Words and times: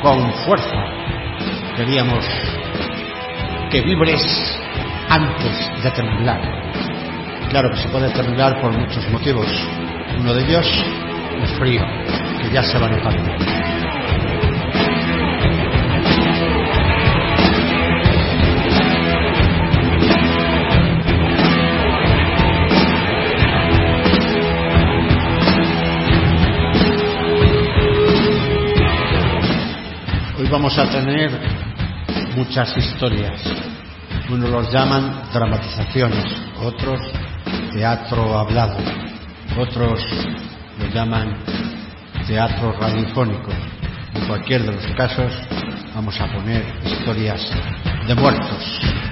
Con 0.00 0.32
fuerza. 0.46 0.82
Queríamos 1.76 2.24
que 3.70 3.82
vibres 3.82 4.58
antes 5.10 5.82
de 5.82 5.90
temblar. 5.90 6.40
Claro 7.50 7.68
que 7.68 7.76
se 7.76 7.88
puede 7.88 8.08
temblar 8.14 8.62
por 8.62 8.72
muchos 8.72 9.06
motivos. 9.10 9.46
Uno 10.18 10.32
de 10.32 10.44
ellos, 10.44 10.66
el 11.38 11.46
frío, 11.58 11.82
que 12.40 12.50
ya 12.50 12.62
se 12.62 12.78
va 12.78 12.88
notando. 12.88 13.53
Vamos 30.54 30.78
a 30.78 30.88
tener 30.88 31.32
muchas 32.36 32.76
historias. 32.76 33.42
Unos 34.30 34.48
los 34.50 34.72
llaman 34.72 35.24
dramatizaciones, 35.32 36.32
otros 36.62 37.00
teatro 37.72 38.38
hablado, 38.38 38.76
otros 39.58 40.00
lo 40.78 40.86
llaman 40.94 41.38
teatro 42.28 42.70
radiofónico. 42.78 43.50
En 44.14 44.28
cualquier 44.28 44.62
de 44.62 44.74
los 44.74 44.86
casos 44.96 45.32
vamos 45.92 46.20
a 46.20 46.32
poner 46.32 46.62
historias 46.84 47.50
de 48.06 48.14
muertos. 48.14 49.03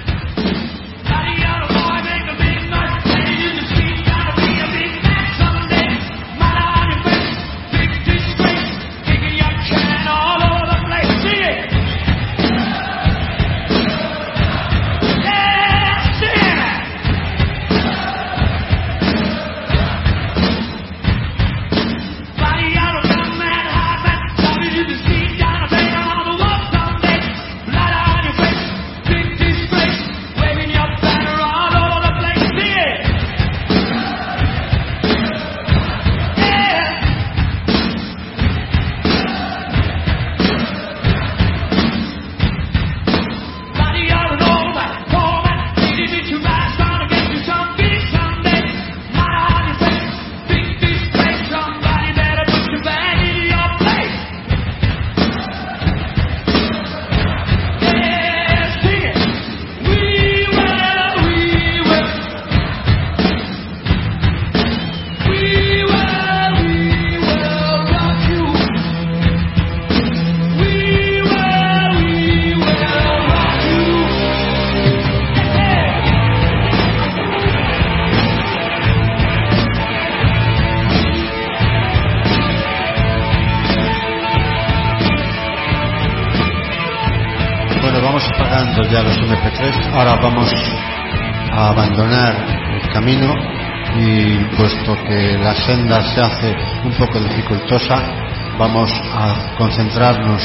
Vamos 98.59 98.91
a 98.91 99.55
concentrarnos 99.57 100.43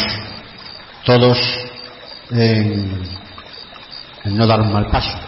todos 1.05 1.39
en, 2.31 3.03
en 4.25 4.35
no 4.35 4.47
dar 4.47 4.63
un 4.63 4.73
mal 4.73 4.87
paso. 4.87 5.19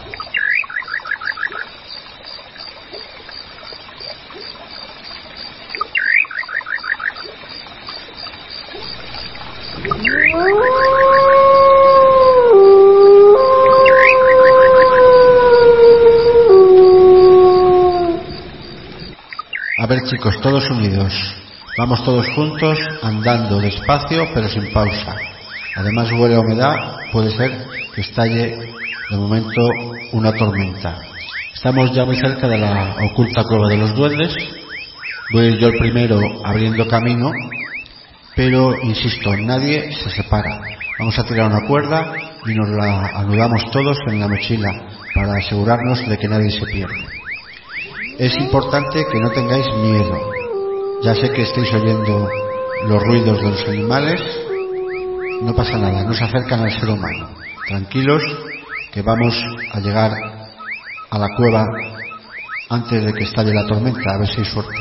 A 19.77 19.85
ver 19.85 20.01
chicos, 20.05 20.41
todos 20.41 20.67
unidos. 20.71 21.40
Vamos 21.81 22.03
todos 22.03 22.27
juntos, 22.35 22.77
andando 23.01 23.59
despacio 23.59 24.29
pero 24.35 24.47
sin 24.47 24.71
pausa. 24.71 25.15
Además 25.75 26.11
huele 26.11 26.35
a 26.35 26.39
humedad, 26.39 26.75
puede 27.11 27.35
ser 27.35 27.49
que 27.95 28.01
estalle 28.01 28.55
de 29.09 29.17
momento 29.17 29.67
una 30.11 30.31
tormenta. 30.31 30.99
Estamos 31.51 31.91
ya 31.91 32.05
muy 32.05 32.17
cerca 32.17 32.47
de 32.47 32.59
la 32.59 32.97
oculta 33.11 33.43
cueva 33.45 33.67
de 33.67 33.77
los 33.77 33.95
duendes. 33.95 34.31
Voy 35.33 35.57
yo 35.59 35.69
el 35.69 35.79
primero 35.79 36.19
abriendo 36.45 36.87
camino, 36.87 37.31
pero 38.35 38.79
insisto, 38.83 39.35
nadie 39.37 39.91
se 39.91 40.11
separa. 40.11 40.61
Vamos 40.99 41.17
a 41.17 41.23
tirar 41.23 41.51
una 41.51 41.67
cuerda 41.67 42.13
y 42.45 42.53
nos 42.53 42.69
la 42.69 43.07
anudamos 43.21 43.71
todos 43.71 43.97
en 44.05 44.19
la 44.19 44.27
mochila 44.27 44.69
para 45.15 45.37
asegurarnos 45.37 46.07
de 46.07 46.15
que 46.19 46.27
nadie 46.27 46.51
se 46.51 46.65
pierde. 46.67 47.07
Es 48.19 48.37
importante 48.37 49.03
que 49.11 49.19
no 49.19 49.31
tengáis 49.31 49.65
miedo. 49.77 50.40
Ya 51.03 51.15
sé 51.15 51.31
que 51.31 51.41
estáis 51.41 51.73
oyendo 51.73 52.29
los 52.85 53.01
ruidos 53.01 53.41
de 53.41 53.49
los 53.49 53.67
animales, 53.67 54.21
no 55.41 55.55
pasa 55.55 55.75
nada, 55.79 56.03
no 56.03 56.13
se 56.13 56.23
acercan 56.23 56.59
al 56.61 56.79
ser 56.79 56.89
humano. 56.89 57.27
Tranquilos, 57.67 58.21
que 58.91 59.01
vamos 59.01 59.33
a 59.73 59.79
llegar 59.79 60.11
a 61.09 61.17
la 61.17 61.29
cueva 61.35 61.65
antes 62.69 63.03
de 63.03 63.13
que 63.13 63.23
estalle 63.23 63.51
la 63.51 63.65
tormenta, 63.65 64.13
a 64.13 64.17
ver 64.19 64.27
si 64.27 64.41
hay 64.41 64.45
suerte. 64.45 64.77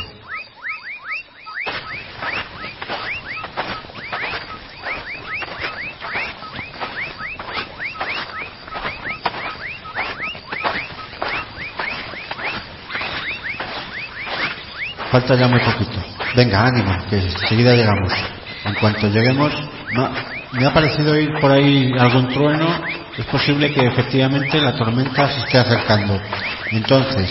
Falta 15.10 15.34
ya 15.34 15.48
muy 15.48 15.60
poquito. 15.60 16.09
Venga, 16.34 16.66
ánimo, 16.66 16.96
que 17.08 17.16
enseguida 17.16 17.74
llegamos. 17.74 18.12
En 18.64 18.74
cuanto 18.74 19.08
lleguemos, 19.08 19.52
me 20.52 20.66
ha 20.66 20.72
parecido 20.72 21.18
ir 21.18 21.32
por 21.40 21.50
ahí 21.50 21.92
algún 21.98 22.28
trueno. 22.28 22.68
Es 23.16 23.26
posible 23.26 23.72
que 23.72 23.86
efectivamente 23.86 24.60
la 24.60 24.74
tormenta 24.74 25.28
se 25.28 25.40
esté 25.40 25.58
acercando. 25.58 26.20
Entonces, 26.70 27.28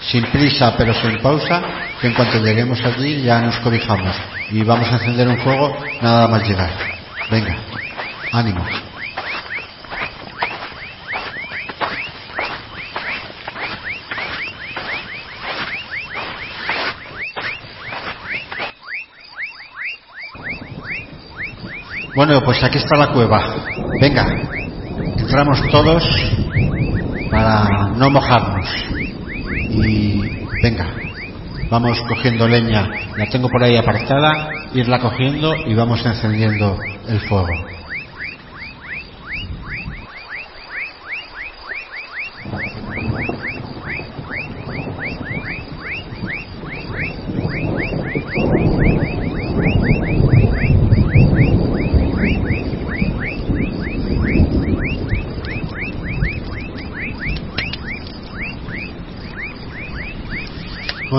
sin 0.00 0.24
prisa 0.26 0.74
pero 0.76 0.94
sin 0.94 1.18
pausa, 1.18 1.62
que 2.00 2.08
en 2.08 2.14
cuanto 2.14 2.42
lleguemos 2.42 2.82
allí 2.84 3.22
ya 3.22 3.40
nos 3.40 3.56
cobijamos 3.58 4.16
y 4.50 4.62
vamos 4.62 4.88
a 4.88 4.94
encender 4.94 5.28
un 5.28 5.38
fuego 5.38 5.76
nada 6.00 6.26
más 6.28 6.48
llegar. 6.48 6.70
Venga, 7.30 7.56
ánimo. 8.32 8.64
Bueno, 22.14 22.42
pues 22.44 22.62
aquí 22.64 22.78
está 22.78 22.96
la 22.96 23.12
cueva. 23.12 23.40
Venga, 24.00 24.26
entramos 25.16 25.60
todos 25.70 26.02
para 27.30 27.88
no 27.90 28.10
mojarnos. 28.10 28.66
Y 29.70 30.20
venga, 30.62 30.86
vamos 31.70 32.00
cogiendo 32.08 32.48
leña. 32.48 32.90
La 33.16 33.26
tengo 33.26 33.48
por 33.48 33.62
ahí 33.62 33.76
apartada, 33.76 34.50
irla 34.74 34.98
cogiendo 34.98 35.54
y 35.66 35.74
vamos 35.74 36.04
encendiendo 36.04 36.76
el 37.08 37.20
fuego. 37.20 37.52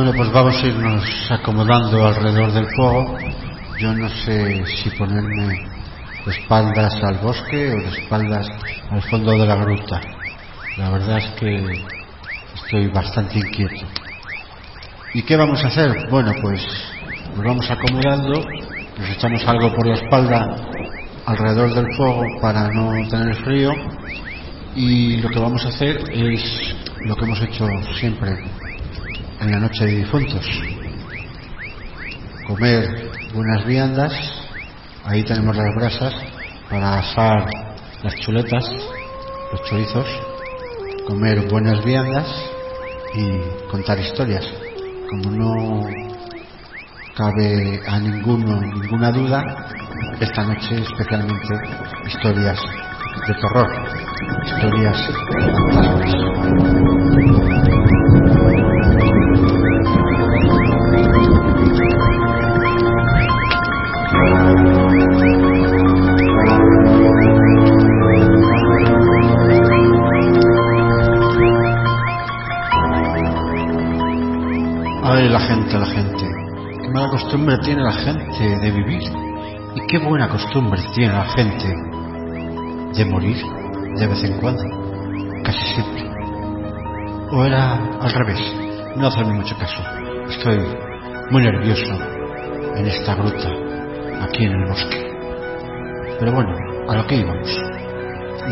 Bueno, 0.03 0.17
pues 0.17 0.31
vamos 0.31 0.55
a 0.55 0.65
irnos 0.65 1.03
acomodando 1.29 2.07
alrededor 2.07 2.51
del 2.53 2.65
fuego. 2.75 3.19
Yo 3.77 3.93
no 3.93 4.09
sé 4.09 4.65
si 4.65 4.89
ponerme 4.97 5.69
espaldas 6.25 6.95
al 7.03 7.19
bosque 7.19 7.71
o 7.71 7.75
de 7.75 7.87
espaldas 7.89 8.47
al 8.89 9.03
fondo 9.03 9.37
de 9.37 9.45
la 9.45 9.55
gruta. 9.57 10.01
La 10.77 10.89
verdad 10.89 11.19
es 11.19 11.29
que 11.39 11.83
estoy 12.55 12.87
bastante 12.87 13.37
inquieto. 13.37 13.85
¿Y 15.13 15.21
qué 15.21 15.35
vamos 15.35 15.63
a 15.63 15.67
hacer? 15.67 16.09
Bueno, 16.09 16.33
pues 16.41 16.65
nos 17.35 17.45
vamos 17.45 17.69
acomodando, 17.69 18.43
nos 18.97 19.09
echamos 19.11 19.45
algo 19.45 19.71
por 19.71 19.85
la 19.85 19.93
espalda 19.93 20.55
alrededor 21.27 21.75
del 21.75 21.95
fuego 21.95 22.23
para 22.41 22.69
no 22.69 23.07
tener 23.07 23.35
frío 23.43 23.71
y 24.75 25.17
lo 25.17 25.29
que 25.29 25.39
vamos 25.39 25.63
a 25.63 25.69
hacer 25.69 26.01
es 26.11 26.75
lo 27.05 27.15
que 27.15 27.23
hemos 27.23 27.41
hecho 27.43 27.67
siempre 27.99 28.35
en 29.41 29.51
la 29.51 29.59
noche 29.59 29.85
de 29.85 29.97
difuntos. 29.97 30.45
Comer 32.45 33.11
buenas 33.33 33.65
viandas, 33.65 34.13
ahí 35.03 35.23
tenemos 35.23 35.55
las 35.55 35.75
brasas 35.75 36.13
para 36.69 36.99
asar 36.99 37.49
las 38.03 38.15
chuletas, 38.17 38.63
los 39.51 39.63
chorizos, 39.67 40.05
comer 41.07 41.49
buenas 41.49 41.83
viandas 41.83 42.27
y 43.15 43.39
contar 43.69 43.99
historias. 43.99 44.45
Como 45.09 45.31
no 45.31 45.87
cabe 47.15 47.81
a 47.87 47.99
ninguno 47.99 48.61
ninguna 48.61 49.11
duda, 49.11 49.43
esta 50.19 50.43
noche 50.43 50.83
especialmente 50.83 51.55
historias 52.05 52.59
de 53.27 53.33
terror, 53.33 53.67
historias 54.45 54.97
de 55.97 58.00
fantasmas. 75.71 75.89
la 75.89 75.95
gente. 75.95 76.25
Qué 76.81 76.89
mala 76.89 77.09
costumbre 77.09 77.57
tiene 77.59 77.83
la 77.83 77.93
gente 77.93 78.43
de 78.43 78.71
vivir. 78.71 79.03
Y 79.75 79.87
qué 79.87 79.99
buena 79.99 80.27
costumbre 80.27 80.81
tiene 80.93 81.13
la 81.13 81.25
gente 81.25 81.67
de 82.93 83.05
morir 83.05 83.37
de 83.95 84.07
vez 84.07 84.23
en 84.23 84.39
cuando. 84.39 84.63
Casi 85.43 85.65
siempre. 85.73 86.09
O 87.31 87.45
era 87.45 87.75
al 88.01 88.11
revés. 88.11 88.39
No 88.95 89.07
hacerme 89.07 89.33
mucho 89.33 89.55
caso. 89.57 89.81
Estoy 90.29 90.59
muy 91.29 91.43
nervioso 91.43 91.93
en 92.75 92.87
esta 92.87 93.15
gruta, 93.15 93.49
aquí 94.21 94.45
en 94.45 94.51
el 94.51 94.67
bosque. 94.67 95.11
Pero 96.19 96.33
bueno, 96.33 96.55
a 96.89 96.95
lo 96.95 97.07
que 97.07 97.15
íbamos. 97.15 97.47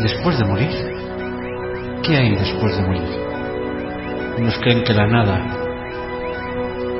Después 0.02 0.38
de 0.38 0.44
morir, 0.46 0.70
¿qué 2.02 2.16
hay 2.16 2.36
después 2.36 2.76
de 2.76 2.82
morir? 2.82 3.08
Unos 4.38 4.56
creen 4.58 4.82
que 4.84 4.94
la 4.94 5.06
nada 5.06 5.59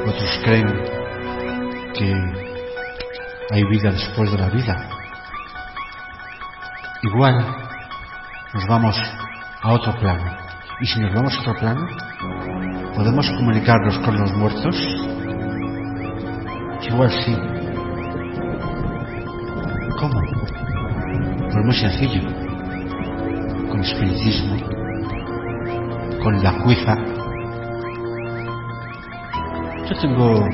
otros 0.06 0.40
creen 0.44 0.66
que 1.94 2.14
hay 3.50 3.64
vida 3.64 3.92
después 3.92 4.30
de 4.30 4.38
la 4.38 4.48
vida. 4.48 4.88
Igual 7.02 7.34
nos 8.54 8.66
vamos 8.66 8.96
a 9.62 9.72
otro 9.72 9.94
plano. 9.98 10.36
Y 10.80 10.86
si 10.86 11.00
nos 11.00 11.14
vamos 11.14 11.36
a 11.36 11.40
otro 11.40 11.54
plano, 11.58 11.86
¿podemos 12.94 13.28
comunicarnos 13.30 13.98
con 13.98 14.18
los 14.18 14.32
muertos? 14.32 14.76
Igual 16.82 17.10
sí. 17.24 17.36
¿Cómo? 19.98 20.20
Pues 21.52 21.64
muy 21.64 21.74
sencillo. 21.74 22.22
Con 23.68 23.80
espiritismo, 23.80 24.56
con 26.22 26.42
la 26.42 26.52
cuija 26.62 26.96
yo 29.90 29.98
tengo 29.98 30.46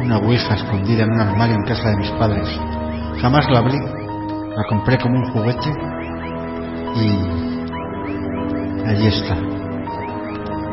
una 0.00 0.18
ouija 0.18 0.54
escondida 0.54 1.02
en 1.02 1.10
un 1.10 1.20
armario 1.20 1.56
en 1.56 1.64
casa 1.64 1.90
de 1.90 1.96
mis 1.96 2.10
padres. 2.12 2.48
Jamás 3.20 3.50
la 3.50 3.58
abrí, 3.58 3.78
la 4.56 4.64
compré 4.68 4.96
como 4.98 5.16
un 5.16 5.32
juguete 5.32 5.70
y 6.94 7.08
allí 8.86 9.08
está. 9.08 9.36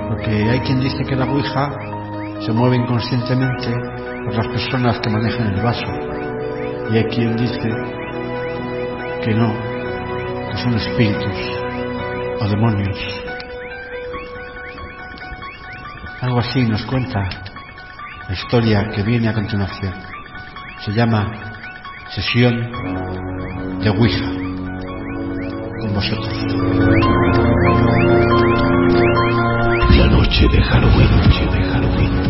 Porque 0.10 0.30
hay 0.30 0.60
quien 0.60 0.80
dice 0.80 1.04
que 1.04 1.16
la 1.16 1.26
ouija 1.26 1.72
se 2.46 2.52
mueve 2.52 2.76
inconscientemente 2.78 3.74
por 4.26 4.36
las 4.36 4.48
personas 4.48 5.00
que 5.00 5.10
manejan 5.10 5.56
el 5.56 5.64
vaso. 5.64 5.88
Y 6.92 6.98
hay 6.98 7.06
quien 7.06 7.36
dice 7.36 7.70
que 9.24 9.34
no, 9.34 9.52
que 10.52 10.58
son 10.58 10.76
espíritus 10.76 11.38
o 12.42 12.48
demonios 12.48 13.25
algo 16.26 16.40
así 16.40 16.64
nos 16.64 16.82
cuenta 16.84 17.30
la 18.28 18.34
historia 18.34 18.90
que 18.90 19.04
viene 19.04 19.28
a 19.30 19.34
continuación. 19.34 19.94
Se 20.84 20.92
llama 20.92 21.32
Sesión 22.10 22.72
de 23.80 23.90
Ouija 23.90 24.32
con 25.82 25.94
vosotros. 25.94 26.34
La 29.98 30.08
noche 30.08 30.48
de 30.48 30.62
Halloween, 30.64 31.12
noche 31.18 31.46
de 31.46 31.64
Halloween. 31.64 32.25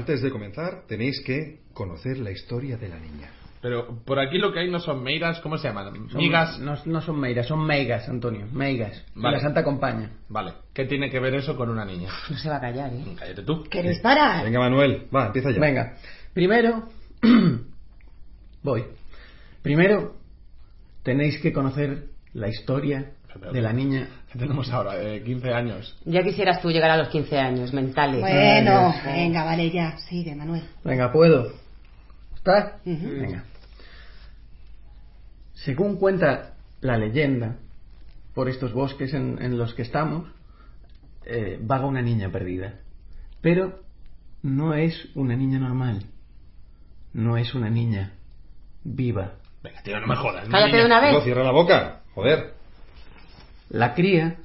Antes 0.00 0.22
de 0.22 0.30
comenzar 0.30 0.84
tenéis 0.88 1.20
que 1.24 1.60
conocer 1.74 2.18
la 2.18 2.30
historia 2.30 2.76
de 2.76 2.88
la 2.88 2.98
niña. 2.98 3.30
Pero 3.62 4.02
por 4.06 4.18
aquí 4.18 4.38
lo 4.38 4.52
que 4.52 4.60
hay 4.60 4.70
no 4.70 4.80
son 4.80 5.02
meiras, 5.02 5.38
¿cómo 5.40 5.58
se 5.58 5.68
llaman? 5.68 6.08
Son- 6.08 6.16
Migas. 6.16 6.58
No, 6.60 6.76
no 6.86 7.00
son 7.02 7.20
meiras, 7.20 7.46
son 7.46 7.62
meigas, 7.66 8.08
Antonio. 8.08 8.46
Meigas. 8.52 9.04
Vale. 9.14 9.36
La 9.36 9.42
Santa 9.42 9.62
Compaña. 9.62 10.10
Vale, 10.30 10.52
¿qué 10.72 10.86
tiene 10.86 11.10
que 11.10 11.20
ver 11.20 11.34
eso 11.34 11.54
con 11.56 11.68
una 11.68 11.84
niña? 11.84 12.08
No 12.30 12.38
se 12.38 12.48
va 12.48 12.56
a 12.56 12.60
callar, 12.60 12.90
¿eh? 12.94 13.04
Cállate 13.18 13.42
tú. 13.42 13.64
¿Queréis 13.64 13.98
parar? 14.00 14.44
Venga, 14.44 14.60
Manuel, 14.60 15.06
va, 15.14 15.26
empieza 15.26 15.50
ya. 15.50 15.60
Venga. 15.60 15.96
Primero. 16.32 16.88
voy. 18.62 18.84
Primero, 19.62 20.14
tenéis 21.02 21.38
que 21.40 21.52
conocer 21.52 22.06
la 22.32 22.48
historia 22.48 23.12
de 23.52 23.60
la 23.60 23.72
niña. 23.72 24.08
¿Qué 24.32 24.38
tenemos 24.38 24.70
ahora? 24.70 25.00
Eh, 25.00 25.22
15 25.22 25.52
años. 25.52 25.96
Ya 26.04 26.22
quisieras 26.22 26.60
tú 26.60 26.70
llegar 26.70 26.90
a 26.90 26.96
los 26.96 27.08
15 27.08 27.38
años, 27.38 27.72
mentales. 27.72 28.20
Bueno, 28.20 28.94
venga, 29.04 29.44
vale, 29.44 29.70
ya. 29.70 29.96
Sigue, 29.98 30.34
Manuel. 30.34 30.62
Venga, 30.84 31.12
¿puedo? 31.12 31.52
¿Está? 32.36 32.78
Ujú. 32.84 33.08
Venga. 33.08 33.44
Según 35.54 35.96
cuenta 35.96 36.54
la 36.80 36.96
leyenda, 36.96 37.56
por 38.34 38.48
estos 38.48 38.72
bosques 38.72 39.12
en, 39.14 39.40
en 39.42 39.58
los 39.58 39.74
que 39.74 39.82
estamos, 39.82 40.28
eh, 41.26 41.58
vaga 41.60 41.86
una 41.86 42.02
niña 42.02 42.30
perdida. 42.30 42.74
Pero 43.40 43.80
no 44.42 44.74
es 44.74 45.08
una 45.14 45.36
niña 45.36 45.58
normal. 45.58 46.04
No 47.12 47.36
es 47.36 47.54
una 47.54 47.68
niña 47.68 48.14
viva. 48.84 49.34
Venga, 49.62 49.82
tío, 49.82 50.00
no 50.00 50.06
me 50.06 50.16
jodas. 50.16 50.48
Cállate 50.48 50.72
niña. 50.72 50.80
de 50.80 50.86
una 50.86 51.00
vez. 51.00 51.12
No, 51.12 51.20
cierra 51.20 51.44
la 51.44 51.50
boca, 51.50 52.00
joder. 52.14 52.59
La 53.70 53.94
cría 53.94 54.36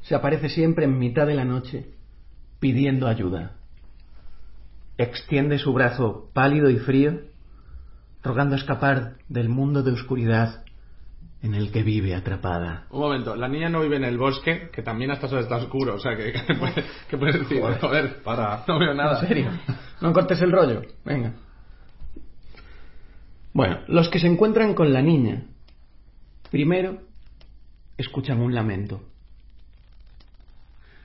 se 0.00 0.14
aparece 0.14 0.48
siempre 0.48 0.86
en 0.86 0.98
mitad 0.98 1.26
de 1.26 1.34
la 1.34 1.44
noche 1.44 1.86
pidiendo 2.58 3.06
ayuda. 3.06 3.52
Extiende 4.98 5.58
su 5.58 5.72
brazo 5.72 6.30
pálido 6.32 6.70
y 6.70 6.78
frío, 6.78 7.20
rogando 8.22 8.56
escapar 8.56 9.14
del 9.28 9.48
mundo 9.48 9.82
de 9.82 9.92
oscuridad 9.92 10.64
en 11.42 11.54
el 11.54 11.70
que 11.70 11.82
vive 11.82 12.14
atrapada. 12.14 12.86
Un 12.90 13.00
momento, 13.00 13.36
la 13.36 13.48
niña 13.48 13.68
no 13.68 13.82
vive 13.82 13.96
en 13.96 14.04
el 14.04 14.16
bosque, 14.16 14.70
que 14.72 14.82
también 14.82 15.10
hasta 15.10 15.26
eso 15.26 15.38
está 15.38 15.56
oscuro, 15.56 15.96
o 15.96 15.98
sea, 16.00 16.16
que, 16.16 16.32
que 16.46 16.54
puede- 16.54 16.84
¿qué 17.10 17.18
puedes 17.18 17.38
decir? 17.40 17.60
Joder, 17.80 18.22
para. 18.22 18.64
No 18.66 18.78
veo 18.78 18.94
nada. 18.94 19.20
¿En 19.20 19.28
serio? 19.28 19.50
No 20.00 20.12
cortes 20.14 20.40
el 20.40 20.50
rollo. 20.52 20.82
Venga. 21.04 21.34
Bueno, 23.52 23.80
los 23.88 24.08
que 24.08 24.18
se 24.18 24.26
encuentran 24.26 24.74
con 24.74 24.92
la 24.92 25.02
niña, 25.02 25.44
primero 26.50 26.98
escuchan 27.98 28.40
un 28.40 28.54
lamento, 28.54 29.02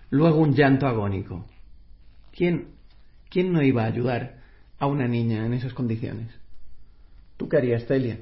luego 0.09 0.39
un 0.39 0.53
llanto 0.53 0.87
agónico. 0.87 1.45
¿Quién, 2.31 2.69
quién 3.29 3.51
no 3.53 3.61
iba 3.61 3.83
a 3.83 3.87
ayudar 3.87 4.39
a 4.79 4.87
una 4.87 5.07
niña 5.07 5.45
en 5.45 5.53
esas 5.53 5.73
condiciones? 5.73 6.29
¿Tú 7.37 7.47
qué 7.47 7.57
harías, 7.57 7.85
Celia? 7.85 8.19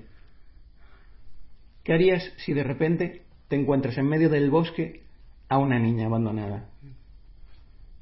¿Qué 1.83 1.93
harías 1.93 2.33
si 2.37 2.53
de 2.53 2.63
repente 2.63 3.23
te 3.47 3.55
encuentras 3.55 3.97
en 3.97 4.07
medio 4.07 4.29
del 4.29 4.49
bosque 4.49 5.03
a 5.49 5.57
una 5.57 5.79
niña 5.79 6.07
abandonada? 6.07 6.65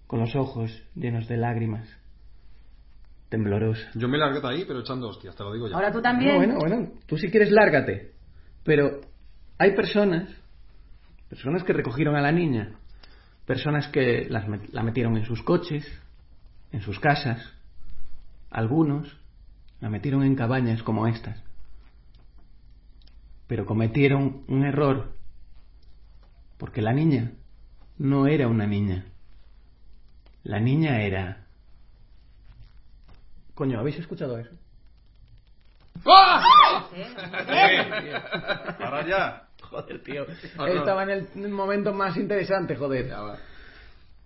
Con 0.08 0.20
los 0.20 0.36
ojos 0.36 0.84
llenos 0.96 1.28
de 1.28 1.38
lágrimas, 1.38 1.88
temblorosa. 3.30 3.92
Yo 3.96 4.08
me 4.08 4.18
largué 4.18 4.40
ahí, 4.48 4.66
pero 4.66 4.80
echando 4.80 5.10
hostias, 5.10 5.36
te 5.36 5.44
lo 5.44 5.54
digo 5.54 5.68
ya. 5.68 5.76
Ahora 5.76 5.92
tú 5.92 6.02
también. 6.02 6.36
Bueno, 6.36 6.56
bueno, 6.60 6.78
bueno, 6.78 6.92
tú 7.06 7.18
si 7.18 7.30
quieres 7.30 7.52
lárgate. 7.52 8.12
Pero 8.64 9.02
hay 9.58 9.76
personas, 9.76 10.30
personas 11.30 11.64
que 11.64 11.74
recogieron 11.74 12.16
a 12.16 12.22
la 12.22 12.32
niña, 12.32 12.76
personas 13.46 13.88
que 13.88 14.28
las 14.30 14.46
met- 14.46 14.70
la 14.72 14.84
metieron 14.84 15.18
en 15.18 15.26
sus 15.26 15.44
coches, 15.44 15.86
en 16.72 16.82
sus 16.82 17.00
casas, 17.00 17.42
algunos 18.50 19.18
la 19.82 19.90
metieron 19.90 20.24
en 20.24 20.36
cabañas 20.36 20.84
como 20.84 21.08
estas. 21.08 21.42
Pero 23.48 23.66
cometieron 23.66 24.44
un 24.48 24.66
error, 24.66 25.14
porque 26.58 26.82
la 26.82 26.94
niña 26.94 27.32
no 27.98 28.28
era 28.28 28.48
una 28.48 28.66
niña. 28.66 29.06
La 30.44 30.60
niña 30.60 31.02
era... 31.02 31.46
Coño, 33.54 33.80
¿habéis 33.80 33.98
escuchado 34.00 34.38
eso? 34.38 34.52
¡Ah! 36.06 36.88
Para 38.80 39.08
ya. 39.08 39.48
Joder, 39.70 40.04
tío. 40.04 40.26
No. 40.58 40.66
Estaba 40.68 41.04
en 41.04 41.10
el- 41.10 41.28
en 41.36 41.44
el 41.46 41.52
momento 41.52 41.94
más 41.94 42.16
interesante, 42.18 42.76
joder. 42.76 43.08
Ya 43.08 43.22
va. 43.22 43.38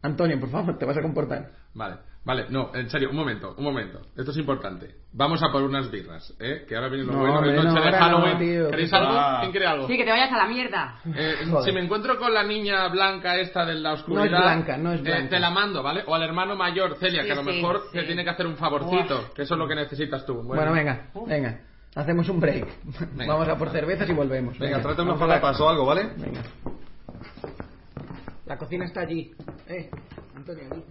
Antonio, 0.01 0.39
por 0.39 0.49
favor, 0.49 0.77
te 0.77 0.85
vas 0.85 0.97
a 0.97 1.01
comportar. 1.01 1.49
Vale, 1.73 1.97
vale, 2.23 2.45
no, 2.49 2.71
en 2.73 2.89
serio, 2.89 3.09
un 3.09 3.17
momento, 3.17 3.53
un 3.57 3.63
momento. 3.65 3.99
Esto 4.15 4.31
es 4.31 4.37
importante. 4.37 4.95
Vamos 5.11 5.41
a 5.43 5.51
por 5.51 5.61
unas 5.63 5.91
birras, 5.91 6.33
¿eh? 6.39 6.65
Que 6.67 6.75
ahora 6.75 6.87
viene 6.87 7.03
lo 7.05 7.11
No, 7.13 7.19
bueno, 7.19 7.35
hombre, 7.35 7.51
es 7.51 7.55
noche 7.57 7.67
no, 7.67 7.73
de 7.73 7.85
ahora 7.85 7.99
Halloween. 7.99 8.33
no, 8.33 8.39
tío. 8.39 8.69
¿Queréis 8.71 8.89
¿Qué 8.89 8.95
algo? 8.95 9.13
va? 9.13 9.39
¿Quién 9.41 9.51
quiere 9.51 9.67
algo? 9.67 9.87
Sí, 9.87 9.97
que 9.97 10.03
te 10.05 10.11
vayas 10.11 10.31
a 10.31 10.37
la 10.37 10.45
mierda. 10.47 10.99
Eh, 11.15 11.35
Joder. 11.51 11.65
si 11.65 11.71
me 11.73 11.83
encuentro 11.83 12.17
con 12.17 12.33
la 12.33 12.43
niña 12.43 12.87
blanca 12.87 13.35
esta 13.37 13.65
de 13.65 13.75
la 13.75 13.93
oscuridad, 13.93 14.21
No 14.21 14.37
es 14.37 14.41
blanca, 14.43 14.77
no 14.77 14.93
es 14.93 14.99
eh, 15.01 15.03
blanca. 15.03 15.29
te 15.29 15.39
la 15.39 15.49
mando, 15.49 15.83
¿vale? 15.83 16.03
O 16.07 16.15
al 16.15 16.23
hermano 16.23 16.55
mayor, 16.55 16.95
Celia, 16.97 17.21
Sí, 17.21 17.27
que 17.27 17.33
a 17.33 17.35
lo 17.35 17.43
sí, 17.43 17.49
mejor 17.49 17.81
sí. 17.91 17.97
te 17.99 18.03
tiene 18.05 18.23
que 18.23 18.29
hacer 18.29 18.47
un 18.47 18.55
favorcito, 18.55 19.31
que 19.35 19.41
eso 19.41 19.55
es 19.55 19.59
lo 19.59 19.67
que 19.67 19.75
necesitas 19.75 20.25
tú. 20.25 20.41
Bueno, 20.43 20.71
venga, 20.71 21.07
venga. 21.27 21.59
Hacemos 21.95 22.29
un 22.29 22.39
break. 22.39 22.67
Venga. 23.15 23.33
Vamos 23.33 23.47
a 23.49 23.57
por 23.57 23.69
cervezas 23.71 24.09
y 24.09 24.13
volvemos. 24.13 24.57
Venga, 24.59 24.81
trate 24.81 24.97
vamos 25.01 25.15
unos 25.15 25.21
a 25.21 25.27
la- 25.27 25.41
palapas 25.41 25.59
o 25.61 25.69
algo, 25.69 25.85
¿vale? 25.85 26.09
Venga. 26.17 26.41
La 28.45 28.57
cocina 28.57 28.85
está 28.85 29.01
allí. 29.01 29.31
Eh, 29.67 29.89
Antonio, 30.35 30.63
allí. 30.71 30.83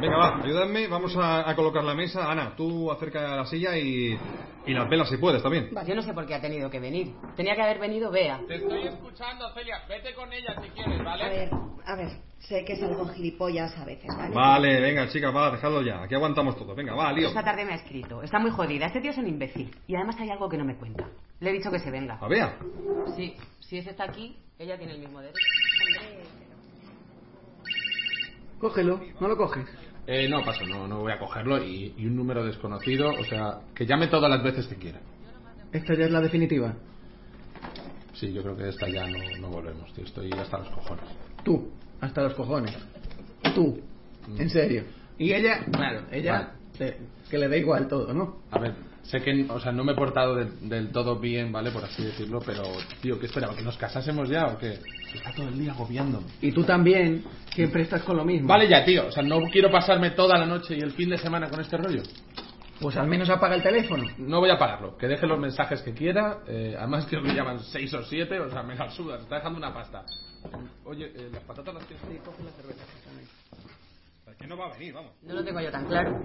Venga, 0.00 0.16
va, 0.16 0.36
ayúdame, 0.42 0.88
vamos 0.88 1.16
a, 1.16 1.48
a 1.48 1.54
colocar 1.54 1.84
la 1.84 1.94
mesa. 1.94 2.30
Ana, 2.30 2.54
tú 2.56 2.90
acerca 2.90 3.36
la 3.36 3.46
silla 3.46 3.76
y, 3.76 4.18
y 4.66 4.74
las 4.74 4.88
velas 4.88 5.08
si 5.08 5.16
puedes 5.16 5.42
también. 5.42 5.70
Yo 5.86 5.94
no 5.94 6.02
sé 6.02 6.12
por 6.12 6.26
qué 6.26 6.34
ha 6.34 6.40
tenido 6.40 6.68
que 6.70 6.80
venir. 6.80 7.12
Tenía 7.36 7.54
que 7.54 7.62
haber 7.62 7.78
venido 7.78 8.10
Bea. 8.10 8.40
Te 8.48 8.56
estoy 8.56 8.86
escuchando, 8.88 9.52
Celia. 9.54 9.76
Vete 9.88 10.14
con 10.14 10.32
ella 10.32 10.56
si 10.62 10.68
quieres, 10.70 11.04
¿vale? 11.04 11.24
A 11.24 11.28
ver, 11.28 11.50
a 11.86 11.96
ver. 11.96 12.31
Sé 12.48 12.64
que 12.64 12.72
es 12.72 12.82
algo 12.82 13.06
gilipollas 13.08 13.76
a 13.78 13.84
veces, 13.84 14.10
¿vale? 14.16 14.34
Vale, 14.34 14.80
venga, 14.80 15.08
chicas, 15.08 15.34
va, 15.34 15.52
dejadlo 15.52 15.80
ya. 15.82 16.02
Aquí 16.02 16.14
aguantamos 16.14 16.56
todo. 16.56 16.74
Venga, 16.74 16.94
va, 16.94 17.12
lío. 17.12 17.28
Esta 17.28 17.44
tarde 17.44 17.64
me 17.64 17.72
ha 17.72 17.76
escrito. 17.76 18.20
Está 18.22 18.40
muy 18.40 18.50
jodida. 18.50 18.86
Este 18.86 19.00
tío 19.00 19.12
es 19.12 19.18
un 19.18 19.28
imbécil. 19.28 19.70
Y 19.86 19.94
además 19.94 20.16
hay 20.18 20.30
algo 20.30 20.48
que 20.48 20.58
no 20.58 20.64
me 20.64 20.76
cuenta. 20.76 21.08
Le 21.40 21.50
he 21.50 21.52
dicho 21.52 21.70
que 21.70 21.78
se 21.78 21.90
venga. 21.90 22.18
A 22.20 22.28
vea. 22.28 22.58
Sí, 23.16 23.36
si 23.60 23.78
ese 23.78 23.90
está 23.90 24.04
aquí, 24.04 24.36
ella 24.58 24.76
tiene 24.76 24.94
el 24.94 25.00
mismo 25.00 25.20
derecho. 25.20 25.38
Cógelo, 28.58 29.00
no 29.20 29.28
lo 29.28 29.36
coges. 29.36 29.66
Eh, 30.06 30.28
no, 30.28 30.44
paso, 30.44 30.66
no, 30.66 30.88
no 30.88 31.00
voy 31.00 31.12
a 31.12 31.18
cogerlo. 31.20 31.62
Y, 31.62 31.94
y 31.96 32.06
un 32.06 32.16
número 32.16 32.44
desconocido, 32.44 33.08
o 33.10 33.24
sea, 33.24 33.60
que 33.74 33.86
llame 33.86 34.08
todas 34.08 34.28
las 34.28 34.42
veces 34.42 34.66
que 34.66 34.76
quiera. 34.76 35.00
Esta 35.72 35.94
ya 35.94 36.06
es 36.06 36.10
la 36.10 36.20
definitiva. 36.20 36.74
Sí, 38.14 38.32
yo 38.32 38.42
creo 38.42 38.56
que 38.56 38.68
esta 38.68 38.88
ya 38.88 39.06
no, 39.06 39.18
no 39.40 39.48
volvemos, 39.48 39.92
tío. 39.94 40.04
Estoy 40.04 40.30
hasta 40.32 40.58
los 40.58 40.68
cojones. 40.70 41.04
Tú, 41.44 41.70
hasta 42.02 42.22
los 42.22 42.34
cojones. 42.34 42.76
Tú, 43.54 43.80
en 44.38 44.50
serio. 44.50 44.84
Y 45.18 45.32
ella, 45.32 45.64
claro, 45.72 46.02
ella, 46.10 46.52
eh, 46.78 46.98
que 47.30 47.38
le 47.38 47.48
da 47.48 47.56
igual 47.56 47.86
todo, 47.88 48.12
¿no? 48.12 48.42
A 48.50 48.58
ver, 48.58 48.74
sé 49.02 49.20
que, 49.22 49.46
o 49.48 49.60
sea, 49.60 49.72
no 49.72 49.84
me 49.84 49.92
he 49.92 49.94
portado 49.94 50.34
de- 50.34 50.50
del 50.68 50.90
todo 50.90 51.18
bien, 51.18 51.52
¿vale? 51.52 51.70
Por 51.70 51.84
así 51.84 52.02
decirlo, 52.04 52.40
pero, 52.44 52.62
tío, 53.00 53.18
¿qué 53.20 53.26
esperaba? 53.26 53.54
¿Que 53.54 53.62
nos 53.62 53.76
casásemos 53.76 54.28
ya 54.28 54.46
o 54.46 54.58
qué? 54.58 54.78
Está 55.14 55.32
todo 55.34 55.48
el 55.48 55.58
día 55.58 55.72
agobiándome. 55.72 56.26
Y 56.40 56.52
tú 56.52 56.64
también, 56.64 57.22
siempre 57.54 57.82
estás 57.82 58.02
con 58.02 58.16
lo 58.16 58.24
mismo. 58.24 58.48
Vale 58.48 58.68
ya, 58.68 58.84
tío, 58.84 59.06
o 59.06 59.12
sea, 59.12 59.22
no 59.22 59.40
quiero 59.52 59.70
pasarme 59.70 60.10
toda 60.10 60.36
la 60.38 60.46
noche 60.46 60.76
y 60.76 60.80
el 60.80 60.92
fin 60.92 61.08
de 61.10 61.18
semana 61.18 61.48
con 61.48 61.60
este 61.60 61.76
rollo. 61.76 62.02
Pues 62.80 62.96
al 62.96 63.06
menos 63.06 63.30
apaga 63.30 63.54
el 63.54 63.62
teléfono. 63.62 64.02
No 64.18 64.40
voy 64.40 64.50
a 64.50 64.58
pagarlo. 64.58 64.96
Que 64.96 65.06
deje 65.06 65.24
los 65.26 65.38
mensajes 65.38 65.82
que 65.82 65.92
quiera. 65.92 66.38
eh, 66.48 66.74
además 66.76 67.06
creo 67.08 67.22
que 67.22 67.32
llaman 67.32 67.60
6 67.60 67.94
o 67.94 68.02
7. 68.02 68.40
O 68.40 68.50
sea, 68.50 68.64
me 68.64 68.74
la 68.74 68.90
suda. 68.90 69.18
Se 69.18 69.22
está 69.22 69.36
dejando 69.36 69.58
una 69.58 69.72
pasta. 69.72 70.04
Oye, 70.84 71.12
eh, 71.14 71.30
las 71.32 71.42
patatas 71.44 71.74
las 71.74 71.86
tienes. 71.86 72.04
Sí, 72.08 72.18
coge 72.24 72.42
la 72.42 72.50
cerveza. 72.52 72.84
Que 74.38 74.46
no 74.46 74.56
va 74.56 74.66
a 74.66 74.72
venir, 74.72 74.92
vamos. 74.94 75.12
No 75.22 75.34
lo 75.34 75.44
tengo 75.44 75.60
yo 75.60 75.70
tan 75.70 75.86
claro. 75.86 76.20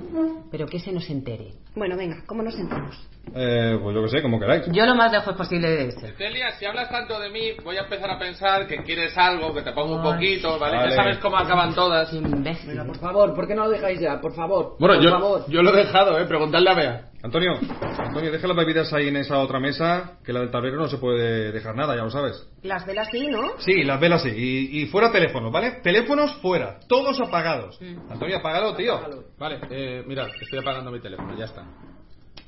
Pero 0.49 0.65
que 0.67 0.79
se 0.79 0.91
nos 0.91 1.09
entere. 1.09 1.53
Bueno, 1.75 1.95
venga, 1.95 2.23
¿cómo 2.25 2.41
nos 2.41 2.55
sentamos? 2.55 2.95
Eh, 3.35 3.77
pues 3.81 3.95
yo 3.95 4.01
que 4.03 4.09
sé, 4.09 4.21
como 4.21 4.39
queráis. 4.39 4.65
Yo 4.71 4.85
lo 4.85 4.95
más 4.95 5.11
lejos 5.11 5.35
posible 5.35 5.69
de 5.69 5.87
ese. 5.89 6.13
Celia, 6.13 6.51
si 6.53 6.65
hablas 6.65 6.89
tanto 6.89 7.19
de 7.19 7.29
mí, 7.29 7.51
voy 7.63 7.77
a 7.77 7.81
empezar 7.81 8.09
a 8.11 8.19
pensar 8.19 8.67
que 8.67 8.83
quieres 8.83 9.17
algo, 9.17 9.53
que 9.53 9.61
te 9.61 9.71
pongo 9.73 9.95
un 9.95 10.05
Ay. 10.05 10.13
poquito, 10.13 10.59
¿vale? 10.59 10.77
Vale. 10.77 10.89
Ya 10.89 10.95
sabes 10.95 11.17
cómo 11.19 11.37
acaban 11.37 11.73
todas. 11.75 12.11
Imbécil. 12.13 12.69
Venga, 12.69 12.85
por 12.85 12.97
favor, 12.99 13.33
¿por 13.35 13.47
qué 13.47 13.55
no 13.55 13.65
lo 13.65 13.69
dejáis 13.69 13.99
ya? 13.99 14.19
Por 14.21 14.33
favor. 14.33 14.75
Bueno, 14.79 14.95
por 14.95 15.03
yo, 15.03 15.09
favor. 15.11 15.45
yo 15.47 15.61
lo 15.61 15.73
he 15.73 15.77
dejado, 15.85 16.19
¿eh? 16.19 16.25
Preguntadle 16.25 16.69
a 16.69 16.73
Bea. 16.73 17.01
Antonio, 17.23 17.53
Antonio, 17.97 18.31
deja 18.31 18.47
las 18.47 18.55
bebidas 18.55 18.93
ahí 18.93 19.07
en 19.07 19.17
esa 19.17 19.39
otra 19.39 19.59
mesa, 19.59 20.19
que 20.23 20.31
la 20.31 20.39
del 20.41 20.51
tablero 20.51 20.77
no 20.77 20.87
se 20.87 20.97
puede 20.97 21.51
dejar 21.51 21.75
nada, 21.75 21.95
ya 21.95 22.03
lo 22.03 22.11
sabes. 22.11 22.47
Las 22.61 22.85
velas 22.85 23.07
sí, 23.11 23.27
¿no? 23.27 23.57
Sí, 23.57 23.83
las 23.83 23.99
velas 23.99 24.21
sí. 24.21 24.29
Y, 24.29 24.81
y 24.81 24.85
fuera 24.85 25.11
teléfonos, 25.11 25.51
¿vale? 25.51 25.79
Teléfonos 25.83 26.33
fuera, 26.35 26.77
todos 26.87 27.19
apagados. 27.19 27.79
Antonio, 28.09 28.37
apágalo, 28.37 28.75
tío. 28.75 28.99
Vale, 29.37 29.59
eh, 29.71 30.03
mira, 30.05 30.27
estoy 30.39 30.59
apagando 30.59 30.91
mi 30.91 30.99
teléfono, 31.01 31.35
ya 31.37 31.45
está. 31.45 31.63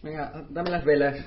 Venga, 0.01 0.45
dame 0.49 0.69
las 0.69 0.85
velas. 0.85 1.17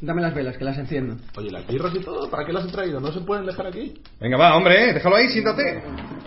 Dame 0.00 0.20
las 0.20 0.34
velas, 0.34 0.56
que 0.56 0.64
las 0.64 0.76
enciendo. 0.78 1.16
Oye, 1.36 1.50
las 1.50 1.66
birras 1.66 1.94
y 1.94 2.00
todo, 2.00 2.28
¿para 2.28 2.44
qué 2.44 2.52
las 2.52 2.66
he 2.66 2.72
traído? 2.72 3.00
¿No 3.00 3.12
se 3.12 3.20
pueden 3.20 3.46
dejar 3.46 3.68
aquí? 3.68 3.94
Venga, 4.20 4.36
va, 4.36 4.56
hombre, 4.56 4.90
eh, 4.90 4.94
déjalo 4.94 5.16
ahí, 5.16 5.28
siéntate. 5.28 5.82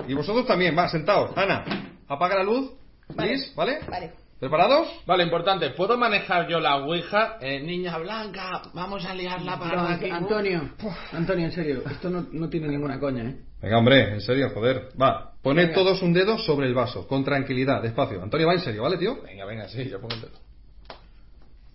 Y 0.07 0.13
vosotros 0.13 0.45
también, 0.47 0.77
va, 0.77 0.87
sentaos. 0.87 1.37
Ana, 1.37 1.65
apaga 2.07 2.35
la 2.35 2.43
luz, 2.43 2.71
please, 3.15 3.51
¿vale? 3.55 3.79
Vale. 3.89 4.13
¿Preparados? 4.39 4.87
Vale, 5.05 5.25
importante, 5.25 5.71
¿puedo 5.71 5.97
manejar 5.97 6.47
yo 6.47 6.61
la 6.61 6.77
ouija? 6.77 7.37
Eh, 7.41 7.59
niña 7.59 7.97
blanca, 7.97 8.61
vamos 8.73 9.05
a 9.05 9.13
liarla 9.13 9.59
para 9.59 9.75
No, 9.75 9.87
aquí. 9.89 10.09
Antonio, 10.09 10.69
Antonio, 11.11 11.45
en 11.47 11.51
serio, 11.51 11.83
esto 11.91 12.09
no, 12.09 12.25
no 12.31 12.47
tiene 12.47 12.69
ninguna 12.69 12.97
coña, 12.97 13.23
¿eh? 13.23 13.35
Venga, 13.61 13.77
hombre, 13.77 14.13
en 14.13 14.21
serio, 14.21 14.49
joder. 14.53 14.91
Va, 14.99 15.33
poned 15.43 15.73
todos 15.73 16.01
un 16.01 16.13
dedo 16.13 16.37
sobre 16.37 16.67
el 16.67 16.73
vaso, 16.73 17.05
con 17.05 17.25
tranquilidad, 17.25 17.81
despacio. 17.81 18.23
Antonio, 18.23 18.47
va 18.47 18.53
en 18.53 18.61
serio, 18.61 18.83
¿vale, 18.83 18.97
tío? 18.97 19.21
Venga, 19.21 19.43
venga, 19.43 19.67
sí, 19.67 19.89
yo 19.89 19.99
pongo 19.99 20.15
el 20.15 20.21
dedo. 20.21 20.48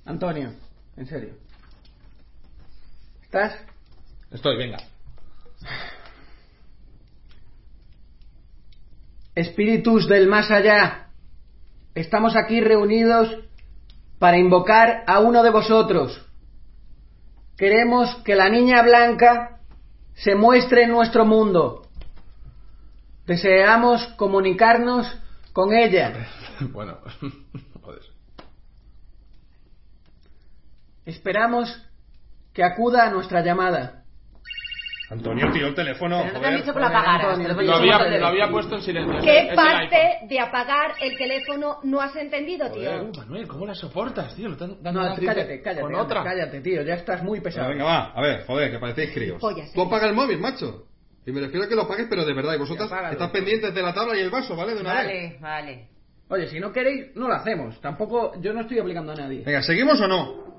Antonio, 0.05 0.53
en 0.97 1.07
serio. 1.07 1.35
¿Estás? 3.23 3.55
Estoy, 4.31 4.57
venga. 4.57 4.79
Espíritus 9.35 10.07
del 10.09 10.29
más 10.29 10.51
allá, 10.51 11.09
estamos 11.95 12.37
aquí 12.37 12.61
reunidos 12.61 13.45
para 14.19 14.39
invocar 14.39 15.03
a 15.07 15.21
uno 15.21 15.43
de 15.43 15.51
vosotros. 15.51 16.25
Queremos 17.57 18.15
que 18.25 18.37
la 18.37 18.49
niña 18.49 18.83
blanca 18.83 19.61
se 20.15 20.35
muestre 20.35 20.85
en 20.85 20.91
nuestro 20.91 21.25
mundo. 21.25 21.89
Deseamos 23.27 24.05
comunicarnos 24.17 25.07
con 25.53 25.73
ella. 25.73 26.29
bueno, 26.73 26.99
joder. 27.83 28.03
Esperamos 31.07 31.83
que 32.53 32.65
acuda 32.65 33.07
a 33.07 33.11
nuestra 33.11 33.43
llamada. 33.43 34.05
Antonio, 35.11 35.53
tío, 35.53 35.67
el 35.67 35.75
teléfono, 35.75 36.23
Pero 36.23 36.35
no 36.35 36.41
te 36.41 36.47
han 36.47 36.57
dicho 36.57 36.73
que 36.73 36.81
lo 36.81 36.87
apagaras. 36.87 37.39
Antonio, 37.39 37.57
te 37.57 37.63
lo 37.63 37.75
había, 37.75 38.19
lo 38.19 38.27
había 38.27 38.51
puesto 38.51 38.77
en 38.77 38.83
silencio. 38.83 39.21
¿Qué 39.21 39.49
es 39.49 39.55
parte 39.55 40.19
de 40.27 40.41
apagar 40.41 40.95
el 41.01 41.17
teléfono 41.19 41.79
no 41.83 42.01
has 42.01 42.17
entendido, 42.17 42.71
tío? 42.71 42.91
Joder, 42.91 43.03
uh, 43.03 43.17
Manuel, 43.19 43.47
¿cómo 43.47 43.67
la 43.67 43.75
soportas, 43.75 44.35
tío? 44.35 44.47
Lo 44.49 44.55
están 44.55 44.83
dando 44.83 45.03
No, 45.03 45.15
cállate, 45.15 45.61
cállate, 45.61 45.83
Con 45.83 45.93
anda, 45.93 46.03
otra. 46.05 46.25
cállate, 46.25 46.61
tío, 46.63 46.83
ya 46.83 46.95
estás 46.95 47.23
muy 47.23 47.41
pesado. 47.41 47.69
Venga, 47.69 47.85
va, 47.85 48.13
a 48.13 48.23
ver, 48.23 48.47
joder, 48.47 48.71
que 48.71 48.79
parecéis 48.79 49.13
críos. 49.13 49.41
Pollas, 49.41 49.73
Tú 49.73 49.83
eh. 49.83 49.85
apaga 49.87 50.09
el 50.09 50.15
móvil, 50.15 50.39
macho. 50.39 50.87
Y 51.27 51.33
me 51.33 51.41
refiero 51.41 51.67
a 51.67 51.69
que 51.69 51.75
lo 51.75 51.83
apagues, 51.83 52.07
pero 52.09 52.25
de 52.25 52.33
verdad. 52.33 52.55
Y 52.55 52.59
vosotras 52.59 52.91
estás 53.13 53.31
pendientes 53.31 53.75
de 53.75 53.83
la 53.83 53.93
tabla 53.93 54.17
y 54.17 54.21
el 54.21 54.31
vaso, 54.31 54.57
¿vale? 54.57 54.75
De 54.75 54.81
una 54.81 54.95
vez. 54.95 55.05
Vale, 55.05 55.39
vale. 55.41 55.89
Oye, 56.29 56.49
si 56.49 56.59
no 56.59 56.73
queréis, 56.73 57.15
no 57.15 57.29
lo 57.29 57.35
hacemos. 57.35 57.79
Tampoco, 57.81 58.33
yo 58.41 58.55
no 58.55 58.63
estoy 58.63 58.79
obligando 58.79 59.13
a 59.13 59.17
nadie. 59.17 59.43
Venga, 59.45 59.63
¿seguimos 59.63 60.01
o 60.01 60.09
no? 60.09 60.54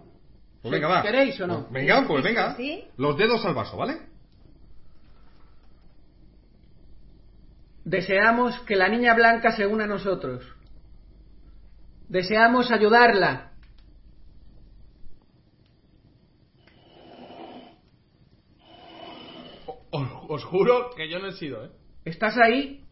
Pues 0.65 0.81
venga, 0.81 0.87
va. 0.87 1.03
¿Queréis 1.03 1.39
o 1.41 1.45
no? 1.45 1.67
Venga, 1.69 2.03
pues 2.07 2.23
venga. 2.23 2.55
¿Sí? 2.55 2.85
Los 2.97 3.15
dedos 3.17 3.45
al 3.45 3.53
vaso, 3.53 3.77
¿vale? 3.77 3.99
Deseamos 7.83 8.59
que 8.61 8.75
la 8.75 8.89
niña 8.89 9.13
blanca 9.13 9.51
se 9.51 9.67
una 9.67 9.83
a 9.83 9.87
nosotros. 9.87 10.43
Deseamos 12.09 12.71
ayudarla. 12.71 13.51
Os, 19.91 20.09
os 20.29 20.43
juro 20.45 20.89
que 20.97 21.07
yo 21.11 21.19
no 21.19 21.27
he 21.27 21.33
sido, 21.33 21.63
¿eh? 21.63 21.69
¿Estás 22.05 22.35
ahí? 22.39 22.83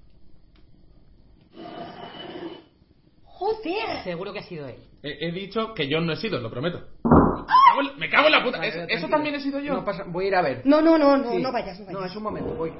Joder. 3.24 4.04
Seguro 4.04 4.32
que 4.32 4.40
ha 4.40 4.44
sido 4.44 4.68
él. 4.68 4.78
He, 5.02 5.28
he 5.28 5.32
dicho 5.32 5.74
que 5.74 5.88
yo 5.90 6.00
no 6.02 6.14
he 6.14 6.18
sido, 6.18 6.40
lo 6.40 6.52
prometo. 6.52 6.88
Me 7.04 7.63
cago 7.74 7.82
en, 7.82 8.00
me 8.00 8.10
cago 8.10 8.26
en 8.28 8.32
la 8.32 8.44
puta. 8.44 8.58
Vale, 8.60 8.70
¿Es- 8.70 8.98
¿Eso 8.98 9.08
también 9.08 9.36
he 9.36 9.40
sido 9.40 9.60
yo? 9.60 9.74
No 9.74 9.86
pasa, 9.86 10.04
voy 10.08 10.26
a 10.26 10.28
ir 10.30 10.36
a 10.36 10.42
ver. 10.42 10.62
No, 10.66 10.82
no, 10.82 10.98
no, 10.98 11.18
no, 11.18 11.32
Sí. 11.32 11.42
no 11.42 11.52
vayas, 11.52 11.80
no 11.80 11.86
vayas. 11.86 12.00
No, 12.02 12.06
es 12.06 12.16
un 12.16 12.24
momento, 12.24 12.54
voy. 12.56 12.72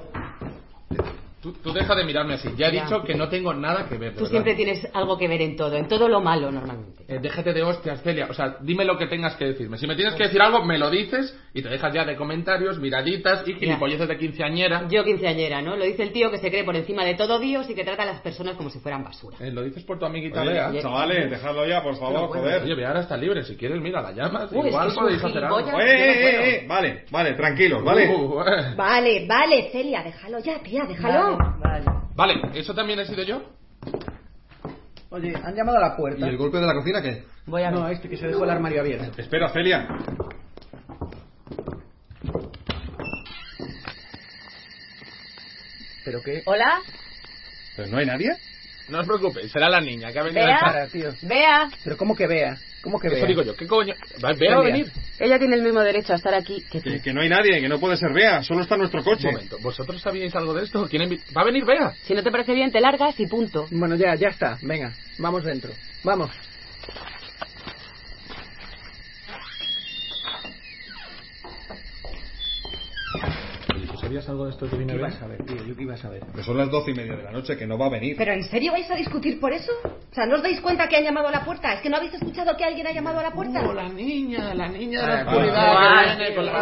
Tú, 1.44 1.52
tú 1.62 1.74
deja 1.74 1.94
de 1.94 2.04
mirarme 2.04 2.34
así. 2.34 2.48
Ya 2.56 2.68
he 2.68 2.72
Ya. 2.74 2.84
dicho 2.84 3.02
que 3.02 3.14
no 3.14 3.28
tengo 3.28 3.52
nada 3.52 3.86
que 3.86 3.98
ver. 3.98 4.12
Tú 4.12 4.20
verdad. 4.20 4.30
siempre 4.30 4.54
tienes 4.54 4.88
algo 4.94 5.18
que 5.18 5.28
ver 5.28 5.42
en 5.42 5.56
todo, 5.58 5.76
en 5.76 5.86
todo 5.86 6.08
lo 6.08 6.22
malo 6.22 6.50
normalmente. 6.50 7.04
Eh, 7.06 7.18
déjate 7.20 7.52
de 7.52 7.62
hostias, 7.62 8.02
Celia. 8.02 8.28
O 8.30 8.32
sea, 8.32 8.56
dime 8.62 8.82
lo 8.86 8.96
que 8.96 9.06
tengas 9.08 9.36
que 9.36 9.44
decirme. 9.44 9.76
Si 9.76 9.86
me 9.86 9.94
tienes 9.94 10.14
que 10.14 10.22
decir 10.22 10.40
algo, 10.40 10.64
me 10.64 10.78
lo 10.78 10.88
dices 10.88 11.38
y 11.52 11.60
te 11.60 11.68
dejas 11.68 11.92
ya 11.92 12.06
de 12.06 12.16
comentarios, 12.16 12.78
miraditas 12.80 13.46
y 13.46 13.52
gilipolleces 13.56 14.08
de 14.08 14.16
quinceañera. 14.16 14.88
Yo 14.88 15.04
quinceañera, 15.04 15.60
¿no? 15.60 15.76
Lo 15.76 15.84
dice 15.84 16.02
el 16.02 16.12
tío 16.12 16.30
que 16.30 16.38
se 16.38 16.48
cree 16.50 16.64
por 16.64 16.76
encima 16.76 17.04
de 17.04 17.14
todo 17.14 17.38
Dios 17.38 17.68
y 17.68 17.74
que 17.74 17.84
trata 17.84 18.04
a 18.04 18.06
las 18.06 18.20
personas 18.22 18.56
como 18.56 18.70
si 18.70 18.78
fueran 18.78 19.04
basura. 19.04 19.36
Eh, 19.40 19.50
lo 19.52 19.62
dices 19.62 19.84
por 19.84 19.98
tu 19.98 20.06
amiguita 20.06 20.40
Oye, 20.40 20.52
Bea. 20.52 20.72
chavales, 20.80 21.30
dejadlo 21.30 21.66
ya, 21.66 21.82
por 21.82 21.96
favor, 21.98 22.28
joder. 22.30 22.62
Oye, 22.62 22.74
Bea 22.74 22.88
ahora 22.88 23.00
está 23.00 23.18
libre. 23.18 23.44
Si 23.44 23.54
quieres, 23.54 23.78
mira, 23.82 24.00
la 24.00 24.12
llamas. 24.12 24.50
Uy, 24.50 24.68
Igual 24.68 24.86
que 24.86 24.92
es 24.92 24.96
un 24.96 25.02
podéis 25.04 25.24
hacer 25.24 25.44
algo. 25.44 25.56
gilipollas. 25.58 25.84
Oye, 25.84 25.92
Yo 25.92 26.06
no 26.06 26.10
eh, 26.10 26.48
eh, 26.48 26.56
eh, 26.62 26.66
Vale, 26.66 27.04
vale, 27.10 27.34
tranquilos, 27.34 27.84
¿vale? 27.84 28.08
Uh, 28.08 28.40
eh. 28.40 28.74
Vale, 28.76 29.26
vale, 29.28 29.68
Celia, 29.70 30.02
déjalo 30.02 30.38
ya, 30.38 30.58
tía, 30.62 30.84
déjalo. 30.88 31.22
Vale, 31.22 31.33
vale. 31.36 31.84
Vale, 32.14 32.34
¿eso 32.54 32.74
también 32.74 32.98
he 33.00 33.06
sido 33.06 33.22
yo? 33.22 33.42
Oye, 35.10 35.32
han 35.44 35.54
llamado 35.54 35.78
a 35.78 35.80
la 35.80 35.94
¿Y 35.94 35.96
puerta. 35.96 36.28
el 36.28 36.36
golpe 36.36 36.58
de 36.58 36.66
la 36.66 36.74
cocina 36.74 37.00
qué? 37.02 37.24
Voy 37.46 37.62
a. 37.62 37.70
No, 37.70 37.88
este 37.88 38.08
que 38.08 38.16
se 38.16 38.26
dejó 38.26 38.44
el 38.44 38.50
armario 38.50 38.80
abierto. 38.80 39.20
Espera, 39.20 39.48
Celia. 39.50 39.86
¿Pero 46.04 46.20
qué? 46.22 46.42
¿Hola? 46.46 46.80
¿Pero 47.76 47.88
no 47.88 47.98
hay 47.98 48.06
nadie? 48.06 48.36
No 48.88 49.00
os 49.00 49.06
preocupéis, 49.06 49.50
será 49.50 49.68
la 49.70 49.80
niña 49.80 50.12
que 50.12 50.18
ha 50.18 50.22
venido 50.22 50.44
Bea. 50.44 50.54
a 50.54 50.58
echar. 50.58 50.72
Para, 50.72 50.86
tío. 50.88 51.10
Vea, 51.22 51.68
¿Pero 51.82 51.96
cómo 51.96 52.14
que 52.14 52.26
vea? 52.26 52.56
¿Cómo 52.84 53.00
que 53.00 53.08
Eso 53.08 53.16
vea? 53.16 53.26
digo 53.26 53.42
yo, 53.42 53.56
¿qué 53.56 53.66
coño? 53.66 53.94
Va, 54.22 54.32
Bea 54.34 54.56
va 54.56 54.60
a 54.60 54.64
venir. 54.64 54.92
ella 55.18 55.38
tiene 55.38 55.56
el 55.56 55.62
mismo 55.62 55.80
derecho 55.80 56.12
a 56.12 56.16
estar 56.16 56.34
aquí 56.34 56.62
que 56.70 56.80
tú. 56.80 56.90
Que, 56.90 57.00
que 57.00 57.12
no 57.14 57.22
hay 57.22 57.30
nadie, 57.30 57.60
que 57.60 57.68
no 57.68 57.80
puede 57.80 57.96
ser 57.96 58.12
Bea, 58.12 58.42
solo 58.42 58.60
está 58.60 58.76
nuestro 58.76 59.02
coche. 59.02 59.28
Un 59.28 59.34
momento, 59.34 59.58
¿vosotros 59.62 60.00
sabíais 60.02 60.34
algo 60.36 60.52
de 60.54 60.64
esto? 60.64 60.86
¿Quién 60.88 61.10
¿Va 61.36 61.40
a 61.40 61.44
venir 61.46 61.64
Bea? 61.64 61.94
Si 62.02 62.14
no 62.14 62.22
te 62.22 62.30
parece 62.30 62.52
bien, 62.52 62.70
te 62.70 62.80
largas 62.80 63.18
y 63.18 63.26
punto. 63.26 63.66
Bueno, 63.70 63.96
ya, 63.96 64.14
ya 64.14 64.28
está. 64.28 64.58
Venga, 64.62 64.92
vamos 65.18 65.42
dentro. 65.44 65.72
Vamos. 66.04 66.30
Sabías 74.14 74.28
algo 74.28 74.44
de 74.44 74.50
esto 74.52 74.70
que 74.70 74.86
¿Qué 74.86 74.94
ibas 74.94 75.22
a 75.22 75.26
ver, 75.26 75.44
tío? 75.44 75.56
¿Yo 75.64 75.74
qué 75.76 75.82
ibas 75.82 76.04
a 76.04 76.08
ver? 76.10 76.22
Que 76.34 76.42
son 76.42 76.56
las 76.56 76.70
doce 76.70 76.92
y 76.92 76.94
media 76.94 77.16
de 77.16 77.22
la 77.24 77.32
noche, 77.32 77.56
que 77.56 77.66
no 77.66 77.76
va 77.76 77.86
a 77.86 77.90
venir. 77.90 78.16
¿Pero 78.16 78.32
en 78.32 78.44
serio 78.44 78.70
vais 78.72 78.88
a 78.90 78.94
discutir 78.94 79.40
por 79.40 79.52
eso? 79.52 79.72
O 79.84 80.14
sea, 80.14 80.26
¿no 80.26 80.36
os 80.36 80.42
dais 80.42 80.60
cuenta 80.60 80.88
que 80.88 80.96
han 80.96 81.02
llamado 81.04 81.28
a 81.28 81.30
la 81.32 81.44
puerta? 81.44 81.72
¿Es 81.72 81.80
que 81.80 81.90
no 81.90 81.96
habéis 81.96 82.14
escuchado 82.14 82.56
que 82.56 82.64
alguien 82.64 82.86
ha 82.86 82.92
llamado 82.92 83.18
a 83.18 83.22
la 83.24 83.32
puerta? 83.32 83.60
Oh, 83.62 83.72
la 83.72 83.88
niña, 83.88 84.54
la 84.54 84.68
niña 84.68 85.00
de 85.00 85.06
Ah, 85.06 85.08
la 85.08 85.24
vale, 85.24 85.38
oscuridad 85.38 85.74
vale, 85.74 86.10
que 86.10 86.16
viene 86.16 86.34
con 86.36 86.44
las 86.46 86.54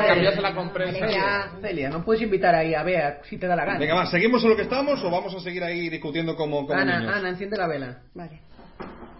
cambias 0.54 1.00
la. 1.00 1.60
Celia, 1.60 1.90
no 1.90 2.04
puedes 2.04 2.22
invitar 2.22 2.54
ahí 2.54 2.74
a 2.74 2.82
Bea 2.82 3.20
si 3.28 3.36
te 3.36 3.46
da 3.46 3.54
la 3.56 3.64
gana. 3.66 3.78
Venga, 3.78 3.94
va, 3.96 4.06
¿seguimos 4.06 4.42
en 4.44 4.50
lo 4.50 4.56
que 4.56 4.62
estamos 4.62 5.02
o 5.04 5.10
vamos 5.10 5.34
a 5.34 5.40
seguir 5.40 5.62
ahí 5.62 5.90
discutiendo 5.90 6.34
como, 6.34 6.66
como 6.66 6.78
Ana, 6.78 7.00
niños? 7.00 7.14
Ana, 7.16 7.28
enciende 7.28 7.56
la 7.58 7.66
vela. 7.66 7.98
Vale. 8.14 8.40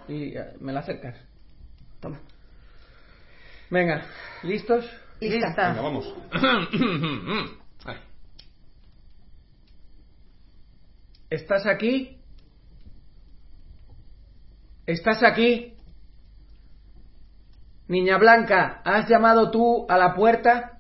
Y 0.09 0.37
eh, 0.37 0.53
me 0.61 0.73
la 0.73 0.81
acercas. 0.81 1.17
Toma. 2.01 2.19
Venga, 3.71 4.07
¿listos? 4.43 4.89
Lista. 5.21 5.69
Venga, 5.69 5.83
vamos. 5.83 6.15
Ay, 7.85 7.97
¿Estás 11.33 11.65
aquí? 11.65 12.21
¿Estás 14.85 15.23
aquí? 15.23 15.79
Niña 17.89 18.19
Blanca, 18.19 18.83
¿has 18.85 19.09
llamado 19.09 19.51
tú 19.51 19.87
a 19.89 19.97
la 19.97 20.15
puerta? 20.15 20.79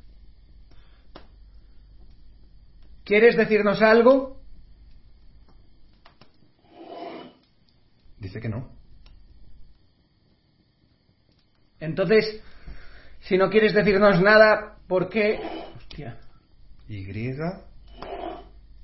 ¿Quieres 3.02 3.34
decirnos 3.34 3.80
algo? 3.80 4.42
Dice 8.18 8.38
que 8.38 8.50
no. 8.50 8.76
Entonces, 11.80 12.42
si 13.20 13.38
no 13.38 13.48
quieres 13.48 13.72
decirnos 13.72 14.20
nada, 14.20 14.76
¿por 14.86 15.08
qué? 15.08 15.40
Hostia. 15.78 16.20
Y 16.88 17.06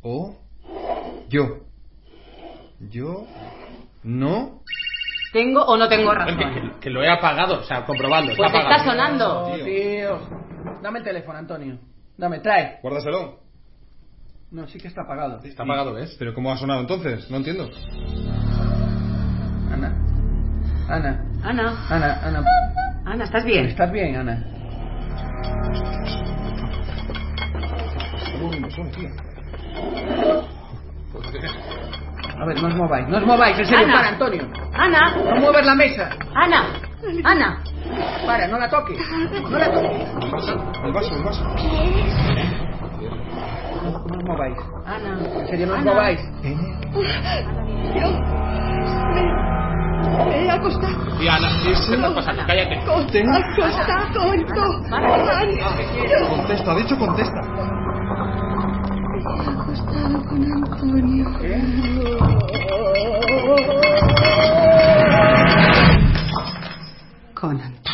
o 0.01 0.48
yo. 1.29 1.61
Yo 2.81 3.27
no. 4.03 4.63
¿Tengo 5.33 5.63
o 5.65 5.77
no 5.77 5.89
tengo 5.89 6.13
razón? 6.15 6.39
que- 6.39 6.81
que 6.81 6.91
lo 6.91 7.03
he 7.03 7.11
apagado, 7.11 7.61
o 7.61 7.65
sea, 7.65 7.85
comprobando. 7.85 8.33
Pues 8.37 8.51
está 8.53 8.63
está 8.63 8.85
sonando. 8.85 9.45
Oh, 9.47 9.55
tío. 9.65 10.21
Dame 10.83 11.01
el 11.01 11.05
teléfono, 11.05 11.39
Antonio. 11.39 11.79
Dame, 12.17 12.39
trae. 12.41 12.79
Guárdaselo. 12.83 13.41
No, 14.51 14.67
sí 14.67 14.79
que 14.79 14.89
está 14.89 15.03
apagado. 15.03 15.41
Está 15.45 15.65
apagado, 15.65 15.93
¿ves? 15.93 16.17
Pero 16.19 16.33
¿cómo 16.35 16.51
ha 16.51 16.57
sonado 16.57 16.81
entonces? 16.81 17.31
No 17.31 17.37
entiendo. 17.37 17.69
Ana. 19.71 19.95
Ana. 20.89 21.25
Ana, 21.45 21.87
Ana, 21.91 22.21
Ana. 22.25 22.45
Ana, 23.05 23.25
¿estás 23.25 23.45
bien? 23.45 23.67
¿Estás 23.67 23.93
bien, 23.93 24.17
Ana? 24.17 24.45
A 32.41 32.45
ver, 32.47 32.63
no 32.63 32.69
os 32.69 32.75
mováis, 32.77 33.09
no 33.09 33.17
os 33.19 33.25
mováis, 33.27 33.59
en 33.59 33.67
serio, 33.67 33.85
Ana. 33.85 33.95
para, 33.95 34.09
Antonio. 34.11 34.43
Ana, 34.75 35.11
No 35.35 35.41
muevas 35.41 35.67
la 35.67 35.75
mesa. 35.75 36.09
Ana, 36.35 36.65
Ana. 37.25 37.59
Para, 38.27 38.47
no 38.47 38.59
la 38.59 38.69
toques. 38.71 38.99
No 39.51 39.59
la 39.59 39.71
toques. 39.73 39.91
El 40.23 40.31
vaso, 40.31 40.53
el 40.85 40.93
vaso, 40.93 41.15
el 41.17 41.23
vaso. 41.25 41.45
No 43.83 44.17
os 44.17 44.25
mováis. 44.25 44.57
Ana. 44.87 45.19
En 45.41 45.47
serio, 45.49 45.67
no 45.67 45.73
os 45.75 45.81
Ana. 45.81 45.93
mováis. 45.93 46.21
Me 50.27 50.45
he 50.47 50.51
acostado. 50.51 51.23
Y 51.23 51.29
Ana, 51.29 51.49
¿qué 51.63 51.73
está 51.73 52.15
pasando? 52.15 52.43
Cállate. 52.47 52.77
Acostado 52.77 54.07
con 54.15 54.47
todo. 54.47 54.83
Contesta, 56.29 56.75
de 56.75 56.81
hecho 56.83 56.99
contesta. 56.99 57.41
Acostado 59.47 60.25
con 60.25 60.43
Antonio. 60.53 61.25
Con 67.35 67.61
Antonio. 67.61 67.61
Con 67.61 67.61
Antonio. 67.61 67.89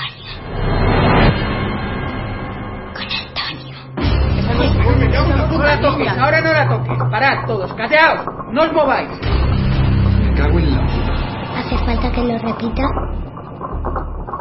No 5.51 5.65
la 5.65 5.81
toques, 5.81 6.09
ahora 6.19 6.41
no 6.41 6.53
la 6.53 6.69
toques. 6.69 6.99
Parad 7.11 7.47
todos, 7.47 7.73
callaos. 7.75 8.27
No 8.53 8.63
os 8.63 8.73
mováis. 8.73 9.11
Me 10.21 10.35
cago 10.35 10.59
en 10.59 10.71
la 10.75 10.81
puta. 10.81 11.13
¿Hace 11.59 11.79
falta 11.85 12.11
que 12.11 12.23
lo 12.23 12.39
repita? 12.39 13.24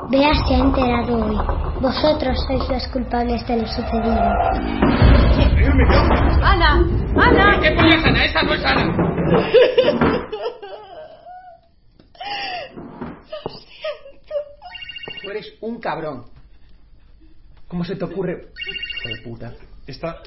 Bea 0.10 0.34
se 0.48 0.56
ha 0.56 0.60
enterado 0.60 1.26
hoy. 1.26 1.38
Vosotros 1.82 2.38
sois 2.48 2.70
los 2.70 2.88
culpables 2.90 3.46
de 3.48 3.58
lo 3.58 3.68
sucedido. 3.68 4.22
Ana, 6.42 6.86
Ana. 7.16 7.60
¿Qué 7.62 7.72
pones, 7.72 8.04
Ana? 8.06 8.26
Esa 8.26 8.44
no 8.44 8.54
es 8.54 8.66
Ana. 8.66 8.94
Tú 15.22 15.30
eres 15.30 15.54
un 15.62 15.80
cabrón. 15.80 16.26
¿Cómo 17.68 17.84
se 17.86 17.96
te 17.96 18.06
ocurre? 18.06 18.50
Hijo 18.68 19.10
de 19.10 19.22
puta. 19.24 19.54
Esta 19.88 20.22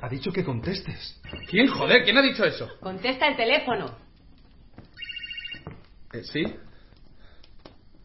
ha 0.00 0.08
dicho 0.08 0.32
que 0.32 0.44
contestes. 0.44 1.20
¿Quién, 1.48 1.68
joder? 1.68 2.04
¿Quién 2.04 2.16
ha 2.18 2.22
dicho 2.22 2.44
eso? 2.44 2.68
Contesta 2.80 3.28
el 3.28 3.36
teléfono. 3.36 3.86
Eh, 6.12 6.22
¿Sí? 6.24 6.44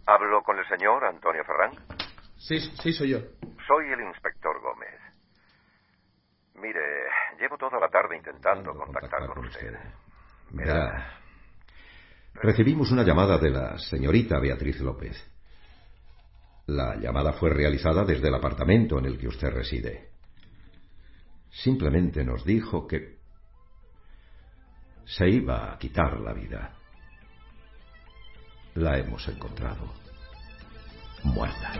¿Hablo 0.09 0.41
con 0.41 0.57
el 0.57 0.67
señor 0.67 1.05
Antonio 1.05 1.43
Ferrán? 1.43 1.71
Sí, 2.35 2.59
sí, 2.81 2.93
soy 2.93 3.09
yo. 3.09 3.19
Soy 3.67 3.91
el 3.93 4.01
inspector 4.01 4.59
Gómez. 4.59 4.99
Mire, 6.55 6.81
llevo 7.39 7.59
toda 7.59 7.79
la 7.79 7.89
tarde 7.89 8.17
intentando 8.17 8.73
contactar 8.73 9.27
con 9.27 9.45
usted. 9.45 9.71
Verá. 10.49 11.19
Recibimos 12.33 12.91
una 12.91 13.03
llamada 13.03 13.37
de 13.37 13.51
la 13.51 13.77
señorita 13.77 14.39
Beatriz 14.39 14.79
López. 14.79 15.15
La 16.65 16.95
llamada 16.95 17.33
fue 17.33 17.51
realizada 17.51 18.03
desde 18.03 18.29
el 18.29 18.33
apartamento 18.33 18.97
en 18.97 19.05
el 19.05 19.19
que 19.19 19.27
usted 19.27 19.51
reside. 19.51 20.09
Simplemente 21.51 22.23
nos 22.23 22.43
dijo 22.43 22.87
que 22.87 23.19
se 25.05 25.29
iba 25.29 25.71
a 25.71 25.77
quitar 25.77 26.19
la 26.19 26.33
vida. 26.33 26.75
La 28.73 28.97
hemos 28.97 29.27
encontrado 29.27 29.98
muerta. 31.23 31.73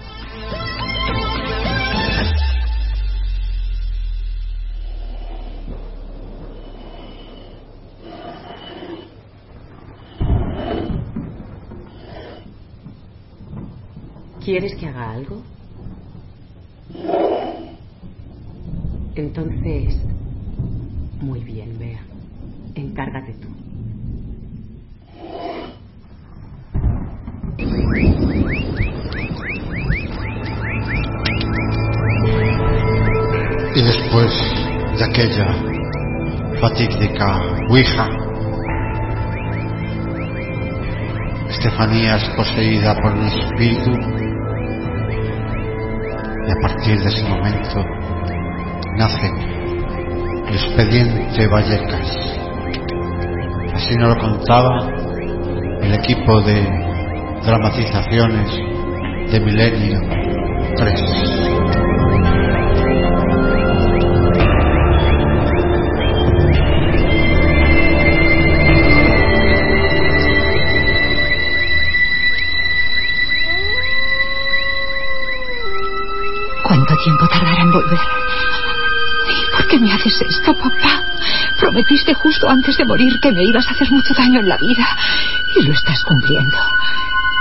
¿Quieres 14.43 14.75
que 14.75 14.87
haga 14.87 15.11
algo? 15.11 15.43
Entonces, 19.15 19.95
muy 21.21 21.43
bien, 21.43 21.77
Bea. 21.77 22.01
Encárgate 22.75 23.33
tú. 23.33 23.49
Y 33.79 33.81
después 33.81 34.29
de 34.97 35.05
aquella 35.05 35.55
fatídica 36.59 37.41
Ouija, 37.69 38.09
Estefanía 41.49 42.17
es 42.17 42.27
poseída 42.35 42.93
por 42.95 43.13
un 43.13 43.25
espíritu 43.25 43.91
y 46.45 46.51
a 46.51 46.55
partir 46.61 46.99
de 46.99 47.07
ese 47.07 47.23
momento 47.23 47.85
nace 48.97 49.31
el 50.49 50.55
expediente 50.55 51.47
Vallecas. 51.47 52.17
Así 53.75 53.95
nos 53.95 54.09
lo 54.09 54.21
contaba 54.21 54.89
el 55.81 55.93
equipo 55.93 56.41
de 56.41 56.67
dramatizaciones 57.45 58.51
de 59.31 59.39
Milenio 59.39 60.01
3. 60.75 61.78
Tiempo 77.03 77.27
tardará 77.27 77.61
en 77.61 77.71
volver? 77.71 77.99
¿Y 79.29 79.51
por 79.55 79.67
qué 79.67 79.79
me 79.79 79.91
haces 79.93 80.21
esto, 80.21 80.53
papá? 80.55 81.03
Prometiste 81.59 82.13
justo 82.13 82.49
antes 82.49 82.77
de 82.77 82.85
morir 82.85 83.19
que 83.21 83.31
me 83.31 83.43
ibas 83.43 83.67
a 83.67 83.71
hacer 83.71 83.91
mucho 83.91 84.13
daño 84.13 84.39
en 84.39 84.49
la 84.49 84.57
vida. 84.57 84.87
Y 85.55 85.63
lo 85.65 85.73
estás 85.73 86.03
cumpliendo. 86.03 86.57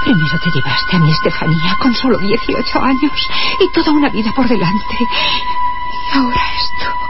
Primero 0.05 0.39
te 0.43 0.51
llevaste 0.51 0.97
a 0.97 0.99
mi 1.01 1.11
Estefanía 1.11 1.77
con 1.81 1.95
solo 1.95 2.19
18 2.19 2.83
años 2.83 3.29
y 3.61 3.73
toda 3.73 3.93
una 3.93 4.09
vida 4.11 4.33
por 4.35 4.49
delante. 4.49 4.97
Y 5.01 6.17
ahora 6.17 6.43
esto. 6.57 7.09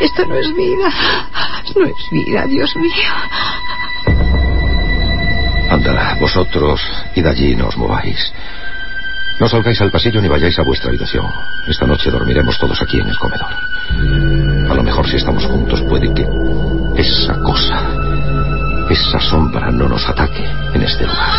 Esto 0.00 0.26
no 0.26 0.36
es 0.36 0.54
vida. 0.54 0.90
No 1.76 1.84
es 1.86 2.10
vida, 2.10 2.46
Dios 2.46 2.74
mío. 2.76 3.12
Anda, 5.70 6.16
vosotros 6.18 6.80
id 7.14 7.26
allí 7.26 7.52
y 7.52 7.56
no 7.56 7.68
os 7.68 7.76
mováis. 7.76 8.32
No 9.40 9.48
salgáis 9.48 9.80
al 9.80 9.90
pasillo 9.90 10.20
ni 10.20 10.28
vayáis 10.28 10.58
a 10.58 10.62
vuestra 10.62 10.88
habitación. 10.88 11.26
Esta 11.66 11.86
noche 11.86 12.10
dormiremos 12.10 12.58
todos 12.58 12.80
aquí 12.82 12.98
en 13.00 13.08
el 13.08 13.16
comedor. 13.18 13.50
A 14.70 14.74
lo 14.74 14.82
mejor 14.82 15.08
si 15.08 15.16
estamos 15.16 15.44
juntos 15.46 15.80
puede 15.82 16.12
que 16.12 16.26
esa 16.96 17.38
cosa, 17.40 17.94
esa 18.90 19.20
sombra 19.20 19.70
no 19.70 19.88
nos 19.88 20.08
ataque 20.08 20.44
en 20.74 20.82
este 20.82 21.06
lugar. 21.06 21.32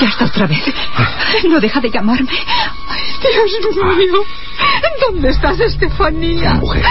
Ya 0.00 0.08
está 0.08 0.26
otra 0.26 0.46
vez. 0.46 0.62
No 1.48 1.58
deja 1.58 1.80
de 1.80 1.90
llamarme. 1.90 2.30
Dios 3.22 3.96
mío. 3.96 4.22
¿Dónde 5.06 5.30
estás, 5.30 5.58
Estefanía? 5.58 6.54
Mujer, 6.54 6.84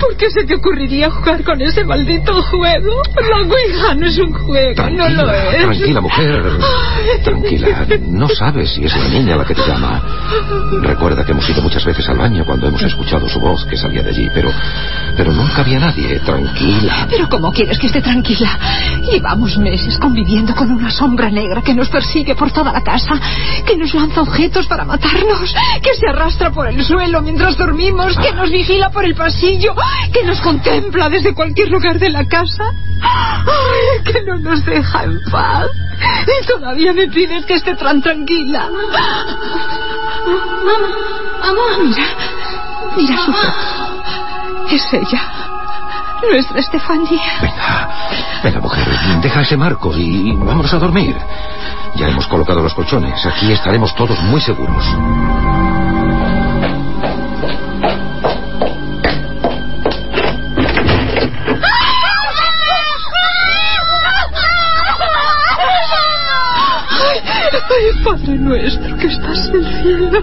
¿Por 0.00 0.16
qué 0.16 0.30
se 0.30 0.44
te 0.44 0.56
ocurriría 0.56 1.10
jugar 1.10 1.42
con 1.44 1.60
ese 1.62 1.84
maldito 1.84 2.42
juego? 2.42 3.02
La 3.16 3.48
Ouija 3.48 3.94
no 3.94 4.06
es 4.06 4.18
un 4.18 4.32
juego, 4.32 4.90
no 4.90 5.08
lo 5.08 5.32
es. 5.32 5.62
Tranquila, 5.62 6.00
mujer. 6.00 6.42
Tranquila. 7.22 7.86
No 8.06 8.28
sabes 8.28 8.74
si 8.74 8.84
es 8.84 8.96
la 8.96 9.08
niña 9.08 9.36
la 9.36 9.44
que 9.44 9.54
te 9.54 9.66
llama. 9.66 10.02
Recuerda 10.82 11.24
que 11.24 11.32
hemos 11.32 11.48
ido 11.48 11.62
muchas 11.62 11.84
veces 11.84 12.08
al 12.08 12.18
baño 12.18 12.44
cuando 12.44 12.68
hemos 12.68 12.82
escuchado 12.82 13.28
su 13.28 13.40
voz 13.40 13.64
que 13.66 13.76
salía 13.76 14.02
de 14.02 14.10
allí, 14.10 14.30
pero, 14.34 14.50
pero 15.16 15.32
nunca 15.32 15.62
había 15.62 15.78
nadie. 15.78 16.20
Tranquila. 16.20 17.06
Pero 17.08 17.28
¿cómo 17.28 17.52
quieres 17.52 17.78
que 17.78 17.86
esté 17.86 18.02
tranquila? 18.02 18.58
Llevamos 19.10 19.56
meses 19.58 19.98
conviviendo 19.98 20.54
con 20.54 20.70
una 20.70 20.90
sombra 20.90 21.30
negra 21.30 21.62
que 21.62 21.74
nos 21.74 21.88
persigue 21.88 22.34
por 22.34 22.50
toda 22.50 22.72
la 22.72 22.82
casa, 22.82 23.14
que 23.64 23.76
nos 23.76 23.94
lanza 23.94 24.22
objetos 24.22 24.66
para 24.66 24.84
matarnos, 24.84 25.54
que 25.82 25.94
se 25.94 26.08
arrastra 26.08 26.50
por 26.50 26.68
el 26.68 26.84
suelo 26.84 27.03
mientras 27.22 27.56
dormimos, 27.56 28.16
que 28.16 28.32
nos 28.32 28.50
vigila 28.50 28.90
por 28.90 29.04
el 29.04 29.14
pasillo, 29.14 29.74
que 30.12 30.24
nos 30.24 30.40
contempla 30.40 31.08
desde 31.08 31.34
cualquier 31.34 31.68
lugar 31.68 31.98
de 31.98 32.10
la 32.10 32.24
casa. 32.24 32.64
Ay, 33.02 34.04
que 34.04 34.22
no 34.22 34.38
nos 34.38 34.64
deja 34.64 35.04
en 35.04 35.20
paz. 35.30 35.66
Y 36.26 36.46
todavía 36.46 36.92
me 36.92 37.08
pides 37.08 37.44
que 37.44 37.54
esté 37.54 37.74
tan 37.76 38.02
tranquila. 38.02 38.68
Mamá, 40.64 40.80
mamá. 41.42 41.62
Mira, 41.84 42.06
mira 42.96 43.24
su 43.24 43.32
foto. 43.32 44.70
Es 44.70 44.92
ella. 44.92 45.22
Nuestra 46.30 46.58
Estefanía. 46.58 47.20
Venga, 47.42 47.88
venga, 48.42 48.60
mujer, 48.60 48.88
deja 49.20 49.42
ese 49.42 49.56
marco 49.58 49.94
y 49.94 50.32
vámonos 50.32 50.72
a 50.72 50.78
dormir. 50.78 51.14
Ya 51.96 52.08
hemos 52.08 52.26
colocado 52.26 52.62
los 52.62 52.72
colchones. 52.74 53.24
Aquí 53.26 53.52
estaremos 53.52 53.94
todos 53.94 54.18
muy 54.22 54.40
seguros. 54.40 54.84
Ay, 67.76 68.04
Padre 68.04 68.38
nuestro 68.38 68.96
que 68.96 69.06
estás 69.06 69.48
en 69.48 69.54
el 69.56 69.82
cielo. 69.82 70.22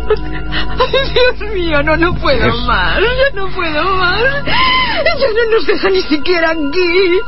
Ay, 0.79 1.13
Dios 1.13 1.53
mío, 1.53 1.83
no, 1.83 1.97
no 1.97 2.13
puedo 2.15 2.47
Es- 2.47 2.65
más. 2.67 2.99
Ya 2.99 3.35
no 3.41 3.47
puedo 3.49 3.83
más. 3.97 4.21
Ya 4.23 5.27
no 5.27 5.51
nos 5.57 5.65
deja 5.67 5.89
ni 5.89 6.01
siquiera 6.03 6.51
aquí. 6.51 7.19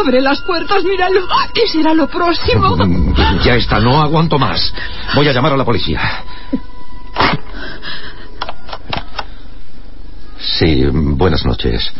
Abre 0.00 0.20
las 0.20 0.40
puertas, 0.42 0.84
míralo. 0.84 1.20
¿Qué 1.54 1.66
será 1.66 1.94
lo 1.94 2.06
próximo? 2.08 2.76
Mm, 2.76 3.14
Ya 3.44 3.54
está, 3.56 3.80
no 3.80 4.00
aguanto 4.02 4.38
más. 4.38 4.72
Voy 5.14 5.28
a 5.28 5.32
llamar 5.32 5.52
a 5.52 5.56
la 5.56 5.64
policía. 5.64 6.00
Sí, 10.38 10.84
buenas 10.92 11.44
noches. 11.44 11.90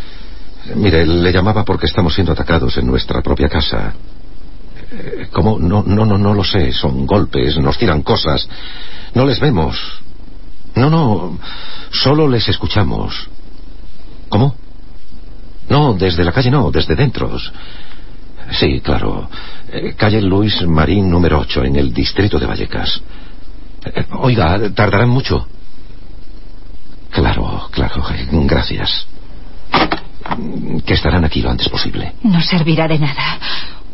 Mire, 0.75 1.07
le 1.07 1.33
llamaba 1.33 1.64
porque 1.64 1.87
estamos 1.87 2.14
siendo 2.14 2.33
atacados 2.33 2.77
en 2.79 2.87
nuestra 2.87 3.21
propia 3.23 3.49
casa. 3.49 3.92
¿Cómo? 5.33 5.59
No, 5.59 5.83
no, 5.83 6.05
no, 6.05 6.18
no 6.18 6.35
lo 6.35 6.44
sé. 6.44 6.72
Son 6.72 7.07
golpes, 7.07 7.57
nos 7.59 7.78
tiran 7.78 8.02
cosas. 8.02 8.48
No 9.14 9.24
les 9.26 9.40
vemos. 9.40 9.78
No, 10.74 10.90
no. 10.90 11.38
Solo 11.90 12.28
les 12.28 12.48
escuchamos. 12.48 13.28
¿Cómo? 14.28 14.55
No, 15.68 15.94
desde 15.94 16.24
la 16.24 16.33
calle 16.33 16.50
no, 16.50 16.70
desde 16.70 16.94
dentro. 16.94 17.37
Sí, 18.50 18.81
claro. 18.81 19.28
Eh, 19.70 19.94
calle 19.96 20.20
Luis 20.20 20.62
Marín 20.66 21.11
número 21.11 21.38
8, 21.40 21.64
en 21.64 21.76
el 21.76 21.92
distrito 21.92 22.38
de 22.38 22.46
Vallecas. 22.46 23.00
Eh, 23.85 24.05
Oiga, 24.18 24.59
¿tardarán 24.74 25.09
mucho? 25.09 25.46
Claro, 27.11 27.68
claro, 27.70 28.02
gracias. 28.44 29.07
Que 30.87 30.94
estarán 30.94 31.24
aquí 31.24 31.42
lo 31.42 31.50
antes 31.50 31.68
posible. 31.68 32.14
No 32.22 32.40
servirá 32.42 32.88
de 32.88 32.98
nada. 32.98 33.38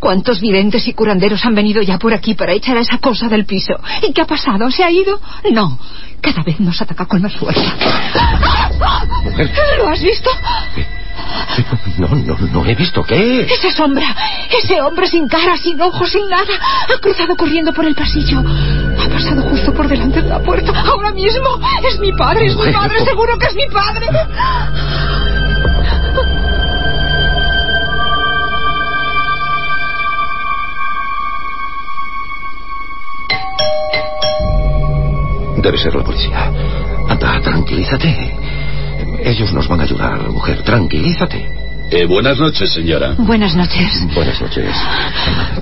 ¿Cuántos 0.01 0.41
videntes 0.41 0.87
y 0.87 0.95
curanderos 0.95 1.45
han 1.45 1.55
venido 1.55 1.83
ya 1.83 1.99
por 1.99 2.15
aquí 2.15 2.35
para 2.35 2.53
echar 2.53 2.77
a 2.77 2.81
esa 2.81 2.99
cosa 2.99 3.29
del 3.29 3.45
piso? 3.45 3.75
¿Y 4.03 4.13
qué 4.13 4.23
ha 4.23 4.27
pasado? 4.27 4.71
¿Se 4.71 4.85
ha 4.85 4.91
ido? 4.91 5.21
No. 5.53 5.79
Cada 6.21 6.43
vez 6.43 6.59
nos 6.61 6.81
ataca 6.81 7.07
con 7.07 7.23
más 7.23 7.35
fuerza. 7.37 7.63
Mujer. 9.25 9.51
¿Lo 9.79 9.89
has 9.89 10.03
visto? 10.03 10.31
No, 11.99 12.09
no, 12.09 12.39
no 12.39 12.65
he 12.65 12.75
visto 12.75 13.03
qué. 13.03 13.41
Esa 13.43 13.71
sombra, 13.73 14.15
ese 14.51 14.81
hombre 14.81 15.09
sin 15.09 15.29
cara, 15.29 15.57
sin 15.57 15.81
ojos, 15.81 16.09
sin 16.11 16.29
nada, 16.29 16.45
ha 16.95 17.01
cruzado 17.01 17.37
corriendo 17.37 17.73
por 17.73 17.85
el 17.87 17.95
pasillo. 17.95 18.39
Ha 18.41 19.09
pasado 19.09 19.43
justo 19.51 19.75
por 19.75 19.89
delante 19.89 20.23
de 20.23 20.29
la 20.29 20.41
puerta. 20.41 20.73
Ahora 20.81 21.13
mismo. 21.13 21.61
Es 21.89 21.99
mi 21.99 22.13
padre, 22.13 22.47
es 22.47 22.57
mi 22.57 22.73
padre, 22.73 23.05
seguro 23.05 23.37
que 23.39 23.47
es 23.47 23.55
mi 23.55 23.67
padre. 23.69 24.07
Debe 35.63 35.79
ser 35.79 35.95
la 35.95 36.05
policía. 36.05 36.53
Anda, 37.09 37.41
tranquilízate. 37.41 38.37
Ellos 39.25 39.53
nos 39.53 39.67
van 39.67 39.81
a 39.81 39.85
ayudar, 39.85 40.29
mujer. 40.31 40.63
Tranquilízate. 40.63 41.69
Eh, 41.91 42.05
buenas 42.05 42.39
noches, 42.39 42.71
señora. 42.71 43.15
Buenas 43.17 43.57
noches. 43.57 44.07
Buenas 44.15 44.41
noches. 44.41 44.71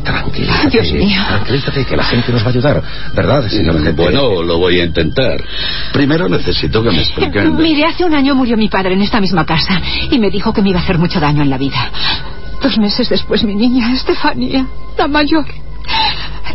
Tranquilízate. 0.03 0.71
Dios 0.71 0.93
mío. 0.93 1.23
Tranquilízate, 1.29 1.85
que 1.85 1.97
la 1.97 2.05
gente 2.05 2.33
nos 2.33 2.43
va 2.43 2.47
a 2.47 2.51
ayudar. 2.51 2.83
¿Verdad, 3.15 3.49
señora 3.49 3.79
gente? 3.79 4.03
Bueno, 4.03 4.43
lo 4.43 4.59
voy 4.59 4.81
a 4.81 4.85
intentar. 4.85 5.43
Primero 5.93 6.29
necesito 6.29 6.83
que 6.83 6.91
me 6.91 6.99
expliquen. 6.99 7.57
Mire, 7.63 7.85
hace 7.85 8.05
un 8.05 8.15
año 8.15 8.35
murió 8.35 8.57
mi 8.57 8.69
padre 8.69 8.95
en 8.95 9.03
esta 9.03 9.21
misma 9.21 9.47
casa 9.47 9.81
y 10.11 10.19
me 10.19 10.31
dijo 10.31 10.53
que 10.53 10.63
me 10.63 10.71
iba 10.71 10.81
a 10.81 10.83
hacer 10.83 10.99
mucho 10.99 11.21
daño 11.21 11.43
en 11.43 11.51
la 11.51 11.59
vida. 11.59 11.91
Dos 12.61 12.77
meses 12.79 13.09
después 13.09 13.45
mi 13.45 13.55
niña, 13.55 13.93
Estefanía, 13.93 14.67
la 14.99 15.07
mayor, 15.07 15.47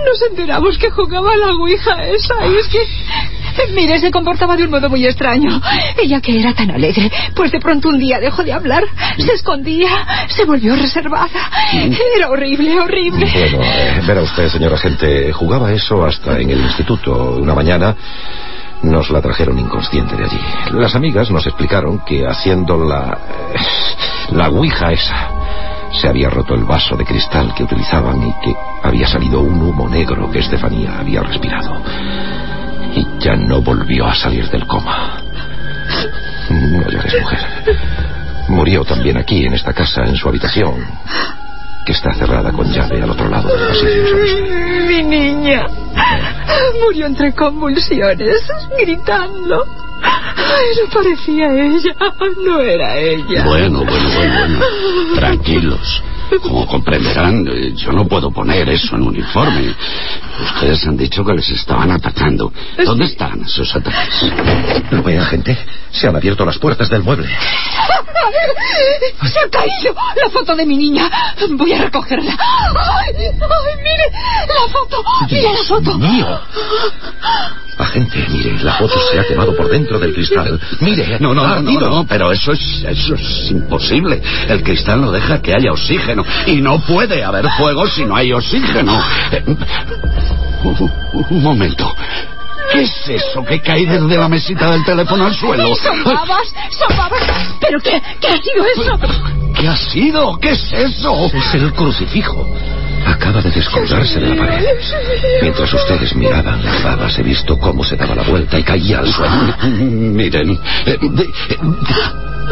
nos 0.06 0.22
enteramos 0.30 0.78
que 0.78 0.90
jugaba 0.90 1.34
a 1.34 1.38
la 1.38 1.54
ouija 1.54 1.96
esa 2.08 2.48
y 2.48 2.56
es 2.56 2.68
que... 2.68 2.80
Mire, 3.74 4.00
se 4.00 4.12
comportaba 4.12 4.56
de 4.56 4.64
un 4.64 4.72
modo 4.72 4.90
muy 4.90 5.06
extraño. 5.06 5.62
Ella 6.02 6.22
que 6.22 6.40
era 6.40 6.54
tan 6.54 6.72
alegre, 6.72 7.12
pues 7.36 7.52
de 7.52 7.60
pronto 7.60 7.90
un 7.90 8.00
día 8.00 8.20
dejó 8.20 8.44
de 8.44 8.54
hablar, 8.54 8.84
se 9.18 9.34
escondía, 9.34 9.90
se 10.30 10.46
volvió 10.46 10.76
reservada. 10.76 11.30
Era 12.16 12.30
horrible, 12.30 12.80
horrible. 12.80 13.30
Bueno, 13.32 13.60
eh, 13.62 14.02
verá 14.08 14.22
usted, 14.22 14.48
señora 14.48 14.78
gente, 14.78 15.34
jugaba 15.34 15.72
eso 15.74 16.04
hasta 16.06 16.40
en 16.40 16.50
el 16.50 16.62
instituto. 16.62 17.36
Una 17.42 17.54
mañana 17.54 17.94
nos 18.84 19.10
la 19.10 19.22
trajeron 19.22 19.60
inconsciente 19.60 20.16
de 20.16 20.24
allí. 20.24 20.40
Las 20.72 20.96
amigas 20.96 21.30
nos 21.30 21.46
explicaron 21.46 22.00
que 22.06 22.26
haciendo 22.26 22.78
la... 22.84 23.20
eh, 23.54 23.58
la 24.32 24.50
ouija 24.50 24.92
esa, 24.94 25.30
se 26.00 26.08
había 26.08 26.30
roto 26.30 26.56
el 26.56 26.64
vaso 26.64 26.96
de 26.96 27.06
cristal 27.06 27.54
que 27.54 27.64
utilizaban 27.64 28.22
y 28.28 28.34
que 28.44 28.56
había 28.84 29.08
salido 29.08 29.42
un 29.42 29.62
humo 29.62 29.90
negro 29.90 30.30
que 30.32 30.40
Estefanía 30.40 31.00
había 31.00 31.22
respirado. 31.22 31.82
Y 32.96 33.08
ya 33.20 33.36
no 33.36 33.62
volvió 33.62 34.06
a 34.06 34.16
salir 34.16 34.50
del 34.50 34.66
coma. 34.68 35.22
No 36.50 36.90
llores, 36.90 37.22
mujer. 37.22 37.40
Murió 38.50 38.84
también 38.84 39.18
aquí, 39.18 39.46
en 39.46 39.54
esta 39.54 39.74
casa, 39.74 40.04
en 40.04 40.16
su 40.16 40.28
habitación, 40.28 40.86
que 41.86 41.94
está 41.94 42.14
cerrada 42.14 42.52
con 42.52 42.72
llave 42.72 43.02
al 43.02 43.12
otro 43.12 43.30
lado 43.30 43.48
del 43.48 43.68
pasillo. 43.68 44.88
Mi 44.88 45.04
niña 45.04 45.66
murió 46.84 47.06
entre 47.06 47.34
convulsiones, 47.34 48.42
gritando. 48.78 49.66
Ay, 50.02 50.68
no 50.82 50.90
parecía 50.92 51.48
ella, 51.54 51.96
no 52.44 52.60
era 52.62 53.00
ella. 53.00 53.44
Bueno, 53.46 53.84
bueno, 53.86 54.10
bueno, 54.16 54.34
bueno. 54.40 55.16
Tranquilos. 55.16 56.04
Como 56.40 56.66
comprenderán, 56.68 57.46
yo 57.76 57.92
no 57.92 58.08
puedo 58.08 58.32
poner 58.32 58.70
eso 58.70 58.96
en 58.96 59.02
uniforme. 59.04 59.74
Ustedes 60.56 60.86
han 60.88 60.98
dicho 60.98 61.24
que 61.26 61.34
les 61.34 61.50
estaban 61.50 61.92
atacando. 61.92 62.52
¿Dónde 62.86 63.06
están 63.06 63.42
esos 63.42 63.76
ataques? 63.76 64.32
¿Lo 64.92 65.04
ve, 65.04 65.18
agente? 65.20 65.58
Se 65.92 66.08
han 66.08 66.16
abierto 66.16 66.46
las 66.46 66.58
puertas 66.58 66.90
del 66.90 67.04
mueble. 67.04 67.28
Se 69.24 69.40
ha 69.40 69.50
caído 69.50 69.94
la 70.24 70.30
foto 70.30 70.56
de 70.56 70.66
mi 70.66 70.78
niña. 70.78 71.10
Voy 71.52 71.74
a 71.74 71.84
recogerla. 71.84 72.32
Ay, 72.32 73.14
ay, 73.18 73.78
mire 73.84 74.12
la 74.48 74.72
foto. 74.72 75.04
Mira 75.30 75.52
la 75.52 75.64
foto. 75.64 75.98
mío. 75.98 76.40
Agente, 77.78 78.26
mire, 78.30 78.64
la 78.64 78.74
foto 78.74 78.94
se 79.12 79.20
ha 79.20 79.24
quemado 79.24 79.56
por 79.56 79.68
dentro 79.70 79.98
del 79.98 80.14
cristal. 80.14 80.60
Mire, 80.82 81.18
No, 81.20 81.34
no, 81.34 81.60
no, 81.62 81.80
no, 81.80 82.06
pero 82.08 82.32
eso 82.32 82.52
es, 82.52 82.84
eso 82.88 83.16
es 83.16 83.50
imposible. 83.52 84.22
El 84.48 84.62
cristal 84.64 85.02
no 85.02 85.12
deja 85.12 85.42
que 85.42 85.54
haya 85.54 85.72
oxígeno. 85.72 86.21
Y 86.48 86.62
no 86.62 86.80
puede 86.80 87.24
haber 87.24 87.48
fuego 87.58 87.88
si 87.88 88.06
no 88.06 88.16
hay 88.16 88.32
oxígeno. 88.34 89.02
Eh, 89.32 89.44
Un, 90.64 90.92
un 91.30 91.42
momento. 91.44 91.94
¿Qué 92.72 92.84
es 92.84 93.10
eso 93.10 93.44
que 93.44 93.60
cae 93.62 93.86
desde 93.86 94.18
la 94.18 94.30
mesita 94.30 94.70
del 94.72 94.86
teléfono 94.86 95.26
al 95.26 95.36
suelo? 95.36 95.76
Son 95.76 96.04
babas, 96.06 96.54
son 96.70 96.96
babas. 96.98 97.24
¿Pero 97.60 97.80
qué? 97.82 98.02
¿Qué 98.22 98.28
ha 98.28 98.32
sido 98.42 98.66
eso? 98.78 99.00
¿Qué 99.60 99.68
ha 99.68 99.76
sido? 99.76 100.38
¿Qué 100.40 100.52
es 100.52 100.72
eso? 100.72 101.26
Es 101.34 101.54
el 101.56 101.74
crucifijo. 101.74 102.48
Acaba 103.06 103.42
de 103.42 103.50
descolgarse 103.52 104.20
de 104.20 104.36
la 104.36 104.46
pared. 104.46 104.66
Mientras 105.42 105.74
ustedes 105.74 106.16
miraban 106.16 106.64
las 106.64 106.84
babas, 106.84 107.18
he 107.18 107.24
visto 107.24 107.58
cómo 107.58 107.84
se 107.84 107.98
daba 107.98 108.14
la 108.16 108.24
vuelta 108.24 108.58
y 108.60 108.64
caía 108.64 109.00
al 109.00 109.12
suelo. 109.12 109.56
Miren, 109.64 110.60
eh, 110.86 110.98
de- 111.02 111.24
eh, 111.24 111.58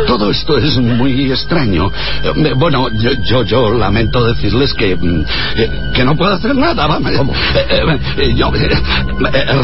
todo 0.08 0.32
esto 0.32 0.58
es 0.58 0.78
muy 0.78 1.32
extraño. 1.32 1.92
Eh, 2.24 2.54
Bueno, 2.56 2.90
yo, 2.94 3.12
yo, 3.24 3.44
yo 3.44 3.72
lamento 3.74 4.24
decirles 4.26 4.74
que, 4.74 4.96
mm, 4.96 5.26
eh, 5.56 5.70
que 5.94 6.04
no 6.04 6.16
puedo 6.16 6.34
hacer 6.34 6.56
nada. 6.56 6.88
Vamos. 6.88 7.12
Eh, 7.56 8.34
yo 8.36 8.52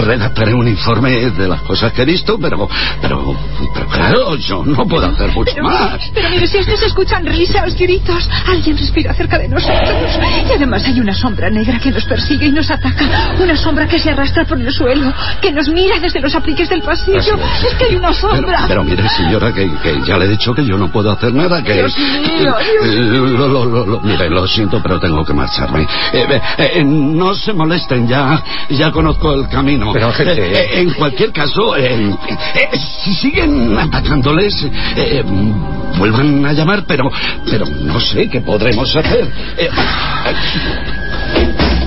redactaré 0.05 0.53
un 0.53 0.67
informe 0.67 1.31
de 1.31 1.47
las 1.47 1.61
cosas 1.61 1.91
que 1.93 2.01
he 2.03 2.05
visto, 2.05 2.37
pero, 2.39 2.67
pero, 3.01 3.35
pero 3.73 3.87
claro, 3.87 4.35
yo 4.37 4.63
no 4.65 4.85
puedo 4.87 5.05
hacer 5.07 5.31
mucho 5.31 5.51
Pero, 5.55 5.65
más. 5.67 5.99
pero 6.13 6.29
mire, 6.29 6.47
si 6.47 6.57
es 6.57 6.65
que 6.65 6.77
se 6.77 6.85
escuchan 6.87 7.25
risas, 7.25 7.75
gritos, 7.75 8.29
alguien 8.47 8.77
respira 8.77 9.13
cerca 9.13 9.37
de 9.37 9.47
nosotros. 9.47 10.19
Y 10.49 10.53
además 10.53 10.83
hay 10.85 10.99
una 10.99 11.13
sombra 11.13 11.49
negra 11.49 11.79
que 11.79 11.91
nos 11.91 12.05
persigue 12.05 12.47
y 12.47 12.51
nos 12.51 12.69
ataca. 12.69 13.35
Una 13.39 13.55
sombra 13.57 13.87
que 13.87 13.99
se 13.99 14.11
arrastra 14.11 14.45
por 14.45 14.59
el 14.59 14.71
suelo, 14.71 15.13
que 15.41 15.51
nos 15.51 15.69
mira 15.69 15.99
desde 15.99 16.19
los 16.19 16.33
apliques 16.35 16.69
del 16.69 16.81
pasillo. 16.81 17.19
Es. 17.19 17.63
Es 17.65 17.73
que 17.77 17.85
hay 17.85 17.95
una 17.95 18.09
Pero, 18.09 18.13
sombra. 18.35 18.65
pero 18.67 18.83
mire, 18.83 19.07
señora, 19.09 19.53
que, 19.53 19.69
que 19.81 20.01
ya 20.05 20.17
le 20.17 20.24
he 20.25 20.29
dicho 20.29 20.53
que 20.53 20.65
yo 20.65 20.77
no 20.77 20.91
puedo 20.91 21.11
hacer 21.11 21.33
nada, 21.33 21.63
que... 21.63 21.73
Dios 21.73 21.97
mío, 21.97 22.55
Eh, 22.83 22.95
lo, 23.37 23.47
lo- 23.47 23.65
lo- 23.65 23.85
lo- 23.85 24.01
mire, 24.01 24.29
lo 24.29 24.47
siento, 24.47 24.81
pero 24.81 24.99
tengo 24.99 25.23
que 25.25 25.33
marcharme. 25.33 25.83
Eh, 26.13 26.25
eh, 26.57 26.71
eh, 26.75 26.83
no 26.83 27.33
se 27.35 27.53
molesten, 27.53 28.07
ya, 28.07 28.41
ya 28.69 28.91
conozco 28.91 29.33
el 29.33 29.47
camino. 29.47 29.91
Pero, 29.93 30.09
Eh, 30.09 30.13
eh, 30.19 30.51
eh, 30.53 30.79
en 30.81 30.93
cualquier 30.93 31.31
caso, 31.31 31.75
eh, 31.77 32.09
eh, 32.55 32.79
si 33.03 33.13
siguen 33.15 33.77
atacándoles, 33.77 34.67
eh, 34.95 35.23
vuelvan 35.97 36.45
a 36.45 36.53
llamar, 36.53 36.83
pero, 36.87 37.09
pero 37.49 37.65
no 37.65 37.99
sé 37.99 38.29
qué 38.29 38.41
podremos 38.41 38.95
hacer. 38.95 39.31
Eh, 39.57 39.69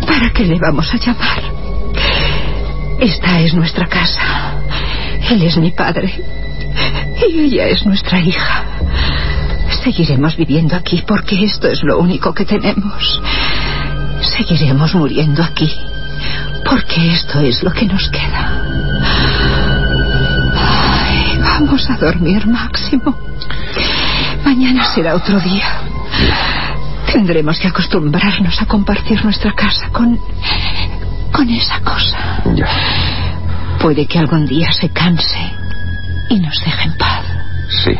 ¿Para 0.06 0.30
qué 0.30 0.44
le 0.44 0.58
vamos 0.58 0.92
a 0.92 0.96
llamar? 0.98 1.42
Esta 3.00 3.40
es 3.40 3.54
nuestra 3.54 3.86
casa. 3.86 4.54
Él 5.30 5.42
es 5.42 5.56
mi 5.56 5.70
padre. 5.70 6.12
Y 7.28 7.40
ella 7.40 7.66
es 7.66 7.84
nuestra 7.84 8.20
hija. 8.20 8.64
Seguiremos 9.84 10.36
viviendo 10.36 10.76
aquí 10.76 11.02
porque 11.06 11.44
esto 11.44 11.68
es 11.68 11.82
lo 11.82 11.98
único 11.98 12.32
que 12.32 12.44
tenemos. 12.44 13.20
Seguiremos 14.36 14.94
muriendo 14.94 15.42
aquí 15.42 15.70
porque 16.64 17.12
esto 17.12 17.40
es 17.40 17.62
lo 17.62 17.72
que 17.72 17.86
nos 17.86 18.08
queda. 18.10 18.62
Ay, 20.54 21.38
vamos 21.38 21.88
a 21.88 21.96
dormir, 21.96 22.46
Máximo. 22.46 23.16
Mañana 24.44 24.84
será 24.94 25.14
otro 25.14 25.40
día. 25.40 25.80
Tendremos 27.12 27.58
que 27.58 27.68
acostumbrarnos 27.68 28.60
a 28.60 28.66
compartir 28.66 29.24
nuestra 29.24 29.52
casa 29.52 29.88
con. 29.90 30.18
con 31.32 31.48
esa 31.48 31.80
cosa. 31.80 32.42
Ya. 32.54 32.68
Puede 33.80 34.06
que 34.06 34.18
algún 34.18 34.46
día 34.46 34.72
se 34.72 34.90
canse 34.90 35.67
y 36.28 36.40
nos 36.40 36.60
deje 36.64 36.84
en 36.84 36.96
paz. 36.96 37.24
Sí, 37.84 37.98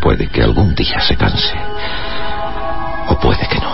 puede 0.00 0.28
que 0.28 0.42
algún 0.42 0.74
día 0.74 1.00
se 1.00 1.16
canse. 1.16 1.54
O 3.08 3.18
puede 3.18 3.46
que 3.48 3.58
no. 3.58 3.71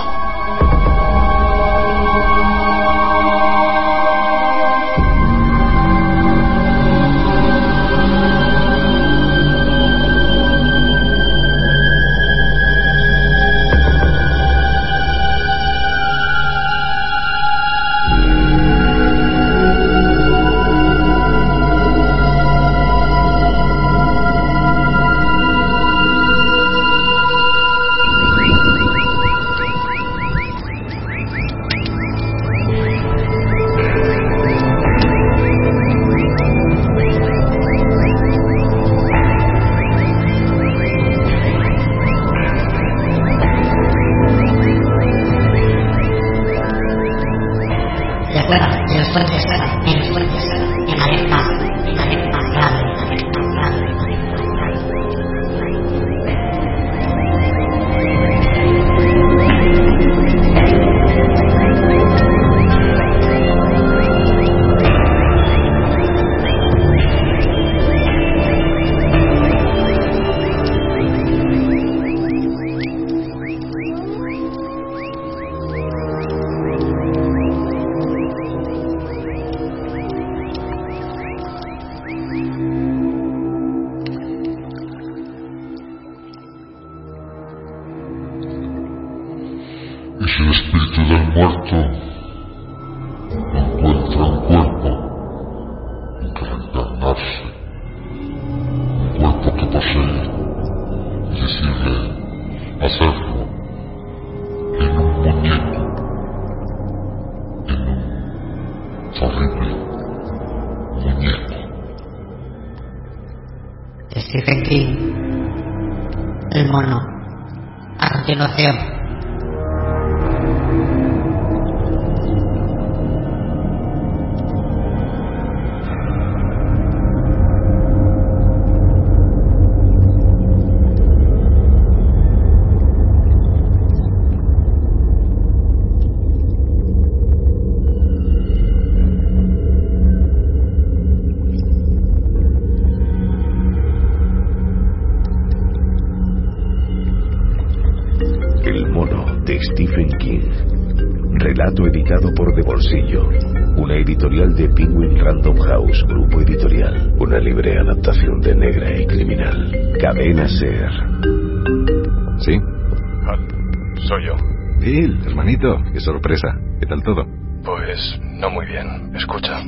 Hermanito, 165.39 165.79
qué 165.93 166.01
sorpresa. 166.01 166.49
¿Qué 166.81 166.87
tal 166.87 167.03
todo? 167.03 167.25
Pues 167.65 168.21
no 168.23 168.51
muy 168.51 168.67
bien. 168.67 169.15
Escucha. 169.15 169.61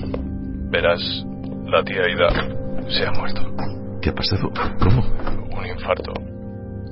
Verás, 0.71 1.01
la 1.65 1.83
tía 1.85 2.09
Ida 2.09 2.29
se 2.89 3.07
ha 3.07 3.13
muerto. 3.13 3.43
¿Qué 4.03 4.11
ha 4.11 4.15
pasado? 4.15 4.51
¿Cómo? 4.81 5.03
Un 5.57 5.67
infarto. 5.67 6.13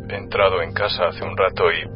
He 0.08 0.16
entrado 0.16 0.62
en 0.62 0.72
casa 0.72 1.08
hace 1.08 1.24
un 1.24 1.36
rato 1.36 1.64
y... 1.72 1.88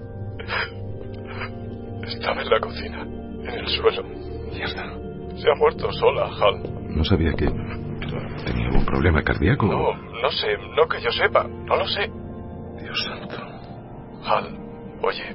Estaba 2.09 2.43
en 2.43 2.51
la 2.51 2.61
cocina, 2.61 3.03
en 3.03 3.49
el 3.49 3.69
suelo. 3.69 4.03
Mierda. 4.53 4.85
Se 5.37 5.51
ha 5.51 5.55
muerto 5.55 5.91
sola, 5.93 6.25
Hal. 6.25 6.63
No 6.91 7.05
sabía 7.05 7.33
que 7.33 7.47
tenía 8.45 8.67
algún 8.67 8.85
problema 8.85 9.23
cardíaco. 9.23 9.67
No, 9.67 9.95
no 9.95 10.31
sé, 10.31 10.57
no 10.77 10.87
que 10.89 11.01
yo 11.01 11.11
sepa, 11.13 11.45
no 11.45 11.77
lo 11.77 11.87
sé. 11.87 12.11
Dios 12.81 13.05
santo. 13.05 13.37
Hal, 14.25 14.59
oye, 15.03 15.35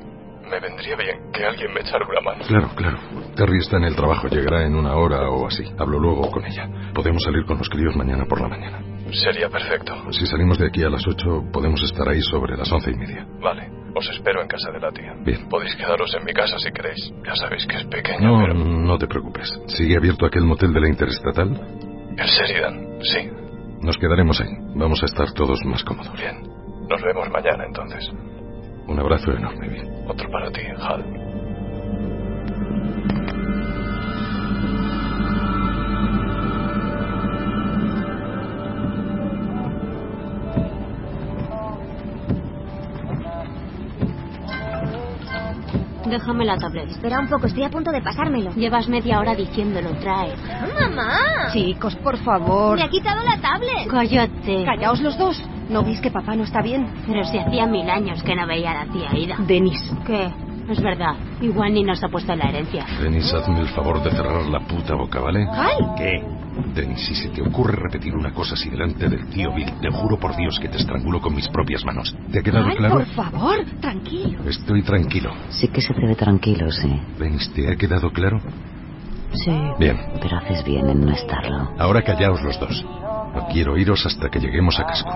me 0.50 0.60
vendría 0.60 0.95
bien 0.95 1.32
que 1.32 1.45
alguien 1.45 1.74
me 1.74 1.82
echara 1.82 2.06
una 2.08 2.22
mano. 2.22 2.43
Claro, 2.48 2.70
claro. 2.76 2.98
Terry 3.36 3.60
está 3.60 3.78
en 3.78 3.84
el 3.86 3.95
trabajo, 3.95 4.28
llegará 4.28 4.66
en 4.66 4.76
una 4.76 4.95
hora 4.95 5.30
o 5.30 5.45
así. 5.48 5.64
Hablo 5.78 6.00
luego 6.00 6.30
con 6.32 6.45
ella. 6.45 6.68
Podemos 6.93 7.24
salir 7.24 7.45
con 7.45 7.58
los 7.58 7.70
críos 7.70 7.95
mañana 7.95 8.26
por 8.26 8.41
la 8.41 8.48
mañana. 8.48 8.82
Sería 9.12 9.50
perfecto. 9.50 9.93
Si 10.12 10.26
salimos 10.26 10.58
de 10.58 10.68
aquí 10.68 10.84
a 10.84 10.89
las 10.89 11.06
8, 11.08 11.45
podemos 11.54 11.82
estar 11.84 12.08
ahí 12.10 12.22
sobre 12.22 12.58
las 12.58 12.70
once 12.72 12.91
y 12.91 12.95
media. 12.95 13.26
Vale, 13.41 13.70
os 13.95 14.10
espero 14.10 14.41
en 14.41 14.48
casa 14.48 14.72
de 14.72 14.80
la 14.80 14.91
tía. 14.91 15.14
Bien. 15.24 15.48
Podéis 15.48 15.76
quedaros 15.76 16.14
en 16.16 16.26
mi 16.26 16.34
casa 16.34 16.58
si 16.60 16.72
queréis. 16.72 17.14
Ya 17.26 17.36
sabéis 17.36 17.66
que 17.68 17.78
es 17.78 17.86
pequeño, 17.86 18.20
No, 18.28 18.41
pero... 18.41 18.54
no 18.56 18.98
te 18.98 19.08
preocupes. 19.08 19.50
¿Sigue 19.68 19.95
abierto 19.98 20.26
aquel 20.26 20.43
motel 20.43 20.74
de 20.74 20.82
la 20.82 20.89
Interestatal? 20.89 21.50
El 22.18 22.26
Sheridan, 22.28 23.00
sí. 23.02 23.30
Nos 23.82 23.95
quedaremos 23.98 24.41
ahí. 24.41 24.50
Vamos 24.76 25.02
a 25.04 25.06
estar 25.06 25.32
todos 25.34 25.60
más 25.66 25.84
cómodos. 25.84 26.12
Bien. 26.14 26.41
Nos 26.89 27.02
vemos 27.02 27.30
mañana 27.30 27.64
entonces. 27.66 28.10
Un 28.88 29.00
abrazo 29.00 29.32
enorme, 29.32 29.68
Bill. 29.68 29.90
Otro 30.08 30.30
para 30.32 30.50
ti, 30.52 30.62
Hal. 30.80 31.04
Déjame 46.10 46.46
la 46.46 46.58
tablet. 46.58 46.90
Espera 46.90 47.20
un 47.20 47.28
poco, 47.28 47.48
estoy 47.48 47.64
a 47.64 47.70
punto 47.70 47.92
de 47.92 48.02
pasármelo. 48.02 48.52
Llevas 48.54 48.88
media 48.88 49.20
hora 49.20 49.36
diciéndolo, 49.36 49.92
trae. 50.00 50.34
¡Mamá! 50.80 51.52
Chicos, 51.52 51.96
por 51.98 52.18
favor. 52.18 52.78
Me 52.78 52.84
ha 52.84 52.90
quitado 52.90 53.22
la 53.24 53.38
tablet. 53.40 53.88
Cállate. 53.90 54.64
Callaos 54.64 55.02
los 55.02 55.18
dos. 55.18 55.38
¿No 55.70 55.84
veis 55.84 55.99
que 56.01 56.11
papá 56.11 56.36
no 56.36 56.43
está 56.43 56.61
bien? 56.61 56.88
Pero 57.07 57.24
si 57.26 57.38
hacía 57.38 57.65
mil 57.68 57.89
años 57.89 58.24
que 58.24 58.36
no 58.36 58.47
veía 58.47 58.72
a 58.72 58.86
la 58.86 58.91
tía 58.91 59.18
Ida. 59.18 59.36
Denis. 59.45 59.93
¿Qué? 60.05 60.30
Es 60.70 60.82
verdad. 60.82 61.15
Igual 61.41 61.74
ni 61.74 61.84
nos 61.84 62.03
ha 62.03 62.09
puesto 62.09 62.36
la 62.36 62.49
herencia. 62.49 62.86
Denis, 63.01 63.34
hazme 63.34 63.59
el 63.61 63.68
favor 63.70 64.01
de 64.03 64.11
cerrar 64.11 64.45
la 64.47 64.59
puta 64.61 64.95
boca, 64.95 65.20
¿vale? 65.22 65.45
¡Hal! 65.49 65.93
¿Qué? 65.97 66.22
Denis, 66.74 66.99
si 67.05 67.15
se 67.15 67.30
te 67.30 67.41
ocurre 67.41 67.76
repetir 67.78 68.15
una 68.15 68.34
cosa 68.34 68.55
así 68.55 68.70
delante 68.70 69.07
del 69.07 69.28
tío 69.30 69.53
Bill, 69.53 69.72
te 69.80 69.89
juro 69.91 70.18
por 70.18 70.36
Dios 70.36 70.59
que 70.59 70.68
te 70.68 70.78
estrangulo 70.78 71.22
con 71.22 71.36
mis 71.36 71.47
propias 71.49 71.86
manos. 71.86 72.13
¿Te 72.32 72.39
ha 72.39 72.41
quedado 72.41 72.65
Hal, 72.68 72.76
claro? 72.78 72.95
por 72.95 73.05
favor, 73.05 73.57
tranquilo. 73.80 74.39
Estoy 74.49 74.82
tranquilo. 74.84 75.32
Sí 75.49 75.68
que 75.70 75.82
se 75.82 75.93
te 75.93 76.05
ve 76.05 76.15
tranquilo, 76.15 76.70
sí. 76.72 76.99
Denis, 77.20 77.49
¿te 77.53 77.72
ha 77.72 77.76
quedado 77.76 78.09
claro? 78.11 78.39
Sí. 79.34 79.51
Bien. 79.80 79.97
Pero 80.22 80.38
haces 80.38 80.63
bien 80.65 80.89
en 80.89 81.01
no 81.01 81.11
estarlo. 81.13 81.70
Ahora 81.78 82.01
callaos 82.01 82.41
los 82.41 82.59
dos. 82.59 82.84
No 83.36 83.47
quiero 83.51 83.78
iros 83.78 84.05
hasta 84.05 84.30
que 84.30 84.39
lleguemos 84.39 84.80
a 84.80 84.86
casco. 84.86 85.11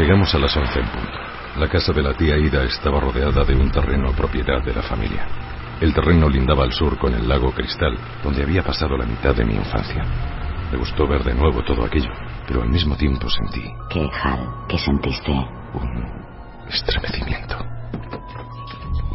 Llegamos 0.00 0.34
a 0.34 0.38
las 0.38 0.56
once 0.56 0.80
en 0.80 0.86
punto. 0.86 1.18
La 1.58 1.68
casa 1.68 1.92
de 1.92 2.02
la 2.02 2.14
tía 2.14 2.34
Ida 2.38 2.64
estaba 2.64 3.00
rodeada 3.00 3.44
de 3.44 3.54
un 3.54 3.70
terreno 3.70 4.12
propiedad 4.12 4.64
de 4.64 4.72
la 4.72 4.80
familia. 4.80 5.28
El 5.78 5.92
terreno 5.92 6.26
lindaba 6.26 6.64
al 6.64 6.72
sur 6.72 6.98
con 6.98 7.12
el 7.12 7.28
lago 7.28 7.52
Cristal, 7.52 7.98
donde 8.24 8.42
había 8.42 8.62
pasado 8.62 8.96
la 8.96 9.04
mitad 9.04 9.34
de 9.36 9.44
mi 9.44 9.56
infancia. 9.56 10.02
Me 10.72 10.78
gustó 10.78 11.06
ver 11.06 11.22
de 11.22 11.34
nuevo 11.34 11.62
todo 11.62 11.84
aquello, 11.84 12.10
pero 12.48 12.62
al 12.62 12.70
mismo 12.70 12.96
tiempo 12.96 13.28
sentí 13.28 13.62
¿Qué, 13.90 14.08
Hal? 14.22 14.48
¿Qué 14.66 14.78
sentiste? 14.78 15.32
un 15.32 16.66
estremecimiento. 16.66 17.58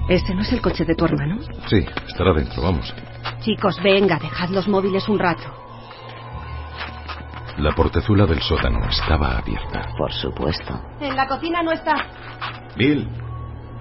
¿Este 0.07 0.35
no 0.35 0.43
es 0.43 0.51
el 0.53 0.61
coche 0.61 0.85
de 0.85 0.93
tu 0.93 1.05
hermano? 1.05 1.39
Sí, 1.65 1.83
estará 2.07 2.31
dentro, 2.31 2.61
vamos. 2.61 2.93
Chicos, 3.39 3.81
venga, 3.81 4.19
dejad 4.19 4.49
los 4.49 4.67
móviles 4.67 5.09
un 5.09 5.17
rato. 5.17 5.64
La 7.57 7.71
portezuela 7.73 8.25
del 8.25 8.41
sótano 8.41 8.79
estaba 8.89 9.37
abierta. 9.37 9.87
Por 9.97 10.11
supuesto. 10.11 10.73
En 10.99 11.15
la 11.15 11.25
cocina 11.25 11.63
no 11.63 11.71
está. 11.71 11.93
Bill. 12.75 13.07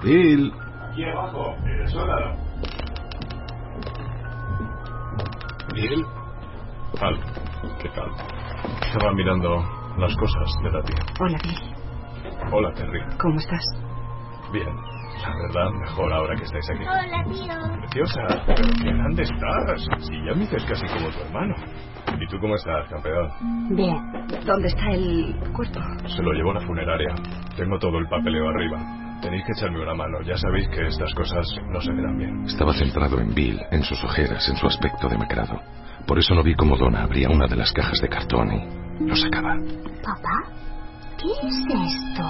Bill. 0.03 0.53
Aquí 0.91 1.05
abajo, 1.05 1.57
en 1.64 1.81
el 1.83 1.89
sótano. 1.89 2.37
Bill. 5.75 6.07
Hal, 7.01 7.18
¿qué 7.83 7.89
tal? 7.89 8.11
Estaba 8.81 9.12
mirando 9.12 9.64
las 9.99 10.14
cosas 10.16 10.53
de 10.62 10.70
la 10.70 10.83
tía. 10.83 11.05
Hola, 11.18 11.39
Bill. 11.43 12.53
Hola, 12.53 12.72
Terry. 12.75 13.01
¿Cómo 13.18 13.39
estás? 13.41 13.64
Bien. 14.53 14.93
La 15.22 15.32
verdad, 15.34 15.70
mejor 15.80 16.12
ahora 16.12 16.36
que 16.36 16.44
estáis 16.44 16.70
aquí. 16.70 16.84
Hola, 16.84 17.24
tío. 17.24 17.78
Preciosa, 17.80 18.44
pero 18.46 18.68
qué 18.82 18.92
grande 18.92 19.22
estás. 19.22 19.86
Si 20.00 20.14
ya 20.24 20.34
me 20.34 20.40
dices 20.40 20.64
casi 20.64 20.86
como 20.86 21.08
tu 21.10 21.20
hermano. 21.20 21.54
¿Y 22.20 22.26
tú 22.28 22.38
cómo 22.38 22.54
estás, 22.54 22.88
campeón? 22.88 23.30
Bien. 23.70 23.96
¿Dónde 24.44 24.68
está 24.68 24.90
el 24.90 25.34
cuerpo? 25.52 25.80
Se 26.06 26.22
lo 26.22 26.32
llevo 26.32 26.50
a 26.50 26.54
la 26.54 26.60
funeraria. 26.66 27.14
Tengo 27.56 27.78
todo 27.78 27.98
el 27.98 28.08
papeleo 28.08 28.48
arriba. 28.48 28.78
Tenéis 29.22 29.44
que 29.46 29.52
echarme 29.52 29.80
una 29.80 29.94
mano. 29.94 30.20
Ya 30.22 30.36
sabéis 30.36 30.68
que 30.68 30.86
estas 30.86 31.12
cosas 31.14 31.46
no 31.70 31.80
se 31.80 31.92
me 31.92 32.02
dan 32.02 32.18
bien. 32.18 32.44
Estaba 32.44 32.74
centrado 32.74 33.18
en 33.20 33.34
Bill, 33.34 33.60
en 33.70 33.82
sus 33.82 34.02
ojeras, 34.04 34.48
en 34.48 34.56
su 34.56 34.66
aspecto 34.66 35.08
demacrado. 35.08 35.60
Por 36.06 36.18
eso 36.18 36.34
no 36.34 36.42
vi 36.42 36.54
cómo 36.54 36.76
Donna 36.76 37.02
abría 37.04 37.30
una 37.30 37.46
de 37.46 37.56
las 37.56 37.72
cajas 37.72 37.98
de 38.00 38.08
cartón 38.08 38.52
y 38.52 39.06
lo 39.06 39.16
sacaba. 39.16 39.56
¿Papá? 40.02 40.42
¿Qué 41.18 41.30
es 41.30 41.54
esto? 41.54 42.24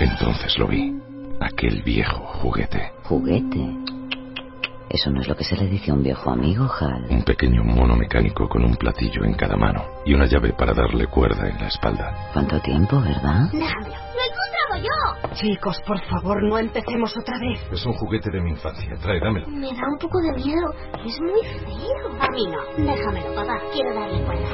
Entonces 0.00 0.58
lo 0.58 0.66
vi. 0.68 1.05
Aquel 1.40 1.82
viejo 1.82 2.18
juguete. 2.40 2.92
¿Juguete? 3.04 3.76
Eso 4.88 5.10
no 5.10 5.20
es 5.20 5.28
lo 5.28 5.36
que 5.36 5.44
se 5.44 5.56
le 5.56 5.66
dice 5.66 5.90
a 5.90 5.94
un 5.94 6.02
viejo 6.02 6.30
amigo, 6.30 6.64
Hal. 6.80 7.06
Un 7.10 7.22
pequeño 7.22 7.62
mono 7.64 7.96
mecánico 7.96 8.48
con 8.48 8.64
un 8.64 8.76
platillo 8.76 9.24
en 9.24 9.34
cada 9.34 9.56
mano 9.56 9.84
y 10.04 10.14
una 10.14 10.26
llave 10.26 10.52
para 10.52 10.72
darle 10.72 11.06
cuerda 11.08 11.48
en 11.48 11.58
la 11.58 11.66
espalda. 11.66 12.30
¿Cuánto 12.32 12.60
tiempo, 12.60 13.00
verdad? 13.00 13.50
Déjamelo. 13.52 13.94
¡Lo 13.94 14.22
he 14.22 14.26
encontrado 14.26 14.76
yo! 14.82 15.34
Chicos, 15.34 15.80
por 15.86 16.00
favor, 16.06 16.42
no 16.44 16.58
empecemos 16.58 17.14
otra 17.16 17.38
vez. 17.38 17.60
Es 17.72 17.84
un 17.84 17.92
juguete 17.94 18.30
de 18.30 18.40
mi 18.40 18.50
infancia. 18.50 18.96
Trae, 19.02 19.20
dámelo. 19.20 19.48
Me 19.48 19.66
da 19.66 19.82
un 19.92 19.98
poco 19.98 20.18
de 20.20 20.32
miedo. 20.42 20.72
Es 21.04 21.20
muy 21.20 21.42
feo. 21.42 22.16
A 22.20 22.30
mí 22.30 22.46
no. 22.46 22.86
Déjamelo, 22.92 23.34
papá. 23.34 23.60
Quiero 23.72 23.94
darle 23.94 24.24
cuerda. 24.24 24.48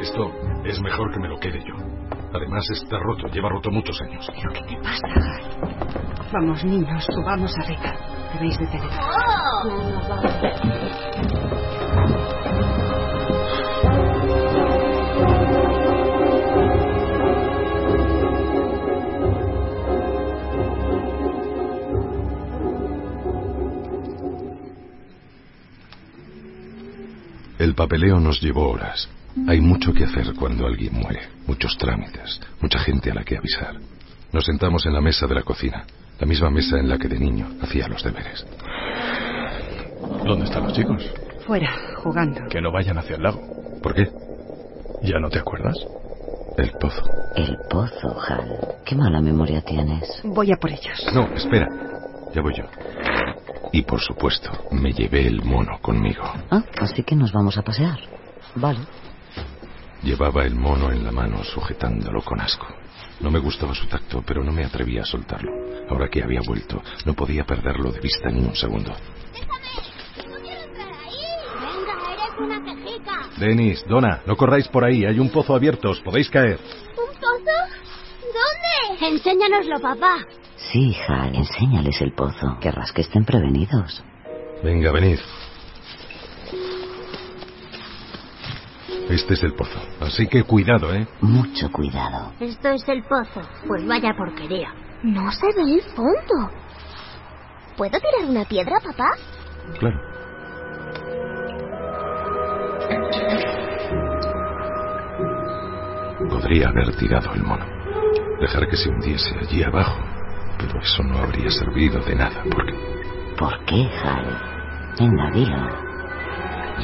Esto 0.00 0.32
es 0.64 0.80
mejor 0.80 1.12
que 1.12 1.20
me 1.20 1.28
lo 1.28 1.38
quede 1.38 1.60
yo. 1.60 1.87
Además 2.32 2.64
está 2.70 2.98
roto, 2.98 3.26
lleva 3.28 3.48
roto 3.48 3.70
muchos 3.70 4.00
años. 4.02 4.26
¿Pero 4.34 4.52
qué 4.52 4.62
te 4.62 4.76
pasa? 4.82 5.02
Vamos, 6.32 6.64
niños, 6.64 7.04
subamos 7.14 7.52
arriba. 7.58 7.94
Debéis 8.34 8.58
de 8.58 8.66
tener. 8.66 8.90
El 27.58 27.74
papeleo 27.74 28.20
nos 28.20 28.40
llevó 28.40 28.70
horas. 28.70 29.08
Hay 29.46 29.60
mucho 29.60 29.92
que 29.92 30.04
hacer 30.04 30.34
cuando 30.34 30.66
alguien 30.66 30.94
muere, 30.94 31.28
muchos 31.46 31.76
trámites, 31.78 32.40
mucha 32.60 32.78
gente 32.78 33.10
a 33.10 33.14
la 33.14 33.24
que 33.24 33.36
avisar. 33.36 33.76
Nos 34.32 34.44
sentamos 34.44 34.84
en 34.86 34.92
la 34.92 35.00
mesa 35.00 35.26
de 35.26 35.34
la 35.34 35.42
cocina, 35.42 35.84
la 36.18 36.26
misma 36.26 36.50
mesa 36.50 36.78
en 36.78 36.88
la 36.88 36.98
que 36.98 37.08
de 37.08 37.18
niño 37.18 37.48
hacía 37.62 37.88
los 37.88 38.02
deberes. 38.02 38.46
¿Dónde 40.24 40.44
están 40.44 40.64
los 40.64 40.72
chicos? 40.72 41.02
Fuera, 41.46 41.72
jugando. 42.02 42.42
Que 42.50 42.60
no 42.60 42.70
vayan 42.72 42.98
hacia 42.98 43.16
el 43.16 43.22
lago. 43.22 43.40
¿Por 43.82 43.94
qué? 43.94 44.10
¿Ya 45.02 45.18
no 45.18 45.30
te 45.30 45.38
acuerdas? 45.38 45.76
El 46.58 46.72
pozo. 46.72 47.02
El 47.36 47.56
pozo, 47.70 48.20
Hal. 48.20 48.58
Qué 48.84 48.96
mala 48.96 49.20
memoria 49.20 49.62
tienes. 49.62 50.20
Voy 50.24 50.52
a 50.52 50.56
por 50.56 50.70
ellos. 50.70 51.06
No, 51.14 51.26
espera. 51.34 51.68
Ya 52.34 52.42
voy 52.42 52.54
yo. 52.54 52.64
Y 53.72 53.82
por 53.82 54.00
supuesto, 54.00 54.50
me 54.72 54.92
llevé 54.92 55.26
el 55.26 55.42
mono 55.42 55.78
conmigo. 55.80 56.24
Ah, 56.50 56.64
así 56.80 57.02
que 57.02 57.14
nos 57.14 57.32
vamos 57.32 57.56
a 57.58 57.62
pasear. 57.62 57.98
Vale. 58.56 58.80
Llevaba 60.02 60.44
el 60.44 60.54
mono 60.54 60.92
en 60.92 61.04
la 61.04 61.12
mano 61.12 61.42
sujetándolo 61.42 62.22
con 62.22 62.40
asco. 62.40 62.66
No 63.20 63.30
me 63.30 63.40
gustaba 63.40 63.74
su 63.74 63.86
tacto, 63.86 64.22
pero 64.24 64.44
no 64.44 64.52
me 64.52 64.64
atrevía 64.64 65.02
a 65.02 65.04
soltarlo. 65.04 65.50
Ahora 65.90 66.08
que 66.08 66.22
había 66.22 66.40
vuelto, 66.40 66.82
no 67.04 67.14
podía 67.14 67.44
perderlo 67.44 67.90
de 67.90 68.00
vista 68.00 68.30
ni 68.30 68.40
un 68.40 68.54
segundo. 68.54 68.94
Venga, 71.60 71.94
eres 72.12 72.38
una 72.38 72.64
quejica. 72.64 73.12
Denis, 73.38 73.84
Donna, 73.88 74.20
no 74.26 74.36
corráis 74.36 74.68
por 74.68 74.84
ahí. 74.84 75.04
Hay 75.04 75.18
un 75.18 75.30
pozo 75.30 75.54
abierto. 75.54 75.90
Os 75.90 76.00
podéis 76.00 76.30
caer. 76.30 76.58
¿Un 76.90 77.14
pozo? 77.20 77.56
¿Dónde? 78.22 79.06
Enséñanoslo, 79.08 79.80
papá. 79.80 80.18
Sí, 80.56 80.96
Hal, 81.08 81.34
enséñales 81.34 82.00
el 82.00 82.12
pozo. 82.12 82.58
Querrás 82.60 82.92
que 82.92 83.00
estén 83.02 83.24
prevenidos. 83.24 84.04
Venga, 84.62 84.92
venid. 84.92 85.18
Este 89.08 89.34
es 89.34 89.42
el 89.42 89.54
pozo. 89.54 89.80
Así 90.00 90.26
que 90.26 90.42
cuidado, 90.42 90.94
¿eh? 90.94 91.06
Mucho 91.22 91.70
cuidado. 91.72 92.32
Esto 92.40 92.68
es 92.68 92.86
el 92.88 93.02
pozo. 93.04 93.40
Pues 93.66 93.86
vaya 93.86 94.14
porquería. 94.16 94.68
No 95.02 95.30
se 95.32 95.46
ve 95.46 95.62
el 95.74 95.82
fondo. 95.82 96.50
¿Puedo 97.76 97.98
tirar 97.98 98.28
una 98.28 98.44
piedra, 98.44 98.78
papá? 98.84 99.10
Claro. 99.78 99.98
Podría 106.28 106.68
haber 106.68 106.94
tirado 106.96 107.32
el 107.32 107.42
mono. 107.42 107.64
Dejar 108.40 108.68
que 108.68 108.76
se 108.76 108.90
hundiese 108.90 109.34
allí 109.38 109.62
abajo. 109.62 110.00
Pero 110.58 110.80
eso 110.80 111.02
no 111.04 111.18
habría 111.18 111.50
servido 111.50 112.00
de 112.02 112.14
nada 112.14 112.42
porque... 112.50 112.74
¿Por 113.38 113.64
qué, 113.64 113.88
Hal? 114.02 114.94
Venga, 114.98 115.30
dilo 115.30 115.87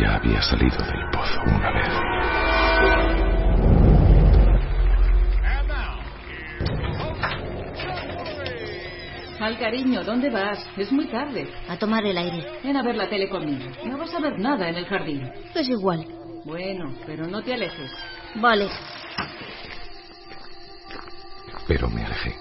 ya 0.01 0.17
había 0.17 0.43
salido 0.43 0.79
del 0.79 1.11
pozo 1.13 1.41
una 1.47 1.71
vez. 1.71 1.89
Al 9.41 9.59
cariño, 9.59 10.03
¿dónde 10.05 10.31
vas? 10.31 10.65
Es 10.77 10.91
muy 10.91 11.07
tarde. 11.07 11.49
A 11.69 11.77
tomar 11.77 12.05
el 12.07 12.17
aire. 12.17 12.61
Ven 12.63 12.77
a 12.77 12.83
ver 12.83 12.97
la 12.97 13.09
tele 13.11 13.29
conmigo. 13.29 13.71
No 13.85 13.99
vas 13.99 14.15
a 14.15 14.21
ver 14.21 14.39
nada 14.39 14.69
en 14.69 14.77
el 14.77 14.87
jardín. 14.87 15.31
Es 15.55 15.69
igual. 15.69 16.07
Bueno, 16.45 16.95
pero 17.05 17.27
no 17.27 17.43
te 17.43 17.53
alejes. 17.53 17.91
Vale. 18.37 18.69
Pero 21.67 21.91
me 21.91 22.05
alejé. 22.05 22.35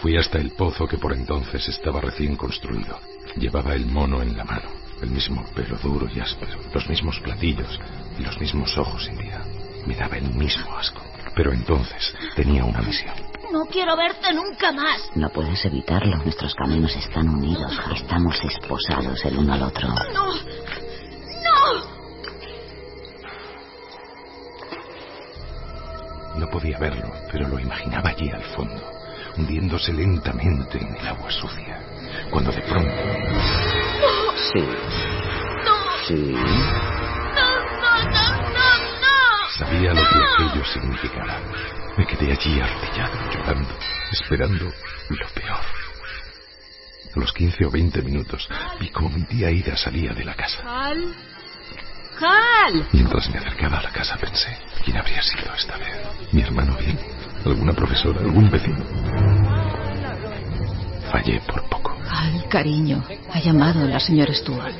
Fui 0.00 0.16
hasta 0.16 0.38
el 0.38 0.50
pozo 0.52 0.86
que 0.86 0.98
por 0.98 1.12
entonces 1.12 1.68
estaba 1.68 2.00
recién 2.00 2.36
construido. 2.36 2.98
Llevaba 3.36 3.74
el 3.74 3.86
mono 3.86 4.20
en 4.22 4.36
la 4.36 4.44
mano, 4.44 4.68
el 5.02 5.10
mismo 5.10 5.44
pelo 5.54 5.76
duro 5.78 6.08
y 6.14 6.20
áspero, 6.20 6.58
los 6.72 6.88
mismos 6.88 7.20
platillos 7.20 7.80
y 8.18 8.22
los 8.22 8.38
mismos 8.40 8.76
ojos 8.78 9.04
sin 9.04 9.16
vida. 9.18 9.44
Me 9.86 9.94
daba 9.94 10.16
el 10.16 10.30
mismo 10.30 10.76
asco. 10.76 11.02
Pero 11.34 11.52
entonces 11.52 12.14
tenía 12.36 12.64
una 12.64 12.80
misión. 12.80 13.14
No 13.52 13.66
quiero 13.66 13.96
verte 13.96 14.32
nunca 14.32 14.72
más. 14.72 15.10
No 15.14 15.28
puedes 15.30 15.64
evitarlo. 15.64 16.16
Nuestros 16.18 16.54
caminos 16.54 16.94
están 16.96 17.28
unidos. 17.28 17.72
Estamos 17.94 18.38
esposados 18.44 19.24
el 19.24 19.38
uno 19.38 19.52
al 19.54 19.62
otro. 19.62 19.88
No. 19.88 20.34
No. 20.34 21.94
No 26.38 26.50
podía 26.50 26.78
verlo, 26.78 27.12
pero 27.30 27.48
lo 27.48 27.58
imaginaba 27.58 28.10
allí 28.10 28.28
al 28.30 28.42
fondo, 28.42 28.82
hundiéndose 29.36 29.92
lentamente 29.92 30.78
en 30.78 30.96
el 30.96 31.06
agua 31.06 31.30
sucia. 31.30 31.80
Cuando 32.30 32.50
de 32.50 32.62
pronto... 32.62 33.83
Sí. 34.52 34.60
Sí. 36.06 36.34
Sabía 39.58 39.94
lo 39.94 40.02
que 40.02 40.18
aquello 40.18 40.64
significaba. 40.66 41.40
Me 41.96 42.06
quedé 42.06 42.32
allí 42.32 42.60
artillado, 42.60 43.14
llorando, 43.32 43.74
esperando 44.12 44.64
lo 45.08 45.28
peor. 45.28 45.64
A 47.16 47.20
los 47.20 47.32
15 47.32 47.64
o 47.64 47.70
20 47.70 48.02
minutos 48.02 48.48
vi 48.80 48.90
cómo 48.90 49.08
mi 49.10 49.22
tía 49.24 49.50
Ida 49.50 49.76
salía 49.76 50.12
de 50.12 50.24
la 50.24 50.34
casa. 50.34 50.62
¡Hal! 50.66 51.14
¡Hal! 52.20 52.88
Mientras 52.92 53.30
me 53.30 53.38
acercaba 53.38 53.78
a 53.78 53.82
la 53.82 53.90
casa 53.92 54.16
pensé, 54.16 54.58
¿quién 54.84 54.96
habría 54.98 55.22
sido 55.22 55.54
esta 55.54 55.78
vez? 55.78 55.96
¿Mi 56.32 56.42
hermano 56.42 56.76
bien? 56.76 56.98
¿Alguna 57.46 57.72
profesora? 57.72 58.20
¿Algún 58.20 58.50
vecino? 58.50 59.43
Fallé 61.14 61.40
por 61.42 61.62
poco. 61.68 61.96
Al 62.10 62.48
cariño, 62.48 63.04
ha 63.32 63.38
llamado 63.38 63.86
la 63.86 64.00
señora 64.00 64.34
Stuart. 64.34 64.74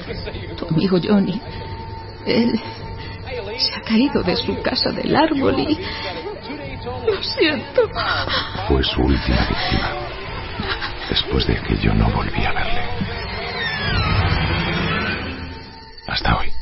Tu 0.56 0.66
amigo 0.66 0.98
Johnny. 1.00 1.40
Él 2.26 2.60
se 3.56 3.76
ha 3.76 3.80
caído 3.82 4.20
de 4.20 4.34
su 4.34 4.60
casa 4.60 4.90
del 4.90 5.14
árbol 5.14 5.60
y... 5.60 5.78
Lo 7.06 7.22
siento. 7.22 7.88
Fue 8.66 8.82
su 8.82 9.00
última 9.00 9.46
víctima. 9.46 9.90
Después 11.08 11.46
de 11.46 11.56
aquello 11.56 11.94
no 11.94 12.10
volví 12.10 12.44
a 12.44 12.52
verle. 12.52 12.82
Hasta 16.08 16.36
hoy. 16.36 16.52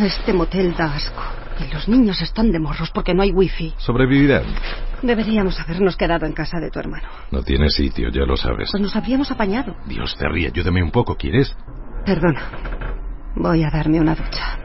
Este 0.00 0.32
motel 0.32 0.74
da 0.74 0.94
asco. 0.94 1.22
Y 1.60 1.72
los 1.72 1.86
niños 1.88 2.22
están 2.22 2.50
de 2.50 2.58
morros 2.58 2.90
porque 2.90 3.12
no 3.12 3.22
hay 3.22 3.32
wifi. 3.32 3.74
Sobrevivirán. 3.76 4.44
Deberíamos 5.02 5.60
habernos 5.60 5.94
quedado 5.96 6.24
en 6.24 6.32
casa 6.32 6.58
de 6.58 6.70
tu 6.70 6.78
hermano. 6.78 7.06
No 7.30 7.42
tiene 7.42 7.68
sitio, 7.68 8.08
ya 8.08 8.24
lo 8.24 8.36
sabes. 8.36 8.70
Pues 8.72 8.82
nos 8.82 8.96
habríamos 8.96 9.30
apañado. 9.30 9.76
Dios, 9.86 10.16
Terry, 10.16 10.46
ayúdame 10.46 10.82
un 10.82 10.90
poco, 10.90 11.16
¿quieres? 11.16 11.54
Perdona. 12.06 12.40
Voy 13.36 13.62
a 13.62 13.70
darme 13.70 14.00
una 14.00 14.14
ducha. 14.14 14.58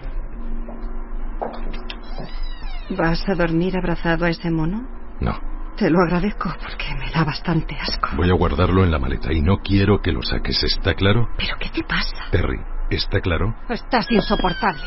¿Vas 2.92 3.28
a 3.28 3.36
dormir 3.36 3.76
abrazado 3.76 4.26
a 4.26 4.30
ese 4.30 4.50
mono? 4.50 4.88
No. 5.20 5.38
Te 5.76 5.90
lo 5.90 6.00
agradezco 6.00 6.54
porque 6.62 6.96
me 6.98 7.12
da 7.12 7.26
bastante 7.26 7.76
asco. 7.76 8.10
Voy 8.16 8.30
a 8.30 8.34
guardarlo 8.34 8.86
en 8.86 8.92
la 8.92 9.00
maleta 9.00 9.34
y 9.34 9.42
no 9.42 9.58
quiero 9.58 10.02
que 10.02 10.14
lo 10.14 10.22
saques, 10.22 10.64
¿está 10.64 10.94
claro? 10.94 11.28
¿Pero 11.38 11.58
qué 11.60 11.70
te 11.70 11.84
pasa? 11.84 12.16
Terry, 12.32 12.60
¿está 12.90 13.20
claro? 13.20 13.54
Estás 13.68 14.10
insoportable. 14.10 14.84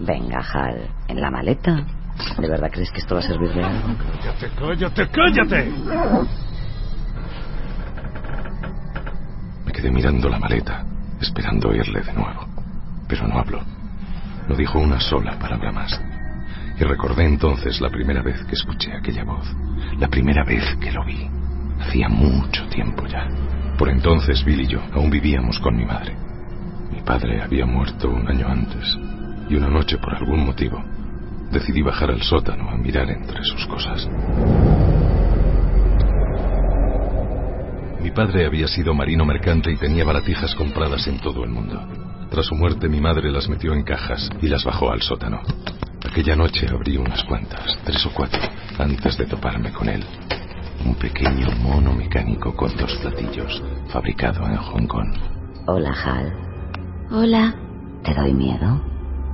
Venga, 0.00 0.40
Hal. 0.40 0.88
¿En 1.08 1.20
la 1.20 1.30
maleta? 1.30 1.84
¿De 2.38 2.48
verdad 2.48 2.70
crees 2.72 2.90
que 2.90 2.98
esto 2.98 3.14
va 3.14 3.20
a 3.20 3.24
servir 3.24 3.50
de 3.52 3.64
algo? 3.64 3.88
¡Cállate, 4.22 4.50
cállate, 4.58 5.08
cállate! 5.08 5.72
Me 9.64 9.72
quedé 9.72 9.90
mirando 9.90 10.28
la 10.28 10.38
maleta, 10.38 10.84
esperando 11.20 11.68
oírle 11.68 12.00
de 12.00 12.12
nuevo. 12.12 12.46
Pero 13.08 13.26
no 13.26 13.38
habló. 13.38 13.60
No 14.48 14.54
dijo 14.56 14.78
una 14.78 15.00
sola 15.00 15.38
palabra 15.38 15.72
más. 15.72 16.00
Y 16.78 16.84
recordé 16.84 17.24
entonces 17.24 17.80
la 17.80 17.90
primera 17.90 18.22
vez 18.22 18.44
que 18.44 18.54
escuché 18.54 18.92
aquella 18.92 19.24
voz. 19.24 19.46
La 19.98 20.08
primera 20.08 20.44
vez 20.44 20.64
que 20.80 20.92
lo 20.92 21.04
vi. 21.04 21.28
Hacía 21.80 22.08
mucho 22.08 22.66
tiempo 22.68 23.06
ya. 23.06 23.26
Por 23.76 23.88
entonces 23.88 24.44
Bill 24.44 24.60
y 24.62 24.66
yo 24.68 24.80
aún 24.92 25.10
vivíamos 25.10 25.58
con 25.58 25.76
mi 25.76 25.84
madre. 25.84 26.27
Padre 27.08 27.40
había 27.40 27.64
muerto 27.64 28.10
un 28.10 28.28
año 28.28 28.46
antes. 28.46 28.98
Y 29.48 29.54
una 29.54 29.70
noche, 29.70 29.96
por 29.96 30.14
algún 30.14 30.44
motivo, 30.44 30.84
decidí 31.50 31.80
bajar 31.80 32.10
al 32.10 32.20
sótano 32.20 32.68
a 32.68 32.76
mirar 32.76 33.08
entre 33.08 33.42
sus 33.44 33.66
cosas. 33.66 34.06
Mi 38.02 38.10
padre 38.10 38.44
había 38.44 38.68
sido 38.68 38.92
marino 38.92 39.24
mercante 39.24 39.72
y 39.72 39.78
tenía 39.78 40.04
baratijas 40.04 40.54
compradas 40.54 41.06
en 41.06 41.18
todo 41.18 41.44
el 41.44 41.50
mundo. 41.50 41.80
Tras 42.30 42.44
su 42.44 42.54
muerte 42.54 42.90
mi 42.90 43.00
madre 43.00 43.32
las 43.32 43.48
metió 43.48 43.72
en 43.72 43.84
cajas 43.84 44.28
y 44.42 44.48
las 44.48 44.62
bajó 44.64 44.92
al 44.92 45.00
sótano. 45.00 45.40
Aquella 46.04 46.36
noche 46.36 46.66
abrí 46.70 46.98
unas 46.98 47.24
cuantas, 47.24 47.78
tres 47.84 48.04
o 48.04 48.12
cuatro, 48.12 48.42
antes 48.78 49.16
de 49.16 49.24
toparme 49.24 49.72
con 49.72 49.88
él. 49.88 50.04
Un 50.84 50.94
pequeño 50.96 51.52
mono 51.62 51.94
mecánico 51.94 52.54
con 52.54 52.76
dos 52.76 52.94
platillos, 52.96 53.62
fabricado 53.88 54.44
en 54.44 54.56
Hong 54.56 54.86
Kong. 54.86 55.14
Hola, 55.66 55.94
Hal. 56.04 56.47
Hola. 57.10 57.54
¿Te 58.04 58.12
doy 58.12 58.34
miedo? 58.34 58.82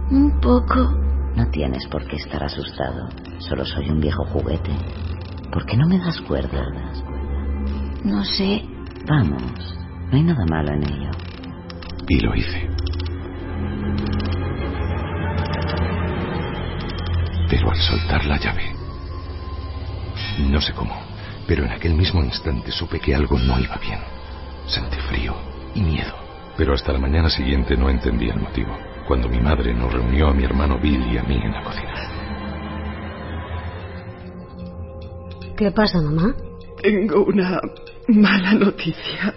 Un 0.08 0.38
poco. 0.40 0.92
No 1.34 1.44
tienes 1.50 1.84
por 1.88 2.06
qué 2.06 2.16
estar 2.16 2.44
asustado. 2.44 3.08
Solo 3.40 3.64
soy 3.64 3.90
un 3.90 4.00
viejo 4.00 4.24
juguete. 4.26 4.70
¿Por 5.52 5.66
qué 5.66 5.76
no 5.76 5.88
me 5.88 5.98
das 5.98 6.20
cuerda? 6.20 6.64
No 8.04 8.24
sé. 8.24 8.62
Vamos. 9.08 9.42
No 10.08 10.16
hay 10.16 10.22
nada 10.22 10.44
malo 10.48 10.72
en 10.72 10.84
ello. 10.84 11.10
Y 12.08 12.20
lo 12.20 12.36
hice. 12.36 12.70
Pero 17.50 17.70
al 17.72 17.76
soltar 17.76 18.24
la 18.24 18.38
llave, 18.38 18.72
no 20.48 20.60
sé 20.60 20.72
cómo, 20.74 20.94
pero 21.48 21.64
en 21.64 21.72
aquel 21.72 21.94
mismo 21.94 22.22
instante 22.22 22.70
supe 22.70 23.00
que 23.00 23.16
algo 23.16 23.36
no 23.38 23.58
iba 23.58 23.76
bien. 23.78 23.98
Sentí 24.66 24.96
frío 25.08 25.34
y 25.74 25.82
miedo. 25.82 26.23
Pero 26.56 26.74
hasta 26.74 26.92
la 26.92 26.98
mañana 26.98 27.28
siguiente 27.28 27.76
no 27.76 27.90
entendí 27.90 28.28
el 28.28 28.38
motivo, 28.38 28.76
cuando 29.08 29.28
mi 29.28 29.40
madre 29.40 29.74
nos 29.74 29.92
reunió 29.92 30.28
a 30.28 30.34
mi 30.34 30.44
hermano 30.44 30.78
Bill 30.78 31.12
y 31.12 31.18
a 31.18 31.22
mí 31.24 31.36
en 31.42 31.52
la 31.52 31.62
cocina. 31.62 32.24
¿Qué 35.56 35.70
pasa, 35.70 36.00
mamá? 36.00 36.34
Tengo 36.82 37.24
una 37.24 37.60
mala 38.08 38.54
noticia. 38.54 39.34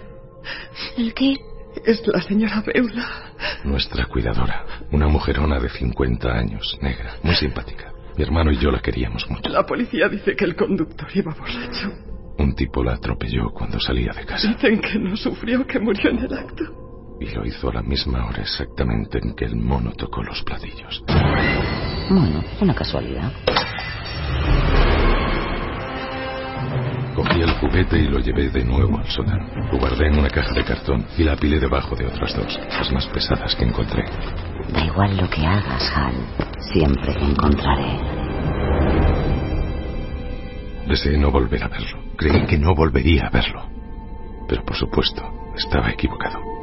¿El 0.96 1.14
qué? 1.14 1.36
Es 1.84 2.04
la 2.06 2.20
señora 2.22 2.62
Beula. 2.66 3.32
Nuestra 3.64 4.06
cuidadora, 4.06 4.64
una 4.90 5.08
mujerona 5.08 5.60
de 5.60 5.68
50 5.68 6.28
años, 6.28 6.76
negra, 6.80 7.16
muy 7.22 7.34
simpática. 7.34 7.92
Mi 8.16 8.24
hermano 8.24 8.50
y 8.50 8.58
yo 8.58 8.70
la 8.70 8.80
queríamos 8.80 9.28
mucho. 9.30 9.48
La 9.48 9.64
policía 9.64 10.08
dice 10.08 10.34
que 10.34 10.44
el 10.44 10.56
conductor 10.56 11.08
iba 11.14 11.32
borracho. 11.34 11.92
Un 12.38 12.54
tipo 12.54 12.82
la 12.82 12.94
atropelló 12.94 13.50
cuando 13.50 13.78
salía 13.78 14.12
de 14.12 14.24
casa. 14.24 14.48
Dicen 14.48 14.80
que 14.80 14.98
no 14.98 15.16
sufrió, 15.16 15.66
que 15.66 15.78
murió 15.78 16.10
en 16.10 16.18
el 16.18 16.34
acto. 16.34 16.87
Y 17.20 17.26
lo 17.34 17.44
hizo 17.44 17.70
a 17.70 17.74
la 17.74 17.82
misma 17.82 18.26
hora 18.26 18.42
exactamente 18.42 19.18
en 19.18 19.34
que 19.34 19.44
el 19.44 19.56
mono 19.56 19.92
tocó 19.92 20.22
los 20.22 20.42
platillos. 20.42 21.02
Bueno, 22.10 22.44
una 22.60 22.74
casualidad. 22.74 23.32
Cogí 27.14 27.40
el 27.40 27.50
juguete 27.54 27.98
y 27.98 28.06
lo 28.06 28.20
llevé 28.20 28.48
de 28.50 28.64
nuevo 28.64 28.96
al 28.98 29.06
sótano. 29.06 29.44
Lo 29.72 29.78
guardé 29.78 30.06
en 30.06 30.20
una 30.20 30.30
caja 30.30 30.52
de 30.54 30.64
cartón 30.64 31.04
y 31.16 31.24
la 31.24 31.32
apilé 31.32 31.58
debajo 31.58 31.96
de 31.96 32.06
otras 32.06 32.36
dos, 32.36 32.60
las 32.70 32.92
más 32.92 33.06
pesadas 33.08 33.56
que 33.56 33.64
encontré. 33.64 34.04
Da 34.72 34.84
igual 34.84 35.16
lo 35.16 35.28
que 35.28 35.44
hagas, 35.44 35.92
Hal. 35.96 36.14
Siempre 36.72 37.14
te 37.14 37.24
encontraré. 37.24 37.98
Deseé 40.86 41.18
no 41.18 41.32
volver 41.32 41.64
a 41.64 41.68
verlo. 41.68 41.98
Creí 42.16 42.46
que 42.46 42.56
no 42.56 42.74
volvería 42.74 43.26
a 43.26 43.30
verlo. 43.30 43.68
Pero 44.48 44.64
por 44.64 44.76
supuesto, 44.76 45.22
estaba 45.56 45.90
equivocado. 45.90 46.57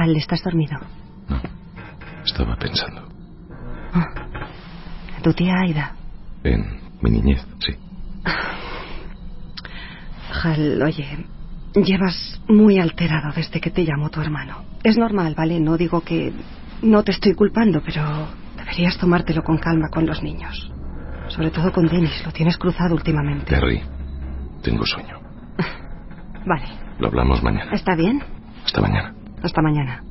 Hal, 0.00 0.16
¿estás 0.16 0.42
dormido? 0.42 0.78
Estaba 2.24 2.56
pensando 2.56 3.06
¿Tu 5.22 5.34
tía 5.34 5.60
Aida? 5.60 5.94
en 6.42 6.80
mi 7.02 7.10
niñez, 7.10 7.46
sí. 7.58 7.74
Hal, 10.42 10.82
oye, 10.82 11.26
llevas 11.74 12.40
muy 12.48 12.78
alterado 12.78 13.30
desde 13.36 13.60
que 13.60 13.70
te 13.70 13.84
llamó 13.84 14.08
tu 14.08 14.22
hermano. 14.22 14.64
Es 14.82 14.96
normal, 14.96 15.34
¿vale? 15.36 15.60
No 15.60 15.76
digo 15.76 16.00
que 16.00 16.32
no 16.80 17.02
te 17.02 17.12
estoy 17.12 17.34
culpando, 17.34 17.82
pero 17.84 18.26
deberías 18.56 18.96
tomártelo 18.96 19.42
con 19.42 19.58
calma 19.58 19.90
con 19.90 20.06
los 20.06 20.22
niños. 20.22 20.72
Sobre 21.28 21.50
todo 21.50 21.70
con 21.72 21.86
Dennis, 21.88 22.24
lo 22.24 22.32
tienes 22.32 22.56
cruzado 22.56 22.94
últimamente. 22.94 23.44
Terry, 23.54 23.82
tengo 24.62 24.86
sueño. 24.86 25.18
Vale, 26.46 26.68
Lo 26.98 27.08
hablamos 27.08 27.42
mañana. 27.42 27.72
¿está 27.74 27.94
bien? 27.94 28.22
Hasta 28.64 28.80
mañana. 28.80 29.12
Hasta 29.42 29.62
mañana. 29.62 30.02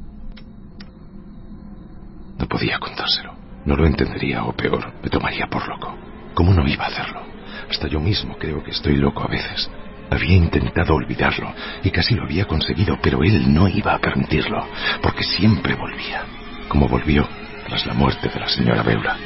No 2.38 2.48
podía 2.48 2.80
contárselo. 2.80 3.34
No 3.66 3.76
lo 3.76 3.86
entendería 3.86 4.44
o 4.46 4.54
peor, 4.54 4.94
me 5.04 5.10
tomaría 5.10 5.48
por 5.48 5.68
loco. 5.68 5.96
¿Cómo 6.34 6.54
no 6.54 6.68
iba 6.68 6.86
a 6.86 6.88
hacerlo? 6.88 7.22
Hasta 7.70 7.88
yo 7.88 8.00
mismo 8.00 8.38
creo 8.38 8.64
que 8.64 8.72
estoy 8.72 8.96
loco 8.96 9.24
a 9.24 9.28
veces. 9.28 9.70
Había 10.10 10.36
intentado 10.36 10.96
olvidarlo 10.96 11.54
y 11.84 11.92
casi 11.92 12.16
lo 12.16 12.24
había 12.24 12.46
conseguido, 12.46 12.98
pero 13.02 13.24
él 13.24 13.54
no 13.54 13.68
iba 13.68 13.94
a 13.94 14.00
permitirlo, 14.00 14.66
porque 15.04 15.24
siempre 15.24 15.76
volvía, 15.76 16.24
como 16.68 16.88
volvió 16.88 17.28
tras 17.68 17.86
la 17.86 17.94
muerte 17.94 18.30
de 18.30 18.40
la 18.40 18.48
señora 18.48 18.82
Beula. 18.82 19.18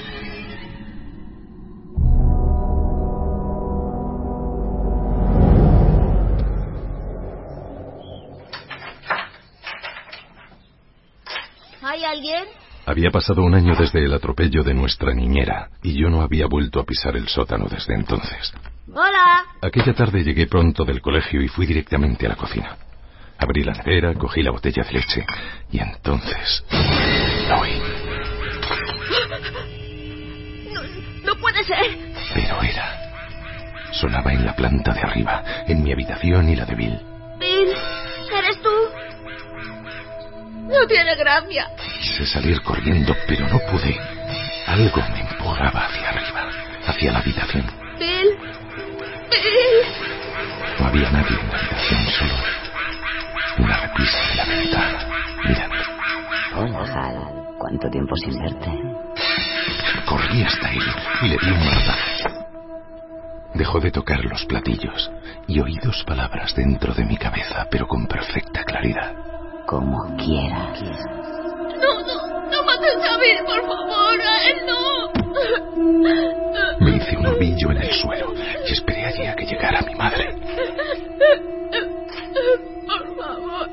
Había 12.86 13.11
pasado 13.11 13.43
un 13.43 13.55
año 13.55 13.75
desde 13.75 14.03
el 14.03 14.13
atropello 14.13 14.61
de 14.63 14.73
nuestra 14.73 15.13
niñera 15.13 15.69
y 15.81 15.93
yo 15.93 16.09
no 16.09 16.21
había 16.21 16.47
vuelto 16.47 16.81
a 16.81 16.84
pisar 16.84 17.15
el 17.15 17.29
sótano 17.29 17.67
desde 17.69 17.93
entonces. 17.93 18.53
Hola. 18.93 19.45
Aquella 19.61 19.93
tarde 19.93 20.23
llegué 20.23 20.47
pronto 20.47 20.84
del 20.84 21.01
colegio 21.01 21.41
y 21.41 21.47
fui 21.47 21.65
directamente 21.65 22.25
a 22.25 22.29
la 22.29 22.36
cocina. 22.36 22.75
Abrí 23.38 23.63
la 23.63 23.71
nevera, 23.73 24.13
cogí 24.15 24.43
la 24.43 24.51
botella 24.51 24.84
de 24.84 24.91
leche 24.91 25.25
y 25.71 25.79
entonces 25.79 26.65
la 27.47 27.61
oí. 27.61 27.81
No 31.23 31.36
puede 31.36 31.63
ser. 31.63 31.97
Pero 32.34 32.61
era. 32.61 32.99
Sonaba 33.93 34.34
en 34.34 34.45
la 34.45 34.55
planta 34.55 34.93
de 34.93 35.01
arriba, 35.01 35.43
en 35.67 35.84
mi 35.84 35.93
habitación 35.93 36.49
y 36.49 36.55
la 36.55 36.65
de 36.65 36.75
Bill. 36.75 36.99
Bill, 37.39 37.73
¿eres 38.38 38.61
tú? 38.61 38.69
No 40.64 40.88
tiene 40.88 41.16
gracia. 41.16 41.68
Quise 42.01 42.26
salir 42.26 42.61
corriendo, 42.61 43.16
pero 43.28 43.47
no 43.47 43.59
pude. 43.72 43.99
Algo 44.66 45.01
me 45.11 45.20
empujaba 45.20 45.86
hacia 45.88 46.09
arriba, 46.09 46.49
hacia 46.88 47.11
la 47.11 47.20
habitación. 47.20 47.66
Bill. 47.99 48.38
Bill. 49.30 50.80
No 50.80 50.88
había 50.88 51.11
nadie 51.11 51.38
en 51.39 51.49
la 51.49 51.57
habitación, 51.57 52.05
solo 52.18 52.34
una 53.59 53.78
repisa 53.78 54.18
de 54.30 54.36
la 54.36 54.45
ventana. 54.45 55.07
Mirando. 55.45 55.76
Hola, 56.55 56.93
Hal. 56.93 57.55
¿Cuánto 57.59 57.89
tiempo 57.89 58.16
sin 58.18 58.39
verte? 58.39 58.72
Corrí 60.05 60.43
hasta 60.43 60.72
él 60.72 60.84
y 61.22 61.28
le 61.28 61.38
di 61.38 61.51
un 61.51 61.59
manotazo. 61.59 62.47
Dejó 63.53 63.80
de 63.80 63.91
tocar 63.91 64.24
los 64.26 64.45
platillos 64.45 65.11
y 65.47 65.59
oí 65.59 65.78
dos 65.84 66.03
palabras 66.03 66.55
dentro 66.55 66.93
de 66.93 67.05
mi 67.05 67.18
cabeza, 67.18 67.68
pero 67.70 67.88
con 67.88 68.07
perfecta 68.07 68.64
claridad. 68.64 69.32
Como 69.74 70.05
quieras. 70.17 70.80
No, 71.82 71.91
no, 72.05 72.17
no 72.51 72.63
mates 72.63 72.95
a 73.09 73.17
Bill, 73.17 73.39
por 73.43 73.61
favor. 73.65 74.21
A 74.21 74.47
él 74.47 74.57
no. 74.67 75.09
Me 76.80 76.91
hice 76.97 77.17
un 77.17 77.26
ovillo 77.26 77.71
en 77.71 77.78
el 77.78 77.91
suelo 77.91 78.36
y 78.67 78.71
esperé 78.71 79.05
allí 79.05 79.26
a 79.26 79.36
que 79.36 79.47
llegara 79.47 79.82
mi 79.82 79.95
madre. 79.95 80.36
Por 82.86 83.17
favor. 83.17 83.67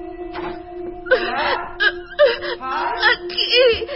Aquí. 3.13 3.87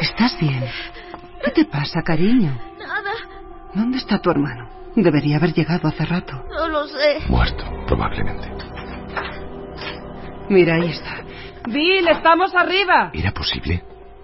¿Estás 0.00 0.40
bien? 0.40 0.64
¿Qué 1.44 1.50
te 1.52 1.64
pasa, 1.66 2.02
cariño? 2.02 2.50
Nada, 2.80 3.12
¿Dónde 3.74 3.98
está 3.98 4.18
tu 4.18 4.28
hermano? 4.32 4.73
Debería 4.96 5.36
haber 5.38 5.52
llegado 5.52 5.88
hace 5.88 6.04
rato. 6.04 6.32
no 6.48 6.68
lo 6.68 6.86
sé. 6.86 7.18
Muerto, 7.28 7.64
probablemente. 7.86 8.48
Mira, 10.48 10.76
ahí 10.76 10.90
está. 10.90 11.22
Bill, 11.68 12.06
estamos 12.08 12.54
arriba. 12.54 13.10
¿Era 13.12 13.32
posible? 13.32 13.82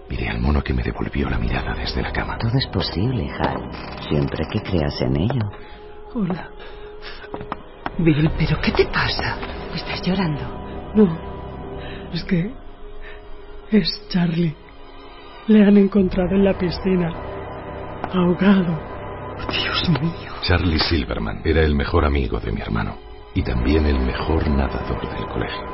Miré 0.08 0.28
al 0.28 0.40
mono 0.40 0.62
que 0.62 0.74
me 0.74 0.82
devolvió 0.82 1.30
la 1.30 1.38
mirada 1.38 1.74
desde 1.74 2.02
la 2.02 2.12
cama. 2.12 2.36
Todo 2.38 2.58
es 2.58 2.66
posible, 2.66 3.30
Hal. 3.30 3.70
Siempre 4.08 4.44
que 4.52 4.60
creas 4.60 5.00
en 5.00 5.16
ello. 5.16 5.50
Hola. 6.14 6.50
Bill, 7.98 8.30
¿pero 8.38 8.60
qué 8.60 8.72
te 8.72 8.86
pasa? 8.86 9.36
¿Estás 9.74 10.02
llorando? 10.02 10.42
No. 10.94 11.18
Es 12.12 12.24
que. 12.24 12.52
Es 13.70 13.88
Charlie. 14.08 14.54
Le 15.46 15.64
han 15.64 15.76
encontrado 15.76 16.34
en 16.34 16.44
la 16.44 16.58
piscina. 16.58 17.12
Ahogado. 18.12 18.78
Oh, 19.38 19.52
Dios 19.52 19.88
mío. 20.00 20.29
Charlie 20.42 20.78
Silverman 20.78 21.42
era 21.44 21.60
el 21.62 21.74
mejor 21.74 22.04
amigo 22.04 22.40
de 22.40 22.50
mi 22.50 22.60
hermano 22.60 22.96
y 23.34 23.42
también 23.42 23.84
el 23.86 24.00
mejor 24.00 24.48
nadador 24.48 25.00
del 25.14 25.26
colegio. 25.26 25.64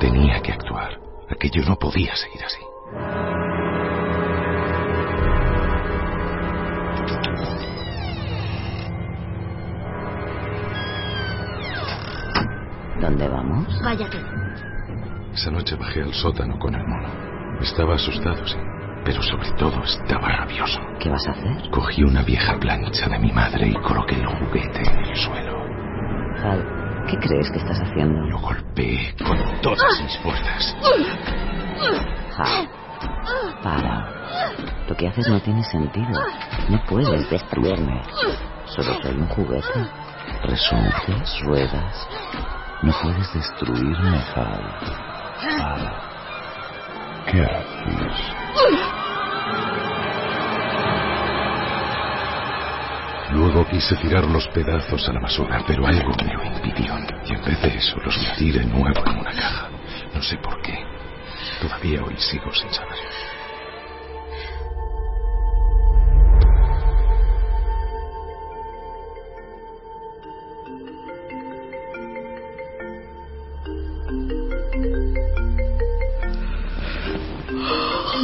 Tenía 0.00 0.40
que 0.40 0.52
actuar. 0.52 0.98
Aquello 1.28 1.62
no 1.68 1.76
podía 1.78 2.14
seguir 2.16 2.42
así. 2.44 2.60
¿Dónde 13.00 13.28
vamos? 13.28 13.82
Váyate. 13.82 14.18
Esa 15.34 15.50
noche 15.50 15.76
bajé 15.76 16.02
al 16.02 16.14
sótano 16.14 16.58
con 16.58 16.74
el 16.74 16.86
mono. 16.86 17.08
Estaba 17.60 17.94
asustado, 17.94 18.46
sí, 18.46 18.56
pero 19.04 19.22
sobre 19.22 19.50
todo 19.52 19.82
estaba 19.82 20.28
rabioso. 20.28 20.80
¿Qué 20.98 21.10
vas 21.10 21.26
a 21.28 21.32
hacer? 21.32 21.70
Cogí 21.70 22.02
una 22.02 22.22
vieja 22.22 22.58
plancha 22.58 23.08
de 23.08 23.18
mi 23.18 23.32
madre 23.32 23.68
y 23.68 23.74
coloqué 23.74 24.14
el 24.16 24.26
juguete 24.26 24.82
en 24.82 24.98
el 25.04 25.16
suelo. 25.16 25.62
Hal, 26.42 27.04
¿qué 27.08 27.18
crees 27.18 27.50
que 27.50 27.58
estás 27.58 27.80
haciendo? 27.80 28.20
Lo 28.26 28.38
golpeé 28.38 29.14
con 29.24 29.38
todas 29.60 30.02
mis 30.02 30.18
fuerzas. 30.18 30.76
Hal, 32.38 32.68
para. 33.62 34.08
Lo 34.88 34.96
que 34.96 35.08
haces 35.08 35.28
no 35.28 35.40
tiene 35.40 35.62
sentido. 35.64 36.20
No 36.68 36.82
puedes 36.86 37.28
destruirme. 37.30 38.02
Solo 38.66 38.94
soy 39.02 39.16
un 39.16 39.28
juguete. 39.28 39.86
Resortes, 40.44 41.40
ruedas. 41.42 42.08
No 42.82 42.92
puedes 43.02 43.32
destruirme, 43.32 44.18
Hal. 44.34 44.74
Para. 45.58 46.00
¿Qué 47.30 47.40
haces? 47.42 48.43
Luego 53.30 53.66
quise 53.66 53.96
tirar 53.96 54.24
los 54.26 54.46
pedazos 54.48 55.08
a 55.08 55.12
la 55.12 55.20
basura, 55.20 55.62
pero 55.66 55.86
algo 55.86 56.12
me 56.24 56.32
lo 56.32 56.44
impidió. 56.44 56.94
Y 57.26 57.32
en 57.32 57.44
vez 57.44 57.60
de 57.62 57.76
eso 57.76 57.96
los 58.04 58.16
metí 58.18 58.52
de 58.52 58.64
nuevo 58.64 59.02
en 59.06 59.18
una 59.18 59.32
caja. 59.32 59.68
No 60.14 60.22
sé 60.22 60.36
por 60.38 60.62
qué. 60.62 60.78
Todavía 61.60 62.04
hoy 62.04 62.16
sigo 62.16 62.52
sin 62.54 62.72
saber. 62.72 62.98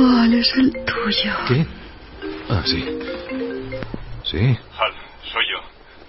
Hal 0.00 0.32
es 0.34 0.52
el 0.56 0.72
tuyo. 0.84 1.32
¿Qué? 1.46 1.66
Ah, 2.48 2.62
sí. 2.64 2.80
Sí. 4.24 4.38
Hal, 4.78 4.92
soy 5.30 5.44
yo. 5.52 5.60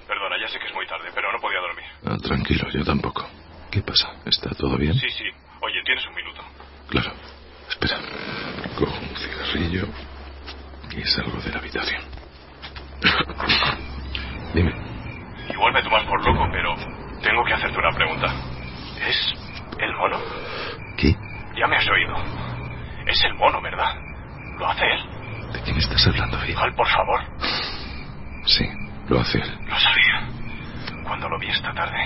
Perdona, 0.08 0.38
ya 0.40 0.48
sé 0.48 0.60
que 0.60 0.66
es 0.68 0.74
muy 0.74 0.88
tarde, 0.88 1.10
pero 1.14 1.32
no 1.32 1.40
podía 1.40 1.60
dormir. 1.60 1.86
Ah, 2.06 2.18
tranquilo, 2.22 2.70
yo 2.72 2.84
tampoco. 2.86 3.28
¿Qué 3.70 3.82
pasa? 3.82 4.16
¿Está 4.26 4.50
todo 4.52 4.78
bien? 4.78 4.94
Sí, 4.94 5.10
sí. 5.10 5.26
Oye, 5.62 5.82
tienes 5.86 6.06
un 6.08 6.16
minuto. 6.16 6.42
Claro. 6.90 7.12
Espera. 7.70 7.98
Cojo 8.78 8.98
un 8.98 9.16
cigarrillo. 9.18 9.88
cigarrillo 9.88 9.88
y 10.98 11.04
salgo 11.04 11.42
de 11.42 11.52
la 11.52 11.58
habitación. 11.60 12.02
Dime, 14.54 14.74
Igual 15.50 15.74
me 15.74 15.84
tomas 15.84 16.04
por 16.04 16.26
loco, 16.26 16.48
pero 16.52 16.76
tengo 17.22 17.44
que 17.46 17.54
hacerte 17.54 17.78
una 17.78 17.92
pregunta. 17.92 18.28
¿Es 19.06 19.34
el 19.80 19.94
mono? 19.96 20.18
¿qué? 20.98 21.16
Ya 21.58 21.68
me 21.68 21.76
has 21.78 21.88
oído. 21.90 22.16
Es 23.06 23.24
el 23.24 23.34
mono, 23.36 23.62
¿verdad? 23.62 23.96
¿Lo 24.58 24.68
hace 24.68 24.86
él? 24.86 25.52
¿De 25.54 25.62
quién 25.62 25.78
estás 25.78 26.06
hablando, 26.08 26.38
Bill? 26.40 26.56
Hal, 26.58 26.74
por 26.76 26.88
favor. 26.88 27.20
Sí, 28.46 28.66
lo 29.10 29.20
hace 29.20 29.40
él. 29.40 29.58
Lo 29.68 29.80
sabía. 29.80 30.28
Cuando 31.04 31.28
lo 31.30 31.38
vi 31.40 31.48
esta 31.50 31.74
tarde. 31.74 31.98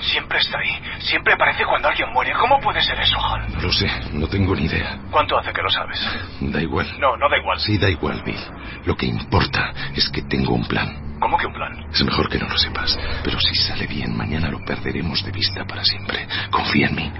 Siempre 0.00 0.38
está 0.38 0.58
ahí. 0.58 0.82
Siempre 0.98 1.32
aparece 1.32 1.64
cuando 1.64 1.88
alguien 1.88 2.12
muere. 2.12 2.32
¿Cómo 2.34 2.60
puede 2.60 2.82
ser 2.82 2.98
eso, 3.00 3.18
Hal? 3.24 3.50
No 3.54 3.60
lo 3.62 3.72
sé, 3.72 3.88
no 4.12 4.26
tengo 4.26 4.54
ni 4.54 4.64
idea. 4.64 4.98
¿Cuánto 5.10 5.38
hace 5.38 5.52
que 5.52 5.62
lo 5.62 5.70
sabes? 5.70 6.00
Da 6.40 6.60
igual. 6.60 6.86
No, 6.98 7.16
no 7.16 7.28
da 7.28 7.38
igual. 7.38 7.58
Sí, 7.58 7.78
da 7.78 7.88
igual, 7.88 8.22
Bill. 8.22 8.40
Lo 8.84 8.96
que 8.96 9.06
importa 9.06 9.72
es 9.94 10.10
que 10.10 10.22
tengo 10.22 10.54
un 10.54 10.66
plan. 10.66 11.16
¿Cómo 11.20 11.38
que 11.38 11.46
un 11.46 11.54
plan? 11.54 11.86
Es 11.90 12.04
mejor 12.04 12.28
que 12.28 12.38
no 12.38 12.48
lo 12.48 12.58
sepas. 12.58 12.98
Pero 13.22 13.38
si 13.40 13.54
sale 13.54 13.86
bien, 13.86 14.14
mañana 14.14 14.48
lo 14.50 14.58
perderemos 14.64 15.24
de 15.24 15.32
vista 15.32 15.64
para 15.64 15.82
siempre. 15.84 16.26
Confía 16.50 16.88
en 16.88 16.94
mí. 16.96 17.12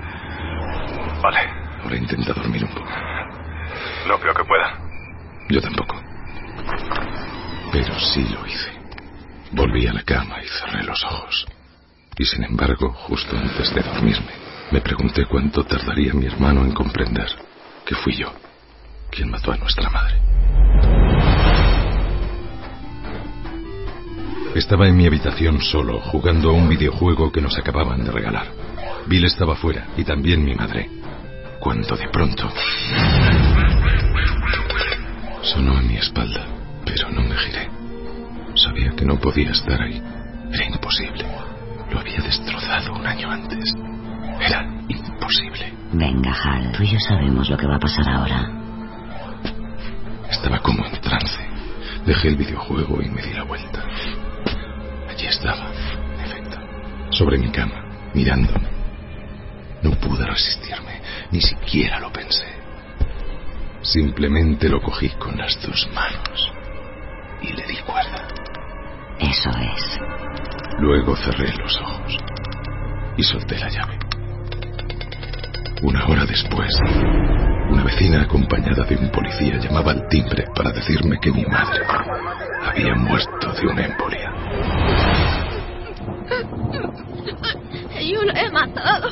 Vale. 1.22 1.63
Ahora 1.85 1.97
intenta 1.97 2.32
dormir 2.32 2.64
un 2.64 2.70
poco. 2.70 2.89
No 4.09 4.18
creo 4.18 4.35
que 4.35 4.45
pueda. 4.45 4.80
Yo 5.51 5.61
tampoco. 5.61 6.03
Pero 7.70 8.01
sí 8.01 8.26
lo 8.30 8.47
hice. 8.47 8.72
Volví 9.53 9.87
a 9.87 9.93
la 9.93 10.03
cama 10.03 10.43
y 10.43 10.49
cerré 10.49 10.82
los 10.85 11.05
ojos. 11.05 11.47
Y 12.16 12.24
sin 12.24 12.45
embargo, 12.45 12.91
justo 12.93 13.37
antes 13.37 13.74
de 13.74 13.82
dormirme, 13.82 14.32
me 14.70 14.80
pregunté 14.80 15.26
cuánto 15.26 15.64
tardaría 15.64 16.14
mi 16.14 16.26
hermano 16.26 16.64
en 16.64 16.72
comprender 16.72 17.28
que 17.85 17.95
fui 17.97 18.16
yo 18.16 18.32
quien 19.11 19.30
mató 19.30 19.53
a 19.53 19.57
nuestra 19.57 19.91
madre. 19.91 20.20
Estaba 24.55 24.89
en 24.89 24.97
mi 24.97 25.07
habitación 25.07 25.61
solo, 25.61 26.01
jugando 26.01 26.51
a 26.51 26.53
un 26.53 26.68
videojuego 26.68 27.30
que 27.30 27.41
nos 27.41 27.59
acababan 27.59 28.05
de 28.05 28.11
regalar. 28.11 28.47
Bill 29.07 29.24
estaba 29.24 29.55
fuera 29.55 29.89
y 29.97 30.05
también 30.05 30.45
mi 30.45 30.55
madre. 30.55 30.89
Cuando 31.64 31.96
de 31.96 32.06
pronto 32.10 32.52
sonó 35.40 35.78
a 35.78 35.80
mi 35.80 35.96
espalda, 35.96 36.46
pero 36.84 37.10
no 37.10 37.22
me 37.22 37.34
giré. 37.38 37.70
Sabía 38.54 38.90
que 38.94 39.06
no 39.06 39.18
podía 39.18 39.50
estar 39.50 39.80
ahí. 39.80 40.02
Era 40.52 40.66
imposible. 40.66 41.24
Lo 41.90 42.00
había 42.00 42.20
destrozado 42.20 42.92
un 42.92 43.06
año 43.06 43.30
antes. 43.30 43.64
Era 44.46 44.62
imposible. 44.88 45.72
Venga, 45.94 46.34
Hal, 46.44 46.70
tú 46.72 46.82
y 46.82 46.90
yo 46.90 46.98
sabemos 47.00 47.48
lo 47.48 47.56
que 47.56 47.66
va 47.66 47.76
a 47.76 47.80
pasar 47.80 48.10
ahora. 48.10 48.46
Estaba 50.28 50.58
como 50.58 50.84
en 50.84 51.00
trance. 51.00 51.38
Dejé 52.04 52.28
el 52.28 52.36
videojuego 52.36 53.00
y 53.00 53.08
me 53.08 53.22
di 53.22 53.32
la 53.32 53.44
vuelta. 53.44 53.82
Allí 55.08 55.26
estaba, 55.26 55.72
en 56.12 56.20
efecto, 56.20 56.58
sobre 57.08 57.38
mi 57.38 57.48
cama, 57.48 58.10
mirándome. 58.12 58.68
No 59.82 59.92
pude 59.92 60.26
resistirme, 60.26 60.93
ni 61.31 61.41
siquiera 61.41 62.01
lo 62.01 62.12
pensé. 62.12 62.47
Simplemente 63.83 64.68
lo 64.68 64.81
cogí 64.81 65.11
con 65.11 65.37
las 65.37 65.61
dos 65.61 65.89
manos 65.95 66.53
y 67.43 67.53
le 67.53 67.66
di 67.66 67.77
cuerda. 67.79 68.27
Eso 69.18 69.51
es. 69.51 70.01
Luego 70.79 71.14
cerré 71.16 71.53
los 71.57 71.81
ojos 71.81 72.16
y 73.16 73.22
solté 73.22 73.59
la 73.59 73.68
llave. 73.68 73.99
Una 75.83 76.07
hora 76.07 76.25
después, 76.25 76.75
una 77.68 77.85
vecina 77.85 78.22
acompañada 78.22 78.85
de 78.85 78.97
un 78.97 79.11
policía 79.11 79.59
llamaba 79.59 79.93
al 79.93 80.09
timbre 80.09 80.47
para 80.55 80.72
decirme 80.72 81.18
que 81.20 81.31
mi 81.31 81.45
madre 81.45 81.85
había 82.64 82.95
muerto 82.95 83.53
de 83.53 83.66
una 83.66 83.85
embolia. 83.85 84.33
Yo 88.01 88.22
la 88.25 88.41
he 88.41 88.51
matado. 88.51 89.11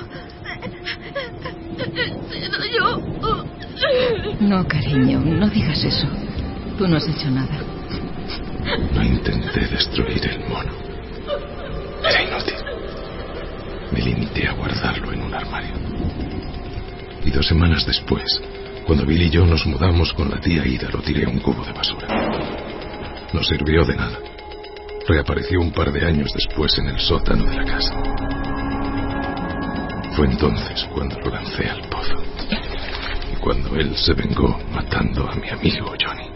No, 4.41 4.67
cariño, 4.67 5.21
no 5.21 5.49
digas 5.49 5.85
eso. 5.85 6.07
Tú 6.77 6.89
no 6.89 6.97
has 6.97 7.09
hecho 7.09 7.31
nada. 7.31 7.59
No 8.95 9.03
intenté 9.03 9.67
destruir 9.67 10.25
el 10.27 10.41
mono. 10.49 10.73
Era 12.03 12.23
inútil. 12.23 12.55
Me 13.93 14.01
limité 14.01 14.49
a 14.49 14.53
guardarlo 14.53 15.13
en 15.13 15.23
un 15.23 15.35
armario. 15.35 15.75
Y 17.25 17.31
dos 17.31 17.47
semanas 17.47 17.87
después, 17.87 18.41
cuando 18.87 19.07
Bill 19.07 19.23
y 19.23 19.31
yo 19.31 19.47
nos 19.47 19.67
mudamos 19.67 20.13
con 20.13 20.31
la 20.31 20.41
tía 20.41 20.67
Ida, 20.67 20.89
lo 20.91 21.01
tiré 21.01 21.25
a 21.25 21.29
un 21.29 21.39
cubo 21.39 21.65
de 21.65 21.73
basura. 21.73 22.09
No 23.33 23.43
sirvió 23.43 23.85
de 23.85 23.97
nada. 23.97 24.19
Reapareció 25.07 25.61
un 25.61 25.73
par 25.73 25.93
de 25.93 26.07
años 26.07 26.33
después 26.35 26.77
en 26.79 26.89
el 26.89 26.99
sótano 26.99 27.45
de 27.45 27.57
la 27.57 27.65
casa. 27.65 27.95
Fue 30.15 30.27
entonces 30.27 30.87
cuando 30.93 31.19
lo 31.21 31.31
lancé 31.31 31.69
al 31.69 31.83
pozo. 31.89 32.23
Y 33.33 33.37
cuando 33.37 33.75
él 33.77 33.97
se 33.97 34.13
vengó 34.13 34.59
matando 34.71 35.29
a 35.29 35.35
mi 35.37 35.49
amigo 35.49 35.95
Johnny. 35.99 36.32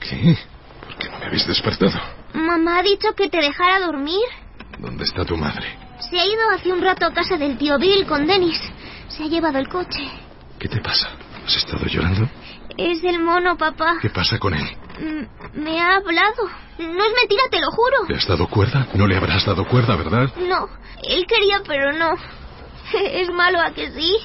¿Qué? 0.00 0.36
¿Por 0.80 0.96
qué 0.96 1.08
no 1.08 1.18
me 1.18 1.26
habéis 1.26 1.46
despertado? 1.46 1.98
Mamá 2.34 2.78
ha 2.78 2.82
dicho 2.82 3.14
que 3.16 3.28
te 3.28 3.38
dejara 3.38 3.80
dormir. 3.80 4.24
¿Dónde 4.78 5.04
está 5.04 5.24
tu 5.24 5.36
madre? 5.36 5.66
Se 6.10 6.18
ha 6.18 6.26
ido 6.26 6.50
hace 6.50 6.72
un 6.72 6.80
rato 6.82 7.06
a 7.06 7.12
casa 7.12 7.36
del 7.36 7.58
tío 7.58 7.78
Bill 7.78 8.06
con 8.06 8.26
Dennis. 8.26 8.60
Se 9.08 9.24
ha 9.24 9.26
llevado 9.26 9.58
el 9.58 9.68
coche. 9.68 10.10
¿Qué 10.58 10.68
te 10.68 10.80
pasa? 10.80 11.10
¿Has 11.46 11.56
estado 11.56 11.84
llorando? 11.86 12.28
Es 12.76 13.02
el 13.04 13.20
mono, 13.20 13.56
papá. 13.56 13.98
¿Qué 14.00 14.10
pasa 14.10 14.38
con 14.38 14.54
él? 14.54 14.66
Mm, 14.98 15.62
me 15.62 15.80
ha 15.80 15.96
hablado. 15.96 16.48
No 16.78 17.04
es 17.04 17.12
mentira, 17.14 17.42
te 17.50 17.60
lo 17.60 17.70
juro. 17.72 18.08
¿Le 18.08 18.16
has 18.16 18.26
dado 18.26 18.48
cuerda? 18.48 18.86
No 18.94 19.06
le 19.06 19.16
habrás 19.16 19.44
dado 19.44 19.66
cuerda, 19.66 19.96
¿verdad? 19.96 20.34
No. 20.36 20.68
Él 21.02 21.26
quería, 21.26 21.62
pero 21.66 21.92
no. 21.92 22.14
es 23.12 23.30
malo 23.30 23.60
a 23.60 23.72
que 23.72 23.90
sí. 23.90 24.16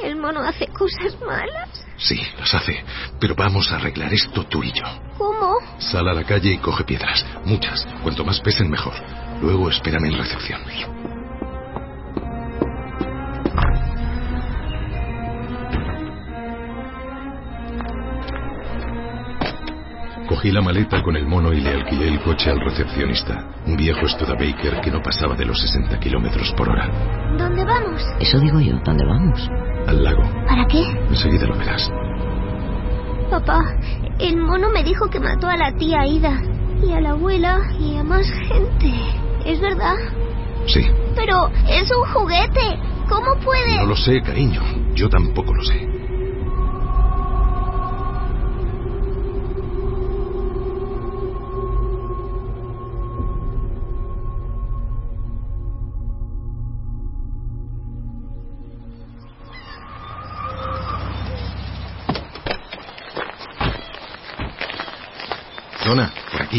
El 0.00 0.16
mono 0.16 0.40
hace 0.40 0.66
cosas 0.68 1.18
malas. 1.20 1.84
Sí, 2.02 2.20
las 2.38 2.52
hace. 2.54 2.84
Pero 3.20 3.34
vamos 3.36 3.70
a 3.70 3.76
arreglar 3.76 4.12
esto 4.12 4.44
tú 4.44 4.62
y 4.64 4.72
yo. 4.72 4.84
¿Cómo? 5.18 5.58
Sal 5.78 6.08
a 6.08 6.14
la 6.14 6.24
calle 6.24 6.52
y 6.52 6.58
coge 6.58 6.82
piedras. 6.82 7.24
Muchas. 7.44 7.86
Cuanto 8.02 8.24
más 8.24 8.40
pesen, 8.40 8.68
mejor. 8.68 8.94
Luego 9.40 9.70
espérame 9.70 10.06
en 10.06 10.18
recepción. 10.18 10.60
Cogí 20.28 20.50
la 20.50 20.62
maleta 20.62 21.02
con 21.02 21.14
el 21.14 21.26
mono 21.26 21.52
y 21.52 21.60
le 21.60 21.70
alquilé 21.70 22.08
el 22.08 22.20
coche 22.20 22.50
al 22.50 22.60
recepcionista, 22.60 23.44
un 23.66 23.76
viejo 23.76 24.08
Studebaker 24.08 24.80
que 24.80 24.90
no 24.90 25.02
pasaba 25.02 25.36
de 25.36 25.44
los 25.44 25.60
60 25.60 26.00
kilómetros 26.00 26.52
por 26.56 26.70
hora. 26.70 26.88
¿Dónde 27.36 27.64
vamos? 27.64 28.02
Eso 28.18 28.40
digo 28.40 28.58
yo, 28.58 28.78
¿dónde 28.82 29.04
vamos? 29.04 29.48
Al 29.86 30.04
lago. 30.04 30.22
¿Para 30.46 30.66
qué? 30.66 30.82
Enseguida 31.10 31.46
lo 31.46 31.56
verás. 31.56 31.90
Papá, 33.30 33.62
el 34.18 34.36
mono 34.36 34.70
me 34.70 34.84
dijo 34.84 35.08
que 35.08 35.18
mató 35.18 35.48
a 35.48 35.56
la 35.56 35.72
tía 35.72 36.06
Ida 36.06 36.40
y 36.82 36.92
a 36.92 37.00
la 37.00 37.10
abuela 37.10 37.60
y 37.78 37.96
a 37.96 38.04
más 38.04 38.26
gente. 38.30 38.92
¿Es 39.44 39.60
verdad? 39.60 39.96
Sí. 40.66 40.86
Pero 41.16 41.48
es 41.68 41.90
un 41.90 42.12
juguete. 42.12 42.78
¿Cómo 43.08 43.34
puede? 43.44 43.76
No 43.78 43.86
lo 43.86 43.96
sé, 43.96 44.20
cariño. 44.22 44.62
Yo 44.94 45.08
tampoco 45.08 45.54
lo 45.54 45.62
sé. 45.62 45.91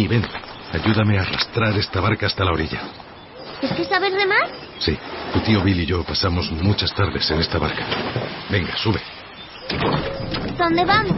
Aquí, 0.04 0.08
ven. 0.08 0.26
Ayúdame 0.74 1.18
a 1.18 1.22
arrastrar 1.22 1.78
esta 1.78 2.02
barca 2.02 2.26
hasta 2.26 2.44
la 2.44 2.52
orilla. 2.52 2.82
¿Es 3.62 3.72
que 3.72 3.86
sabes 3.86 4.14
de 4.14 4.26
mar? 4.26 4.50
Sí, 4.80 4.98
tu 5.32 5.40
tío 5.42 5.62
Bill 5.62 5.82
y 5.82 5.86
yo 5.86 6.04
pasamos 6.04 6.52
muchas 6.52 6.94
tardes 6.94 7.30
en 7.32 7.40
esta 7.40 7.58
barca. 7.58 7.86
Venga, 8.50 8.76
sube. 8.78 9.00
¿Dónde 10.58 10.84
vamos? 10.84 11.18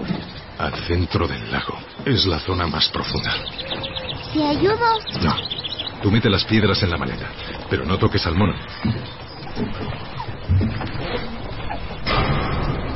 Al 0.57 0.73
centro 0.86 1.27
del 1.27 1.51
lago. 1.51 1.77
Es 2.05 2.25
la 2.25 2.39
zona 2.39 2.67
más 2.67 2.89
profunda. 2.89 3.33
¿Te 4.33 4.43
ayudo? 4.43 4.99
No. 5.23 5.36
Tú 6.01 6.11
mete 6.11 6.29
las 6.29 6.43
piedras 6.43 6.81
en 6.83 6.91
la 6.91 6.97
maleta, 6.97 7.27
pero 7.69 7.86
no 7.86 7.97
toques 7.97 8.25
al 8.27 8.36
mono. 8.36 8.53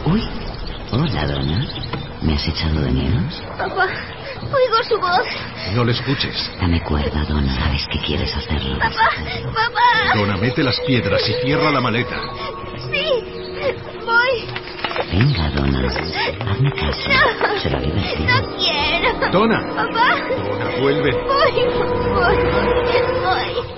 Uy. 0.05 0.21
Hola, 0.91 1.27
Donna. 1.27 1.67
¿Me 2.21 2.33
has 2.33 2.47
echado 2.47 2.81
de 2.81 2.91
menos? 2.91 3.41
Papá, 3.57 3.87
oigo 4.51 4.83
su 4.87 4.99
voz. 4.99 5.25
No 5.73 5.83
le 5.83 5.91
escuches. 5.91 6.51
Dame 6.59 6.81
cuerda, 6.81 7.23
Donna. 7.25 7.53
Sabes 7.59 7.85
que 7.91 7.99
quieres 7.99 8.35
hacerlo. 8.35 8.79
Papá, 8.79 9.09
papá. 9.53 10.15
Donna, 10.15 10.37
mete 10.37 10.63
las 10.63 10.79
piedras 10.81 11.21
y 11.29 11.33
cierra 11.45 11.71
la 11.71 11.81
maleta. 11.81 12.15
Sí, 12.91 13.07
voy. 14.05 14.47
Venga, 15.11 15.49
Donna. 15.51 15.87
Hazme 15.87 16.71
caso. 16.71 17.09
No. 17.09 17.59
Será 17.61 17.79
divertido. 17.79 18.41
No 18.41 18.55
quiero. 18.57 19.31
Donna. 19.31 19.59
Papá. 19.75 20.15
Donna, 20.29 20.65
vuelve. 20.79 21.11
Voy, 21.11 21.51
voy, 22.13 22.37
voy. 23.23 23.69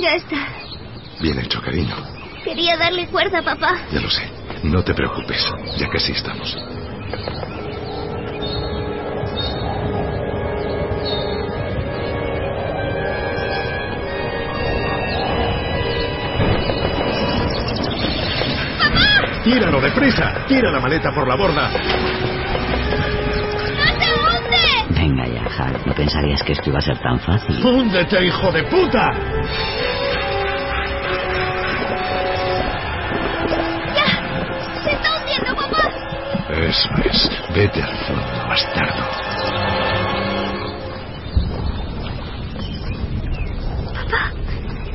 Ya 0.00 0.14
está. 0.16 0.36
Bien 1.20 1.38
hecho, 1.38 1.60
cariño. 1.62 1.96
Quería 2.44 2.76
darle 2.76 3.06
cuerda, 3.08 3.42
papá. 3.42 3.78
Ya 3.90 4.00
lo 4.00 4.10
sé. 4.10 4.22
No 4.64 4.82
te 4.82 4.92
preocupes. 4.94 5.42
Ya 5.78 5.88
casi 5.88 6.12
estamos. 6.12 6.56
¡Tíralo 19.44 19.78
deprisa! 19.80 20.46
¡Tira 20.48 20.70
la 20.70 20.80
maleta 20.80 21.12
por 21.12 21.28
la 21.28 21.36
borda! 21.36 21.70
¡No 21.70 21.78
se 23.84 24.10
hunde! 24.10 24.64
Venga 24.88 25.26
ya, 25.26 25.44
Hal. 25.58 25.82
No 25.84 25.92
pensarías 25.92 26.42
que 26.42 26.52
esto 26.52 26.70
iba 26.70 26.78
a 26.78 26.82
ser 26.82 26.98
tan 26.98 27.20
fácil. 27.20 27.62
¡Húndete, 27.62 28.24
hijo 28.24 28.50
de 28.50 28.62
puta! 28.64 29.12
Eso 36.64 36.88
es. 37.04 37.30
Vete 37.54 37.82
al 37.82 37.94
fondo, 38.06 38.48
bastardo. 38.48 39.04
Papá, 43.92 44.32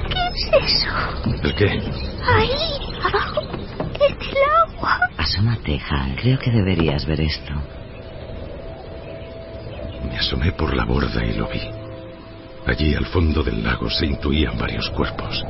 ¿qué 0.09 0.30
es 0.34 0.63
eso? 0.63 1.43
¿El 1.43 1.55
qué? 1.55 1.70
Ahí, 2.26 2.97
abajo. 3.03 3.41
Es 3.93 4.30
el 4.30 4.38
agua. 4.65 4.99
Asómate, 5.17 5.80
Hal. 5.89 6.15
Creo 6.20 6.39
que 6.39 6.49
deberías 6.49 7.05
ver 7.05 7.22
esto. 7.22 7.53
Me 10.05 10.17
asomé 10.17 10.51
por 10.53 10.76
la 10.76 10.86
borda 10.86 11.24
y 11.24 11.34
lo 11.34 11.47
vi. 11.49 11.61
Allí 12.65 12.95
al 12.95 13.05
fondo 13.05 13.43
del 13.43 13.63
lago 13.63 13.91
se 13.91 14.07
intuían 14.07 14.57
varios 14.57 14.89
cuerpos. 14.89 15.45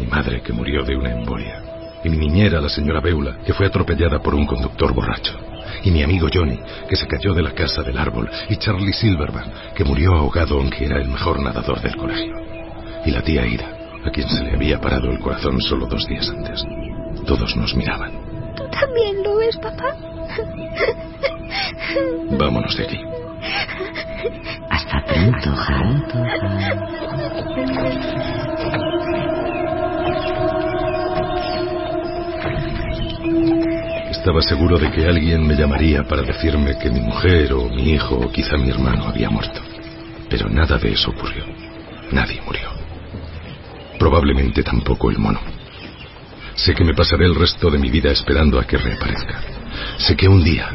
Mi 0.00 0.06
madre 0.06 0.42
que 0.42 0.52
murió 0.52 0.82
de 0.82 0.96
una 0.96 1.12
embolia. 1.12 1.67
Y 2.08 2.10
mi 2.10 2.16
niñera, 2.16 2.58
la 2.58 2.70
señora 2.70 3.00
Beula, 3.00 3.36
que 3.44 3.52
fue 3.52 3.66
atropellada 3.66 4.18
por 4.22 4.34
un 4.34 4.46
conductor 4.46 4.94
borracho. 4.94 5.38
Y 5.84 5.90
mi 5.90 6.02
amigo 6.02 6.28
Johnny, 6.32 6.58
que 6.88 6.96
se 6.96 7.06
cayó 7.06 7.34
de 7.34 7.42
la 7.42 7.50
casa 7.52 7.82
del 7.82 7.98
árbol. 7.98 8.30
Y 8.48 8.56
Charlie 8.56 8.94
Silverman, 8.94 9.52
que 9.74 9.84
murió 9.84 10.14
ahogado 10.14 10.58
aunque 10.58 10.86
era 10.86 11.02
el 11.02 11.08
mejor 11.08 11.38
nadador 11.38 11.82
del 11.82 11.94
colegio. 11.96 12.34
Y 13.04 13.10
la 13.10 13.20
tía 13.20 13.44
Ida, 13.44 13.68
a 14.06 14.10
quien 14.10 14.26
se 14.26 14.42
le 14.42 14.54
había 14.54 14.80
parado 14.80 15.10
el 15.10 15.18
corazón 15.18 15.60
solo 15.60 15.86
dos 15.86 16.06
días 16.06 16.30
antes. 16.30 16.64
Todos 17.26 17.54
nos 17.56 17.74
miraban. 17.74 18.10
¿Tú 18.56 18.64
también 18.70 19.22
lo 19.22 19.36
ves, 19.36 19.58
papá? 19.58 19.94
Vámonos 22.38 22.74
de 22.74 22.84
aquí. 22.84 23.00
Hasta 24.70 25.04
pronto, 25.04 25.50
Hal. 25.68 26.06
Estaba 34.18 34.42
seguro 34.42 34.78
de 34.78 34.90
que 34.90 35.06
alguien 35.06 35.46
me 35.46 35.54
llamaría 35.54 36.02
para 36.02 36.22
decirme 36.22 36.76
que 36.76 36.90
mi 36.90 37.00
mujer 37.00 37.52
o 37.52 37.68
mi 37.68 37.92
hijo 37.92 38.16
o 38.16 38.32
quizá 38.32 38.56
mi 38.56 38.68
hermano 38.68 39.04
había 39.04 39.30
muerto. 39.30 39.60
Pero 40.28 40.50
nada 40.50 40.76
de 40.76 40.90
eso 40.92 41.10
ocurrió. 41.10 41.44
Nadie 42.10 42.42
murió. 42.42 42.68
Probablemente 43.96 44.64
tampoco 44.64 45.08
el 45.08 45.18
mono. 45.18 45.40
Sé 46.56 46.74
que 46.74 46.84
me 46.84 46.94
pasaré 46.94 47.26
el 47.26 47.36
resto 47.36 47.70
de 47.70 47.78
mi 47.78 47.90
vida 47.90 48.10
esperando 48.10 48.58
a 48.58 48.66
que 48.66 48.76
reaparezca. 48.76 49.40
Sé 49.98 50.16
que 50.16 50.26
un 50.26 50.42
día, 50.42 50.68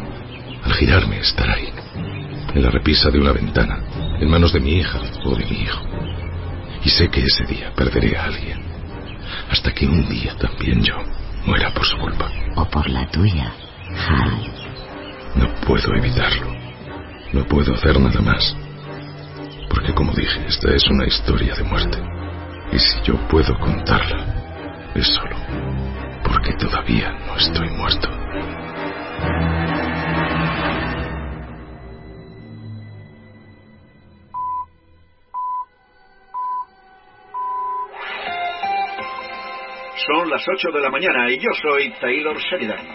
al 0.63 0.73
girarme, 0.73 1.19
estará 1.19 1.55
ahí, 1.55 1.69
en 2.55 2.63
la 2.63 2.71
repisa 2.71 3.09
de 3.09 3.19
una 3.19 3.33
ventana, 3.33 3.83
en 4.21 4.29
manos 4.29 4.53
de 4.53 4.61
mi 4.61 4.77
hija 4.77 4.99
o 5.25 5.35
de 5.35 5.45
mi 5.45 5.63
hijo. 5.63 5.83
Y 6.85 6.89
sé 6.89 7.09
que 7.09 7.19
ese 7.25 7.43
día 7.43 7.73
perderé 7.75 8.15
a 8.17 8.23
alguien, 8.23 8.63
hasta 9.51 9.73
que 9.73 9.85
un 9.85 10.07
día 10.07 10.33
también 10.37 10.81
yo 10.81 10.95
muera 11.45 11.71
por 11.73 11.85
su 11.85 11.97
culpa. 11.97 12.29
O 12.55 12.65
por 12.65 12.89
la 12.89 13.07
tuya, 13.07 13.51
Hal. 13.89 14.51
No 15.35 15.47
puedo 15.65 15.93
evitarlo. 15.95 16.47
No 17.31 17.45
puedo 17.45 17.73
hacer 17.73 17.99
nada 17.99 18.21
más. 18.21 18.55
Porque 19.69 19.93
como 19.93 20.13
dije, 20.13 20.45
esta 20.47 20.73
es 20.73 20.87
una 20.87 21.05
historia 21.05 21.55
de 21.55 21.63
muerte. 21.63 21.97
Y 22.71 22.79
si 22.79 23.01
yo 23.03 23.15
puedo 23.27 23.57
contarla, 23.59 24.91
es 24.95 25.07
solo 25.07 25.35
porque 26.33 26.53
todavía 26.53 27.11
no 27.27 27.35
estoy 27.37 27.69
muerto. 27.69 28.09
Son 40.06 40.30
las 40.30 40.43
8 40.45 40.70
de 40.74 40.82
la 40.82 40.89
mañana 40.89 41.32
y 41.32 41.38
yo 41.38 41.49
soy 41.62 41.89
Taylor 42.01 42.38
Sheridan. 42.38 42.86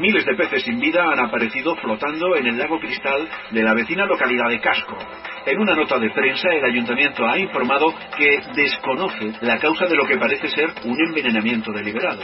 Miles 0.00 0.24
de 0.24 0.34
peces 0.34 0.64
sin 0.64 0.80
vida 0.80 1.04
han 1.04 1.20
aparecido 1.20 1.76
flotando 1.76 2.34
en 2.34 2.46
el 2.46 2.58
lago 2.58 2.80
Cristal 2.80 3.28
de 3.50 3.62
la 3.62 3.72
vecina 3.74 4.04
localidad 4.04 4.48
de 4.48 4.60
Casco. 4.60 4.98
En 5.46 5.60
una 5.60 5.74
nota 5.74 5.98
de 5.98 6.10
prensa, 6.10 6.48
el 6.50 6.64
ayuntamiento 6.64 7.24
ha 7.24 7.38
informado 7.38 7.94
que 8.16 8.40
desconoce 8.54 9.32
la 9.42 9.58
causa 9.58 9.86
de 9.86 9.94
lo 9.94 10.06
que 10.06 10.16
parece 10.16 10.48
ser 10.48 10.72
un 10.84 10.96
envenenamiento 11.08 11.70
deliberado. 11.72 12.22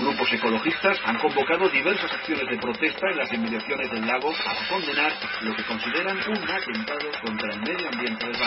Grupos 0.00 0.32
ecologistas 0.32 0.98
han 1.04 1.18
convocado 1.18 1.68
diversas 1.68 2.12
acciones 2.12 2.48
de 2.48 2.58
protesta 2.58 3.10
en 3.10 3.18
las 3.18 3.32
inmediaciones 3.32 3.90
del 3.90 4.06
lago 4.06 4.32
para 4.44 4.68
condenar 4.70 5.12
lo 5.42 5.54
que 5.54 5.64
consideran 5.64 6.16
un 6.16 6.50
atentado 6.50 7.10
contra 7.22 7.52
el 7.52 7.60
medio 7.60 7.88
ambiente 7.88 8.26
del 8.26 8.36
de 8.36 8.42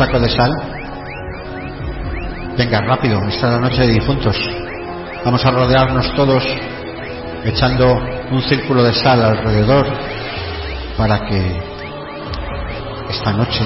saco 0.00 0.18
de 0.18 0.30
sal? 0.30 0.50
Venga, 2.56 2.80
rápido, 2.80 3.20
esta 3.28 3.48
es 3.48 3.52
la 3.52 3.60
noche 3.60 3.82
de 3.82 3.92
difuntos. 3.92 4.34
Vamos 5.26 5.44
a 5.44 5.50
rodearnos 5.50 6.14
todos 6.14 6.42
echando 7.44 8.00
un 8.30 8.40
círculo 8.40 8.82
de 8.82 8.94
sal 8.94 9.22
alrededor 9.22 9.86
para 10.96 11.26
que 11.26 11.62
esta 13.10 13.32
noche, 13.34 13.62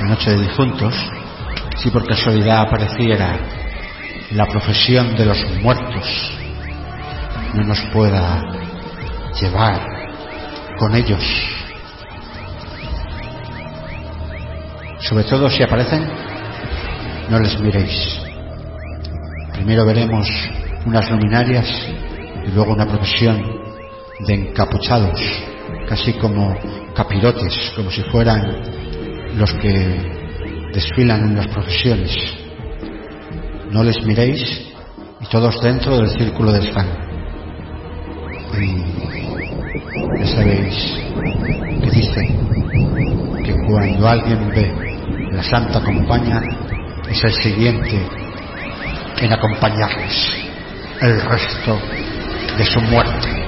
la 0.00 0.08
noche 0.08 0.32
de 0.32 0.42
difuntos, 0.42 0.94
si 1.76 1.88
por 1.90 2.06
casualidad 2.06 2.66
apareciera 2.66 3.38
la 4.32 4.46
profesión 4.48 5.16
de 5.16 5.24
los 5.24 5.38
muertos, 5.62 6.38
no 7.54 7.64
nos 7.64 7.80
pueda 7.86 8.52
llevar 9.40 9.80
con 10.78 10.94
ellos. 10.94 11.51
Sobre 15.12 15.24
todo 15.24 15.50
si 15.50 15.62
aparecen, 15.62 16.08
no 17.28 17.38
les 17.38 17.60
miréis. 17.60 18.18
Primero 19.52 19.84
veremos 19.84 20.26
unas 20.86 21.10
luminarias 21.10 21.68
y 22.46 22.50
luego 22.52 22.72
una 22.72 22.86
procesión 22.86 23.44
de 24.26 24.32
encapuchados, 24.32 25.20
casi 25.86 26.14
como 26.14 26.56
capirotes, 26.94 27.74
como 27.76 27.90
si 27.90 28.00
fueran 28.04 29.36
los 29.36 29.52
que 29.52 30.70
desfilan 30.72 31.24
en 31.24 31.36
las 31.36 31.48
procesiones. 31.48 32.16
No 33.70 33.84
les 33.84 34.02
miréis 34.06 34.40
y 35.20 35.26
todos 35.26 35.60
dentro 35.60 35.98
del 35.98 36.08
círculo 36.08 36.52
del 36.52 36.72
fan. 36.72 36.88
Y 38.58 40.20
ya 40.20 40.26
sabéis 40.36 40.94
que 41.82 41.90
dicen 41.90 43.42
que 43.44 43.54
cuando 43.66 44.08
alguien 44.08 44.48
ve 44.48 44.91
la 45.32 45.42
Santa 45.42 45.80
Compañía 45.80 46.42
es 47.08 47.24
el 47.24 47.32
siguiente 47.32 48.06
en 49.18 49.32
acompañarles 49.32 50.30
el 51.00 51.20
resto 51.22 51.78
de 52.58 52.64
su 52.66 52.80
muerte. 52.82 53.41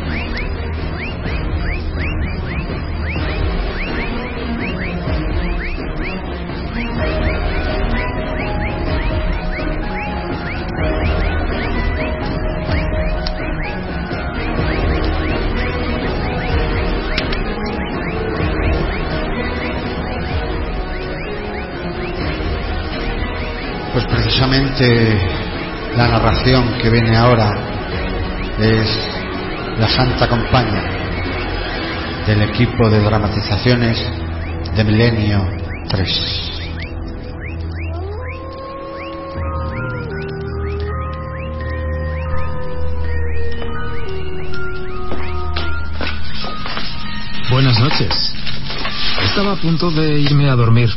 La 24.44 26.06
narración 26.06 26.76
que 26.76 26.90
viene 26.90 27.16
ahora 27.16 27.50
es 28.58 28.86
la 29.78 29.88
Santa 29.88 30.28
Compañía 30.28 30.82
del 32.26 32.42
equipo 32.42 32.90
de 32.90 33.00
dramatizaciones 33.00 34.06
de 34.76 34.84
Milenio 34.84 35.48
3. 35.88 36.52
Buenas 47.50 47.80
noches. 47.80 48.34
Estaba 49.24 49.52
a 49.52 49.56
punto 49.56 49.90
de 49.90 50.20
irme 50.20 50.50
a 50.50 50.54
dormir, 50.54 50.90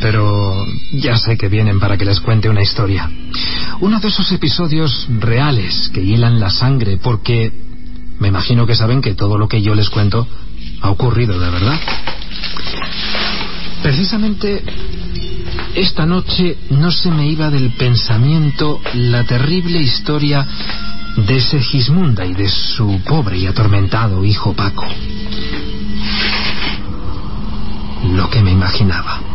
pero 0.00 0.64
ya 0.92 1.16
sé 1.16 1.36
que 1.36 1.48
vienen 1.48 1.80
para 1.80 1.96
que 1.96 2.04
les 2.04 2.20
cuente 2.20 2.48
una 2.48 2.62
historia. 2.62 3.10
Uno 3.80 4.00
de 4.00 4.08
esos 4.08 4.30
episodios 4.32 5.06
reales 5.18 5.90
que 5.92 6.02
hilan 6.02 6.40
la 6.40 6.50
sangre 6.50 6.98
porque 6.98 7.52
me 8.18 8.28
imagino 8.28 8.66
que 8.66 8.74
saben 8.74 9.00
que 9.00 9.14
todo 9.14 9.38
lo 9.38 9.48
que 9.48 9.62
yo 9.62 9.74
les 9.74 9.90
cuento 9.90 10.26
ha 10.80 10.90
ocurrido 10.90 11.38
de 11.38 11.50
verdad. 11.50 11.80
Precisamente 13.82 14.62
esta 15.74 16.06
noche 16.06 16.56
no 16.70 16.90
se 16.90 17.10
me 17.10 17.28
iba 17.28 17.50
del 17.50 17.70
pensamiento 17.70 18.80
la 18.94 19.24
terrible 19.24 19.80
historia 19.80 20.46
de 21.16 21.40
Segismunda 21.40 22.24
y 22.26 22.34
de 22.34 22.48
su 22.48 23.00
pobre 23.04 23.38
y 23.38 23.46
atormentado 23.46 24.24
hijo 24.24 24.52
Paco. 24.54 24.86
Lo 28.12 28.30
que 28.30 28.42
me 28.42 28.52
imaginaba. 28.52 29.27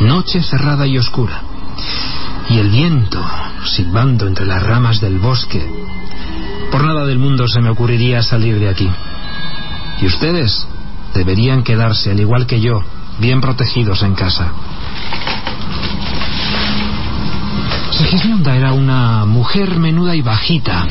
Noche 0.00 0.42
cerrada 0.42 0.86
y 0.86 0.96
oscura. 0.96 1.42
Y 2.48 2.58
el 2.58 2.70
viento 2.70 3.22
silbando 3.64 4.26
entre 4.26 4.46
las 4.46 4.62
ramas 4.62 5.00
del 5.00 5.18
bosque. 5.18 5.64
Por 6.70 6.84
nada 6.84 7.04
del 7.04 7.18
mundo 7.18 7.48
se 7.48 7.60
me 7.60 7.70
ocurriría 7.70 8.22
salir 8.22 8.58
de 8.58 8.68
aquí. 8.68 8.88
Y 10.00 10.06
ustedes 10.06 10.66
deberían 11.14 11.62
quedarse, 11.62 12.10
al 12.10 12.20
igual 12.20 12.46
que 12.46 12.60
yo, 12.60 12.80
bien 13.18 13.40
protegidos 13.40 14.02
en 14.02 14.14
casa. 14.14 14.52
Segismunda 17.90 18.54
era 18.54 18.72
una 18.72 19.24
mujer 19.24 19.76
menuda 19.78 20.14
y 20.14 20.22
bajita, 20.22 20.86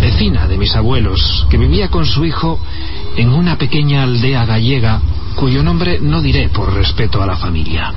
vecina 0.00 0.46
de 0.46 0.58
mis 0.58 0.74
abuelos, 0.76 1.46
que 1.48 1.56
vivía 1.56 1.88
con 1.88 2.04
su 2.04 2.24
hijo 2.24 2.60
en 3.16 3.30
una 3.30 3.56
pequeña 3.56 4.02
aldea 4.02 4.44
gallega 4.44 5.00
cuyo 5.34 5.62
nombre 5.62 5.98
no 6.00 6.20
diré 6.20 6.50
por 6.50 6.72
respeto 6.74 7.22
a 7.22 7.26
la 7.26 7.36
familia. 7.36 7.92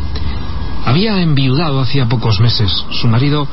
Había 0.86 1.21
enviudado 1.21 1.79
hacía 1.79 2.07
pocos 2.07 2.39
meses. 2.39 2.71
Su 2.91 3.07
marido 3.07 3.47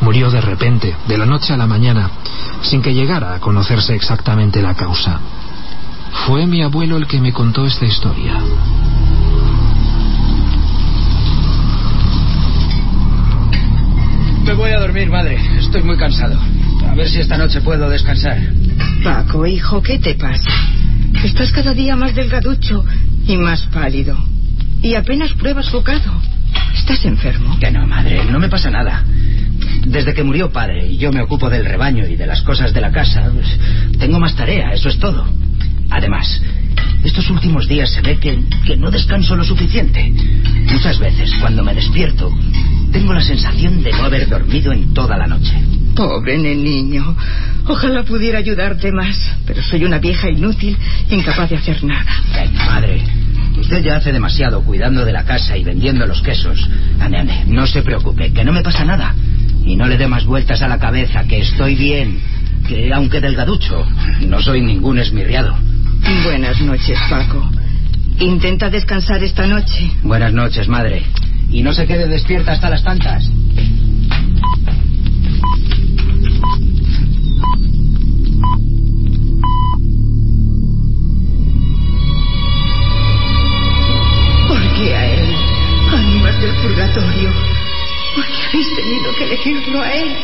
murió 0.00 0.30
de 0.30 0.40
repente, 0.40 0.94
de 1.08 1.18
la 1.18 1.26
noche 1.26 1.52
a 1.52 1.56
la 1.56 1.66
mañana, 1.66 2.10
sin 2.62 2.82
que 2.82 2.94
llegara 2.94 3.34
a 3.34 3.40
conocerse 3.40 3.94
exactamente 3.94 4.60
la 4.60 4.74
causa. 4.74 5.20
Fue 6.26 6.46
mi 6.46 6.62
abuelo 6.62 6.96
el 6.96 7.06
que 7.06 7.20
me 7.20 7.32
contó 7.32 7.66
esta 7.66 7.84
historia. 7.84 8.40
Me 14.44 14.52
voy 14.52 14.70
a 14.72 14.78
dormir, 14.78 15.08
madre. 15.08 15.40
Estoy 15.58 15.82
muy 15.82 15.96
cansado. 15.96 16.38
A 16.88 16.94
ver 16.94 17.08
si 17.08 17.20
esta 17.20 17.38
noche 17.38 17.60
puedo 17.62 17.88
descansar. 17.88 18.38
Paco, 19.02 19.46
hijo, 19.46 19.82
¿qué 19.82 19.98
te 19.98 20.14
pasa? 20.14 20.50
Estás 21.24 21.50
cada 21.50 21.72
día 21.72 21.96
más 21.96 22.14
delgaducho 22.14 22.84
y 23.26 23.36
más 23.36 23.62
pálido. 23.72 24.16
Y 24.82 24.94
apenas 24.94 25.32
pruebas 25.32 25.72
bocado. 25.72 26.12
¿Estás 26.74 27.04
enfermo? 27.04 27.58
Que 27.58 27.70
no, 27.70 27.86
madre. 27.86 28.24
No 28.30 28.38
me 28.38 28.48
pasa 28.48 28.70
nada. 28.70 29.04
Desde 29.86 30.14
que 30.14 30.22
murió 30.22 30.50
padre 30.50 30.86
y 30.86 30.96
yo 30.96 31.12
me 31.12 31.22
ocupo 31.22 31.48
del 31.48 31.64
rebaño 31.64 32.06
y 32.06 32.16
de 32.16 32.26
las 32.26 32.42
cosas 32.42 32.72
de 32.72 32.80
la 32.80 32.90
casa, 32.90 33.30
pues, 33.32 33.46
tengo 33.98 34.18
más 34.18 34.34
tarea, 34.34 34.72
eso 34.72 34.88
es 34.88 34.98
todo. 34.98 35.26
Además, 35.90 36.42
estos 37.04 37.28
últimos 37.30 37.68
días 37.68 37.90
se 37.90 38.00
ve 38.00 38.18
que, 38.18 38.42
que 38.66 38.76
no 38.76 38.90
descanso 38.90 39.36
lo 39.36 39.44
suficiente. 39.44 40.12
Muchas 40.72 40.98
veces, 40.98 41.34
cuando 41.40 41.62
me 41.62 41.74
despierto, 41.74 42.32
tengo 42.92 43.12
la 43.12 43.20
sensación 43.22 43.82
de 43.82 43.92
no 43.92 44.04
haber 44.04 44.28
dormido 44.28 44.72
en 44.72 44.94
toda 44.94 45.16
la 45.16 45.26
noche. 45.26 45.52
Pobre 45.94 46.38
niño. 46.38 47.16
Ojalá 47.66 48.02
pudiera 48.02 48.38
ayudarte 48.38 48.90
más, 48.92 49.16
pero 49.46 49.62
soy 49.62 49.84
una 49.84 49.98
vieja 49.98 50.30
inútil, 50.30 50.76
incapaz 51.10 51.50
de 51.50 51.56
hacer 51.56 51.84
nada. 51.84 52.22
Madre. 52.66 53.02
Usted 53.56 53.82
ya 53.82 53.96
hace 53.96 54.12
demasiado 54.12 54.62
cuidando 54.62 55.04
de 55.04 55.12
la 55.12 55.24
casa 55.24 55.56
y 55.56 55.64
vendiendo 55.64 56.06
los 56.06 56.20
quesos. 56.22 56.68
Ande, 57.00 57.18
ande, 57.18 57.44
no 57.46 57.66
se 57.66 57.82
preocupe, 57.82 58.32
que 58.32 58.44
no 58.44 58.52
me 58.52 58.62
pasa 58.62 58.84
nada. 58.84 59.14
Y 59.64 59.76
no 59.76 59.86
le 59.86 59.96
dé 59.96 60.06
más 60.06 60.24
vueltas 60.24 60.60
a 60.62 60.68
la 60.68 60.78
cabeza, 60.78 61.24
que 61.24 61.38
estoy 61.38 61.74
bien. 61.74 62.20
Que 62.68 62.92
aunque 62.92 63.20
delgaducho, 63.20 63.86
no 64.26 64.40
soy 64.40 64.60
ningún 64.60 64.98
esmirriado. 64.98 65.56
Buenas 66.24 66.60
noches, 66.60 66.98
Paco. 67.08 67.50
Intenta 68.18 68.70
descansar 68.70 69.22
esta 69.22 69.46
noche. 69.46 69.90
Buenas 70.02 70.32
noches, 70.32 70.68
madre. 70.68 71.02
Y 71.50 71.62
no 71.62 71.72
se 71.72 71.86
quede 71.86 72.06
despierta 72.08 72.52
hasta 72.52 72.70
las 72.70 72.82
tantas. 72.82 73.28
Que 89.16 89.24
elegirlo 89.24 89.80
a 89.80 89.92
él? 89.92 90.16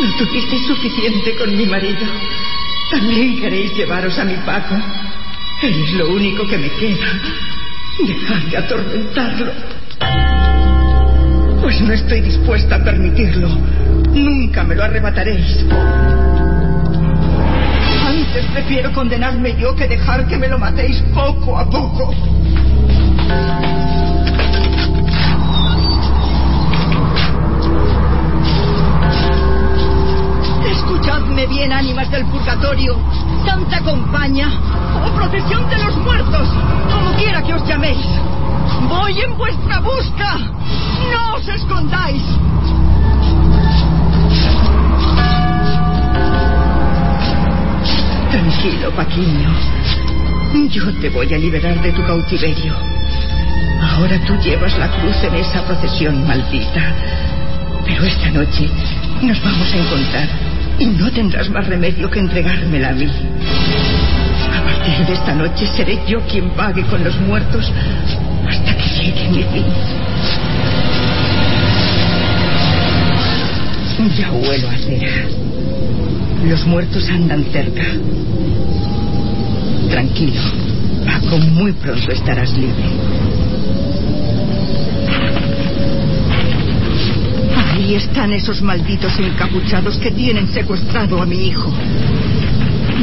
No 0.00 0.16
tuvisteis 0.16 0.66
suficiente 0.66 1.36
con 1.36 1.56
mi 1.56 1.66
marido. 1.66 2.06
También 2.90 3.40
queréis 3.40 3.74
llevaros 3.74 4.18
a 4.18 4.24
mi 4.24 4.34
Paco. 4.46 4.74
Él 5.62 5.84
es 5.84 5.92
lo 5.94 6.08
único 6.10 6.46
que 6.46 6.58
me 6.58 6.70
queda. 6.70 7.06
Dejad 8.06 8.42
de 8.50 8.56
atormentarlo. 8.56 9.52
Pues 11.60 11.80
no 11.82 11.92
estoy 11.92 12.20
dispuesta 12.22 12.76
a 12.76 12.84
permitirlo. 12.84 13.48
Nunca 14.12 14.64
me 14.64 14.74
lo 14.74 14.84
arrebataréis. 14.84 15.66
Antes 18.06 18.44
prefiero 18.52 18.92
condenarme 18.92 19.56
yo 19.60 19.76
que 19.76 19.86
dejar 19.86 20.26
que 20.26 20.38
me 20.38 20.48
lo 20.48 20.58
matéis 20.58 21.02
poco 21.14 21.58
a 21.58 21.68
poco. 21.68 22.14
Bien, 31.48 31.72
ánimas 31.72 32.10
del 32.10 32.26
purgatorio, 32.26 32.98
Santa 33.46 33.80
Compañía 33.80 34.48
o 35.02 35.10
Procesión 35.14 35.68
de 35.70 35.78
los 35.78 35.96
Muertos, 35.96 36.46
como 36.92 37.12
quiera 37.16 37.42
que 37.42 37.54
os 37.54 37.66
llaméis. 37.66 38.06
Voy 38.88 39.18
en 39.20 39.38
vuestra 39.38 39.80
busca. 39.80 40.36
No 41.10 41.34
os 41.36 41.48
escondáis. 41.48 42.22
Tranquilo, 48.30 48.90
Paquiño. 48.90 49.50
Yo 50.68 50.92
te 51.00 51.08
voy 51.08 51.32
a 51.32 51.38
liberar 51.38 51.80
de 51.80 51.92
tu 51.92 52.04
cautiverio. 52.04 52.74
Ahora 53.80 54.18
tú 54.26 54.36
llevas 54.36 54.76
la 54.78 54.88
cruz 54.88 55.16
en 55.24 55.34
esa 55.36 55.64
procesión 55.64 56.26
maldita. 56.26 56.94
Pero 57.86 58.04
esta 58.04 58.30
noche 58.30 58.68
nos 59.22 59.42
vamos 59.42 59.72
a 59.72 59.76
encontrar 59.76 60.49
y 60.80 60.86
no 60.86 61.12
tendrás 61.12 61.48
más 61.50 61.66
remedio 61.66 62.10
que 62.10 62.18
entregármela 62.18 62.88
a 62.88 62.92
mí. 62.92 63.06
A 63.06 64.64
partir 64.64 65.06
de 65.06 65.12
esta 65.12 65.34
noche 65.34 65.66
seré 65.76 66.00
yo 66.08 66.20
quien 66.22 66.50
vague 66.56 66.82
con 66.84 67.04
los 67.04 67.14
muertos 67.20 67.70
hasta 68.48 68.76
que 68.76 68.88
llegue 68.88 69.28
mi 69.28 69.42
fin. 69.44 69.64
Ya 74.16 74.32
huelo 74.32 74.68
a 74.70 74.78
cera. 74.78 75.28
Los 76.48 76.66
muertos 76.66 77.06
andan 77.10 77.44
cerca. 77.52 77.82
Tranquilo, 79.90 80.40
Paco, 81.04 81.38
muy 81.38 81.72
pronto 81.72 82.10
estarás 82.10 82.50
libre. 82.54 83.49
Ahí 87.90 87.96
están 87.96 88.32
esos 88.32 88.62
malditos 88.62 89.18
encapuchados 89.18 89.96
que 89.98 90.12
tienen 90.12 90.46
secuestrado 90.46 91.20
a 91.20 91.26
mi 91.26 91.48
hijo. 91.48 91.72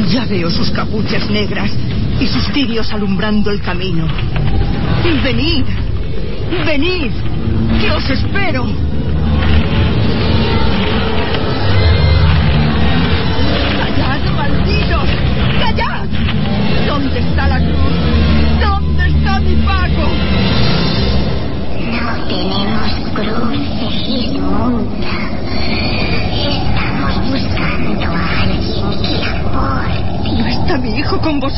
Ya 0.08 0.24
veo 0.24 0.50
sus 0.50 0.70
capuchas 0.70 1.28
negras 1.28 1.70
y 2.18 2.26
sus 2.26 2.50
tirios 2.54 2.90
alumbrando 2.90 3.50
el 3.50 3.60
camino. 3.60 4.08
Venid, 5.22 5.66
venid, 6.64 7.10
que 7.82 7.90
os 7.90 8.08
espero. 8.08 8.87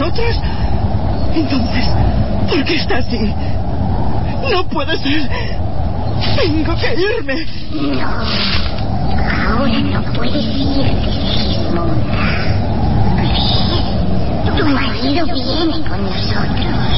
Vosotros? 0.01 0.37
Entonces, 1.35 1.85
¿por 2.49 2.65
qué 2.65 2.77
está 2.77 2.99
así? 2.99 3.35
No 4.51 4.65
puede 4.69 4.97
ser. 4.99 5.29
Tengo 6.37 6.75
que 6.77 6.95
irme. 6.95 7.47
No. 7.73 8.09
Ahora 9.59 9.79
no 9.79 10.03
puedes 10.13 10.45
irte, 10.45 11.13
Segismunda. 11.13 11.95
Ven, 13.17 14.57
Tu 14.57 14.67
marido 14.67 15.27
viene 15.27 15.89
con 15.89 16.03
nosotros. 16.03 16.91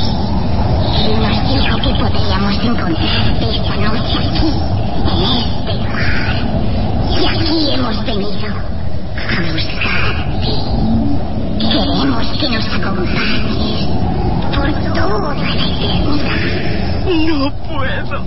Él 1.05 1.15
nos 1.21 1.39
dijo 1.49 1.77
que 1.79 1.91
podríamos 1.99 2.55
encontrarte 2.55 3.45
esta 3.51 3.77
noche 3.77 4.19
aquí, 4.19 4.51
en 5.11 5.19
este 5.33 5.73
lugar. 5.75 6.37
Y 7.11 7.27
aquí 7.27 7.71
hemos 7.75 7.97
venido 8.07 8.49
a 8.49 9.53
buscarte. 9.53 10.32
Queremos 11.73 12.27
que 12.39 12.49
nos 12.51 12.67
acompañes 12.75 13.89
por 14.55 14.69
toda 14.93 15.35
la 15.35 15.55
eternidad. 15.55 16.41
No 17.07 17.51
puedo. 17.67 18.19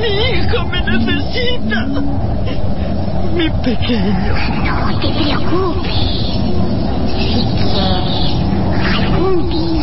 Mi 0.00 0.12
hijo 0.38 0.60
me 0.66 0.80
necesita. 0.82 1.78
Mi 3.34 3.48
pequeño. 3.64 4.34
No 4.64 4.98
te 5.00 5.08
preocupes. 5.08 5.98
Si 7.18 7.40
quieres, 7.58 8.22
algún 8.94 9.50
día 9.50 9.75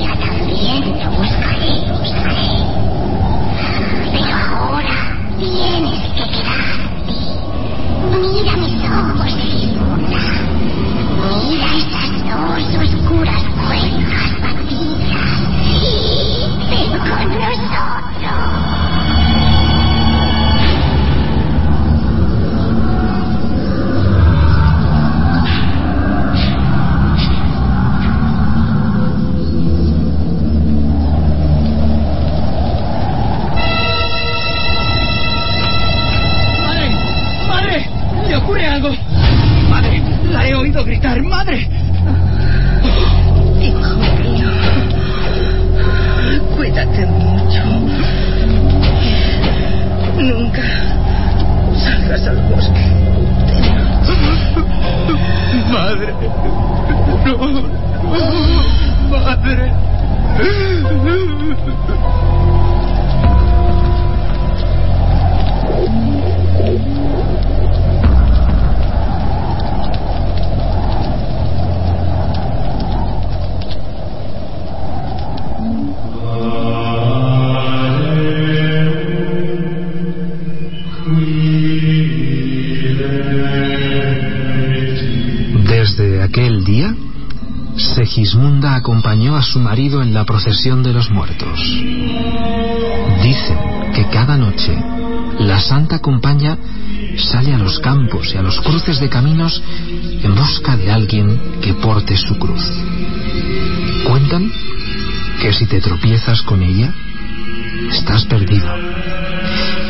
su 89.53 89.59
marido 89.59 90.01
en 90.01 90.15
la 90.15 90.25
procesión 90.25 90.81
de 90.81 90.93
los 90.93 91.11
muertos. 91.11 91.59
Dicen 93.21 93.59
que 93.93 94.07
cada 94.11 94.35
noche 94.35 94.75
la 95.41 95.59
Santa 95.59 95.99
Compañía 95.99 96.57
sale 97.17 97.53
a 97.53 97.59
los 97.59 97.77
campos 97.77 98.33
y 98.33 98.37
a 98.37 98.41
los 98.41 98.59
cruces 98.61 98.99
de 98.99 99.09
caminos 99.09 99.61
en 100.23 100.33
busca 100.33 100.75
de 100.75 100.91
alguien 100.91 101.59
que 101.61 101.75
porte 101.75 102.17
su 102.17 102.35
cruz. 102.39 102.63
Cuentan 104.07 104.51
que 105.39 105.53
si 105.53 105.67
te 105.67 105.79
tropiezas 105.79 106.41
con 106.41 106.63
ella, 106.63 106.91
estás 107.91 108.25
perdido. 108.25 108.73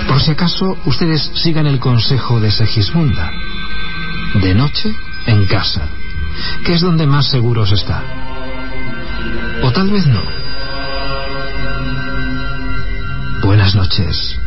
Por 0.10 0.22
si 0.22 0.32
acaso, 0.32 0.78
ustedes 0.86 1.32
sigan 1.36 1.68
el 1.68 1.80
consejo 1.80 2.42
de 2.42 2.52
Segismunda. 2.52 3.32
De 4.42 4.54
noche, 4.54 4.94
en 5.26 5.46
casa, 5.46 5.88
que 6.66 6.74
es 6.74 6.82
donde 6.82 7.08
más 7.08 7.30
seguros 7.30 7.72
está. 7.72 8.04
Tal 9.74 9.90
vez 9.90 10.06
no. 10.06 10.22
Buenas 13.44 13.74
noches. 13.74 14.40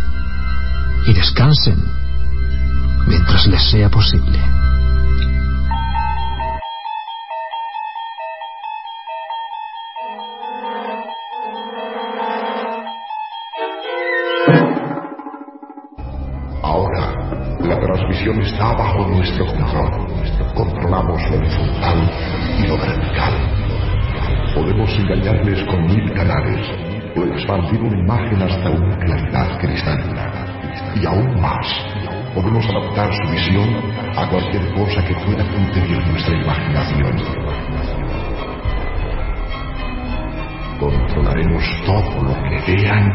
Y 1.04 1.12
descansen 1.14 1.82
mientras 3.08 3.46
les 3.48 3.62
sea 3.70 3.90
posible. 3.90 4.38
Ahora, 16.62 17.58
la 17.62 17.80
transmisión 17.80 18.40
está 18.42 18.72
bajo 18.74 19.08
nuestro 19.08 19.44
control. 19.46 20.06
Controlamos 20.54 21.20
lo 21.30 21.36
horizontal 21.36 22.10
y 22.58 22.66
lo 22.68 22.78
vertical. 22.78 23.45
Podemos 24.66 24.90
engañarles 24.98 25.62
con 25.68 25.86
mil 25.86 26.12
canales 26.12 26.66
o 27.14 27.22
expandir 27.22 27.80
una 27.82 28.00
imagen 28.00 28.42
hasta 28.42 28.68
una 28.68 28.98
claridad 28.98 29.60
cristalina. 29.60 30.92
Y 31.00 31.06
aún 31.06 31.40
más, 31.40 31.64
podemos 32.34 32.66
adaptar 32.68 33.08
su 33.14 33.30
visión 33.30 33.68
a 34.16 34.28
cualquier 34.28 34.74
cosa 34.74 35.04
que 35.04 35.14
pueda 35.24 35.48
contener 35.52 36.04
nuestra 36.08 36.34
imaginación. 36.34 37.16
Controlaremos 40.80 41.64
todo 41.86 42.24
lo 42.24 42.34
que 42.42 42.74
vean 42.74 43.12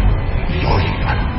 y 0.47 0.65
oigan. 0.65 1.30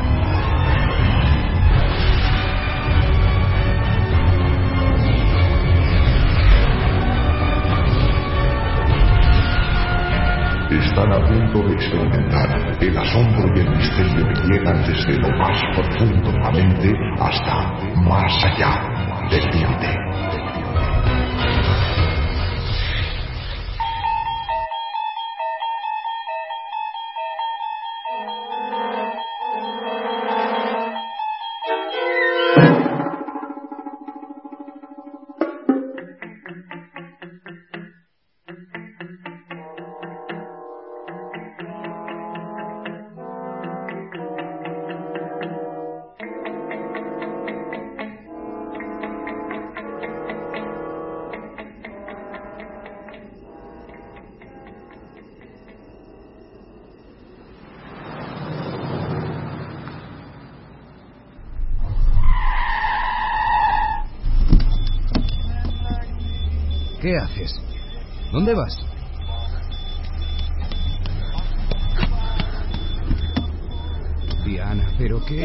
Están 10.79 11.11
a 11.11 11.19
punto 11.27 11.67
de 11.67 11.73
experimentar 11.73 12.77
el 12.79 12.97
asombro 12.97 13.47
y 13.55 13.59
el 13.59 13.69
misterio 13.69 14.27
que 14.27 14.53
llegan 14.53 14.81
desde 14.87 15.17
lo 15.19 15.29
más 15.37 15.61
profundo 15.75 16.31
de 16.31 16.39
la 16.39 16.51
mente 16.51 16.93
hasta 17.19 17.73
más 17.95 18.45
allá 18.45 19.29
del 19.29 19.43
límite. 19.51 20.02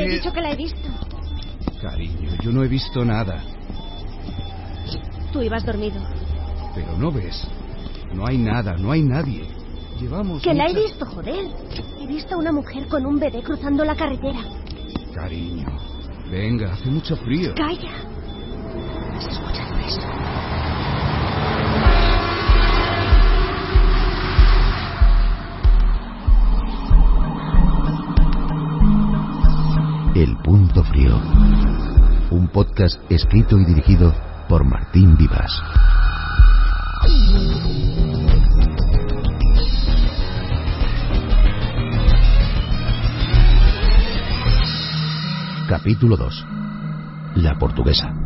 He 0.08 0.14
dicho 0.16 0.32
que 0.32 0.40
la 0.40 0.52
he 0.52 0.56
visto. 0.56 0.88
Cariño, 1.80 2.30
yo 2.42 2.50
no 2.50 2.64
he 2.64 2.68
visto 2.68 3.04
nada. 3.04 3.42
Tú 5.32 5.42
ibas 5.42 5.64
dormido. 5.64 6.00
Pero 6.74 6.96
no 6.96 7.10
ves. 7.12 7.46
No 8.14 8.26
hay 8.26 8.38
nada, 8.38 8.76
no 8.76 8.90
hay 8.90 9.02
nadie. 9.02 9.46
Llevamos... 10.00 10.42
Que 10.42 10.54
la 10.54 10.66
he 10.66 10.74
visto, 10.74 11.04
joder. 11.04 11.46
He 12.00 12.06
visto 12.06 12.34
a 12.34 12.38
una 12.38 12.52
mujer 12.52 12.86
con 12.88 13.04
un 13.04 13.18
bebé 13.18 13.42
cruzando 13.42 13.84
la 13.84 13.94
carretera. 13.94 14.40
Cariño, 15.14 15.66
venga, 16.30 16.72
hace 16.72 16.88
mucho 16.88 17.16
frío. 17.16 17.54
Calla. 17.54 17.90
¿Has 19.14 19.26
escuchado 19.26 19.78
eso? 19.78 20.37
El 30.18 30.36
Punto 30.38 30.82
Frío. 30.82 31.16
Un 32.32 32.48
podcast 32.52 33.00
escrito 33.08 33.56
y 33.56 33.64
dirigido 33.64 34.12
por 34.48 34.64
Martín 34.64 35.16
Vivas. 35.16 35.52
Capítulo 45.68 46.16
2. 46.16 46.46
La 47.36 47.56
portuguesa. 47.56 48.17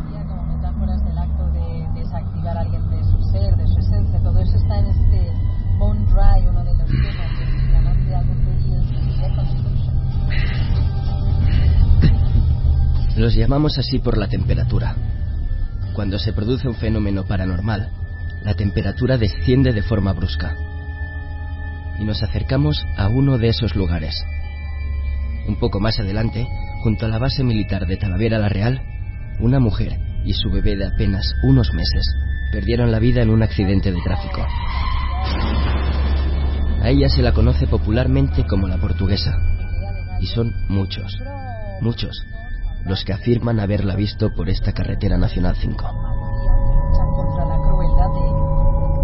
Los 13.23 13.37
llamamos 13.37 13.79
así 13.79 14.01
por 14.01 14.19
la 14.19 14.27
temperatura. 14.27 14.97
Cuando 15.93 16.19
se 16.19 16.33
produce 16.33 16.67
un 16.67 16.75
fenómeno 16.75 17.23
paranormal, 17.23 17.89
la 18.43 18.55
temperatura 18.55 19.17
desciende 19.17 19.73
de 19.73 19.83
forma 19.83 20.13
brusca. 20.13 20.57
Y 22.01 22.05
nos 22.05 22.21
acercamos 22.25 22.85
a 22.97 23.07
uno 23.07 23.39
de 23.39 23.47
esos 23.47 23.77
lugares. 23.77 24.21
Un 25.47 25.55
poco 25.55 25.79
más 25.79 26.01
adelante, 26.01 26.49
junto 26.83 27.07
a 27.07 27.09
la 27.09 27.19
base 27.19 27.45
militar 27.45 27.87
de 27.87 27.97
Talavera 27.97 28.41
la 28.41 28.49
Real, 28.49 28.83
una 29.39 29.61
mujer 29.61 30.01
y 30.25 30.33
su 30.33 30.51
bebé 30.51 30.75
de 30.75 30.87
apenas 30.87 31.33
unos 31.45 31.73
meses 31.73 32.05
perdieron 32.51 32.91
la 32.91 32.99
vida 32.99 33.23
en 33.23 33.31
un 33.31 33.45
accidente 33.45 33.93
de 33.93 34.03
tráfico. 34.03 34.45
A 36.83 36.91
ella 36.91 37.09
se 37.09 37.23
la 37.23 37.31
conoce 37.31 37.69
popularmente 37.69 38.45
como 38.49 38.67
la 38.67 38.79
portuguesa. 38.79 39.33
Y 40.21 40.27
son 40.27 40.53
muchos, 40.69 41.17
muchos, 41.81 42.27
los 42.85 43.05
que 43.05 43.13
afirman 43.13 43.61
haberla 43.61 43.95
visto 43.95 44.31
por 44.35 44.49
esta 44.49 44.73
carretera 44.73 45.17
nacional 45.17 45.57
5. 45.57 45.73
Luchar 45.73 47.07
contra 47.17 47.45
la 47.45 47.59
crueldad 47.63 48.11
de 48.13 48.27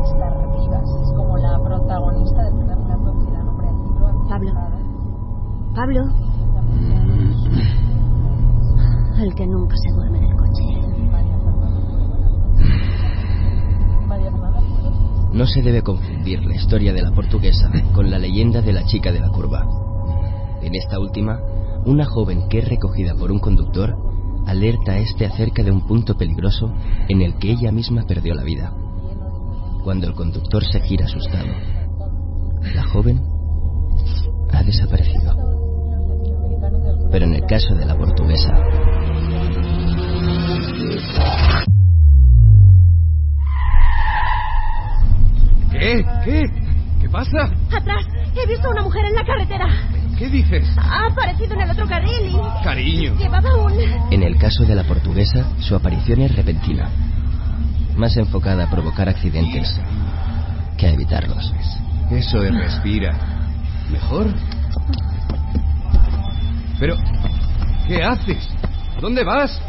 estar 0.04 0.32
vivas. 0.60 0.88
Es 1.02 1.12
como 1.16 1.36
la 1.38 1.58
protagonista 1.62 2.42
del 2.44 2.54
primer 2.54 2.78
plato 2.78 3.18
que 3.18 3.32
da 3.32 3.42
nombre 3.42 3.68
al 3.68 3.76
libro. 3.76 4.28
Pablo. 4.28 4.52
Pablo. 5.74 6.02
El 9.18 9.34
que 9.34 9.46
nunca 9.46 9.76
se 9.76 9.92
duerme 9.92 10.18
en 10.18 10.24
el 10.24 10.36
coche. 10.36 10.88
No 15.32 15.46
se 15.46 15.62
debe 15.62 15.82
confundir 15.82 16.44
la 16.44 16.56
historia 16.56 16.92
de 16.92 17.02
la 17.02 17.12
portuguesa 17.12 17.70
con 17.94 18.10
la 18.10 18.18
leyenda 18.18 18.60
de 18.60 18.72
la 18.72 18.84
chica 18.84 19.12
de 19.12 19.20
la 19.20 19.28
curva. 19.28 19.68
En 20.62 20.74
esta 20.74 20.98
última, 20.98 21.38
una 21.88 22.04
joven 22.04 22.48
que 22.50 22.58
es 22.58 22.68
recogida 22.68 23.14
por 23.14 23.32
un 23.32 23.38
conductor 23.38 23.96
alerta 24.46 24.92
a 24.92 24.98
este 24.98 25.24
acerca 25.24 25.62
de 25.62 25.70
un 25.70 25.86
punto 25.86 26.18
peligroso 26.18 26.70
en 27.08 27.22
el 27.22 27.38
que 27.38 27.50
ella 27.50 27.72
misma 27.72 28.04
perdió 28.06 28.34
la 28.34 28.42
vida. 28.42 28.74
Cuando 29.84 30.06
el 30.06 30.14
conductor 30.14 30.62
se 30.66 30.80
gira 30.80 31.06
asustado, 31.06 31.48
la 32.74 32.84
joven 32.92 33.22
ha 34.52 34.62
desaparecido. 34.62 35.34
Pero 37.10 37.24
en 37.24 37.34
el 37.34 37.46
caso 37.46 37.74
de 37.74 37.86
la 37.86 37.96
portuguesa, 37.96 38.54
¿Qué? 45.70 46.04
¿Qué? 46.24 46.42
¿Qué 47.00 47.08
pasa? 47.08 47.50
¡Atrás! 47.72 48.04
He 48.34 48.46
visto 48.46 48.68
a 48.68 48.72
una 48.72 48.82
mujer 48.82 49.04
en 49.06 49.14
la 49.14 49.24
carretera. 49.24 49.97
¿Qué 50.18 50.28
dices? 50.28 50.66
Ha 50.76 51.06
aparecido 51.06 51.54
en 51.54 51.60
el 51.60 51.70
otro 51.70 51.86
carril 51.86 52.32
y... 52.32 52.64
Cariño. 52.64 53.14
Llevaba 53.16 53.54
un... 53.56 53.72
en 54.10 54.22
el 54.24 54.36
caso 54.36 54.64
de 54.64 54.74
la 54.74 54.82
portuguesa, 54.82 55.46
su 55.60 55.76
aparición 55.76 56.22
es 56.22 56.34
repentina, 56.34 56.88
más 57.96 58.16
enfocada 58.16 58.64
a 58.64 58.70
provocar 58.70 59.08
accidentes 59.08 59.78
que 60.76 60.86
a 60.86 60.90
evitarlos. 60.90 61.52
Eso 62.10 62.42
es 62.42 62.52
respira. 62.52 63.16
¿Mejor? 63.90 64.26
Pero, 66.80 66.96
¿qué 67.86 68.02
haces? 68.02 68.48
¿Dónde 69.00 69.22
vas? 69.22 69.60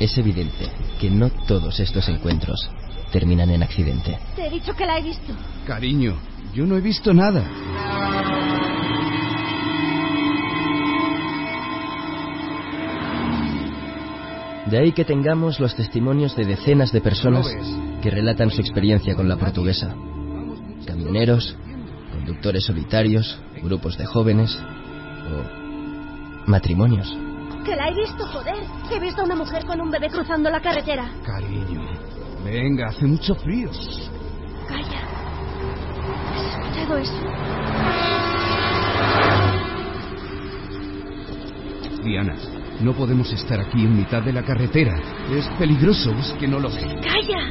Es 0.00 0.16
evidente 0.16 0.70
que 0.98 1.10
no 1.10 1.28
todos 1.28 1.80
estos 1.80 2.08
encuentros 2.08 2.70
terminan 3.12 3.50
en 3.50 3.62
accidente. 3.62 4.18
Te 4.36 4.46
he 4.46 4.50
dicho 4.50 4.74
que 4.74 4.86
la 4.86 4.98
he 4.98 5.02
visto. 5.02 5.32
Cariño, 5.66 6.14
yo 6.54 6.66
no 6.66 6.76
he 6.76 6.80
visto 6.80 7.12
nada. 7.12 7.44
De 14.66 14.78
ahí 14.78 14.92
que 14.92 15.04
tengamos 15.04 15.60
los 15.60 15.76
testimonios 15.76 16.34
de 16.36 16.46
decenas 16.46 16.90
de 16.90 17.02
personas 17.02 17.46
que 18.02 18.10
relatan 18.10 18.50
su 18.50 18.62
experiencia 18.62 19.14
con 19.14 19.28
la 19.28 19.36
portuguesa. 19.36 19.94
Camioneros, 20.86 21.54
conductores 22.12 22.64
solitarios, 22.64 23.38
grupos 23.62 23.98
de 23.98 24.06
jóvenes 24.06 24.58
o 25.30 26.50
matrimonios. 26.50 27.14
Que 27.64 27.76
la 27.76 27.88
he 27.88 27.94
visto, 27.94 28.26
joder. 28.26 28.56
He 28.90 29.00
visto 29.00 29.20
a 29.20 29.24
una 29.24 29.36
mujer 29.36 29.64
con 29.66 29.80
un 29.80 29.90
bebé 29.90 30.08
cruzando 30.08 30.50
la 30.50 30.60
carretera. 30.60 31.10
Cariño, 31.24 31.82
venga, 32.44 32.88
hace 32.88 33.06
mucho 33.06 33.34
frío. 33.34 33.70
Calla. 34.66 35.02
¿Has 36.32 36.42
escuchado 36.42 36.96
eso? 36.98 37.12
Diana, 42.02 42.34
no 42.80 42.92
podemos 42.92 43.32
estar 43.32 43.60
aquí 43.60 43.84
en 43.84 43.96
mitad 43.96 44.22
de 44.22 44.32
la 44.32 44.42
carretera. 44.42 44.94
Es 45.30 45.46
peligroso, 45.58 46.10
es 46.12 46.32
que 46.38 46.48
no 46.48 46.58
lo 46.58 46.70
sé. 46.70 46.86
¡Calla! 47.02 47.50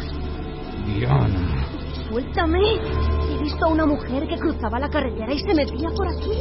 Diana. 0.85 1.65
Suéltame. 2.09 2.59
He 3.31 3.43
visto 3.43 3.65
a 3.65 3.69
una 3.69 3.85
mujer 3.85 4.27
que 4.27 4.37
cruzaba 4.37 4.79
la 4.79 4.89
carretera 4.89 5.33
y 5.33 5.39
se 5.39 5.53
metía 5.53 5.89
por 5.89 6.07
aquí. 6.07 6.31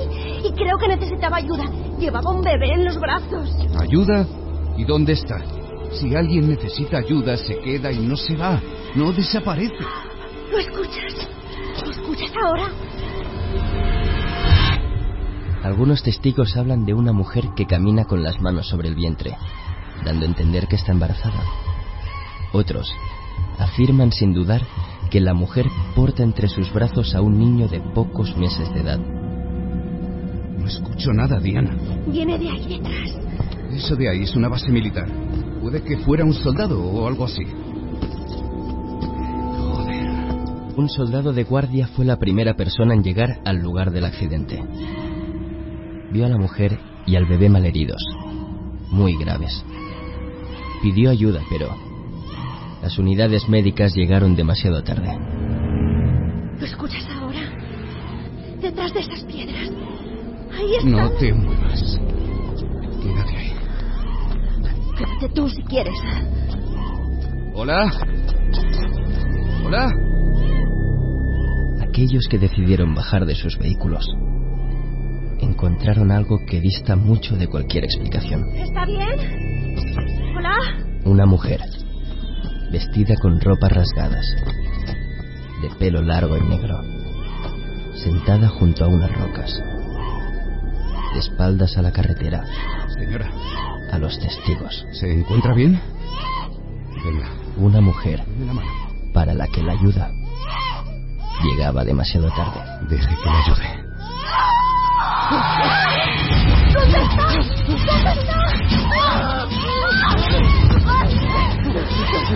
Y 0.45 0.53
creo 0.53 0.77
que 0.79 0.89
necesitaba 0.89 1.39
ayuda. 1.39 1.65
Llevaba 1.99 2.31
un 2.31 2.43
bebé 2.43 2.73
en 2.73 2.85
los 2.85 2.99
brazos. 2.99 3.49
¿Ayuda? 3.79 4.27
¿Y 4.77 4.85
dónde 4.85 5.13
está? 5.13 5.39
Si 5.93 6.15
alguien 6.15 6.49
necesita 6.49 6.99
ayuda, 6.99 7.37
se 7.37 7.59
queda 7.61 7.93
y 7.93 7.99
no 7.99 8.17
se 8.17 8.37
va. 8.37 8.61
No 8.95 9.13
desaparece. 9.13 9.85
¿Lo 10.51 10.59
escuchas? 10.59 11.29
¿Me 11.85 11.91
escuchas 11.91 12.33
ahora? 12.45 12.71
Algunos 15.63 16.03
testigos 16.03 16.57
hablan 16.57 16.85
de 16.85 16.95
una 16.95 17.13
mujer 17.13 17.51
que 17.55 17.67
camina 17.67 18.05
con 18.05 18.23
las 18.23 18.41
manos 18.41 18.69
sobre 18.69 18.89
el 18.89 18.97
vientre, 18.97 19.37
dando 20.05 20.27
a 20.27 20.29
entender 20.29 20.67
que 20.67 20.77
está 20.77 20.91
embarazada. 20.91 21.41
Otros 22.53 22.93
afirman 23.59 24.11
sin 24.11 24.35
dudar 24.35 24.63
que 25.11 25.21
la 25.21 25.35
mujer 25.35 25.67
porta 25.95 26.23
entre 26.23 26.49
sus 26.49 26.73
brazos 26.73 27.15
a 27.15 27.23
un 27.23 27.39
niño 27.39 27.69
de 27.69 27.81
pocos 27.81 28.37
meses 28.37 28.73
de 28.75 28.81
edad. 28.81 28.99
No 28.99 30.67
escucho 30.67 31.13
nada, 31.13 31.39
Diana. 31.39 31.77
Viene 32.07 32.39
de 32.39 32.51
ahí 32.51 32.67
detrás. 32.67 33.17
Eso 33.71 33.95
de 33.95 34.09
ahí 34.09 34.23
es 34.23 34.35
una 34.35 34.49
base 34.49 34.71
militar. 34.71 35.09
Puede 35.61 35.83
que 35.83 35.99
fuera 35.99 36.25
un 36.25 36.35
soldado 36.35 36.83
o 36.83 37.07
algo 37.07 37.25
así. 37.25 37.43
Un 40.77 40.89
soldado 40.89 41.33
de 41.33 41.45
guardia 41.45 41.87
fue 41.89 42.05
la 42.05 42.17
primera 42.17 42.55
persona 42.55 42.95
en 42.95 43.03
llegar 43.03 43.41
al 43.45 43.59
lugar 43.59 43.93
del 43.93 44.07
accidente. 44.07 44.63
Vio 46.13 46.27
a 46.27 46.29
la 46.29 46.37
mujer 46.37 46.79
y 47.07 47.17
al 47.17 47.25
bebé 47.25 47.49
malheridos, 47.49 48.03
muy 48.91 49.17
graves. 49.17 49.65
Pidió 50.83 51.09
ayuda, 51.09 51.41
pero 51.49 51.75
las 52.83 52.99
unidades 52.99 53.49
médicas 53.49 53.95
llegaron 53.95 54.37
demasiado 54.37 54.83
tarde. 54.83 55.09
¿Lo 56.59 56.67
escuchas 56.67 57.09
ahora? 57.19 57.41
Detrás 58.61 58.93
de 58.93 59.01
esas 59.01 59.25
piedras. 59.25 59.71
Ahí 60.53 60.75
está. 60.77 60.91
No 60.91 61.11
te 61.13 61.33
muevas. 61.33 61.99
Quédate 63.03 63.37
ahí. 63.37 63.53
Quédate 64.99 65.29
tú 65.35 65.49
si 65.49 65.63
quieres. 65.63 65.99
¿Hola? 67.55 67.91
¿Hola? 69.65 69.91
Aquellos 71.81 72.29
que 72.29 72.39
decidieron 72.39 72.95
bajar 72.95 73.25
de 73.25 73.35
sus 73.35 73.57
vehículos 73.57 74.07
encontraron 75.43 76.11
algo 76.11 76.39
que 76.47 76.61
dista 76.61 76.97
mucho 76.97 77.37
de 77.37 77.47
cualquier 77.49 77.85
explicación. 77.85 78.49
¿Está 78.57 78.85
bien? 78.87 80.37
¿Hola? 80.37 80.55
Una 81.05 81.27
mujer, 81.27 81.61
vestida 82.71 83.17
con 83.21 83.41
ropas 83.41 83.73
rasgadas, 83.73 84.25
de 85.61 85.69
pelo 85.79 86.03
largo 86.03 86.37
y 86.37 86.43
negro, 86.43 86.81
sentada 87.95 88.49
junto 88.49 88.85
a 88.85 88.89
unas 88.89 89.13
rocas, 89.13 89.63
de 91.15 91.19
espaldas 91.19 91.77
a 91.77 91.83
la 91.83 91.93
carretera, 91.93 92.45
Señora, 92.99 93.31
a 93.91 93.99
los 93.99 94.19
testigos. 94.19 94.87
¿se 94.93 95.13
encuentra 95.13 95.55
bien? 95.55 95.81
Venga, 97.05 97.29
Una 97.57 97.81
mujer 97.81 98.23
la 98.47 98.53
mano. 98.55 98.69
para 99.13 99.35
la 99.35 99.47
que 99.49 99.63
la 99.63 99.73
ayuda 99.73 100.11
llegaba 101.43 101.85
demasiado 101.85 102.29
tarde. 102.31 102.61
Deje 102.89 103.09
que 103.23 103.31
le 103.31 103.37
ayude. 103.37 103.82
¿Dónde 106.73 106.99
está? 106.99 107.27
¿Dónde 107.67 108.13
está? 108.13 108.43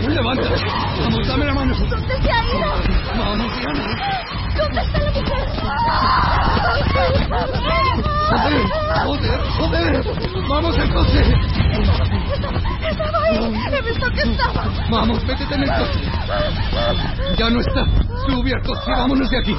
¡Vamos, 0.07 1.29
dame 1.29 1.45
la 1.45 1.55
mano! 1.55 1.75
¿Dónde 1.75 2.23
se 2.23 2.31
ha 2.31 2.45
ido? 2.45 2.71
¡Vamos, 3.19 3.53
Diana! 3.59 3.85
¿Dónde 4.57 4.81
está 4.81 4.99
la 5.01 5.11
¡Joder! 8.29 8.61
¡Joder! 9.05 9.41
¡Joder! 9.59 9.93
¡Vamos 10.49 10.79
al 10.79 10.93
coche! 10.93 11.21
Estaba 12.89 13.19
ahí. 13.25 13.55
He 13.73 13.83
visto 13.83 14.11
que 14.11 14.23
estaba. 14.23 14.65
¡Vamos, 14.91 15.25
métete 15.25 15.55
en 15.55 15.63
el 15.63 15.69
coche! 15.69 16.01
¡Ya 17.37 17.51
no 17.51 17.61
está! 17.61 17.85
¡Sube 18.27 18.53
al 18.55 18.63
coche! 18.63 18.91
¡Vámonos 18.91 19.31
de 19.31 19.39
aquí! 19.39 19.57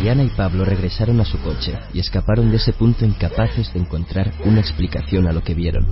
Diana 0.00 0.24
y 0.24 0.30
Pablo 0.30 0.64
regresaron 0.64 1.20
a 1.20 1.24
su 1.24 1.38
coche 1.40 1.78
y 1.92 2.00
escaparon 2.00 2.50
de 2.50 2.56
ese 2.56 2.72
punto 2.72 3.04
incapaces 3.04 3.72
de 3.72 3.80
encontrar 3.80 4.32
una 4.44 4.60
explicación 4.60 5.26
a 5.28 5.32
lo 5.32 5.42
que 5.42 5.54
vieron. 5.54 5.86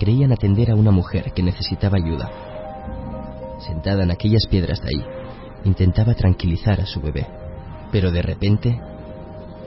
Creían 0.00 0.32
atender 0.32 0.70
a 0.70 0.74
una 0.74 0.90
mujer 0.90 1.32
que 1.34 1.42
necesitaba 1.42 1.98
ayuda. 1.98 2.30
Sentada 3.60 4.02
en 4.02 4.10
aquellas 4.10 4.46
piedras 4.46 4.80
de 4.80 4.88
ahí, 4.88 5.04
intentaba 5.64 6.14
tranquilizar 6.14 6.80
a 6.80 6.86
su 6.86 7.00
bebé. 7.00 7.26
Pero 7.92 8.10
de 8.10 8.22
repente, 8.22 8.80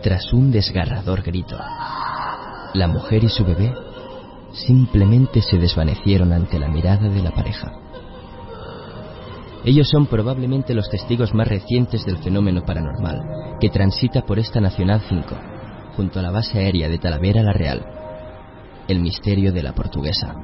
tras 0.04 0.34
un 0.34 0.52
desgarrador 0.52 1.22
grito, 1.22 1.58
la 2.74 2.88
mujer 2.88 3.24
y 3.24 3.30
su 3.30 3.46
bebé 3.46 3.74
simplemente 4.54 5.42
se 5.42 5.58
desvanecieron 5.58 6.34
ante 6.34 6.60
la 6.60 6.68
mirada 6.68 7.10
de 7.10 7.22
la 7.22 7.32
pareja. 7.32 7.72
Ellos 9.66 9.90
son 9.90 10.06
probablemente 10.06 10.74
los 10.74 10.90
testigos 10.90 11.34
más 11.34 11.48
recientes 11.48 12.06
del 12.06 12.18
fenómeno 12.20 12.64
paranormal 12.64 13.58
que 13.60 13.70
transita 13.70 14.22
por 14.22 14.40
esta 14.40 14.62
Nacional 14.62 15.02
5, 15.10 15.36
junto 15.96 16.20
a 16.20 16.22
la 16.22 16.32
base 16.32 16.60
aérea 16.60 16.88
de 16.88 17.00
Talavera 17.00 17.44
la 17.44 17.54
Real, 17.54 17.86
el 18.88 19.00
misterio 19.02 19.52
de 19.52 19.64
la 19.64 19.74
portuguesa. 19.74 20.36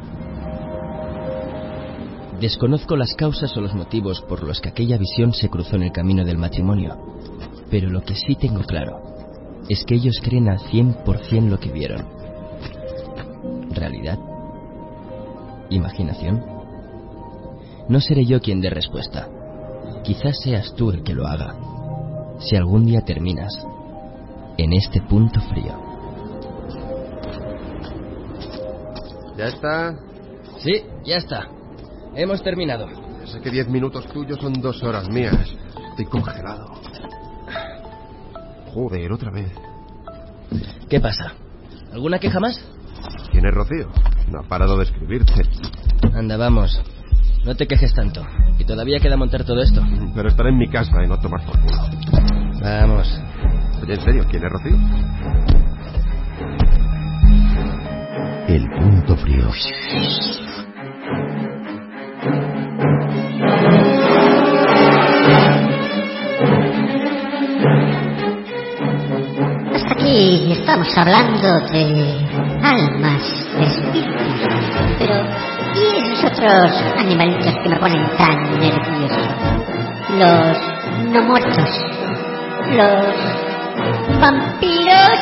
Desconozco 2.42 2.98
las 2.98 3.14
causas 3.14 3.56
o 3.56 3.62
los 3.62 3.74
motivos 3.74 4.22
por 4.28 4.44
los 4.44 4.60
que 4.60 4.70
aquella 4.70 4.98
visión 4.98 5.32
se 5.34 5.48
cruzó 5.48 5.78
en 5.78 5.84
el 5.84 5.92
camino 5.92 6.26
del 6.26 6.38
matrimonio, 6.38 6.98
pero 7.70 7.90
lo 7.90 8.02
que 8.02 8.16
sí 8.16 8.36
tengo 8.36 8.64
claro 8.64 9.02
es 9.70 9.86
que 9.86 9.96
ellos 9.96 10.20
creen 10.22 10.50
al 10.50 10.60
100% 10.60 11.50
lo 11.50 11.60
que 11.60 11.72
vieron. 11.72 12.23
¿Realidad? 13.72 14.20
¿Imaginación? 15.70 16.44
No 17.90 18.00
seré 18.00 18.26
yo 18.26 18.40
quien 18.40 18.62
dé 18.62 18.70
respuesta. 18.70 19.28
Quizás 20.04 20.40
seas 20.42 20.74
tú 20.76 20.92
el 20.92 21.04
que 21.04 21.14
lo 21.14 21.28
haga. 21.28 21.56
Si 22.40 22.56
algún 22.56 22.86
día 22.86 23.02
terminas 23.02 23.54
en 24.58 24.74
este 24.74 25.02
punto 25.02 25.40
frío. 25.42 25.74
¿Ya 29.38 29.48
está? 29.48 29.96
Sí, 30.60 30.84
ya 31.04 31.18
está. 31.18 31.50
Hemos 32.16 32.42
terminado. 32.44 32.88
Sé 33.26 33.42
que 33.42 33.50
diez 33.50 33.68
minutos 33.68 34.06
tuyos 34.08 34.40
son 34.40 34.54
dos 34.54 34.84
horas 34.84 35.10
mías. 35.10 35.50
Estoy 35.90 36.06
congelado. 36.06 36.74
Joder, 38.74 39.12
otra 39.12 39.32
vez. 39.32 39.52
¿Qué 40.90 41.00
pasa? 41.00 41.34
¿Alguna 41.92 42.20
queja 42.20 42.40
más? 42.40 42.73
¿Quién 43.34 43.48
es 43.48 43.54
Rocío? 43.54 43.88
No 44.32 44.42
ha 44.42 44.44
parado 44.44 44.78
de 44.78 44.84
escribirte. 44.84 45.34
Anda, 46.14 46.38
vamos. 46.38 46.80
No 47.44 47.56
te 47.56 47.66
quejes 47.66 47.92
tanto. 47.94 48.24
Y 48.60 48.64
todavía 48.64 49.00
queda 49.00 49.18
montar 49.18 49.44
todo 49.44 49.60
esto. 49.60 49.82
Pero 50.14 50.30
estaré 50.30 50.50
en 50.50 50.58
mi 50.60 50.70
casa 50.70 51.04
y 51.04 51.08
no 51.08 51.20
tomar 51.20 51.44
por 51.44 51.60
culo. 51.60 51.78
Vamos. 52.62 53.20
Oye, 53.82 53.96
en 53.96 54.02
serio, 54.02 54.24
¿quién 54.30 54.44
es 54.46 54.52
Rocío? 54.52 54.78
El 58.48 58.70
punto 58.70 59.18
frío. 59.18 59.50
Aquí 70.14 70.52
estamos 70.52 70.96
hablando 70.96 71.60
de 71.72 71.84
almas, 72.62 73.24
espíritus. 73.60 74.48
Pero, 75.00 75.16
¿y 75.74 75.98
esos 75.98 76.32
otros 76.32 76.72
animalitos 77.00 77.52
que 77.64 77.70
me 77.70 77.78
ponen 77.78 78.06
tan 78.16 78.60
nervioso? 78.60 79.22
Los 80.20 80.56
no 81.10 81.22
muertos. 81.24 81.68
Los 82.74 84.22
vampiros. 84.22 85.20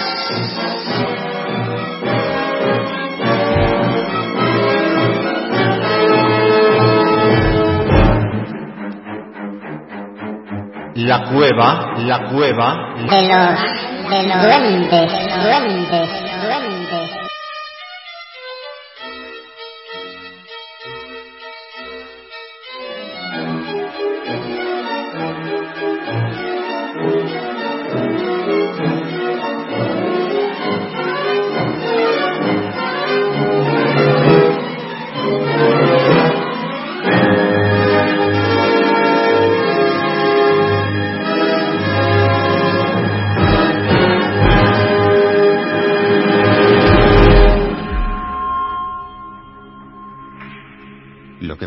La 10.95 11.31
cueva, 11.31 11.93
la 11.99 12.27
cueva. 12.29 12.93
De 13.09 13.27
los, 13.29 14.00
de 14.11 14.23
los. 14.23 14.45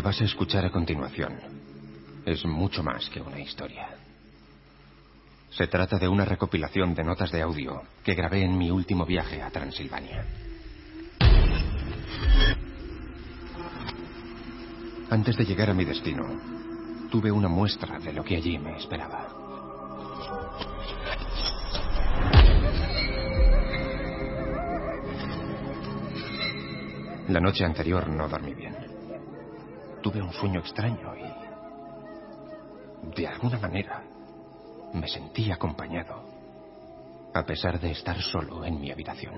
Vas 0.05 0.21
a 0.21 0.25
escuchar 0.25 0.63
a 0.63 0.69
continuación 0.69 1.33
es 2.27 2.45
mucho 2.45 2.83
más 2.83 3.09
que 3.09 3.19
una 3.19 3.39
historia. 3.39 3.87
Se 5.49 5.65
trata 5.65 5.97
de 5.97 6.07
una 6.07 6.23
recopilación 6.23 6.93
de 6.93 7.03
notas 7.03 7.31
de 7.31 7.41
audio 7.41 7.81
que 8.03 8.13
grabé 8.13 8.43
en 8.43 8.55
mi 8.55 8.69
último 8.69 9.03
viaje 9.03 9.41
a 9.41 9.49
Transilvania. 9.49 10.23
Antes 15.09 15.37
de 15.37 15.45
llegar 15.45 15.71
a 15.71 15.73
mi 15.73 15.85
destino, 15.85 16.23
tuve 17.09 17.31
una 17.31 17.47
muestra 17.47 17.97
de 17.97 18.13
lo 18.13 18.23
que 18.23 18.35
allí 18.35 18.59
me 18.59 18.77
esperaba. 18.77 19.27
La 27.29 27.39
noche 27.39 27.65
anterior 27.65 28.07
no 28.07 28.29
dormí 28.29 28.53
bien. 28.53 28.74
Tuve 30.05 30.21
un 30.21 30.31
sueño 30.33 30.59
extraño 30.59 31.15
y, 31.15 31.23
de 33.15 33.27
alguna 33.27 33.57
manera, 33.57 34.03
me 34.93 35.07
sentí 35.07 35.51
acompañado, 35.51 36.23
a 37.33 37.43
pesar 37.43 37.79
de 37.79 37.89
estar 37.89 38.21
solo 38.21 38.63
en 38.65 38.79
mi 38.79 38.91
habitación. 38.91 39.33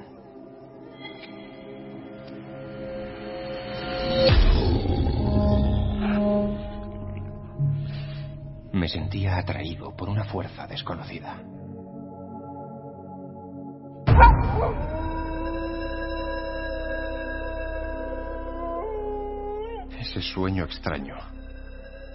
Me 8.73 8.89
sentía 8.89 9.37
atraído 9.37 9.95
por 9.95 10.09
una 10.09 10.25
fuerza 10.25 10.67
desconocida. 10.67 11.41
Ese 20.17 20.33
sueño 20.33 20.63
extraño 20.63 21.15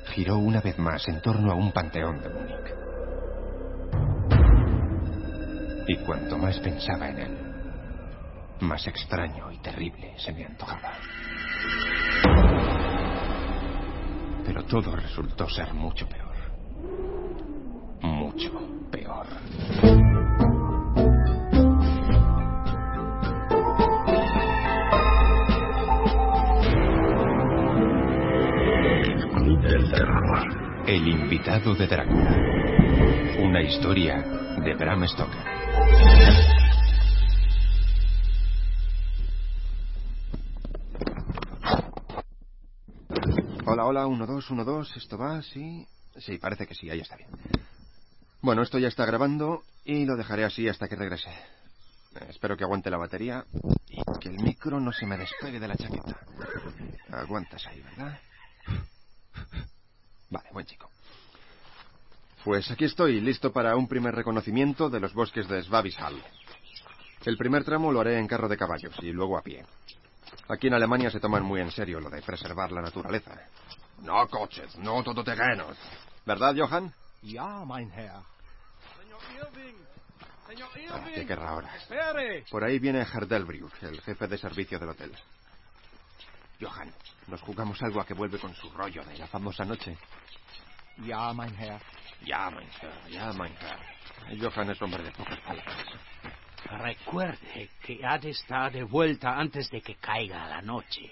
giró 0.07 0.37
una 0.39 0.61
vez 0.61 0.77
más 0.77 1.07
en 1.07 1.20
torno 1.20 1.53
a 1.53 1.55
un 1.55 1.70
panteón 1.70 2.20
de 2.20 2.29
Múnich. 2.31 2.74
Y 5.87 5.97
cuanto 5.99 6.37
más 6.37 6.59
pensaba 6.59 7.11
en 7.11 7.19
él, 7.20 7.39
más 8.59 8.85
extraño 8.89 9.53
y 9.53 9.59
terrible 9.59 10.15
se 10.19 10.33
me 10.33 10.45
antojaba. 10.45 10.95
Pero 14.47 14.65
todo 14.65 14.97
resultó 14.97 15.49
ser 15.49 15.73
mucho 15.73 16.09
peor. 16.09 16.35
Mucho 18.01 18.81
El 30.86 31.06
invitado 31.06 31.74
de 31.76 31.86
Drácula. 31.86 32.36
Una 33.38 33.62
historia 33.62 34.20
de 34.64 34.74
Bram 34.74 35.06
Stoker. 35.06 35.40
Hola, 43.64 43.84
hola, 43.84 44.06
uno, 44.06 44.26
dos, 44.26 44.50
uno, 44.50 44.64
dos. 44.64 44.96
¿Esto 44.96 45.16
va? 45.16 45.40
¿Sí? 45.42 45.86
Sí, 46.16 46.38
parece 46.38 46.66
que 46.66 46.74
sí, 46.74 46.90
ahí 46.90 46.98
está 46.98 47.16
bien. 47.16 47.30
Bueno, 48.40 48.62
esto 48.62 48.78
ya 48.78 48.88
está 48.88 49.06
grabando 49.06 49.62
y 49.84 50.04
lo 50.04 50.16
dejaré 50.16 50.44
así 50.44 50.68
hasta 50.68 50.88
que 50.88 50.96
regrese. 50.96 51.30
Espero 52.28 52.56
que 52.56 52.64
aguante 52.64 52.90
la 52.90 52.98
batería 52.98 53.44
y 53.88 54.02
que 54.18 54.28
el 54.28 54.42
micro 54.42 54.80
no 54.80 54.92
se 54.92 55.06
me 55.06 55.16
despegue 55.16 55.60
de 55.60 55.68
la 55.68 55.76
chaqueta. 55.76 56.18
Aguantas 57.12 57.66
ahí, 57.68 57.80
¿verdad? 57.80 58.18
Buen 60.53 60.66
chico. 60.66 60.91
Pues 62.45 62.70
aquí 62.70 62.85
estoy, 62.85 63.20
listo 63.20 63.53
para 63.53 63.77
un 63.77 63.89
primer 63.89 64.15
reconocimiento 64.15 64.91
de 64.91 65.01
los 65.01 65.15
bosques 65.15 65.49
de 65.49 65.62
Svabishal. 65.62 66.23
El 67.24 67.37
primer 67.37 67.65
tramo 67.65 67.93
lo 67.93 68.01
haré 68.01 68.19
en 68.19 68.27
carro 68.27 68.49
de 68.49 68.57
caballos 68.57 68.95
y 69.01 69.12
luego 69.12 69.39
a 69.39 69.43
pie. 69.43 69.65
Aquí 70.49 70.66
en 70.66 70.74
Alemania 70.74 71.11
se 71.11 71.20
toman 71.20 71.45
muy 71.45 71.61
en 71.61 71.70
serio 71.70 72.01
lo 72.01 72.11
de 72.11 72.20
preservar 72.20 72.73
la 72.73 72.83
naturaleza. 72.83 73.33
No 74.01 74.27
coches, 74.29 74.77
no 74.79 75.03
todoterrenos. 75.03 75.77
¿Verdad, 76.27 76.55
Johann? 76.57 76.93
Ja, 77.23 77.65
mein 77.65 77.91
Herr. 77.93 78.23
Ah, 80.91 81.05
¿Qué 81.15 81.24
querrá 81.24 81.51
ahora? 81.51 81.77
Espere. 81.77 82.45
Por 82.51 82.62
ahí 82.65 82.79
viene 82.79 83.01
Herdelbriuf, 83.01 83.83
el 83.85 84.01
jefe 84.03 84.27
de 84.27 84.37
servicio 84.37 84.79
del 84.79 84.91
hotel. 84.91 85.12
Johann, 86.62 86.93
nos 87.26 87.40
jugamos 87.40 87.82
algo 87.82 88.01
a 88.01 88.06
que 88.06 88.14
vuelve 88.14 88.39
con 88.39 88.55
su 88.55 88.70
rollo 88.70 89.05
de 89.05 89.18
la 89.18 89.26
famosa 89.26 89.64
noche. 89.64 89.97
Ya, 91.05 91.32
mein 91.32 91.55
Herr, 91.56 91.80
ya, 92.24 92.51
mein 92.51 93.52
Herr. 93.60 94.40
Johann 94.40 94.70
es 94.70 94.80
hombre 94.80 95.02
de 95.02 95.10
pocas 95.10 95.40
palabras. 95.40 95.76
Recuerde 96.70 97.70
que 97.82 98.06
ha 98.06 98.18
de 98.18 98.30
estar 98.30 98.70
de 98.70 98.84
vuelta 98.84 99.36
antes 99.36 99.68
de 99.70 99.82
que 99.82 99.97
caiga 99.97 100.47
la 100.47 100.62
noche. 100.62 101.10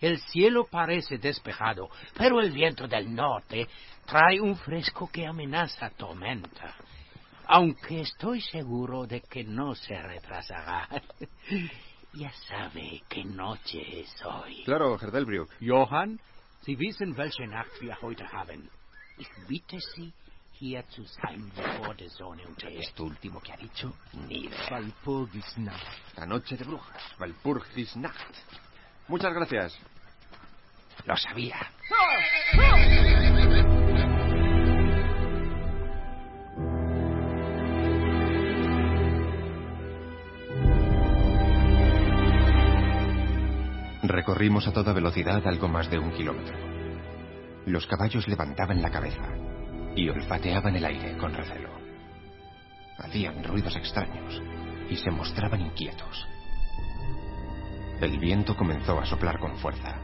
El 0.00 0.18
cielo 0.20 0.66
parece 0.68 1.18
despejado, 1.18 1.88
pero 2.16 2.40
el 2.40 2.50
viento 2.50 2.88
del 2.88 3.14
norte 3.14 3.68
trae 4.06 4.40
un 4.40 4.56
fresco 4.56 5.08
que 5.08 5.26
amenaza 5.26 5.90
tormenta. 5.90 6.74
Aunque 7.46 8.00
estoy 8.00 8.40
seguro 8.40 9.06
de 9.06 9.20
que 9.20 9.44
no 9.44 9.74
se 9.74 10.00
retrasará. 10.02 10.88
Ya 12.14 12.30
sabe 12.48 13.02
qué 13.08 13.24
noche 13.24 14.00
es 14.00 14.24
hoy. 14.24 14.62
Claro, 14.64 14.98
Herdelbriuf. 14.98 15.48
Johann, 15.60 16.18
Sie 16.62 16.78
wissen, 16.78 17.16
welche 17.16 17.46
Nacht 17.46 17.80
wir 17.80 18.00
heute 18.02 18.30
haben. 18.32 18.68
Ich 19.16 19.28
bitte 19.46 19.78
Sie, 19.94 20.12
hier 20.52 20.84
zu 20.88 21.04
sein, 21.04 21.50
bevor 21.54 21.94
die 21.94 22.08
Sonne 22.08 22.46
untergeht. 22.46 22.80
Esto 22.80 23.04
último 23.04 23.40
que 23.40 23.52
ha 23.52 23.56
dicho, 23.56 23.92
ni. 24.28 24.50
Walpurgisnacht. 24.70 26.16
La 26.16 26.26
noche 26.26 26.56
de 26.56 26.64
brujas, 26.64 27.02
Walpurgisnacht. 27.18 28.34
Muchas 29.08 29.32
gracias. 29.32 29.78
Lo 31.06 31.16
sabía. 31.16 31.56
Recorrimos 44.08 44.66
a 44.66 44.72
toda 44.72 44.94
velocidad 44.94 45.46
algo 45.46 45.68
más 45.68 45.90
de 45.90 45.98
un 45.98 46.10
kilómetro. 46.12 46.56
Los 47.66 47.86
caballos 47.86 48.26
levantaban 48.26 48.80
la 48.80 48.90
cabeza 48.90 49.28
y 49.94 50.08
olfateaban 50.08 50.74
el 50.76 50.84
aire 50.86 51.18
con 51.18 51.34
recelo. 51.34 51.68
Hacían 52.96 53.44
ruidos 53.44 53.76
extraños 53.76 54.42
y 54.88 54.96
se 54.96 55.10
mostraban 55.10 55.60
inquietos. 55.60 56.26
El 58.00 58.18
viento 58.18 58.56
comenzó 58.56 58.98
a 58.98 59.04
soplar 59.04 59.38
con 59.38 59.58
fuerza. 59.58 59.96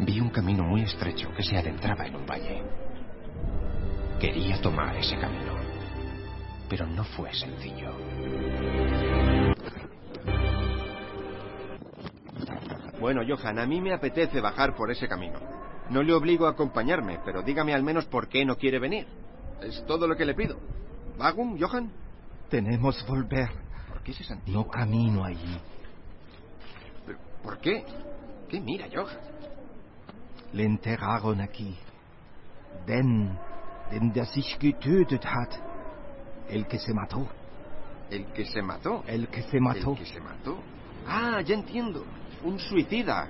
Vi 0.00 0.20
un 0.20 0.28
camino 0.28 0.64
muy 0.64 0.82
estrecho 0.82 1.32
que 1.34 1.42
se 1.42 1.56
adentraba 1.56 2.06
en 2.06 2.16
un 2.16 2.26
valle. 2.26 2.62
Quería 4.20 4.60
tomar 4.60 4.94
ese 4.98 5.16
camino, 5.16 5.54
pero 6.68 6.86
no 6.86 7.04
fue 7.04 7.32
sencillo. 7.32 7.90
Bueno, 13.04 13.20
Johan, 13.28 13.58
a 13.58 13.66
mí 13.66 13.82
me 13.82 13.92
apetece 13.92 14.40
bajar 14.40 14.74
por 14.74 14.90
ese 14.90 15.06
camino. 15.06 15.38
No 15.90 16.02
le 16.02 16.14
obligo 16.14 16.46
a 16.46 16.52
acompañarme, 16.52 17.20
pero 17.22 17.42
dígame 17.42 17.74
al 17.74 17.82
menos 17.82 18.06
por 18.06 18.28
qué 18.28 18.46
no 18.46 18.56
quiere 18.56 18.78
venir. 18.78 19.06
Es 19.60 19.84
todo 19.84 20.06
lo 20.06 20.16
que 20.16 20.24
le 20.24 20.32
pido. 20.32 20.58
¿Vagum, 21.18 21.60
Johan? 21.60 21.92
Tenemos 22.48 23.06
volver. 23.06 23.50
¿Por 23.90 24.02
qué 24.02 24.12
ese 24.12 24.24
sentido? 24.24 24.58
No 24.58 24.70
camino 24.70 25.22
allí. 25.22 25.60
¿Por 27.42 27.58
qué? 27.58 27.84
¿Qué 28.48 28.58
mira, 28.58 28.86
Johan? 28.90 29.18
Le 30.54 30.64
enterraron 30.64 31.42
aquí. 31.42 31.76
Den, 32.86 33.38
den 33.90 34.14
der 34.14 34.24
sich 34.28 34.56
getötet 34.58 35.26
hat. 35.26 35.52
El 36.48 36.66
que 36.66 36.78
se 36.78 36.94
mató. 36.94 37.28
¿El 38.10 38.24
que 38.32 38.46
se 38.46 38.62
mató? 38.62 39.04
El 39.06 39.28
que 39.28 39.42
se 39.42 39.60
mató. 39.60 39.90
¿El 39.90 39.98
que 39.98 40.06
se 40.06 40.20
mató? 40.20 40.58
Ah, 41.06 41.42
ya 41.42 41.54
entiendo. 41.54 42.02
Un 42.44 42.58
suicida. 42.58 43.26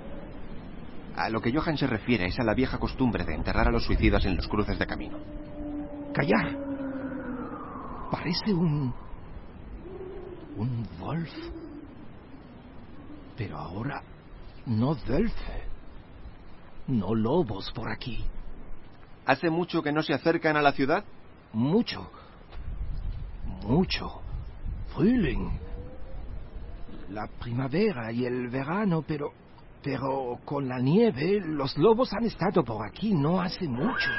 A 1.17 1.31
lo 1.31 1.41
que 1.41 1.53
Johan 1.53 1.79
se 1.79 1.87
refiere 1.87 2.27
es 2.27 2.39
a 2.41 2.45
la 2.45 2.55
vieja 2.55 2.79
costumbre 2.79 3.25
de 3.25 3.35
enterrar 3.35 3.69
a 3.69 3.71
los 3.71 3.85
suicidas 3.85 4.25
en 4.25 4.37
los 4.37 4.49
cruces 4.49 4.79
de 4.79 4.87
camino. 4.87 5.19
Callar. 6.13 6.59
Parece 8.11 8.53
un... 8.53 8.93
un 10.57 10.89
wolf. 10.99 11.33
Pero 13.37 13.59
ahora 13.59 14.03
no 14.67 14.97
Wölfe. 15.09 15.65
No 16.87 17.15
lobos 17.15 17.71
por 17.73 17.91
aquí. 17.91 18.25
¿Hace 19.27 19.51
mucho 19.51 19.83
que 19.83 19.93
no 19.93 20.03
se 20.03 20.15
acercan 20.15 20.57
a 20.57 20.63
la 20.63 20.73
ciudad? 20.73 21.05
Mucho. 21.53 22.11
Mucho. 23.63 24.21
Frühling. 24.95 25.64
La 27.15 27.29
primavera 27.41 28.11
y 28.11 28.27
el 28.27 28.49
verano, 28.49 29.05
pero 29.07 29.31
Pero 29.85 30.41
con 30.45 30.67
la 30.67 30.79
nieve, 30.81 31.41
los 31.45 31.77
lobos 31.77 32.13
han 32.13 32.25
estado 32.25 32.65
por 32.65 32.85
aquí 32.85 33.13
no 33.13 33.41
hace 33.41 33.69
mucho. 33.69 34.11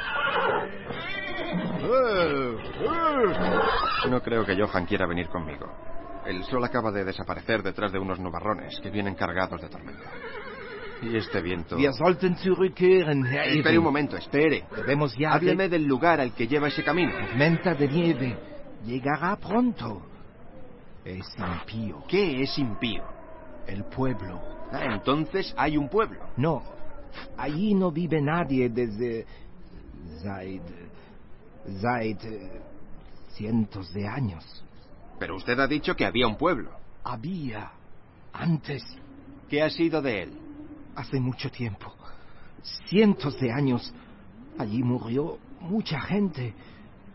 No 4.09 4.21
creo 4.21 4.45
que 4.45 4.55
Johan 4.55 4.85
quiera 4.85 5.07
venir 5.07 5.27
conmigo. 5.27 5.65
El 6.25 6.43
sol 6.45 6.63
acaba 6.63 6.91
de 6.91 7.03
desaparecer 7.03 7.63
detrás 7.63 7.91
de 7.91 7.99
unos 7.99 8.19
nubarrones 8.19 8.79
que 8.81 8.91
vienen 8.91 9.15
cargados 9.15 9.59
de 9.59 9.69
tormenta. 9.69 10.09
Y 11.01 11.17
este 11.17 11.41
viento... 11.41 11.77
Espere 13.57 13.77
un 13.77 13.83
momento, 13.83 14.15
espere. 14.15 14.65
Debemos 14.75 15.15
ya... 15.17 15.33
Hábleme 15.33 15.67
del 15.67 15.85
lugar 15.85 16.21
al 16.21 16.33
que 16.33 16.47
lleva 16.47 16.67
ese 16.67 16.83
camino. 16.83 17.11
Tormenta 17.11 17.73
de 17.73 17.87
nieve. 17.87 18.39
Llegará 18.85 19.35
pronto. 19.35 20.03
Es 21.05 21.25
impío. 21.37 22.03
¿Qué 22.07 22.41
es 22.41 22.57
impío? 22.57 23.03
El 23.67 23.83
pueblo. 23.83 24.41
Ah, 24.71 24.85
entonces 24.95 25.53
hay 25.55 25.77
un 25.77 25.87
pueblo. 25.87 26.19
No. 26.35 26.63
Allí 27.37 27.73
no 27.73 27.91
vive 27.91 28.21
nadie 28.21 28.69
desde... 28.69 29.25
Seit... 30.21 30.63
Seit... 31.79 32.23
eh, 32.25 32.61
cientos 33.35 33.93
de 33.93 34.07
años. 34.07 34.43
Pero 35.19 35.35
usted 35.35 35.59
ha 35.59 35.67
dicho 35.67 35.95
que 35.95 36.05
había 36.05 36.27
un 36.27 36.37
pueblo. 36.37 36.71
Había. 37.03 37.71
Antes. 38.33 38.83
¿Qué 39.49 39.61
ha 39.61 39.69
sido 39.69 40.01
de 40.01 40.23
él? 40.23 40.31
Hace 40.95 41.19
mucho 41.19 41.51
tiempo. 41.51 41.93
Cientos 42.87 43.39
de 43.39 43.51
años. 43.51 43.93
Allí 44.57 44.81
murió 44.81 45.37
mucha 45.59 45.99
gente. 46.01 46.53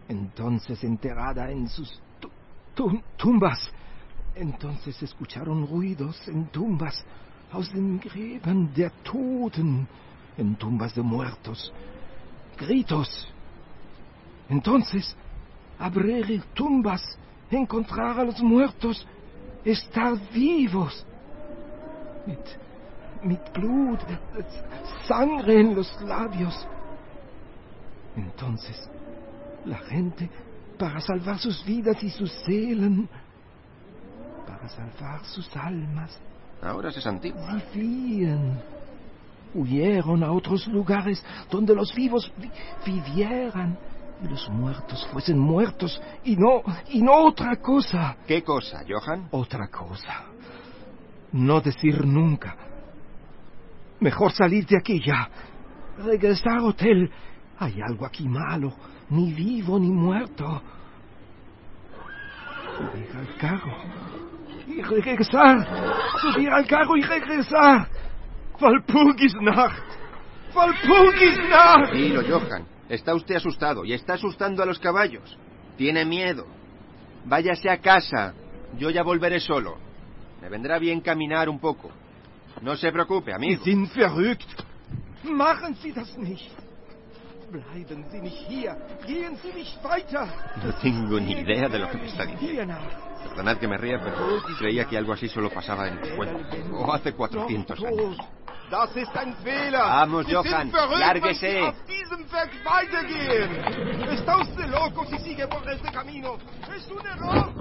Entonces 0.09 0.83
enterrada 0.85 1.51
en 1.51 1.69
sus 1.69 2.01
tu- 2.21 2.31
tu- 2.75 3.03
tumbas. 3.17 3.73
Entonces 4.41 5.03
escucharon 5.03 5.67
ruidos 5.67 6.17
en 6.27 6.47
tumbas. 6.47 7.05
Aus 7.53 7.71
den 7.71 8.01
Gräbern 8.01 8.73
der 8.73 8.91
Toten. 9.03 9.87
En 10.39 10.57
tumbas 10.57 10.95
de 10.95 11.03
muertos. 11.03 11.71
Gritos. 12.57 13.29
Entonces, 14.49 15.15
abrir 15.79 16.43
tumbas, 16.55 17.03
encontrar 17.51 18.19
a 18.19 18.25
los 18.25 18.41
muertos, 18.41 19.07
estar 19.63 20.17
vivos. 20.33 21.05
Mit, 22.27 22.59
mit 23.23 23.53
Blut, 23.53 24.01
sangre 25.07 25.61
en 25.61 25.75
los 25.75 26.01
labios. 26.01 26.67
Entonces, 28.17 28.89
la 29.67 29.79
gente, 29.79 30.31
para 30.79 31.01
salvar 31.03 31.39
sus 31.39 31.63
vidas 31.65 32.03
y 32.03 32.09
sus 32.09 32.33
seelen, 32.45 33.07
para 34.61 34.69
salvar 34.69 35.25
sus 35.25 35.57
almas, 35.57 36.19
Ahora 36.63 36.91
es 36.91 37.07
antiguo. 37.07 37.41
vivían. 37.75 38.61
Huyeron 39.55 40.23
a 40.23 40.31
otros 40.31 40.67
lugares 40.69 41.25
donde 41.51 41.75
los 41.75 41.93
vivos 41.95 42.31
vi- 42.37 42.51
vivieran 42.87 43.77
y 44.23 44.29
los 44.29 44.49
muertos 44.51 45.07
fuesen 45.13 45.39
muertos 45.39 46.01
y 46.25 46.37
no, 46.37 46.63
y 46.91 47.01
no 47.03 47.15
otra 47.27 47.57
cosa. 47.57 48.17
¿Qué 48.27 48.43
cosa, 48.45 48.85
Johan? 48.89 49.29
Otra 49.33 49.69
cosa. 49.69 50.25
No 51.33 51.61
decir 51.61 52.05
nunca. 52.07 52.55
Mejor 54.01 54.31
salir 54.33 54.67
de 54.67 54.77
aquí 54.79 55.01
ya. 55.05 55.29
Regresar 55.99 56.59
al 56.59 56.65
hotel. 56.67 57.11
Hay 57.59 57.81
algo 57.81 58.07
aquí 58.07 58.29
malo. 58.29 58.73
Ni 59.11 59.33
vivo 59.33 59.79
ni 59.79 59.91
muerto. 59.91 60.63
Subir 62.77 63.09
al 63.17 63.37
carro. 63.37 63.73
Y 64.71 64.83
regresar. 64.83 65.67
Subir 66.21 66.49
al 66.51 66.67
carro 66.67 66.97
y 66.97 67.03
regresar. 67.03 67.89
Walpurgisnacht. 68.61 69.83
Walpurgisnacht. 70.55 71.91
Tranquilo, 71.91 72.23
Johan. 72.23 72.67
Está 72.89 73.15
usted 73.15 73.37
asustado 73.37 73.85
y 73.85 73.93
está 73.93 74.15
asustando 74.15 74.63
a 74.63 74.67
los 74.67 74.79
caballos. 74.79 75.37
Tiene 75.77 76.05
miedo. 76.05 76.47
Váyase 77.25 77.69
a 77.69 77.79
casa. 77.79 78.35
Yo 78.79 78.91
ya 78.91 79.03
volveré 79.03 79.41
solo. 79.41 79.79
Me 80.41 80.49
vendrá 80.49 80.79
bien 80.79 81.01
caminar 81.01 81.49
un 81.49 81.59
poco. 81.59 81.91
No 82.63 82.77
se 82.77 82.93
preocupe, 82.93 83.33
amigo. 83.33 83.65
Sie 83.65 83.73
sind 83.73 83.91
verrückt. 83.91 84.65
Machen 85.25 85.75
Sie 85.83 85.93
das 85.93 86.17
nicht. 86.17 86.51
Bleiben 87.51 88.05
Sie 88.11 88.21
nicht 88.21 88.47
hier. 88.49 88.77
Gehen 89.07 89.37
Sie 89.43 89.53
nicht 89.53 89.83
weiter. 89.83 90.29
No 90.63 90.73
tengo 90.75 91.19
ni 91.19 91.33
idea 91.33 91.69
de 91.69 91.79
lo 91.79 91.91
que 91.91 91.99
me 91.99 92.07
está 92.07 92.25
diciendo. 92.25 92.75
Perdonad 93.29 93.57
que 93.59 93.69
me 93.69 93.77
ría, 93.79 94.01
pero 94.01 94.17
creía 94.59 94.85
que 94.87 94.97
algo 94.99 95.13
así 95.13 95.29
solo 95.29 95.51
pasaba 95.51 95.89
en 95.89 95.99
el 95.99 96.17
cuento. 96.17 96.45
O 96.75 96.93
hace 96.93 97.13
400 97.13 97.85
años. 97.85 98.17
Das 98.71 98.95
ist 98.97 99.17
ein 99.17 99.35
Fehler. 99.43 99.81
Vamos, 99.81 100.27
Sie 100.27 100.33
Johann, 100.33 100.71
verrückt, 100.71 101.01
lárguese. 101.01 101.61
auf 101.61 101.75
diesem 101.87 102.25
Weg 102.31 102.51
weitergehen. 102.65 104.11
Está 104.13 104.37
usted 104.37 104.67
loco 104.69 105.05
si 105.07 105.19
sigue 105.19 105.49
por 105.49 105.69
este 105.69 105.91
camino. 105.91 106.39
Es 106.73 106.89
un 106.89 107.05
error. 107.05 107.53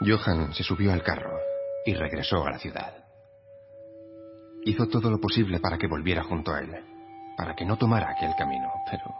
Johan 0.00 0.52
se 0.52 0.64
subió 0.64 0.92
al 0.92 1.02
carro 1.02 1.38
y 1.86 1.94
regresó 1.94 2.44
a 2.44 2.50
la 2.50 2.58
ciudad. 2.58 3.04
Hizo 4.64 4.86
todo 4.88 5.10
lo 5.10 5.20
posible 5.20 5.60
para 5.60 5.78
que 5.78 5.86
volviera 5.86 6.22
junto 6.22 6.52
a 6.52 6.60
él, 6.60 6.70
para 7.36 7.54
que 7.54 7.64
no 7.64 7.76
tomara 7.76 8.10
aquel 8.10 8.34
camino, 8.36 8.70
pero 8.90 9.14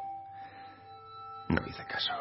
no 1.49 1.67
hice 1.67 1.85
caso. 1.85 2.13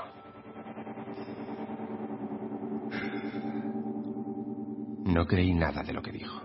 No 5.06 5.26
creí 5.26 5.54
nada 5.54 5.84
de 5.84 5.94
lo 5.94 6.02
que 6.02 6.12
dijo. 6.12 6.42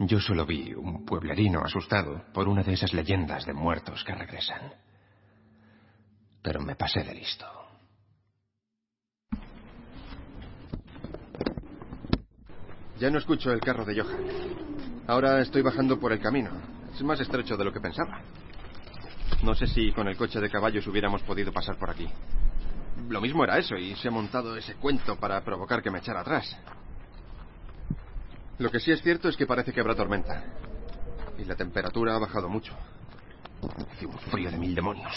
Yo 0.00 0.18
solo 0.18 0.46
vi 0.46 0.72
un 0.72 1.04
pueblerino 1.04 1.60
asustado 1.60 2.24
por 2.32 2.48
una 2.48 2.62
de 2.62 2.72
esas 2.72 2.94
leyendas 2.94 3.44
de 3.44 3.52
muertos 3.52 4.02
que 4.02 4.14
regresan. 4.14 4.72
Pero 6.42 6.60
me 6.60 6.74
pasé 6.74 7.04
de 7.04 7.14
listo. 7.14 7.46
Ya 12.98 13.10
no 13.10 13.18
escucho 13.18 13.52
el 13.52 13.60
carro 13.60 13.84
de 13.84 14.00
Johan. 14.00 14.24
Ahora 15.06 15.40
estoy 15.40 15.62
bajando 15.62 15.98
por 16.00 16.12
el 16.12 16.20
camino. 16.20 16.50
Es 17.00 17.06
más 17.06 17.18
estrecho 17.18 17.56
de 17.56 17.64
lo 17.64 17.72
que 17.72 17.80
pensaba. 17.80 18.20
No 19.42 19.54
sé 19.54 19.66
si 19.66 19.90
con 19.90 20.06
el 20.06 20.18
coche 20.18 20.38
de 20.38 20.50
caballos 20.50 20.86
hubiéramos 20.86 21.22
podido 21.22 21.50
pasar 21.50 21.78
por 21.78 21.88
aquí. 21.88 22.06
Lo 23.08 23.22
mismo 23.22 23.42
era 23.42 23.56
eso, 23.56 23.74
y 23.74 23.96
se 23.96 24.08
ha 24.08 24.10
montado 24.10 24.54
ese 24.54 24.74
cuento 24.74 25.16
para 25.16 25.40
provocar 25.40 25.82
que 25.82 25.90
me 25.90 26.00
echara 26.00 26.20
atrás. 26.20 26.54
Lo 28.58 28.70
que 28.70 28.80
sí 28.80 28.92
es 28.92 29.00
cierto 29.00 29.30
es 29.30 29.36
que 29.38 29.46
parece 29.46 29.72
que 29.72 29.80
habrá 29.80 29.94
tormenta. 29.94 30.44
Y 31.38 31.46
la 31.46 31.56
temperatura 31.56 32.16
ha 32.16 32.18
bajado 32.18 32.50
mucho. 32.50 32.74
Hace 33.94 34.04
un 34.04 34.18
frío 34.18 34.50
de 34.50 34.58
mil 34.58 34.74
demonios. 34.74 35.14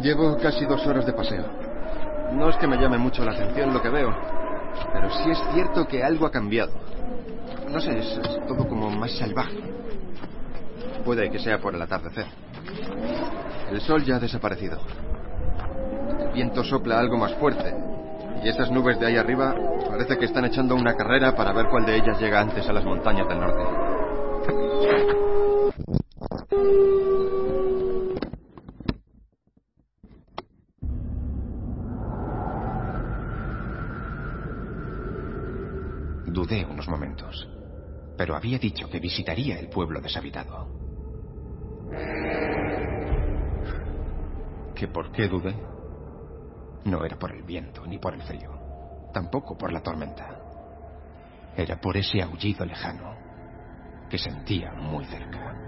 Llevo 0.00 0.38
casi 0.38 0.64
dos 0.64 0.86
horas 0.86 1.04
de 1.04 1.12
paseo. 1.12 1.44
No 2.32 2.48
es 2.48 2.56
que 2.56 2.66
me 2.66 2.78
llame 2.78 2.96
mucho 2.96 3.22
la 3.26 3.32
atención 3.32 3.74
lo 3.74 3.82
que 3.82 3.90
veo, 3.90 4.16
pero 4.90 5.10
sí 5.10 5.30
es 5.30 5.38
cierto 5.52 5.86
que 5.86 6.02
algo 6.02 6.24
ha 6.24 6.30
cambiado. 6.30 6.88
No 7.70 7.80
sé, 7.80 7.98
es, 7.98 8.20
todo 8.46 8.66
como 8.66 8.90
más 8.90 9.12
salvaje. 9.16 9.58
Puede 11.04 11.30
que 11.30 11.38
sea 11.38 11.58
por 11.58 11.74
el 11.74 11.82
atardecer. 11.82 12.26
El 13.70 13.80
sol 13.80 14.04
ya 14.04 14.16
ha 14.16 14.20
desaparecido. 14.20 14.78
El 16.20 16.32
viento 16.32 16.64
sopla 16.64 16.98
algo 16.98 17.16
más 17.16 17.34
fuerte. 17.34 17.74
Y 18.42 18.48
esas 18.48 18.70
nubes 18.70 18.98
de 18.98 19.06
ahí 19.06 19.16
arriba 19.16 19.54
parece 19.88 20.16
que 20.16 20.26
están 20.26 20.44
echando 20.44 20.74
una 20.74 20.94
carrera 20.94 21.34
para 21.34 21.52
ver 21.52 21.66
cuál 21.70 21.84
de 21.84 21.96
ellas 21.96 22.20
llega 22.20 22.40
antes 22.40 22.68
a 22.68 22.72
las 22.72 22.84
montañas 22.84 23.28
del 23.28 23.40
norte. 23.40 23.88
Dudé 36.48 36.64
unos 36.64 36.88
momentos, 36.88 37.46
pero 38.16 38.34
había 38.34 38.58
dicho 38.58 38.88
que 38.88 38.98
visitaría 39.00 39.58
el 39.58 39.68
pueblo 39.68 40.00
deshabitado. 40.00 40.70
¿Que 44.74 44.88
por 44.88 45.12
qué 45.12 45.28
dudé? 45.28 45.54
No 46.86 47.04
era 47.04 47.18
por 47.18 47.32
el 47.32 47.42
viento 47.42 47.86
ni 47.86 47.98
por 47.98 48.14
el 48.14 48.22
frío, 48.22 49.10
tampoco 49.12 49.58
por 49.58 49.70
la 49.70 49.82
tormenta. 49.82 50.40
Era 51.54 51.78
por 51.78 51.98
ese 51.98 52.22
aullido 52.22 52.64
lejano 52.64 53.14
que 54.08 54.16
sentía 54.16 54.72
muy 54.72 55.04
cerca. 55.04 55.67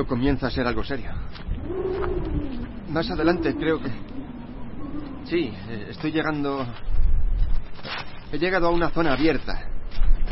Comienza 0.00 0.46
a 0.46 0.50
ser 0.50 0.66
algo 0.66 0.82
serio. 0.82 1.10
más 2.88 3.10
adelante 3.10 3.54
creo 3.54 3.78
que... 3.78 3.90
Sí, 5.24 5.52
eh, 5.68 5.86
estoy 5.90 6.10
llegando... 6.12 6.66
He 8.32 8.38
llegado 8.38 8.68
a 8.68 8.70
una 8.70 8.88
zona 8.88 9.12
abierta. 9.12 9.68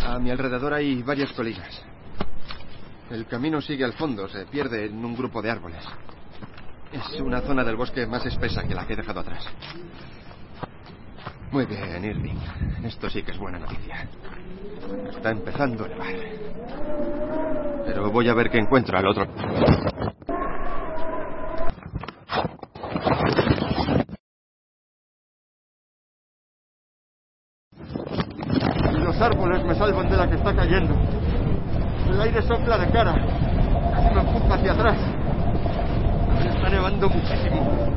A 0.07 0.19
mi 0.19 0.31
alrededor 0.31 0.73
hay 0.73 1.03
varias 1.03 1.31
colinas. 1.33 1.83
El 3.11 3.27
camino 3.27 3.61
sigue 3.61 3.85
al 3.85 3.93
fondo, 3.93 4.29
se 4.29 4.47
pierde 4.47 4.87
en 4.87 5.05
un 5.05 5.15
grupo 5.15 5.43
de 5.43 5.51
árboles. 5.51 5.85
Es 6.91 7.21
una 7.21 7.43
zona 7.43 7.63
del 7.63 7.77
bosque 7.77 8.07
más 8.07 8.25
espesa 8.25 8.67
que 8.67 8.75
la 8.75 8.87
que 8.87 8.95
he 8.95 8.97
dejado 8.97 9.21
atrás. 9.21 9.45
Muy 11.53 11.67
bien, 11.67 12.03
Irving. 12.03 12.39
Esto 12.83 13.11
sí 13.11 13.23
que 13.23 13.33
es 13.33 13.39
buena 13.39 13.59
noticia. 13.59 14.09
Está 15.11 15.31
empezando 15.31 15.85
a 15.85 15.89
nevar. 15.89 17.50
Pero 17.93 18.09
voy 18.13 18.29
a 18.29 18.35
ver 18.35 18.49
qué 18.51 18.59
encuentro 18.59 18.97
al 18.97 19.05
otro. 19.05 19.27
Los 28.93 29.21
árboles 29.21 29.65
me 29.65 29.75
salvan 29.75 30.09
de 30.09 30.17
la 30.17 30.29
que 30.29 30.37
está 30.37 30.55
cayendo. 30.55 30.95
El 32.11 32.21
aire 32.21 32.43
sopla 32.43 32.79
de 32.79 32.91
cara. 32.93 33.13
Casi 33.93 34.15
me 34.15 34.21
empuja 34.21 34.55
hacia 34.55 34.73
atrás. 34.73 34.97
Está 36.49 36.69
nevando 36.69 37.09
muchísimo. 37.09 37.91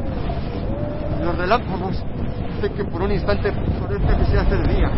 Los 1.23 1.37
relámpagos 1.37 2.03
hacen 2.57 2.73
que 2.73 2.83
por 2.85 3.03
un 3.03 3.11
instante 3.11 3.51
parezca 3.51 4.17
que 4.17 4.25
se 4.25 4.39
hace 4.39 4.57
de 4.57 4.73
día. 4.73 4.89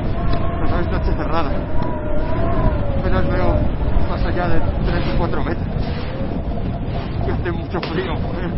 Pero 0.64 0.80
es 0.80 0.88
noche 0.90 1.12
cerrada. 1.18 1.52
Apenas 2.98 3.30
veo 3.30 3.56
más 4.10 4.24
allá 4.26 4.48
de 4.48 4.60
3 4.60 5.14
o 5.14 5.18
4 5.18 5.44
metros. 5.44 5.68
Y 7.28 7.32
hace 7.32 7.52
mucho 7.52 7.80
frío, 7.82 8.16
joder. 8.16 8.52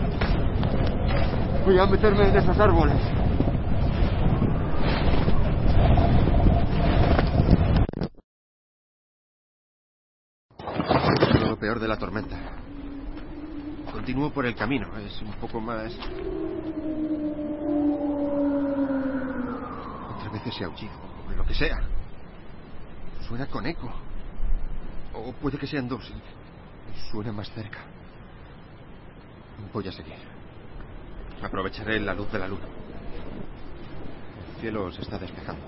Voy 1.68 1.78
a 1.78 1.86
meterme 1.86 2.30
en 2.30 2.38
esos 2.38 2.58
árboles. 2.58 2.96
Lo 11.42 11.60
peor 11.60 11.82
de 11.82 11.90
la 11.90 11.98
tormenta. 11.98 12.38
Continúo 13.92 14.32
por 14.32 14.46
el 14.46 14.56
camino. 14.56 14.88
Es 14.98 15.22
un 15.22 15.34
poco 15.34 15.60
más... 15.60 15.92
Otra 20.16 20.30
vez 20.32 20.48
ese 20.48 20.64
aullido, 20.64 20.94
o 21.28 21.36
lo 21.36 21.46
que 21.46 21.54
sea. 21.54 21.82
Suena 23.28 23.46
con 23.48 23.66
eco. 23.66 23.92
O 25.14 25.34
puede 25.34 25.58
que 25.58 25.68
sean 25.68 25.90
dos 25.90 26.10
suena 27.12 27.34
más 27.34 27.52
cerca. 27.52 27.80
Voy 29.74 29.86
a 29.86 29.92
seguir. 29.92 30.37
Aprovecharé 31.42 32.00
la 32.00 32.14
luz 32.14 32.32
de 32.32 32.40
la 32.40 32.48
luna. 32.48 32.66
El 34.56 34.62
cielo 34.62 34.92
se 34.92 35.02
está 35.02 35.18
despejando. 35.18 35.66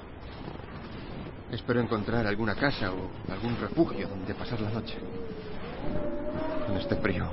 Espero 1.51 1.79
encontrar 1.79 2.27
alguna 2.27 2.55
casa 2.55 2.91
o 2.91 3.09
algún 3.31 3.57
refugio 3.59 4.07
donde 4.07 4.33
pasar 4.33 4.59
la 4.61 4.69
noche. 4.69 4.97
En 6.69 6.77
este 6.77 6.95
frío. 6.95 7.27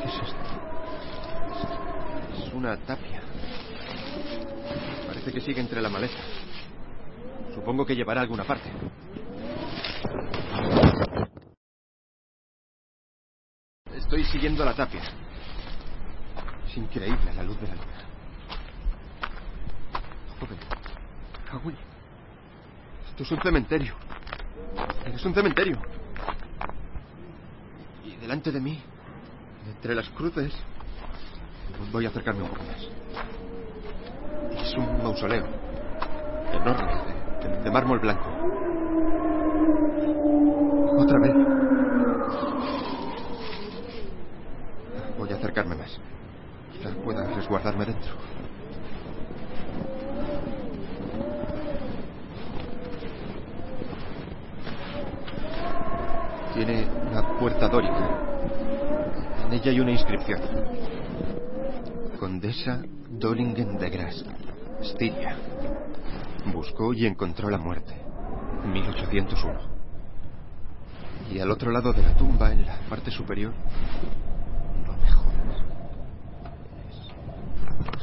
¿Qué 0.00 0.08
es 0.08 0.14
esto? 0.14 0.36
Es 2.46 2.52
una 2.54 2.76
tapia. 2.76 3.20
Parece 5.06 5.32
que 5.32 5.40
sigue 5.40 5.60
entre 5.60 5.80
la 5.80 5.88
maleza. 5.88 6.18
Supongo 7.54 7.84
que 7.84 7.94
llevará 7.94 8.20
a 8.20 8.22
alguna 8.24 8.44
parte. 8.44 8.70
Estoy 13.94 14.24
siguiendo 14.24 14.64
la 14.64 14.74
tapia. 14.74 15.02
Es 16.68 16.76
increíble 16.76 17.32
la 17.34 17.42
luz 17.42 17.58
de 17.60 17.66
la 17.66 17.74
luna. 17.74 17.86
Joder. 20.38 20.58
Howell. 21.50 21.76
Esto 23.08 23.22
es 23.22 23.30
un 23.32 23.40
cementerio. 23.40 23.94
Es 25.06 25.24
un 25.24 25.34
cementerio. 25.34 25.78
Y 28.04 28.16
delante 28.16 28.52
de 28.52 28.60
mí, 28.60 28.78
entre 29.66 29.94
las 29.94 30.10
cruces, 30.10 30.52
voy 31.90 32.04
a 32.04 32.10
acercarme 32.10 32.42
un 32.42 32.48
poco 32.50 32.62
más. 32.64 32.86
Es 34.62 34.74
un 34.76 35.02
mausoleo. 35.02 35.46
Enorme, 36.52 37.62
de 37.64 37.70
mármol 37.70 37.98
blanco. 37.98 38.28
Otra 40.98 41.18
vez. 41.18 41.34
Voy 45.16 45.32
a 45.32 45.36
acercarme 45.36 45.76
más. 45.76 45.98
Quizás 46.72 46.94
pueda 47.08 47.26
resguardarme 47.34 47.86
dentro. 47.86 48.12
Tiene 56.52 56.86
una 57.10 57.38
puerta 57.38 57.66
dórica. 57.68 58.10
En 59.46 59.52
ella 59.54 59.70
hay 59.70 59.80
una 59.80 59.92
inscripción. 59.92 60.38
Condesa 62.20 62.82
Dolingen 63.08 63.78
de 63.78 63.88
Gras, 63.88 64.22
Estiria. 64.82 65.34
Buscó 66.52 66.92
y 66.92 67.06
encontró 67.06 67.48
la 67.48 67.56
muerte. 67.56 67.94
1801. 68.70 69.60
Y 71.32 71.38
al 71.40 71.50
otro 71.50 71.70
lado 71.70 71.94
de 71.94 72.02
la 72.02 72.14
tumba, 72.18 72.52
en 72.52 72.66
la 72.66 72.76
parte 72.90 73.10
superior, 73.10 73.54
no 74.86 74.92
me 74.92 75.10
jodas. 75.10 75.38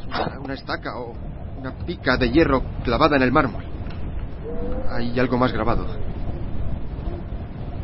Es 0.06 0.34
una, 0.45 0.53
estaca 0.53 0.99
o 0.99 1.15
una 1.57 1.73
pica 1.85 2.17
de 2.17 2.30
hierro 2.30 2.61
clavada 2.84 3.17
en 3.17 3.23
el 3.23 3.31
mármol. 3.31 3.63
Hay 4.91 5.19
algo 5.19 5.38
más 5.38 5.51
grabado. 5.51 5.88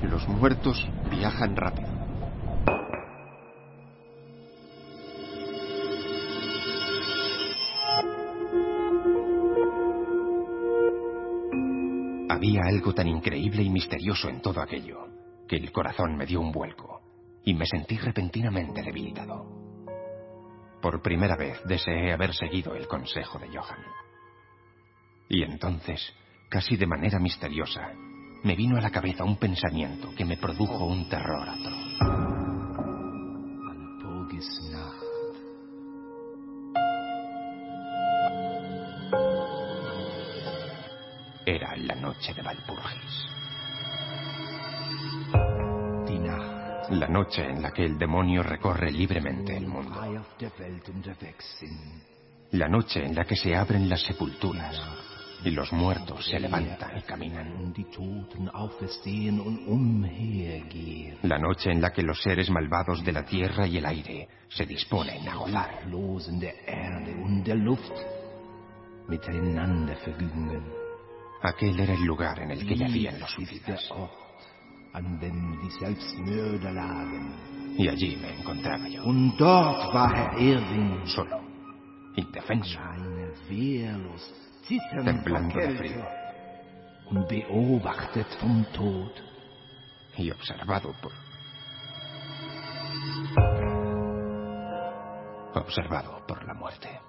Los 0.03 0.27
muertos 0.27 0.87
viajan 1.09 1.55
rápido. 1.55 1.89
Había 12.29 12.61
algo 12.65 12.93
tan 12.93 13.07
increíble 13.07 13.63
y 13.63 13.69
misterioso 13.69 14.29
en 14.29 14.41
todo 14.41 14.61
aquello 14.61 15.07
que 15.47 15.57
el 15.57 15.71
corazón 15.71 16.15
me 16.15 16.25
dio 16.25 16.39
un 16.39 16.51
vuelco 16.51 17.01
y 17.43 17.53
me 17.55 17.65
sentí 17.65 17.97
repentinamente 17.97 18.81
debilitado. 18.83 19.60
Por 20.81 21.01
primera 21.01 21.35
vez 21.35 21.61
deseé 21.65 22.11
haber 22.11 22.33
seguido 22.33 22.75
el 22.75 22.87
consejo 22.87 23.37
de 23.37 23.47
Johan. 23.47 23.83
Y 25.29 25.43
entonces, 25.43 26.13
casi 26.49 26.75
de 26.75 26.87
manera 26.87 27.19
misteriosa, 27.19 27.91
me 28.43 28.55
vino 28.55 28.77
a 28.77 28.81
la 28.81 28.89
cabeza 28.89 29.23
un 29.23 29.37
pensamiento 29.37 30.09
que 30.15 30.25
me 30.25 30.37
produjo 30.37 30.85
un 30.85 31.07
terror 31.07 31.47
atroz. 31.47 32.31
Era 41.45 41.75
la 41.75 41.95
noche 41.95 42.33
de 42.33 42.41
Valpurgis. 42.41 43.40
La 46.91 47.07
noche 47.07 47.49
en 47.49 47.61
la 47.61 47.71
que 47.71 47.85
el 47.85 47.97
demonio 47.97 48.43
recorre 48.43 48.91
libremente 48.91 49.55
el 49.55 49.65
mundo. 49.65 49.95
La 52.51 52.67
noche 52.67 53.05
en 53.05 53.15
la 53.15 53.23
que 53.23 53.35
se 53.37 53.55
abren 53.55 53.87
las 53.87 54.01
sepulturas 54.01 54.81
y 55.43 55.51
los 55.51 55.71
muertos 55.71 56.25
se 56.25 56.37
levantan 56.37 56.97
y 56.97 57.01
caminan. 57.03 57.73
La 61.23 61.37
noche 61.37 61.71
en 61.71 61.81
la 61.81 61.91
que 61.91 62.03
los 62.03 62.21
seres 62.21 62.49
malvados 62.49 63.03
de 63.05 63.11
la 63.13 63.23
tierra 63.23 63.65
y 63.65 63.77
el 63.77 63.85
aire 63.85 64.27
se 64.49 64.65
disponen 64.65 65.29
a 65.29 65.35
gozar. 65.35 65.85
Aquel 71.43 71.79
era 71.79 71.93
el 71.93 72.03
lugar 72.03 72.39
en 72.41 72.51
el 72.51 72.67
que 72.67 72.75
yacían 72.75 73.19
los 73.19 73.31
suicidas. 73.31 73.89
Y 77.77 77.87
allí 77.87 78.17
me 78.17 78.39
encontraba 78.39 78.87
yo. 78.87 79.03
Solo, 81.05 81.39
indefenso, 82.15 82.79
temblando 85.03 85.55
de 85.59 85.75
frío. 85.77 86.05
Y 90.17 90.29
observado 90.31 90.93
por. 91.01 91.11
Observado 95.53 96.25
por 96.27 96.45
la 96.45 96.53
muerte. 96.53 96.99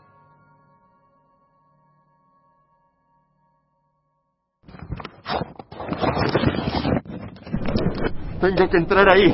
Tengo 8.43 8.69
que 8.69 8.77
entrar 8.77 9.09
ahí. 9.09 9.31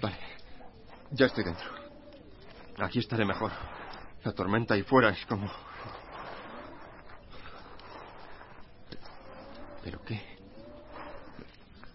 Vale. 0.00 0.16
Ya 1.10 1.26
estoy 1.26 1.44
dentro. 1.44 1.66
Aquí 2.78 3.00
estaré 3.00 3.26
mejor. 3.26 3.52
La 4.24 4.32
tormenta 4.32 4.72
ahí 4.72 4.82
fuera 4.82 5.10
es 5.10 5.26
como... 5.26 5.50
¿Pero 9.84 10.00
qué? 10.06 10.22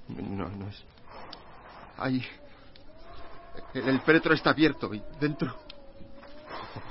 No, 0.09 0.49
no 0.49 0.69
es... 0.69 0.83
Ahí... 1.97 2.23
El, 3.73 3.89
el 3.89 4.01
féretro 4.01 4.35
está 4.35 4.51
abierto 4.51 4.93
y 4.93 5.01
dentro... 5.19 5.51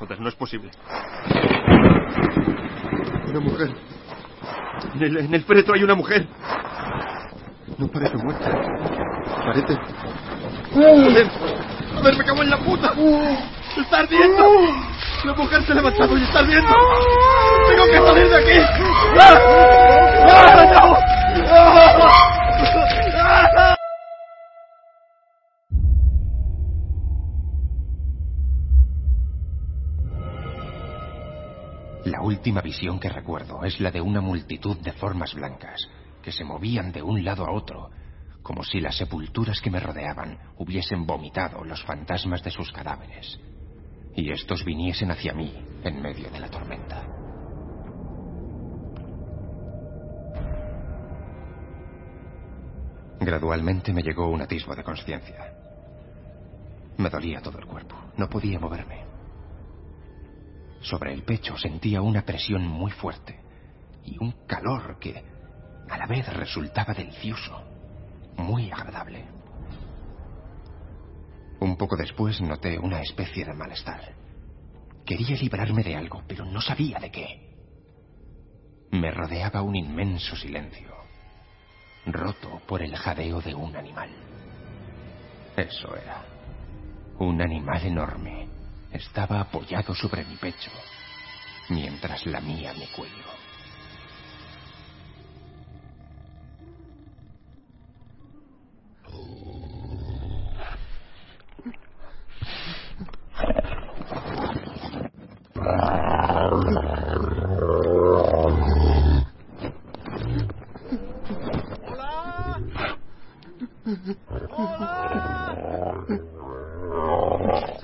Joder, 0.01 0.21
no 0.21 0.29
es 0.29 0.35
posible. 0.35 0.73
Una 3.29 3.41
mujer. 3.41 3.71
En 4.95 5.03
el, 5.03 5.17
en 5.17 5.35
el 5.35 5.43
féretro 5.45 5.75
hay 5.75 5.83
una 5.83 5.95
mujer. 5.95 6.27
No 7.79 7.87
parece 7.89 8.17
muerta. 8.17 8.51
Parece... 9.45 9.79
Joder, 10.75 11.29
joder, 11.95 12.17
me 12.17 12.25
cago 12.25 12.43
en 12.43 12.51
la 12.51 12.59
puta. 12.59 12.93
¡Está 13.77 13.99
ardiendo! 14.01 14.45
La 15.25 15.35
mujer 15.35 15.63
se 15.65 15.73
ha 15.73 15.75
levantado 15.77 16.19
y 16.19 16.23
está 16.23 16.41
ardiendo. 16.41 16.75
¡Tengo 17.69 17.85
que 17.87 18.07
salir 18.07 18.29
de 18.29 18.37
aquí! 18.37 18.59
¡Ah! 19.21 19.39
¡Ah, 20.29 20.65
no! 20.73 20.97
¡Ah! 21.51 23.02
Última 32.23 32.61
visión 32.61 32.99
que 32.99 33.09
recuerdo 33.09 33.65
es 33.65 33.81
la 33.81 33.91
de 33.91 34.01
una 34.01 34.21
multitud 34.21 34.79
de 34.79 34.93
formas 34.93 35.35
blancas 35.35 35.89
que 36.23 36.33
se 36.33 36.45
movían 36.45 36.93
de 36.93 37.03
un 37.03 37.25
lado 37.25 37.45
a 37.45 37.53
otro, 37.53 37.91
como 38.43 38.63
si 38.65 38.81
las 38.81 38.97
sepulturas 38.97 39.61
que 39.61 39.71
me 39.71 39.81
rodeaban 39.81 40.39
hubiesen 40.59 41.07
vomitado 41.07 41.65
los 41.65 41.83
fantasmas 41.85 42.43
de 42.43 42.51
sus 42.51 42.73
cadáveres, 42.73 43.39
y 44.15 44.31
estos 44.31 44.65
viniesen 44.65 45.11
hacia 45.11 45.33
mí 45.33 45.53
en 45.85 46.01
medio 46.01 46.31
de 46.31 46.41
la 46.41 46.49
tormenta. 46.49 47.07
Gradualmente 53.21 53.93
me 53.93 54.03
llegó 54.03 54.29
un 54.29 54.43
atisbo 54.43 54.75
de 54.75 54.83
conciencia. 54.83 55.55
Me 56.97 57.09
dolía 57.09 57.41
todo 57.41 57.59
el 57.59 57.67
cuerpo, 57.67 57.97
no 58.17 58.29
podía 58.29 58.59
moverme. 58.59 59.12
Sobre 60.83 61.13
el 61.13 61.23
pecho 61.23 61.57
sentía 61.57 62.03
una 62.03 62.23
presión 62.23 62.67
muy 62.67 62.91
fuerte 62.91 63.39
y 64.05 64.19
un 64.19 64.33
calor 64.47 64.99
que 64.99 65.23
a 65.89 65.97
la 65.97 66.07
vez 66.07 66.27
resultaba 66.33 66.93
delicioso, 66.93 67.63
muy 68.37 68.71
agradable. 68.71 69.25
Un 71.61 71.77
poco 71.77 71.97
después 71.97 72.41
noté 72.41 72.79
una 72.79 73.01
especie 73.01 73.45
de 73.45 73.55
malestar. 73.55 74.15
Quería 75.07 75.37
librarme 75.37 75.85
de 75.85 75.97
algo, 75.97 76.23
pero 76.27 76.45
no 76.45 76.61
sabía 76.61 76.99
de 76.99 77.11
qué. 77.11 77.53
Me 78.91 79.11
rodeaba 79.11 79.63
un 79.63 79.77
inmenso 79.77 80.35
silencio, 80.37 80.93
roto 82.07 82.61
por 82.67 82.83
el 82.83 82.97
jadeo 82.97 83.41
de 83.41 83.55
un 83.55 83.77
animal. 83.77 84.11
Eso 85.57 85.95
era. 85.97 86.25
Un 87.19 87.41
animal 87.41 87.87
enorme. 87.87 88.52
Estaba 88.93 89.41
apoyado 89.41 89.95
sobre 89.95 90.25
mi 90.25 90.37
pecho, 90.37 90.71
mientras 91.69 92.27
lamía 92.27 92.75
mi 92.75 92.87
cuello. 92.89 93.33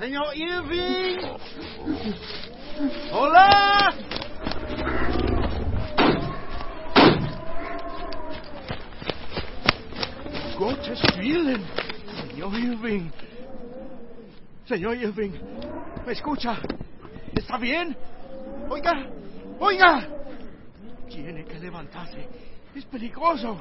Señor 0.09 0.35
Irving. 0.35 1.17
Hola. 3.11 3.93
Gottes 10.57 10.99
Willen. 11.19 11.63
Señor 12.27 12.55
Irving. 12.55 13.11
Señor 14.65 14.95
Irving. 14.95 15.31
¿Me 16.07 16.13
escucha? 16.13 16.57
¿Está 17.35 17.59
bien? 17.59 17.95
Oiga. 18.67 19.11
Oiga. 19.59 20.07
Tiene 21.07 21.45
que 21.45 21.59
levantarse. 21.59 22.27
Es 22.73 22.85
peligroso. 22.85 23.59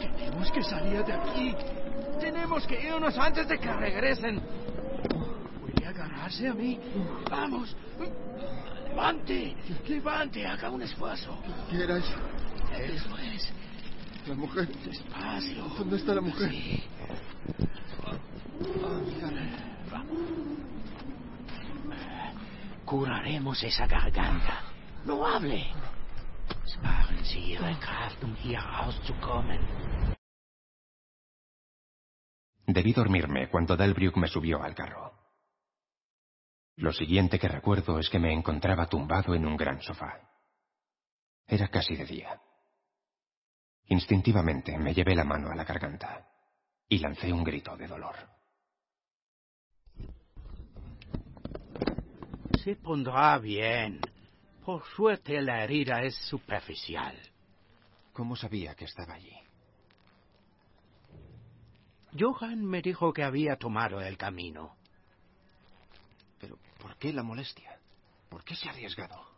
Tenemos 0.00 0.50
que 0.50 0.62
salir 0.64 1.04
de 1.04 1.12
aquí. 1.12 1.54
Tenemos 2.18 2.66
que 2.66 2.82
irnos 2.82 3.16
antes 3.16 3.46
de 3.46 3.56
que 3.56 3.72
regresen. 3.72 4.42
¿Puede 6.30 6.48
agarrarse 6.48 6.48
a 6.48 6.54
mí? 6.54 6.78
Vamos. 7.30 7.76
Levante. 8.88 9.56
Levante. 9.88 10.46
Haga 10.46 10.70
un 10.70 10.82
esfuerzo. 10.82 11.36
¿Qué 11.70 11.84
era 11.84 11.98
eso? 11.98 12.14
Es. 12.76 13.52
La 14.26 14.34
mujer. 14.34 14.68
Despacio. 14.68 15.64
¿Dónde 15.78 15.96
está 15.96 16.14
la 16.14 16.20
mujer? 16.20 16.50
Sí. 16.50 16.84
Curaremos 22.84 23.62
esa 23.62 23.86
garganta. 23.86 24.62
No 25.04 25.26
hable. 25.26 25.66
Sparen 26.66 27.24
Sie 27.24 27.52
Ihre 27.52 27.76
Kraft, 27.78 28.22
um 28.22 28.34
hier 28.36 28.60
rauszukommen. 28.60 29.60
Debí 32.66 32.92
dormirme 32.92 33.48
cuando 33.48 33.76
Delbruck 33.76 34.16
me 34.16 34.28
subió 34.28 34.62
al 34.62 34.74
carro. 34.74 35.09
Lo 36.76 36.92
siguiente 36.92 37.38
que 37.38 37.48
recuerdo 37.48 37.98
es 37.98 38.08
que 38.08 38.18
me 38.18 38.32
encontraba 38.32 38.86
tumbado 38.86 39.34
en 39.34 39.46
un 39.46 39.56
gran 39.56 39.80
sofá. 39.82 40.20
Era 41.46 41.68
casi 41.68 41.96
de 41.96 42.04
día. 42.04 42.40
Instintivamente 43.88 44.78
me 44.78 44.94
llevé 44.94 45.16
la 45.16 45.24
mano 45.24 45.50
a 45.50 45.54
la 45.54 45.64
garganta 45.64 46.28
y 46.88 46.98
lancé 46.98 47.32
un 47.32 47.42
grito 47.42 47.76
de 47.76 47.88
dolor. 47.88 48.16
Se 52.62 52.76
pondrá 52.76 53.38
bien. 53.38 54.00
Por 54.64 54.84
suerte 54.94 55.40
la 55.40 55.64
herida 55.64 56.02
es 56.02 56.14
superficial. 56.14 57.16
¿Cómo 58.12 58.36
sabía 58.36 58.74
que 58.74 58.84
estaba 58.84 59.14
allí? 59.14 59.36
Johan 62.18 62.64
me 62.64 62.82
dijo 62.82 63.12
que 63.12 63.22
había 63.22 63.56
tomado 63.56 64.00
el 64.00 64.16
camino. 64.16 64.76
Pero, 66.40 66.58
¿por 66.80 66.96
qué 66.96 67.12
la 67.12 67.22
molestia? 67.22 67.78
¿Por 68.28 68.42
qué 68.42 68.56
se 68.56 68.68
ha 68.68 68.72
arriesgado? 68.72 69.28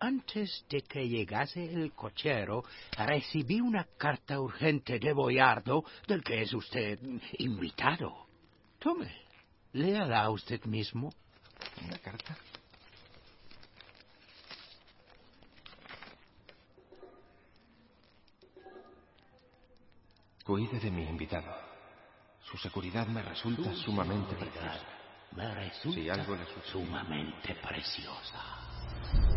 Antes 0.00 0.64
de 0.70 0.82
que 0.82 1.08
llegase 1.08 1.64
el 1.64 1.92
cochero, 1.92 2.64
recibí 2.96 3.60
una 3.60 3.84
carta 3.96 4.40
urgente 4.40 4.98
de 4.98 5.12
Boyardo, 5.12 5.84
del 6.06 6.22
que 6.22 6.42
es 6.42 6.54
usted 6.54 6.98
invitado. 7.38 8.26
Tome, 8.78 9.12
léala 9.72 10.30
usted 10.30 10.64
mismo. 10.64 11.12
¿Una 11.84 11.98
carta? 11.98 12.36
Cuide 20.44 20.78
de 20.78 20.90
mi 20.90 21.02
invitado. 21.02 21.54
Su 22.44 22.56
seguridad 22.56 23.06
me 23.08 23.20
resulta 23.20 23.74
Su 23.74 23.82
sumamente 23.82 24.34
preciosa. 24.36 24.97
Me 25.36 25.54
resulta 25.54 26.00
Si 26.00 26.10
algo 26.10 26.36
sumamente 26.72 27.54
preciosa. 27.56 28.58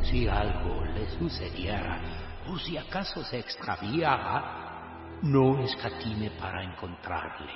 Si 0.03 0.27
algo 0.27 0.83
le 0.85 1.09
sucediera, 1.17 1.99
o 2.47 2.57
si 2.57 2.77
acaso 2.77 3.23
se 3.23 3.39
extraviara, 3.39 5.19
no 5.21 5.59
escatime 5.63 6.31
para 6.31 6.63
encontrarle 6.63 7.53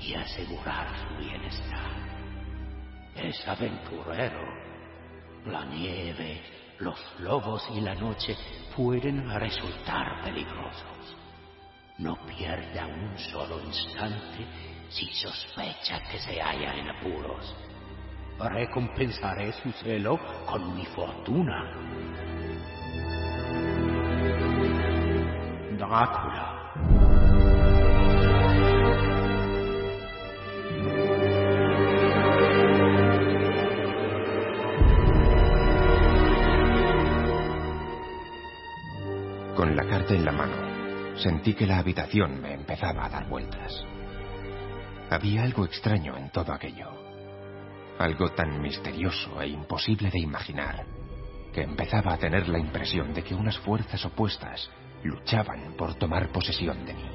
y 0.00 0.14
asegurar 0.14 0.86
su 0.98 1.16
bienestar. 1.16 1.90
Es 3.14 3.48
aventurero. 3.48 4.66
La 5.46 5.64
nieve, 5.64 6.42
los 6.80 6.98
lobos 7.20 7.66
y 7.74 7.80
la 7.80 7.94
noche 7.94 8.36
pueden 8.76 9.30
resultar 9.30 10.22
peligrosos. 10.22 11.16
No 11.98 12.16
pierda 12.26 12.86
un 12.86 13.18
solo 13.18 13.62
instante 13.62 14.46
si 14.90 15.06
sospecha 15.14 16.02
que 16.10 16.18
se 16.18 16.40
halla 16.40 16.74
en 16.74 16.90
apuros 16.90 17.54
recompensaré 18.38 19.52
su 19.52 19.72
celo 19.72 20.18
con 20.46 20.74
mi 20.74 20.84
fortuna. 20.86 21.72
Drácula. 25.78 26.52
Con 39.54 39.74
la 39.74 39.86
carta 39.86 40.12
en 40.12 40.24
la 40.24 40.32
mano, 40.32 41.16
sentí 41.16 41.54
que 41.54 41.66
la 41.66 41.78
habitación 41.78 42.40
me 42.42 42.52
empezaba 42.52 43.06
a 43.06 43.08
dar 43.08 43.26
vueltas. 43.26 43.72
Había 45.10 45.44
algo 45.44 45.64
extraño 45.64 46.16
en 46.16 46.30
todo 46.30 46.52
aquello. 46.52 47.05
Algo 47.98 48.28
tan 48.30 48.60
misterioso 48.60 49.40
e 49.40 49.48
imposible 49.48 50.10
de 50.10 50.20
imaginar 50.20 50.84
que 51.52 51.62
empezaba 51.62 52.12
a 52.12 52.18
tener 52.18 52.48
la 52.48 52.58
impresión 52.58 53.14
de 53.14 53.24
que 53.24 53.34
unas 53.34 53.58
fuerzas 53.60 54.04
opuestas 54.04 54.70
luchaban 55.02 55.74
por 55.78 55.94
tomar 55.94 56.28
posesión 56.28 56.84
de 56.84 56.92
mí. 56.92 57.10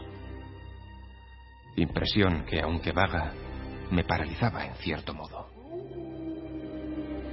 Impresión 1.75 2.43
que, 2.45 2.59
aunque 2.61 2.91
vaga, 2.91 3.33
me 3.91 4.03
paralizaba 4.03 4.65
en 4.65 4.73
cierto 4.75 5.13
modo. 5.13 5.47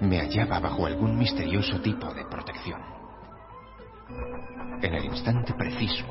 Me 0.02 0.20
hallaba 0.20 0.60
bajo 0.60 0.86
algún 0.86 1.18
misterioso 1.18 1.80
tipo 1.80 2.12
de 2.12 2.24
protección. 2.26 2.80
En 4.82 4.94
el 4.94 5.06
instante 5.06 5.54
preciso, 5.54 6.06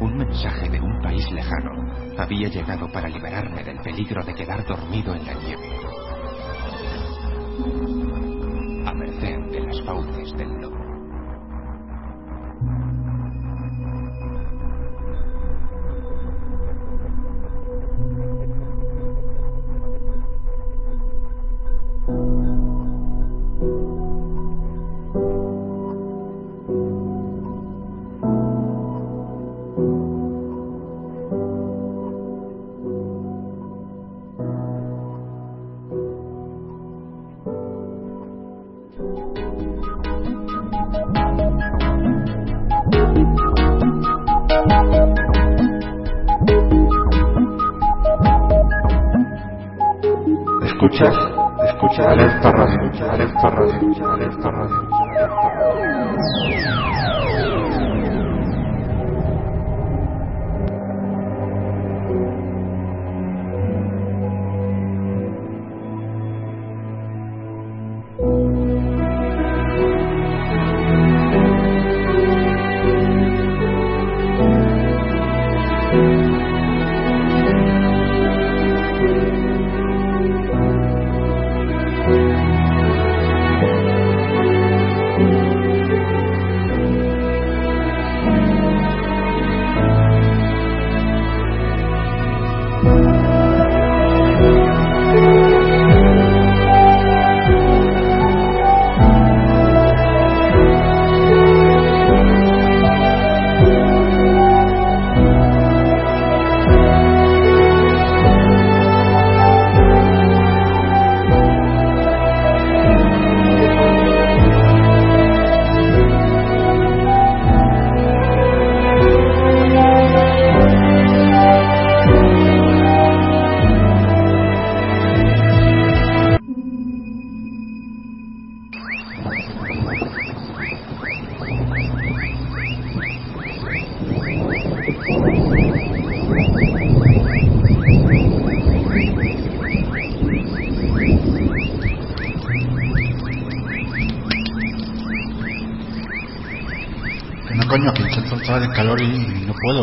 un 0.00 0.16
mensaje 0.16 0.68
de 0.68 0.80
un 0.80 1.02
país 1.02 1.30
lejano 1.30 2.14
había 2.18 2.48
llegado 2.48 2.90
para 2.92 3.08
liberarme 3.08 3.64
del 3.64 3.80
peligro 3.80 4.24
de 4.24 4.34
quedar 4.34 4.64
dormido 4.64 5.14
en 5.14 5.26
la 5.26 5.34
nieve. 5.34 5.85
A 7.56 8.92
merced 8.92 9.38
de 9.50 9.60
las 9.60 9.82
fauces 9.86 10.36
del 10.36 10.60
lobo. 10.60 10.85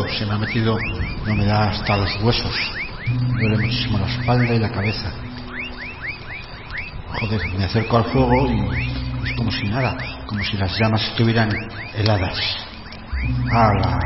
No. 0.04 0.18
Se 0.18 0.26
me 0.26 0.32
ha 0.34 0.38
metido 0.38 0.76
una 1.22 1.32
humedad 1.32 1.68
hasta 1.68 1.96
los 1.96 2.22
huesos. 2.22 2.54
Me 3.08 3.40
duele 3.40 3.58
muchísimo 3.58 3.98
la 3.98 4.06
espalda 4.06 4.54
y 4.54 4.58
la 4.58 4.70
cabeza. 4.70 5.12
Joder, 7.20 7.40
me 7.56 7.64
acerco 7.64 7.96
al 7.96 8.04
fuego 8.04 8.46
y 8.48 9.28
es 9.28 9.36
como 9.36 9.50
si 9.50 9.64
nada, 9.68 9.96
como 10.26 10.42
si 10.42 10.56
las 10.56 10.78
llamas 10.78 11.02
estuvieran 11.08 11.50
heladas. 11.94 12.38
¡Hala! 13.50 13.98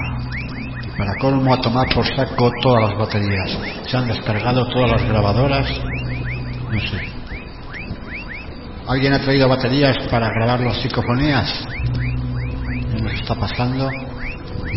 Y 0.85 0.99
para 0.99 1.15
colmo 1.17 1.55
a 1.55 1.61
tomar 1.61 1.89
por 1.95 2.07
saco 2.07 2.51
todas 2.63 2.91
las 2.91 2.99
baterías. 2.99 3.59
Se 3.87 3.97
han 3.97 4.09
descargado 4.09 4.69
todas 4.69 4.91
las 4.91 5.03
grabadoras. 5.09 5.69
No 6.71 6.81
sé. 6.81 7.19
¿Alguien 8.87 9.13
ha 9.13 9.21
traído 9.21 9.49
baterías 9.49 9.97
para 10.11 10.31
grabar 10.31 10.61
las 10.61 10.81
psicofonías? 10.81 11.65
¿Qué 12.91 13.03
nos 13.03 13.13
está 13.13 13.35
pasando? 13.35 13.91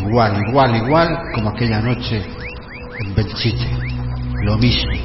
Igual, 0.07 0.43
igual, 0.47 0.75
igual 0.75 1.31
como 1.33 1.49
aquella 1.49 1.79
noche 1.81 2.23
en 2.99 3.15
Belchite. 3.15 3.67
Lo 4.43 4.57
mismo. 4.57 5.00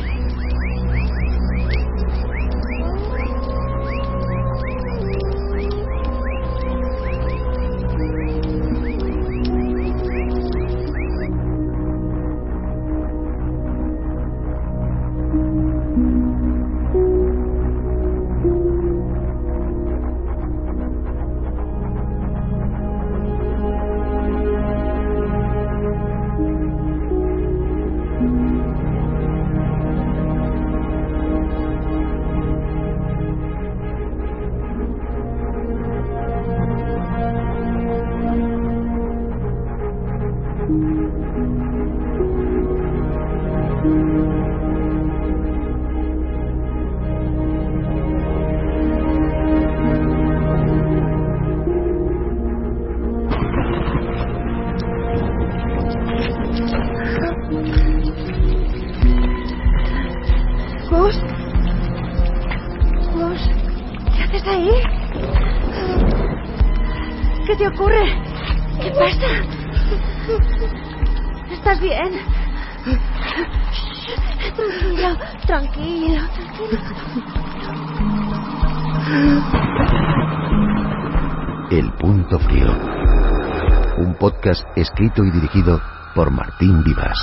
Escrito 84.97 85.25
y 85.25 85.31
dirigido 85.31 85.79
por 86.15 86.31
Martín 86.31 86.83
Vivas. 86.83 87.19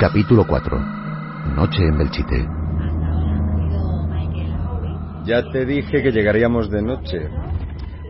Capítulo 0.00 0.44
4. 0.44 0.76
Noche 1.54 1.84
en 1.84 1.98
Belchite. 1.98 2.48
Ya 5.24 5.48
te 5.52 5.64
dije 5.64 6.02
que 6.02 6.10
llegaríamos 6.10 6.68
de 6.68 6.82
noche. 6.82 7.28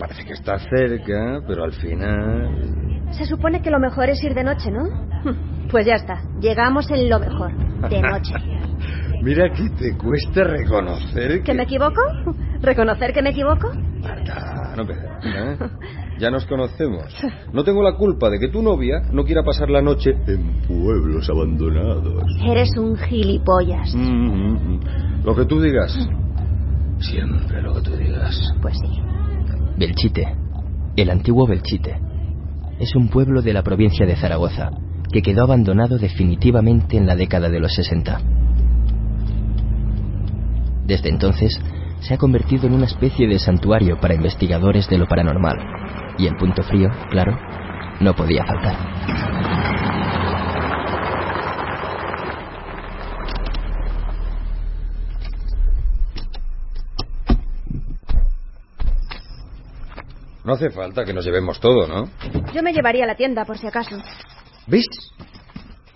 Parece 0.01 0.25
que 0.25 0.33
está 0.33 0.59
cerca, 0.59 1.43
pero 1.47 1.65
al 1.65 1.73
final... 1.73 3.11
Se 3.11 3.27
supone 3.27 3.61
que 3.61 3.71
lo 3.71 3.79
mejor 3.79 4.09
es 4.09 4.25
ir 4.25 4.33
de 4.33 4.45
noche, 4.45 4.71
¿no? 4.71 4.85
Pues 5.71 5.87
ya 5.87 5.95
está. 5.95 6.23
Llegamos 6.41 6.91
en 6.91 7.11
lo 7.11 7.19
mejor. 7.19 7.53
De 7.91 8.01
noche. 8.01 8.35
Mira 9.25 9.51
que 9.55 9.71
te 9.71 9.97
cuesta 9.97 10.45
reconocer 10.45 11.39
que... 11.39 11.45
¿Que 11.45 11.55
me 11.55 11.63
equivoco? 11.63 12.03
¿Reconocer 12.61 13.15
que 13.15 13.23
me 13.23 13.31
equivoco? 13.31 13.71
Ah, 14.31 14.75
no, 14.77 14.83
¿eh? 14.83 15.57
Ya 16.19 16.31
nos 16.31 16.45
conocemos. 16.45 17.05
No 17.51 17.65
tengo 17.65 17.83
la 17.83 17.97
culpa 17.97 18.29
de 18.29 18.39
que 18.39 18.49
tu 18.49 18.61
novia 18.61 19.01
no 19.13 19.25
quiera 19.25 19.43
pasar 19.43 19.71
la 19.71 19.81
noche 19.81 20.11
en 20.27 20.61
pueblos 20.69 21.31
abandonados. 21.31 22.23
Eres 22.45 22.77
un 22.77 22.97
gilipollas. 22.99 23.95
Mm, 23.95 24.01
mm, 24.01 24.53
mm. 24.53 24.81
Lo 25.25 25.35
que 25.35 25.47
tú 25.47 25.59
digas. 25.59 25.97
Siempre 26.99 27.63
lo 27.63 27.75
que 27.77 27.81
tú 27.81 27.97
digas. 27.97 28.39
Pues 28.61 28.77
sí. 28.79 29.01
Belchite, 29.79 30.37
el 30.97 31.09
antiguo 31.09 31.47
Belchite, 31.47 31.99
es 32.79 32.95
un 32.95 33.09
pueblo 33.09 33.41
de 33.41 33.55
la 33.55 33.63
provincia 33.63 34.05
de 34.05 34.17
Zaragoza 34.17 34.71
que 35.11 35.23
quedó 35.23 35.45
abandonado 35.45 35.97
definitivamente 35.97 36.99
en 36.99 37.07
la 37.07 37.17
década 37.17 37.49
de 37.49 37.61
los 37.61 37.75
60. 37.75 38.21
Desde 40.85 41.09
entonces, 41.09 41.59
se 42.01 42.15
ha 42.15 42.19
convertido 42.19 42.67
en 42.67 42.75
una 42.75 42.85
especie 42.85 43.27
de 43.27 43.39
santuario 43.39 43.99
para 44.01 44.15
investigadores 44.15 44.89
de 44.89 44.99
lo 44.99 45.07
paranormal. 45.07 45.57
Y 46.19 46.27
el 46.27 46.37
punto 46.37 46.63
frío, 46.63 46.91
claro, 47.11 47.39
no 48.01 48.15
podía 48.15 48.45
faltar. 48.45 48.77
No 60.45 60.53
hace 60.53 60.69
falta 60.69 61.07
que 61.07 61.15
nos 61.15 61.25
llevemos 61.25 61.59
todo, 61.59 61.87
¿no? 61.87 62.11
Yo 62.53 62.63
me 62.63 62.75
llevaría 62.75 63.05
a 63.05 63.07
la 63.07 63.15
tienda, 63.15 63.47
por 63.47 63.57
si 63.57 63.67
acaso. 63.67 63.97
¿Ves? 64.67 64.87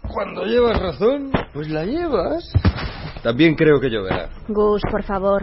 Cuando 0.08 0.46
llevas 0.46 0.80
razón, 0.80 1.30
pues 1.52 1.68
la 1.68 1.84
llevas. 1.84 2.50
También 3.22 3.54
creo 3.54 3.80
que 3.80 3.90
lloverá. 3.90 4.28
Gus, 4.48 4.82
por 4.90 5.02
favor. 5.02 5.42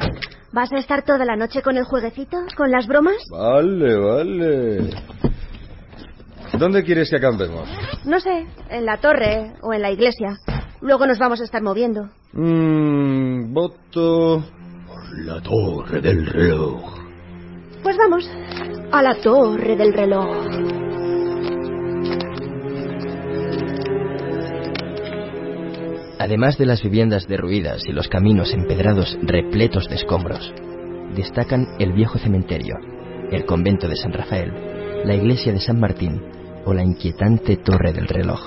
¿Vas 0.52 0.72
a 0.72 0.78
estar 0.78 1.04
toda 1.04 1.26
la 1.26 1.36
noche 1.36 1.62
con 1.62 1.78
el 1.78 1.84
jueguecito? 1.84 2.38
¿Con 2.56 2.72
las 2.72 2.88
bromas? 2.88 3.18
Vale, 3.30 3.96
vale. 3.98 4.90
¿Dónde 6.58 6.84
quieres 6.84 7.10
que 7.10 7.18
acampemos? 7.18 7.68
No 8.06 8.20
sé, 8.20 8.48
en 8.70 8.86
la 8.86 8.98
torre 8.98 9.54
o 9.62 9.74
en 9.74 9.82
la 9.82 9.92
iglesia. 9.92 10.38
Luego 10.82 11.06
nos 11.06 11.20
vamos 11.20 11.42
a 11.42 11.44
estar 11.44 11.62
moviendo. 11.62 12.10
Mmm, 12.34 13.54
voto 13.54 14.44
por 14.88 15.26
la 15.26 15.42
torre 15.42 16.02
del 16.02 16.26
reloj. 16.26 16.82
Pues 17.84 17.98
vamos, 17.98 18.30
a 18.92 19.02
la 19.02 19.16
torre 19.16 19.76
del 19.76 19.94
reloj. 19.94 20.95
Además 26.18 26.58
de 26.58 26.66
las 26.66 26.82
viviendas 26.82 27.28
derruidas 27.28 27.84
y 27.88 27.92
los 27.92 28.08
caminos 28.08 28.54
empedrados 28.54 29.18
repletos 29.22 29.90
de 29.90 29.96
escombros, 29.96 30.54
destacan 31.14 31.68
el 31.78 31.92
viejo 31.92 32.18
cementerio, 32.18 32.76
el 33.32 33.46
convento 33.46 33.90
de 33.90 33.98
San 33.98 34.14
Rafael, 34.14 34.54
la 35.04 35.14
iglesia 35.14 35.52
de 35.52 35.60
San 35.60 35.80
Martín 35.80 36.22
o 36.66 36.74
la 36.74 36.84
inquietante 36.84 37.58
torre 37.58 37.92
del 37.92 38.08
reloj. 38.08 38.40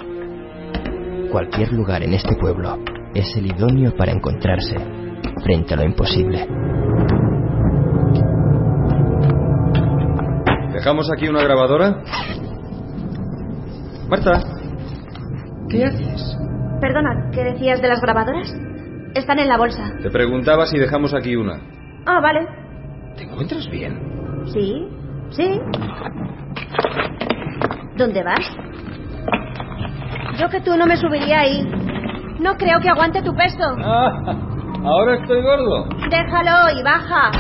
Cualquier 1.30 1.72
lugar 1.72 2.02
en 2.02 2.14
este 2.14 2.36
pueblo 2.36 2.78
es 3.14 3.36
el 3.36 3.46
idóneo 3.46 3.94
para 3.96 4.12
encontrarse 4.12 4.76
frente 5.42 5.74
a 5.74 5.76
lo 5.76 5.84
imposible. 5.84 6.46
¿Dejamos 10.72 11.10
aquí 11.12 11.28
una 11.28 11.42
grabadora? 11.42 12.02
Marta, 14.08 14.40
¿qué 15.68 15.84
haces? 15.84 16.38
Perdona, 16.80 17.30
¿qué 17.32 17.42
decías 17.44 17.82
de 17.82 17.88
las 17.88 18.00
grabadoras? 18.00 18.54
Están 19.14 19.38
en 19.40 19.48
la 19.48 19.56
bolsa. 19.58 19.82
Te 20.02 20.10
preguntaba 20.10 20.66
si 20.66 20.78
dejamos 20.78 21.12
aquí 21.12 21.34
una. 21.34 21.54
Ah, 22.06 22.20
vale. 22.20 22.46
¿Te 23.16 23.24
encuentras 23.24 23.68
bien? 23.68 23.98
Sí, 24.52 24.86
sí. 25.30 25.60
¿Dónde 27.96 28.22
vas? 28.22 28.46
Yo 30.38 30.48
que 30.48 30.60
tú 30.60 30.76
no 30.76 30.86
me 30.86 30.96
subiría 30.96 31.40
ahí. 31.40 31.62
No 32.38 32.56
creo 32.56 32.78
que 32.80 32.88
aguante 32.88 33.22
tu 33.22 33.34
peso. 33.34 33.74
Ah, 33.82 34.12
ahora 34.84 35.16
estoy 35.16 35.42
gordo. 35.42 35.88
Déjalo 36.08 36.78
y 36.78 36.82
baja. 36.84 37.30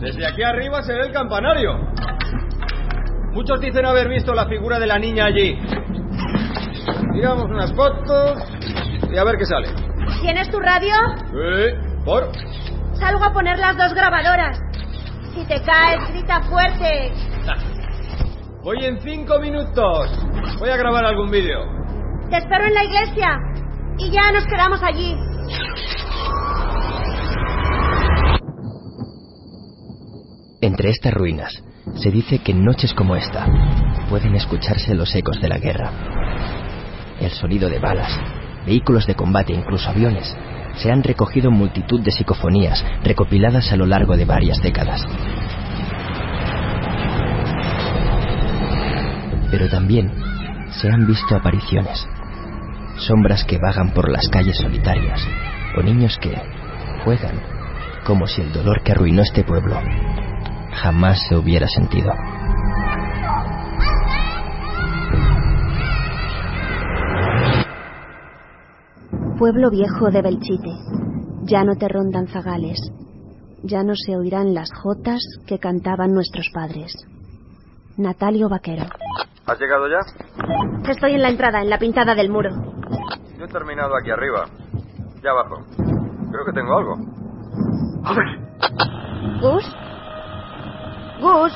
Desde 0.00 0.26
aquí 0.26 0.42
arriba 0.42 0.82
se 0.82 0.92
ve 0.92 1.06
el 1.06 1.12
campanario. 1.12 1.93
Muchos 3.34 3.60
dicen 3.60 3.84
haber 3.84 4.08
visto 4.08 4.32
la 4.32 4.46
figura 4.46 4.78
de 4.78 4.86
la 4.86 4.96
niña 4.96 5.24
allí. 5.24 5.58
Tiramos 7.12 7.46
unas 7.46 7.74
fotos 7.74 8.38
y 9.10 9.18
a 9.18 9.24
ver 9.24 9.36
qué 9.36 9.44
sale. 9.44 9.68
¿Tienes 10.20 10.48
tu 10.50 10.60
radio? 10.60 10.94
Sí, 11.26 12.04
¿por? 12.04 12.30
Salgo 12.94 13.24
a 13.24 13.32
poner 13.32 13.58
las 13.58 13.76
dos 13.76 13.92
grabadoras. 13.92 14.56
Si 15.34 15.44
te 15.46 15.60
caes, 15.62 16.08
grita 16.12 16.42
fuerte. 16.42 17.12
Voy 18.62 18.84
en 18.84 19.00
cinco 19.00 19.40
minutos. 19.40 20.10
Voy 20.60 20.70
a 20.70 20.76
grabar 20.76 21.04
algún 21.04 21.28
vídeo. 21.28 21.58
Te 22.30 22.36
espero 22.36 22.66
en 22.66 22.74
la 22.74 22.84
iglesia. 22.84 23.36
Y 23.98 24.12
ya 24.12 24.30
nos 24.30 24.44
quedamos 24.46 24.80
allí. 24.80 25.16
Entre 30.60 30.90
estas 30.90 31.12
ruinas 31.12 31.64
se 31.96 32.10
dice 32.10 32.38
que 32.38 32.52
en 32.52 32.64
noches 32.64 32.92
como 32.94 33.14
esta 33.16 33.46
pueden 34.08 34.34
escucharse 34.34 34.94
los 34.94 35.14
ecos 35.14 35.40
de 35.40 35.48
la 35.48 35.58
guerra. 35.58 35.90
El 37.20 37.30
sonido 37.30 37.68
de 37.68 37.78
balas, 37.78 38.10
vehículos 38.66 39.06
de 39.06 39.14
combate 39.14 39.52
incluso 39.52 39.90
aviones 39.90 40.34
se 40.76 40.90
han 40.90 41.02
recogido 41.02 41.50
multitud 41.50 42.00
de 42.00 42.10
psicofonías 42.10 42.84
recopiladas 43.04 43.70
a 43.70 43.76
lo 43.76 43.86
largo 43.86 44.16
de 44.16 44.24
varias 44.24 44.60
décadas. 44.60 45.02
Pero 49.50 49.68
también 49.68 50.10
se 50.70 50.90
han 50.90 51.06
visto 51.06 51.36
apariciones, 51.36 52.08
sombras 52.96 53.44
que 53.44 53.58
vagan 53.58 53.92
por 53.92 54.10
las 54.10 54.28
calles 54.28 54.56
solitarias 54.58 55.20
o 55.78 55.82
niños 55.82 56.18
que 56.18 56.34
juegan 57.04 57.40
como 58.04 58.26
si 58.26 58.40
el 58.40 58.52
dolor 58.52 58.82
que 58.82 58.92
arruinó 58.92 59.22
este 59.22 59.44
pueblo 59.44 59.80
jamás 60.82 61.18
se 61.28 61.36
hubiera 61.36 61.66
sentido. 61.68 62.12
Pueblo 69.38 69.70
viejo 69.70 70.10
de 70.10 70.22
Belchite, 70.22 70.70
ya 71.42 71.64
no 71.64 71.74
te 71.76 71.88
rondan 71.88 72.28
zagales, 72.28 72.78
ya 73.62 73.82
no 73.82 73.94
se 73.94 74.16
oirán 74.16 74.54
las 74.54 74.70
jotas 74.72 75.20
que 75.46 75.58
cantaban 75.58 76.12
nuestros 76.12 76.48
padres. 76.54 76.92
Natalio 77.96 78.48
Vaquero. 78.48 78.84
¿Has 79.46 79.58
llegado 79.58 79.88
ya? 79.88 79.98
Estoy 80.88 81.14
en 81.14 81.22
la 81.22 81.28
entrada, 81.28 81.60
en 81.60 81.70
la 81.70 81.78
pintada 81.78 82.14
del 82.14 82.30
muro. 82.30 82.50
Yo 83.38 83.44
he 83.44 83.48
terminado 83.48 83.96
aquí 83.96 84.10
arriba. 84.10 84.46
Ya 85.22 85.30
abajo. 85.30 85.64
Creo 86.30 86.44
que 86.46 86.52
tengo 86.52 86.78
algo. 86.78 86.94
A 88.04 88.14
ver. 88.14 89.40
¿Gus? 89.40 89.64
Gus. 91.24 91.52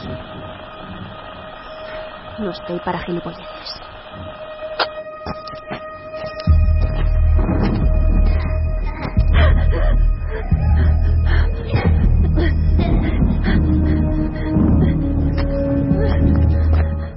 No 2.38 2.50
estoy 2.52 2.78
para 2.80 3.00
gilipolleces. 3.00 3.44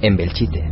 En 0.01 0.17
Belchite, 0.17 0.69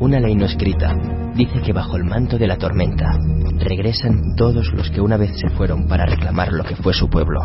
una 0.00 0.18
ley 0.18 0.34
no 0.34 0.46
escrita 0.46 0.96
dice 1.36 1.60
que 1.62 1.72
bajo 1.72 1.96
el 1.96 2.04
manto 2.04 2.38
de 2.38 2.48
la 2.48 2.56
tormenta 2.56 3.16
regresan 3.64 4.36
todos 4.36 4.72
los 4.72 4.90
que 4.90 5.00
una 5.00 5.16
vez 5.16 5.32
se 5.40 5.48
fueron 5.50 5.88
para 5.88 6.06
reclamar 6.06 6.52
lo 6.52 6.64
que 6.64 6.76
fue 6.76 6.92
su 6.92 7.08
pueblo 7.08 7.40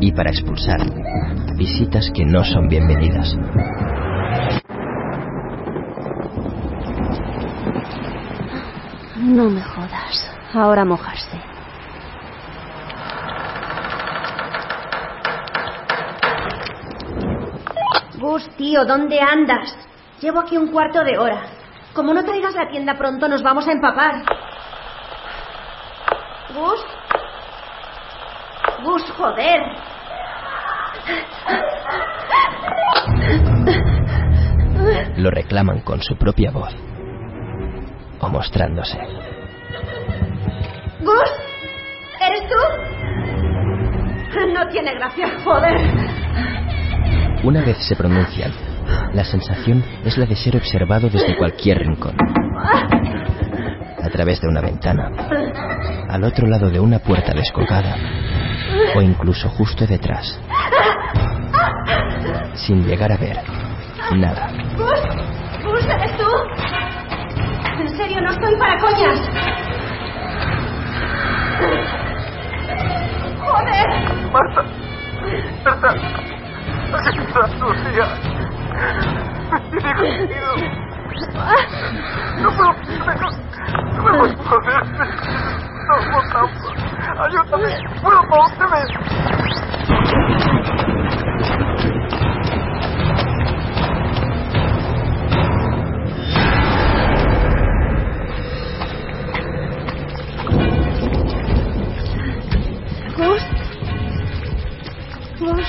y 0.00 0.12
para 0.12 0.30
expulsar 0.30 0.80
visitas 1.56 2.10
que 2.14 2.24
no 2.24 2.44
son 2.44 2.68
bienvenidas. 2.68 3.36
No 9.16 9.48
me 9.50 9.62
jodas. 9.62 10.36
Ahora 10.52 10.84
mojarse. 10.84 11.38
Gus, 18.18 18.48
tío, 18.56 18.84
¿dónde 18.84 19.20
andas? 19.20 19.76
Llevo 20.20 20.40
aquí 20.40 20.56
un 20.56 20.68
cuarto 20.68 21.04
de 21.04 21.16
hora. 21.16 21.42
Como 21.94 22.12
no 22.12 22.24
traigas 22.24 22.54
la 22.54 22.68
tienda 22.68 22.98
pronto, 22.98 23.28
nos 23.28 23.42
vamos 23.42 23.66
a 23.68 23.72
empapar. 23.72 24.24
Gus. 26.54 26.80
Gus, 28.82 29.10
joder. 29.12 29.60
Lo 35.16 35.30
reclaman 35.30 35.80
con 35.80 36.02
su 36.02 36.16
propia 36.16 36.50
voz 36.50 36.74
o 38.20 38.28
mostrándose. 38.28 38.98
Gus, 41.00 41.30
¿eres 42.20 42.42
tú? 42.48 42.56
No 44.54 44.68
tiene 44.68 44.94
gracia, 44.94 45.28
joder. 45.44 45.76
Una 47.42 47.62
vez 47.62 47.78
se 47.86 47.96
pronuncian, 47.96 48.52
la 49.14 49.24
sensación 49.24 49.82
es 50.04 50.18
la 50.18 50.26
de 50.26 50.36
ser 50.36 50.56
observado 50.56 51.08
desde 51.08 51.36
cualquier 51.36 51.78
rincón. 51.78 52.14
A 54.02 54.08
través 54.10 54.40
de 54.40 54.48
una 54.48 54.60
ventana, 54.60 55.10
al 56.10 56.24
otro 56.24 56.46
lado 56.46 56.68
de 56.70 56.80
una 56.80 56.98
puerta 56.98 57.32
descolgada 57.32 57.96
o 58.96 59.00
incluso 59.00 59.48
justo 59.50 59.86
detrás. 59.86 60.38
Sin 62.54 62.84
llegar 62.84 63.12
a 63.12 63.16
ver 63.16 63.38
nada. 64.16 64.50
Gus, 64.76 65.00
Gus, 65.64 65.84
¿eres 65.86 66.16
tú? 66.16 66.26
En 67.78 67.96
serio, 67.96 68.20
no 68.20 68.30
estoy 68.30 68.56
para 68.56 68.78
coñas. 68.78 69.20
Joder. 73.38 73.86
Marta. 74.32 74.62
Marta. 75.64 75.94
Me 79.70 79.80
tiene. 79.80 80.40
No 82.40 82.50
puedo. 82.50 82.72
No 83.96 84.44
poder. 84.44 84.84
No, 84.98 85.69
por 86.12 86.32
favor. 86.32 86.50
Ayúdame. 87.20 88.00
Favor, 88.02 88.28
Gus. 103.16 103.42
Gus, 105.40 105.66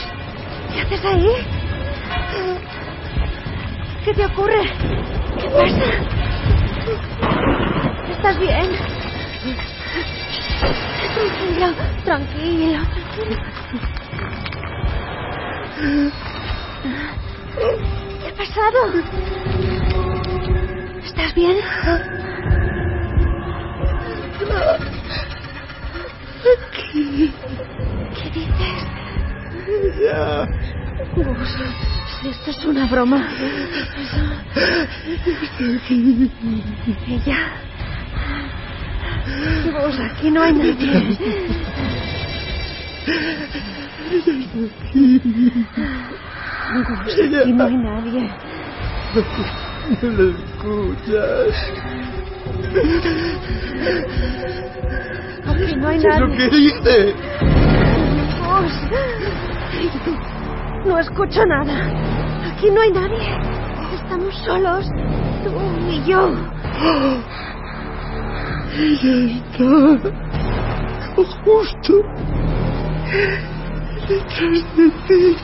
¿qué 0.74 0.82
haces 0.82 1.06
ahí? 1.06 1.32
¿Qué 4.06 4.14
te 4.14 4.26
ocurre? 4.26 4.64
¿Qué 5.42 5.50
pasa? 5.50 6.22
¿Estás 8.12 8.40
bien? 8.40 8.91
Tranquilo, 10.62 11.74
tranquilo. 12.06 12.80
¿Qué 18.22 18.28
ha 18.30 18.34
pasado? 18.36 18.80
¿Estás 21.04 21.34
bien? 21.34 21.58
Aquí. 26.54 27.34
¿Qué 28.16 28.30
dices? 28.30 28.82
Ya. 30.00 30.46
Gus, 31.16 31.52
esto 32.24 32.52
es 32.52 32.66
una 32.66 32.86
broma. 32.86 33.28
Ella. 37.08 37.40
Gus, 39.26 40.00
aquí 40.00 40.32
no 40.32 40.42
hay 40.42 40.54
nadie. 40.54 41.18
Gus, 46.74 47.14
aquí 47.44 47.54
no 47.54 47.66
hay 47.66 47.78
nadie. 47.78 48.30
No 50.02 50.10
lo 50.10 50.30
escuchas. 50.32 51.56
Aquí 55.48 55.76
no 55.76 55.88
hay 55.88 56.00
¿Qué 56.00 56.08
es 56.08 56.20
lo 56.20 56.28
nadie. 56.28 56.38
que 56.38 56.56
dice? 56.56 57.14
Gus. 58.40 58.74
No 60.86 61.00
escucho 61.00 61.46
nada. 61.46 61.88
Aquí 62.52 62.70
no 62.72 62.82
hay 62.82 62.92
nadie. 62.92 63.38
Estamos 63.96 64.36
solos. 64.46 64.86
Tú 65.44 65.52
y 65.92 66.04
yo. 66.06 66.32
Ella 68.74 69.16
está 69.36 69.66
justo 71.44 71.94
detrás 74.08 74.64
de 74.78 74.90
ti. 75.08 75.36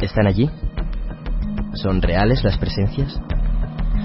¿Están 0.00 0.26
allí? 0.28 0.48
¿Son 1.74 2.00
reales 2.02 2.44
las 2.44 2.56
presencias? 2.58 3.20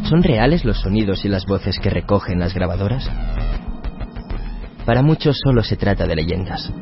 ¿Son 0.10 0.24
reales 0.24 0.66
los 0.66 0.80
sonidos 0.80 1.24
y 1.24 1.28
las 1.30 1.46
voces 1.46 1.78
que 1.80 1.92
recogen 1.92 2.40
las 2.40 2.56
grabadoras? 2.56 3.08
Para 4.86 5.04
muchos 5.04 5.40
solo 5.44 5.62
se 5.62 5.76
trata 5.78 6.08
de 6.08 6.16
leyendas, 6.16 6.74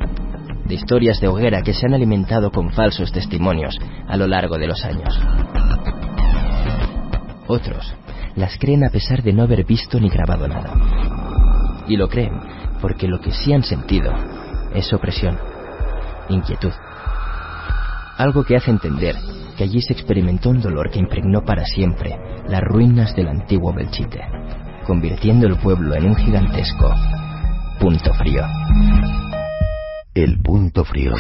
de 0.68 0.76
historias 0.76 1.19
de 1.19 1.27
hoguera 1.27 1.61
que 1.61 1.73
se 1.73 1.85
han 1.85 1.94
alimentado 1.94 2.52
con 2.52 2.72
falsos 2.72 3.11
testimonios 3.11 3.77
a 4.07 4.18
lo 4.18 4.27
largo 4.27 4.57
de 4.57 4.68
los 4.68 4.84
años. 4.84 5.19
Otros 7.48 7.94
las 8.35 8.57
creen 8.57 8.84
a 8.84 8.89
pesar 8.89 9.23
de 9.23 9.34
no 9.34 9.44
haber 9.44 9.65
visto 9.65 9.99
ni 9.99 10.10
grabado 10.10 10.48
nada. 10.48 10.72
Y 11.88 11.95
lo 11.95 12.07
creen 12.07 12.34
porque 12.81 13.07
lo 13.07 13.19
que 13.19 13.31
sí 13.31 13.53
han 13.53 13.64
sentido 13.64 14.11
es 14.73 14.91
opresión, 14.94 15.38
inquietud. 16.30 16.73
Algo 18.18 18.44
que 18.44 18.56
hace 18.56 18.72
entender 18.72 19.15
que 19.57 19.64
allí 19.64 19.81
se 19.81 19.94
experimentó 19.94 20.49
un 20.49 20.61
dolor 20.61 20.91
que 20.91 20.99
impregnó 20.99 21.44
para 21.44 21.65
siempre 21.65 22.15
las 22.48 22.61
ruinas 22.61 23.15
del 23.15 23.27
antiguo 23.27 23.73
Belchite, 23.73 24.22
convirtiendo 24.85 25.48
el 25.48 25.57
pueblo 25.57 25.95
en 25.95 26.06
un 26.06 26.15
gigantesco 26.15 26.94
punto 27.80 28.14
frío. 28.14 28.44
El 30.18 30.41
punto 30.41 30.84
frío. 30.84 31.14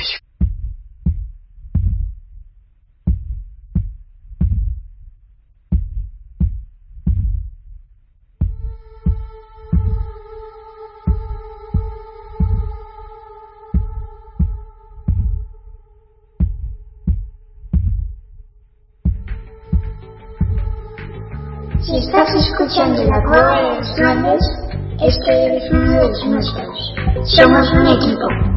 Si 21.81 21.97
estás 21.97 22.33
escuchando 22.33 23.03
la 23.03 23.21
cueva 23.21 23.61
de 23.61 23.75
los 23.75 23.95
grandes, 23.95 24.41
es 25.03 25.19
que 25.23 25.45
eres 25.45 25.71
uno 25.71 25.91
de 25.91 26.07
los 26.07 26.25
nuestros. 26.25 26.93
Somos 27.25 27.71
un 27.73 27.87
equipo. 27.89 28.56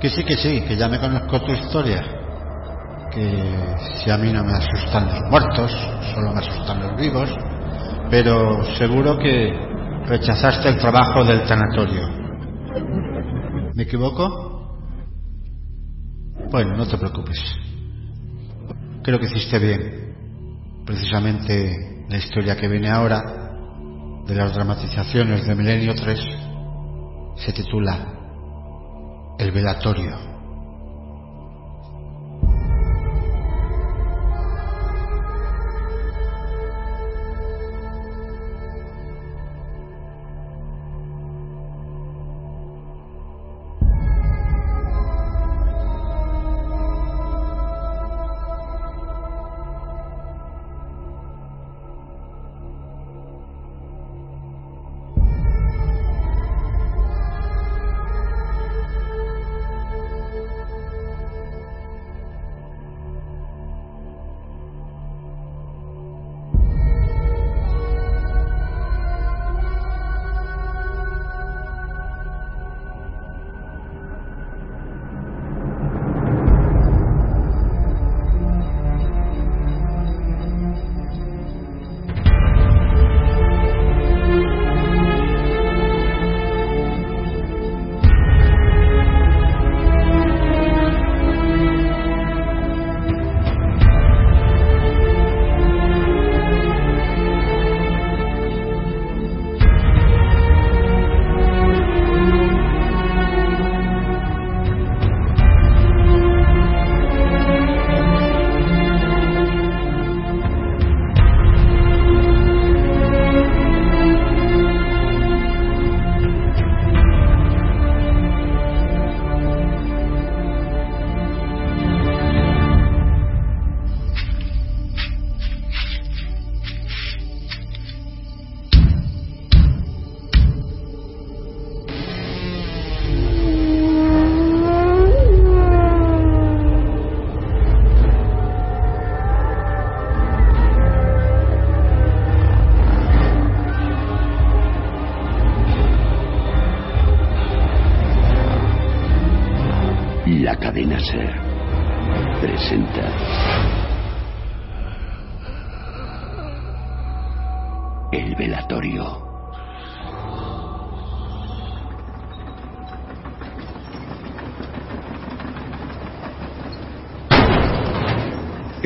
Que 0.00 0.08
sí, 0.08 0.24
que 0.24 0.34
sí, 0.36 0.62
que 0.62 0.76
ya 0.76 0.88
me 0.88 0.98
conozco 0.98 1.42
tu 1.42 1.52
historia. 1.52 2.02
Que 3.12 3.74
si 4.02 4.10
a 4.10 4.16
mí 4.16 4.32
no 4.32 4.42
me 4.44 4.52
asustan 4.52 5.06
los 5.06 5.30
muertos, 5.30 5.70
solo 6.14 6.32
me 6.32 6.40
asustan 6.40 6.80
los 6.80 6.96
vivos. 6.96 7.28
Pero 8.10 8.64
seguro 8.76 9.18
que 9.18 9.52
rechazaste 10.06 10.70
el 10.70 10.78
trabajo 10.78 11.22
del 11.24 11.42
tanatorio. 11.42 12.08
¿Me 13.74 13.82
equivoco? 13.82 14.78
Bueno, 16.50 16.76
no 16.76 16.86
te 16.86 16.96
preocupes. 16.96 17.38
Creo 19.02 19.18
que 19.18 19.26
hiciste 19.26 19.58
bien. 19.58 20.14
Precisamente 20.86 22.06
la 22.08 22.16
historia 22.16 22.56
que 22.56 22.68
viene 22.68 22.90
ahora, 22.90 23.22
de 24.26 24.34
las 24.34 24.54
dramatizaciones 24.54 25.46
de 25.46 25.54
Milenio 25.54 25.94
3, 25.94 26.20
se 27.36 27.52
titula 27.52 28.19
El 29.40 29.52
velatorio. 29.52 30.29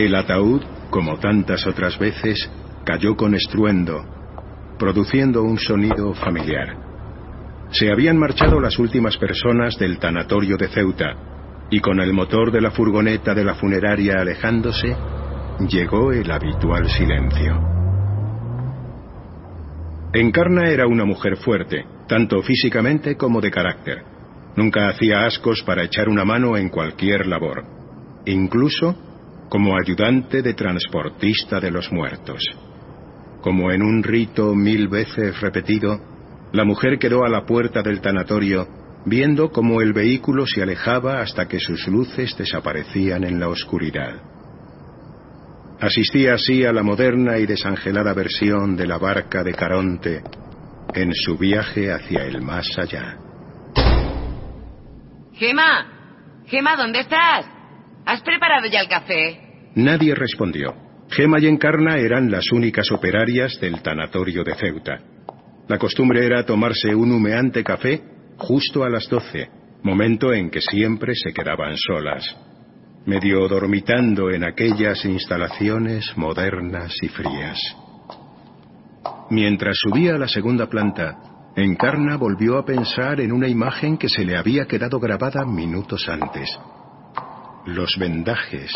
El 0.04 0.16
ataúd, 0.16 0.60
como 0.90 1.16
tantas 1.16 1.66
otras 1.66 1.98
veces, 1.98 2.50
cayó 2.84 3.16
con 3.16 3.34
estruendo, 3.34 4.04
produciendo 4.78 5.42
un 5.42 5.56
sonido 5.56 6.12
familiar. 6.12 6.76
Se 7.70 7.90
habían 7.90 8.18
marchado 8.18 8.60
las 8.60 8.78
últimas 8.78 9.16
personas 9.16 9.78
del 9.78 9.98
tanatorio 9.98 10.58
de 10.58 10.68
Ceuta, 10.68 11.14
y 11.70 11.80
con 11.80 12.00
el 12.00 12.12
motor 12.12 12.52
de 12.52 12.60
la 12.60 12.70
furgoneta 12.70 13.32
de 13.32 13.44
la 13.44 13.54
funeraria 13.54 14.16
alejándose, 14.20 14.94
llegó 15.70 16.12
el 16.12 16.30
habitual 16.30 16.86
silencio. 16.90 17.58
Encarna 20.12 20.68
era 20.68 20.86
una 20.86 21.06
mujer 21.06 21.38
fuerte, 21.38 21.86
tanto 22.06 22.42
físicamente 22.42 23.16
como 23.16 23.40
de 23.40 23.50
carácter. 23.50 24.02
Nunca 24.54 24.90
hacía 24.90 25.24
ascos 25.24 25.62
para 25.62 25.84
echar 25.84 26.10
una 26.10 26.26
mano 26.26 26.58
en 26.58 26.68
cualquier 26.68 27.26
labor, 27.26 27.64
incluso 28.26 29.13
como 29.48 29.76
ayudante 29.76 30.42
de 30.42 30.54
transportista 30.54 31.60
de 31.60 31.70
los 31.70 31.92
muertos. 31.92 32.42
Como 33.40 33.70
en 33.70 33.82
un 33.82 34.02
rito 34.02 34.54
mil 34.54 34.88
veces 34.88 35.40
repetido, 35.40 36.00
la 36.52 36.64
mujer 36.64 36.98
quedó 36.98 37.24
a 37.24 37.28
la 37.28 37.44
puerta 37.44 37.82
del 37.82 38.00
tanatorio 38.00 38.66
viendo 39.06 39.50
cómo 39.50 39.82
el 39.82 39.92
vehículo 39.92 40.46
se 40.46 40.62
alejaba 40.62 41.20
hasta 41.20 41.46
que 41.46 41.60
sus 41.60 41.86
luces 41.88 42.36
desaparecían 42.36 43.24
en 43.24 43.38
la 43.38 43.48
oscuridad. 43.48 44.22
Asistía 45.80 46.34
así 46.34 46.64
a 46.64 46.72
la 46.72 46.82
moderna 46.82 47.38
y 47.38 47.46
desangelada 47.46 48.14
versión 48.14 48.76
de 48.76 48.86
la 48.86 48.98
barca 48.98 49.42
de 49.42 49.52
Caronte 49.52 50.22
en 50.94 51.12
su 51.12 51.36
viaje 51.36 51.92
hacia 51.92 52.24
el 52.24 52.40
más 52.40 52.66
allá. 52.78 53.18
Gema, 55.34 56.42
Gema, 56.46 56.76
¿dónde 56.76 57.00
estás? 57.00 57.53
¿Has 58.06 58.20
preparado 58.22 58.66
ya 58.66 58.80
el 58.80 58.88
café? 58.88 59.70
Nadie 59.74 60.14
respondió. 60.14 60.74
Gema 61.10 61.38
y 61.40 61.46
Encarna 61.46 61.96
eran 61.96 62.30
las 62.30 62.50
únicas 62.52 62.90
operarias 62.90 63.58
del 63.60 63.82
tanatorio 63.82 64.42
de 64.44 64.54
Ceuta. 64.54 65.00
La 65.68 65.78
costumbre 65.78 66.24
era 66.24 66.44
tomarse 66.44 66.94
un 66.94 67.12
humeante 67.12 67.62
café 67.64 68.02
justo 68.36 68.84
a 68.84 68.90
las 68.90 69.08
doce, 69.08 69.48
momento 69.82 70.32
en 70.32 70.50
que 70.50 70.60
siempre 70.60 71.14
se 71.14 71.32
quedaban 71.32 71.76
solas, 71.76 72.36
medio 73.06 73.46
dormitando 73.48 74.30
en 74.30 74.44
aquellas 74.44 75.04
instalaciones 75.04 76.16
modernas 76.16 76.94
y 77.02 77.08
frías. 77.08 77.58
Mientras 79.30 79.76
subía 79.78 80.14
a 80.14 80.18
la 80.18 80.28
segunda 80.28 80.68
planta, 80.68 81.18
Encarna 81.56 82.16
volvió 82.16 82.58
a 82.58 82.64
pensar 82.64 83.20
en 83.20 83.32
una 83.32 83.48
imagen 83.48 83.96
que 83.96 84.08
se 84.08 84.24
le 84.24 84.36
había 84.36 84.66
quedado 84.66 84.98
grabada 84.98 85.44
minutos 85.44 86.08
antes. 86.08 86.50
Los 87.66 87.96
vendajes 87.98 88.70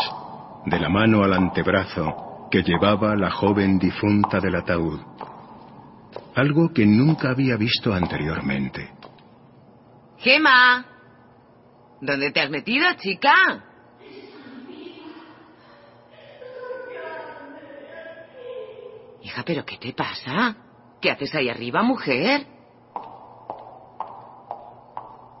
de 0.65 0.79
la 0.79 0.89
mano 0.89 1.23
al 1.23 1.33
antebrazo 1.33 2.47
que 2.49 2.63
llevaba 2.63 3.15
la 3.15 3.29
joven 3.29 3.77
difunta 3.77 4.39
del 4.39 4.55
ataúd. 4.55 4.99
Algo 6.35 6.73
que 6.73 6.85
nunca 6.87 7.29
había 7.29 7.55
visto 7.55 7.93
anteriormente. 7.93 8.89
Gema, 10.17 10.85
¿dónde 12.01 12.31
te 12.31 12.41
has 12.41 12.49
metido, 12.49 12.85
chica? 12.97 13.63
Hija, 19.21 19.43
¿pero 19.45 19.63
qué 19.65 19.77
te 19.77 19.93
pasa? 19.93 20.55
¿Qué 20.99 21.11
haces 21.11 21.35
ahí 21.35 21.47
arriba, 21.49 21.83
mujer? 21.83 22.47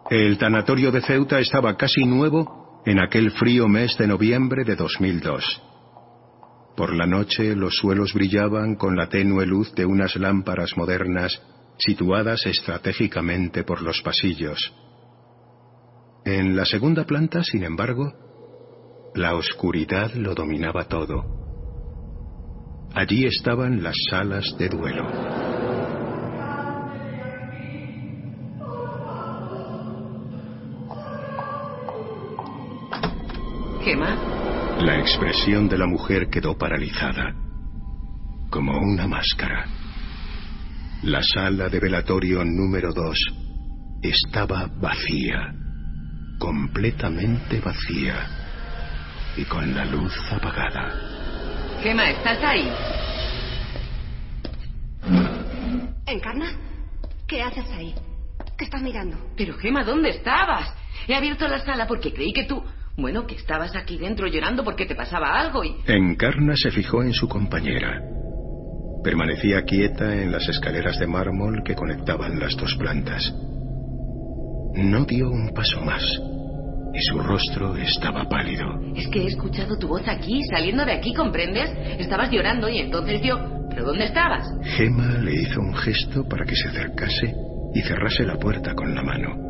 El 0.09 0.37
tanatorio 0.37 0.91
de 0.91 1.01
Ceuta 1.01 1.39
estaba 1.39 1.75
casi 1.75 2.03
nuevo 2.05 2.58
en 2.85 2.99
aquel 2.99 3.31
frío 3.31 3.67
mes 3.67 3.97
de 3.97 4.07
noviembre 4.07 4.63
de 4.63 4.75
2002. 4.75 5.61
Por 6.75 6.95
la 6.95 7.05
noche 7.05 7.55
los 7.55 7.75
suelos 7.75 8.13
brillaban 8.13 8.75
con 8.75 8.95
la 8.95 9.09
tenue 9.09 9.45
luz 9.45 9.73
de 9.75 9.85
unas 9.85 10.15
lámparas 10.15 10.77
modernas 10.77 11.41
situadas 11.77 12.45
estratégicamente 12.45 13.63
por 13.63 13.81
los 13.81 14.01
pasillos. 14.01 14.73
En 16.25 16.55
la 16.55 16.65
segunda 16.65 17.05
planta, 17.05 17.43
sin 17.43 17.63
embargo, 17.63 18.13
la 19.15 19.35
oscuridad 19.35 20.13
lo 20.13 20.35
dominaba 20.35 20.85
todo. 20.85 21.25
Allí 22.93 23.25
estaban 23.25 23.83
las 23.83 23.95
salas 24.09 24.55
de 24.57 24.69
duelo. 24.69 25.68
Gema, 33.89 34.15
La 34.81 34.99
expresión 34.99 35.67
de 35.67 35.75
la 35.75 35.87
mujer 35.87 36.29
quedó 36.29 36.55
paralizada, 36.55 37.33
como 38.51 38.77
una 38.77 39.07
máscara. 39.07 39.65
La 41.01 41.23
sala 41.23 41.69
de 41.69 41.79
velatorio 41.79 42.45
número 42.45 42.93
2 42.93 43.19
estaba 44.03 44.69
vacía, 44.79 45.55
completamente 46.37 47.59
vacía, 47.61 48.27
y 49.35 49.45
con 49.45 49.73
la 49.73 49.85
luz 49.85 50.13
apagada. 50.33 50.93
Gema, 51.81 52.11
¿estás 52.11 52.43
ahí? 52.43 52.71
¿Encarna? 56.05 56.51
¿Qué 57.25 57.41
haces 57.41 57.65
ahí? 57.71 57.95
¿Qué 58.55 58.65
estás 58.65 58.83
mirando? 58.83 59.17
Pero 59.35 59.57
Gema, 59.57 59.83
¿dónde 59.83 60.09
estabas? 60.09 60.75
He 61.07 61.15
abierto 61.15 61.47
la 61.47 61.57
sala 61.57 61.87
porque 61.87 62.13
creí 62.13 62.33
que 62.33 62.43
tú... 62.43 62.63
Bueno, 62.99 63.25
que 63.25 63.35
estabas 63.35 63.75
aquí 63.75 63.97
dentro 63.97 64.27
llorando 64.27 64.63
porque 64.63 64.85
te 64.85 64.95
pasaba 64.95 65.39
algo 65.39 65.63
y... 65.63 65.75
Encarna 65.87 66.55
se 66.55 66.71
fijó 66.71 67.01
en 67.01 67.13
su 67.13 67.27
compañera. 67.27 68.01
Permanecía 69.03 69.63
quieta 69.63 70.21
en 70.21 70.31
las 70.31 70.47
escaleras 70.49 70.99
de 70.99 71.07
mármol 71.07 71.63
que 71.63 71.75
conectaban 71.75 72.39
las 72.39 72.55
dos 72.57 72.75
plantas. 72.75 73.33
No 74.75 75.05
dio 75.05 75.29
un 75.29 75.53
paso 75.53 75.81
más 75.81 76.03
y 76.93 76.99
su 77.01 77.19
rostro 77.19 77.75
estaba 77.77 78.27
pálido. 78.27 78.65
Es 78.95 79.07
que 79.07 79.21
he 79.21 79.27
escuchado 79.27 79.77
tu 79.77 79.87
voz 79.87 80.07
aquí, 80.07 80.41
saliendo 80.49 80.85
de 80.85 80.93
aquí, 80.93 81.13
¿comprendes? 81.13 81.71
Estabas 81.99 82.31
llorando 82.31 82.67
y 82.69 82.79
entonces 82.79 83.21
yo... 83.21 83.37
¿Pero 83.69 83.85
dónde 83.85 84.05
estabas? 84.05 84.47
Gema 84.63 85.19
le 85.19 85.41
hizo 85.41 85.61
un 85.61 85.75
gesto 85.75 86.27
para 86.27 86.43
que 86.43 86.55
se 86.55 86.69
acercase 86.69 87.33
y 87.73 87.81
cerrase 87.81 88.25
la 88.25 88.35
puerta 88.35 88.73
con 88.73 88.93
la 88.95 89.03
mano. 89.03 89.48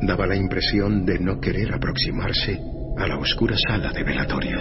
Daba 0.00 0.26
la 0.26 0.36
impresión 0.36 1.04
de 1.04 1.18
no 1.18 1.40
querer 1.40 1.74
aproximarse 1.74 2.60
a 2.96 3.06
la 3.06 3.18
oscura 3.18 3.56
sala 3.56 3.92
de 3.92 4.04
velatorio. 4.04 4.58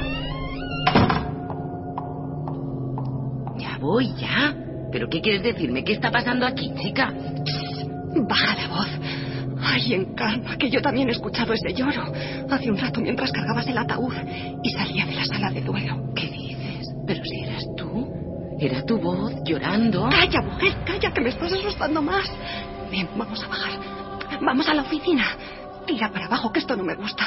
Ya 3.58 3.78
voy, 3.80 4.14
ya. 4.16 4.56
¿Pero 4.92 5.08
qué 5.10 5.22
quieres 5.22 5.44
decirme? 5.44 5.84
¿Qué 5.84 5.94
está 5.94 6.12
pasando 6.12 6.46
aquí, 6.46 6.72
chica? 6.82 7.14
Baja 8.28 8.56
la 8.56 8.68
voz. 8.68 8.88
Ay, 9.62 9.94
Encarna, 9.94 10.58
que 10.58 10.70
yo 10.70 10.82
también 10.82 11.10
he 11.10 11.12
escuchado 11.12 11.54
ese 11.54 11.74
lloro. 11.74 12.12
Hace 12.50 12.72
un 12.72 12.78
rato 12.78 13.02
mientras 13.02 13.32
cargabas 13.32 13.68
el 13.68 13.78
ataúd 13.78 14.14
y 14.64 14.70
salía 14.72 15.06
de 15.06 15.16
la 15.16 15.26
sala 15.26 15.52
de 15.52 15.62
duelo. 15.62 16.14
¿Qué 16.16 16.28
dices? 16.28 16.88
Pero 17.06 17.24
si 17.24 17.44
eras 17.44 17.64
tú. 17.76 18.08
Era 18.60 18.84
tu 18.84 18.98
voz 18.98 19.34
llorando. 19.46 20.10
Calla, 20.10 20.42
mujer, 20.42 20.74
calla, 20.84 21.14
que 21.14 21.22
me 21.22 21.30
estás 21.30 21.54
asustando 21.54 22.02
más. 22.02 22.26
Bien, 22.90 23.08
vamos 23.16 23.44
a 23.44 23.48
bajar. 23.48 23.97
Vamos 24.41 24.68
a 24.68 24.74
la 24.74 24.82
oficina. 24.84 25.26
Tira 25.86 26.10
para 26.12 26.26
abajo, 26.26 26.52
que 26.52 26.60
esto 26.60 26.76
no 26.76 26.84
me 26.84 26.95
gusta. 26.95 27.26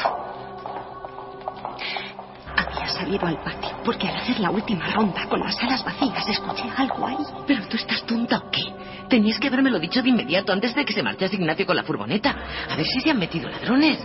Había 2.57 2.89
salido 2.89 3.27
al 3.27 3.43
patio 3.43 3.71
porque 3.85 4.09
al 4.09 4.17
hacer 4.17 4.41
la 4.41 4.51
última 4.51 4.87
ronda 4.93 5.27
con 5.27 5.41
las 5.41 5.57
salas 5.57 5.85
vacías 5.85 6.29
escuché 6.29 6.65
algo 6.77 7.07
ahí. 7.07 7.17
¿Pero 7.47 7.67
tú 7.67 7.77
estás 7.77 8.03
tonta 8.05 8.39
o 8.39 8.51
qué? 8.51 8.63
Tenías 9.09 9.39
que 9.39 9.49
habérmelo 9.49 9.79
dicho 9.81 10.03
de 10.03 10.09
inmediato 10.11 10.53
antes 10.53 10.75
de 10.75 10.85
que 10.85 10.93
se 10.93 11.03
marchase 11.03 11.35
Ignacio 11.35 11.67
con 11.67 11.77
la 11.77 11.83
furgoneta. 11.83 12.37
A 12.69 12.77
ver 12.77 12.87
si 12.87 13.01
se 13.01 13.11
han 13.11 13.19
metido 13.19 13.49
ladrones. 13.49 13.99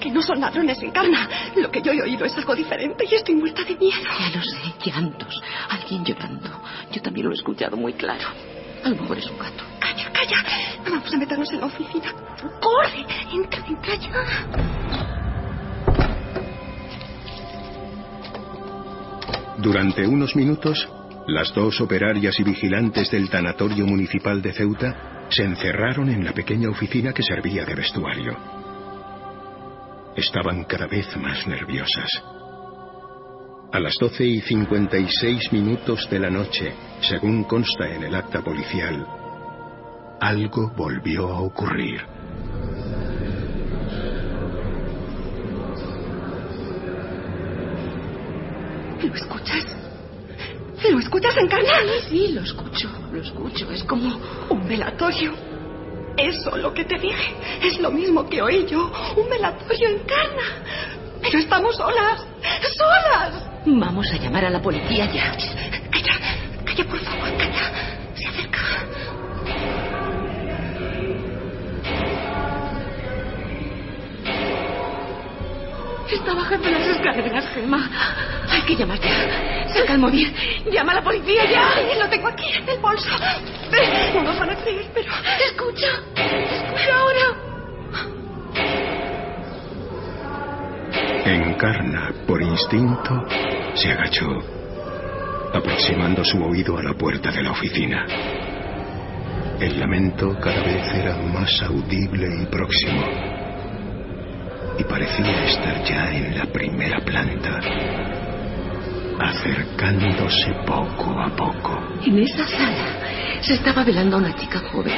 Que 0.00 0.10
no 0.10 0.22
son 0.22 0.40
ladrones, 0.40 0.82
Encarna. 0.82 1.28
Lo 1.56 1.70
que 1.70 1.82
yo 1.82 1.92
he 1.92 2.00
oído 2.00 2.24
es 2.24 2.36
algo 2.36 2.54
diferente 2.54 3.04
y 3.10 3.14
estoy 3.14 3.34
muerta 3.34 3.62
de 3.64 3.76
miedo. 3.76 4.00
Ya 4.18 4.36
lo 4.36 4.42
sé, 4.42 4.90
llantos. 4.90 5.42
Alguien 5.68 6.04
llorando. 6.04 6.48
Yo 6.90 7.02
también 7.02 7.26
lo 7.26 7.32
he 7.32 7.36
escuchado 7.36 7.76
muy 7.76 7.92
claro. 7.92 8.28
A 8.84 8.88
lo 8.88 8.96
mejor 8.96 9.18
es 9.18 9.30
un 9.30 9.38
gato. 9.38 9.64
Calla, 9.78 10.12
calla. 10.12 10.36
Vamos 10.84 11.12
a 11.12 11.16
meternos 11.18 11.52
en 11.52 11.60
la 11.60 11.66
oficina. 11.66 12.12
¡Corre! 12.60 13.06
Entra, 13.32 13.64
entra 13.66 13.94
ya. 13.96 14.90
Durante 19.58 20.06
unos 20.06 20.34
minutos, 20.34 20.88
las 21.26 21.52
dos 21.52 21.80
operarias 21.80 22.40
y 22.40 22.42
vigilantes 22.42 23.10
del 23.10 23.28
tanatorio 23.28 23.86
municipal 23.86 24.40
de 24.40 24.52
Ceuta 24.54 25.26
se 25.28 25.44
encerraron 25.44 26.08
en 26.08 26.24
la 26.24 26.32
pequeña 26.32 26.70
oficina 26.70 27.12
que 27.12 27.22
servía 27.22 27.64
de 27.64 27.74
vestuario. 27.74 28.36
Estaban 30.16 30.64
cada 30.64 30.86
vez 30.86 31.14
más 31.16 31.46
nerviosas. 31.46 32.39
A 33.72 33.78
las 33.78 33.94
12 34.00 34.24
y 34.24 34.40
56 34.40 35.52
minutos 35.52 36.08
de 36.10 36.18
la 36.18 36.28
noche, 36.28 36.74
según 37.02 37.44
consta 37.44 37.88
en 37.88 38.02
el 38.02 38.16
acta 38.16 38.42
policial, 38.42 39.06
algo 40.20 40.72
volvió 40.76 41.28
a 41.28 41.40
ocurrir. 41.40 42.00
¿Lo 49.04 49.14
escuchas? 49.14 49.76
¿Lo 50.90 50.98
escuchas, 50.98 51.36
Encarna? 51.36 51.70
Sí, 52.00 52.08
sí, 52.08 52.32
lo 52.32 52.40
escucho, 52.40 52.88
lo 53.12 53.20
escucho. 53.20 53.70
Es 53.70 53.84
como 53.84 54.20
un 54.48 54.66
velatorio. 54.66 55.32
Eso, 56.16 56.56
lo 56.56 56.74
que 56.74 56.84
te 56.84 56.98
dije, 56.98 57.36
es 57.62 57.78
lo 57.78 57.92
mismo 57.92 58.28
que 58.28 58.42
oí 58.42 58.66
yo. 58.66 58.90
Un 59.16 59.30
velatorio, 59.30 59.90
Encarna. 59.90 60.42
Pero 61.22 61.38
estamos 61.38 61.76
solas. 61.76 62.26
¡Solas! 62.76 63.49
Vamos 63.66 64.06
a 64.12 64.16
llamar 64.16 64.44
a 64.46 64.50
la 64.50 64.60
policía 64.60 65.04
ya. 65.12 65.32
Calla, 65.90 66.18
calla, 66.64 66.84
por 66.84 66.98
favor, 67.00 67.36
calla. 67.36 67.70
Se 68.14 68.26
acerca. 68.26 68.58
Está 76.10 76.34
bajando 76.34 76.70
las 76.70 76.86
escaleras, 76.86 77.44
Gemma. 77.54 77.90
Hay 78.48 78.62
que 78.62 78.76
llamar 78.76 78.98
ya. 78.98 79.68
Saca 79.74 79.92
el 79.92 79.98
móvil. 79.98 80.34
Llama 80.72 80.92
a 80.92 80.94
la 80.96 81.02
policía 81.02 81.44
ya. 81.50 81.74
Ay, 81.76 81.98
lo 81.98 82.08
tengo 82.08 82.28
aquí, 82.28 82.50
en 82.52 82.68
el 82.68 82.78
bolso. 82.78 83.10
No 84.14 84.22
nos 84.22 84.38
van 84.38 84.50
a 84.50 84.56
creer, 84.56 84.90
pero... 84.94 85.12
Escucha. 85.46 85.86
Escucha 86.16 86.94
ahora. 86.98 87.49
Encarna, 91.60 92.10
por 92.26 92.40
instinto, 92.40 93.22
se 93.74 93.92
agachó, 93.92 94.24
aproximando 95.52 96.24
su 96.24 96.42
oído 96.42 96.78
a 96.78 96.82
la 96.82 96.94
puerta 96.94 97.30
de 97.30 97.42
la 97.42 97.50
oficina. 97.50 98.06
El 99.60 99.78
lamento 99.78 100.38
cada 100.40 100.62
vez 100.62 100.90
era 100.94 101.18
más 101.18 101.60
audible 101.60 102.28
y 102.40 102.46
próximo. 102.46 103.02
Y 104.78 104.84
parecía 104.84 105.44
estar 105.44 105.84
ya 105.84 106.10
en 106.16 106.38
la 106.38 106.46
primera 106.46 106.98
planta, 107.00 107.60
acercándose 109.18 110.54
poco 110.66 111.10
a 111.20 111.28
poco. 111.36 111.78
En 112.06 112.20
esa 112.20 112.48
sala 112.48 113.42
se 113.42 113.52
estaba 113.52 113.84
velando 113.84 114.16
a 114.16 114.20
una 114.20 114.34
chica 114.34 114.60
joven. 114.60 114.94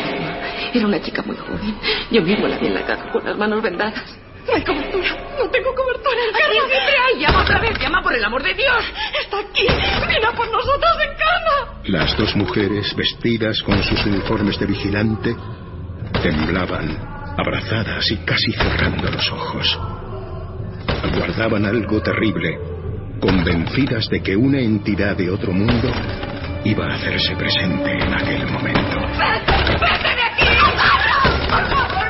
Era 0.73 0.87
una 0.87 1.01
chica 1.01 1.23
muy 1.23 1.35
joven. 1.35 1.75
Yo 2.13 2.23
mismo 2.23 2.47
la 2.47 2.57
vi 2.59 2.69
en 2.69 2.75
la 2.75 2.87
caja 2.87 3.11
con 3.11 3.25
las 3.25 3.37
manos 3.37 3.61
vendadas. 3.61 4.22
No 4.47 4.55
hay 4.55 4.65
cobertura. 4.65 5.09
No 5.39 5.51
tengo 5.51 5.75
cobertura, 5.75 6.17
Encarna. 6.29 6.47
Aquí 6.47 6.71
siempre 6.71 6.95
hay. 6.99 7.21
Llama 7.21 7.43
otra 7.43 7.59
vez. 7.61 7.79
Llama 7.79 8.03
por 8.03 8.15
el 8.15 8.25
amor 8.25 8.43
de 8.43 8.55
Dios. 8.55 8.85
Está 9.23 9.39
aquí. 9.39 9.67
Ven 10.09 10.25
a 10.25 10.33
por 10.33 10.51
nosotros, 10.51 10.93
Encarna. 11.01 11.81
Las 11.85 12.17
dos 12.17 12.35
mujeres, 12.37 12.95
vestidas 12.95 13.63
con 13.63 13.83
sus 13.83 14.05
uniformes 14.07 14.59
de 14.59 14.67
vigilante, 14.67 15.35
temblaban, 16.23 16.97
abrazadas 17.37 18.11
y 18.11 18.17
casi 18.19 18.53
cerrando 18.53 19.11
los 19.11 19.31
ojos. 19.33 19.79
Aguardaban 21.03 21.67
algo 21.67 22.01
terrible, 22.01 22.59
convencidas 23.21 24.09
de 24.09 24.23
que 24.23 24.37
una 24.37 24.61
entidad 24.61 25.17
de 25.17 25.31
otro 25.31 25.53
mundo 25.53 25.91
iba 26.65 26.87
a 26.87 26.95
hacerse 26.95 27.35
presente 27.35 27.91
en 27.91 28.15
aquel 28.15 28.47
momento. 28.47 29.01
¡Vete, 29.19 29.53
vete 29.73 30.15
de 30.15 30.23
aquí! 30.23 30.47
¡Por 31.51 31.69
favor, 31.69 32.02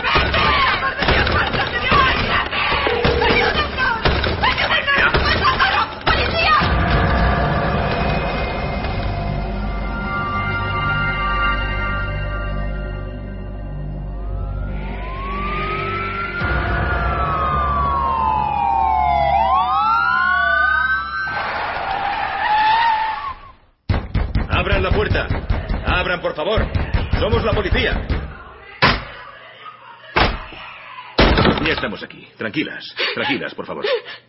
Estamos 31.83 32.01
aquí. 32.05 32.25
Tranquilas, 32.39 32.85
tranquilas, 33.13 33.53
por 33.57 33.67
favor. 33.67 33.85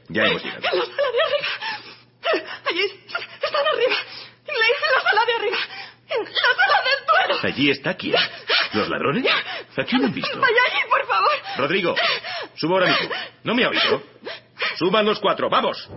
Ya 0.10 0.26
hemos 0.26 0.44
llegado. 0.44 0.64
En 0.66 0.80
la 0.80 0.86
sala 0.86 1.12
de 1.14 1.22
arriba. 1.22 1.48
Allí 2.68 2.82
están 2.82 3.66
arriba. 3.72 3.96
En 4.48 4.56
la, 4.60 4.66
en 4.66 4.92
la 4.96 5.02
sala 5.04 5.26
de 5.28 5.34
arriba. 5.34 5.58
En 6.10 6.24
la 6.24 6.34
sala 6.34 6.78
del 6.84 7.06
duelo. 7.06 7.42
¿Allí 7.44 7.70
está 7.70 7.94
quién? 7.94 8.16
¿Los 8.74 8.90
ladrones? 8.90 9.28
¿A 9.78 9.84
quién 9.84 10.04
han 10.04 10.12
visto? 10.12 10.40
Vaya 10.40 10.62
allí, 10.72 10.90
por 10.90 11.06
favor. 11.06 11.32
Rodrigo, 11.58 11.96
subo 12.56 12.74
ahora 12.74 12.88
mismo. 12.88 13.10
¿No 13.44 13.54
me 13.54 13.66
ha 13.66 13.70
oído? 13.70 14.02
Suban 14.80 15.06
los 15.06 15.20
cuatro, 15.20 15.48
vamos. 15.48 15.88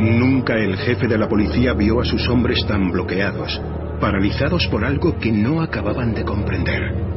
Nunca 0.00 0.54
el 0.56 0.78
jefe 0.78 1.06
de 1.06 1.18
la 1.18 1.28
policía 1.28 1.74
vio 1.74 2.00
a 2.00 2.04
sus 2.06 2.26
hombres 2.28 2.66
tan 2.66 2.90
bloqueados, 2.92 3.60
paralizados 4.00 4.66
por 4.68 4.86
algo 4.86 5.18
que 5.18 5.32
no 5.32 5.60
acababan 5.60 6.14
de 6.14 6.24
comprender. 6.24 7.07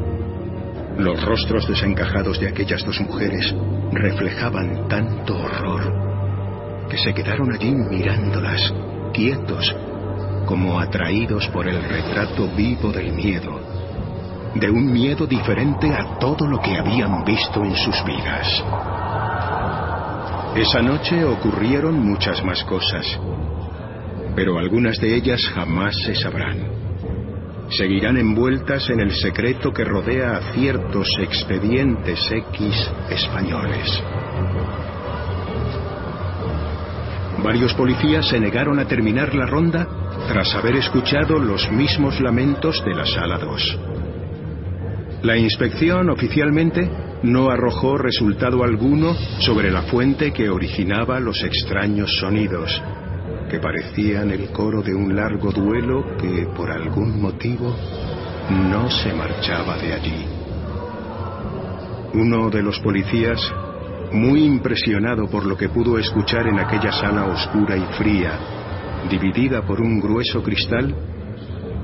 Los 0.97 1.23
rostros 1.23 1.67
desencajados 1.67 2.39
de 2.39 2.49
aquellas 2.49 2.85
dos 2.85 2.99
mujeres 3.01 3.53
reflejaban 3.91 4.87
tanto 4.87 5.35
horror 5.37 6.11
que 6.89 6.97
se 6.97 7.13
quedaron 7.13 7.51
allí 7.53 7.73
mirándolas, 7.73 8.73
quietos, 9.13 9.73
como 10.45 10.77
atraídos 10.79 11.47
por 11.47 11.67
el 11.67 11.81
retrato 11.81 12.49
vivo 12.55 12.91
del 12.91 13.13
miedo, 13.13 13.61
de 14.55 14.69
un 14.69 14.91
miedo 14.91 15.25
diferente 15.25 15.89
a 15.93 16.19
todo 16.19 16.45
lo 16.45 16.59
que 16.59 16.77
habían 16.77 17.23
visto 17.23 17.63
en 17.63 17.75
sus 17.75 18.03
vidas. 18.03 18.63
Esa 20.55 20.81
noche 20.81 21.23
ocurrieron 21.23 21.97
muchas 22.05 22.43
más 22.43 22.61
cosas, 22.65 23.17
pero 24.35 24.59
algunas 24.59 24.99
de 24.99 25.15
ellas 25.15 25.41
jamás 25.55 25.95
se 26.03 26.13
sabrán. 26.13 26.80
Seguirán 27.71 28.17
envueltas 28.17 28.89
en 28.89 28.99
el 28.99 29.11
secreto 29.13 29.71
que 29.71 29.85
rodea 29.85 30.35
a 30.35 30.53
ciertos 30.53 31.07
expedientes 31.19 32.19
X 32.29 32.91
españoles. 33.09 34.03
Varios 37.41 37.73
policías 37.73 38.27
se 38.27 38.39
negaron 38.39 38.77
a 38.79 38.85
terminar 38.85 39.33
la 39.33 39.45
ronda 39.45 39.87
tras 40.27 40.53
haber 40.53 40.75
escuchado 40.75 41.39
los 41.39 41.71
mismos 41.71 42.19
lamentos 42.19 42.83
de 42.85 42.93
la 42.93 43.05
sala 43.05 43.37
2. 43.37 43.79
La 45.23 45.37
inspección 45.37 46.09
oficialmente 46.09 46.89
no 47.23 47.49
arrojó 47.49 47.97
resultado 47.97 48.63
alguno 48.63 49.13
sobre 49.39 49.71
la 49.71 49.83
fuente 49.83 50.33
que 50.33 50.49
originaba 50.49 51.19
los 51.19 51.41
extraños 51.43 52.17
sonidos, 52.19 52.81
que 53.51 53.59
parecían 53.59 54.31
el 54.31 54.49
coro 54.51 54.81
de 54.81 54.95
un 54.95 55.13
largo 55.13 55.51
duelo 55.51 56.15
que, 56.17 56.47
por 56.55 56.71
algún 56.71 57.21
motivo, 57.21 57.75
no 58.49 58.89
se 58.89 59.13
marchaba 59.13 59.75
de 59.75 59.93
allí. 59.93 60.25
Uno 62.13 62.49
de 62.49 62.63
los 62.63 62.79
policías, 62.79 63.41
muy 64.13 64.45
impresionado 64.45 65.27
por 65.29 65.45
lo 65.45 65.57
que 65.57 65.67
pudo 65.67 65.97
escuchar 65.97 66.47
en 66.47 66.59
aquella 66.59 66.93
sala 66.93 67.25
oscura 67.25 67.75
y 67.75 67.83
fría, 67.97 68.39
dividida 69.09 69.63
por 69.63 69.81
un 69.81 69.99
grueso 69.99 70.41
cristal, 70.41 70.95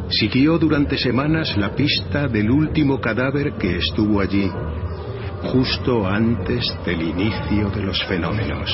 siguió 0.10 0.58
durante 0.58 0.98
semanas 0.98 1.58
la 1.58 1.76
pista 1.76 2.30
del 2.30 2.50
último 2.50 3.02
cadáver 3.02 3.56
que 3.58 3.76
estuvo 3.76 4.22
allí, 4.22 4.50
justo 5.52 6.08
antes 6.08 6.66
del 6.86 7.02
inicio 7.02 7.70
de 7.72 7.82
los 7.84 8.02
fenómenos. 8.06 8.72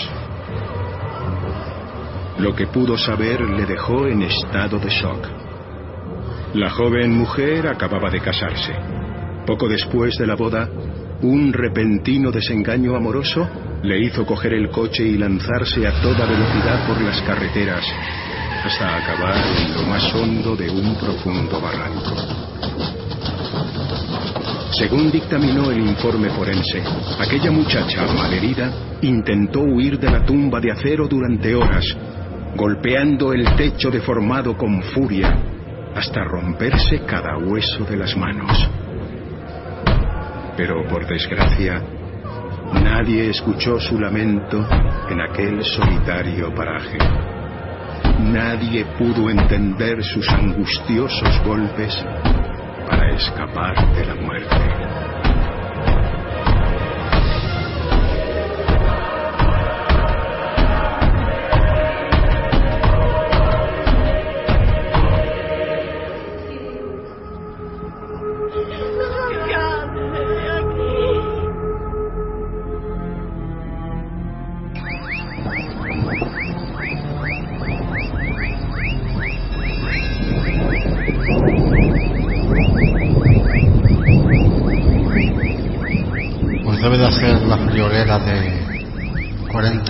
Lo 2.40 2.56
que 2.56 2.68
pudo 2.68 2.98
saber 2.98 3.42
le 3.42 3.66
dejó 3.66 4.08
en 4.08 4.24
estado 4.24 4.80
de 4.80 4.90
shock. 4.90 5.28
La 6.56 6.70
joven 6.70 7.12
mujer 7.16 7.68
acababa 7.68 8.10
de 8.10 8.20
casarse. 8.20 8.74
Poco 9.46 9.68
después 9.68 10.18
de 10.18 10.28
la 10.28 10.36
boda, 10.36 10.70
un 11.22 11.54
repentino 11.54 12.32
desengaño 12.32 12.96
amoroso 12.96 13.48
le 13.84 14.00
hizo 14.00 14.26
coger 14.26 14.54
el 14.54 14.70
coche 14.70 15.04
y 15.04 15.18
lanzarse 15.18 15.86
a 15.88 16.02
toda 16.02 16.26
velocidad 16.26 16.88
por 16.88 17.02
las 17.02 17.22
carreteras 17.22 17.84
hasta 18.64 18.98
acabar 18.98 19.36
en 19.36 19.74
lo 19.74 19.84
más 19.84 20.14
hondo 20.16 20.56
de 20.56 20.70
un 20.70 20.96
profundo 20.96 21.60
barranco. 21.60 22.16
Según 24.72 25.12
dictaminó 25.12 25.70
el 25.70 25.80
informe 25.80 26.30
forense, 26.30 26.82
aquella 27.20 27.52
muchacha 27.52 28.08
malherida 28.08 28.72
intentó 29.02 29.60
huir 29.60 30.00
de 30.00 30.10
la 30.10 30.26
tumba 30.26 30.60
de 30.60 30.72
acero 30.72 31.08
durante 31.08 31.54
horas, 31.54 31.86
golpeando 32.56 33.34
el 33.34 33.56
techo 33.56 33.90
deformado 33.90 34.56
con 34.56 34.82
furia 34.82 35.36
hasta 35.96 36.24
romperse 36.24 37.04
cada 37.06 37.38
hueso 37.38 37.84
de 37.86 37.98
las 37.98 38.16
manos. 38.16 38.70
Pero 40.56 40.88
por 40.88 41.08
desgracia, 41.08 41.82
nadie 42.84 43.30
escuchó 43.30 43.80
su 43.80 44.00
lamento 44.00 44.66
en 45.10 45.22
aquel 45.22 45.64
solitario 45.64 46.54
paraje. 46.54 46.98
Nadie 48.20 48.86
pudo 48.98 49.30
entender 49.30 50.04
sus 50.04 50.28
angustiosos 50.30 51.42
golpes 51.44 52.06
para 52.88 53.16
escapar 53.16 53.96
de 53.96 54.06
la 54.06 54.16
muerte. 54.16 55.03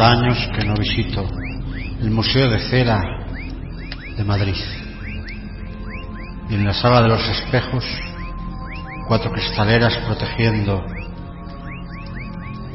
Años 0.04 0.38
que 0.56 0.66
no 0.66 0.76
visito 0.76 1.26
el 2.02 2.12
Museo 2.12 2.50
de 2.50 2.60
Cera 2.70 3.00
de 4.18 4.24
Madrid. 4.24 4.56
Y 6.50 6.56
en 6.56 6.66
la 6.66 6.74
sala 6.74 7.02
de 7.02 7.08
los 7.08 7.28
espejos, 7.30 7.86
cuatro 9.08 9.32
cristaleras 9.32 9.96
protegiendo, 10.06 10.84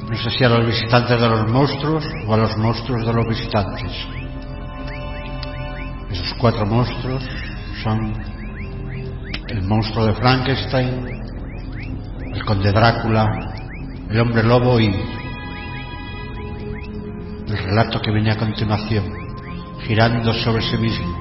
no 0.08 0.16
sé 0.16 0.30
si 0.30 0.44
a 0.44 0.48
los 0.48 0.66
visitantes 0.66 1.20
de 1.20 1.28
los 1.28 1.50
monstruos 1.50 2.04
o 2.26 2.34
a 2.34 2.36
los 2.38 2.56
monstruos 2.56 3.06
de 3.06 3.12
los 3.12 3.28
visitantes. 3.28 3.92
Esos 6.10 6.34
cuatro 6.38 6.64
monstruos 6.64 7.22
son 7.82 8.14
el 9.48 9.62
monstruo 9.62 10.06
de 10.06 10.14
Frankenstein, 10.14 11.22
el 12.32 12.44
conde 12.46 12.72
Drácula, 12.72 13.54
el 14.10 14.18
hombre 14.18 14.42
lobo 14.42 14.80
y 14.80 15.17
el 17.48 17.56
relato 17.56 18.00
que 18.00 18.10
viene 18.10 18.30
a 18.30 18.36
continuación, 18.36 19.10
girando 19.86 20.34
sobre 20.34 20.62
sí 20.62 20.76
mismo, 20.76 21.18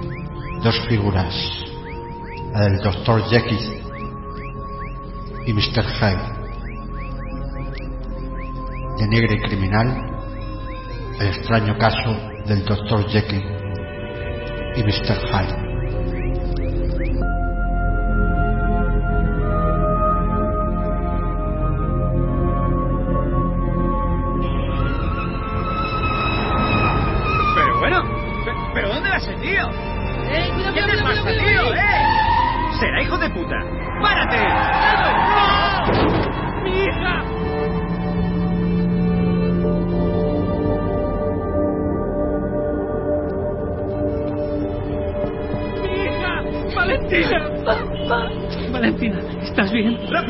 dos 0.62 0.78
figuras, 0.90 1.34
la 2.52 2.62
del 2.62 2.82
doctor 2.82 3.24
Jekyll 3.30 3.82
y 5.46 5.54
Mr. 5.54 5.86
Hyde. 5.86 6.38
De 8.98 9.08
negra 9.08 9.36
y 9.36 9.40
criminal, 9.42 9.88
el 11.20 11.28
extraño 11.28 11.78
caso 11.78 12.18
del 12.46 12.66
doctor 12.66 13.08
Jekyll 13.08 13.46
y 14.76 14.84
Mr. 14.84 15.18
Hyde. 15.30 15.67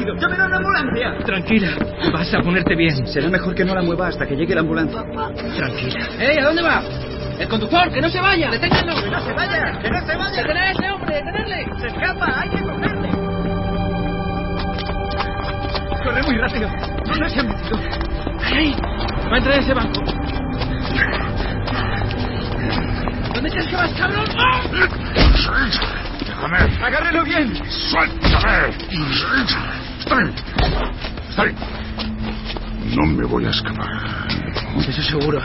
¡Rápido! 0.07 0.15
¡Llamen 0.15 0.41
a 0.41 0.47
la 0.47 0.57
ambulancia! 0.57 1.17
Tranquila, 1.25 1.69
vas 2.13 2.33
a 2.33 2.39
ponerte 2.39 2.75
bien. 2.75 3.07
Será 3.07 3.29
mejor 3.29 3.53
que 3.55 3.65
no 3.65 3.75
la 3.75 3.81
mueva 3.81 4.07
hasta 4.07 4.25
que 4.25 4.35
llegue 4.35 4.55
la 4.55 4.61
ambulancia. 4.61 5.03
Tranquila. 5.03 6.07
¡Eh, 6.19 6.39
¿a 6.39 6.45
dónde 6.45 6.61
va? 6.61 6.81
¡El 7.39 7.47
conductor, 7.47 7.91
que 7.91 8.01
no 8.01 8.09
se 8.09 8.19
vaya! 8.19 8.49
¡Deténganlo! 8.49 9.03
¡Que 9.03 9.11
no 9.11 9.19
se 9.21 9.33
vaya! 9.33 9.79
¡Que 9.81 9.89
no 9.89 9.99
se 10.05 10.15
vaya! 10.15 10.41
¡Detener 10.41 10.63
a 10.63 10.71
ese 10.71 10.91
hombre! 10.91 11.15
¡Detenerle! 11.15 11.65
¡Se 11.79 11.87
escapa! 11.87 12.41
¡Hay 12.41 12.49
que 12.49 12.61
cogerle! 12.61 13.09
Corre 16.03 16.23
muy 16.23 16.37
rápido. 16.37 16.69
No 17.19 17.29
se 17.29 17.39
han 17.39 17.47
metido. 17.47 17.79
¡Ahí! 18.43 18.75
Va 19.29 19.33
a 19.33 19.37
entrar 19.37 19.55
en 19.55 19.61
ese 19.61 19.73
banco. 19.73 20.01
¿Dónde 23.33 23.51
crees 23.51 23.67
que 23.67 23.75
vas, 23.75 23.93
cabrón? 23.93 24.25
Déjame. 26.25 26.57
¡Agárrelo 26.83 27.23
bien! 27.23 27.53
Suéltame. 27.69 29.76
No 32.95 33.05
me 33.05 33.25
voy 33.25 33.45
a 33.45 33.49
escapar. 33.49 33.87
Eso 34.87 35.01
seguro. 35.01 35.39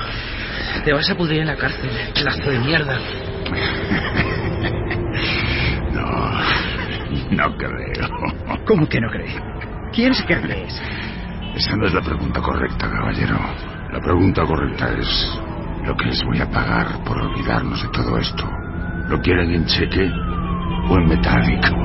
Te 0.84 0.92
vas 0.92 1.08
a 1.10 1.14
pudrir 1.14 1.40
en 1.40 1.48
la 1.48 1.56
cárcel, 1.56 1.90
pedazo 2.14 2.50
de 2.50 2.58
mierda. 2.60 2.98
No, 5.92 6.40
no 7.30 7.56
creo. 7.56 8.08
¿Cómo 8.64 8.88
que 8.88 9.00
no 9.00 9.08
cree? 9.10 9.36
¿Quién 9.92 10.14
se 10.14 10.24
cree 10.24 10.40
que 10.40 10.64
es? 10.64 10.82
Esa 11.54 11.76
no 11.76 11.86
es 11.86 11.92
la 11.92 12.00
pregunta 12.00 12.40
correcta, 12.40 12.90
caballero. 12.90 13.38
La 13.92 14.00
pregunta 14.00 14.42
correcta 14.42 14.88
es 14.98 15.38
lo 15.84 15.94
que 15.96 16.06
les 16.06 16.24
voy 16.24 16.40
a 16.40 16.50
pagar 16.50 17.04
por 17.04 17.18
olvidarnos 17.18 17.82
de 17.82 17.88
todo 17.90 18.16
esto. 18.16 18.48
¿Lo 19.08 19.20
quieren 19.20 19.54
en 19.54 19.66
cheque 19.66 20.10
o 20.88 20.96
en 20.96 21.08
metálico? 21.08 21.76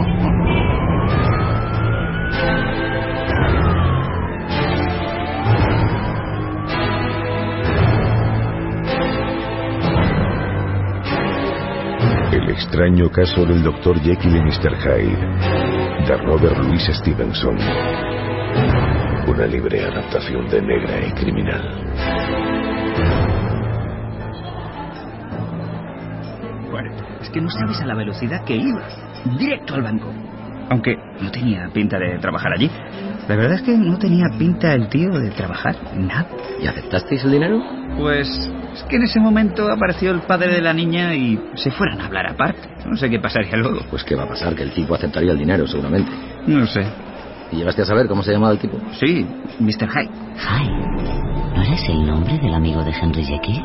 El 12.32 12.50
extraño 12.50 13.10
caso 13.10 13.46
del 13.46 13.64
Dr. 13.64 14.00
Jekyll 14.02 14.36
y 14.36 14.42
Mr. 14.42 14.78
Hyde, 14.78 16.08
de 16.08 16.18
Robert 16.18 16.58
Louis 16.58 16.84
Stevenson. 16.94 17.58
Una 19.28 19.46
libre 19.46 19.84
adaptación 19.84 20.48
de 20.48 20.62
Negra 20.62 21.06
y 21.06 21.12
Criminal. 21.12 21.62
Bueno, 26.72 26.92
es 27.22 27.30
que 27.30 27.42
no 27.42 27.50
sabes 27.50 27.82
a 27.82 27.86
la 27.86 27.96
velocidad 27.96 28.46
que 28.46 28.56
iba. 28.56 28.88
Directo 29.38 29.76
al 29.76 29.84
banco. 29.84 30.08
Aunque 30.70 30.98
no 31.22 31.32
tenía 31.32 31.70
pinta 31.74 31.98
de 31.98 32.18
trabajar 32.20 32.52
allí. 32.54 32.70
La 33.28 33.36
verdad 33.36 33.54
es 33.56 33.62
que 33.62 33.78
no 33.78 33.98
tenía 33.98 34.26
pinta 34.38 34.74
el 34.74 34.90
tío 34.90 35.12
de 35.12 35.32
trabajar. 35.32 35.76
Nada. 35.96 36.28
¿Y 36.62 36.68
aceptasteis 36.68 37.24
el 37.24 37.32
dinero? 37.32 37.62
Pues 37.98 38.28
es 38.74 38.84
que 38.84 38.98
en 38.98 39.04
ese 39.04 39.20
momento 39.20 39.72
apareció 39.72 40.12
el 40.12 40.22
padre 40.22 40.54
de 40.54 40.62
la 40.62 40.74
niña 40.74 41.16
y 41.16 41.40
se 41.56 41.72
fueron 41.72 42.02
a 42.02 42.06
hablar 42.06 42.28
aparte. 42.28 42.68
No 42.86 42.96
sé 42.96 43.10
qué 43.10 43.20
pasaría 43.20 43.58
luego. 43.58 43.82
Pues 43.90 44.04
qué 44.04 44.16
va 44.16 44.24
a 44.24 44.28
pasar, 44.28 44.56
que 44.56 44.64
el 44.64 44.72
tipo 44.72 44.96
aceptaría 44.96 45.32
el 45.32 45.40
dinero, 45.40 45.68
seguramente. 45.68 46.12
No 46.48 46.66
sé. 46.68 46.86
¿Y 47.52 47.58
llegaste 47.58 47.82
a 47.82 47.86
saber 47.86 48.08
cómo 48.08 48.24
se 48.24 48.32
llamaba 48.34 48.54
el 48.54 48.60
tipo? 48.60 48.78
Sí, 49.00 49.26
Mr. 49.60 49.90
Hyde. 49.90 50.10
Hyde. 50.38 51.18
¿No 51.56 51.62
eres 51.64 51.90
el 51.90 52.06
nombre 52.06 52.38
del 52.38 52.54
amigo 52.54 52.84
de 52.84 52.92
Henry 52.92 53.24
Jekyll? 53.24 53.64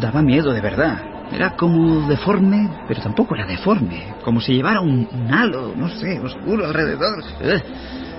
Daba 0.00 0.22
miedo, 0.22 0.52
de 0.52 0.60
verdad. 0.60 1.09
Era 1.32 1.56
como 1.56 2.08
deforme, 2.08 2.68
pero 2.88 3.00
tampoco 3.02 3.34
era 3.34 3.46
deforme. 3.46 4.14
Como 4.24 4.40
si 4.40 4.54
llevara 4.54 4.80
un, 4.80 5.08
un 5.10 5.32
halo, 5.32 5.72
no 5.76 5.88
sé, 5.88 6.18
oscuro 6.18 6.66
alrededor. 6.66 7.22
Eh, 7.40 7.62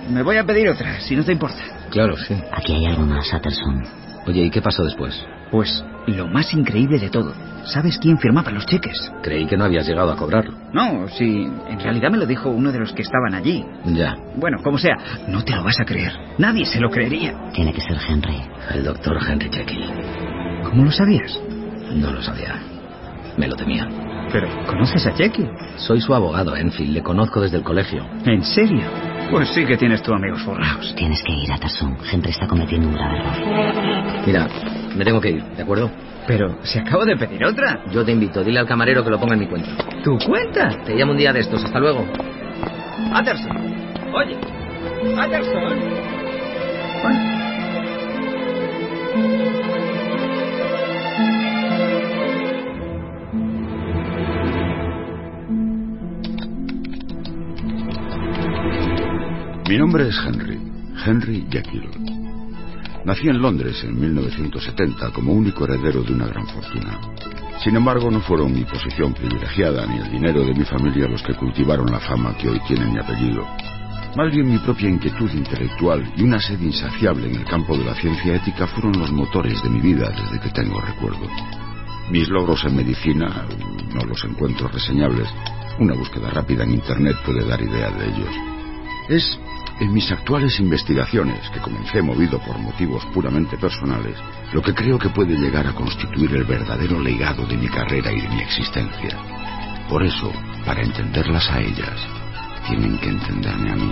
Me 0.10 0.24
voy 0.24 0.38
a 0.38 0.44
pedir 0.46 0.70
otra, 0.70 1.00
si 1.02 1.16
no 1.16 1.24
te 1.24 1.32
importa. 1.34 1.62
Claro, 1.90 2.16
sí. 2.18 2.34
Aquí 2.52 2.74
hay 2.74 2.86
algo 2.86 3.06
más, 3.06 3.32
Utterson. 3.34 3.84
Oye, 4.28 4.46
¿y 4.46 4.50
qué 4.50 4.62
pasó 4.62 4.84
después? 4.84 5.26
Pues 5.52 5.84
lo 6.08 6.28
más 6.28 6.54
increíble 6.54 7.00
de 7.00 7.10
todo. 7.10 7.34
¿Sabes 7.66 7.98
quién 7.98 8.18
firmaba 8.18 8.50
los 8.52 8.66
cheques? 8.66 9.12
Creí 9.22 9.46
que 9.46 9.58
no 9.58 9.66
habías 9.66 9.86
llegado 9.88 10.12
a 10.12 10.16
cobrarlo. 10.16 10.54
No, 10.74 11.08
sí, 11.10 11.48
en 11.68 11.80
realidad 11.80 12.10
me 12.12 12.18
lo 12.18 12.26
dijo 12.26 12.50
uno 12.50 12.72
de 12.72 12.80
los 12.80 12.94
que 12.94 13.02
estaban 13.02 13.34
allí. 13.36 13.66
Ya. 13.86 14.16
Bueno, 14.38 14.60
como 14.64 14.78
sea, 14.78 14.96
no 15.28 15.44
te 15.44 15.54
lo 15.56 15.64
vas 15.64 15.80
a 15.80 15.86
creer. 15.86 16.14
Nadie 16.38 16.66
se 16.66 16.80
lo 16.80 16.90
creería. 16.90 17.34
Tiene 17.54 17.74
que 17.74 17.82
ser 17.82 17.98
Henry. 18.08 18.42
El 18.74 18.84
doctor 18.84 19.18
Henry 19.28 19.50
Jekyll. 19.52 19.92
¿Cómo 20.64 20.86
lo 20.86 20.92
sabías? 20.92 21.40
No 21.94 22.12
lo 22.12 22.22
sabía. 22.22 22.56
Me 23.42 23.48
lo 23.48 23.56
temía. 23.56 23.88
Pero, 24.32 24.48
¿conoces 24.68 25.04
a 25.08 25.14
Jekyll? 25.14 25.50
Soy 25.78 26.00
su 26.00 26.14
abogado, 26.14 26.56
Enfield. 26.56 26.94
Le 26.94 27.02
conozco 27.02 27.42
desde 27.42 27.58
el 27.58 27.64
colegio. 27.64 28.06
¿En 28.24 28.44
serio? 28.44 28.84
Pues 29.32 29.50
sí 29.50 29.66
que 29.66 29.78
tienes 29.78 30.04
tú 30.04 30.14
amigos 30.14 30.44
forrados. 30.44 30.94
Tienes 30.94 31.24
que 31.24 31.34
ir, 31.34 31.50
Utterson. 31.52 31.98
Henry 32.12 32.30
está 32.30 32.46
cometiendo 32.46 32.88
un 32.88 32.94
grave 32.94 33.18
error. 33.18 34.24
Mira, 34.28 34.48
me 34.96 35.04
tengo 35.04 35.20
que 35.20 35.32
ir, 35.32 35.44
¿de 35.44 35.64
acuerdo? 35.64 35.90
Pero 36.28 36.60
si 36.62 36.78
acabo 36.78 37.04
de 37.04 37.18
pedir 37.18 37.44
otra. 37.44 37.84
Yo 37.92 38.06
te 38.06 38.12
invito. 38.12 38.44
Dile 38.44 38.60
al 38.60 38.68
camarero 38.68 39.04
que 39.04 39.10
lo 39.10 39.20
ponga 39.20 39.34
en 39.34 39.40
mi 39.40 39.48
cuenta. 39.48 39.72
¿Tu 40.04 40.20
cuenta? 40.20 40.70
Te 40.86 40.94
llamo 40.94 41.14
un 41.14 41.18
día 41.18 41.34
de 41.34 41.40
estos. 41.40 41.64
Hasta 41.64 41.80
luego. 41.80 42.06
Utterson. 43.12 43.58
Oye. 44.14 44.38
Utterson. 45.16 46.12
Mi 59.72 59.77
nombre 59.77 60.10
es 60.10 60.18
Henry, 60.18 60.60
Henry 61.06 61.48
Jekyll. 61.49 61.89
Nací 63.06 63.30
en 63.30 63.41
Londres 63.41 63.81
en 63.85 63.98
1970 63.98 65.14
como 65.14 65.31
único 65.31 65.64
heredero 65.64 66.03
de 66.03 66.11
una 66.11 66.27
gran 66.27 66.45
fortuna. 66.45 66.99
Sin 67.64 67.77
embargo, 67.77 68.11
no 68.11 68.19
fueron 68.19 68.52
mi 68.52 68.65
posición 68.65 69.14
privilegiada 69.14 69.85
ni 69.85 69.99
el 69.99 70.11
dinero 70.11 70.43
de 70.43 70.53
mi 70.53 70.65
familia 70.65 71.07
los 71.07 71.23
que 71.23 71.35
cultivaron 71.35 71.89
la 71.89 72.02
fama 72.02 72.35
que 72.35 72.49
hoy 72.49 72.60
tiene 72.68 72.85
mi 72.85 72.99
apellido. 72.99 73.48
Más 74.18 74.30
bien 74.30 74.49
mi 74.49 74.57
propia 74.57 74.89
inquietud 74.89 75.31
intelectual 75.31 76.03
y 76.18 76.23
una 76.23 76.41
sed 76.41 76.60
insaciable 76.60 77.27
en 77.27 77.35
el 77.35 77.45
campo 77.45 77.77
de 77.77 77.85
la 77.85 77.95
ciencia 77.95 78.35
ética 78.35 78.68
fueron 78.68 78.99
los 78.99 79.14
motores 79.14 79.64
de 79.64 79.69
mi 79.69 79.80
vida 79.80 80.10
desde 80.10 80.41
que 80.41 80.49
tengo 80.49 80.81
recuerdo. 80.81 81.30
Mis 82.10 82.27
logros 82.27 82.61
en 82.65 82.76
medicina 82.76 83.48
no 83.95 84.02
los 84.03 84.22
encuentro 84.26 84.68
reseñables. 84.68 85.30
Una 85.80 85.95
búsqueda 85.95 86.30
rápida 86.30 86.65
en 86.65 86.72
Internet 86.72 87.15
puede 87.26 87.45
dar 87.48 87.61
idea 87.61 87.89
de 87.89 88.10
ellos. 88.10 88.35
Es 89.07 89.39
en 89.82 89.91
mis 89.91 90.12
actuales 90.12 90.60
investigaciones, 90.60 91.49
que 91.49 91.60
comencé 91.60 92.03
movido 92.03 92.38
por 92.40 92.58
motivos 92.60 93.03
puramente 93.08 93.58
personales, 93.58 94.16
lo 94.53 94.62
que 94.62 94.76
creo 94.76 94.99
que 94.99 95.10
puede 95.10 95.36
llegar 95.36 95.66
a 95.66 95.74
constituir 95.74 96.36
el 96.36 96.44
verdadero 96.44 96.99
legado 96.99 97.48
de 97.48 97.58
mi 97.58 97.68
carrera 97.68 98.12
y 98.12 98.22
de 98.22 98.30
mi 98.30 98.41
existencia. 98.41 99.18
Por 99.90 100.03
eso, 100.03 100.32
para 100.66 100.84
entenderlas 100.84 101.49
a 101.49 101.60
ellas, 101.60 101.99
tienen 102.68 102.98
que 102.99 103.10
entenderme 103.10 103.72
a 103.72 103.76
mí. 103.76 103.91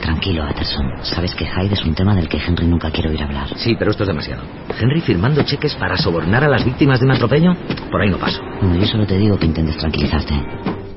Tranquilo, 0.00 0.44
Utterson. 0.48 0.86
Sabes 1.02 1.34
que 1.34 1.44
Hyde 1.44 1.74
es 1.74 1.84
un 1.84 1.94
tema 1.94 2.14
del 2.14 2.28
que 2.28 2.38
Henry 2.38 2.66
nunca 2.66 2.92
quiere 2.92 3.10
oír 3.10 3.22
hablar. 3.22 3.48
Sí, 3.56 3.74
pero 3.76 3.90
esto 3.90 4.04
es 4.04 4.08
demasiado. 4.08 4.44
¿Henry 4.78 5.00
firmando 5.00 5.42
cheques 5.42 5.74
para 5.74 5.96
sobornar 5.96 6.44
a 6.44 6.48
las 6.48 6.64
víctimas 6.64 7.00
de 7.00 7.06
un 7.06 7.12
atropello? 7.12 7.56
Por 7.90 8.00
ahí 8.00 8.08
no 8.08 8.18
paso. 8.18 8.40
No, 8.62 8.76
yo 8.76 8.86
solo 8.86 9.04
te 9.04 9.18
digo 9.18 9.36
que 9.36 9.46
intentes 9.46 9.76
tranquilizarte. 9.76 10.87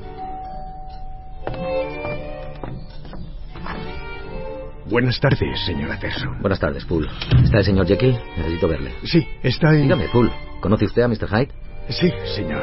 Buenas 4.92 5.18
tardes, 5.18 5.58
señora 5.64 5.98
Terson. 5.98 6.38
Buenas 6.42 6.60
tardes, 6.60 6.84
Poole. 6.84 7.08
¿Está 7.42 7.60
el 7.60 7.64
señor 7.64 7.86
Jekyll? 7.86 8.14
Necesito 8.36 8.68
verle. 8.68 8.92
Sí, 9.04 9.26
está 9.42 9.70
en... 9.70 9.84
Dígame, 9.84 10.06
Poole. 10.10 10.30
¿Conoce 10.60 10.84
usted 10.84 11.00
a 11.00 11.08
Mr. 11.08 11.28
Hyde? 11.30 11.48
Sí, 11.88 12.12
señor. 12.36 12.62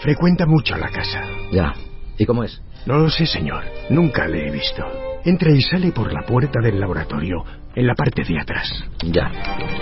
Frecuenta 0.00 0.44
mucho 0.44 0.76
la 0.76 0.88
casa. 0.88 1.22
Ya. 1.52 1.72
¿Y 2.18 2.26
cómo 2.26 2.42
es? 2.42 2.60
No 2.84 2.98
lo 2.98 3.08
sé, 3.08 3.26
señor. 3.26 3.62
Nunca 3.90 4.26
le 4.26 4.48
he 4.48 4.50
visto. 4.50 4.84
Entra 5.24 5.52
y 5.52 5.62
sale 5.62 5.92
por 5.92 6.12
la 6.12 6.22
puerta 6.22 6.60
del 6.60 6.80
laboratorio, 6.80 7.44
en 7.76 7.86
la 7.86 7.94
parte 7.94 8.24
de 8.24 8.40
atrás. 8.40 8.68
Ya. 9.04 9.30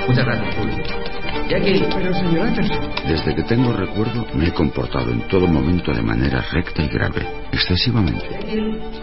Muchas 0.07 0.27
gracias, 0.27 0.55
Poole. 0.55 1.16
Jekyll. 1.49 1.87
Pero, 1.95 2.15
señor 2.15 2.47
Anderson... 2.49 2.97
Desde 3.07 3.35
que 3.35 3.43
tengo 3.45 3.73
recuerdo, 3.73 4.27
me 4.35 4.49
he 4.49 4.53
comportado 4.53 5.11
en 5.13 5.21
todo 5.29 5.47
momento 5.47 5.93
de 5.93 6.03
manera 6.03 6.45
recta 6.53 6.83
y 6.83 6.89
grave, 6.89 7.27
excesivamente. 7.53 8.27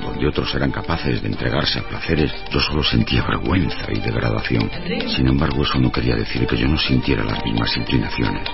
Donde 0.01 0.27
otros 0.27 0.53
eran 0.53 0.71
capaces 0.71 1.21
de 1.21 1.29
entregarse 1.29 1.79
a 1.79 1.83
placeres, 1.83 2.33
yo 2.51 2.59
solo 2.59 2.83
sentía 2.83 3.23
vergüenza 3.23 3.85
y 3.89 3.99
degradación. 3.99 4.69
Sin 5.07 5.27
embargo, 5.27 5.63
eso 5.63 5.79
no 5.79 5.91
quería 5.91 6.15
decir 6.15 6.45
que 6.45 6.57
yo 6.57 6.67
no 6.67 6.77
sintiera 6.77 7.23
las 7.23 7.43
mismas 7.45 7.75
inclinaciones. 7.77 8.47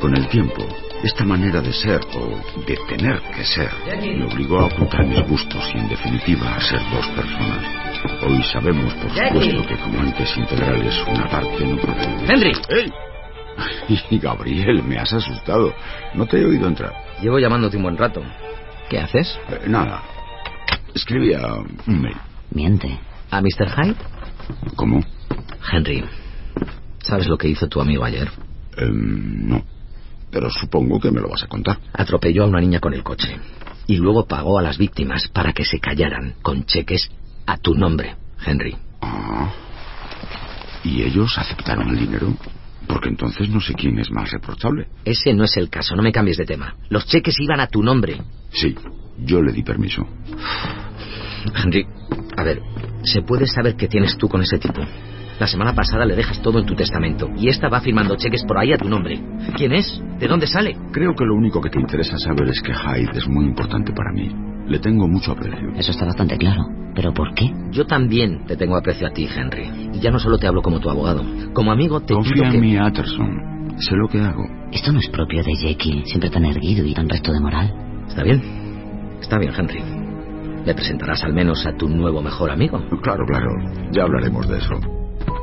Con 0.00 0.16
el 0.16 0.26
tiempo, 0.28 0.66
esta 1.04 1.24
manera 1.24 1.60
de 1.60 1.72
ser, 1.72 2.00
o 2.14 2.40
de 2.66 2.76
tener 2.88 3.20
que 3.36 3.44
ser, 3.44 3.70
me 4.02 4.24
obligó 4.24 4.60
a 4.60 4.66
ocultar 4.66 5.06
mis 5.06 5.20
gustos 5.28 5.70
y, 5.74 5.78
en 5.78 5.88
definitiva, 5.88 6.56
a 6.56 6.60
ser 6.60 6.80
dos 6.90 7.06
personas. 7.08 7.64
Hoy 8.26 8.42
sabemos, 8.44 8.92
por 8.94 9.10
supuesto, 9.10 9.66
que 9.66 9.76
como 9.76 10.02
entes 10.02 10.36
integrales, 10.36 10.98
una 11.06 11.28
parte 11.28 11.66
no 11.66 11.76
puede... 11.76 12.32
¡Henry! 12.32 12.52
¡Ey! 12.70 13.09
Y 14.10 14.18
Gabriel, 14.18 14.82
me 14.82 14.98
has 14.98 15.12
asustado. 15.12 15.72
No 16.14 16.26
te 16.26 16.40
he 16.40 16.44
oído 16.44 16.66
entrar. 16.68 16.92
Llevo 17.20 17.38
llamándote 17.38 17.76
un 17.76 17.84
buen 17.84 17.96
rato. 17.96 18.22
¿Qué 18.88 18.98
haces? 18.98 19.38
Eh, 19.48 19.68
nada. 19.68 20.02
Escribía 20.94 21.40
un 21.86 22.00
mail. 22.00 22.16
Miente. 22.50 22.98
¿A 23.30 23.40
Mr. 23.40 23.68
Hyde? 23.68 23.96
¿Cómo? 24.74 25.00
Henry, 25.72 26.04
¿sabes 27.02 27.28
lo 27.28 27.38
que 27.38 27.48
hizo 27.48 27.68
tu 27.68 27.80
amigo 27.80 28.04
ayer? 28.04 28.28
Eh, 28.76 28.88
no. 28.90 29.62
Pero 30.30 30.50
supongo 30.50 31.00
que 31.00 31.10
me 31.10 31.20
lo 31.20 31.28
vas 31.28 31.44
a 31.44 31.48
contar. 31.48 31.78
Atropelló 31.92 32.44
a 32.44 32.48
una 32.48 32.60
niña 32.60 32.80
con 32.80 32.94
el 32.94 33.02
coche. 33.02 33.36
Y 33.86 33.96
luego 33.96 34.26
pagó 34.26 34.58
a 34.58 34.62
las 34.62 34.78
víctimas 34.78 35.28
para 35.28 35.52
que 35.52 35.64
se 35.64 35.80
callaran 35.80 36.34
con 36.42 36.64
cheques 36.64 37.10
a 37.46 37.56
tu 37.56 37.74
nombre, 37.74 38.16
Henry. 38.44 38.76
Ah. 39.00 39.50
¿Y 40.84 41.02
ellos 41.02 41.36
aceptaron 41.36 41.90
el 41.90 41.98
dinero? 41.98 42.34
Porque 42.90 43.08
entonces 43.08 43.48
no 43.48 43.60
sé 43.60 43.74
quién 43.74 43.98
es 43.98 44.10
más 44.10 44.30
reprochable. 44.32 44.88
Ese 45.04 45.32
no 45.32 45.44
es 45.44 45.56
el 45.56 45.70
caso, 45.70 45.94
no 45.94 46.02
me 46.02 46.12
cambies 46.12 46.38
de 46.38 46.44
tema. 46.44 46.74
Los 46.88 47.06
cheques 47.06 47.38
iban 47.38 47.60
a 47.60 47.68
tu 47.68 47.82
nombre. 47.82 48.20
Sí, 48.52 48.74
yo 49.18 49.40
le 49.40 49.52
di 49.52 49.62
permiso. 49.62 50.06
Henry, 51.54 51.86
a 52.36 52.42
ver, 52.42 52.60
¿se 53.04 53.22
puede 53.22 53.46
saber 53.46 53.76
qué 53.76 53.86
tienes 53.86 54.16
tú 54.18 54.28
con 54.28 54.42
ese 54.42 54.58
tipo? 54.58 54.82
La 55.40 55.46
semana 55.46 55.74
pasada 55.74 56.04
le 56.04 56.14
dejas 56.14 56.42
todo 56.42 56.58
en 56.58 56.66
tu 56.66 56.74
testamento 56.74 57.30
y 57.34 57.48
esta 57.48 57.70
va 57.70 57.80
firmando 57.80 58.14
cheques 58.14 58.44
por 58.44 58.58
ahí 58.58 58.74
a 58.74 58.76
tu 58.76 58.90
nombre. 58.90 59.18
¿Quién 59.56 59.72
es? 59.72 59.98
¿De 60.18 60.28
dónde 60.28 60.46
sale? 60.46 60.76
Creo 60.92 61.14
que 61.14 61.24
lo 61.24 61.34
único 61.34 61.62
que 61.62 61.70
te 61.70 61.80
interesa 61.80 62.18
saber 62.18 62.46
es 62.50 62.60
que 62.60 62.74
Hyde 62.74 63.16
es 63.16 63.26
muy 63.26 63.46
importante 63.46 63.90
para 63.94 64.12
mí. 64.12 64.30
Le 64.66 64.78
tengo 64.80 65.08
mucho 65.08 65.32
aprecio. 65.32 65.70
Eso 65.76 65.92
está 65.92 66.04
bastante 66.04 66.36
claro. 66.36 66.66
¿Pero 66.94 67.14
por 67.14 67.32
qué? 67.32 67.50
Yo 67.70 67.86
también 67.86 68.44
te 68.44 68.54
tengo 68.54 68.76
aprecio 68.76 69.06
a 69.06 69.12
ti, 69.12 69.26
Henry. 69.34 69.90
Y 69.94 70.00
ya 70.00 70.10
no 70.10 70.18
solo 70.18 70.36
te 70.36 70.46
hablo 70.46 70.60
como 70.60 70.78
tu 70.78 70.90
abogado. 70.90 71.24
Como 71.54 71.72
amigo 71.72 72.02
te 72.02 72.12
Confía 72.12 72.34
pido 72.34 72.44
en 72.44 72.52
que... 72.52 72.58
mí, 72.58 72.78
Utterson. 72.78 73.76
Sé 73.78 73.96
lo 73.96 74.08
que 74.08 74.20
hago. 74.20 74.44
Esto 74.72 74.92
no 74.92 74.98
es 74.98 75.08
propio 75.08 75.42
de 75.42 75.56
Jekyll, 75.56 76.04
siempre 76.04 76.28
tan 76.28 76.44
erguido 76.44 76.84
y 76.84 76.92
tan 76.92 77.08
recto 77.08 77.32
de 77.32 77.40
moral. 77.40 77.72
¿Está 78.06 78.22
bien? 78.24 78.42
Está 79.22 79.38
bien, 79.38 79.54
Henry. 79.56 79.82
¿Me 80.66 80.74
presentarás 80.74 81.24
al 81.24 81.32
menos 81.32 81.64
a 81.64 81.72
tu 81.72 81.88
nuevo 81.88 82.20
mejor 82.20 82.50
amigo? 82.50 82.78
Claro, 83.00 83.24
claro. 83.26 83.48
Ya 83.90 84.02
hablaremos 84.02 84.46
de 84.46 84.58
eso. 84.58 84.99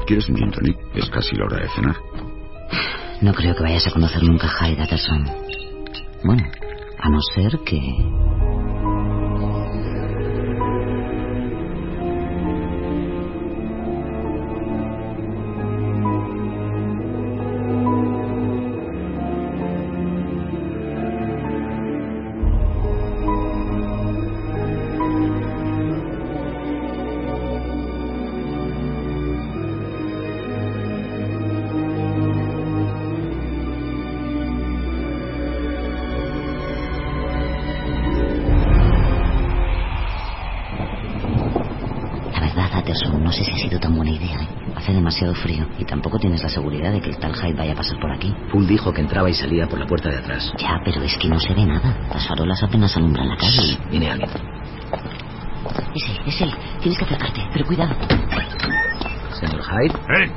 ¿Quieres 0.08 0.30
un 0.30 0.38
gin 0.38 0.52
tonic? 0.52 0.77
Es 0.95 1.10
casi 1.10 1.36
la 1.36 1.45
hora 1.45 1.58
de 1.58 1.68
cenar. 1.68 1.98
No 3.22 3.34
creo 3.34 3.53
que 3.53 3.64
vayas 3.64 3.86
a 3.88 3.92
conocer 3.92 4.24
nunca 4.24 4.48
a 4.48 4.66
Hyde 4.66 4.82
Utterson. 4.82 5.26
Bueno, 6.24 6.44
a 6.98 7.10
no 7.10 7.19
ser 7.22 7.60
que... 7.66 7.77
Hyde 47.48 47.58
vaya 47.58 47.74
a 47.74 47.76
pasar 47.76 48.00
por 48.00 48.11
aquí. 48.11 48.34
Poole 48.51 48.67
dijo 48.67 48.92
que 48.93 49.01
entraba 49.01 49.30
y 49.30 49.34
salía 49.34 49.67
por 49.67 49.80
la 49.80 49.85
puerta 49.85 50.09
de 50.09 50.17
atrás. 50.17 50.51
Ya, 50.58 50.82
pero 50.84 51.01
es 51.01 51.17
que 51.17 51.27
no 51.30 51.40
se 51.40 51.53
ve 51.53 51.66
nada. 51.66 51.95
Las 52.14 52.27
farolas 52.27 52.61
apenas 52.64 52.95
alumbran 52.98 53.30
la 53.30 53.38
calle. 53.38 53.77
Viene 53.90 54.11
alguien. 54.11 54.30
Es 55.95 56.03
él, 56.09 56.19
es 56.26 56.42
él. 56.42 56.53
Tienes 56.82 56.98
que 57.00 57.06
acercarte, 57.06 57.42
pero 57.53 57.66
cuidado. 57.66 57.95
Señor 59.40 59.61
Hyde. 59.61 60.24
¿Eh? 60.24 60.32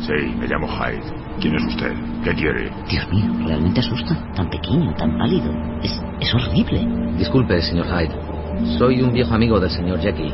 Sí, 0.00 0.34
me 0.38 0.46
llamo 0.46 0.66
Hyde. 0.66 1.02
¿Quién 1.40 1.54
es 1.56 1.64
usted? 1.64 1.92
¿Qué 2.24 2.34
quiere? 2.34 2.70
Dios 2.88 3.08
mío, 3.10 3.32
realmente 3.46 3.80
asusta. 3.80 4.16
Tan 4.34 4.48
pequeño, 4.48 4.94
tan 4.94 5.16
pálido. 5.18 5.52
Es, 5.82 6.02
es 6.20 6.34
horrible. 6.34 6.86
Disculpe, 7.16 7.60
señor 7.62 7.86
Hyde. 7.86 8.33
Soy 8.78 9.02
un 9.02 9.12
viejo 9.12 9.34
amigo 9.34 9.60
del 9.60 9.70
señor 9.70 10.00
Jekyll. 10.00 10.32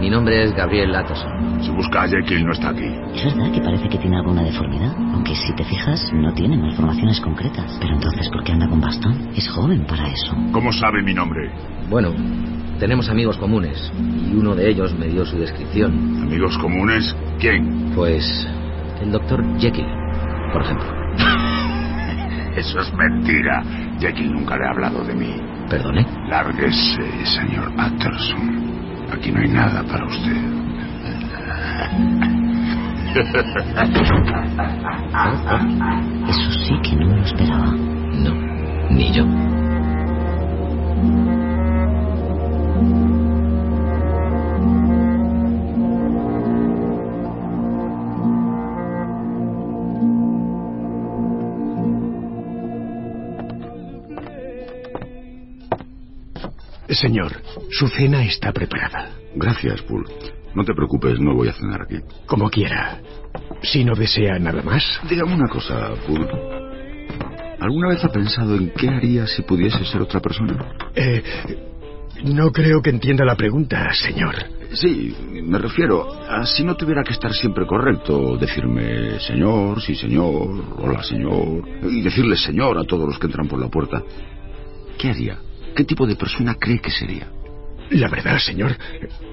Mi 0.00 0.10
nombre 0.10 0.44
es 0.44 0.54
Gabriel 0.54 0.90
Utterson. 0.90 1.62
Si 1.62 1.70
busca 1.70 2.02
a 2.02 2.08
Jekyll, 2.08 2.44
no 2.44 2.52
está 2.52 2.70
aquí. 2.70 2.86
Es 3.14 3.24
verdad 3.24 3.52
que 3.52 3.60
parece 3.60 3.88
que 3.88 3.98
tiene 3.98 4.16
alguna 4.16 4.42
deformidad, 4.42 4.94
aunque 5.12 5.34
si 5.34 5.54
te 5.54 5.64
fijas 5.64 6.10
no 6.12 6.32
tiene 6.34 6.56
malformaciones 6.56 7.20
concretas. 7.20 7.78
Pero 7.80 7.94
entonces, 7.94 8.28
¿por 8.28 8.42
qué 8.44 8.52
anda 8.52 8.68
con 8.68 8.80
bastón? 8.80 9.30
Es 9.36 9.48
joven 9.48 9.84
para 9.86 10.08
eso. 10.08 10.34
¿Cómo 10.52 10.72
sabe 10.72 11.02
mi 11.02 11.14
nombre? 11.14 11.50
Bueno, 11.88 12.12
tenemos 12.78 13.08
amigos 13.08 13.36
comunes 13.38 13.92
y 13.98 14.34
uno 14.34 14.54
de 14.54 14.70
ellos 14.70 14.94
me 14.98 15.06
dio 15.08 15.24
su 15.26 15.38
descripción. 15.38 16.22
¿Amigos 16.22 16.56
comunes? 16.58 17.14
¿Quién? 17.38 17.92
Pues 17.94 18.24
el 19.02 19.12
doctor 19.12 19.44
Jekyll, 19.58 19.88
por 20.52 20.62
ejemplo. 20.62 20.88
Eso 22.56 22.80
es 22.80 22.92
mentira. 22.94 23.62
Jekyll 24.00 24.32
nunca 24.32 24.56
le 24.56 24.66
ha 24.66 24.70
hablado 24.70 25.04
de 25.04 25.14
mí. 25.14 25.49
¿Perdone? 25.70 26.04
Lárguese, 26.28 27.26
señor 27.26 27.70
Utterson. 27.70 29.06
Aquí 29.12 29.30
no 29.30 29.40
hay 29.40 29.48
nada 29.48 29.84
para 29.84 30.04
usted. 30.04 30.36
Eso 36.28 36.50
sí 36.64 36.74
que 36.82 36.96
no 36.96 37.06
me 37.06 37.16
lo 37.18 37.24
esperaba. 37.24 37.66
No, 37.66 38.34
ni 38.90 39.12
yo. 39.12 39.24
Señor, 56.90 57.32
su 57.70 57.88
cena 57.88 58.24
está 58.24 58.52
preparada. 58.52 59.10
Gracias, 59.34 59.80
Poole. 59.82 60.06
No 60.54 60.64
te 60.64 60.74
preocupes, 60.74 61.20
no 61.20 61.34
voy 61.34 61.48
a 61.48 61.52
cenar 61.52 61.82
aquí. 61.82 61.98
Como 62.26 62.50
quiera. 62.50 63.00
Si 63.62 63.84
no 63.84 63.94
desea 63.94 64.38
nada 64.38 64.62
más. 64.62 64.82
Dígame 65.08 65.34
una 65.34 65.48
cosa, 65.48 65.94
Poole. 66.06 66.28
¿Alguna 67.60 67.90
vez 67.90 68.04
ha 68.04 68.08
pensado 68.08 68.56
en 68.56 68.70
qué 68.70 68.88
haría 68.88 69.26
si 69.26 69.42
pudiese 69.42 69.84
ser 69.84 70.00
otra 70.00 70.20
persona? 70.20 70.74
Eh, 70.94 71.22
no 72.24 72.50
creo 72.50 72.82
que 72.82 72.90
entienda 72.90 73.24
la 73.24 73.36
pregunta, 73.36 73.92
señor. 73.92 74.34
Sí, 74.72 75.14
me 75.44 75.58
refiero 75.58 76.22
a 76.28 76.46
si 76.46 76.64
no 76.64 76.76
tuviera 76.76 77.02
que 77.02 77.12
estar 77.12 77.32
siempre 77.32 77.66
correcto, 77.66 78.36
decirme 78.36 79.18
señor, 79.20 79.82
sí 79.82 79.94
señor, 79.94 80.64
hola 80.78 81.02
señor, 81.02 81.68
y 81.82 82.00
decirle 82.02 82.36
señor 82.36 82.78
a 82.78 82.84
todos 82.84 83.08
los 83.08 83.18
que 83.18 83.26
entran 83.26 83.48
por 83.48 83.60
la 83.60 83.68
puerta. 83.68 84.02
¿Qué 84.96 85.10
haría? 85.10 85.38
¿Qué 85.74 85.84
tipo 85.84 86.06
de 86.06 86.16
persona 86.16 86.56
cree 86.58 86.80
que 86.80 86.90
sería? 86.90 87.28
La 87.90 88.08
verdad, 88.08 88.38
señor, 88.38 88.76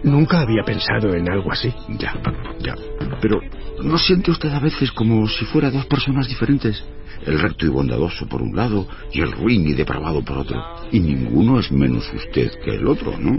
nunca 0.03 0.41
había 0.41 0.63
pensado 0.63 1.13
en 1.13 1.31
algo 1.31 1.51
así. 1.51 1.71
Ya, 1.99 2.13
ya. 2.59 2.75
Pero 3.21 3.39
¿no 3.83 3.97
siente 3.99 4.31
usted 4.31 4.49
a 4.49 4.59
veces 4.59 4.91
como 4.91 5.27
si 5.27 5.45
fuera 5.45 5.69
dos 5.69 5.85
personas 5.85 6.27
diferentes? 6.27 6.83
El 7.25 7.39
recto 7.39 7.65
y 7.65 7.69
bondadoso 7.69 8.27
por 8.27 8.41
un 8.41 8.55
lado 8.55 8.87
y 9.11 9.21
el 9.21 9.31
ruin 9.31 9.67
y 9.67 9.73
depravado 9.73 10.23
por 10.23 10.39
otro. 10.39 10.63
Y 10.91 10.99
ninguno 10.99 11.59
es 11.59 11.71
menos 11.71 12.11
usted 12.13 12.51
que 12.63 12.75
el 12.75 12.87
otro, 12.87 13.17
¿no? 13.17 13.37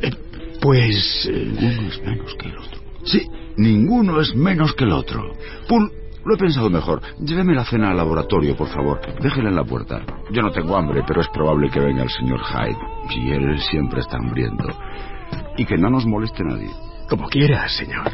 pues... 0.61 1.29
Ninguno 1.33 1.89
es 1.89 2.03
menos 2.03 2.35
que 2.35 2.49
el 2.49 2.59
otro. 2.59 2.81
Sí, 3.05 3.23
ninguno 3.57 4.21
es 4.21 4.35
menos 4.35 4.73
que 4.75 4.85
el 4.85 4.93
otro. 4.93 5.35
Poole, 5.69 5.91
lo 6.29 6.35
he 6.35 6.39
pensado 6.39 6.69
mejor. 6.69 7.01
Lléveme 7.21 7.55
la 7.55 7.65
cena 7.65 7.91
al 7.91 7.97
laboratorio, 7.97 8.55
por 8.55 8.69
favor. 8.69 9.01
Déjela 9.23 9.49
en 9.49 9.57
la 9.57 9.65
puerta. 9.65 10.03
Yo 10.31 10.43
no 10.43 10.51
tengo 10.51 10.77
hambre, 10.77 11.03
pero 11.07 11.23
es 11.23 11.29
probable 11.29 11.71
que 11.71 11.81
venga 11.81 12.03
el 12.03 12.11
señor 12.11 12.41
Hyde. 12.41 12.77
Y 13.17 13.31
él 13.31 13.59
siempre 13.61 14.01
está 14.01 14.19
hambriento. 14.19 14.69
Y 15.57 15.65
que 15.65 15.79
no 15.79 15.89
nos 15.89 16.05
moleste 16.05 16.45
nadie. 16.45 16.69
Como 17.09 17.29
quiera, 17.29 17.67
señor. 17.69 18.05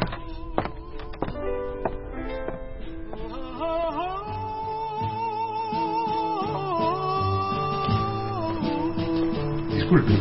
Disculpe, 9.73 10.13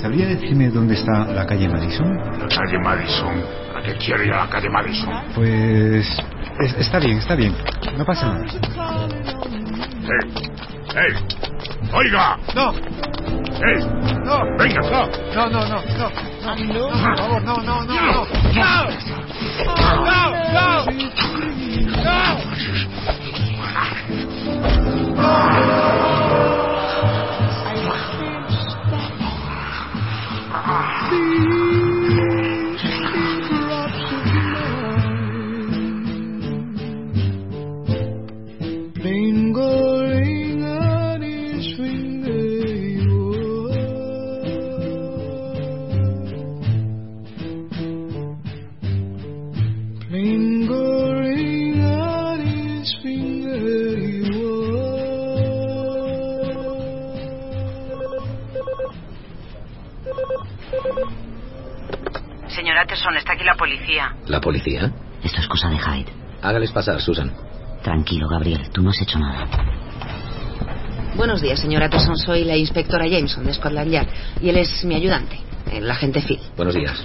¿sabría 0.00 0.26
decirme 0.26 0.70
dónde 0.70 0.94
está 0.94 1.26
la 1.26 1.44
calle 1.44 1.68
Madison? 1.68 2.16
La 2.16 2.48
calle 2.48 2.78
Madison. 2.82 3.71
¿Para 3.82 3.94
qué 3.98 4.04
quiere 4.04 4.26
ir 4.26 4.32
a 4.32 4.44
la 4.44 4.48
calle 4.50 4.68
Madison? 4.70 5.10
Pues... 5.34 6.06
es- 6.60 6.74
está 6.78 6.98
bien, 7.00 7.18
está 7.18 7.34
bien. 7.34 7.54
No 7.96 8.04
pasa 8.04 8.26
nada. 8.26 8.46
¡Hey! 10.02 10.32
¡Hey! 10.94 11.14
¡Oiga! 11.92 12.38
No, 12.54 12.72
¡Hey! 12.72 13.86
no. 14.24 14.44
¡Venga! 14.58 14.80
No, 14.82 15.06
no, 15.34 15.48
no, 15.50 15.64
no, 15.66 15.82
no. 15.98 16.10
No, 16.42 16.56
no, 16.56 16.88
por 16.88 17.16
favor, 17.18 17.42
no, 17.42 17.56
no, 17.56 17.82
no, 17.82 17.94
no. 17.94 18.26
No. 18.52 18.86
No, 19.64 19.94
no. 20.04 20.86
No. 22.04 22.42
Lingering 25.22 26.11
Atterson, 62.78 63.16
está 63.16 63.32
aquí 63.34 63.44
la 63.44 63.54
policía. 63.54 64.14
¿La 64.26 64.40
policía? 64.40 64.90
Esto 65.22 65.40
es 65.40 65.46
cosa 65.48 65.68
de 65.68 65.78
Hyde. 65.78 66.12
Hágales 66.42 66.72
pasar, 66.72 67.00
Susan. 67.00 67.32
Tranquilo, 67.82 68.28
Gabriel, 68.28 68.70
tú 68.72 68.82
no 68.82 68.90
has 68.90 69.00
hecho 69.00 69.18
nada. 69.18 69.46
Buenos 71.16 71.42
días, 71.42 71.60
señora 71.60 71.86
Atterson. 71.86 72.16
Soy 72.16 72.44
la 72.44 72.56
inspectora 72.56 73.06
Jameson 73.06 73.44
de 73.44 73.52
Scotland 73.54 73.90
Yard 73.90 74.08
y 74.40 74.48
él 74.48 74.56
es 74.56 74.84
mi 74.84 74.94
ayudante, 74.94 75.38
el 75.70 75.90
agente 75.90 76.22
Phil. 76.22 76.40
Buenos 76.56 76.74
días. 76.74 77.02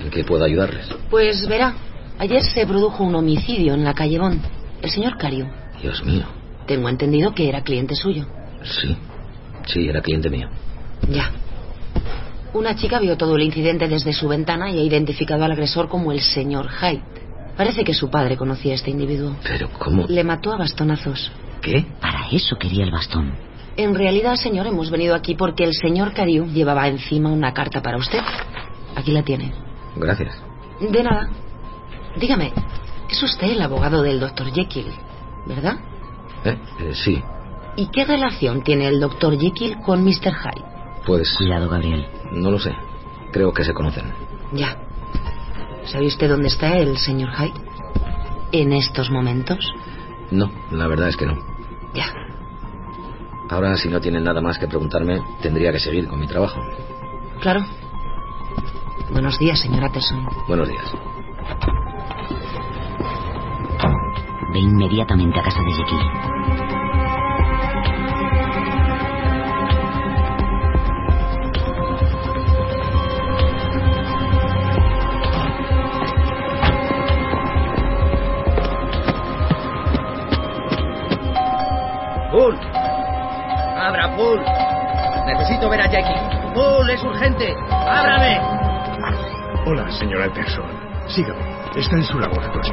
¿En 0.00 0.10
qué 0.10 0.24
puedo 0.24 0.44
ayudarles? 0.44 0.86
Pues 1.10 1.46
verá, 1.48 1.74
ayer 2.18 2.42
se 2.42 2.66
produjo 2.66 3.02
un 3.04 3.14
homicidio 3.14 3.74
en 3.74 3.84
la 3.84 3.92
calle 3.94 4.18
Bond. 4.18 4.42
El 4.82 4.90
señor 4.90 5.18
Cariu. 5.18 5.46
Dios 5.82 6.04
mío. 6.04 6.24
Tengo 6.66 6.88
entendido 6.88 7.34
que 7.34 7.48
era 7.48 7.62
cliente 7.62 7.94
suyo. 7.94 8.26
Sí. 8.62 8.96
Sí, 9.66 9.88
era 9.88 10.00
cliente 10.00 10.30
mío. 10.30 10.48
Ya. 11.08 11.30
Una 12.52 12.74
chica 12.74 12.98
vio 12.98 13.16
todo 13.16 13.36
el 13.36 13.42
incidente 13.42 13.86
desde 13.86 14.12
su 14.12 14.26
ventana 14.26 14.70
y 14.70 14.78
ha 14.78 14.82
identificado 14.82 15.44
al 15.44 15.52
agresor 15.52 15.88
como 15.88 16.10
el 16.10 16.20
señor 16.20 16.68
Hyde. 16.68 17.02
Parece 17.56 17.84
que 17.84 17.94
su 17.94 18.10
padre 18.10 18.36
conocía 18.36 18.72
a 18.72 18.74
este 18.74 18.90
individuo. 18.90 19.36
Pero 19.44 19.68
¿cómo? 19.78 20.06
Le 20.08 20.24
mató 20.24 20.52
a 20.52 20.56
bastonazos. 20.56 21.30
¿Qué? 21.62 21.86
Para 22.00 22.28
eso 22.30 22.56
quería 22.56 22.84
el 22.84 22.90
bastón. 22.90 23.34
En 23.76 23.94
realidad, 23.94 24.34
señor, 24.34 24.66
hemos 24.66 24.90
venido 24.90 25.14
aquí 25.14 25.34
porque 25.34 25.64
el 25.64 25.74
señor 25.74 26.12
Cariu 26.12 26.46
llevaba 26.46 26.88
encima 26.88 27.30
una 27.30 27.52
carta 27.52 27.80
para 27.82 27.98
usted. 27.98 28.20
Aquí 28.96 29.12
la 29.12 29.22
tiene. 29.22 29.52
Gracias. 29.96 30.34
De 30.80 31.02
nada. 31.02 31.28
Dígame, 32.16 32.52
es 33.08 33.22
usted 33.22 33.50
el 33.50 33.62
abogado 33.62 34.02
del 34.02 34.18
doctor 34.18 34.52
Jekyll, 34.52 34.92
¿verdad? 35.46 35.76
¿Eh? 36.44 36.58
Eh, 36.80 36.92
sí. 36.94 37.22
¿Y 37.76 37.86
qué 37.86 38.04
relación 38.04 38.62
tiene 38.62 38.88
el 38.88 38.98
doctor 38.98 39.38
Jekyll 39.38 39.76
con 39.80 40.02
Mr. 40.02 40.34
Hyde? 40.34 40.79
Pues... 41.06 41.34
Cuidado, 41.36 41.68
Gabriel. 41.68 42.06
No 42.32 42.50
lo 42.50 42.58
sé. 42.58 42.74
Creo 43.32 43.52
que 43.52 43.64
se 43.64 43.74
conocen. 43.74 44.12
Ya. 44.52 44.76
¿Sabe 45.84 46.06
usted 46.06 46.28
dónde 46.28 46.48
está 46.48 46.76
el 46.76 46.98
señor 46.98 47.30
Hyde? 47.32 47.54
¿En 48.52 48.72
estos 48.72 49.10
momentos? 49.10 49.58
No, 50.30 50.50
la 50.70 50.86
verdad 50.86 51.08
es 51.08 51.16
que 51.16 51.26
no. 51.26 51.36
Ya. 51.94 52.06
Ahora, 53.48 53.76
si 53.76 53.88
no 53.88 54.00
tienen 54.00 54.24
nada 54.24 54.40
más 54.40 54.58
que 54.58 54.68
preguntarme, 54.68 55.20
tendría 55.42 55.72
que 55.72 55.80
seguir 55.80 56.06
con 56.06 56.20
mi 56.20 56.26
trabajo. 56.26 56.60
Claro. 57.40 57.64
Buenos 59.10 59.38
días, 59.38 59.58
señor 59.60 59.84
Atterson. 59.84 60.24
Buenos 60.46 60.68
días. 60.68 60.84
Ve 64.52 64.58
inmediatamente 64.58 65.38
a 65.38 65.42
casa 65.42 65.62
de 65.62 65.72
Jekyll. 65.72 66.69
¡Bull! 82.32 82.56
¡Abra, 83.76 84.06
Bull! 84.16 84.40
Necesito 85.26 85.68
ver 85.68 85.80
a 85.80 85.86
Jackie. 85.90 86.14
¡Bull, 86.54 86.88
es 86.88 87.02
urgente! 87.02 87.54
¡Ábrame! 87.70 88.40
Hola, 89.66 89.90
señora 89.90 90.24
Anderson. 90.24 90.64
Sígame. 91.08 91.40
Está 91.74 91.96
en 91.96 92.04
su 92.04 92.18
laboratorio. 92.18 92.72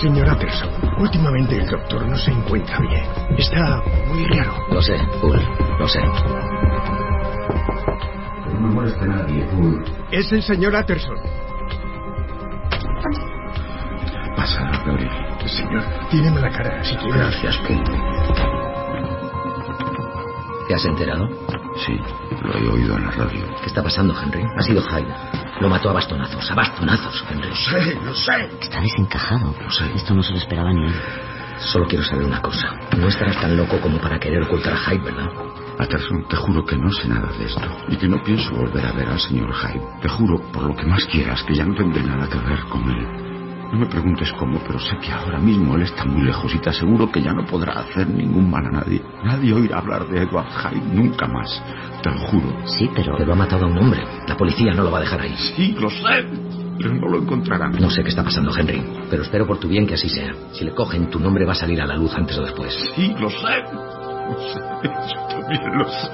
Señor 0.00 0.28
Anderson, 0.28 0.70
últimamente 0.98 1.56
el 1.56 1.66
doctor 1.68 2.04
no 2.04 2.16
se 2.16 2.32
encuentra 2.32 2.78
bien. 2.80 3.04
Está 3.38 3.80
muy 4.08 4.24
raro. 4.26 4.54
Lo 4.70 4.82
sé, 4.82 4.96
Bull. 5.22 5.40
Lo 5.78 5.88
sé. 5.88 6.00
No 8.60 8.68
moleste 8.68 9.06
nadie, 9.06 9.44
Bull. 9.52 9.84
Es 10.10 10.32
el 10.32 10.42
señor 10.42 10.74
Atterson. 10.74 11.16
Pasa, 14.36 14.70
Gabriel. 14.84 15.33
Señor, 15.46 15.84
tiene 16.10 16.30
mala 16.30 16.50
cara, 16.50 16.82
si 16.82 16.96
quiere. 16.96 17.18
Gracias, 17.18 17.56
Kate. 17.58 18.84
¿Te 20.66 20.74
has 20.74 20.84
enterado? 20.86 21.28
Sí, 21.84 22.00
lo 22.42 22.54
he 22.54 22.68
oído 22.68 22.96
en 22.96 23.04
la 23.04 23.10
radio. 23.10 23.44
¿Qué 23.60 23.66
está 23.66 23.82
pasando, 23.82 24.14
Henry? 24.18 24.42
Ha 24.56 24.62
sido 24.62 24.82
Hyde. 24.82 25.14
Lo 25.60 25.68
mató 25.68 25.90
a 25.90 25.92
bastonazos, 25.92 26.50
a 26.50 26.54
bastonazos, 26.54 27.24
Henry. 27.30 27.48
Lo 27.48 27.54
sé, 27.54 27.98
lo 28.02 28.14
sé. 28.14 28.50
Está 28.60 28.80
desencajado. 28.80 29.54
Lo 29.60 29.70
sé. 29.70 29.84
Esto 29.94 30.14
no 30.14 30.22
se 30.22 30.32
lo 30.32 30.38
esperaba 30.38 30.72
ni 30.72 30.86
él. 30.86 30.94
Solo 31.58 31.86
quiero 31.86 32.04
saber 32.04 32.24
una 32.24 32.40
cosa. 32.40 32.72
No 32.96 33.08
estarás 33.08 33.40
tan 33.40 33.56
loco 33.56 33.78
como 33.80 33.98
para 33.98 34.18
querer 34.18 34.42
ocultar 34.42 34.72
a 34.72 34.76
Hyde, 34.78 35.04
¿verdad? 35.04 35.30
Atterson, 35.78 36.26
te 36.28 36.36
juro 36.36 36.64
que 36.64 36.76
no 36.76 36.90
sé 36.90 37.08
nada 37.08 37.30
de 37.36 37.46
esto 37.46 37.68
y 37.88 37.96
que 37.96 38.08
no 38.08 38.22
pienso 38.22 38.54
volver 38.54 38.86
a 38.86 38.92
ver 38.92 39.08
al 39.08 39.20
señor 39.20 39.52
Hyde. 39.52 39.82
Te 40.00 40.08
juro, 40.08 40.38
por 40.52 40.64
lo 40.64 40.74
que 40.74 40.86
más 40.86 41.04
quieras, 41.06 41.42
que 41.42 41.54
ya 41.54 41.64
no 41.64 41.74
tendré 41.74 42.02
nada 42.02 42.28
que 42.28 42.38
ver 42.38 42.60
con 42.70 42.88
él. 42.90 43.33
No 43.72 43.78
me 43.78 43.86
preguntes 43.86 44.32
cómo, 44.38 44.60
pero 44.66 44.78
sé 44.78 44.96
que 44.98 45.10
ahora 45.12 45.38
mismo 45.38 45.74
él 45.76 45.82
está 45.82 46.04
muy 46.04 46.22
lejos 46.22 46.54
y 46.54 46.58
te 46.58 46.70
aseguro 46.70 47.10
que 47.10 47.22
ya 47.22 47.32
no 47.32 47.44
podrá 47.44 47.80
hacer 47.80 48.08
ningún 48.08 48.50
mal 48.50 48.66
a 48.66 48.70
nadie. 48.70 49.02
Nadie 49.24 49.52
oirá 49.52 49.78
hablar 49.78 50.06
de 50.06 50.22
Edward 50.22 50.46
Hyde 50.46 50.94
nunca 50.94 51.26
más. 51.26 51.62
Te 52.02 52.10
lo 52.10 52.18
juro. 52.18 52.66
Sí, 52.66 52.88
pero... 52.94 53.16
Pero 53.16 53.32
ha 53.32 53.36
matado 53.36 53.64
a 53.64 53.68
un 53.68 53.78
hombre. 53.78 54.04
La 54.28 54.36
policía 54.36 54.72
no 54.74 54.84
lo 54.84 54.90
va 54.90 54.98
a 54.98 55.00
dejar 55.02 55.20
ahí. 55.20 55.34
Sí, 55.56 55.72
lo 55.78 55.90
sé. 55.90 56.26
Pero 56.78 56.94
no 56.94 57.08
lo 57.08 57.18
encontrarán. 57.22 57.72
No 57.80 57.90
sé 57.90 58.02
qué 58.02 58.10
está 58.10 58.22
pasando, 58.22 58.56
Henry. 58.56 58.82
Pero 59.10 59.22
espero 59.22 59.46
por 59.46 59.58
tu 59.58 59.68
bien 59.68 59.86
que 59.86 59.94
así 59.94 60.08
sea. 60.08 60.32
Si 60.52 60.64
le 60.64 60.74
cogen, 60.74 61.08
tu 61.10 61.18
nombre 61.18 61.44
va 61.44 61.52
a 61.52 61.56
salir 61.56 61.80
a 61.80 61.86
la 61.86 61.96
luz 61.96 62.14
antes 62.14 62.38
o 62.38 62.42
después. 62.42 62.74
Sí, 62.94 63.14
lo 63.18 63.30
sé. 63.30 63.62
Lo 64.28 64.40
sé. 64.40 64.60
Yo 64.82 65.26
también 65.28 65.78
lo 65.78 65.88
sé. 65.88 66.10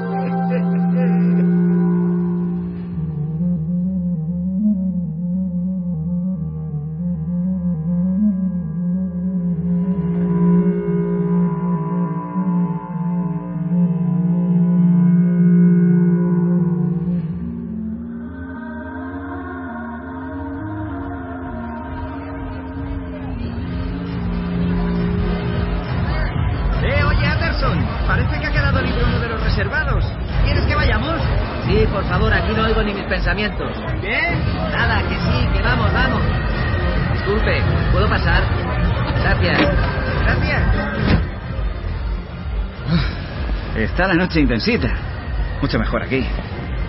favor, 32.16 32.32
aquí 32.32 32.52
no 32.56 32.64
oigo 32.64 32.82
ni 32.82 32.94
mis 32.94 33.04
pensamientos. 33.04 33.70
¿Qué? 34.00 34.18
Nada, 34.72 35.02
que 35.02 35.14
sí, 35.16 35.48
que 35.52 35.62
vamos, 35.62 35.92
vamos. 35.92 36.22
Disculpe, 37.12 37.60
¿puedo 37.92 38.08
pasar? 38.08 38.42
Gracias. 39.22 39.58
Gracias. 40.24 40.62
Está 43.76 44.08
la 44.08 44.14
noche 44.14 44.40
intensita. 44.40 44.88
Mucho 45.60 45.78
mejor 45.78 46.04
aquí. 46.04 46.26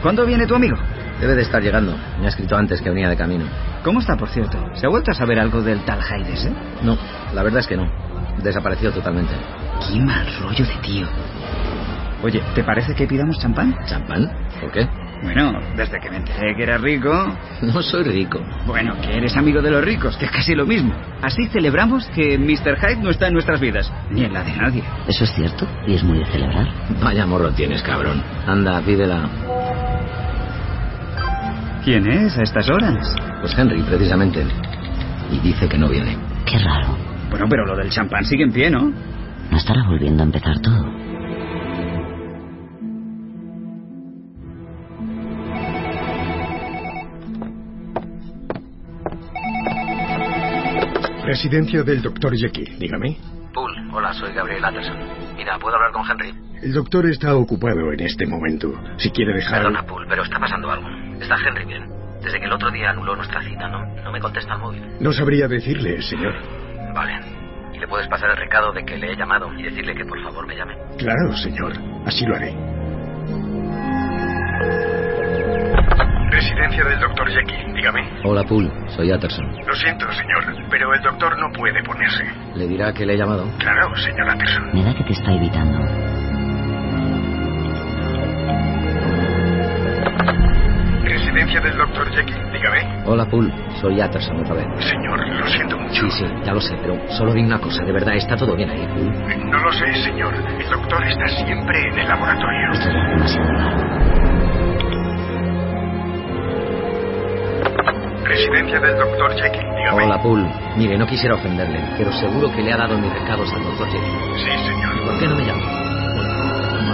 ¿Cuándo 0.01 0.25
viene 0.25 0.47
tu 0.47 0.55
amigo? 0.55 0.77
Debe 1.19 1.35
de 1.35 1.41
estar 1.41 1.61
llegando. 1.61 1.93
Me 2.19 2.27
ha 2.27 2.29
escrito 2.29 2.55
antes 2.55 2.81
que 2.81 2.89
venía 2.89 3.09
de 3.09 3.17
camino. 3.17 3.45
¿Cómo 3.83 3.99
está, 3.99 4.15
por 4.15 4.29
cierto? 4.29 4.57
¿Se 4.75 4.85
ha 4.85 4.89
vuelto 4.89 5.11
a 5.11 5.13
saber 5.13 5.39
algo 5.39 5.61
del 5.61 5.83
tal 5.83 5.99
Haides, 6.01 6.45
eh? 6.45 6.53
No, 6.83 6.97
la 7.33 7.43
verdad 7.43 7.59
es 7.59 7.67
que 7.67 7.75
no. 7.75 7.91
Desapareció 8.41 8.93
totalmente. 8.93 9.33
Qué 9.89 9.99
mal 9.99 10.25
rollo 10.41 10.65
de 10.65 10.75
tío. 10.81 11.07
Oye, 12.23 12.41
¿te 12.55 12.63
parece 12.63 12.95
que 12.95 13.07
pidamos 13.07 13.37
champán? 13.39 13.75
¿Champán? 13.85 14.31
¿Por 14.61 14.71
qué? 14.71 14.87
Bueno, 15.23 15.59
desde 15.75 15.99
que 15.99 16.09
me 16.09 16.17
enteré 16.17 16.55
que 16.55 16.63
eras 16.63 16.81
rico... 16.81 17.11
No 17.61 17.81
soy 17.81 18.03
rico. 18.03 18.39
Bueno, 18.65 18.95
que 19.01 19.17
eres 19.17 19.35
amigo 19.35 19.61
de 19.61 19.71
los 19.71 19.83
ricos, 19.83 20.15
que 20.17 20.25
es 20.25 20.31
casi 20.31 20.53
lo 20.53 20.65
mismo. 20.65 20.93
Así 21.21 21.47
celebramos 21.47 22.05
que 22.09 22.37
Mr. 22.37 22.77
Hyde 22.77 23.01
no 23.01 23.09
está 23.09 23.27
en 23.27 23.33
nuestras 23.33 23.59
vidas, 23.59 23.91
ni 24.11 24.23
en 24.23 24.33
la 24.33 24.43
de 24.43 24.55
nadie. 24.55 24.83
Eso 25.07 25.23
es 25.23 25.33
cierto 25.33 25.67
y 25.87 25.95
es 25.95 26.03
muy 26.03 26.19
de 26.19 26.25
celebrar. 26.25 26.67
Vaya 27.01 27.25
morro 27.25 27.51
tienes, 27.51 27.81
cabrón. 27.81 28.21
Anda, 28.45 28.81
pídela. 28.81 29.27
¿Quién 31.83 32.05
es 32.05 32.37
a 32.37 32.43
estas 32.43 32.69
horas? 32.69 33.15
Pues 33.41 33.57
Henry, 33.57 33.81
precisamente. 33.83 34.45
Y 35.31 35.39
dice 35.39 35.67
que 35.67 35.77
no 35.77 35.87
viene. 35.89 36.17
Qué 36.45 36.59
raro. 36.59 36.97
Bueno, 37.29 37.45
pero 37.49 37.65
lo 37.65 37.75
del 37.75 37.89
champán 37.89 38.25
sigue 38.25 38.43
en 38.43 38.51
pie, 38.51 38.69
¿no? 38.69 38.91
No 39.49 39.57
estará 39.57 39.83
volviendo 39.87 40.23
a 40.23 40.25
empezar 40.25 40.59
todo. 40.59 41.06
Residencia 51.27 51.83
del 51.83 52.01
doctor 52.01 52.33
Jekyll, 52.37 52.79
dígame. 52.79 53.17
Pool, 53.53 53.73
hola, 53.91 54.13
soy 54.13 54.31
Gabriel 54.33 54.63
Anderson. 54.63 54.95
Mira, 55.35 55.59
¿puedo 55.59 55.75
hablar 55.75 55.91
con 55.91 56.09
Henry? 56.09 56.33
El 56.63 56.71
doctor 56.71 57.05
está 57.05 57.35
ocupado 57.35 57.91
en 57.91 57.99
este 57.99 58.25
momento. 58.25 58.73
Si 58.97 59.11
quiere 59.11 59.33
dejar... 59.33 59.57
Perdona, 59.61 59.83
Pool, 59.83 60.05
pero 60.07 60.23
está 60.23 60.39
pasando 60.39 60.71
algo. 60.71 60.87
Está 61.19 61.35
Henry 61.35 61.65
bien. 61.65 61.83
Desde 62.23 62.39
que 62.39 62.45
el 62.45 62.53
otro 62.53 62.71
día 62.71 62.91
anuló 62.91 63.17
nuestra 63.17 63.43
cita, 63.43 63.67
no, 63.67 63.85
no 64.03 64.11
me 64.13 64.21
contesta 64.21 64.53
el 64.53 64.59
móvil. 64.59 64.81
No 65.01 65.11
sabría 65.11 65.49
decirle, 65.49 66.01
señor. 66.01 66.33
Vale. 66.95 67.19
Y 67.73 67.79
le 67.79 67.87
puedes 67.89 68.07
pasar 68.07 68.29
el 68.29 68.37
recado 68.37 68.71
de 68.71 68.85
que 68.85 68.97
le 68.97 69.11
he 69.11 69.17
llamado 69.17 69.53
y 69.53 69.63
decirle 69.63 69.95
que 69.95 70.05
por 70.05 70.23
favor 70.23 70.47
me 70.47 70.55
llame. 70.55 70.75
Claro, 70.97 71.35
señor. 71.35 71.73
Así 72.05 72.25
lo 72.25 72.37
haré. 72.37 72.55
Residencia 76.37 76.83
del 76.83 76.99
doctor 76.99 77.27
Jekyll, 77.31 77.73
dígame. 77.73 78.07
Hola, 78.23 78.43
Pool. 78.43 78.71
Soy 78.95 79.11
Atterson. 79.11 79.43
Lo 79.65 79.73
siento, 79.73 80.05
señor, 80.11 80.43
pero 80.69 80.93
el 80.93 81.01
doctor 81.01 81.35
no 81.39 81.51
puede 81.51 81.81
ponerse. 81.81 82.23
¿Le 82.53 82.67
dirá 82.67 82.93
que 82.93 83.07
le 83.07 83.15
he 83.15 83.17
llamado? 83.17 83.49
Claro, 83.57 83.95
señor 83.95 84.29
Atterson. 84.29 84.69
Me 84.71 84.83
da 84.83 84.93
que 84.93 85.03
te 85.03 85.13
está 85.13 85.33
evitando. 85.33 85.79
Residencia 91.05 91.59
del 91.59 91.75
doctor 91.75 92.07
Jekyll, 92.11 92.51
dígame. 92.51 93.03
Hola, 93.07 93.25
Pool. 93.25 93.51
Soy 93.81 93.99
Atterson 93.99 94.39
otra 94.39 94.53
vez. 94.53 94.67
Señor, 94.85 95.19
lo 95.27 95.47
siento 95.47 95.75
mucho. 95.79 96.07
Sí, 96.11 96.19
sí, 96.19 96.25
ya 96.45 96.53
lo 96.53 96.61
sé, 96.61 96.77
pero 96.79 96.99
solo 97.17 97.33
vi 97.33 97.41
una 97.41 97.59
cosa. 97.59 97.83
De 97.83 97.91
verdad, 97.91 98.15
¿está 98.15 98.37
todo 98.37 98.55
bien 98.55 98.69
ahí, 98.69 98.85
Pool? 98.93 99.49
No 99.49 99.57
lo 99.57 99.71
sé, 99.71 99.91
señor. 100.03 100.35
El 100.35 100.69
doctor 100.69 101.03
está 101.03 101.27
siempre 101.29 101.79
en 101.87 101.97
el 101.97 102.07
laboratorio. 102.07 102.71
Esto 102.73 102.89
ya 102.91 102.99
es 102.99 103.09
demasiado 103.09 103.51
raro. 103.53 104.36
Residencia 108.27 108.79
del 108.81 108.97
doctor 108.97 109.31
Jekyll, 109.35 109.69
dígame. 109.75 110.03
Hola, 110.03 110.21
Pool. 110.21 110.45
Mire, 110.75 110.97
no 110.97 111.07
quisiera 111.07 111.35
ofenderle, 111.35 111.79
pero 111.97 112.11
seguro 112.11 112.51
que 112.51 112.61
le 112.61 112.73
ha 112.73 112.77
dado 112.77 112.97
mis 112.97 113.11
recados 113.13 113.51
al 113.53 113.63
doctor 113.63 113.87
Jekyll. 113.87 114.35
Sí, 114.35 114.51
señor. 114.67 115.05
¿Por 115.05 115.19
qué 115.19 115.27
no 115.27 115.35
me 115.35 115.45
llama? 115.45 115.87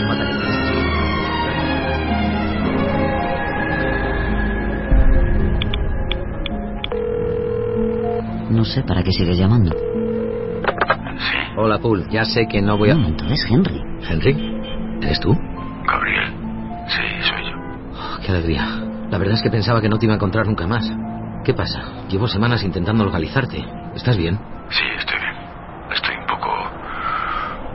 Bueno, 0.07 0.23
No 8.51 8.63
sé 8.63 8.83
para 8.83 9.01
qué 9.03 9.11
sigues 9.11 9.37
llamando. 9.37 9.75
Hola, 11.57 11.79
Pool. 11.79 12.07
Ya 12.09 12.25
sé 12.25 12.47
que 12.47 12.61
no 12.61 12.77
voy 12.77 12.91
a... 12.91 12.95
No, 12.95 13.07
entonces 13.07 13.43
Henry. 13.49 13.81
¿Henry? 14.07 14.59
¿Eres 15.01 15.19
tú? 15.19 15.33
Gabriel. 15.87 16.33
Sí, 16.87 17.01
soy 17.21 17.43
yo. 17.49 17.57
Oh, 17.93 18.19
qué 18.23 18.31
alegría. 18.31 18.67
La 19.09 19.17
verdad 19.17 19.35
es 19.35 19.41
que 19.41 19.49
pensaba 19.49 19.81
que 19.81 19.89
no 19.89 19.97
te 19.97 20.05
iba 20.05 20.13
a 20.13 20.17
encontrar 20.17 20.45
nunca 20.45 20.67
más. 20.67 20.91
¿Qué 21.43 21.53
pasa? 21.53 22.07
Llevo 22.07 22.27
semanas 22.27 22.63
intentando 22.63 23.03
localizarte. 23.03 23.65
¿Estás 23.95 24.15
bien? 24.15 24.39
Sí, 24.69 24.83
estoy 24.97 25.19
bien. 25.19 25.35
Estoy 25.91 26.15
un 26.15 26.25
poco 26.25 26.49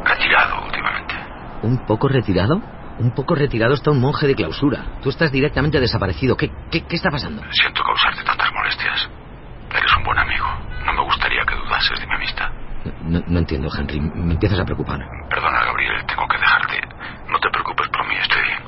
retirado 0.05 0.65
últimamente. 0.65 1.15
¿Un 1.63 1.79
poco 1.87 2.09
retirado? 2.09 2.63
Un 2.99 3.11
poco 3.15 3.35
retirado 3.35 3.75
está 3.75 3.91
un 3.91 4.01
monje 4.01 4.27
de 4.27 4.35
clausura. 4.35 4.85
Tú 5.03 5.11
estás 5.11 5.31
directamente 5.31 5.79
desaparecido. 5.81 6.35
¿Qué, 6.37 6.51
qué, 6.71 6.87
qué 6.87 6.97
está 6.97 7.11
pasando? 7.11 7.43
Siento 7.51 7.83
causarte 7.85 8.25
tantas 8.25 8.51
molestias. 8.55 9.09
Eres 9.71 9.97
un 9.99 10.05
buen 10.05 10.19
amigo. 10.19 10.47
No 10.87 10.93
me 10.95 11.03
gustaría 11.05 11.45
que 11.45 11.55
dudases 11.55 12.01
de 12.01 12.07
mi 12.07 12.15
amistad. 12.15 12.49
No, 13.03 13.23
no 13.27 13.39
entiendo, 13.39 13.69
Henry. 13.77 14.01
Me 14.01 14.33
empiezas 14.33 14.59
a 14.61 14.65
preocupar. 14.65 14.99
Perdona, 15.29 15.63
Gabriel, 15.65 16.07
tengo 16.07 16.27
que 16.27 16.39
dejarte. 16.39 16.81
No 17.31 17.39
te 17.39 17.51
preocupes 17.51 17.87
por 17.89 18.09
mí, 18.09 18.15
estoy 18.17 18.43
bien. 18.43 18.63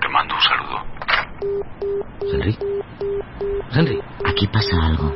Te 0.00 0.08
mando 0.08 0.34
un 0.34 0.40
saludo. 0.40 0.86
¿Henry? 2.32 2.71
Henry. 3.74 4.00
Aquí 4.24 4.46
pasa 4.46 4.76
algo. 4.86 5.12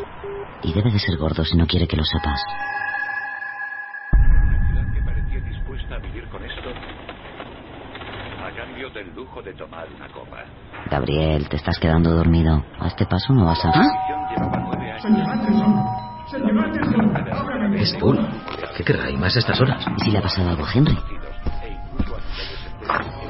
Y 0.63 0.73
debe 0.73 0.91
de 0.91 0.99
ser 0.99 1.17
gordo 1.17 1.45
si 1.45 1.57
no 1.57 1.67
quiere 1.67 1.87
que 1.87 1.97
lo 1.97 2.05
sepas. 2.05 2.41
que 4.95 5.03
parecía 5.03 5.41
dispuesta 5.41 5.95
a 5.97 5.99
vivir 5.99 6.27
con 6.29 6.43
esto 6.45 6.71
a 8.47 8.55
cambio 8.55 8.91
del 8.91 9.13
lujo 9.15 9.43
de 9.43 9.53
tomar 9.55 9.89
una 9.97 10.09
copa. 10.09 10.45
Gabriel, 10.89 11.49
te 11.49 11.57
estás 11.57 11.79
quedando 11.79 12.11
dormido. 12.11 12.65
A 12.79 12.87
este 12.87 13.05
paso 13.07 13.33
no 13.33 13.45
vas 13.45 13.65
a... 13.65 13.73
Es 17.75 17.97
Paul. 18.01 18.19
¿Qué 18.77 18.85
querrá 18.85 19.11
y 19.11 19.17
más 19.17 19.35
a 19.37 19.41
estas 19.41 19.61
horas? 19.61 19.85
¿Y 19.99 20.05
si 20.05 20.11
le 20.11 20.19
ha 20.19 20.23
pasado 20.23 20.51
algo 20.51 20.65
a 20.65 20.73
Henry? 20.73 20.97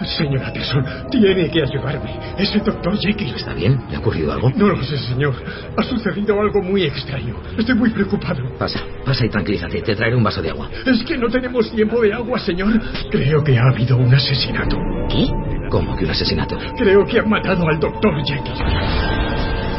Señor 0.04 0.44
Atterson, 0.44 0.84
tiene 1.10 1.50
que 1.50 1.62
ayudarme. 1.62 2.18
Es 2.38 2.54
el 2.54 2.62
doctor 2.62 2.98
Jekyll. 2.98 3.34
¿Está 3.34 3.54
bien? 3.54 3.80
¿Le 3.88 3.96
ha 3.96 3.98
ocurrido 3.98 4.32
algo? 4.32 4.50
No 4.54 4.68
lo 4.68 4.82
sé, 4.82 4.98
señor. 4.98 5.34
Ha 5.76 5.82
sucedido 5.82 6.40
algo 6.40 6.62
muy 6.62 6.84
extraño. 6.84 7.36
Estoy 7.56 7.74
muy 7.74 7.90
preocupado. 7.90 8.42
Pasa, 8.58 8.80
pasa 9.04 9.24
y 9.24 9.28
tranquilízate. 9.28 9.82
Te 9.82 9.96
traeré 9.96 10.16
un 10.16 10.22
vaso 10.24 10.42
de 10.42 10.50
agua. 10.50 10.68
Es 10.84 11.02
que 11.04 11.16
no 11.16 11.28
tenemos 11.28 11.70
tiempo 11.70 12.00
de 12.02 12.12
agua, 12.12 12.38
señor. 12.38 12.80
Creo 13.10 13.42
que 13.42 13.58
ha 13.58 13.68
habido 13.72 13.96
un 13.96 14.14
asesinato. 14.14 14.76
¿Qué? 15.08 15.26
¿Cómo 15.70 15.96
que 15.96 16.04
un 16.04 16.10
asesinato? 16.10 16.56
Creo 16.76 17.04
que 17.04 17.18
han 17.18 17.28
matado 17.28 17.68
al 17.68 17.78
doctor 17.80 18.14
Jekyll. 18.24 18.54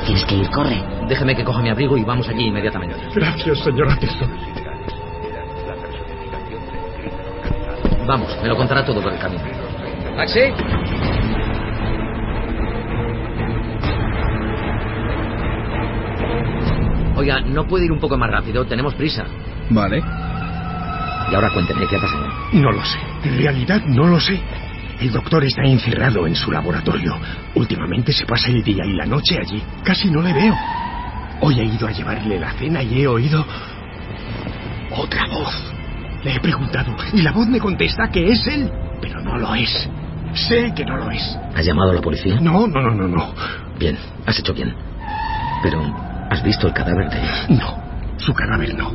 Tienes 0.06 0.26
que 0.26 0.36
ir, 0.36 0.50
corre. 0.50 0.82
Déjeme 1.08 1.36
que 1.36 1.44
coja 1.44 1.62
mi 1.62 1.70
abrigo 1.70 1.98
y 1.98 2.04
vamos 2.04 2.28
allí 2.28 2.46
inmediatamente. 2.46 2.96
Gracias, 3.14 3.60
señor 3.60 3.90
Atterson. 3.92 4.30
Vamos, 8.08 8.38
me 8.42 8.48
lo 8.48 8.56
contará 8.56 8.86
todo 8.86 9.02
por 9.02 9.12
el 9.12 9.20
camino. 9.20 9.57
¡Taxi! 10.16 10.40
Oiga, 17.16 17.42
¿no 17.42 17.68
puede 17.68 17.86
ir 17.86 17.92
un 17.92 18.00
poco 18.00 18.18
más 18.18 18.30
rápido? 18.30 18.66
Tenemos 18.66 18.94
prisa. 18.94 19.26
Vale. 19.72 20.04
Y 21.32 21.36
ahora 21.36 21.50
cuénteme 21.52 21.88
qué 21.88 21.98
ha 21.98 22.02
pasado. 22.02 22.28
No 22.54 22.72
lo 22.72 22.84
sé. 22.86 23.00
En 23.24 23.38
realidad 23.40 23.82
no 23.86 24.08
lo 24.08 24.20
sé. 24.20 24.40
El 25.02 25.12
doctor 25.12 25.44
está 25.44 25.64
encerrado 25.64 26.26
en 26.26 26.36
su 26.36 26.52
laboratorio. 26.52 27.18
Últimamente 27.56 28.12
se 28.12 28.26
pasa 28.26 28.50
el 28.50 28.64
día 28.64 28.84
y 28.86 28.94
la 28.94 29.06
noche 29.06 29.38
allí. 29.40 29.62
Casi 29.84 30.10
no 30.10 30.22
le 30.22 30.34
veo. 30.34 30.56
Hoy 31.42 31.60
he 31.60 31.66
ido 31.66 31.88
a 31.88 31.92
llevarle 31.92 32.40
la 32.40 32.52
cena 32.54 32.82
y 32.82 33.02
he 33.02 33.08
oído 33.08 33.46
otra 34.92 35.28
voz. 35.28 35.74
Le 36.24 36.36
he 36.36 36.40
preguntado 36.40 36.96
y 37.14 37.22
la 37.22 37.32
voz 37.32 37.48
me 37.48 37.60
contesta 37.60 38.10
que 38.12 38.32
es 38.32 38.46
él, 38.48 38.72
pero 39.02 39.22
no 39.22 39.38
lo 39.38 39.54
es. 39.54 39.90
Sé 40.38 40.72
que 40.76 40.86
no 40.86 40.98
lo 40.98 41.10
es. 41.10 41.38
¿Has 41.56 41.66
llamado 41.66 41.92
a 41.92 41.94
la 41.96 42.02
policía? 42.02 42.36
No, 42.40 42.68
no, 42.68 42.82
no, 42.82 42.92
no, 42.92 43.08
no. 43.08 43.34
Bien, 43.80 43.98
has 44.26 44.38
hecho 44.38 44.54
bien. 44.54 44.74
Pero, 45.64 45.82
¿has 46.30 46.44
visto 46.44 46.68
el 46.68 46.74
cadáver 46.74 47.10
de...? 47.10 47.56
No, 47.56 47.76
su 48.18 48.34
cadáver 48.34 48.76
no. 48.76 48.94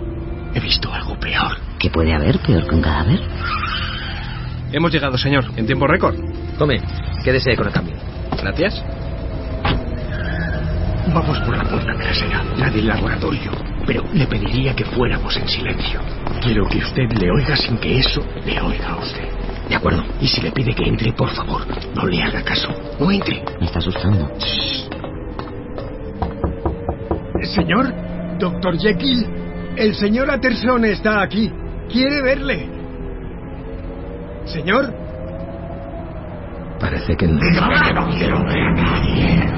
He 0.55 0.61
visto 0.61 0.93
algo 0.93 1.19
peor. 1.19 1.57
¿Qué 1.79 1.91
puede 1.91 2.15
haber 2.15 2.39
peor 2.39 2.67
que 2.69 2.75
un 2.75 2.83
cadáver? 2.83 3.21
Hemos 4.71 4.93
llegado, 4.93 5.19
señor, 5.19 5.45
en 5.57 5.67
tiempo 5.67 5.87
récord. 5.87 6.15
Tome, 6.59 6.81
quédese 7.25 7.57
con 7.57 7.67
el 7.67 7.73
cambio. 7.73 7.97
Gracias. 8.41 8.83
Vamos 11.13 11.39
por 11.41 11.57
la 11.57 11.65
puerta 11.65 11.93
trasera, 11.95 12.45
la 12.57 12.71
del 12.71 12.87
laboratorio. 12.87 13.51
Pero 13.85 14.05
le 14.15 14.27
pediría 14.27 14.75
que 14.75 14.85
fuéramos 14.85 15.37
en 15.37 15.49
silencio. 15.49 16.01
Quiero 16.41 16.67
que 16.69 16.79
usted 16.79 17.11
le 17.21 17.31
oiga 17.31 17.57
sin 17.57 17.77
que 17.79 17.99
eso 17.99 18.25
le 18.47 18.61
oiga 18.61 18.91
a 18.91 18.97
usted. 18.97 19.42
De 19.69 19.77
acuerdo. 19.77 20.05
Y 20.21 20.27
si 20.27 20.41
le 20.41 20.51
pide 20.53 20.75
que 20.75 20.85
entre, 20.85 21.13
por 21.13 21.31
favor, 21.31 21.63
no 21.95 22.07
le 22.07 22.23
haga 22.23 22.43
caso. 22.43 22.69
No 22.99 23.11
entre. 23.11 23.43
Me 23.61 23.67
está 23.67 23.79
asustando. 23.79 24.31
Señor, 27.43 27.93
doctor 28.39 28.79
Jekyll, 28.79 29.27
el 29.77 29.95
señor 29.95 30.31
Atterson 30.31 30.85
está 30.85 31.23
aquí. 31.23 31.51
Quiere 31.91 32.23
verle. 32.23 32.69
Señor. 34.45 34.95
Parece 36.81 37.17
que 37.17 37.27
no. 37.27 37.39
Que 37.39 37.93
no 37.93 38.09
quiero 38.11 38.45
ver 38.45 38.59
a 38.59 38.73
nadie. 38.73 39.53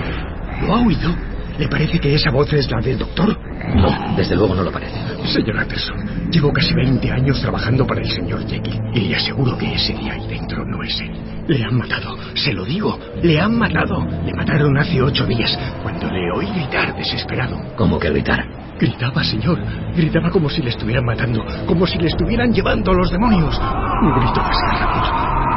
¿Lo 0.63 0.75
ha 0.75 0.81
oído? 0.83 1.34
¿Le 1.59 1.69
parece 1.69 2.01
que 2.01 2.15
esa 2.15 2.31
voz 2.31 2.53
es 2.53 2.69
la 2.71 2.81
del 2.81 2.99
doctor? 2.99 3.37
No, 3.77 4.17
desde 4.17 4.35
luego 4.35 4.55
no 4.55 4.65
lo 4.65 4.73
parece. 4.73 4.99
Señor 5.27 5.59
Atterson, 5.59 6.31
llevo 6.31 6.53
casi 6.53 6.75
20 6.75 7.11
años 7.13 7.41
trabajando 7.41 7.87
para 7.87 8.01
el 8.01 8.11
señor 8.11 8.47
Jekyll 8.47 8.81
y 8.93 9.01
le 9.01 9.17
aseguro 9.17 9.57
que 9.57 9.73
ese 9.73 9.95
día 9.95 10.15
ahí 10.15 10.27
dentro 10.27 10.65
no 10.65 10.83
es 10.83 11.01
él. 11.01 11.13
Le 11.47 11.63
han 11.63 11.77
matado, 11.77 12.17
se 12.35 12.53
lo 12.53 12.65
digo, 12.65 12.99
le 13.23 13.41
han 13.41 13.57
matado. 13.57 14.05
Le 14.25 14.35
mataron 14.35 14.77
hace 14.79 15.01
ocho 15.01 15.27
días, 15.27 15.57
cuando 15.83 16.11
le 16.11 16.33
oí 16.33 16.47
gritar 16.47 16.97
desesperado. 16.97 17.57
¿Cómo 17.77 17.99
que 17.99 18.11
gritar? 18.11 18.45
Gritaba, 18.79 19.23
señor. 19.23 19.59
Gritaba 19.95 20.31
como 20.31 20.49
si 20.49 20.61
le 20.61 20.71
estuvieran 20.71 21.05
matando, 21.05 21.45
como 21.67 21.87
si 21.87 21.99
le 21.99 22.09
estuvieran 22.09 22.53
llevando 22.53 22.93
los 22.93 23.11
demonios. 23.13 23.61
Un 24.03 24.13
grito 24.19 24.43
desgarrador. 24.43 25.05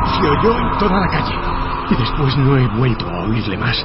Se 0.05 0.27
oyó 0.27 0.57
en 0.57 0.77
toda 0.77 0.99
la 0.99 1.07
calle. 1.07 1.35
Y 1.89 1.95
después 1.95 2.37
no 2.37 2.57
he 2.57 2.67
vuelto 2.77 3.07
a 3.07 3.23
oírle 3.23 3.57
más. 3.57 3.83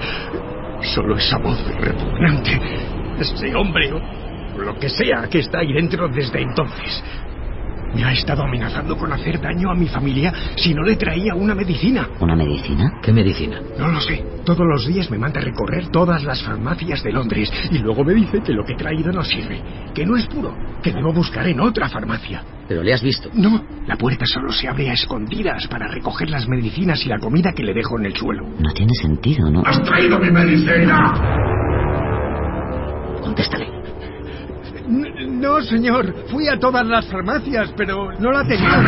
Solo 0.83 1.17
esa 1.17 1.39
voz 1.39 1.59
repugnante. 1.79 2.61
Ese 3.19 3.55
hombre, 3.55 3.93
o 3.93 4.59
lo 4.59 4.79
que 4.79 4.89
sea 4.89 5.29
que 5.31 5.39
está 5.39 5.61
ahí 5.61 5.73
dentro 5.73 6.09
desde 6.09 6.43
entonces. 6.43 7.03
Me 7.95 8.05
ha 8.05 8.13
estado 8.13 8.43
amenazando 8.43 8.97
con 8.97 9.13
hacer 9.13 9.41
daño 9.41 9.71
a 9.71 9.75
mi 9.75 9.87
familia 9.87 10.33
si 10.57 10.73
no 10.75 10.83
le 10.83 10.97
traía 10.97 11.35
una 11.35 11.55
medicina. 11.55 12.09
¿Una 12.21 12.35
medicina? 12.35 13.01
¿Qué 13.03 13.13
medicina? 13.13 13.61
No 13.79 13.89
lo 13.89 14.01
sé. 14.01 14.25
Todos 14.45 14.67
los 14.67 14.87
días 14.87 15.11
me 15.11 15.19
manda 15.19 15.41
a 15.41 15.45
recorrer 15.45 15.89
todas 15.89 16.25
las 16.25 16.43
farmacias 16.43 17.03
de 17.03 17.13
Londres 17.13 17.53
y 17.71 17.79
luego 17.79 18.03
me 18.05 18.15
dice 18.15 18.41
que 18.41 18.53
lo 18.53 18.65
que 18.65 18.73
he 18.73 18.77
traído 18.77 19.13
no 19.13 19.23
sirve, 19.23 19.63
que 19.95 20.05
no 20.07 20.17
es 20.17 20.27
puro, 20.27 20.57
que 20.83 20.93
debo 20.93 21.13
buscar 21.13 21.47
en 21.47 21.61
otra 21.61 21.89
farmacia. 21.89 22.43
¿Pero 22.67 22.83
le 22.83 22.95
has 22.95 23.03
visto? 23.03 23.29
No, 23.35 23.63
la 23.87 23.97
puerta 23.97 24.25
solo 24.27 24.51
se 24.51 24.69
abre 24.69 24.89
a 24.91 24.95
escondidas 24.95 25.67
para 25.69 25.87
recoger 25.89 26.31
las 26.31 26.49
medicinas 26.49 27.05
y 27.05 27.09
la 27.09 27.19
comida 27.19 27.53
que 27.53 27.63
le 27.63 27.75
dejo 27.75 27.99
en 27.99 28.07
el 28.07 28.17
suelo. 28.17 28.47
No 28.59 28.73
tiene 28.73 28.95
sentido, 28.95 29.51
¿no? 29.51 29.63
¿Has 29.65 29.83
traído 29.83 30.19
mi 30.19 30.31
medicina? 30.31 31.13
Contéstale. 33.21 33.82
No, 34.87 35.61
señor. 35.63 36.15
Fui 36.31 36.49
a 36.49 36.59
todas 36.59 36.87
las 36.87 37.07
farmacias, 37.07 37.73
pero 37.77 38.13
no 38.19 38.31
la 38.31 38.45
tenía. 38.45 38.83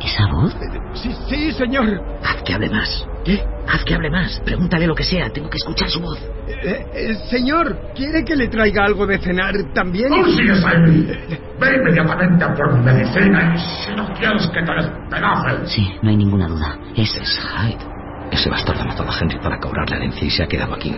¿Esa 0.00 0.26
voz? 0.32 0.56
Sí, 0.94 1.14
sí, 1.28 1.52
señor. 1.52 2.00
Haz 2.24 2.42
que 2.42 2.54
hable 2.54 2.70
más. 2.70 3.06
¿Qué? 3.24 3.44
Haz 3.68 3.84
que 3.84 3.94
hable 3.94 4.10
más. 4.10 4.40
Pregúntale 4.40 4.86
lo 4.86 4.94
que 4.94 5.04
sea. 5.04 5.30
Tengo 5.30 5.50
que 5.50 5.58
escuchar 5.58 5.90
su 5.90 6.00
voz. 6.00 6.18
Eh, 6.48 6.86
eh, 6.94 7.14
señor, 7.28 7.92
¿quiere 7.94 8.24
que 8.24 8.34
le 8.34 8.48
traiga 8.48 8.84
algo 8.84 9.06
de 9.06 9.18
cenar 9.18 9.54
también? 9.74 10.08
¡Tú 10.08 10.24
sigues 10.32 10.64
ahí! 10.64 11.38
Ve 11.60 11.76
inmediatamente 11.76 12.44
a 12.44 12.54
por 12.54 12.78
medicina 12.82 13.54
y 13.54 13.58
si 13.58 13.94
no 13.94 14.12
quieres 14.14 14.46
que 14.48 14.62
te 14.62 14.72
despedace. 14.72 15.66
Sí, 15.66 15.94
no 16.02 16.10
hay 16.10 16.16
ninguna 16.16 16.48
duda. 16.48 16.78
Es... 16.96 17.14
Es 17.16 17.38
Hyde. 17.38 18.00
Ese 18.32 18.48
bastardo 18.48 18.84
matado 18.84 19.10
a 19.10 19.18
Henry 19.20 19.38
para 19.40 19.58
cobrar 19.58 19.90
la 19.90 19.96
herencia 19.96 20.24
y 20.24 20.30
se 20.30 20.42
ha 20.44 20.46
quedado 20.46 20.74
aquí. 20.74 20.94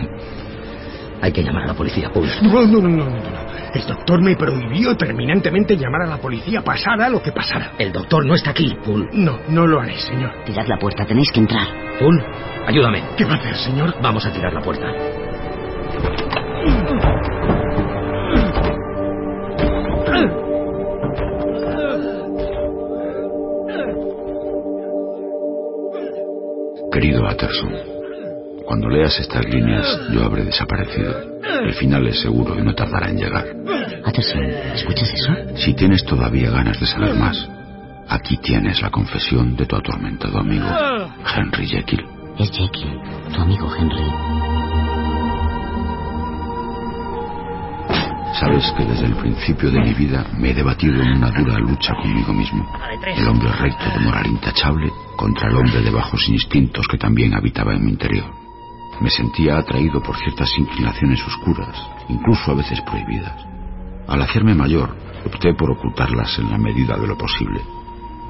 Hay 1.23 1.31
que 1.31 1.41
llamar 1.41 1.63
a 1.63 1.67
la 1.67 1.73
policía, 1.73 2.11
Paul. 2.13 2.27
No, 2.41 2.67
no, 2.67 2.81
no, 2.81 2.89
no, 2.89 3.05
no. 3.05 3.13
El 3.73 3.87
doctor 3.87 4.21
me 4.21 4.35
prohibió 4.35 4.97
terminantemente 4.97 5.77
llamar 5.77 6.01
a 6.01 6.05
la 6.05 6.17
policía 6.17 6.61
pasara 6.61 7.07
lo 7.07 7.23
que 7.23 7.31
pasara. 7.31 7.71
El 7.79 7.93
doctor 7.93 8.25
no 8.25 8.35
está 8.35 8.49
aquí, 8.49 8.75
Paul. 8.83 9.09
No, 9.13 9.39
no 9.47 9.65
lo 9.65 9.79
haré, 9.79 9.97
señor. 9.99 10.33
Tirad 10.45 10.67
la 10.67 10.77
puerta, 10.77 11.05
tenéis 11.05 11.31
que 11.31 11.39
entrar. 11.39 11.65
Paul, 11.97 12.21
ayúdame. 12.67 13.03
¿Qué 13.15 13.23
va 13.23 13.35
a 13.35 13.37
hacer, 13.37 13.55
señor? 13.55 13.95
Vamos 14.01 14.25
a 14.25 14.33
tirar 14.33 14.51
la 14.51 14.61
puerta. 14.61 14.85
Querido 26.91 27.25
Atterson, 27.25 27.92
cuando 28.65 28.89
leas 28.89 29.19
estas 29.19 29.45
líneas 29.45 29.85
yo 30.11 30.23
habré 30.23 30.45
desaparecido. 30.45 31.13
El 31.63 31.73
final 31.73 32.07
es 32.07 32.21
seguro 32.21 32.57
y 32.57 32.63
no 32.63 32.73
tardará 32.73 33.09
en 33.09 33.17
llegar. 33.17 33.45
Atterson, 34.05 34.43
¿escuchas 34.73 35.13
eso? 35.13 35.33
Si 35.55 35.73
tienes 35.73 36.03
todavía 36.03 36.49
ganas 36.49 36.79
de 36.79 36.85
saber 36.85 37.15
más, 37.15 37.47
aquí 38.07 38.37
tienes 38.37 38.81
la 38.81 38.89
confesión 38.89 39.55
de 39.55 39.65
tu 39.65 39.75
atormentado 39.75 40.39
amigo, 40.39 40.67
Henry 41.35 41.67
Jekyll. 41.67 42.05
Es 42.37 42.51
Jekyll, 42.51 42.99
tu 43.33 43.41
amigo 43.41 43.69
Henry. 43.75 44.53
Sabes 48.39 48.73
que 48.75 48.83
desde 48.83 49.05
el 49.05 49.15
principio 49.15 49.69
de 49.69 49.79
mi 49.79 49.93
vida 49.93 50.25
me 50.37 50.49
he 50.49 50.53
debatido 50.53 51.01
en 51.01 51.17
una 51.17 51.29
dura 51.29 51.59
lucha 51.59 51.93
conmigo 52.01 52.33
mismo. 52.33 52.67
El 53.15 53.27
hombre 53.27 53.49
recto 53.51 53.85
de 53.93 53.99
moral 53.99 54.25
intachable 54.25 54.91
contra 55.15 55.49
el 55.49 55.55
hombre 55.55 55.81
de 55.81 55.91
bajos 55.91 56.27
instintos 56.27 56.87
que 56.87 56.97
también 56.97 57.35
habitaba 57.35 57.73
en 57.73 57.85
mi 57.85 57.91
interior. 57.91 58.42
Me 59.01 59.09
sentía 59.09 59.57
atraído 59.57 60.01
por 60.01 60.17
ciertas 60.17 60.57
inclinaciones 60.57 61.25
oscuras, 61.25 61.75
incluso 62.09 62.51
a 62.51 62.55
veces 62.55 62.81
prohibidas. 62.81 63.45
Al 64.07 64.21
hacerme 64.21 64.55
mayor, 64.55 64.95
opté 65.25 65.53
por 65.53 65.71
ocultarlas 65.71 66.37
en 66.39 66.51
la 66.51 66.57
medida 66.57 66.97
de 66.97 67.07
lo 67.07 67.17
posible. 67.17 67.61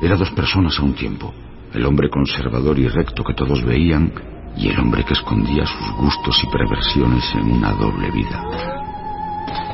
Era 0.01 0.15
dos 0.15 0.31
personas 0.31 0.77
a 0.79 0.83
un 0.83 0.93
tiempo, 0.93 1.33
el 1.73 1.85
hombre 1.85 2.09
conservador 2.09 2.77
y 2.77 2.87
recto 2.87 3.23
que 3.23 3.33
todos 3.33 3.63
veían 3.63 4.13
y 4.55 4.67
el 4.69 4.79
hombre 4.79 5.03
que 5.03 5.13
escondía 5.13 5.65
sus 5.65 5.91
gustos 5.97 6.43
y 6.43 6.47
perversiones 6.47 7.23
en 7.35 7.51
una 7.51 7.71
doble 7.71 8.11
vida. 8.11 8.43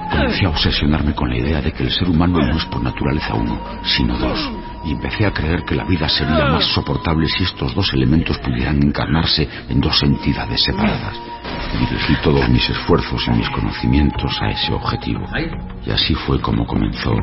Comencé 0.10 0.46
a 0.46 0.50
obsesionarme 0.50 1.14
con 1.14 1.30
la 1.30 1.38
idea 1.38 1.62
de 1.62 1.72
que 1.72 1.84
el 1.84 1.92
ser 1.92 2.10
humano 2.10 2.40
no 2.40 2.58
es 2.58 2.66
por 2.66 2.82
naturaleza 2.82 3.36
uno, 3.36 3.60
sino 3.84 4.18
dos, 4.18 4.40
y 4.90 4.94
empecé 4.94 5.26
a 5.26 5.32
creer 5.32 5.64
que 5.64 5.76
la 5.76 5.86
vida 5.86 6.10
sería 6.10 6.46
más 6.46 6.66
soportable 6.66 7.28
si 7.28 7.44
estos 7.44 7.76
dos 7.76 7.94
elementos 7.94 8.38
pudieran 8.40 8.82
encarnarse 8.82 9.48
en 9.70 9.80
dos 9.80 10.02
entidades 10.02 10.64
separadas. 10.64 11.16
Dirigí 11.80 12.16
todos 12.24 12.50
mis 12.50 12.68
esfuerzos 12.68 13.28
y 13.28 13.32
mis 13.32 13.50
conocimientos 13.52 14.42
a 14.42 14.50
ese 14.50 14.74
objetivo. 14.74 15.28
Y 15.86 15.92
así 15.92 16.16
fue 16.16 16.42
como 16.42 16.66
comenzó 16.66 17.14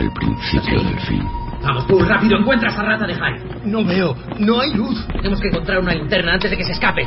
el 0.00 0.12
principio 0.12 0.82
del 0.82 0.98
fin. 1.00 1.22
Vamos, 1.62 1.84
Paul, 1.86 2.06
rápido, 2.06 2.38
encuentra 2.38 2.68
a 2.68 2.72
esa 2.72 2.82
rata 2.82 3.06
de 3.06 3.14
Hyde. 3.14 3.60
No 3.64 3.84
veo, 3.84 4.16
no 4.38 4.60
hay 4.60 4.74
luz. 4.74 5.06
Tenemos 5.06 5.40
que 5.40 5.48
encontrar 5.48 5.78
una 5.78 5.94
linterna 5.94 6.34
antes 6.34 6.50
de 6.50 6.56
que 6.56 6.64
se 6.64 6.72
escape. 6.72 7.06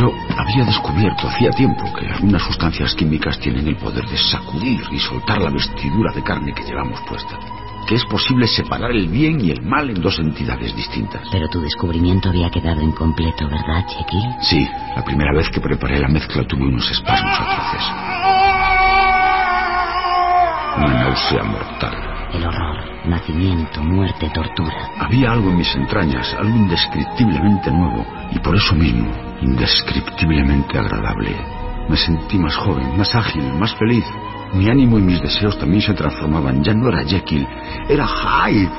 Yo 0.00 0.10
había 0.34 0.64
descubierto 0.64 1.28
hacía 1.28 1.50
tiempo 1.50 1.92
que 1.92 2.06
algunas 2.06 2.42
sustancias 2.42 2.94
químicas 2.94 3.38
tienen 3.38 3.68
el 3.68 3.76
poder 3.76 4.06
de 4.06 4.16
sacudir 4.16 4.80
y 4.90 4.98
soltar 4.98 5.38
la 5.42 5.50
vestidura 5.50 6.10
de 6.14 6.22
carne 6.22 6.54
que 6.54 6.64
llevamos 6.64 6.98
puesta. 7.02 7.38
Que 7.86 7.96
es 7.96 8.04
posible 8.06 8.46
separar 8.46 8.92
el 8.92 9.08
bien 9.08 9.38
y 9.42 9.50
el 9.50 9.60
mal 9.60 9.90
en 9.90 10.00
dos 10.00 10.18
entidades 10.18 10.74
distintas. 10.74 11.28
Pero 11.30 11.48
tu 11.48 11.60
descubrimiento 11.60 12.30
había 12.30 12.48
quedado 12.48 12.80
incompleto, 12.80 13.46
¿verdad, 13.46 13.84
Jekyll? 13.88 14.24
Sí, 14.40 14.66
la 14.96 15.04
primera 15.04 15.34
vez 15.34 15.50
que 15.50 15.60
preparé 15.60 15.98
la 15.98 16.08
mezcla 16.08 16.44
tuve 16.44 16.62
unos 16.62 16.90
espasmos 16.90 17.38
atroces. 17.38 17.84
Una 20.78 20.94
náusea 20.94 21.42
mortal. 21.42 22.10
El 22.32 22.46
horror, 22.46 23.06
nacimiento, 23.06 23.82
muerte, 23.82 24.30
tortura. 24.32 24.92
Había 24.98 25.32
algo 25.32 25.50
en 25.50 25.58
mis 25.58 25.74
entrañas, 25.74 26.32
algo 26.38 26.56
indescriptiblemente 26.56 27.70
nuevo, 27.70 28.06
y 28.30 28.38
por 28.38 28.56
eso 28.56 28.74
mismo, 28.74 29.10
indescriptiblemente 29.42 30.78
agradable. 30.78 31.34
Me 31.88 31.96
sentí 31.96 32.38
más 32.38 32.56
joven, 32.56 32.96
más 32.96 33.14
ágil, 33.14 33.42
más 33.54 33.74
feliz. 33.74 34.04
Mi 34.54 34.68
ánimo 34.68 34.98
y 34.98 35.02
mis 35.02 35.20
deseos 35.20 35.58
también 35.58 35.82
se 35.82 35.94
transformaban. 35.94 36.62
Ya 36.62 36.74
no 36.74 36.88
era 36.88 37.04
Jekyll, 37.04 37.46
era 37.88 38.06
Hyde. 38.06 38.70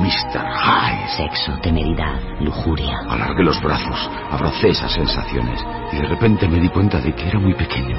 Mr. 0.00 0.44
Hyde. 0.44 1.08
Sexo, 1.16 1.58
temeridad, 1.62 2.20
lujuria. 2.40 2.98
Alargué 3.08 3.42
los 3.42 3.60
brazos, 3.60 4.10
abracé 4.30 4.68
esas 4.68 4.92
sensaciones 4.92 5.64
y 5.92 5.96
de 5.96 6.06
repente 6.06 6.48
me 6.48 6.60
di 6.60 6.68
cuenta 6.68 7.00
de 7.00 7.14
que 7.14 7.28
era 7.28 7.38
muy 7.38 7.54
pequeño. 7.54 7.96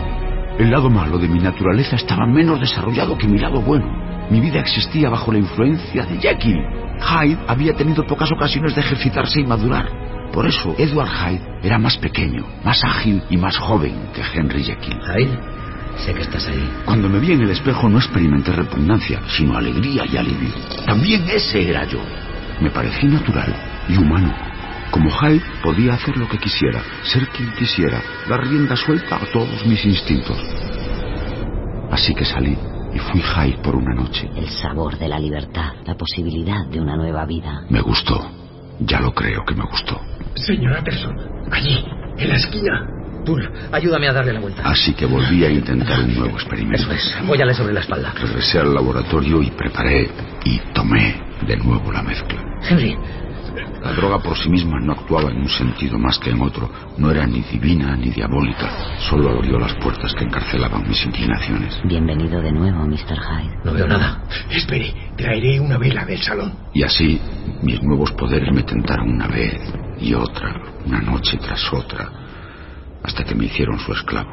El 0.58 0.72
lado 0.72 0.90
malo 0.90 1.18
de 1.18 1.28
mi 1.28 1.40
naturaleza 1.40 1.98
estaba 1.98 2.26
menos 2.26 2.60
desarrollado 2.60 3.18
que 3.18 3.28
mi 3.28 3.40
lado 3.40 3.62
bueno. 3.62 3.88
Mi 4.30 4.40
vida 4.40 4.60
existía 4.60 5.10
bajo 5.10 5.32
la 5.32 5.40
influencia 5.40 6.06
de 6.06 6.18
Jekyll. 6.18 6.62
Hyde 7.00 7.40
había 7.48 7.74
tenido 7.74 8.06
pocas 8.08 8.32
ocasiones 8.32 8.74
de 8.74 8.82
ejercitarse 8.82 9.42
y 9.42 9.46
madurar. 9.46 10.05
Por 10.32 10.48
eso, 10.48 10.76
Edward 10.78 11.10
Hyde 11.10 11.60
era 11.64 11.78
más 11.78 11.98
pequeño, 11.98 12.46
más 12.64 12.84
ágil 12.84 13.24
y 13.30 13.38
más 13.38 13.58
joven 13.58 14.10
que 14.14 14.22
Henry 14.22 14.64
Jekyll. 14.64 15.00
Hyde, 15.00 15.40
sé 15.98 16.14
que 16.14 16.22
estás 16.22 16.48
ahí. 16.48 16.70
Cuando 16.86 17.10
me 17.10 17.20
vi 17.20 17.32
en 17.34 17.42
el 17.42 17.52
espejo 17.52 17.88
no 17.90 17.98
experimenté 17.98 18.52
repugnancia, 18.52 19.22
sino 19.28 19.58
alegría 19.58 20.04
y 20.06 20.18
alivio. 20.18 20.54
También 20.86 21.24
ese 21.30 21.70
era 21.70 21.86
yo. 21.86 22.00
Me 22.62 22.70
parecí 22.70 23.08
natural 23.08 23.54
y 23.88 23.98
humano. 23.98 24.34
Como 24.92 25.10
Hyde 25.10 25.44
podía 25.64 25.94
hacer 25.96 26.16
lo 26.18 26.28
que 26.28 26.38
quisiera, 26.38 26.82
ser 27.04 27.28
quien 27.30 27.52
quisiera, 27.54 28.02
dar 28.30 28.42
rienda 28.42 28.76
suelta 28.76 29.18
a 29.18 29.26
todos 29.32 29.66
mis 29.66 29.84
instintos. 29.86 30.38
Así 31.92 32.14
que 32.14 32.26
salí 32.26 32.58
y 32.94 33.00
fui 33.00 33.22
Hyde 33.22 33.58
por 33.62 33.76
una 33.76 33.94
noche. 33.94 34.30
El 34.36 34.50
sabor 34.50 34.98
de 34.98 35.08
la 35.08 35.20
libertad, 35.20 35.74
la 35.86 35.96
posibilidad 35.96 36.66
de 36.68 36.80
una 36.80 36.96
nueva 36.96 37.26
vida. 37.26 37.64
Me 37.70 37.82
gustó. 37.82 38.32
Ya 38.80 39.00
lo 39.00 39.14
creo 39.14 39.44
que 39.46 39.56
me 39.56 39.64
gustó. 39.64 40.00
Señor 40.36 40.74
Anderson, 40.74 41.16
allí, 41.52 41.86
en 42.18 42.30
la 42.30 42.36
esquina. 42.36 42.88
Paul, 43.26 43.52
ayúdame 43.72 44.08
a 44.08 44.14
darle 44.14 44.34
la 44.34 44.40
vuelta. 44.40 44.62
Así 44.64 44.94
que 44.94 45.06
volví 45.06 45.44
a 45.44 45.50
intentar 45.50 46.00
un 46.00 46.14
nuevo 46.14 46.36
experimento. 46.36 46.84
Eso 46.84 46.92
es, 46.92 47.16
apóyale 47.24 47.54
sobre 47.54 47.74
la 47.74 47.80
espalda. 47.80 48.14
Regresé 48.14 48.60
al 48.60 48.74
laboratorio 48.74 49.42
y 49.42 49.50
preparé 49.52 50.10
y 50.44 50.60
tomé 50.74 51.16
de 51.48 51.58
nuevo 51.58 51.92
la 51.92 52.04
mezcla. 52.04 52.40
Henry, 52.70 52.96
La 53.82 53.94
droga 53.94 54.20
por 54.20 54.38
sí 54.38 54.50
misma 54.50 54.80
no 54.80 54.94
actuaba 54.94 55.32
en 55.32 55.38
un 55.38 55.50
sentido 55.50 55.98
más 55.98 56.20
que 56.20 56.32
en 56.32 56.42
otro. 56.42 56.70
No 56.98 57.10
era 57.12 57.26
ni 57.26 57.42
divina 57.42 57.96
ni 57.96 58.10
diabólica. 58.10 58.70
Solo 59.10 59.30
abrió 59.30 59.58
las 59.60 59.74
puertas 59.76 60.14
que 60.14 60.26
encarcelaban 60.26 60.88
mis 60.88 61.06
inclinaciones. 61.06 61.80
Bienvenido 61.86 62.42
de 62.42 62.52
nuevo, 62.52 62.86
Mr. 62.86 63.18
Hyde. 63.18 63.58
no 63.64 63.74
veo 63.74 63.88
nada. 63.88 64.24
Espere, 64.50 64.94
traeré 65.16 65.60
una 65.60 65.78
vela 65.78 66.06
del 66.06 66.22
salón. 66.22 66.54
Y 66.74 66.84
así 66.84 67.20
mis 67.62 67.82
nuevos 67.82 68.12
poderes 68.12 68.54
me 68.54 68.64
tentaron 68.64 69.10
una 69.10 69.28
vez 69.28 69.62
y 70.00 70.14
otra, 70.14 70.54
una 70.86 71.00
noche 71.00 71.38
tras 71.38 71.62
otra, 71.72 72.10
hasta 73.04 73.24
que 73.24 73.36
me 73.36 73.46
hicieron 73.46 73.80
su 73.80 73.94
esclavo. 73.94 74.30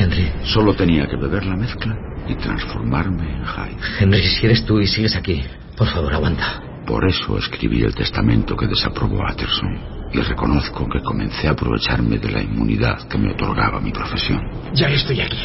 Henry, 0.00 0.32
Solo 0.44 0.74
tenía 0.74 1.06
que 1.06 1.16
beber 1.16 1.44
la 1.44 1.56
mezcla 1.56 1.94
y 2.26 2.34
transformarme 2.36 3.24
en 3.36 3.44
Hyde. 3.44 3.76
Henry, 4.00 4.22
si 4.22 4.46
eres 4.46 4.64
tú 4.64 4.80
y 4.80 4.86
sigues 4.86 5.14
aquí, 5.14 5.44
por 5.76 5.88
favor, 5.88 6.14
aguanta. 6.14 6.62
Por 6.86 7.06
eso 7.08 7.38
escribí 7.38 7.82
el 7.82 7.94
testamento 7.94 8.56
que 8.56 8.66
desaprobó 8.66 9.26
Atterson 9.26 9.78
y 10.12 10.18
reconozco 10.20 10.86
que 10.88 11.00
comencé 11.00 11.48
a 11.48 11.52
aprovecharme 11.52 12.18
de 12.18 12.30
la 12.30 12.42
inmunidad 12.42 13.08
que 13.08 13.18
me 13.18 13.32
otorgaba 13.32 13.80
mi 13.80 13.90
profesión. 13.90 14.40
Ya 14.74 14.88
estoy 14.88 15.20
aquí. 15.20 15.38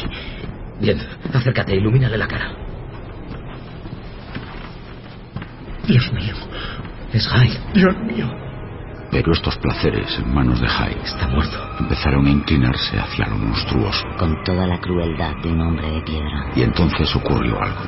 Bien, 0.80 0.98
acércate, 1.32 1.74
ilumínale 1.76 2.16
la 2.18 2.28
cara. 2.28 2.52
Dios 5.86 6.12
mío, 6.12 6.34
Es 7.12 7.26
Hyde. 7.28 7.58
Dios 7.74 7.96
mío. 8.06 8.30
Pero 9.10 9.32
estos 9.32 9.56
placeres 9.58 10.16
en 10.20 10.32
manos 10.32 10.60
de 10.60 10.68
Hyde 10.68 11.02
Está 11.02 11.26
muerto. 11.26 11.58
empezaron 11.80 12.26
a 12.26 12.30
inclinarse 12.30 12.96
hacia 12.96 13.26
lo 13.26 13.38
monstruoso. 13.38 14.04
Con 14.18 14.36
toda 14.44 14.66
la 14.68 14.78
crueldad 14.78 15.34
de 15.42 15.50
un 15.50 15.60
hombre 15.62 15.90
de 15.90 16.02
piedra. 16.02 16.52
Y 16.54 16.62
entonces 16.62 17.14
ocurrió 17.16 17.60
algo. 17.60 17.82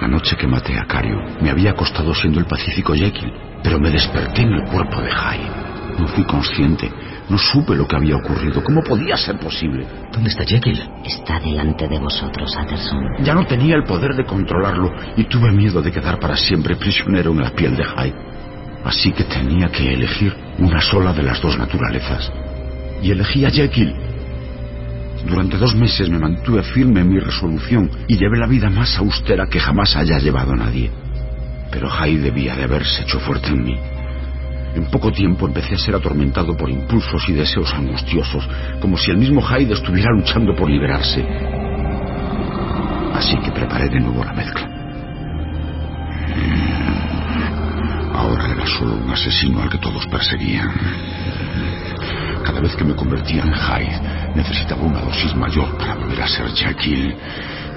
La 0.00 0.06
noche 0.06 0.36
que 0.36 0.46
maté 0.46 0.78
a 0.78 0.84
Cario 0.86 1.18
me 1.40 1.50
había 1.50 1.72
acostado 1.72 2.14
siendo 2.14 2.38
el 2.38 2.46
pacífico 2.46 2.94
Jekyll, 2.94 3.32
pero 3.62 3.80
me 3.80 3.90
desperté 3.90 4.42
en 4.42 4.52
el 4.52 4.64
cuerpo 4.64 5.00
de 5.00 5.10
Hyde. 5.10 5.68
No 5.98 6.06
fui 6.06 6.24
consciente, 6.24 6.90
No 7.28 7.36
supe 7.36 7.74
lo 7.74 7.86
que 7.86 7.96
había 7.96 8.16
ocurrido. 8.16 8.62
¿Cómo 8.64 8.82
podía 8.82 9.16
ser 9.16 9.38
posible? 9.38 9.86
¿Dónde 10.12 10.30
está 10.30 10.44
Jekyll? 10.44 10.82
Está 11.04 11.38
delante 11.40 11.86
de 11.86 11.98
vosotros, 11.98 12.56
Anderson. 12.56 13.04
Ya 13.22 13.34
no 13.34 13.44
tenía 13.44 13.74
el 13.74 13.84
poder 13.84 14.14
de 14.14 14.24
controlarlo 14.24 14.90
y 15.16 15.24
tuve 15.24 15.50
miedo 15.52 15.82
de 15.82 15.92
quedar 15.92 16.18
para 16.18 16.36
siempre 16.36 16.76
prisionero 16.76 17.32
en 17.32 17.42
la 17.42 17.50
piel 17.50 17.76
de 17.76 17.84
Hyde. 17.84 18.14
Así 18.84 19.12
que 19.12 19.24
tenía 19.24 19.68
que 19.68 19.92
elegir 19.92 20.34
una 20.58 20.80
sola 20.80 21.12
de 21.12 21.22
las 21.22 21.42
dos 21.42 21.58
naturalezas. 21.58 22.32
Y 23.02 23.10
elegí 23.10 23.44
a 23.44 23.50
Jekyll. 23.50 23.94
Durante 25.26 25.56
dos 25.56 25.74
meses 25.74 26.08
me 26.08 26.18
mantuve 26.18 26.62
firme 26.62 27.00
en 27.00 27.08
mi 27.08 27.18
resolución 27.18 27.90
y 28.06 28.16
llevé 28.16 28.38
la 28.38 28.46
vida 28.46 28.70
más 28.70 28.96
austera 28.98 29.46
que 29.46 29.60
jamás 29.60 29.96
haya 29.96 30.18
llevado 30.18 30.54
nadie. 30.54 30.90
Pero 31.70 31.90
Hyde 31.90 32.22
debía 32.22 32.54
de 32.56 32.64
haberse 32.64 33.02
hecho 33.02 33.20
fuerte 33.20 33.48
en 33.48 33.64
mí. 33.64 33.78
En 34.74 34.84
poco 34.90 35.10
tiempo 35.10 35.46
empecé 35.46 35.74
a 35.74 35.78
ser 35.78 35.94
atormentado 35.94 36.56
por 36.56 36.70
impulsos 36.70 37.28
y 37.28 37.32
deseos 37.32 37.72
angustiosos, 37.74 38.48
como 38.80 38.96
si 38.96 39.10
el 39.10 39.18
mismo 39.18 39.40
Hyde 39.42 39.74
estuviera 39.74 40.10
luchando 40.12 40.54
por 40.54 40.70
liberarse. 40.70 41.26
Así 43.12 43.36
que 43.38 43.50
preparé 43.50 43.88
de 43.88 44.00
nuevo 44.00 44.24
la 44.24 44.32
mezcla. 44.32 44.68
Ahora 48.14 48.52
era 48.52 48.66
solo 48.66 48.94
un 48.94 49.10
asesino 49.10 49.62
al 49.62 49.70
que 49.70 49.78
todos 49.78 50.06
perseguían. 50.06 50.70
Cada 52.44 52.60
vez 52.60 52.74
que 52.76 52.84
me 52.84 52.94
convertía 52.94 53.42
en 53.42 53.52
Hyde, 53.52 54.00
necesitaba 54.34 54.82
una 54.82 55.00
dosis 55.00 55.34
mayor 55.34 55.76
para 55.76 55.94
volver 55.94 56.22
a 56.22 56.28
ser 56.28 56.48
Jekyll. 56.50 57.14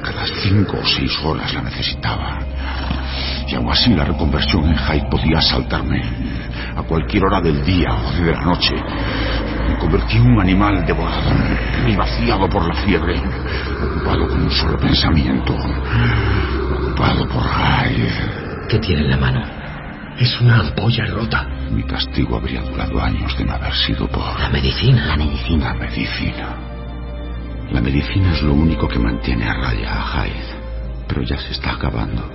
Cada 0.04 0.26
cinco 0.26 0.78
o 0.82 0.86
seis 0.86 1.12
horas 1.24 1.54
la 1.54 1.62
necesitaba. 1.62 2.40
Y 3.48 3.56
aún 3.56 3.70
así 3.70 3.94
la 3.94 4.06
reconversión 4.06 4.66
en 4.66 4.76
Hyde 4.76 5.10
podía 5.10 5.40
asaltarme 5.40 6.02
a 6.76 6.84
cualquier 6.84 7.26
hora 7.26 7.42
del 7.42 7.64
día 7.64 7.94
o 7.94 8.12
de 8.14 8.32
la 8.32 8.42
noche. 8.42 8.76
Me 9.68 9.78
convertí 9.78 10.18
en 10.18 10.24
un 10.24 10.42
animal 10.42 10.86
devorado 10.86 11.32
y 11.88 11.96
vaciado 11.96 12.50
por 12.50 12.68
la 12.68 12.76
fiebre, 12.84 13.22
ocupado 13.84 14.28
con 14.28 14.44
un 14.44 14.52
solo 14.52 14.78
pensamiento, 14.78 15.54
ocupado 15.54 17.28
por 17.28 17.44
Hyde. 17.44 18.68
¿Qué 18.70 18.80
tiene 18.80 19.02
en 19.02 19.10
la 19.12 19.18
mano? 19.18 19.61
Es 20.20 20.40
una 20.40 20.60
ampolla 20.60 21.06
rota. 21.06 21.48
Mi 21.72 21.84
castigo 21.84 22.38
habría 22.38 22.62
durado 22.62 23.02
años 23.02 23.36
de 23.38 23.46
no 23.46 23.54
haber 23.54 23.74
sido 23.74 24.08
por... 24.08 24.40
La 24.40 24.50
medicina. 24.50 25.08
La 25.08 25.18
medicina. 25.18 25.66
La 25.66 25.74
medicina. 25.74 26.56
La 27.72 27.82
medicina 27.82 28.34
es 28.34 28.42
lo 28.44 28.54
único 28.54 28.88
que 28.88 29.00
mantiene 29.00 29.46
a 29.50 29.54
raya 29.54 29.94
a 29.94 30.26
Hyde. 30.26 31.06
Pero 31.08 31.24
ya 31.24 31.38
se 31.38 31.52
está 31.54 31.72
acabando. 31.72 32.30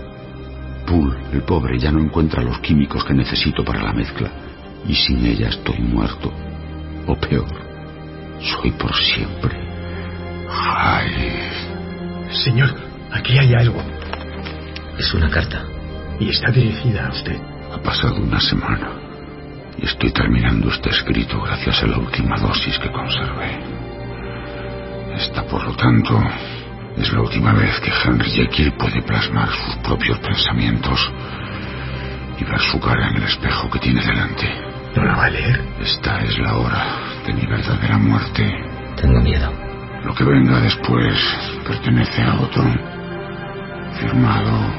Poole, 0.86 1.18
el 1.32 1.42
pobre, 1.42 1.78
ya 1.78 1.90
no 1.90 2.00
encuentra 2.00 2.42
los 2.42 2.58
químicos 2.60 3.04
que 3.04 3.14
necesito 3.14 3.64
para 3.64 3.82
la 3.82 3.92
mezcla. 3.92 4.30
Y 4.88 4.94
sin 4.94 5.24
ella 5.26 5.48
estoy 5.48 5.78
muerto. 5.78 6.32
O 7.06 7.16
peor, 7.16 7.46
soy 8.40 8.70
por 8.72 8.94
siempre. 8.94 9.56
Hyde. 10.48 11.50
Señor, 12.44 12.74
aquí 13.12 13.38
hay 13.38 13.52
algo. 13.54 13.82
Es 14.98 15.12
una 15.14 15.28
carta. 15.28 15.64
Y 16.18 16.30
está 16.30 16.50
dirigida 16.50 17.06
a 17.06 17.10
usted. 17.10 17.55
Ha 17.76 17.82
pasado 17.82 18.16
una 18.16 18.40
semana. 18.40 18.88
Y 19.76 19.84
estoy 19.84 20.10
terminando 20.10 20.70
este 20.70 20.88
escrito 20.88 21.38
gracias 21.42 21.82
a 21.82 21.86
la 21.86 21.98
última 21.98 22.38
dosis 22.38 22.78
que 22.78 22.90
conservé. 22.90 23.60
Esta, 25.14 25.42
por 25.42 25.62
lo 25.62 25.76
tanto, 25.76 26.18
es 26.96 27.12
la 27.12 27.20
última 27.20 27.52
vez 27.52 27.78
que 27.80 27.92
Henry 28.02 28.30
Jekyll 28.30 28.72
puede 28.78 29.02
plasmar 29.02 29.50
sus 29.50 29.76
propios 29.86 30.18
pensamientos 30.20 30.98
y 32.38 32.44
ver 32.44 32.60
su 32.60 32.80
cara 32.80 33.10
en 33.10 33.16
el 33.16 33.24
espejo 33.24 33.68
que 33.68 33.78
tiene 33.78 34.00
delante. 34.00 34.48
¿No 34.96 35.04
la 35.04 35.14
va 35.14 35.26
a 35.26 35.30
leer? 35.30 35.60
Esta 35.78 36.22
es 36.22 36.38
la 36.38 36.56
hora 36.56 36.82
de 37.26 37.34
mi 37.34 37.44
verdadera 37.44 37.98
muerte. 37.98 38.54
Tengo 38.96 39.20
miedo. 39.20 39.52
Lo 40.02 40.14
que 40.14 40.24
venga 40.24 40.60
después 40.60 41.14
pertenece 41.68 42.22
a 42.22 42.36
otro. 42.36 42.64
Firmado 44.00 44.72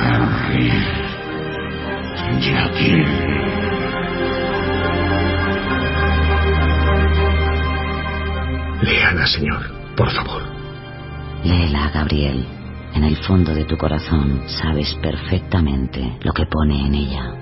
Henry 0.00 1.07
Jekyll. 2.40 3.04
Léala, 8.82 9.26
señor, 9.26 9.62
por 9.96 10.10
favor. 10.10 10.42
Léela, 11.44 11.90
Gabriel. 11.92 12.46
En 12.94 13.04
el 13.04 13.16
fondo 13.16 13.54
de 13.54 13.64
tu 13.64 13.76
corazón 13.76 14.42
sabes 14.46 14.94
perfectamente 15.02 16.18
lo 16.22 16.32
que 16.32 16.46
pone 16.46 16.86
en 16.86 16.94
ella. 16.94 17.34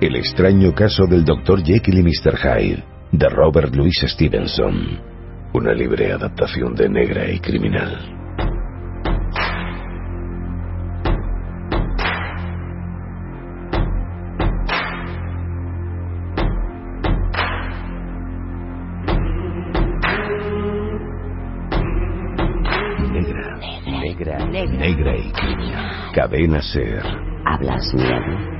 El 0.00 0.16
extraño 0.16 0.74
caso 0.74 1.06
del 1.06 1.24
Dr. 1.24 1.62
Jekyll 1.62 1.98
y 1.98 2.02
Mr. 2.02 2.36
Hyde, 2.36 2.91
de 3.12 3.28
Robert 3.28 3.74
Louis 3.74 3.94
Stevenson. 4.06 4.98
Una 5.52 5.74
libre 5.74 6.12
adaptación 6.12 6.74
de 6.74 6.88
Negra 6.88 7.30
y 7.30 7.38
Criminal. 7.40 8.18
Negra, 23.12 23.58
negra, 23.90 24.46
negra 24.46 25.16
y 25.18 25.32
criminal. 25.32 26.12
Cadena 26.14 26.62
Ser. 26.62 27.02
¿Hablas 27.44 27.92
miedo? 27.94 28.52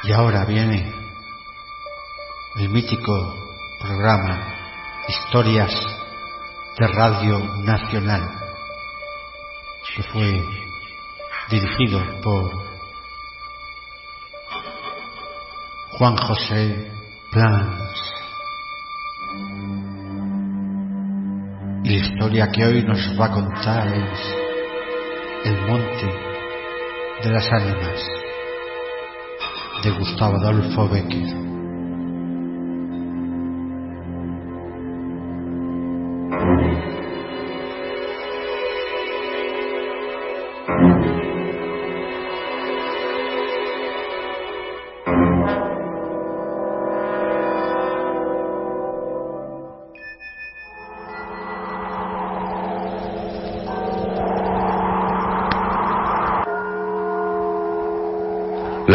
Y 0.04 0.12
ahora 0.12 0.44
viene 0.46 0.90
el 2.56 2.68
mítico 2.70 3.36
programa 3.78 4.54
Historias 5.06 5.70
de 6.78 6.86
Radio 6.88 7.40
Nacional, 7.64 8.47
que 9.98 10.04
fue 10.04 10.44
dirigido 11.50 12.00
por 12.22 12.52
Juan 15.90 16.16
José 16.16 16.88
Plans. 17.32 18.12
Y 21.82 21.88
la 21.88 21.96
historia 21.96 22.48
que 22.52 22.64
hoy 22.64 22.84
nos 22.84 23.20
va 23.20 23.26
a 23.26 23.32
contar 23.32 23.88
es 23.88 24.20
El 25.46 25.66
Monte 25.66 26.06
de 27.24 27.30
las 27.30 27.52
Ánimas 27.52 28.06
de 29.82 29.90
Gustavo 29.98 30.36
Adolfo 30.36 30.88
Becker. 30.90 31.57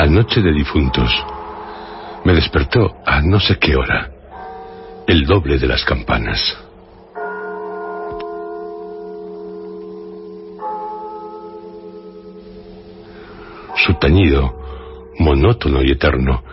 La 0.04 0.10
noche 0.10 0.42
de 0.42 0.52
difuntos 0.52 1.10
me 2.26 2.34
despertó 2.34 2.98
a 3.06 3.22
no 3.22 3.40
sé 3.40 3.58
qué 3.58 3.78
hora, 3.78 4.12
el 5.08 5.26
doble 5.26 5.58
de 5.58 5.66
las 5.66 5.86
campanas. 5.86 6.58
Su 13.78 13.94
tañido, 13.94 14.54
monótono 15.20 15.82
y 15.82 15.92
eterno, 15.92 16.44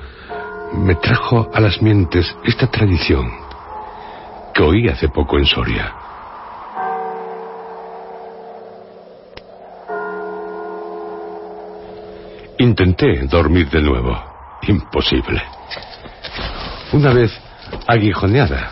me 0.75 0.95
trajo 0.95 1.51
a 1.53 1.59
las 1.59 1.83
mientes 1.83 2.33
esta 2.45 2.69
tradición 2.69 3.29
que 4.55 4.63
oí 4.63 4.87
hace 4.87 5.09
poco 5.09 5.39
en 5.39 5.47
Soria. 5.47 6.00
Intenté 12.61 13.27
dormir 13.27 13.71
de 13.71 13.81
nuevo. 13.81 14.23
Imposible. 14.69 15.43
Una 16.93 17.15
vez 17.15 17.33
aguijoneada, 17.87 18.71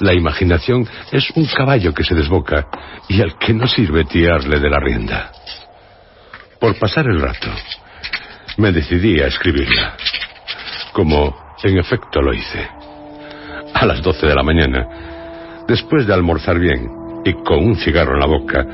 la 0.00 0.14
imaginación 0.14 0.88
es 1.12 1.30
un 1.34 1.44
caballo 1.44 1.92
que 1.92 2.02
se 2.02 2.14
desboca 2.14 2.66
y 3.06 3.20
al 3.20 3.36
que 3.36 3.52
no 3.52 3.66
sirve 3.66 4.06
tirarle 4.06 4.58
de 4.58 4.70
la 4.70 4.80
rienda. 4.80 5.32
Por 6.58 6.78
pasar 6.78 7.04
el 7.04 7.20
rato, 7.20 7.48
me 8.56 8.72
decidí 8.72 9.20
a 9.20 9.26
escribirla, 9.26 9.96
como 10.94 11.36
en 11.62 11.76
efecto 11.76 12.22
lo 12.22 12.32
hice. 12.32 12.66
A 13.74 13.84
las 13.84 14.00
doce 14.00 14.26
de 14.26 14.34
la 14.34 14.42
mañana, 14.42 15.62
después 15.68 16.06
de 16.06 16.14
almorzar 16.14 16.58
bien 16.58 16.88
y 17.22 17.34
con 17.34 17.58
un 17.58 17.76
cigarro 17.76 18.14
en 18.14 18.20
la 18.20 18.26
boca, 18.26 18.66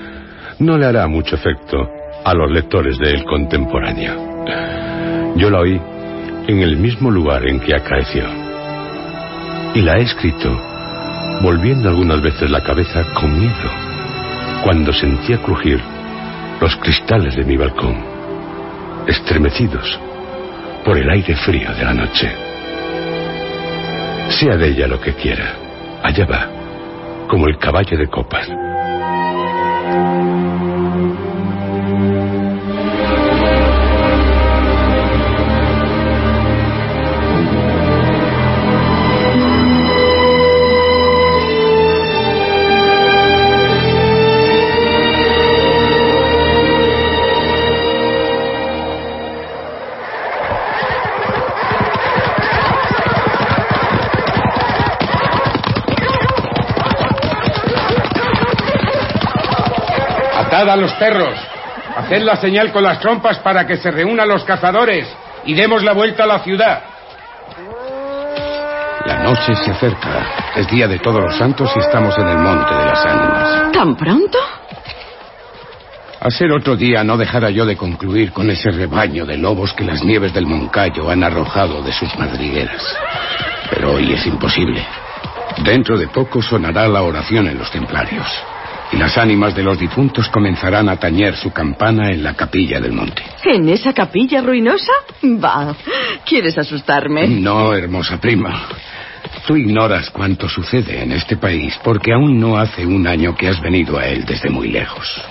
no 0.61 0.79
le 0.79 0.87
hará 0.87 1.09
mucho 1.09 1.35
efecto 1.35 2.00
a 2.25 2.35
los 2.35 2.51
lectores 2.51 2.99
de 2.99 3.11
El 3.11 3.25
Contemporáneo. 3.25 4.15
Yo 5.37 5.51
la 5.51 5.61
oí 5.61 5.81
en 6.49 6.61
el 6.61 6.77
mismo 6.77 7.11
lugar 7.11 7.47
en 7.47 7.61
que 7.61 7.75
acaeció. 7.75 8.25
Y 9.75 9.83
la 9.83 9.99
he 9.99 10.03
escrito 10.03 10.51
volviendo 11.43 11.89
algunas 11.89 12.21
veces 12.21 12.51
la 12.51 12.63
cabeza 12.63 13.05
con 13.15 13.39
miedo, 13.39 13.71
cuando 14.63 14.93
sentía 14.93 15.39
crujir 15.39 15.81
los 16.61 16.77
cristales 16.77 17.35
de 17.35 17.45
mi 17.45 17.57
balcón, 17.57 17.97
estremecidos 19.07 19.99
por 20.85 20.99
el 20.99 21.09
aire 21.09 21.35
frío 21.37 21.73
de 21.75 21.85
la 21.85 21.95
noche. 21.95 22.31
Sea 24.29 24.57
de 24.57 24.69
ella 24.69 24.87
lo 24.87 25.01
que 25.01 25.15
quiera, 25.15 25.55
allá 26.03 26.27
va, 26.27 26.47
como 27.27 27.47
el 27.47 27.57
caballo 27.59 27.97
de 27.97 28.09
copas. 28.09 28.49
A 60.61 60.77
los 60.77 60.93
perros. 60.93 61.39
Haced 61.97 62.23
la 62.23 62.37
señal 62.37 62.71
con 62.71 62.83
las 62.83 63.01
trompas 63.01 63.39
para 63.39 63.67
que 63.67 63.79
se 63.79 63.91
reúnan 63.91 64.29
los 64.29 64.45
cazadores 64.45 65.09
y 65.47 65.55
demos 65.55 65.83
la 65.83 65.95
vuelta 65.95 66.25
a 66.25 66.27
la 66.27 66.41
ciudad. 66.41 66.83
La 69.07 69.21
noche 69.21 69.57
se 69.57 69.71
acerca. 69.71 70.53
Es 70.55 70.69
día 70.69 70.87
de 70.87 70.99
todos 70.99 71.23
los 71.23 71.35
santos 71.37 71.73
y 71.75 71.79
estamos 71.79 72.17
en 72.19 72.29
el 72.29 72.37
monte 72.37 72.75
de 72.75 72.85
las 72.85 73.07
ánimas. 73.07 73.73
¿Tan 73.73 73.97
pronto? 73.97 74.39
A 76.21 76.31
ser 76.31 76.53
otro 76.53 76.77
día 76.77 77.03
no 77.05 77.17
dejara 77.17 77.49
yo 77.49 77.65
de 77.65 77.79
concluir 77.79 78.31
con 78.31 78.51
ese 78.51 78.71
rebaño 78.71 79.25
de 79.25 79.39
lobos 79.39 79.73
que 79.73 79.85
las 79.85 80.05
nieves 80.05 80.35
del 80.35 80.45
Moncayo 80.45 81.09
han 81.09 81.25
arrojado 81.25 81.83
de 81.83 81.93
sus 81.93 82.15
madrigueras. 82.19 82.85
Pero 83.71 83.95
hoy 83.95 84.13
es 84.13 84.27
imposible. 84.27 84.85
Dentro 85.65 85.97
de 85.97 86.09
poco 86.09 86.43
sonará 86.43 86.87
la 86.87 87.01
oración 87.03 87.49
en 87.49 87.57
los 87.57 87.71
templarios. 87.71 88.27
Y 88.93 88.97
las 88.97 89.17
ánimas 89.19 89.55
de 89.55 89.63
los 89.63 89.79
difuntos 89.79 90.29
comenzarán 90.29 90.89
a 90.89 90.97
tañer 90.97 91.37
su 91.37 91.53
campana 91.53 92.11
en 92.11 92.23
la 92.23 92.35
capilla 92.35 92.81
del 92.81 92.93
monte. 92.93 93.23
¿En 93.45 93.69
esa 93.69 93.93
capilla 93.93 94.43
ruinosa? 94.43 94.93
Va, 95.23 95.75
¿quieres 96.25 96.59
asustarme? 96.59 97.29
No, 97.29 97.73
hermosa 97.75 98.21
prima. 98.21 98.67
Tú 99.47 99.57
ignoras 99.57 100.11
cuánto 100.11 100.49
sucede 100.49 101.03
en 101.03 101.13
este 101.13 101.37
país 101.37 101.79
porque 101.85 102.13
aún 102.13 102.41
no 102.41 102.57
hace 102.57 102.85
un 102.85 103.07
año 103.07 103.35
que 103.37 103.49
has 103.49 103.61
venido 103.61 103.99
a 103.99 104.07
él 104.07 104.25
desde 104.25 104.51
muy 104.51 104.69
lejos. 104.69 105.23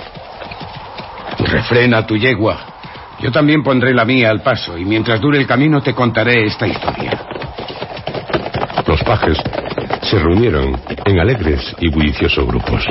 Refrena 1.40 2.06
tu 2.06 2.16
yegua. 2.16 2.60
Yo 3.20 3.32
también 3.32 3.64
pondré 3.64 3.94
la 3.94 4.06
mía 4.06 4.30
al 4.30 4.42
paso 4.42 4.78
y 4.78 4.86
mientras 4.86 5.20
dure 5.20 5.38
el 5.38 5.48
camino 5.48 5.82
te 5.82 5.94
contaré 5.94 6.46
esta 6.46 6.66
historia. 6.66 7.12
Los 8.88 9.04
pajes 9.04 9.38
se 10.02 10.18
reunieron 10.18 10.80
en 11.06 11.20
alegres 11.20 11.76
y 11.80 11.90
bulliciosos 11.90 12.48
grupos. 12.48 12.84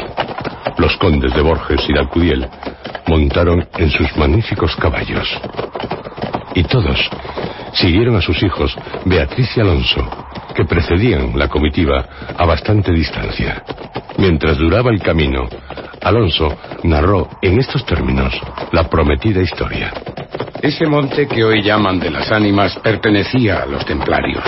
Los 0.78 0.96
condes 0.96 1.34
de 1.34 1.42
Borges 1.42 1.84
y 1.88 1.92
de 1.92 1.98
Alcudiel 1.98 2.48
montaron 3.06 3.66
en 3.76 3.90
sus 3.90 4.16
magníficos 4.16 4.76
caballos. 4.76 5.28
Y 6.54 6.62
todos 6.64 6.98
siguieron 7.72 8.16
a 8.16 8.22
sus 8.22 8.42
hijos 8.42 8.76
Beatriz 9.04 9.56
y 9.56 9.60
Alonso, 9.60 10.08
que 10.54 10.64
precedían 10.64 11.38
la 11.38 11.48
comitiva 11.48 12.04
a 12.36 12.46
bastante 12.46 12.92
distancia. 12.92 13.62
Mientras 14.18 14.58
duraba 14.58 14.90
el 14.90 15.00
camino, 15.00 15.48
Alonso 16.02 16.56
narró 16.84 17.28
en 17.42 17.58
estos 17.58 17.84
términos 17.84 18.32
la 18.72 18.88
prometida 18.88 19.42
historia. 19.42 19.92
Ese 20.62 20.86
monte 20.86 21.26
que 21.26 21.44
hoy 21.44 21.62
llaman 21.62 22.00
de 22.00 22.10
las 22.10 22.30
ánimas 22.32 22.76
pertenecía 22.78 23.62
a 23.62 23.66
los 23.66 23.84
templarios, 23.84 24.44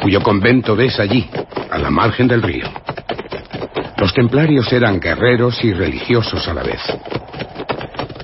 cuyo 0.00 0.22
convento 0.22 0.76
ves 0.76 0.98
allí, 0.98 1.28
a 1.70 1.78
la 1.78 1.90
margen 1.90 2.28
del 2.28 2.42
río. 2.42 2.66
Los 3.98 4.14
templarios 4.14 4.72
eran 4.72 5.00
guerreros 5.00 5.62
y 5.64 5.72
religiosos 5.72 6.46
a 6.46 6.54
la 6.54 6.62
vez. 6.62 6.80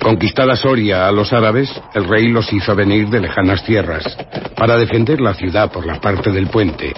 Conquistada 0.01 0.55
Soria 0.55 1.07
a 1.07 1.11
los 1.11 1.33
árabes, 1.33 1.69
el 1.93 2.07
rey 2.07 2.29
los 2.29 2.51
hizo 2.53 2.73
venir 2.75 3.09
de 3.09 3.19
lejanas 3.19 3.63
tierras 3.65 4.03
para 4.55 4.77
defender 4.77 5.19
la 5.19 5.33
ciudad 5.33 5.69
por 5.71 5.85
la 5.85 5.99
parte 5.99 6.31
del 6.31 6.47
puente, 6.47 6.93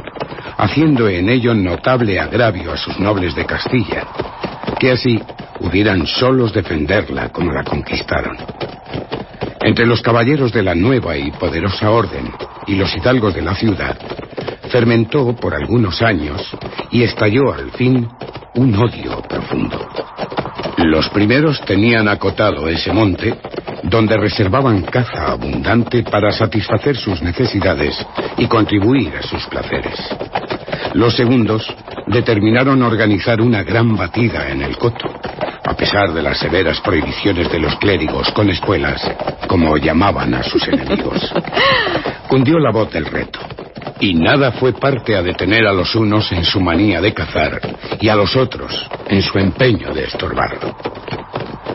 haciendo 0.57 1.07
en 1.07 1.27
ello 1.29 1.55
notable 1.55 2.19
agravio 2.19 2.71
a 2.71 2.77
sus 2.77 2.99
nobles 2.99 3.33
de 3.33 3.45
Castilla, 3.45 4.05
que 4.79 4.91
así 4.91 5.19
pudieran 5.57 6.05
solos 6.05 6.53
defenderla 6.53 7.29
como 7.29 7.51
la 7.51 7.63
conquistaron. 7.63 8.37
Entre 9.61 9.87
los 9.87 10.01
caballeros 10.03 10.53
de 10.53 10.61
la 10.61 10.75
nueva 10.75 11.17
y 11.17 11.31
poderosa 11.31 11.89
orden 11.89 12.31
y 12.67 12.75
los 12.75 12.95
hidalgos 12.95 13.33
de 13.33 13.41
la 13.41 13.55
ciudad, 13.55 13.97
fermentó 14.69 15.35
por 15.35 15.55
algunos 15.55 16.01
años 16.03 16.55
y 16.91 17.03
estalló 17.03 17.53
al 17.53 17.71
fin 17.71 18.07
un 18.57 18.75
odio 18.75 19.21
profundo. 19.21 19.87
Los 20.77 21.07
primeros 21.09 21.61
tenían 21.61 22.07
acotado 22.07 22.67
ese 22.67 22.91
monte, 22.91 23.35
donde 23.83 24.17
reservaban 24.17 24.81
caza 24.81 25.31
abundante 25.31 26.01
para 26.01 26.31
satisfacer 26.31 26.97
sus 26.97 27.21
necesidades 27.21 27.95
y 28.37 28.47
contribuir 28.47 29.15
a 29.15 29.21
sus 29.21 29.45
placeres. 29.45 29.99
Los 30.93 31.15
segundos 31.15 31.67
determinaron 32.07 32.81
organizar 32.81 33.41
una 33.41 33.61
gran 33.61 33.95
batida 33.95 34.49
en 34.49 34.63
el 34.63 34.75
coto, 34.75 35.07
a 35.63 35.75
pesar 35.75 36.11
de 36.11 36.23
las 36.23 36.39
severas 36.39 36.81
prohibiciones 36.81 37.51
de 37.51 37.59
los 37.59 37.75
clérigos 37.75 38.31
con 38.31 38.49
espuelas, 38.49 38.99
como 39.47 39.77
llamaban 39.77 40.33
a 40.33 40.41
sus 40.41 40.67
enemigos. 40.67 41.31
Cundió 42.27 42.57
la 42.57 42.71
voz 42.71 42.91
del 42.91 43.05
reto, 43.05 43.39
y 43.99 44.13
nada 44.13 44.51
fue 44.53 44.73
parte 44.73 45.15
a 45.15 45.21
detener 45.21 45.65
a 45.65 45.73
los 45.73 45.95
unos 45.95 46.31
en 46.31 46.43
su 46.43 46.59
manía 46.59 47.01
de 47.01 47.13
cazar 47.13 47.59
y 47.99 48.09
a 48.09 48.15
los 48.15 48.35
otros 48.35 48.87
en 49.07 49.21
su 49.21 49.37
empeño 49.39 49.93
de 49.93 50.05
estorbarlo. 50.05 50.75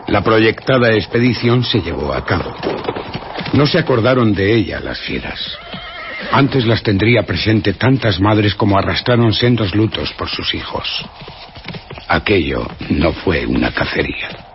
La 0.07 0.21
proyectada 0.21 0.93
expedición 0.93 1.63
se 1.63 1.81
llevó 1.81 2.13
a 2.13 2.23
cabo. 2.25 2.55
No 3.53 3.65
se 3.65 3.79
acordaron 3.79 4.33
de 4.33 4.53
ella 4.53 4.79
las 4.79 4.99
fieras. 4.99 5.57
Antes 6.31 6.65
las 6.65 6.81
tendría 6.81 7.23
presente 7.23 7.73
tantas 7.73 8.19
madres 8.19 8.55
como 8.55 8.77
arrastraron 8.77 9.33
sendos 9.33 9.75
lutos 9.75 10.13
por 10.13 10.29
sus 10.29 10.53
hijos. 10.53 11.05
Aquello 12.07 12.67
no 12.89 13.13
fue 13.13 13.45
una 13.45 13.71
cacería. 13.71 14.52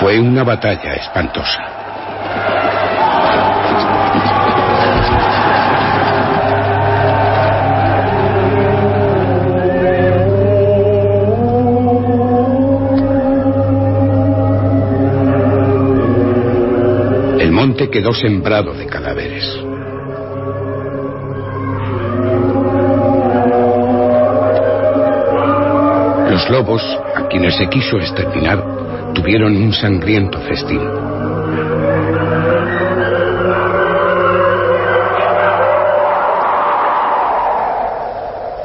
Fue 0.00 0.20
una 0.20 0.44
batalla 0.44 0.94
espantosa. 0.94 1.60
El 17.40 17.50
monte 17.50 17.90
quedó 17.90 18.12
sembrado 18.12 18.72
de 18.74 18.86
cadáveres. 18.86 19.44
Los 26.30 26.50
lobos, 26.50 26.82
a 27.16 27.26
quienes 27.26 27.56
se 27.56 27.68
quiso 27.68 27.96
exterminar, 27.98 28.67
tuvieron 29.18 29.56
un 29.56 29.72
sangriento 29.72 30.38
festín. 30.42 30.80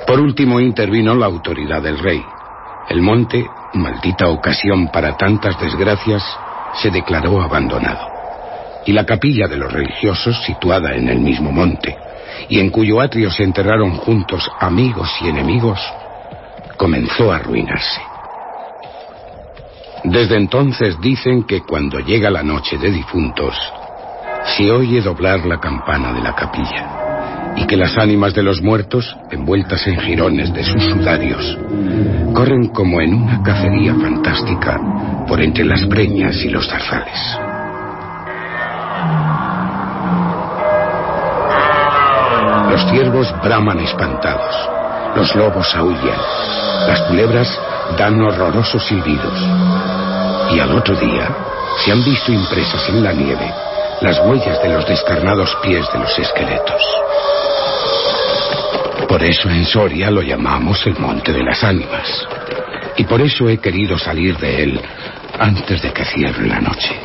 Por 0.05 0.19
último 0.19 0.59
intervino 0.59 1.15
la 1.15 1.25
autoridad 1.25 1.81
del 1.81 1.97
rey. 1.97 2.23
El 2.87 3.01
monte, 3.01 3.47
maldita 3.73 4.27
ocasión 4.27 4.89
para 4.89 5.17
tantas 5.17 5.59
desgracias, 5.59 6.23
se 6.75 6.91
declaró 6.91 7.41
abandonado. 7.41 8.07
Y 8.85 8.91
la 8.91 9.07
capilla 9.07 9.47
de 9.47 9.57
los 9.57 9.73
religiosos, 9.73 10.37
situada 10.43 10.93
en 10.93 11.09
el 11.09 11.19
mismo 11.19 11.51
monte, 11.51 11.97
y 12.47 12.59
en 12.59 12.69
cuyo 12.69 13.01
atrio 13.01 13.31
se 13.31 13.43
enterraron 13.43 13.95
juntos 13.95 14.47
amigos 14.59 15.09
y 15.21 15.29
enemigos, 15.29 15.79
comenzó 16.77 17.31
a 17.31 17.37
arruinarse. 17.37 18.12
Desde 20.13 20.37
entonces 20.37 21.01
dicen 21.01 21.41
que 21.41 21.61
cuando 21.61 21.97
llega 21.97 22.29
la 22.29 22.43
noche 22.43 22.77
de 22.77 22.91
difuntos, 22.91 23.55
se 24.55 24.71
oye 24.71 25.01
doblar 25.01 25.43
la 25.43 25.59
campana 25.59 26.13
de 26.13 26.21
la 26.21 26.35
capilla 26.35 27.55
y 27.55 27.65
que 27.65 27.75
las 27.75 27.97
ánimas 27.97 28.35
de 28.35 28.43
los 28.43 28.61
muertos, 28.61 29.17
envueltas 29.31 29.87
en 29.87 29.99
jirones 29.99 30.53
de 30.53 30.63
sus 30.63 30.83
sudarios, 30.83 31.57
corren 32.31 32.67
como 32.67 33.01
en 33.01 33.15
una 33.15 33.41
cacería 33.41 33.95
fantástica 33.95 34.79
por 35.27 35.41
entre 35.41 35.65
las 35.65 35.87
breñas 35.87 36.35
y 36.45 36.49
los 36.49 36.67
zarzales. 36.69 37.39
Los 42.69 42.87
ciervos 42.91 43.33
braman 43.43 43.79
espantados, 43.79 44.69
los 45.15 45.35
lobos 45.35 45.73
aullan, 45.73 46.19
las 46.87 47.01
culebras 47.01 47.59
dan 47.97 48.21
horrorosos 48.21 48.85
silbidos. 48.85 50.02
Y 50.51 50.59
al 50.59 50.71
otro 50.71 50.95
día 50.95 51.29
se 51.83 51.91
han 51.91 52.03
visto 52.03 52.31
impresas 52.31 52.87
en 52.89 53.03
la 53.03 53.13
nieve 53.13 53.51
las 54.01 54.19
huellas 54.25 54.61
de 54.61 54.69
los 54.69 54.85
descarnados 54.85 55.55
pies 55.63 55.85
de 55.93 55.99
los 55.99 56.19
esqueletos. 56.19 56.81
Por 59.07 59.23
eso 59.23 59.49
en 59.49 59.63
Soria 59.65 60.11
lo 60.11 60.21
llamamos 60.21 60.85
el 60.85 60.97
Monte 60.99 61.31
de 61.31 61.43
las 61.43 61.63
Ánimas. 61.63 62.27
Y 62.97 63.05
por 63.05 63.21
eso 63.21 63.47
he 63.47 63.57
querido 63.59 63.97
salir 63.97 64.37
de 64.37 64.63
él 64.63 64.81
antes 65.39 65.81
de 65.81 65.91
que 65.93 66.03
cierre 66.05 66.47
la 66.47 66.59
noche. 66.59 66.99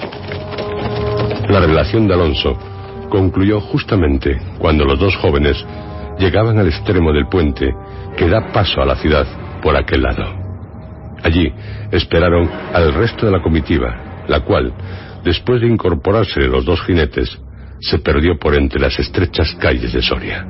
La 1.49 1.60
revelación 1.60 2.08
de 2.08 2.15
Alonso 2.15 2.58
concluyó 3.08 3.60
justamente 3.60 4.39
cuando 4.58 4.84
los 4.84 4.99
dos 4.99 5.17
jóvenes 5.17 5.65
llegaban 6.18 6.58
al 6.58 6.68
extremo 6.68 7.12
del 7.12 7.28
puente 7.28 7.70
que 8.17 8.28
da 8.28 8.52
paso 8.52 8.83
a 8.83 8.86
la 8.86 8.97
ciudad 8.97 9.26
por 9.62 9.76
aquel 9.76 10.02
lado. 10.02 10.38
Allí 11.29 11.53
esperaron 11.93 12.51
al 12.73 12.95
resto 12.95 13.27
de 13.27 13.33
la 13.33 13.43
comitiva, 13.43 14.25
la 14.29 14.41
cual, 14.41 14.73
después 15.23 15.61
de 15.61 15.67
incorporarse 15.67 16.41
los 16.41 16.65
dos 16.65 16.81
jinetes, 16.87 17.39
se 17.81 17.99
perdió 17.99 18.39
por 18.39 18.55
entre 18.55 18.81
las 18.81 18.99
estrechas 18.99 19.55
calles 19.61 19.93
de 19.93 20.01
Soria. 20.01 20.47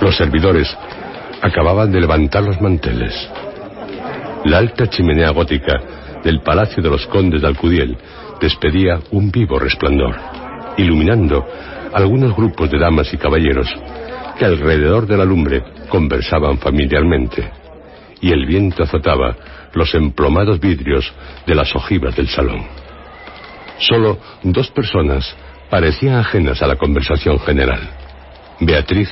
Los 0.00 0.16
servidores 0.16 0.68
acababan 1.42 1.90
de 1.90 2.00
levantar 2.00 2.44
los 2.44 2.60
manteles. 2.60 3.12
La 4.44 4.56
alta 4.56 4.86
chimenea 4.88 5.30
gótica 5.30 5.78
del 6.24 6.40
Palacio 6.40 6.82
de 6.82 6.88
los 6.88 7.06
Condes 7.08 7.42
de 7.42 7.46
Alcudiel 7.46 7.96
despedía 8.40 8.98
un 9.10 9.30
vivo 9.30 9.58
resplandor, 9.58 10.16
iluminando 10.78 11.46
algunos 11.92 12.34
grupos 12.34 12.70
de 12.70 12.78
damas 12.78 13.12
y 13.12 13.18
caballeros 13.18 13.68
que 14.38 14.46
alrededor 14.46 15.06
de 15.06 15.18
la 15.18 15.26
lumbre 15.26 15.62
conversaban 15.90 16.56
familiarmente, 16.56 17.50
y 18.22 18.32
el 18.32 18.46
viento 18.46 18.82
azotaba 18.82 19.36
los 19.74 19.94
emplomados 19.94 20.58
vidrios 20.58 21.12
de 21.46 21.54
las 21.54 21.76
ojivas 21.76 22.16
del 22.16 22.28
salón. 22.28 22.64
Solo 23.78 24.18
dos 24.42 24.70
personas 24.70 25.36
parecían 25.68 26.16
ajenas 26.16 26.62
a 26.62 26.66
la 26.66 26.76
conversación 26.76 27.38
general, 27.40 27.80
Beatriz 28.60 29.10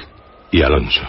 y 0.50 0.62
Alonso. 0.62 1.02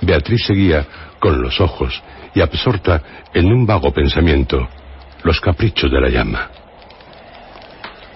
Beatriz 0.00 0.44
seguía 0.46 0.86
con 1.18 1.42
los 1.42 1.60
ojos 1.60 2.00
y 2.34 2.40
absorta 2.40 3.02
en 3.32 3.46
un 3.46 3.66
vago 3.66 3.92
pensamiento 3.92 4.68
los 5.22 5.40
caprichos 5.40 5.90
de 5.90 6.00
la 6.00 6.08
llama. 6.08 6.50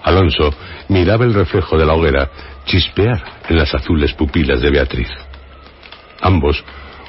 Alonso 0.03 0.53
miraba 0.89 1.25
el 1.25 1.33
reflejo 1.33 1.77
de 1.77 1.85
la 1.85 1.93
hoguera 1.93 2.29
chispear 2.65 3.23
en 3.49 3.57
las 3.57 3.73
azules 3.73 4.13
pupilas 4.13 4.61
de 4.61 4.69
Beatriz. 4.69 5.09
Ambos 6.21 6.63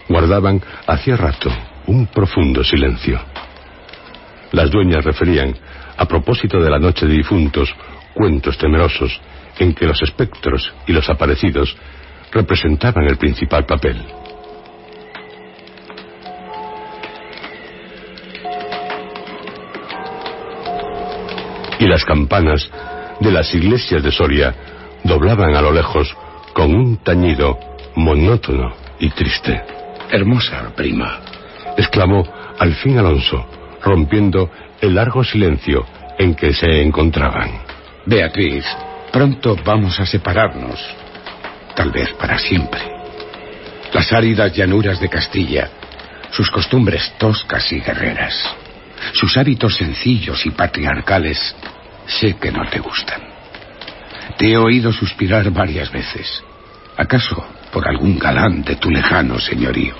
guardaban 0.09 0.63
hacía 0.87 1.17
rato 1.17 1.51
un 1.87 2.07
profundo 2.07 2.65
silencio. 2.65 3.21
Las 4.53 4.71
dueñas 4.71 5.05
referían, 5.05 5.55
a 5.97 6.07
propósito 6.07 6.61
de 6.61 6.71
la 6.71 6.79
noche 6.79 7.07
de 7.07 7.15
difuntos, 7.15 7.75
cuentos 8.15 8.57
temerosos 8.59 9.21
en 9.59 9.75
que 9.75 9.87
los 9.87 10.01
espectros 10.03 10.73
y 10.87 10.93
los 10.93 11.09
aparecidos 11.09 11.77
representaban 12.33 13.05
el 13.05 13.17
principal 13.17 13.65
papel. 13.65 14.03
Y 21.87 21.89
las 21.89 22.05
campanas 22.05 22.69
de 23.21 23.31
las 23.31 23.55
iglesias 23.55 24.03
de 24.03 24.11
Soria 24.11 24.53
doblaban 25.05 25.55
a 25.55 25.63
lo 25.63 25.73
lejos 25.73 26.13
con 26.53 26.75
un 26.75 26.97
tañido 26.97 27.61
monótono 27.95 28.75
y 28.99 29.09
triste. 29.11 29.63
Hermosa 30.11 30.73
prima, 30.75 31.21
exclamó 31.77 32.27
al 32.59 32.75
fin 32.75 32.99
Alonso, 32.99 33.47
rompiendo 33.83 34.51
el 34.81 34.97
largo 34.97 35.23
silencio 35.23 35.87
en 36.19 36.35
que 36.35 36.53
se 36.53 36.83
encontraban. 36.83 37.51
Beatriz, 38.05 38.65
pronto 39.13 39.57
vamos 39.65 40.01
a 40.01 40.07
separarnos, 40.07 40.85
tal 41.77 41.93
vez 41.93 42.13
para 42.15 42.37
siempre. 42.37 42.81
Las 43.93 44.13
áridas 44.13 44.53
llanuras 44.53 44.99
de 44.99 45.09
Castilla, 45.09 45.71
sus 46.33 46.51
costumbres 46.51 47.15
toscas 47.17 47.71
y 47.71 47.79
guerreras, 47.79 48.35
sus 49.13 49.37
hábitos 49.37 49.77
sencillos 49.77 50.45
y 50.47 50.51
patriarcales, 50.51 51.55
sé 52.07 52.37
que 52.37 52.53
no 52.53 52.69
te 52.69 52.79
gustan. 52.79 53.21
Te 54.39 54.51
he 54.53 54.57
oído 54.57 54.93
suspirar 54.93 55.51
varias 55.51 55.91
veces. 55.91 56.43
¿Acaso 56.97 57.45
por 57.73 57.89
algún 57.89 58.19
galán 58.19 58.63
de 58.63 58.77
tu 58.77 58.91
lejano 58.91 59.39
señorío? 59.39 59.95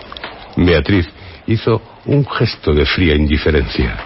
Beatriz 0.57 1.09
hizo 1.47 1.83
un 2.07 2.27
gesto 2.27 2.73
de 2.73 2.87
fría 2.87 3.15
indiferencia. 3.15 3.97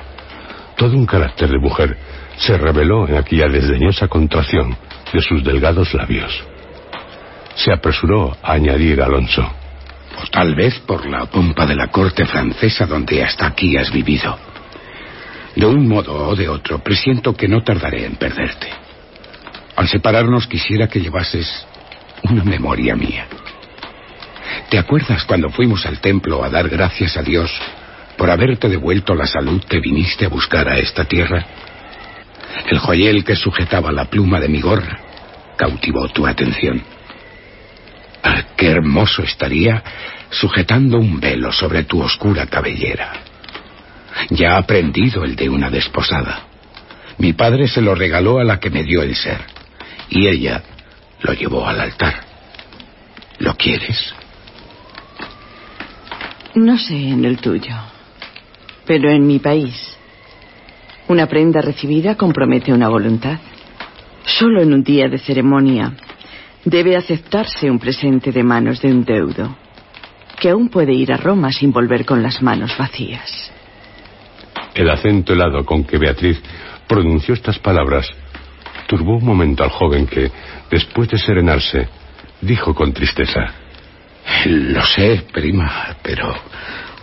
Todo 0.77 0.97
un 0.97 1.07
carácter 1.07 1.51
de 1.51 1.59
mujer 1.59 1.97
se 2.37 2.57
reveló 2.57 3.07
en 3.09 3.17
aquella 3.17 3.49
desdeñosa 3.49 4.09
contracción 4.09 4.77
de 5.13 5.21
sus 5.21 5.45
delgados 5.45 5.93
labios. 5.95 6.45
Se 7.55 7.73
apresuró 7.73 8.37
a 8.43 8.53
añadir 8.53 9.03
Alonso. 9.03 9.43
O 9.43 10.27
tal 10.31 10.55
vez 10.55 10.79
por 10.81 11.07
la 11.09 11.27
pompa 11.27 11.67
de 11.67 11.77
la 11.77 11.89
corte 11.89 12.25
francesa 12.25 12.87
donde 12.87 13.23
hasta 13.23 13.47
aquí 13.47 13.77
has 13.77 13.93
vivido. 13.93 14.50
De 15.57 15.67
un 15.67 15.89
modo 15.89 16.29
o 16.29 16.37
de 16.37 16.49
otro, 16.49 16.79
presiento 16.79 17.35
que 17.35 17.49
no 17.49 17.63
tardaré 17.63 18.05
en 18.07 18.17
perderte. 18.17 18.69
Al 19.77 19.89
separarnos 19.89 20.47
quisiera 20.47 20.89
que 20.89 21.01
llevases 21.01 21.67
una 22.23 22.45
memoria 22.45 22.95
mía. 22.95 23.27
¿Te 24.69 24.79
acuerdas 24.79 25.25
cuando 25.25 25.51
fuimos 25.51 25.85
al 25.87 26.01
templo 26.01 26.45
a 26.45 26.51
dar 26.51 26.69
gracias 26.69 27.17
a 27.17 27.23
Dios 27.23 27.51
por 28.17 28.31
haberte 28.31 28.69
devuelto 28.69 29.15
la 29.15 29.27
salud 29.27 29.63
que 29.65 29.81
viniste 29.81 30.27
a 30.27 30.29
buscar 30.29 30.69
a 30.69 30.79
esta 30.79 31.05
tierra? 31.05 31.45
El 32.69 32.79
joyel 32.79 33.25
que 33.25 33.37
sujetaba 33.37 33.91
la 33.91 34.05
pluma 34.05 34.39
de 34.39 34.49
mi 34.49 34.61
gorra 34.61 35.01
cautivó 35.57 36.09
tu 36.09 36.27
atención. 36.27 36.83
Ah, 38.23 38.43
qué 38.57 38.69
hermoso 38.69 39.23
estaría 39.23 39.83
sujetando 40.31 40.99
un 40.99 41.19
velo 41.19 41.53
sobre 41.53 41.85
tu 41.85 42.01
oscura 42.03 42.47
cabellera. 42.47 43.30
Ya 44.29 44.55
ha 44.55 44.59
aprendido 44.59 45.25
el 45.25 45.35
de 45.35 45.49
una 45.49 45.71
desposada. 45.71 46.45
Mi 47.19 47.33
padre 47.33 47.69
se 47.69 47.81
lo 47.81 47.95
regaló 47.95 48.39
a 48.39 48.45
la 48.45 48.61
que 48.61 48.71
me 48.71 48.85
dio 48.85 49.03
el 49.03 49.15
ser, 49.15 49.41
y 50.09 50.27
ella 50.27 50.63
lo 51.23 51.33
llevó 51.33 51.67
al 51.67 51.81
altar. 51.81 52.21
¿Lo 53.39 53.55
quieres? 53.55 54.15
No 56.55 56.79
sé 56.79 56.97
en 56.97 57.25
el 57.25 57.39
tuyo, 57.39 57.75
pero 58.87 59.11
en 59.11 59.27
mi 59.27 59.39
país, 59.39 59.97
una 61.09 61.27
prenda 61.27 61.61
recibida 61.61 62.17
compromete 62.17 62.73
una 62.73 62.89
voluntad. 62.89 63.39
Solo 64.25 64.63
en 64.63 64.73
un 64.73 64.83
día 64.83 65.09
de 65.09 65.19
ceremonia 65.19 65.93
debe 66.65 66.97
aceptarse 66.97 67.71
un 67.71 67.79
presente 67.79 68.33
de 68.33 68.43
manos 68.43 68.81
de 68.81 68.89
un 68.93 69.05
deudo, 69.05 69.57
que 70.39 70.51
aún 70.51 70.69
puede 70.69 70.93
ir 70.93 71.13
a 71.13 71.17
Roma 71.17 71.53
sin 71.53 71.73
volver 71.73 72.05
con 72.05 72.23
las 72.23 72.43
manos 72.43 72.77
vacías. 72.77 73.53
El 74.75 74.91
acento 74.91 75.33
helado 75.33 75.65
con 75.65 75.85
que 75.85 75.99
Beatriz 75.99 76.41
pronunció 76.87 77.35
estas 77.35 77.59
palabras 77.59 78.09
turbó 78.91 79.19
un 79.19 79.25
momento 79.25 79.63
al 79.63 79.71
joven 79.71 80.05
que, 80.05 80.33
después 80.69 81.09
de 81.09 81.17
serenarse, 81.17 81.89
dijo 82.41 82.75
con 82.75 82.93
tristeza. 82.93 83.55
Lo 84.47 84.85
sé, 84.85 85.27
prima, 85.33 85.97
pero 86.03 86.35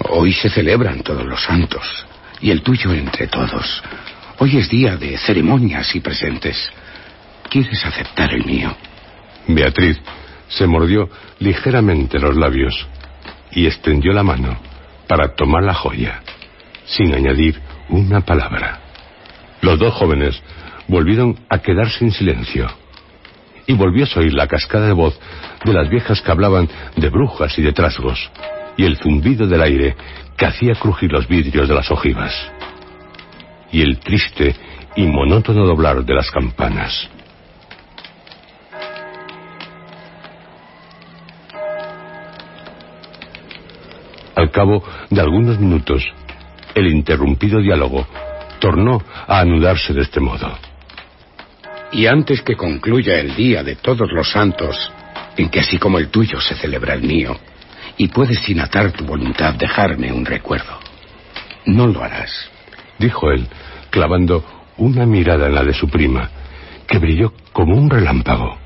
hoy 0.09 0.33
se 0.33 0.49
celebran 0.49 1.01
todos 1.01 1.25
los 1.25 1.41
santos, 1.41 2.05
y 2.41 2.51
el 2.51 2.61
tuyo 2.61 2.93
entre 2.93 3.27
todos. 3.27 3.81
Hoy 4.39 4.57
es 4.57 4.69
día 4.69 4.97
de 4.97 5.17
ceremonias 5.17 5.95
y 5.95 6.01
presentes. 6.01 6.69
¿Quieres 7.49 7.85
aceptar 7.85 8.33
el 8.33 8.43
mío? 8.43 8.75
Beatriz 9.47 9.97
se 10.49 10.67
mordió 10.67 11.09
ligeramente 11.39 12.19
los 12.19 12.35
labios 12.35 12.85
y 13.51 13.65
extendió 13.65 14.11
la 14.11 14.23
mano 14.23 14.59
para 15.07 15.33
tomar 15.35 15.63
la 15.63 15.73
joya, 15.73 16.21
sin 16.87 17.13
añadir 17.13 17.61
una 17.89 18.21
palabra. 18.21 18.79
Los 19.61 19.77
dos 19.79 19.93
jóvenes 19.93 20.41
volvieron 20.87 21.37
a 21.49 21.59
quedarse 21.59 22.05
en 22.05 22.11
silencio 22.11 22.67
y 23.65 23.73
volvió 23.73 24.05
a 24.05 24.19
oír 24.19 24.33
la 24.33 24.47
cascada 24.47 24.87
de 24.87 24.93
voz 24.93 25.19
de 25.63 25.73
las 25.73 25.89
viejas 25.89 26.21
que 26.21 26.31
hablaban 26.31 26.69
de 26.95 27.09
brujas 27.09 27.57
y 27.59 27.61
de 27.61 27.73
trasgos 27.73 28.31
y 28.77 28.85
el 28.85 28.97
zumbido 28.97 29.47
del 29.47 29.61
aire 29.61 29.95
que 30.37 30.45
hacía 30.45 30.75
crujir 30.75 31.11
los 31.11 31.27
vidrios 31.27 31.67
de 31.67 31.75
las 31.75 31.91
ojivas 31.91 32.33
y 33.71 33.81
el 33.81 33.99
triste 33.99 34.55
y 34.95 35.05
monótono 35.05 35.65
doblar 35.65 36.05
de 36.05 36.13
las 36.13 36.31
campanas. 36.31 37.09
Al 44.35 44.51
cabo 44.51 44.83
de 45.09 45.19
algunos 45.19 45.59
minutos, 45.59 46.03
el 46.75 46.87
interrumpido 46.87 47.59
diálogo 47.59 48.07
tornó 48.59 49.01
a 49.27 49.39
anudarse 49.39 49.93
de 49.93 50.01
este 50.01 50.19
modo. 50.19 50.57
Y 51.91 52.05
antes 52.05 52.41
que 52.41 52.55
concluya 52.55 53.19
el 53.19 53.35
día 53.35 53.63
de 53.63 53.75
todos 53.75 54.11
los 54.11 54.29
santos, 54.29 54.91
en 55.37 55.49
que 55.49 55.59
así 55.59 55.77
como 55.77 55.99
el 55.99 56.09
tuyo 56.09 56.41
se 56.41 56.55
celebra 56.55 56.93
el 56.93 57.03
mío, 57.03 57.37
y 57.97 58.09
puedes 58.09 58.39
sin 58.41 58.59
atar 58.59 58.91
tu 58.91 59.05
voluntad 59.05 59.55
dejarme 59.55 60.11
un 60.11 60.25
recuerdo, 60.25 60.79
no 61.65 61.87
lo 61.87 62.03
harás. 62.03 62.49
Dijo 62.99 63.31
él, 63.31 63.47
clavando 63.89 64.43
una 64.77 65.05
mirada 65.05 65.47
en 65.47 65.55
la 65.55 65.63
de 65.63 65.73
su 65.73 65.87
prima, 65.87 66.29
que 66.87 66.99
brilló 66.99 67.33
como 67.51 67.75
un 67.75 67.89
relámpago, 67.89 68.57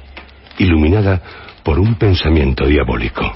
iluminada 0.57 1.21
por 1.63 1.79
un 1.79 1.95
pensamiento 1.95 2.65
diabólico. 2.65 3.31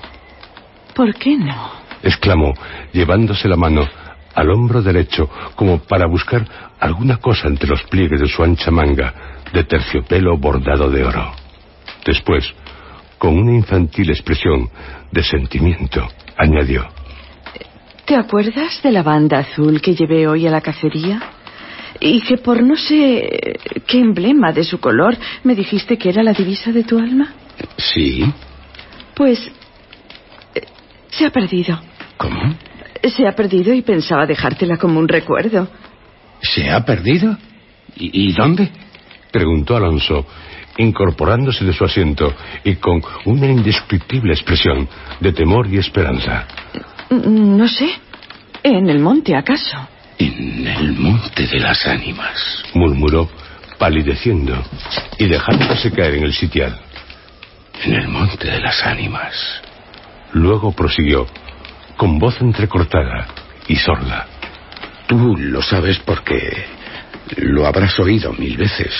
¿Por 0.93 1.13
qué 1.15 1.37
no? 1.37 1.85
exclamó, 2.03 2.53
llevándose 2.93 3.47
la 3.47 3.55
mano 3.55 3.87
al 4.35 4.51
hombro 4.51 4.81
derecho 4.81 5.29
como 5.55 5.79
para 5.79 6.05
buscar 6.07 6.45
alguna 6.79 7.17
cosa 7.17 7.47
entre 7.47 7.69
los 7.69 7.81
pliegues 7.83 8.19
de 8.19 8.27
su 8.27 8.43
ancha 8.43 8.69
manga 8.69 9.13
de 9.51 9.63
terciopelo 9.63 10.37
bordado 10.37 10.89
de 10.89 11.03
oro. 11.03 11.31
Después, 12.05 12.53
con 13.17 13.37
una 13.37 13.53
infantil 13.53 14.09
expresión 14.09 14.69
de 15.11 15.23
sentimiento, 15.23 16.07
añadió. 16.37 16.87
¿Te 18.05 18.15
acuerdas 18.15 18.81
de 18.83 18.91
la 18.91 19.01
banda 19.01 19.39
azul 19.39 19.81
que 19.81 19.95
llevé 19.95 20.27
hoy 20.27 20.45
a 20.45 20.51
la 20.51 20.61
cacería? 20.61 21.21
Y 21.99 22.21
que 22.21 22.37
por 22.37 22.61
no 22.61 22.75
sé 22.75 23.57
qué 23.87 23.99
emblema 23.99 24.51
de 24.51 24.65
su 24.65 24.79
color 24.79 25.17
me 25.43 25.55
dijiste 25.55 25.97
que 25.97 26.09
era 26.09 26.21
la 26.21 26.33
divisa 26.33 26.71
de 26.71 26.83
tu 26.83 26.99
alma. 26.99 27.33
Sí. 27.77 28.31
Pues 29.15 29.39
eh, 30.53 30.61
se 31.09 31.25
ha 31.25 31.31
perdido. 31.31 31.79
¿Cómo? 32.17 32.53
Se 33.09 33.27
ha 33.27 33.33
perdido 33.33 33.73
y 33.73 33.81
pensaba 33.81 34.25
dejártela 34.25 34.77
como 34.77 34.99
un 34.99 35.07
recuerdo. 35.07 35.67
¿Se 36.41 36.69
ha 36.69 36.83
perdido? 36.83 37.37
¿Y, 37.95 38.29
y 38.29 38.33
dónde? 38.33 38.69
Preguntó 39.31 39.75
Alonso, 39.75 40.25
incorporándose 40.77 41.65
de 41.65 41.73
su 41.73 41.83
asiento 41.85 42.33
y 42.63 42.75
con 42.75 43.01
una 43.25 43.47
indescriptible 43.47 44.33
expresión 44.33 44.87
de 45.19 45.31
temor 45.33 45.67
y 45.71 45.77
esperanza. 45.77 46.47
No 47.09 47.67
sé. 47.67 47.89
¿En 48.63 48.89
el 48.89 48.99
monte, 48.99 49.35
acaso? 49.35 49.77
En 50.17 50.67
el 50.67 50.93
monte 50.93 51.47
de 51.47 51.59
las 51.59 51.85
ánimas. 51.85 52.63
Murmuró, 52.73 53.29
palideciendo 53.77 54.55
y 55.19 55.25
dejándose 55.25 55.91
caer 55.91 56.15
en 56.15 56.23
el 56.23 56.33
sitial. 56.33 56.79
En 57.83 57.93
el 57.93 58.07
monte 58.07 58.49
de 58.49 58.59
las 58.59 58.83
ánimas. 58.83 59.61
Luego 60.33 60.71
prosiguió, 60.71 61.27
con 61.97 62.19
voz 62.19 62.39
entrecortada 62.41 63.27
y 63.67 63.75
sorda. 63.75 64.27
Tú 65.07 65.37
lo 65.37 65.61
sabes 65.61 65.99
porque 65.99 66.65
lo 67.37 67.65
habrás 67.65 67.99
oído 67.99 68.33
mil 68.33 68.57
veces. 68.57 68.93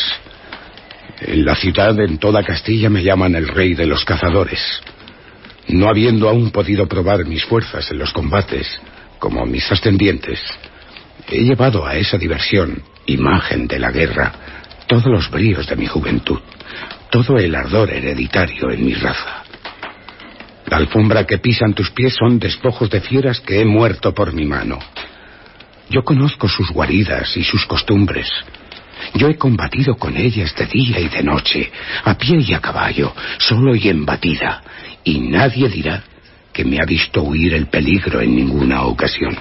En 1.21 1.45
la 1.45 1.55
ciudad, 1.55 1.99
en 1.99 2.17
toda 2.17 2.43
Castilla, 2.43 2.89
me 2.89 3.03
llaman 3.03 3.35
el 3.35 3.47
rey 3.47 3.73
de 3.73 3.85
los 3.85 4.03
cazadores. 4.03 4.61
No 5.67 5.89
habiendo 5.89 6.29
aún 6.29 6.51
podido 6.51 6.87
probar 6.87 7.25
mis 7.25 7.43
fuerzas 7.45 7.89
en 7.91 7.97
los 7.97 8.13
combates, 8.13 8.79
como 9.19 9.45
mis 9.45 9.71
ascendientes, 9.71 10.39
he 11.29 11.41
llevado 11.43 11.85
a 11.85 11.95
esa 11.95 12.17
diversión, 12.17 12.83
imagen 13.07 13.67
de 13.67 13.79
la 13.79 13.91
guerra, 13.91 14.31
todos 14.87 15.05
los 15.05 15.31
bríos 15.31 15.65
de 15.67 15.75
mi 15.75 15.87
juventud, 15.87 16.39
todo 17.09 17.37
el 17.37 17.55
ardor 17.55 17.89
hereditario 17.89 18.69
en 18.69 18.85
mi 18.85 18.93
raza. 18.93 19.44
La 20.67 20.77
alfombra 20.77 21.25
que 21.25 21.37
pisan 21.37 21.73
tus 21.73 21.91
pies 21.91 22.15
son 22.15 22.39
despojos 22.39 22.89
de 22.89 23.01
fieras 23.01 23.39
que 23.39 23.61
he 23.61 23.65
muerto 23.65 24.13
por 24.13 24.33
mi 24.33 24.45
mano. 24.45 24.79
Yo 25.89 26.03
conozco 26.03 26.47
sus 26.49 26.71
guaridas 26.71 27.37
y 27.37 27.43
sus 27.43 27.65
costumbres. 27.65 28.27
Yo 29.13 29.27
he 29.27 29.37
combatido 29.37 29.95
con 29.95 30.17
ellas 30.17 30.55
de 30.55 30.65
día 30.65 30.99
y 30.99 31.09
de 31.09 31.23
noche, 31.23 31.71
a 32.03 32.17
pie 32.17 32.39
y 32.39 32.53
a 32.53 32.59
caballo, 32.59 33.13
solo 33.37 33.75
y 33.75 33.89
en 33.89 34.05
batida, 34.05 34.63
y 35.03 35.19
nadie 35.19 35.69
dirá 35.69 36.03
que 36.51 36.65
me 36.65 36.79
ha 36.79 36.85
visto 36.85 37.21
huir 37.21 37.53
el 37.53 37.67
peligro 37.67 38.21
en 38.21 38.35
ninguna 38.35 38.83
ocasión. 38.83 39.37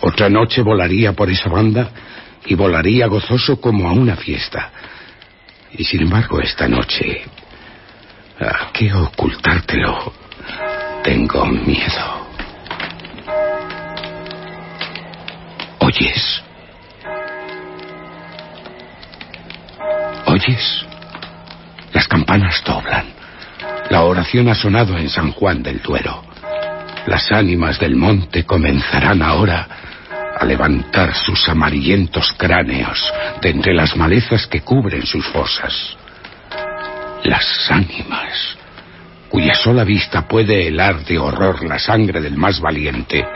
Otra 0.00 0.28
noche 0.28 0.62
volaría 0.62 1.12
por 1.12 1.30
esa 1.30 1.48
banda 1.48 1.90
y 2.46 2.54
volaría 2.54 3.06
gozoso 3.06 3.60
como 3.60 3.88
a 3.88 3.92
una 3.92 4.16
fiesta. 4.16 4.70
Y 5.72 5.84
sin 5.84 6.02
embargo, 6.02 6.40
esta 6.40 6.68
noche, 6.68 7.22
¿a 8.40 8.70
qué 8.72 8.92
ocultártelo? 8.92 10.12
Tengo 11.02 11.46
miedo. 11.46 12.26
¿Oyes? 15.80 16.42
¿Oyes? 20.26 20.86
Las 21.92 22.06
campanas 22.06 22.62
doblan. 22.64 23.06
La 23.90 24.02
oración 24.02 24.48
ha 24.48 24.54
sonado 24.54 24.96
en 24.98 25.08
San 25.08 25.32
Juan 25.32 25.62
del 25.62 25.80
Duero. 25.80 26.22
Las 27.06 27.32
ánimas 27.32 27.80
del 27.80 27.96
monte 27.96 28.44
comenzarán 28.44 29.22
ahora 29.22 29.66
a 30.38 30.44
levantar 30.44 31.14
sus 31.14 31.48
amarillentos 31.48 32.32
cráneos 32.36 33.12
de 33.40 33.50
entre 33.50 33.74
las 33.74 33.96
malezas 33.96 34.46
que 34.46 34.60
cubren 34.60 35.06
sus 35.06 35.26
fosas. 35.26 35.97
Las 37.24 37.70
ánimas, 37.70 38.56
cuya 39.28 39.54
sola 39.54 39.84
vista 39.84 40.26
puede 40.26 40.68
helar 40.68 41.04
de 41.04 41.18
horror 41.18 41.64
la 41.64 41.78
sangre 41.78 42.20
del 42.20 42.36
más 42.36 42.60
valiente, 42.60 43.26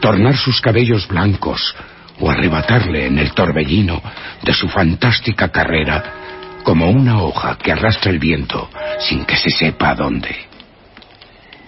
tornar 0.00 0.36
sus 0.36 0.60
cabellos 0.60 1.06
blancos 1.08 1.74
o 2.18 2.30
arrebatarle 2.30 3.06
en 3.06 3.18
el 3.18 3.32
torbellino 3.32 4.02
de 4.42 4.52
su 4.52 4.68
fantástica 4.68 5.48
carrera 5.48 6.60
como 6.62 6.90
una 6.90 7.22
hoja 7.22 7.56
que 7.56 7.72
arrastra 7.72 8.10
el 8.10 8.18
viento 8.18 8.68
sin 8.98 9.24
que 9.24 9.36
se 9.36 9.50
sepa 9.50 9.94
dónde. 9.94 10.36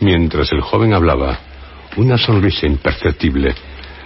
Mientras 0.00 0.52
el 0.52 0.60
joven 0.60 0.92
hablaba, 0.92 1.38
una 1.96 2.18
sonrisa 2.18 2.66
imperceptible 2.66 3.54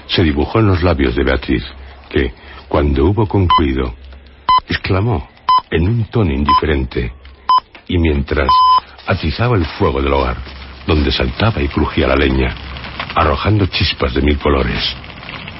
se 0.06 0.22
dibujó 0.22 0.60
en 0.60 0.66
los 0.66 0.82
labios 0.82 1.16
de 1.16 1.24
Beatriz, 1.24 1.64
que, 2.10 2.32
cuando 2.68 3.06
hubo 3.06 3.26
concluido, 3.26 3.94
exclamó 4.68 5.28
en 5.70 5.88
un 5.88 6.04
tono 6.04 6.32
indiferente, 6.32 7.12
y 7.89 7.98
mientras 7.98 8.48
atizaba 9.06 9.56
el 9.56 9.65
fuego 9.65 10.02
del 10.02 10.12
hogar, 10.12 10.36
donde 10.86 11.12
saltaba 11.12 11.62
y 11.62 11.68
crujía 11.68 12.06
la 12.06 12.16
leña, 12.16 12.55
arrojando 13.15 13.66
chispas 13.66 14.15
de 14.15 14.23
mil 14.23 14.39
colores. 14.39 14.97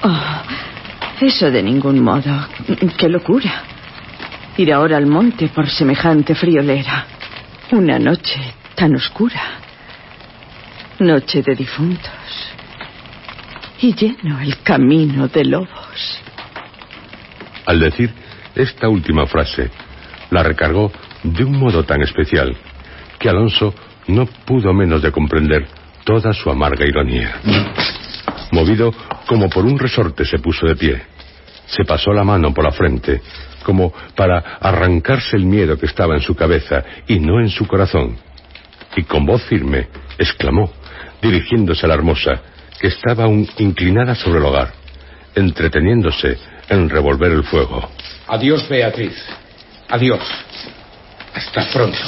Oh, 0.03 0.43
eso 1.21 1.51
de 1.51 1.63
ningún 1.63 2.03
modo. 2.03 2.47
¡Qué 2.99 3.09
locura! 3.09 3.63
Ir 4.57 4.73
ahora 4.73 4.97
al 4.97 5.07
monte 5.07 5.49
por 5.49 5.69
semejante 5.69 6.35
friolera. 6.35 7.07
Una 7.73 7.99
noche 7.99 8.41
tan 8.75 8.95
oscura. 8.95 9.43
Noche 10.99 11.43
de 11.43 11.55
difuntos. 11.55 12.11
Y 13.81 13.95
lleno 13.95 14.41
el 14.41 14.63
camino 14.63 15.29
de 15.29 15.45
lobos. 15.45 16.21
Al 17.67 17.81
decir 17.81 18.11
esta 18.55 18.89
última 18.89 19.27
frase, 19.27 19.71
la 20.31 20.43
recargó 20.43 20.91
de 21.33 21.45
un 21.45 21.59
modo 21.59 21.85
tan 21.85 22.03
especial 22.03 22.57
que 23.19 23.29
Alonso 23.29 23.75
no 24.09 24.27
pudo 24.27 24.73
menos 24.73 25.03
de 25.03 25.11
comprender 25.11 25.67
toda 26.05 26.33
su 26.33 26.51
amarga 26.51 26.87
ironía. 26.87 27.37
Movido 28.53 28.93
como 29.27 29.49
por 29.49 29.65
un 29.65 29.79
resorte 29.79 30.25
se 30.25 30.39
puso 30.39 30.67
de 30.67 30.77
pie. 30.77 31.03
Se 31.67 31.85
pasó 31.85 32.13
la 32.13 32.23
mano 32.23 32.55
por 32.55 32.65
la 32.65 32.71
frente 32.71 33.21
como 33.65 33.93
para 34.15 34.59
arrancarse 34.61 35.37
el 35.37 35.45
miedo 35.45 35.77
que 35.77 35.87
estaba 35.87 36.15
en 36.15 36.21
su 36.21 36.37
cabeza 36.37 36.85
y 37.09 37.19
no 37.19 37.41
en 37.41 37.49
su 37.49 37.67
corazón. 37.67 38.17
Y 38.95 39.03
con 39.03 39.27
voz 39.27 39.43
firme 39.43 39.89
exclamó, 40.17 40.71
dirigiéndose 41.21 41.85
a 41.85 41.89
la 41.89 41.95
hermosa, 41.95 42.41
que 42.81 42.87
estaba 42.87 43.25
aún 43.25 43.49
inclinada 43.59 44.15
sobre 44.15 44.39
el 44.39 44.45
hogar, 44.45 44.73
entreteniéndose 45.35 46.39
en 46.69 46.89
revolver 46.89 47.33
el 47.33 47.43
fuego. 47.43 47.91
Adiós, 48.29 48.69
Beatriz. 48.69 49.17
Adiós. 49.89 50.23
Hasta 51.37 51.67
pronto. 51.71 51.99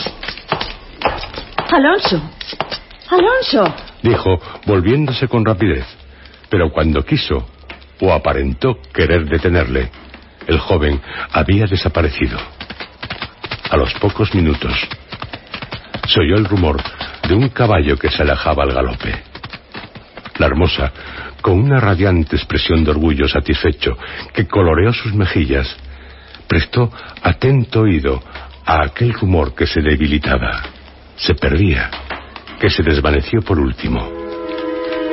Alonso. 1.70 2.30
Alonso. 3.10 3.74
Dijo, 4.02 4.40
volviéndose 4.64 5.28
con 5.28 5.44
rapidez. 5.44 5.84
Pero 6.48 6.70
cuando 6.72 7.04
quiso, 7.04 7.46
o 8.00 8.10
aparentó 8.10 8.80
querer 8.92 9.26
detenerle, 9.26 9.90
el 10.46 10.58
joven 10.58 10.98
había 11.30 11.66
desaparecido. 11.66 12.38
A 13.70 13.76
los 13.76 13.92
pocos 13.94 14.34
minutos, 14.34 14.72
se 16.06 16.20
oyó 16.20 16.36
el 16.36 16.46
rumor 16.46 16.80
de 17.28 17.34
un 17.34 17.50
caballo 17.50 17.98
que 17.98 18.10
se 18.10 18.22
alejaba 18.22 18.62
al 18.62 18.72
galope. 18.72 19.14
La 20.38 20.46
hermosa, 20.46 20.90
con 21.42 21.58
una 21.60 21.78
radiante 21.78 22.34
expresión 22.34 22.82
de 22.82 22.92
orgullo 22.92 23.28
satisfecho 23.28 23.98
que 24.32 24.48
coloreó 24.48 24.94
sus 24.94 25.12
mejillas, 25.12 25.76
prestó 26.46 26.90
atento 27.22 27.80
oído 27.80 28.22
a 28.68 28.84
aquel 28.84 29.14
rumor 29.14 29.54
que 29.54 29.66
se 29.66 29.80
debilitaba, 29.80 30.60
se 31.16 31.34
perdía, 31.34 31.90
que 32.60 32.68
se 32.68 32.82
desvaneció 32.82 33.40
por 33.40 33.58
último. 33.58 34.06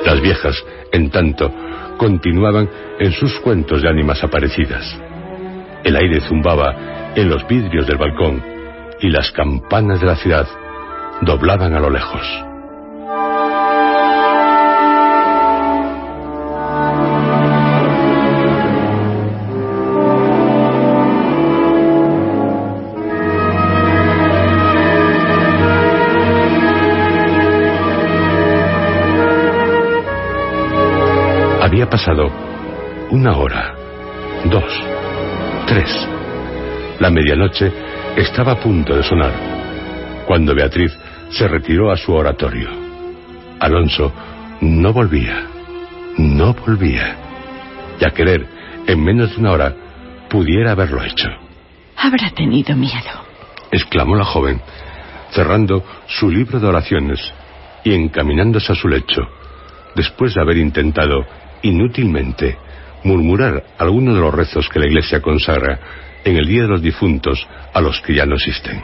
Las 0.06 0.20
viejas, 0.20 0.62
en 0.92 1.10
tanto, 1.10 1.54
continuaban 1.98 2.70
en 3.00 3.14
sus 3.14 3.40
cuentos 3.40 3.82
de 3.82 3.88
ánimas 3.88 4.22
aparecidas. 4.26 5.00
El 5.86 5.96
aire 5.96 6.20
zumbaba 6.20 7.14
en 7.16 7.30
los 7.30 7.48
vidrios 7.48 7.88
del 7.88 7.98
balcón 7.98 8.44
y 9.00 9.10
las 9.10 9.32
campanas 9.32 10.02
de 10.02 10.08
la 10.08 10.18
ciudad 10.18 10.48
doblaban 11.22 11.76
a 11.76 11.80
lo 11.80 11.90
lejos. 11.90 12.28
Había 31.86 31.98
pasado 32.00 32.32
una 33.12 33.38
hora, 33.38 33.76
dos, 34.46 34.74
tres. 35.68 35.88
La 37.00 37.12
medianoche 37.12 37.72
estaba 38.16 38.54
a 38.54 38.60
punto 38.60 38.96
de 38.96 39.04
sonar 39.04 39.32
cuando 40.26 40.56
Beatriz 40.56 40.92
se 41.30 41.48
retiró 41.48 41.92
a 41.92 41.98
su 41.98 42.12
oratorio. 42.12 42.70
Alonso 43.60 44.12
no 44.62 44.94
volvía, 44.94 45.44
no 46.18 46.56
volvía. 46.56 47.18
Y 48.00 48.06
a 48.06 48.10
querer, 48.10 48.48
en 48.88 49.04
menos 49.04 49.36
de 49.36 49.42
una 49.42 49.52
hora, 49.52 49.76
pudiera 50.28 50.72
haberlo 50.72 51.04
hecho. 51.04 51.30
Habrá 51.98 52.32
tenido 52.32 52.76
miedo. 52.76 53.12
exclamó 53.72 54.16
la 54.16 54.26
joven, 54.26 54.60
cerrando 55.30 55.84
su 56.08 56.32
libro 56.32 56.60
de 56.60 56.66
oraciones 56.66 57.20
y 57.84 57.94
encaminándose 57.94 58.72
a 58.72 58.76
su 58.76 58.88
lecho, 58.88 59.22
después 59.94 60.34
de 60.34 60.42
haber 60.42 60.58
intentado 60.58 61.45
inútilmente 61.66 62.58
murmurar 63.04 63.64
algunos 63.78 64.16
de 64.16 64.22
los 64.22 64.34
rezos 64.34 64.70
que 64.70 64.80
la 64.80 64.88
Iglesia 64.88 65.22
consagra 65.22 65.80
en 66.24 66.38
el 66.38 66.48
Día 66.48 66.64
de 66.64 66.68
los 66.68 66.82
Difuntos 66.82 67.48
a 67.74 67.82
los 67.82 68.02
que 68.02 68.16
ya 68.16 68.26
no 68.26 68.36
existen. 68.36 68.82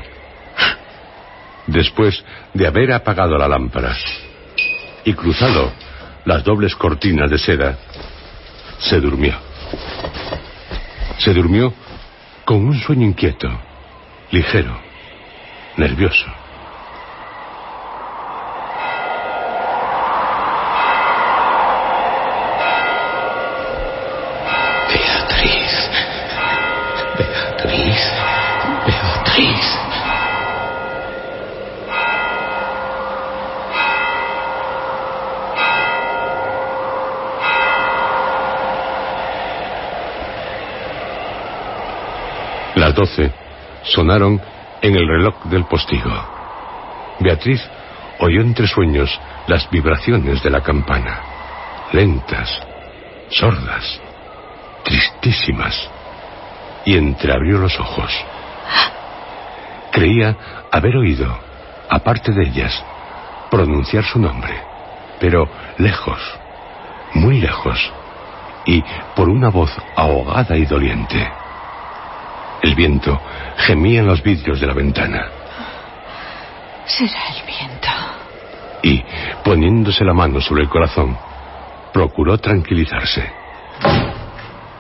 Después 1.68 2.24
de 2.53 2.68
haber 2.68 2.92
apagado 2.92 3.38
la 3.38 3.48
lámpara 3.48 3.95
y 5.03 5.14
cruzado 5.14 5.72
las 6.26 6.43
dobles 6.43 6.76
cortinas 6.76 7.30
de 7.30 7.38
seda, 7.38 7.77
se 8.80 9.00
durmió. 9.00 9.35
Se 11.18 11.34
durmió 11.34 11.74
con 12.45 12.66
un 12.66 12.80
sueño 12.80 13.06
inquieto, 13.06 13.48
ligero, 14.32 14.80
nervioso. 15.77 16.40
Las 42.91 42.97
doce 42.97 43.31
sonaron 43.83 44.41
en 44.81 44.95
el 44.95 45.07
reloj 45.07 45.45
del 45.45 45.63
postigo. 45.63 46.11
Beatriz 47.21 47.61
oyó 48.19 48.41
entre 48.41 48.67
sueños 48.67 49.17
las 49.47 49.69
vibraciones 49.69 50.43
de 50.43 50.49
la 50.49 50.59
campana, 50.59 51.21
lentas, 51.93 52.49
sordas, 53.29 54.01
tristísimas. 54.83 55.89
y 56.83 56.97
entreabrió 56.97 57.59
los 57.59 57.79
ojos. 57.79 58.11
Creía 59.91 60.35
haber 60.71 60.97
oído, 60.97 61.37
aparte 61.89 62.33
de 62.33 62.43
ellas, 62.43 62.83
pronunciar 63.49 64.03
su 64.03 64.19
nombre, 64.19 64.53
pero 65.19 65.47
lejos, 65.77 66.19
muy 67.13 67.39
lejos, 67.39 67.93
y 68.65 68.83
por 69.15 69.29
una 69.29 69.49
voz 69.49 69.71
ahogada 69.95 70.57
y 70.57 70.65
doliente. 70.65 71.40
El 72.61 72.75
viento 72.75 73.19
gemía 73.57 73.99
en 73.99 74.07
los 74.07 74.22
vidrios 74.22 74.59
de 74.59 74.67
la 74.67 74.73
ventana 74.73 75.25
Será 76.85 77.22
el 77.30 77.45
viento. 77.45 77.88
y, 78.83 79.03
poniéndose 79.43 80.03
la 80.03 80.14
mano 80.14 80.41
sobre 80.41 80.64
el 80.64 80.69
corazón, 80.69 81.17
procuró 81.93 82.38
tranquilizarse. 82.38 83.31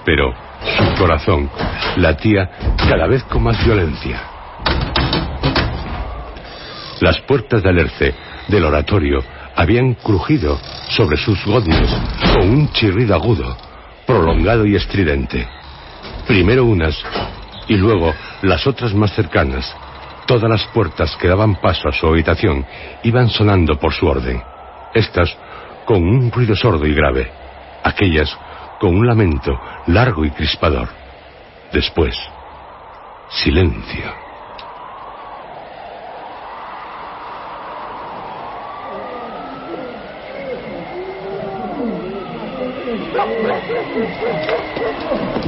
Pero 0.03 0.33
su 0.77 0.95
corazón 0.99 1.49
latía 1.97 2.49
cada 2.77 3.07
vez 3.07 3.23
con 3.23 3.43
más 3.43 3.63
violencia. 3.63 4.21
Las 6.99 7.19
puertas 7.21 7.63
del 7.63 7.79
Erce 7.79 8.13
del 8.47 8.65
oratorio 8.65 9.23
habían 9.55 9.93
crujido 9.95 10.59
sobre 10.89 11.17
sus 11.17 11.43
goznes 11.45 11.89
con 12.33 12.49
un 12.49 12.71
chirrido 12.73 13.15
agudo, 13.15 13.55
prolongado 14.05 14.65
y 14.65 14.75
estridente. 14.75 15.47
Primero 16.27 16.65
unas 16.65 16.97
y 17.71 17.77
luego 17.77 18.13
las 18.41 18.67
otras 18.67 18.93
más 18.93 19.13
cercanas. 19.13 19.73
Todas 20.27 20.49
las 20.49 20.65
puertas 20.73 21.15
que 21.15 21.29
daban 21.29 21.55
paso 21.55 21.87
a 21.87 21.93
su 21.93 22.05
habitación 22.05 22.65
iban 23.03 23.29
sonando 23.29 23.79
por 23.79 23.93
su 23.93 24.07
orden. 24.07 24.43
Estas 24.93 25.37
con 25.85 26.03
un 26.03 26.29
ruido 26.29 26.53
sordo 26.53 26.85
y 26.85 26.93
grave. 26.93 27.31
Aquellas 27.81 28.37
con 28.77 28.97
un 28.97 29.07
lamento 29.07 29.57
largo 29.87 30.25
y 30.25 30.31
crispador. 30.31 30.89
Después, 31.71 32.13
silencio. 33.29 34.30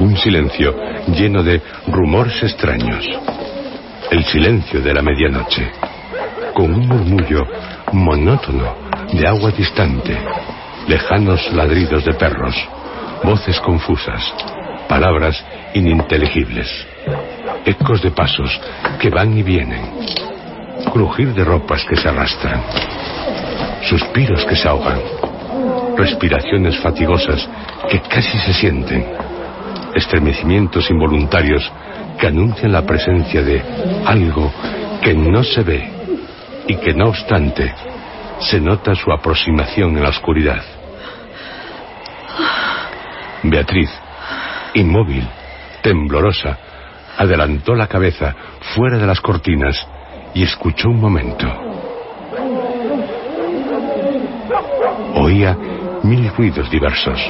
Un 0.04 0.18
silencio 0.18 0.76
lleno 1.16 1.42
de 1.42 1.62
rumores 1.86 2.42
extraños. 2.42 3.08
El 4.10 4.22
silencio 4.26 4.82
de 4.82 4.92
la 4.92 5.00
medianoche, 5.00 5.72
con 6.52 6.74
un 6.74 6.86
murmullo 6.86 7.40
monótono 7.92 8.76
de 9.10 9.26
agua 9.26 9.50
distante, 9.50 10.14
lejanos 10.88 11.50
ladridos 11.54 12.04
de 12.04 12.12
perros, 12.12 12.54
voces 13.22 13.58
confusas, 13.60 14.22
palabras 14.90 15.42
ininteligibles, 15.72 16.68
ecos 17.64 18.02
de 18.02 18.10
pasos 18.10 18.60
que 19.00 19.08
van 19.08 19.38
y 19.38 19.42
vienen, 19.42 19.86
crujir 20.92 21.32
de 21.32 21.44
ropas 21.44 21.82
que 21.88 21.96
se 21.96 22.10
arrastran, 22.10 22.62
suspiros 23.88 24.44
que 24.44 24.54
se 24.54 24.68
ahogan, 24.68 25.00
respiraciones 25.96 26.78
fatigosas 26.80 27.48
que 27.88 28.00
casi 28.00 28.38
se 28.40 28.52
sienten, 28.52 29.33
estremecimientos 29.94 30.90
involuntarios 30.90 31.70
que 32.18 32.26
anuncian 32.26 32.72
la 32.72 32.82
presencia 32.82 33.42
de 33.42 33.62
algo 34.04 34.52
que 35.02 35.14
no 35.14 35.42
se 35.42 35.62
ve 35.62 35.90
y 36.66 36.76
que 36.76 36.94
no 36.94 37.08
obstante 37.08 37.74
se 38.40 38.60
nota 38.60 38.94
su 38.94 39.12
aproximación 39.12 39.96
en 39.96 40.02
la 40.02 40.10
oscuridad. 40.10 40.62
Beatriz, 43.42 43.90
inmóvil, 44.74 45.28
temblorosa, 45.82 46.58
adelantó 47.16 47.74
la 47.74 47.86
cabeza 47.86 48.34
fuera 48.74 48.98
de 48.98 49.06
las 49.06 49.20
cortinas 49.20 49.86
y 50.34 50.42
escuchó 50.42 50.88
un 50.88 51.00
momento. 51.00 51.46
Oía 55.14 55.56
mil 56.02 56.28
ruidos 56.36 56.70
diversos. 56.70 57.20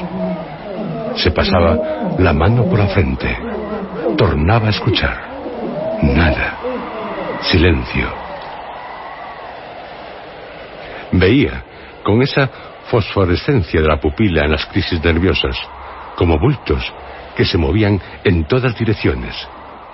Se 1.17 1.31
pasaba 1.31 2.17
la 2.19 2.33
mano 2.33 2.65
por 2.65 2.79
la 2.79 2.89
frente. 2.89 3.37
Tornaba 4.17 4.67
a 4.67 4.71
escuchar. 4.71 5.35
Nada. 6.03 6.59
Silencio. 7.43 8.09
Veía, 11.13 11.65
con 12.03 12.23
esa 12.23 12.51
fosforescencia 12.91 13.81
de 13.81 13.89
la 13.89 14.01
pupila 14.01 14.45
en 14.45 14.53
las 14.53 14.67
crisis 14.67 15.03
nerviosas, 15.03 15.57
como 16.17 16.39
bultos 16.39 16.93
que 17.37 17.45
se 17.45 17.59
movían 17.59 18.01
en 18.25 18.47
todas 18.47 18.77
direcciones 18.77 19.35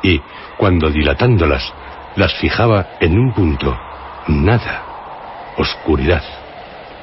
y, 0.02 0.20
cuando 0.56 0.90
dilatándolas, 0.90 1.72
las 2.16 2.34
fijaba 2.34 2.96
en 3.00 3.18
un 3.18 3.32
punto. 3.32 3.76
Nada. 4.28 4.82
Oscuridad. 5.56 6.22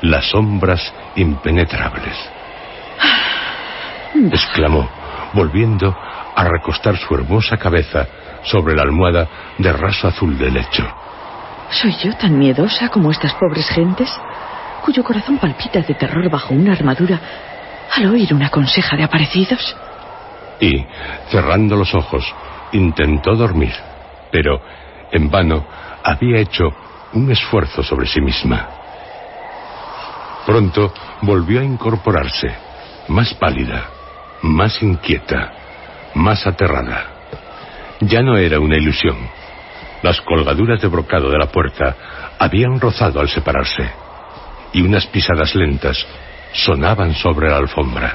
Las 0.01 0.29
sombras 0.29 0.93
impenetrables. 1.15 2.15
Exclamó, 4.31 4.89
volviendo 5.33 5.95
a 6.35 6.43
recostar 6.43 6.97
su 6.97 7.15
hermosa 7.15 7.57
cabeza 7.57 8.07
sobre 8.43 8.75
la 8.75 8.83
almohada 8.83 9.27
de 9.57 9.71
raso 9.73 10.07
azul 10.07 10.37
del 10.37 10.53
lecho. 10.53 10.83
¿Soy 11.69 11.93
yo 12.03 12.15
tan 12.15 12.37
miedosa 12.37 12.89
como 12.89 13.11
estas 13.11 13.33
pobres 13.33 13.67
gentes? 13.69 14.09
Cuyo 14.83 15.03
corazón 15.03 15.37
palpita 15.37 15.81
de 15.81 15.93
terror 15.95 16.29
bajo 16.29 16.53
una 16.53 16.73
armadura 16.73 17.19
al 17.93 18.05
oír 18.07 18.33
una 18.33 18.49
conseja 18.49 18.95
de 18.95 19.03
aparecidos. 19.03 19.75
Y, 20.59 20.85
cerrando 21.29 21.75
los 21.75 21.93
ojos, 21.93 22.23
intentó 22.71 23.35
dormir, 23.35 23.73
pero, 24.31 24.61
en 25.11 25.29
vano, 25.29 25.65
había 26.03 26.39
hecho 26.39 26.73
un 27.13 27.31
esfuerzo 27.31 27.83
sobre 27.83 28.07
sí 28.07 28.21
misma. 28.21 28.67
Pronto 30.45 30.93
volvió 31.21 31.59
a 31.59 31.63
incorporarse, 31.63 32.47
más 33.09 33.33
pálida, 33.33 33.96
más 34.41 34.81
inquieta, 34.81 35.53
más 36.13 36.45
aterrada. 36.45 37.05
Ya 38.01 38.21
no 38.21 38.37
era 38.37 38.59
una 38.59 38.77
ilusión. 38.77 39.17
Las 40.03 40.21
colgaduras 40.21 40.81
de 40.81 40.87
brocado 40.87 41.29
de 41.29 41.37
la 41.37 41.47
puerta 41.47 41.95
habían 42.37 42.79
rozado 42.79 43.19
al 43.19 43.29
separarse, 43.29 43.89
y 44.73 44.81
unas 44.81 45.07
pisadas 45.07 45.55
lentas 45.55 46.05
sonaban 46.53 47.13
sobre 47.15 47.49
la 47.49 47.57
alfombra. 47.57 48.13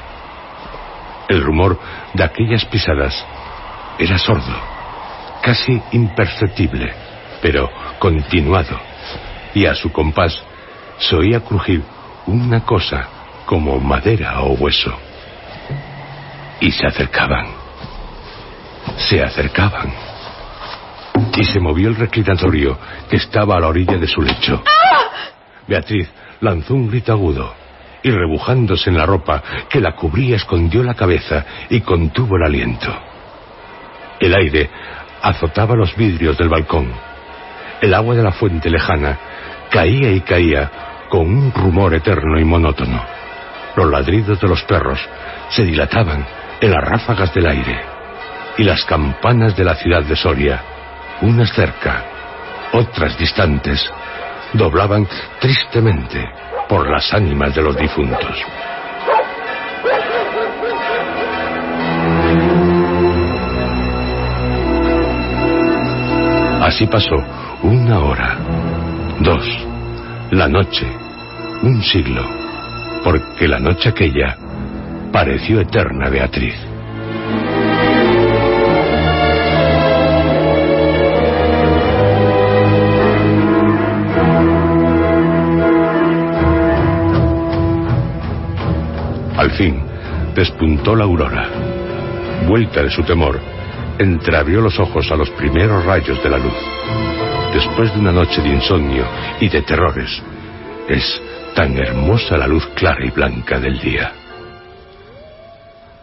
El 1.28 1.42
rumor 1.42 1.78
de 2.15 2.25
aquellas 2.25 2.65
pisadas 2.67 3.25
era 3.99 4.18
sordo, 4.18 4.55
casi 5.42 5.81
imperceptible, 5.92 6.92
pero 7.41 7.68
continuado, 7.99 8.78
y 9.55 9.67
a 9.67 9.75
su 9.75 9.91
compás 9.91 10.42
se 10.99 11.17
oía 11.17 11.41
crujir 11.41 11.83
una 12.26 12.60
cosa 12.65 13.09
como 13.47 13.81
madera 13.81 14.41
o 14.42 14.52
hueso. 14.52 14.97
Y 16.63 16.71
se 16.71 16.87
acercaban. 16.87 17.47
Se 18.97 19.21
acercaban. 19.21 19.93
Y 21.37 21.43
se 21.43 21.59
movió 21.59 21.89
el 21.89 21.97
reclinatorio 21.97 22.79
que 23.11 23.17
estaba 23.17 23.57
a 23.57 23.61
la 23.61 23.67
orilla 23.67 23.99
de 23.99 24.07
su 24.07 24.23
lecho. 24.23 24.63
Beatriz 25.67 26.09
lanzó 26.41 26.75
un 26.75 26.89
grito 26.89 27.11
agudo 27.11 27.53
y 28.05 28.13
rebujándose 28.13 28.91
en 28.91 28.97
la 28.97 29.07
ropa 29.07 29.43
que 29.69 29.81
la 29.81 29.97
cubría 29.97 30.37
escondió 30.37 30.85
la 30.85 30.95
cabeza 30.95 31.45
y 31.69 31.81
contuvo 31.81 32.37
el 32.37 32.45
aliento. 32.45 32.97
El 34.21 34.33
aire 34.33 34.71
azotaba 35.21 35.75
los 35.75 35.97
vidrios 35.97 36.39
del 36.39 36.49
balcón. 36.49 36.93
El 37.81 37.93
agua 37.93 38.15
de 38.15 38.23
la 38.23 38.31
fuente 38.31 38.71
lejana 38.71 39.19
caía 39.69 40.13
y 40.13 40.21
caía 40.21 40.71
con 41.09 41.23
un 41.23 41.53
rumor 41.53 41.93
eterno 41.93 42.39
y 42.39 42.45
monótono. 42.45 43.05
Los 43.75 43.91
ladridos 43.91 44.41
de 44.41 44.47
los 44.47 44.63
perros 44.63 45.01
se 45.49 45.65
dilataban 45.65 46.25
en 46.63 46.71
las 46.71 46.85
ráfagas 46.85 47.35
del 47.35 47.47
aire 47.47 47.81
y 48.57 48.63
las 48.63 48.85
campanas 48.85 49.57
de 49.57 49.65
la 49.65 49.75
ciudad 49.75 50.03
de 50.05 50.15
Soria, 50.15 50.63
unas 51.21 51.53
cerca, 51.53 52.05
otras 52.73 53.19
distantes, 53.19 53.91
doblaban 54.53 55.07
tristemente 55.41 56.25
por 56.69 56.89
las 56.89 57.13
ánimas 57.13 57.55
de 57.55 57.63
los 57.63 57.77
difuntos. 57.77 58.39
Así 66.63 66.87
pasó 66.87 67.17
una 67.63 67.99
hora, 67.99 68.37
dos, 69.19 69.45
la 70.31 70.47
noche, 70.47 70.87
un 71.63 71.83
siglo, 71.83 72.23
porque 73.03 73.49
la 73.49 73.59
noche 73.59 73.89
aquella 73.89 74.37
pareció 75.13 75.61
eterna 75.61 76.09
Beatriz. 76.09 76.55
Al 89.37 89.51
fin, 89.53 89.85
despuntó 90.35 90.97
la 90.97 91.05
aurora. 91.05 91.49
Vuelta 92.49 92.83
de 92.83 92.91
su 92.91 93.03
temor, 93.03 93.39
entreabrió 93.99 94.63
los 94.63 94.79
ojos 94.79 95.11
a 95.11 95.17
los 95.17 95.29
primeros 95.31 95.85
rayos 95.85 96.23
de 96.23 96.31
la 96.31 96.39
luz. 96.39 96.55
Después 97.53 97.93
de 97.93 98.01
una 98.01 98.13
noche 98.13 98.41
de 98.41 98.49
insomnio 98.49 99.05
y 99.41 99.49
de 99.49 99.61
terrores, 99.63 100.23
es 100.89 101.21
tan 101.55 101.77
hermosa 101.77 102.39
la 102.39 102.47
luz 102.47 102.67
clara 102.75 103.05
y 103.05 103.11
blanca 103.11 103.59
del 103.61 103.79
día. 103.79 104.22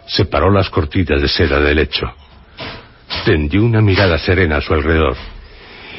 Separó 0.09 0.49
las 0.51 0.71
cortinas 0.71 1.21
de 1.21 1.27
seda 1.27 1.59
del 1.59 1.75
lecho, 1.75 2.11
tendió 3.25 3.63
una 3.63 3.79
mirada 3.79 4.17
serena 4.17 4.57
a 4.57 4.61
su 4.61 4.73
alrededor 4.73 5.15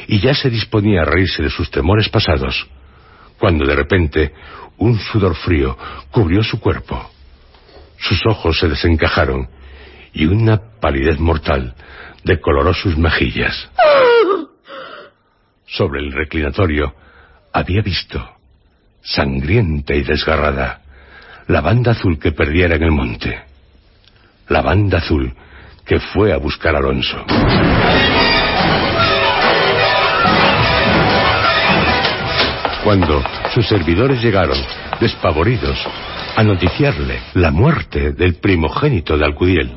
y 0.05 0.19
ya 0.19 0.35
se 0.35 0.49
disponía 0.49 1.03
a 1.03 1.05
reírse 1.05 1.41
de 1.41 1.49
sus 1.49 1.71
temores 1.71 2.09
pasados, 2.09 2.67
cuando 3.39 3.65
de 3.65 3.73
repente 3.73 4.33
un 4.79 4.99
sudor 4.99 5.33
frío 5.35 5.77
cubrió 6.11 6.43
su 6.43 6.59
cuerpo. 6.59 7.09
Sus 7.97 8.25
ojos 8.25 8.59
se 8.59 8.67
desencajaron 8.67 9.47
y 10.11 10.25
una 10.25 10.59
palidez 10.81 11.17
mortal 11.17 11.73
decoloró 12.25 12.73
sus 12.73 12.97
mejillas. 12.97 13.69
Sobre 15.67 16.01
el 16.01 16.11
reclinatorio 16.11 16.93
había 17.53 17.81
visto, 17.81 18.21
sangrienta 19.01 19.95
y 19.95 20.03
desgarrada, 20.03 20.81
la 21.47 21.61
banda 21.61 21.91
azul 21.91 22.19
que 22.19 22.33
perdiera 22.33 22.75
en 22.75 22.83
el 22.83 22.91
monte. 22.91 23.50
La 24.51 24.61
banda 24.61 24.97
azul 24.97 25.33
que 25.85 25.97
fue 25.97 26.33
a 26.33 26.37
buscar 26.37 26.75
a 26.75 26.79
Alonso. 26.79 27.23
Cuando 32.83 33.23
sus 33.53 33.65
servidores 33.65 34.21
llegaron, 34.21 34.57
despavoridos, 34.99 35.77
a 36.35 36.43
noticiarle 36.43 37.19
la 37.35 37.51
muerte 37.51 38.11
del 38.11 38.41
primogénito 38.41 39.17
de 39.17 39.23
Alcudiel, 39.23 39.71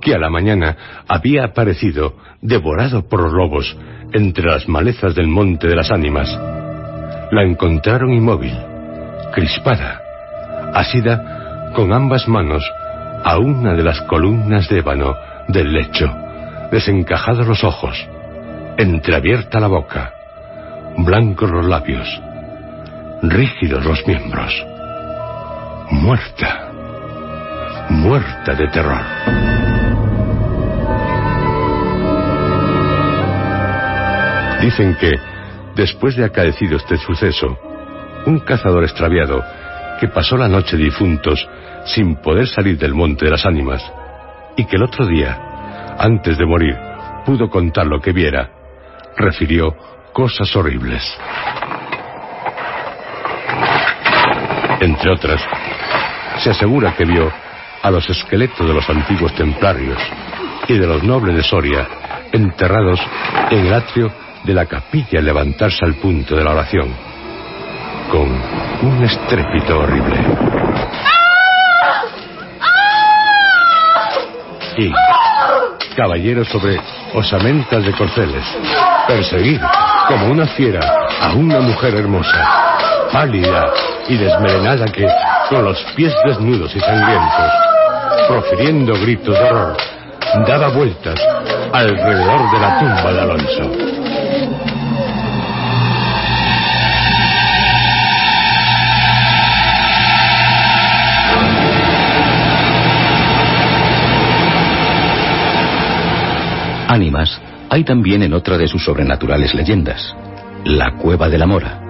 que 0.00 0.14
a 0.14 0.18
la 0.18 0.30
mañana 0.30 1.04
había 1.06 1.44
aparecido 1.44 2.16
devorado 2.40 3.06
por 3.10 3.30
lobos 3.30 3.76
entre 4.14 4.46
las 4.46 4.66
malezas 4.70 5.14
del 5.14 5.26
monte 5.26 5.68
de 5.68 5.76
las 5.76 5.90
ánimas, 5.90 6.30
la 7.30 7.42
encontraron 7.42 8.14
inmóvil, 8.14 8.56
crispada, 9.34 10.00
asida 10.72 11.72
con 11.74 11.92
ambas 11.92 12.26
manos 12.26 12.64
a 13.24 13.38
una 13.38 13.74
de 13.74 13.82
las 13.82 14.00
columnas 14.02 14.68
de 14.68 14.78
ébano 14.78 15.14
del 15.48 15.72
lecho, 15.72 16.06
desencajados 16.70 17.46
los 17.46 17.64
ojos, 17.64 17.96
entreabierta 18.76 19.60
la 19.60 19.66
boca, 19.66 20.12
blancos 20.98 21.50
los 21.50 21.66
labios, 21.66 22.08
rígidos 23.22 23.84
los 23.84 24.06
miembros, 24.06 24.52
muerta, 25.90 26.70
muerta 27.90 28.54
de 28.54 28.68
terror. 28.68 29.02
Dicen 34.60 34.96
que, 34.96 35.12
después 35.74 36.16
de 36.16 36.24
acaecido 36.24 36.76
este 36.76 36.96
suceso, 36.98 37.58
un 38.26 38.40
cazador 38.40 38.84
extraviado 38.84 39.42
que 39.98 40.08
pasó 40.08 40.36
la 40.36 40.48
noche 40.48 40.76
difuntos 40.76 41.48
sin 41.84 42.16
poder 42.16 42.46
salir 42.46 42.78
del 42.78 42.94
monte 42.94 43.24
de 43.24 43.30
las 43.32 43.44
ánimas 43.44 43.82
y 44.56 44.64
que 44.64 44.76
el 44.76 44.82
otro 44.82 45.06
día, 45.06 45.96
antes 45.98 46.36
de 46.38 46.46
morir, 46.46 46.76
pudo 47.24 47.48
contar 47.48 47.86
lo 47.86 48.00
que 48.00 48.12
viera, 48.12 48.50
refirió 49.16 49.74
cosas 50.12 50.54
horribles. 50.56 51.02
Entre 54.80 55.10
otras, 55.10 55.40
se 56.38 56.50
asegura 56.50 56.94
que 56.94 57.04
vio 57.04 57.30
a 57.82 57.90
los 57.90 58.08
esqueletos 58.08 58.66
de 58.66 58.74
los 58.74 58.88
antiguos 58.88 59.34
templarios 59.34 59.98
y 60.68 60.74
de 60.74 60.86
los 60.86 61.02
nobles 61.02 61.36
de 61.36 61.42
Soria 61.42 61.86
enterrados 62.32 63.00
en 63.50 63.66
el 63.66 63.72
atrio 63.72 64.12
de 64.44 64.54
la 64.54 64.66
capilla 64.66 65.20
levantarse 65.20 65.84
al 65.84 65.94
punto 65.94 66.36
de 66.36 66.44
la 66.44 66.52
oración, 66.52 66.88
con 68.10 68.28
un 68.82 69.04
estrépito 69.04 69.80
horrible. 69.80 70.16
Y 74.76 74.92
caballeros 75.96 76.48
sobre 76.48 76.80
osamentas 77.14 77.84
de 77.84 77.92
corceles, 77.92 78.44
perseguir 79.08 79.60
como 80.06 80.30
una 80.30 80.46
fiera 80.46 80.80
a 81.20 81.32
una 81.32 81.60
mujer 81.60 81.94
hermosa, 81.96 83.08
pálida 83.12 83.66
y 84.08 84.16
desmelenada 84.16 84.86
que, 84.86 85.06
con 85.48 85.64
los 85.64 85.82
pies 85.96 86.14
desnudos 86.24 86.74
y 86.76 86.80
sangrientos, 86.80 87.52
profiriendo 88.28 88.94
gritos 89.00 89.34
de 89.34 89.44
horror, 89.44 89.76
daba 90.46 90.68
vueltas 90.68 91.20
alrededor 91.72 92.50
de 92.52 92.60
la 92.60 92.78
tumba 92.78 93.12
de 93.12 93.20
Alonso. 93.20 93.97
Ánimas 106.88 107.38
hay 107.68 107.84
también 107.84 108.22
en 108.22 108.32
otra 108.32 108.56
de 108.56 108.66
sus 108.66 108.82
sobrenaturales 108.82 109.54
leyendas, 109.54 110.16
la 110.64 110.96
Cueva 110.96 111.28
de 111.28 111.36
la 111.36 111.46
Mora. 111.46 111.82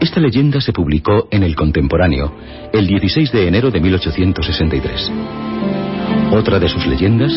Esta 0.00 0.20
leyenda 0.20 0.62
se 0.62 0.72
publicó 0.72 1.28
en 1.30 1.42
El 1.42 1.54
Contemporáneo 1.54 2.32
el 2.72 2.86
16 2.86 3.30
de 3.30 3.46
enero 3.46 3.70
de 3.70 3.78
1863. 3.78 5.12
Otra 6.32 6.58
de 6.58 6.70
sus 6.70 6.86
leyendas, 6.86 7.30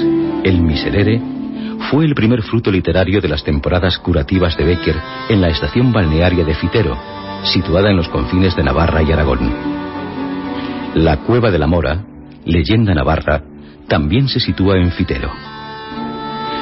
El 0.45 0.61
Miserere, 0.61 1.21
fue 1.91 2.05
el 2.05 2.15
primer 2.15 2.41
fruto 2.43 2.71
literario 2.71 3.19
de 3.19 3.27
las 3.27 3.43
temporadas 3.43 3.97
curativas 3.97 4.55
de 4.55 4.63
Becker 4.63 4.95
en 5.27 5.41
la 5.41 5.49
estación 5.49 5.91
balnearia 5.91 6.45
de 6.45 6.55
Fitero, 6.55 6.97
situada 7.43 7.89
en 7.89 7.97
los 7.97 8.07
confines 8.07 8.55
de 8.55 8.63
Navarra 8.63 9.03
y 9.03 9.11
Aragón. 9.11 9.53
La 10.95 11.17
Cueva 11.17 11.51
de 11.51 11.59
la 11.59 11.67
Mora, 11.67 12.05
leyenda 12.45 12.93
navarra, 12.93 13.43
también 13.89 14.29
se 14.29 14.39
sitúa 14.39 14.77
en 14.77 14.91
Fitero. 14.91 15.52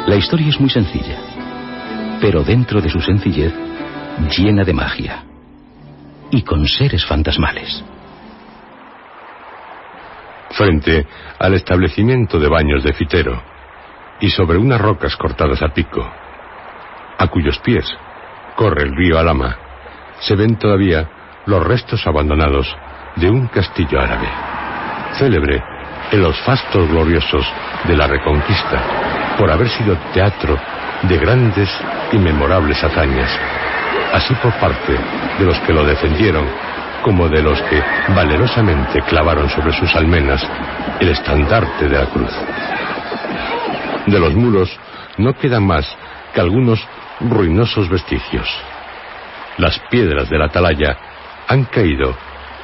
La 0.08 0.16
historia 0.16 0.50
es 0.50 0.60
muy 0.60 0.70
sencilla, 0.70 1.18
pero 2.20 2.44
dentro 2.44 2.82
de 2.82 2.90
su 2.90 3.00
sencillez, 3.00 3.54
llena 4.36 4.64
de 4.64 4.74
magia 4.74 5.24
y 6.32 6.42
con 6.42 6.66
seres 6.68 7.06
fantasmales. 7.06 7.84
Frente 10.52 11.08
al 11.40 11.54
establecimiento 11.54 12.40
de 12.40 12.50
baños 12.50 12.84
de 12.84 12.94
Fitero 12.94 13.42
y 14.20 14.30
sobre 14.30 14.58
unas 14.58 14.82
rocas 14.82 15.16
cortadas 15.16 15.62
a 15.62 15.70
pico, 15.70 16.04
a 17.18 17.28
cuyos 17.28 17.60
pies 17.60 17.86
corre 18.56 18.84
el 18.84 18.96
río 18.96 19.20
Alama, 19.20 19.56
se 20.20 20.36
ven 20.36 20.58
todavía 20.58 21.10
los 21.46 21.64
restos 21.64 22.06
abandonados 22.08 22.68
de 23.16 23.30
un 23.30 23.48
castillo 23.48 24.00
árabe, 24.00 24.28
célebre 25.14 25.64
en 26.12 26.22
los 26.22 26.38
fastos 26.42 26.90
gloriosos 26.90 27.46
de 27.88 27.96
la 27.96 28.08
Reconquista, 28.08 29.31
por 29.42 29.50
haber 29.50 29.70
sido 29.70 29.98
teatro 30.14 30.56
de 31.02 31.18
grandes 31.18 31.68
y 32.12 32.18
memorables 32.20 32.84
hazañas, 32.84 33.28
así 34.14 34.36
por 34.36 34.54
parte 34.60 34.94
de 35.40 35.44
los 35.44 35.58
que 35.62 35.74
lo 35.74 35.84
defendieron 35.84 36.46
como 37.02 37.28
de 37.28 37.42
los 37.42 37.60
que 37.64 37.82
valerosamente 38.14 39.02
clavaron 39.02 39.50
sobre 39.50 39.74
sus 39.74 39.96
almenas 39.96 40.48
el 41.00 41.10
estandarte 41.10 41.90
de 41.90 41.98
la 41.98 42.06
cruz. 42.06 42.32
De 44.06 44.20
los 44.20 44.36
muros 44.36 44.80
no 45.18 45.34
quedan 45.34 45.66
más 45.66 45.88
que 46.36 46.40
algunos 46.40 46.88
ruinosos 47.20 47.90
vestigios. 47.90 48.48
Las 49.58 49.80
piedras 49.90 50.30
de 50.30 50.38
la 50.38 50.46
atalaya 50.46 50.96
han 51.48 51.64
caído 51.64 52.16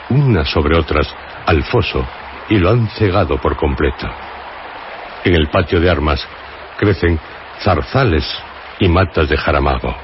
unas 0.10 0.48
sobre 0.48 0.78
otras 0.78 1.08
al 1.48 1.64
foso 1.64 2.06
y 2.50 2.60
lo 2.60 2.70
han 2.70 2.88
cegado 2.90 3.40
por 3.40 3.56
completo. 3.56 4.08
En 5.24 5.34
el 5.34 5.50
patio 5.50 5.80
de 5.80 5.90
armas 5.90 6.28
crecen 6.78 7.20
zarzales 7.60 8.24
y 8.80 8.88
matas 8.88 9.30
de 9.30 9.38
jaramago. 9.38 9.96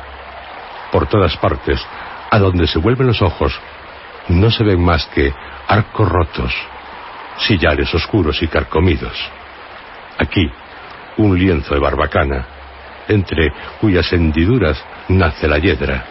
Por 0.91 1.07
todas 1.07 1.35
partes, 1.37 1.79
a 2.29 2.39
donde 2.39 2.67
se 2.67 2.79
vuelven 2.79 3.07
los 3.07 3.21
ojos, 3.21 3.57
no 4.29 4.49
se 4.51 4.63
ven 4.63 4.83
más 4.83 5.05
que 5.07 5.33
arcos 5.67 6.09
rotos, 6.09 6.53
sillares 7.37 7.93
oscuros 7.93 8.41
y 8.41 8.47
carcomidos. 8.47 9.17
Aquí, 10.17 10.51
un 11.17 11.37
lienzo 11.37 11.73
de 11.73 11.79
barbacana, 11.79 12.45
entre 13.07 13.51
cuyas 13.79 14.11
hendiduras 14.13 14.83
nace 15.09 15.47
la 15.47 15.57
hiedra. 15.59 16.05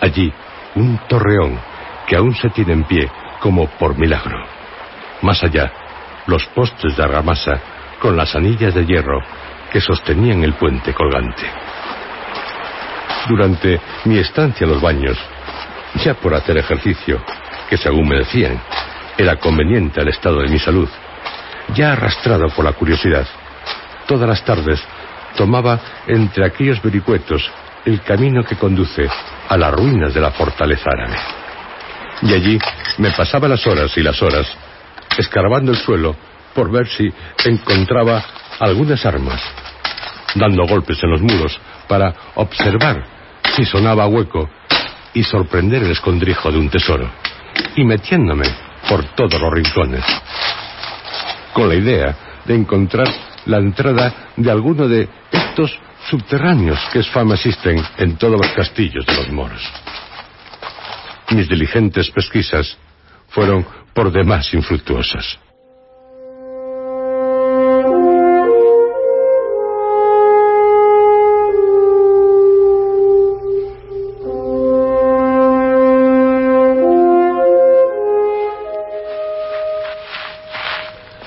Allí, 0.00 0.32
un 0.74 0.98
torreón 1.08 1.58
que 2.06 2.16
aún 2.16 2.34
se 2.34 2.50
tiene 2.50 2.72
en 2.72 2.84
pie 2.84 3.10
como 3.40 3.68
por 3.68 3.96
milagro. 3.96 4.44
Más 5.22 5.42
allá, 5.42 5.72
los 6.26 6.44
postes 6.46 6.96
de 6.96 7.02
argamasa 7.02 7.60
con 8.00 8.16
las 8.16 8.34
anillas 8.34 8.74
de 8.74 8.84
hierro 8.84 9.20
que 9.74 9.80
sostenían 9.80 10.44
el 10.44 10.54
puente 10.54 10.94
colgante. 10.94 11.42
Durante 13.28 13.80
mi 14.04 14.18
estancia 14.18 14.64
en 14.64 14.70
los 14.70 14.80
baños, 14.80 15.18
ya 15.96 16.14
por 16.14 16.32
hacer 16.32 16.56
ejercicio, 16.58 17.20
que 17.68 17.76
según 17.76 18.06
me 18.06 18.18
decían, 18.18 18.60
era 19.18 19.34
conveniente 19.34 20.00
al 20.00 20.06
estado 20.06 20.42
de 20.42 20.48
mi 20.48 20.60
salud, 20.60 20.88
ya 21.74 21.94
arrastrado 21.94 22.50
por 22.50 22.64
la 22.64 22.74
curiosidad, 22.74 23.26
todas 24.06 24.28
las 24.28 24.44
tardes 24.44 24.80
tomaba 25.36 25.80
entre 26.06 26.46
aquellos 26.46 26.80
vericuetos 26.80 27.50
el 27.84 28.00
camino 28.02 28.44
que 28.44 28.54
conduce 28.54 29.08
a 29.48 29.56
las 29.56 29.74
ruinas 29.74 30.14
de 30.14 30.20
la 30.20 30.30
fortaleza 30.30 30.88
árabe. 30.88 31.18
Y 32.22 32.32
allí 32.32 32.58
me 32.98 33.10
pasaba 33.10 33.48
las 33.48 33.66
horas 33.66 33.90
y 33.96 34.04
las 34.04 34.22
horas 34.22 34.46
escarbando 35.18 35.72
el 35.72 35.78
suelo 35.78 36.14
por 36.54 36.70
ver 36.70 36.86
si 36.86 37.12
encontraba 37.44 38.22
algunas 38.60 39.04
armas, 39.04 39.40
dando 40.34 40.66
golpes 40.66 40.98
en 41.02 41.10
los 41.10 41.20
muros 41.20 41.58
para 41.88 42.14
observar 42.34 43.04
si 43.54 43.64
sonaba 43.64 44.06
hueco 44.06 44.48
y 45.12 45.22
sorprender 45.22 45.82
el 45.82 45.92
escondrijo 45.92 46.50
de 46.50 46.58
un 46.58 46.68
tesoro, 46.68 47.08
y 47.76 47.84
metiéndome 47.84 48.46
por 48.88 49.04
todos 49.14 49.40
los 49.40 49.52
rincones, 49.52 50.04
con 51.52 51.68
la 51.68 51.74
idea 51.74 52.16
de 52.44 52.54
encontrar 52.54 53.08
la 53.46 53.58
entrada 53.58 54.30
de 54.36 54.50
alguno 54.50 54.88
de 54.88 55.08
estos 55.30 55.78
subterráneos 56.08 56.78
que 56.92 57.00
es 57.00 57.08
fama 57.08 57.34
existen 57.34 57.82
en 57.96 58.16
todos 58.16 58.40
los 58.40 58.50
castillos 58.52 59.06
de 59.06 59.14
los 59.14 59.30
moros. 59.30 59.62
Mis 61.30 61.48
diligentes 61.48 62.10
pesquisas 62.10 62.76
fueron 63.28 63.66
por 63.94 64.12
demás 64.12 64.52
infructuosas. 64.52 65.38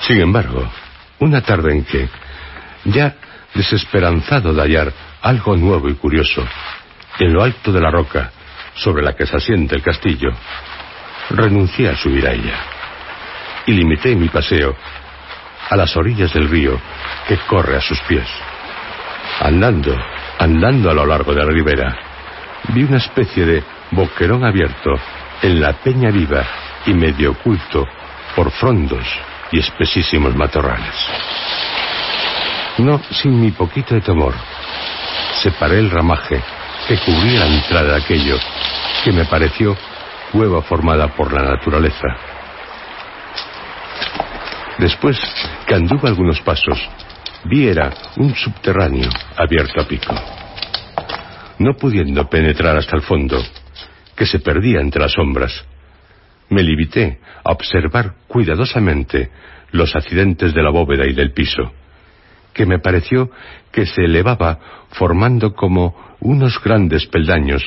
Sin 0.08 0.22
embargo, 0.22 0.66
una 1.18 1.42
tarde 1.42 1.70
en 1.70 1.84
que, 1.84 2.08
ya 2.86 3.14
desesperanzado 3.52 4.54
de 4.54 4.62
hallar 4.62 4.90
algo 5.20 5.54
nuevo 5.54 5.86
y 5.90 5.96
curioso, 5.96 6.48
en 7.18 7.34
lo 7.34 7.42
alto 7.42 7.70
de 7.70 7.80
la 7.82 7.90
roca 7.90 8.30
sobre 8.74 9.02
la 9.02 9.14
que 9.14 9.26
se 9.26 9.36
asienta 9.36 9.76
el 9.76 9.82
castillo, 9.82 10.30
renuncié 11.28 11.90
a 11.90 11.96
subir 11.96 12.26
a 12.26 12.32
ella 12.32 12.56
y 13.66 13.72
limité 13.72 14.16
mi 14.16 14.30
paseo 14.30 14.74
a 15.68 15.76
las 15.76 15.94
orillas 15.94 16.32
del 16.32 16.48
río 16.48 16.80
que 17.26 17.36
corre 17.46 17.76
a 17.76 17.82
sus 17.82 18.00
pies. 18.08 18.26
Andando, 19.40 19.94
andando 20.38 20.90
a 20.90 20.94
lo 20.94 21.04
largo 21.04 21.34
de 21.34 21.44
la 21.44 21.52
ribera, 21.52 21.94
vi 22.68 22.82
una 22.82 22.96
especie 22.96 23.44
de 23.44 23.62
boquerón 23.90 24.42
abierto 24.42 24.90
en 25.42 25.60
la 25.60 25.74
peña 25.74 26.10
viva 26.10 26.46
y 26.86 26.94
medio 26.94 27.32
oculto 27.32 27.84
por 28.34 28.50
frondos 28.52 29.06
y 29.52 29.58
espesísimos 29.58 30.34
matorrales. 30.34 30.94
No 32.78 33.00
sin 33.10 33.40
mi 33.40 33.50
poquito 33.50 33.94
de 33.94 34.00
temor, 34.00 34.34
separé 35.42 35.78
el 35.78 35.90
ramaje 35.90 36.40
que 36.86 36.96
cubría 36.98 37.40
la 37.40 37.46
entrada 37.46 37.94
de 37.94 38.02
aquello 38.02 38.38
que 39.04 39.12
me 39.12 39.24
pareció 39.24 39.76
cueva 40.32 40.62
formada 40.62 41.08
por 41.08 41.32
la 41.32 41.42
naturaleza. 41.42 42.08
Después 44.78 45.18
que 45.66 45.74
anduve 45.74 46.08
algunos 46.08 46.40
pasos, 46.40 46.78
vi 47.44 47.66
era 47.68 47.92
un 48.16 48.34
subterráneo 48.34 49.10
abierto 49.36 49.80
a 49.80 49.88
pico. 49.88 50.14
No 51.58 51.74
pudiendo 51.74 52.28
penetrar 52.28 52.76
hasta 52.76 52.96
el 52.96 53.02
fondo, 53.02 53.42
que 54.14 54.26
se 54.26 54.38
perdía 54.38 54.80
entre 54.80 55.02
las 55.02 55.12
sombras, 55.12 55.64
me 56.50 56.62
limité 56.62 57.20
observar 57.52 58.14
cuidadosamente 58.26 59.30
los 59.70 59.94
accidentes 59.94 60.54
de 60.54 60.62
la 60.62 60.70
bóveda 60.70 61.06
y 61.06 61.14
del 61.14 61.32
piso, 61.32 61.72
que 62.52 62.66
me 62.66 62.78
pareció 62.78 63.30
que 63.72 63.86
se 63.86 64.04
elevaba 64.04 64.58
formando 64.90 65.54
como 65.54 66.16
unos 66.20 66.62
grandes 66.62 67.06
peldaños 67.06 67.62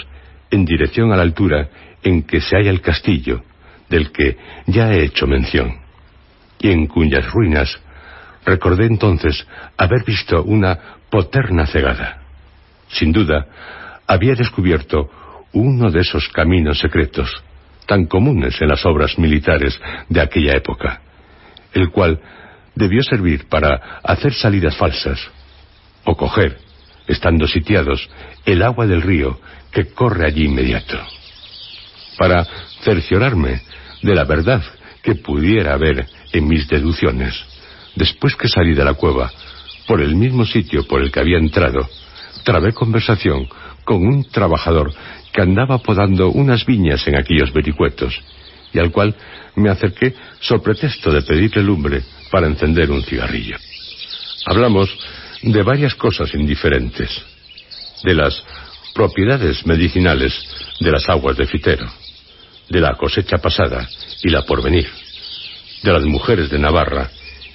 en 0.49 0.65
dirección 0.65 1.11
a 1.11 1.15
la 1.15 1.23
altura 1.23 1.69
en 2.03 2.23
que 2.23 2.41
se 2.41 2.55
halla 2.55 2.69
el 2.69 2.81
castillo, 2.81 3.43
del 3.89 4.11
que 4.11 4.37
ya 4.67 4.91
he 4.91 5.03
hecho 5.03 5.27
mención, 5.27 5.79
y 6.59 6.71
en 6.71 6.87
cuyas 6.87 7.31
ruinas 7.31 7.79
recordé 8.45 8.85
entonces 8.85 9.47
haber 9.77 10.03
visto 10.03 10.43
una 10.43 10.77
poterna 11.09 11.65
cegada. 11.67 12.21
Sin 12.87 13.11
duda, 13.11 13.45
había 14.07 14.35
descubierto 14.35 15.09
uno 15.53 15.91
de 15.91 16.01
esos 16.01 16.27
caminos 16.29 16.79
secretos 16.79 17.43
tan 17.91 18.05
comunes 18.05 18.55
en 18.61 18.69
las 18.69 18.85
obras 18.85 19.19
militares 19.19 19.77
de 20.07 20.21
aquella 20.21 20.55
época, 20.55 21.01
el 21.73 21.89
cual 21.89 22.21
debió 22.73 23.03
servir 23.03 23.49
para 23.49 23.99
hacer 24.01 24.33
salidas 24.33 24.77
falsas 24.77 25.19
o 26.05 26.15
coger, 26.15 26.57
estando 27.05 27.47
sitiados, 27.47 28.09
el 28.45 28.63
agua 28.63 28.87
del 28.87 29.01
río 29.01 29.41
que 29.73 29.87
corre 29.87 30.25
allí 30.25 30.45
inmediato, 30.45 30.97
para 32.17 32.47
cerciorarme 32.81 33.61
de 34.01 34.15
la 34.15 34.23
verdad 34.23 34.63
que 35.03 35.15
pudiera 35.15 35.73
haber 35.73 36.07
en 36.31 36.47
mis 36.47 36.69
deducciones. 36.69 37.43
Después 37.97 38.37
que 38.37 38.47
salí 38.47 38.73
de 38.73 38.85
la 38.85 38.93
cueva, 38.93 39.29
por 39.85 39.99
el 39.99 40.15
mismo 40.15 40.45
sitio 40.45 40.87
por 40.87 41.01
el 41.01 41.11
que 41.11 41.19
había 41.19 41.39
entrado, 41.39 41.89
trabé 42.45 42.71
conversación 42.71 43.49
con 43.83 43.97
un 43.97 44.23
trabajador 44.23 44.93
que 45.31 45.41
andaba 45.41 45.79
podando 45.79 46.29
unas 46.29 46.65
viñas 46.65 47.07
en 47.07 47.17
aquellos 47.17 47.53
vericuetos, 47.53 48.19
y 48.73 48.79
al 48.79 48.91
cual 48.91 49.15
me 49.55 49.69
acerqué 49.69 50.15
sobre 50.39 50.63
pretexto 50.63 51.11
de 51.11 51.21
pedirle 51.21 51.63
lumbre 51.63 52.01
para 52.29 52.47
encender 52.47 52.89
un 52.91 53.03
cigarrillo. 53.03 53.57
Hablamos 54.45 54.89
de 55.43 55.63
varias 55.63 55.95
cosas 55.95 56.33
indiferentes, 56.33 57.09
de 58.03 58.13
las 58.13 58.43
propiedades 58.93 59.65
medicinales 59.65 60.33
de 60.79 60.91
las 60.91 61.07
aguas 61.09 61.37
de 61.37 61.47
Fitero, 61.47 61.87
de 62.69 62.79
la 62.79 62.95
cosecha 62.95 63.37
pasada 63.37 63.87
y 64.23 64.29
la 64.29 64.43
porvenir, 64.43 64.87
de 65.83 65.93
las 65.93 66.03
mujeres 66.03 66.49
de 66.49 66.59
Navarra 66.59 67.09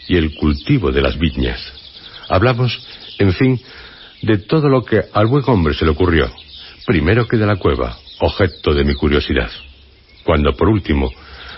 y 0.09 0.17
el 0.17 0.35
cultivo 0.35 0.93
de 0.93 1.03
las 1.03 1.19
viñas. 1.19 1.61
Hablamos, 2.29 2.79
en 3.19 3.33
fin, 3.33 3.61
de 4.23 4.39
todo 4.39 4.69
lo 4.69 4.85
que 4.85 5.03
al 5.13 5.27
buen 5.27 5.45
hombre 5.47 5.75
se 5.75 5.85
le 5.85 5.93
ocurrió, 5.93 6.31
primero 6.87 7.27
que 7.27 7.37
de 7.37 7.47
la 7.47 7.57
cueva, 7.57 7.99
objeto 8.21 8.73
de 8.73 8.85
mi 8.85 8.95
curiosidad. 8.95 9.51
Cuando, 10.25 10.57
por 10.57 10.69
último, 10.69 11.11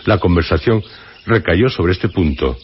la 0.06 0.18
conversación 0.18 0.82
recayó 1.26 1.68
sobre 1.68 1.92
este 1.92 2.08
punto, 2.08 2.56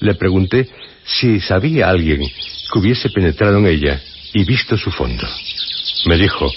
le 0.00 0.14
pregunté 0.14 0.68
si 1.04 1.40
sabía 1.40 1.88
alguien 1.88 2.20
que 2.20 2.78
hubiese 2.78 3.08
penetrado 3.10 3.58
en 3.58 3.66
ella 3.66 4.00
y 4.34 4.44
visto 4.44 4.76
su 4.76 4.90
fondo. 4.90 5.26
Me 6.06 6.16
dijo, 6.16 6.50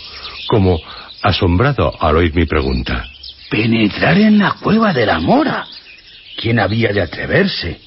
como 0.47 0.79
asombrado 1.21 1.93
al 1.99 2.17
oír 2.17 2.33
mi 2.35 2.45
pregunta. 2.45 3.07
Penetrar 3.49 4.17
en 4.17 4.39
la 4.39 4.53
cueva 4.53 4.93
de 4.93 5.05
la 5.05 5.19
mora. 5.19 5.67
¿Quién 6.37 6.59
había 6.59 6.91
de 6.91 7.01
atreverse? 7.01 7.79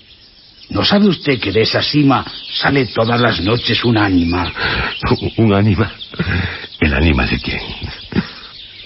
¿No 0.71 0.85
sabe 0.85 1.09
usted 1.09 1.39
que 1.41 1.53
de 1.53 1.63
esa 1.63 1.83
cima 1.83 2.25
sale 2.61 2.87
todas 2.87 3.21
las 3.21 3.41
noches 3.41 3.85
un 3.85 3.99
ánima? 3.99 4.53
¿Un 5.37 5.53
ánima? 5.53 5.93
¿El 6.81 6.95
ánima 6.95 7.27
de 7.27 7.39
quién? 7.39 7.61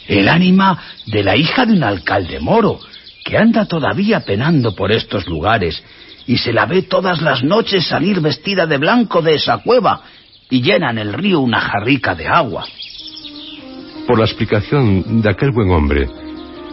El 0.07 0.29
ánima 0.29 0.79
de 1.07 1.23
la 1.23 1.37
hija 1.37 1.67
de 1.67 1.75
un 1.75 1.85
alcalde 1.85 2.41
moro, 2.41 2.81
que 3.25 3.37
anda 3.37 3.67
todavía 3.67 4.21
penando 4.21 4.75
por 4.75 4.91
estos 4.91 5.27
lugares 5.27 5.83
y 6.27 6.39
se 6.39 6.53
la 6.53 6.67
ve 6.67 6.83
todas 6.83 7.23
las 7.23 7.43
noches 7.43 7.87
salir 7.87 8.21
vestida 8.21 8.67
de 8.67 8.79
blanco 8.79 9.23
de 9.23 9.35
esa 9.35 9.59
cueva 9.59 10.03
y 10.51 10.63
llena 10.63 10.91
en 10.91 10.99
el 10.99 11.13
río 11.13 11.41
una 11.41 11.61
jarrica 11.61 12.15
de 12.15 12.27
agua. 12.27 12.65
Por 14.07 14.19
la 14.19 14.25
explicación 14.25 15.21
de 15.21 15.31
aquel 15.31 15.53
buen 15.53 15.71
hombre, 15.71 16.09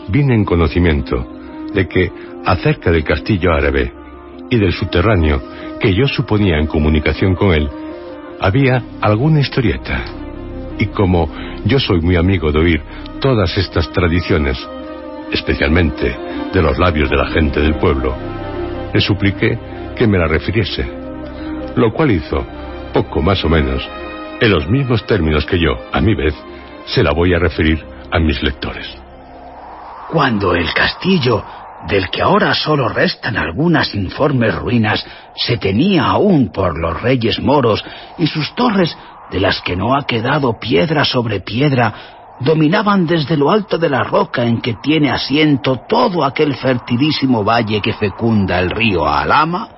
vine 0.07 0.33
en 0.33 0.45
conocimiento 0.45 1.25
de 1.73 1.87
que 1.87 2.11
acerca 2.45 2.91
del 2.91 3.03
castillo 3.03 3.51
árabe 3.51 4.04
y 4.49 4.57
del 4.57 4.73
subterráneo 4.73 5.41
que 5.79 5.93
yo 5.93 6.07
suponía 6.07 6.57
en 6.57 6.67
comunicación 6.67 7.35
con 7.35 7.53
él, 7.53 7.69
había 8.39 8.81
alguna 9.01 9.39
historieta. 9.39 10.03
Y 10.77 10.87
como 10.87 11.29
yo 11.65 11.79
soy 11.79 12.01
muy 12.01 12.15
amigo 12.15 12.51
de 12.51 12.59
oír 12.59 12.81
todas 13.19 13.57
estas 13.57 13.91
tradiciones, 13.91 14.57
especialmente 15.31 16.15
de 16.53 16.61
los 16.61 16.77
labios 16.77 17.09
de 17.09 17.17
la 17.17 17.27
gente 17.27 17.59
del 17.59 17.75
pueblo, 17.75 18.15
le 18.93 19.01
supliqué 19.01 19.57
que 19.95 20.07
me 20.07 20.17
la 20.17 20.27
refiriese, 20.27 20.85
lo 21.75 21.91
cual 21.91 22.11
hizo, 22.11 22.45
poco 22.93 23.21
más 23.21 23.43
o 23.43 23.49
menos, 23.49 23.87
en 24.39 24.51
los 24.51 24.69
mismos 24.69 25.05
términos 25.05 25.45
que 25.45 25.59
yo, 25.59 25.77
a 25.91 26.01
mi 26.01 26.13
vez, 26.13 26.33
se 26.85 27.03
la 27.03 27.11
voy 27.11 27.33
a 27.33 27.39
referir 27.39 27.83
a 28.11 28.19
mis 28.19 28.41
lectores. 28.43 28.87
Cuando 30.09 30.53
el 30.53 30.71
castillo, 30.73 31.43
del 31.87 32.09
que 32.09 32.21
ahora 32.21 32.53
solo 32.53 32.89
restan 32.89 33.37
algunas 33.37 33.93
informes 33.93 34.55
ruinas, 34.55 35.05
se 35.35 35.57
tenía 35.57 36.05
aún 36.05 36.51
por 36.51 36.77
los 36.77 37.01
reyes 37.01 37.39
moros 37.39 37.83
y 38.17 38.27
sus 38.27 38.53
torres, 38.55 38.97
de 39.31 39.39
las 39.39 39.61
que 39.61 39.75
no 39.75 39.95
ha 39.95 40.05
quedado 40.05 40.59
piedra 40.59 41.03
sobre 41.03 41.39
piedra, 41.39 41.93
dominaban 42.39 43.05
desde 43.05 43.37
lo 43.37 43.49
alto 43.49 43.77
de 43.77 43.89
la 43.89 44.03
roca 44.03 44.43
en 44.43 44.61
que 44.61 44.75
tiene 44.75 45.11
asiento 45.11 45.81
todo 45.87 46.23
aquel 46.23 46.55
fertilísimo 46.55 47.43
valle 47.43 47.81
que 47.81 47.93
fecunda 47.93 48.59
el 48.59 48.69
río 48.69 49.07
Alama, 49.07 49.69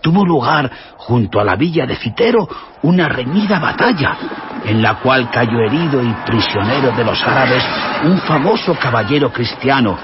tuvo 0.00 0.24
lugar 0.24 0.70
junto 0.96 1.40
a 1.40 1.44
la 1.44 1.56
villa 1.56 1.86
de 1.86 1.96
Citero 1.96 2.48
una 2.82 3.08
reñida 3.08 3.58
batalla, 3.58 4.16
en 4.64 4.82
la 4.82 4.96
cual 5.00 5.30
cayó 5.30 5.60
herido 5.60 6.02
y 6.02 6.12
prisionero 6.26 6.92
de 6.92 7.04
los 7.04 7.22
árabes 7.22 7.64
un 8.04 8.18
famoso 8.20 8.74
caballero 8.74 9.32
cristiano, 9.32 9.96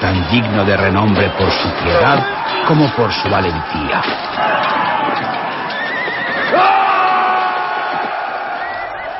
tan 0.00 0.30
digno 0.30 0.64
de 0.64 0.76
renombre 0.76 1.30
por 1.30 1.50
su 1.50 1.68
piedad 1.82 2.24
como 2.66 2.88
por 2.94 3.12
su 3.12 3.28
valentía. 3.28 4.02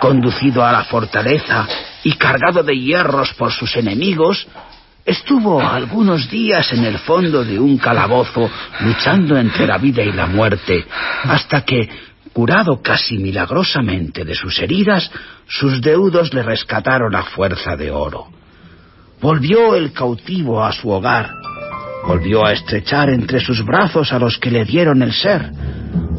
Conducido 0.00 0.64
a 0.64 0.72
la 0.72 0.84
fortaleza 0.84 1.66
y 2.02 2.14
cargado 2.14 2.62
de 2.62 2.74
hierros 2.78 3.34
por 3.34 3.52
sus 3.52 3.76
enemigos, 3.76 4.46
Estuvo 5.10 5.60
algunos 5.60 6.30
días 6.30 6.72
en 6.72 6.84
el 6.84 6.96
fondo 6.98 7.44
de 7.44 7.58
un 7.58 7.78
calabozo 7.78 8.48
luchando 8.78 9.36
entre 9.36 9.66
la 9.66 9.76
vida 9.76 10.04
y 10.04 10.12
la 10.12 10.28
muerte, 10.28 10.86
hasta 11.24 11.62
que, 11.62 11.88
curado 12.32 12.80
casi 12.80 13.18
milagrosamente 13.18 14.24
de 14.24 14.36
sus 14.36 14.56
heridas, 14.60 15.10
sus 15.48 15.80
deudos 15.80 16.32
le 16.32 16.44
rescataron 16.44 17.16
a 17.16 17.24
fuerza 17.24 17.74
de 17.74 17.90
oro. 17.90 18.28
Volvió 19.20 19.74
el 19.74 19.92
cautivo 19.92 20.62
a 20.62 20.70
su 20.70 20.88
hogar, 20.88 21.32
volvió 22.06 22.46
a 22.46 22.52
estrechar 22.52 23.10
entre 23.10 23.40
sus 23.40 23.64
brazos 23.64 24.12
a 24.12 24.18
los 24.20 24.38
que 24.38 24.52
le 24.52 24.64
dieron 24.64 25.02
el 25.02 25.12
ser. 25.12 25.50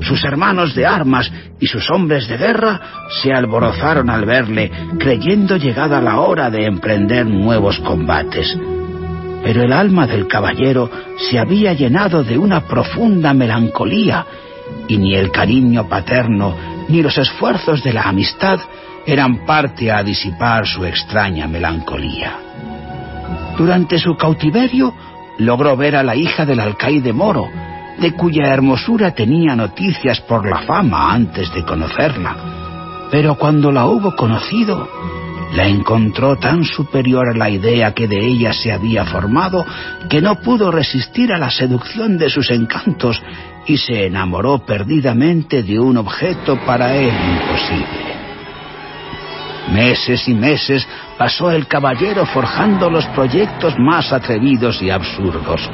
Sus 0.01 0.21
hermanos 0.25 0.75
de 0.75 0.85
armas 0.85 1.31
y 1.61 1.67
sus 1.67 1.89
hombres 1.91 2.27
de 2.27 2.35
guerra 2.35 3.07
se 3.21 3.31
alborozaron 3.31 4.09
al 4.09 4.25
verle, 4.25 4.69
creyendo 4.99 5.55
llegada 5.55 6.01
la 6.01 6.19
hora 6.19 6.49
de 6.49 6.65
emprender 6.65 7.25
nuevos 7.25 7.79
combates. 7.79 8.53
Pero 9.43 9.63
el 9.63 9.73
alma 9.73 10.07
del 10.07 10.27
caballero 10.27 10.89
se 11.17 11.39
había 11.39 11.73
llenado 11.73 12.23
de 12.23 12.37
una 12.37 12.61
profunda 12.61 13.33
melancolía, 13.33 14.25
y 14.87 14.97
ni 14.97 15.15
el 15.15 15.31
cariño 15.31 15.87
paterno 15.87 16.55
ni 16.87 17.01
los 17.01 17.17
esfuerzos 17.17 17.83
de 17.83 17.93
la 17.93 18.03
amistad 18.03 18.59
eran 19.05 19.45
parte 19.45 19.91
a 19.91 20.03
disipar 20.03 20.67
su 20.67 20.85
extraña 20.85 21.47
melancolía. 21.47 22.37
Durante 23.57 23.97
su 23.97 24.15
cautiverio 24.15 24.93
logró 25.37 25.75
ver 25.75 25.95
a 25.95 26.03
la 26.03 26.15
hija 26.15 26.45
del 26.45 26.59
alcaide 26.59 27.13
moro, 27.13 27.47
de 27.99 28.13
cuya 28.13 28.53
hermosura 28.53 29.11
tenía 29.11 29.55
noticias 29.55 30.21
por 30.21 30.47
la 30.47 30.59
fama 30.59 31.13
antes 31.13 31.53
de 31.53 31.63
conocerla. 31.63 32.35
Pero 33.11 33.35
cuando 33.35 33.71
la 33.71 33.85
hubo 33.85 34.15
conocido, 34.15 34.87
la 35.53 35.67
encontró 35.67 36.37
tan 36.37 36.63
superior 36.63 37.29
a 37.29 37.37
la 37.37 37.49
idea 37.49 37.93
que 37.93 38.07
de 38.07 38.25
ella 38.25 38.53
se 38.53 38.71
había 38.71 39.05
formado 39.05 39.65
que 40.09 40.21
no 40.21 40.35
pudo 40.41 40.71
resistir 40.71 41.33
a 41.33 41.37
la 41.37 41.49
seducción 41.49 42.17
de 42.17 42.29
sus 42.29 42.49
encantos 42.51 43.21
y 43.65 43.77
se 43.77 44.05
enamoró 44.05 44.59
perdidamente 44.59 45.61
de 45.63 45.79
un 45.79 45.97
objeto 45.97 46.57
para 46.65 46.95
él 46.95 47.13
imposible. 47.13 48.11
Meses 49.71 50.27
y 50.27 50.33
meses 50.33 50.87
pasó 51.17 51.51
el 51.51 51.67
caballero 51.67 52.25
forjando 52.25 52.89
los 52.89 53.05
proyectos 53.07 53.75
más 53.77 54.11
atrevidos 54.11 54.81
y 54.81 54.89
absurdos. 54.89 55.69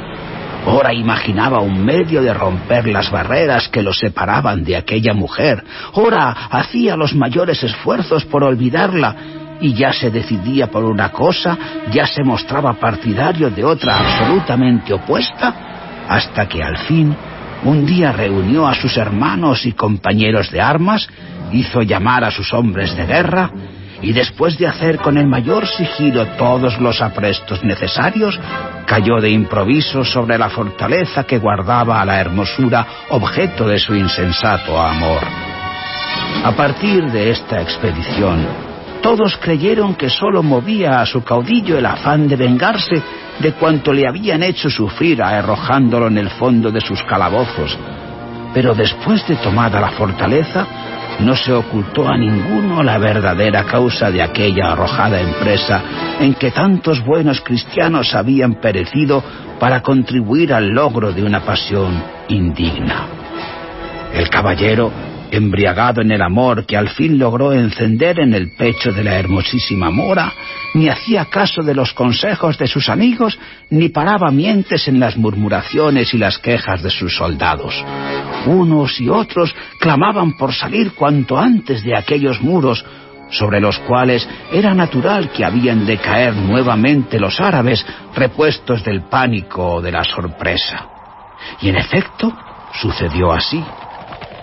Ora 0.66 0.92
imaginaba 0.92 1.60
un 1.60 1.84
medio 1.84 2.20
de 2.20 2.34
romper 2.34 2.88
las 2.88 3.10
barreras 3.10 3.68
que 3.68 3.82
lo 3.82 3.94
separaban 3.94 4.64
de 4.64 4.76
aquella 4.76 5.14
mujer. 5.14 5.64
Ora 5.94 6.30
hacía 6.50 6.96
los 6.96 7.14
mayores 7.14 7.62
esfuerzos 7.62 8.24
por 8.26 8.44
olvidarla 8.44 9.16
y 9.60 9.74
ya 9.74 9.92
se 9.92 10.10
decidía 10.10 10.68
por 10.68 10.84
una 10.84 11.10
cosa, 11.10 11.56
ya 11.90 12.06
se 12.06 12.22
mostraba 12.22 12.74
partidario 12.74 13.50
de 13.50 13.64
otra 13.64 13.98
absolutamente 13.98 14.92
opuesta, 14.92 15.54
hasta 16.08 16.48
que 16.48 16.62
al 16.62 16.76
fin 16.78 17.14
un 17.64 17.84
día 17.84 18.12
reunió 18.12 18.68
a 18.68 18.74
sus 18.74 18.96
hermanos 18.96 19.66
y 19.66 19.72
compañeros 19.72 20.50
de 20.50 20.60
armas, 20.60 21.08
hizo 21.52 21.82
llamar 21.82 22.24
a 22.24 22.30
sus 22.30 22.52
hombres 22.54 22.96
de 22.96 23.06
guerra, 23.06 23.50
y 24.00 24.12
después 24.12 24.56
de 24.58 24.68
hacer 24.68 24.98
con 24.98 25.18
el 25.18 25.26
mayor 25.26 25.66
sigilo 25.66 26.24
todos 26.36 26.78
los 26.80 27.02
aprestos 27.02 27.64
necesarios, 27.64 28.38
cayó 28.86 29.20
de 29.20 29.30
improviso 29.30 30.04
sobre 30.04 30.38
la 30.38 30.50
fortaleza 30.50 31.24
que 31.24 31.38
guardaba 31.38 32.00
a 32.00 32.04
la 32.04 32.20
hermosura 32.20 32.86
objeto 33.10 33.66
de 33.66 33.78
su 33.78 33.94
insensato 33.94 34.80
amor. 34.80 35.22
A 36.44 36.52
partir 36.52 37.10
de 37.10 37.30
esta 37.30 37.60
expedición, 37.60 38.67
todos 39.02 39.36
creyeron 39.38 39.94
que 39.94 40.10
sólo 40.10 40.42
movía 40.42 41.00
a 41.00 41.06
su 41.06 41.22
caudillo 41.22 41.78
el 41.78 41.86
afán 41.86 42.28
de 42.28 42.36
vengarse 42.36 43.02
de 43.38 43.52
cuanto 43.52 43.92
le 43.92 44.06
habían 44.06 44.42
hecho 44.42 44.68
sufrir 44.68 45.22
arrojándolo 45.22 46.08
en 46.08 46.18
el 46.18 46.30
fondo 46.30 46.70
de 46.70 46.80
sus 46.80 47.02
calabozos. 47.04 47.78
Pero 48.52 48.74
después 48.74 49.26
de 49.28 49.36
tomada 49.36 49.80
la 49.80 49.90
fortaleza, 49.90 50.66
no 51.20 51.34
se 51.34 51.52
ocultó 51.52 52.08
a 52.08 52.16
ninguno 52.16 52.82
la 52.82 52.98
verdadera 52.98 53.64
causa 53.64 54.10
de 54.10 54.22
aquella 54.22 54.72
arrojada 54.72 55.20
empresa 55.20 55.82
en 56.20 56.34
que 56.34 56.50
tantos 56.50 57.04
buenos 57.04 57.40
cristianos 57.40 58.14
habían 58.14 58.54
perecido 58.54 59.22
para 59.58 59.82
contribuir 59.82 60.52
al 60.52 60.68
logro 60.68 61.12
de 61.12 61.22
una 61.22 61.40
pasión 61.40 62.02
indigna. 62.28 63.06
El 64.14 64.30
caballero 64.30 64.90
embriagado 65.30 66.00
en 66.00 66.10
el 66.10 66.22
amor 66.22 66.66
que 66.66 66.76
al 66.76 66.88
fin 66.90 67.18
logró 67.18 67.52
encender 67.52 68.20
en 68.20 68.34
el 68.34 68.50
pecho 68.52 68.92
de 68.92 69.04
la 69.04 69.18
hermosísima 69.18 69.90
mora, 69.90 70.32
ni 70.74 70.88
hacía 70.88 71.26
caso 71.26 71.62
de 71.62 71.74
los 71.74 71.92
consejos 71.92 72.58
de 72.58 72.66
sus 72.66 72.88
amigos, 72.88 73.38
ni 73.70 73.88
paraba 73.88 74.30
mientes 74.30 74.88
en 74.88 75.00
las 75.00 75.16
murmuraciones 75.16 76.12
y 76.14 76.18
las 76.18 76.38
quejas 76.38 76.82
de 76.82 76.90
sus 76.90 77.16
soldados. 77.16 77.74
Unos 78.46 79.00
y 79.00 79.08
otros 79.08 79.54
clamaban 79.80 80.36
por 80.36 80.52
salir 80.54 80.92
cuanto 80.92 81.38
antes 81.38 81.82
de 81.82 81.96
aquellos 81.96 82.40
muros, 82.40 82.84
sobre 83.30 83.60
los 83.60 83.78
cuales 83.80 84.26
era 84.52 84.74
natural 84.74 85.30
que 85.30 85.44
habían 85.44 85.84
de 85.84 85.98
caer 85.98 86.34
nuevamente 86.34 87.20
los 87.20 87.40
árabes, 87.40 87.84
repuestos 88.14 88.82
del 88.84 89.02
pánico 89.02 89.74
o 89.74 89.82
de 89.82 89.92
la 89.92 90.04
sorpresa. 90.04 90.86
Y 91.60 91.68
en 91.68 91.76
efecto, 91.76 92.32
sucedió 92.80 93.32
así. 93.32 93.62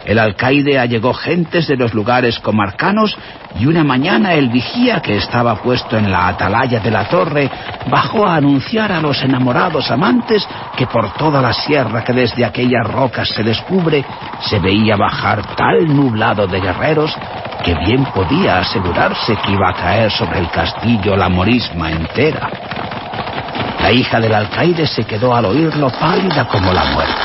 El 0.06 0.20
alcaide 0.20 0.78
allegó 0.80 1.14
gentes 1.14 1.68
de 1.68 1.76
los 1.76 1.94
lugares 1.94 2.40
comarcanos 2.40 3.18
y 3.60 3.66
una 3.66 3.84
mañana 3.84 4.34
el 4.34 4.50
vigía 4.50 5.02
que 5.02 5.18
estaba 5.18 5.56
puesto 5.56 5.98
en 5.98 6.12
la 6.12 6.28
atalaya 6.28 6.80
de 6.80 6.92
la 6.92 7.06
torre 7.06 7.50
bajó 7.90 8.26
a 8.26 8.36
anunciar 8.36 8.92
a 8.92 9.02
los 9.02 9.24
enamorados 9.24 9.90
amantes 9.90 10.48
que 10.78 10.88
por 10.88 11.14
toda 11.14 11.42
la 11.42 11.54
sierra 11.54 12.04
que 12.04 12.14
desde 12.14 12.46
aquellas 12.46 12.86
rocas 12.86 13.30
se 13.30 13.44
descubre 13.44 14.06
se 14.42 14.60
veía 14.60 14.96
bajar 14.96 15.56
tal 15.56 15.88
nublado 15.88 16.46
de 16.48 16.60
guerreros 16.60 17.16
que 17.64 17.74
bien 17.74 18.06
podía 18.14 18.60
asegurarse 18.60 19.36
que 19.38 19.52
iba 19.54 19.70
a 19.70 19.74
caer 19.74 20.12
sobre 20.12 20.40
el 20.40 20.50
castillo 20.50 21.16
la 21.16 21.30
morisma 21.30 21.92
entera. 21.92 22.50
La 23.86 23.92
hija 23.92 24.20
del 24.20 24.34
alcaide 24.34 24.88
se 24.88 25.04
quedó 25.04 25.36
al 25.36 25.46
oírlo 25.46 25.92
pálida 25.92 26.48
como 26.48 26.74
la 26.74 26.86
muerte. 26.86 27.22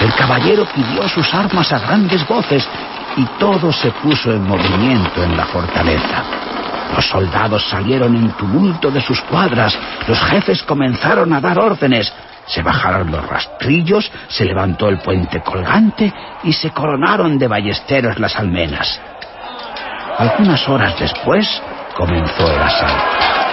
El 0.00 0.12
caballero 0.14 0.66
pidió 0.74 1.08
sus 1.08 1.32
armas 1.32 1.72
a 1.72 1.78
grandes 1.78 2.26
voces 2.26 2.68
y 3.16 3.24
todo 3.38 3.72
se 3.72 3.92
puso 3.92 4.32
en 4.32 4.42
movimiento 4.42 5.22
en 5.22 5.36
la 5.36 5.46
fortaleza. 5.46 6.24
Los 6.96 7.06
soldados 7.06 7.64
salieron 7.68 8.16
en 8.16 8.32
tumulto 8.32 8.90
de 8.90 9.00
sus 9.00 9.20
cuadras, 9.20 9.78
los 10.08 10.18
jefes 10.24 10.64
comenzaron 10.64 11.32
a 11.34 11.40
dar 11.40 11.60
órdenes, 11.60 12.12
se 12.46 12.62
bajaron 12.62 13.12
los 13.12 13.24
rastrillos, 13.24 14.10
se 14.26 14.44
levantó 14.44 14.88
el 14.88 14.98
puente 14.98 15.40
colgante 15.40 16.12
y 16.42 16.52
se 16.52 16.70
coronaron 16.70 17.38
de 17.38 17.46
ballesteros 17.46 18.18
las 18.18 18.34
almenas. 18.34 19.00
Algunas 20.18 20.68
horas 20.68 20.98
después 20.98 21.62
comenzó 21.94 22.52
el 22.52 22.60
asalto. 22.60 23.51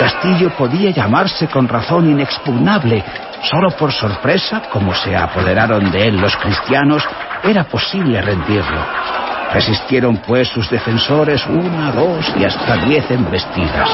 Castillo 0.00 0.48
podía 0.56 0.90
llamarse 0.92 1.46
con 1.48 1.68
razón 1.68 2.10
inexpugnable. 2.10 3.04
Solo 3.42 3.70
por 3.72 3.92
sorpresa, 3.92 4.62
como 4.72 4.94
se 4.94 5.14
apoderaron 5.14 5.90
de 5.90 6.08
él 6.08 6.16
los 6.18 6.34
cristianos, 6.36 7.06
era 7.44 7.64
posible 7.64 8.22
rendirlo. 8.22 8.80
Resistieron 9.52 10.16
pues 10.26 10.48
sus 10.48 10.70
defensores 10.70 11.46
una, 11.46 11.92
dos 11.92 12.32
y 12.38 12.44
hasta 12.44 12.78
diez 12.78 13.10
embestidas. 13.10 13.90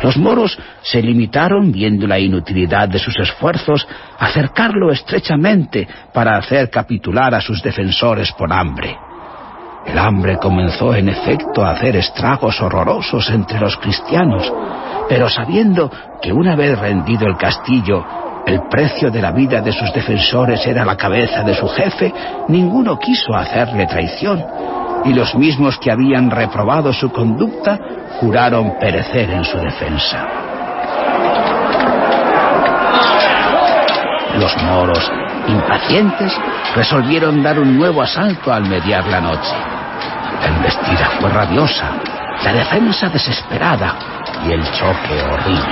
Los 0.00 0.16
moros 0.16 0.56
se 0.82 1.02
limitaron, 1.02 1.72
viendo 1.72 2.06
la 2.06 2.20
inutilidad 2.20 2.88
de 2.88 3.00
sus 3.00 3.18
esfuerzos, 3.18 3.86
a 4.16 4.28
cercarlo 4.28 4.92
estrechamente 4.92 5.88
para 6.12 6.36
hacer 6.36 6.70
capitular 6.70 7.34
a 7.34 7.40
sus 7.40 7.60
defensores 7.62 8.30
por 8.32 8.52
hambre. 8.52 8.96
El 9.86 9.98
hambre 9.98 10.38
comenzó 10.38 10.94
en 10.94 11.08
efecto 11.08 11.64
a 11.64 11.70
hacer 11.70 11.96
estragos 11.96 12.60
horrorosos 12.60 13.28
entre 13.30 13.58
los 13.58 13.76
cristianos, 13.76 14.52
pero 15.08 15.28
sabiendo 15.28 15.90
que 16.20 16.32
una 16.32 16.54
vez 16.54 16.78
rendido 16.78 17.26
el 17.26 17.36
castillo, 17.36 18.04
el 18.46 18.62
precio 18.68 19.10
de 19.10 19.20
la 19.20 19.32
vida 19.32 19.60
de 19.60 19.72
sus 19.72 19.92
defensores 19.92 20.66
era 20.66 20.84
la 20.84 20.96
cabeza 20.96 21.42
de 21.42 21.54
su 21.54 21.68
jefe, 21.68 22.12
ninguno 22.48 22.98
quiso 22.98 23.34
hacerle 23.34 23.86
traición, 23.86 24.44
y 25.04 25.12
los 25.12 25.34
mismos 25.34 25.78
que 25.78 25.90
habían 25.90 26.30
reprobado 26.30 26.92
su 26.92 27.10
conducta 27.10 27.78
juraron 28.20 28.78
perecer 28.78 29.30
en 29.30 29.44
su 29.44 29.58
defensa. 29.58 30.26
Los 34.38 34.56
moros, 34.62 35.10
impacientes, 35.46 36.32
resolvieron 36.74 37.42
dar 37.42 37.58
un 37.58 37.76
nuevo 37.76 38.00
asalto 38.00 38.52
al 38.52 38.66
mediar 38.68 39.06
la 39.06 39.20
noche. 39.20 39.71
La 40.40 40.48
embestida 40.48 41.10
fue 41.20 41.30
rabiosa, 41.30 41.90
la 42.44 42.52
defensa 42.52 43.08
desesperada 43.08 43.94
y 44.46 44.52
el 44.52 44.62
choque 44.72 45.22
horrible. 45.22 45.62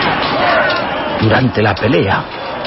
Durante 1.21 1.63
la 1.63 1.75
pelea, 1.75 2.23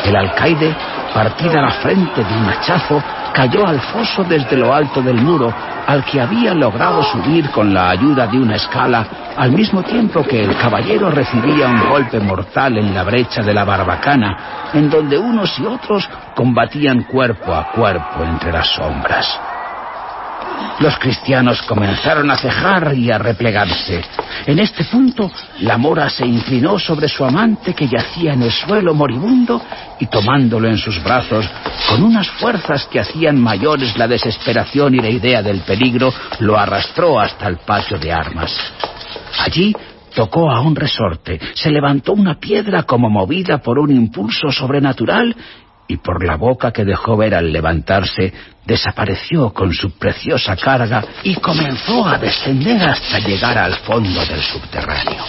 el 0.06 0.16
alcaide, 0.16 0.76
partida 1.14 1.62
la 1.62 1.72
frente 1.72 2.24
de 2.24 2.38
un 2.38 2.50
hachazo, 2.50 3.02
cayó 3.34 3.66
al 3.66 3.80
foso 3.80 4.24
desde 4.24 4.58
lo 4.58 4.74
alto 4.74 5.02
del 5.02 5.22
muro, 5.22 5.54
al 5.88 6.04
que 6.06 6.22
había 6.22 6.54
logrado 6.54 7.04
subir 7.04 7.50
con 7.52 7.74
la 7.74 7.90
ayuda 7.90 8.28
de 8.28 8.38
una 8.38 8.56
escala, 8.56 9.06
al 9.36 9.52
mismo 9.52 9.82
tiempo 9.82 10.24
que 10.24 10.44
el 10.44 10.56
caballero 10.58 11.10
recibía 11.10 11.68
un 11.68 11.90
golpe 11.90 12.20
mortal 12.20 12.78
en 12.78 12.94
la 12.94 13.04
brecha 13.04 13.42
de 13.42 13.54
la 13.54 13.64
barbacana, 13.64 14.70
en 14.74 14.90
donde 14.90 15.18
unos 15.18 15.58
y 15.60 15.66
otros 15.66 16.08
combatían 16.36 17.04
cuerpo 17.04 17.54
a 17.54 17.72
cuerpo 17.72 18.24
entre 18.24 18.52
las 18.52 18.68
sombras. 18.68 19.53
Los 20.80 20.98
cristianos 20.98 21.62
comenzaron 21.64 22.30
a 22.32 22.38
cejar 22.38 22.94
y 22.96 23.12
a 23.12 23.18
replegarse. 23.18 24.04
En 24.46 24.60
este 24.60 24.84
punto, 24.86 25.32
la 25.60 25.78
mora 25.78 26.10
se 26.10 26.26
inclinó 26.26 26.80
sobre 26.80 27.08
su 27.08 27.24
amante 27.24 27.74
que 27.74 27.88
yacía 27.88 28.34
en 28.34 28.44
el 28.44 28.52
suelo 28.52 28.94
moribundo 28.94 29.62
y 30.00 30.08
tomándolo 30.08 30.68
en 30.68 30.78
sus 30.78 31.02
brazos, 31.04 31.50
con 31.90 32.04
unas 32.04 32.28
fuerzas 32.32 32.86
que 32.88 33.00
hacían 33.00 33.40
mayores 33.40 33.98
la 33.98 34.08
desesperación 34.08 34.96
y 34.96 35.00
la 35.00 35.10
idea 35.10 35.42
del 35.42 35.62
peligro, 35.62 36.14
lo 36.40 36.58
arrastró 36.58 37.20
hasta 37.20 37.48
el 37.48 37.58
patio 37.58 37.98
de 37.98 38.12
armas. 38.12 38.52
Allí 39.40 39.74
tocó 40.14 40.52
a 40.52 40.62
un 40.62 40.76
resorte, 40.76 41.40
se 41.54 41.72
levantó 41.72 42.14
una 42.14 42.36
piedra 42.36 42.84
como 42.84 43.10
movida 43.10 43.60
por 43.60 43.80
un 43.80 43.92
impulso 43.92 44.52
sobrenatural 44.52 45.36
y 45.88 45.98
por 45.98 46.26
la 46.26 46.38
boca 46.38 46.72
que 46.72 46.86
dejó 46.86 47.18
ver 47.18 47.36
al 47.36 47.52
levantarse, 47.52 48.34
desapareció 48.66 49.54
con 49.54 49.74
su 49.74 49.98
preciosa 49.98 50.56
carga 50.56 51.04
y 51.24 51.36
comenzó 51.36 52.08
a 52.08 52.18
descender 52.18 52.82
hasta 52.82 53.20
llegar 53.20 53.58
al 53.58 53.76
fondo 53.78 54.26
del 54.26 54.42
subterráneo. 54.42 55.24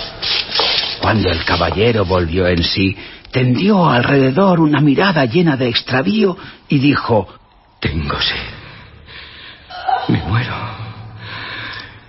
Cuando 1.00 1.30
el 1.30 1.44
caballero 1.44 2.04
volvió 2.04 2.46
en 2.46 2.62
sí, 2.62 2.96
tendió 3.32 3.88
alrededor 3.88 4.60
una 4.60 4.80
mirada 4.80 5.24
llena 5.24 5.56
de 5.56 5.68
extravío 5.68 6.36
y 6.68 6.78
dijo, 6.78 7.28
Tengo 7.80 8.20
sed. 8.20 8.36
Me 10.08 10.22
muero. 10.22 10.54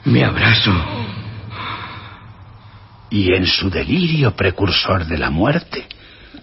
Me 0.05 0.23
abrazo. 0.23 0.71
Y 3.09 3.33
en 3.33 3.47
su 3.47 3.69
delirio 3.69 4.35
precursor 4.35 5.05
de 5.05 5.17
la 5.17 5.31
muerte, 5.31 5.87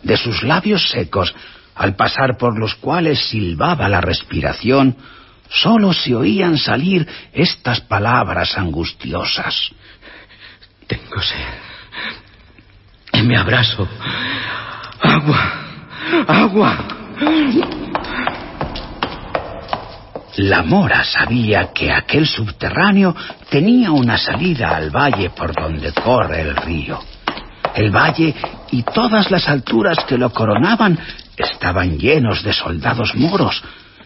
de 0.03 0.17
sus 0.17 0.43
labios 0.43 0.91
secos 0.91 1.35
al 1.83 1.97
pasar 1.97 2.39
por 2.39 2.57
los 2.57 2.77
cuales 2.77 3.29
silbaba 3.29 3.89
la 3.89 4.01
respiración, 4.01 4.97
sólo 5.49 5.93
se 5.93 6.15
oían 6.15 6.57
salir 6.57 7.09
estas 7.33 7.81
palabras 7.81 8.57
angustiosas. 8.57 9.73
Tengo 10.87 11.21
sed. 11.21 13.25
Me 13.25 13.37
abrazo. 13.37 13.89
Agua. 15.03 15.55
Agua. 16.29 16.79
La 20.37 20.63
mora 20.63 21.03
sabía 21.03 21.73
que 21.75 21.91
aquel 21.91 22.29
subterráneo 22.29 23.17
tenía 23.51 23.91
una 23.91 24.19
salida 24.19 24.77
al 24.77 24.91
valle 24.91 25.31
por 25.31 25.53
donde 25.53 25.93
corre 25.93 26.43
el 26.43 26.55
río. 26.55 27.01
El 27.75 27.91
valle 27.91 28.33
y 28.71 28.85
todas 28.85 29.33
las 29.33 29.49
alturas 29.49 29.99
que 30.07 30.17
lo 30.17 30.31
coronaban 30.31 30.97
estaban 31.43 31.99
llenos 31.99 32.43
de 32.43 32.53
soldados 32.53 33.15
moros, 33.15 33.63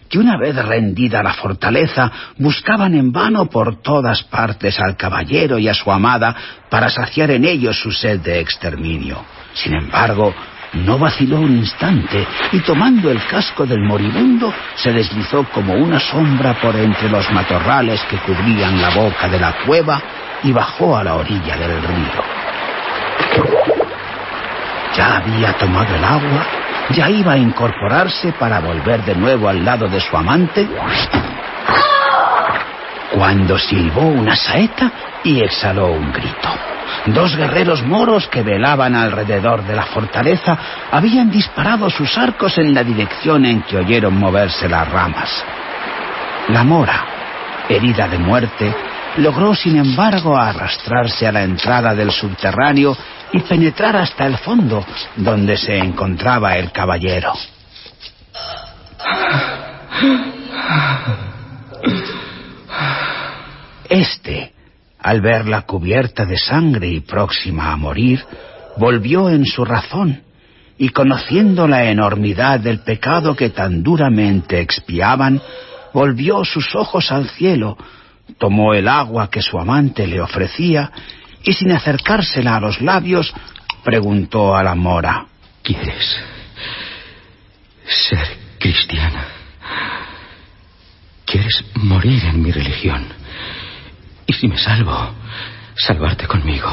que 0.09 0.19
una 0.19 0.39
vez 0.39 0.55
rendida 0.57 1.23
la 1.23 1.33
fortaleza 1.33 2.11
buscaban 2.39 2.95
en 2.95 3.13
vano 3.13 3.47
por 3.47 3.83
todas 3.83 4.23
partes 4.25 4.79
al 4.81 4.97
caballero 4.97 5.59
y 5.59 5.69
a 5.69 5.75
su 5.75 5.91
amada 5.91 6.35
para 6.71 6.89
saciar 6.89 7.31
en 7.31 7.45
ellos 7.45 7.79
su 7.79 7.91
sed 7.91 8.21
de 8.21 8.41
exterminio. 8.41 9.25
Sin 9.55 9.75
embargo, 9.75 10.35
no 10.75 10.99
vaciló 10.99 11.41
un 11.41 11.57
instante 11.57 12.27
y 12.53 12.61
tomando 12.61 13.11
el 13.11 13.25
casco 13.27 13.67
del 13.67 13.81
moribundo 13.81 14.53
se 14.77 14.93
deslizó 14.93 15.45
como 15.45 15.75
una 15.75 15.99
sombra 15.99 16.55
por 16.61 16.77
entre 16.77 17.09
los 17.09 17.31
matorrales 17.33 18.03
que 18.05 18.19
cubrían 18.19 18.81
la 18.81 18.91
boca 18.91 19.29
de 19.29 19.41
la 19.41 19.55
cueva 19.65 20.01
y 20.43 20.53
bajó 20.53 20.97
a 20.97 21.05
la 21.05 21.15
orilla 21.15 21.57
del 21.57 21.83
río. 21.83 22.23
Ya 24.97 25.17
había 25.19 25.53
tomado 25.55 25.95
el 25.95 26.05
agua 26.05 26.47
ya 26.95 27.11
iba 27.11 27.33
a 27.33 27.39
incorporarse 27.39 28.33
para 28.33 28.61
volver 28.61 29.05
de 29.05 29.15
nuevo 29.15 29.49
al 29.49 29.65
lado 29.65 29.89
de 29.89 30.01
su 30.01 30.17
amante 30.17 30.69
cuando 33.17 33.59
silbó 33.59 34.03
una 34.03 34.37
saeta 34.37 34.93
y 35.25 35.41
exhaló 35.41 35.87
un 35.87 36.13
grito. 36.13 36.49
Dos 37.07 37.37
guerreros 37.37 37.83
moros 37.83 38.29
que 38.29 38.43
velaban 38.43 38.95
alrededor 38.95 39.63
de 39.65 39.75
la 39.75 39.85
fortaleza 39.85 40.59
habían 40.91 41.31
disparado 41.31 41.89
sus 41.89 42.17
arcos 42.19 42.59
en 42.59 42.75
la 42.75 42.83
dirección 42.83 43.45
en 43.47 43.63
que 43.63 43.79
oyeron 43.79 44.19
moverse 44.19 44.69
las 44.69 44.89
ramas. 44.91 45.45
La 46.49 46.65
mora, 46.65 47.05
herida 47.69 48.09
de 48.09 48.19
muerte, 48.19 48.75
logró 49.19 49.55
sin 49.55 49.77
embargo 49.77 50.37
arrastrarse 50.37 51.27
a 51.27 51.33
la 51.33 51.43
entrada 51.43 51.95
del 51.95 52.11
subterráneo 52.11 52.97
y 53.37 53.41
penetrar 53.41 53.97
hasta 53.97 54.27
el 54.27 54.39
fondo, 54.39 54.85
donde 55.17 55.57
se 55.57 55.77
encontraba 55.77 56.57
el 56.57 56.73
caballero. 56.73 57.33
Este, 63.89 64.53
al 64.99 65.21
verla 65.21 65.63
cubierta 65.63 66.25
de 66.25 66.39
sangre 66.39 66.89
y 66.89 67.01
próxima 67.01 67.73
a 67.73 67.77
morir, 67.77 68.25
volvió 68.79 69.29
en 69.29 69.45
su 69.45 69.65
razón 69.65 70.23
y 70.79 70.89
conociendo 70.89 71.69
la 71.69 71.85
enormidad 71.85 72.61
del 72.61 72.81
pecado 72.81 73.37
que 73.37 73.51
tan 73.51 73.83
duramente 73.83 74.61
expiaban, 74.61 75.41
volvió 75.93 76.45
sus 76.45 76.75
ojos 76.75 77.13
al 77.13 77.29
cielo, 77.31 77.77
tomó 78.39 78.75
el 78.75 78.89
agua 78.89 79.31
que 79.31 79.43
su 79.43 79.59
amante 79.59 80.07
le 80.07 80.21
ofrecía 80.21 80.91
y 81.47 81.53
sin 81.53 81.71
acercársela 81.71 82.57
a 82.57 82.61
los 82.61 82.81
labios, 82.83 83.33
preguntó 83.85 84.57
a 84.57 84.65
la 84.65 84.75
mora. 84.75 85.27
¿Quieres 85.63 86.19
ser 87.87 88.27
cristiana? 88.59 89.29
¿Quieres 91.25 91.65
morir 91.77 92.25
en 92.25 92.43
mi 92.43 92.51
religión? 92.51 93.07
Y 94.27 94.33
si 94.33 94.49
me 94.49 94.59
salvo, 94.59 95.15
salvarte 95.77 96.27
conmigo. 96.27 96.69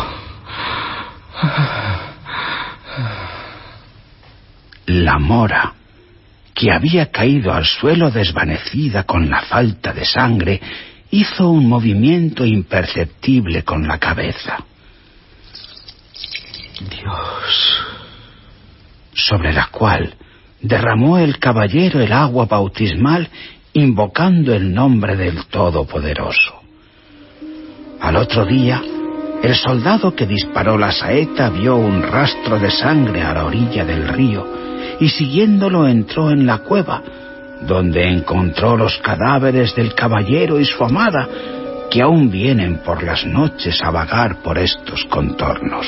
La 4.88 5.20
mora, 5.20 5.74
que 6.56 6.72
había 6.72 7.12
caído 7.12 7.54
al 7.54 7.66
suelo 7.66 8.10
desvanecida 8.10 9.04
con 9.04 9.30
la 9.30 9.44
falta 9.44 9.94
de 9.94 10.04
sangre, 10.04 10.60
hizo 11.14 11.48
un 11.48 11.70
movimiento 11.70 12.44
imperceptible 12.44 13.62
con 13.62 13.88
la 13.88 14.00
cabeza. 14.00 14.66
Dios. 16.90 17.86
Sobre 19.14 19.54
la 19.54 19.68
cual 19.68 20.16
derramó 20.60 21.20
el 21.20 21.38
caballero 21.38 22.02
el 22.02 22.12
agua 22.12 22.48
bautismal 22.48 23.30
invocando 23.74 24.56
el 24.56 24.74
nombre 24.74 25.16
del 25.16 25.46
Todopoderoso. 25.46 26.64
Al 28.02 28.16
otro 28.16 28.44
día, 28.48 28.82
el 29.44 29.54
soldado 29.54 30.16
que 30.16 30.26
disparó 30.26 30.80
la 30.80 30.92
saeta 30.92 31.52
vio 31.52 31.76
un 31.76 32.02
rastro 32.02 32.58
de 32.58 32.72
sangre 32.72 33.22
a 33.22 33.36
la 33.36 33.46
orilla 33.46 33.86
del 33.86 34.08
río 34.08 34.48
y 35.00 35.10
siguiéndolo 35.10 35.88
entró 35.88 36.32
en 36.32 36.48
la 36.48 36.60
cueva, 36.64 37.04
donde 37.62 38.08
encontró 38.08 38.76
los 38.76 38.98
cadáveres 38.98 39.76
del 39.76 39.94
caballero 39.94 40.60
y 40.60 40.66
su 40.66 40.84
amada, 40.84 41.28
que 41.90 42.02
aún 42.02 42.30
vienen 42.30 42.78
por 42.78 43.04
las 43.04 43.26
noches 43.26 43.82
a 43.84 43.92
vagar 43.92 44.38
por 44.38 44.58
estos 44.58 45.06
contornos. 45.06 45.86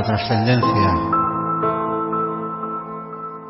La 0.00 0.06
trascendencia 0.06 0.94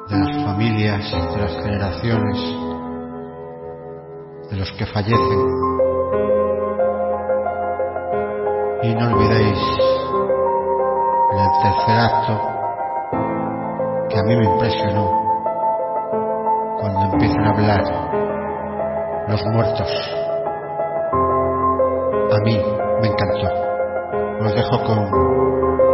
de 0.09 0.19
las 0.19 0.45
familias, 0.45 1.13
de 1.13 1.39
las 1.39 1.53
generaciones, 1.63 2.39
de 4.51 4.57
los 4.57 4.73
que 4.73 4.85
fallecen. 4.87 5.47
Y 8.83 8.95
no 8.97 9.13
olvidéis 9.13 9.59
el 11.39 11.63
tercer 11.63 12.01
acto 12.01 12.41
que 14.09 14.19
a 14.19 14.23
mí 14.25 14.37
me 14.37 14.45
impresionó 14.47 15.09
cuando 16.81 17.13
empiezan 17.13 17.45
a 17.45 17.51
hablar 17.51 17.85
los 19.29 19.47
muertos. 19.53 19.89
A 22.33 22.39
mí 22.43 22.61
me 23.03 23.07
encantó. 23.07 23.49
Os 24.43 24.55
dejo 24.55 24.83
con 24.85 25.90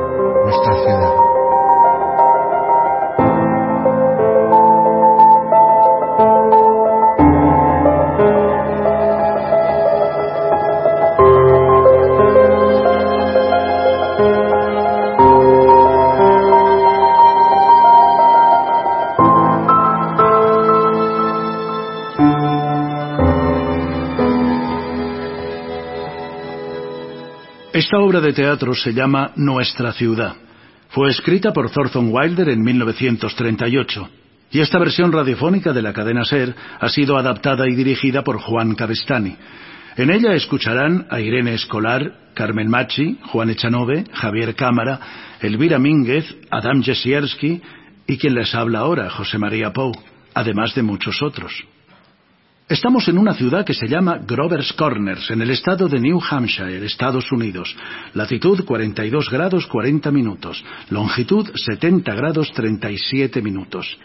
nuestra 0.47 0.75
ciudad. 0.77 1.26
Esta 27.87 27.99
obra 27.99 28.21
de 28.21 28.33
teatro 28.33 28.75
se 28.75 28.93
llama 28.93 29.31
Nuestra 29.37 29.93
ciudad. 29.93 30.35
Fue 30.89 31.09
escrita 31.09 31.53
por 31.53 31.71
Thornton 31.71 32.09
Wilder 32.11 32.49
en 32.49 32.61
1938 32.61 34.09
y 34.51 34.59
esta 34.59 34.81
versión 34.81 35.13
radiofónica 35.13 35.73
de 35.73 35.83
la 35.83 35.93
cadena 35.93 36.25
SER 36.25 36.53
ha 36.81 36.89
sido 36.89 37.17
adaptada 37.17 37.69
y 37.69 37.77
dirigida 37.77 38.25
por 38.25 38.41
Juan 38.41 38.75
Cavestani. 38.75 39.37
En 39.97 40.11
ella 40.11 40.35
escucharán 40.35 41.07
a 41.11 41.21
Irene 41.21 41.55
Escolar, 41.55 42.33
Carmen 42.35 42.69
Machi, 42.69 43.21
Juan 43.27 43.51
Echanove, 43.51 44.03
Javier 44.13 44.57
Cámara, 44.57 44.99
Elvira 45.41 45.79
Mínguez, 45.79 46.25
Adam 46.51 46.83
Jesierski 46.83 47.63
y 48.05 48.19
quien 48.19 48.35
les 48.35 48.53
habla 48.53 48.81
ahora, 48.81 49.11
José 49.11 49.39
María 49.39 49.73
Pou, 49.73 49.93
además 50.35 50.75
de 50.75 50.83
muchos 50.83 51.23
otros. 51.23 51.53
Estamos 52.69 53.07
en 53.07 53.17
una 53.17 53.33
ciudad 53.33 53.65
que 53.65 53.75
se 53.75 53.87
llama 53.87 54.19
Grover's 54.27 54.73
Corners, 54.73 55.31
en 55.31 55.41
el 55.41 55.51
estado 55.51 55.89
de 55.89 56.01
New 56.01 56.21
Hampshire, 56.21 56.85
Estados 56.85 57.31
Unidos. 57.31 57.77
Latitud 58.13 58.65
42 58.65 59.31
grados 59.31 59.69
40 59.69 60.11
minutos, 60.11 60.65
longitud 60.91 61.49
70 61.55 62.13
grados 62.13 62.51
37 62.53 63.41
minutos. 63.41 63.97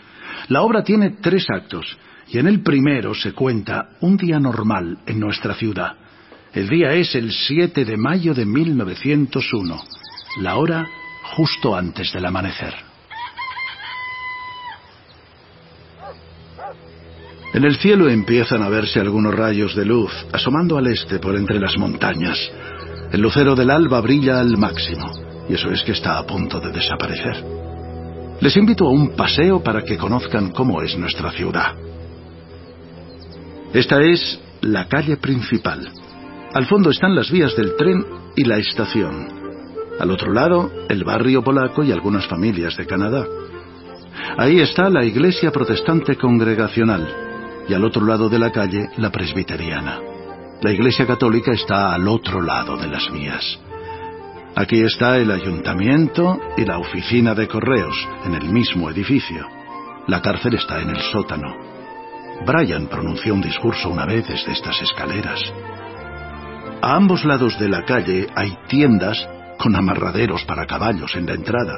La 0.50 0.62
obra 0.62 0.84
tiene 0.84 1.16
tres 1.20 1.48
actos 1.50 1.98
y 2.28 2.38
en 2.38 2.46
el 2.46 2.62
primero 2.62 3.16
se 3.16 3.34
cuenta 3.34 3.90
un 4.02 4.16
día 4.16 4.40
normal 4.40 5.00
en 5.08 5.20
nuestra 5.20 5.56
ciudad. 5.56 5.96
El 6.54 6.70
día 6.70 6.94
es 6.94 7.16
el 7.16 7.32
7 7.32 7.84
de 7.84 7.98
mayo 7.98 8.36
de 8.36 8.46
1901, 8.46 9.84
la 10.40 10.58
hora 10.58 10.88
justo 11.36 11.76
antes 11.76 12.14
del 12.14 12.28
amanecer. 12.28 12.91
En 17.54 17.66
el 17.66 17.76
cielo 17.76 18.08
empiezan 18.08 18.64
a 18.64 18.70
verse 18.70 19.02
algunos 19.02 19.36
rayos 19.36 19.76
de 19.76 19.84
luz 19.84 20.12
asomando 20.32 20.78
al 20.78 20.88
este 20.88 21.20
por 21.20 21.36
entre 21.36 21.60
las 21.60 21.78
montañas. 21.78 22.40
El 23.12 23.20
lucero 23.20 23.56
del 23.56 23.70
alba 23.70 24.00
brilla 24.00 24.40
al 24.40 24.58
máximo, 24.58 25.12
y 25.50 25.56
eso 25.56 25.70
es 25.70 25.84
que 25.84 25.92
está 25.92 26.18
a 26.18 26.26
punto 26.26 26.62
de 26.62 26.72
desaparecer. 26.72 27.44
Les 28.40 28.56
invito 28.56 28.86
a 28.86 28.92
un 28.92 29.10
paseo 29.18 29.62
para 29.62 29.84
que 29.84 29.98
conozcan 29.98 30.52
cómo 30.52 30.82
es 30.82 30.98
nuestra 30.98 31.32
ciudad. 31.32 31.76
Esta 33.74 34.02
es 34.02 34.40
la 34.62 34.88
calle 34.88 35.18
principal. 35.18 35.92
Al 36.54 36.68
fondo 36.68 36.90
están 36.90 37.16
las 37.16 37.30
vías 37.32 37.54
del 37.58 37.76
tren 37.76 38.06
y 38.34 38.46
la 38.46 38.60
estación. 38.60 39.28
Al 40.00 40.10
otro 40.10 40.32
lado, 40.32 40.72
el 40.88 41.04
barrio 41.04 41.44
polaco 41.44 41.84
y 41.84 41.92
algunas 41.92 42.26
familias 42.28 42.78
de 42.78 42.88
Canadá. 42.88 43.26
Ahí 44.38 44.62
está 44.62 44.90
la 44.90 45.04
iglesia 45.04 45.52
protestante 45.52 46.16
congregacional 46.16 47.31
y 47.68 47.74
al 47.74 47.84
otro 47.84 48.06
lado 48.06 48.30
de 48.30 48.40
la 48.40 48.52
calle 48.52 48.90
la 48.98 49.12
presbiteriana. 49.12 50.00
La 50.62 50.72
iglesia 50.72 51.08
católica 51.08 51.52
está 51.52 51.94
al 51.94 52.08
otro 52.08 52.42
lado 52.42 52.78
de 52.78 52.88
las 52.88 53.12
vías. 53.12 53.60
Aquí 54.56 54.82
está 54.82 55.18
el 55.18 55.32
ayuntamiento 55.32 56.40
y 56.58 56.66
la 56.66 56.78
oficina 56.78 57.34
de 57.34 57.48
correos, 57.48 57.96
en 58.26 58.36
el 58.36 58.50
mismo 58.50 58.90
edificio. 58.90 59.48
La 60.08 60.22
cárcel 60.22 60.56
está 60.56 60.82
en 60.82 60.90
el 60.90 61.02
sótano. 61.02 61.56
Brian 62.46 62.88
pronunció 62.88 63.34
un 63.34 63.42
discurso 63.42 63.90
una 63.90 64.06
vez 64.06 64.28
desde 64.28 64.52
estas 64.52 64.82
escaleras. 64.82 65.40
A 66.82 66.96
ambos 66.96 67.24
lados 67.26 67.58
de 67.60 67.70
la 67.70 67.86
calle 67.86 68.28
hay 68.36 68.58
tiendas 68.68 69.26
con 69.58 69.76
amarraderos 69.76 70.44
para 70.46 70.66
caballos 70.66 71.16
en 71.16 71.28
la 71.28 71.34
entrada. 71.34 71.78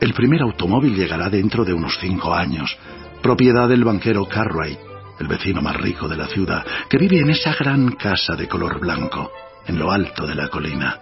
El 0.00 0.12
primer 0.12 0.42
automóvil 0.42 0.94
llegará 0.94 1.30
dentro 1.30 1.64
de 1.64 1.72
unos 1.72 1.98
cinco 2.00 2.34
años, 2.34 2.76
propiedad 3.22 3.68
del 3.68 3.84
banquero 3.84 4.26
Cartwright, 4.26 4.78
el 5.18 5.28
vecino 5.28 5.62
más 5.62 5.76
rico 5.76 6.08
de 6.08 6.16
la 6.16 6.26
ciudad, 6.26 6.64
que 6.88 6.98
vive 6.98 7.20
en 7.20 7.30
esa 7.30 7.54
gran 7.54 7.92
casa 7.92 8.34
de 8.34 8.48
color 8.48 8.80
blanco, 8.80 9.30
en 9.66 9.78
lo 9.78 9.90
alto 9.90 10.26
de 10.26 10.34
la 10.34 10.48
colina. 10.48 11.00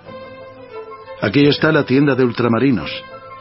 Aquí 1.20 1.46
está 1.46 1.72
la 1.72 1.84
tienda 1.84 2.14
de 2.14 2.24
ultramarinos 2.24 2.90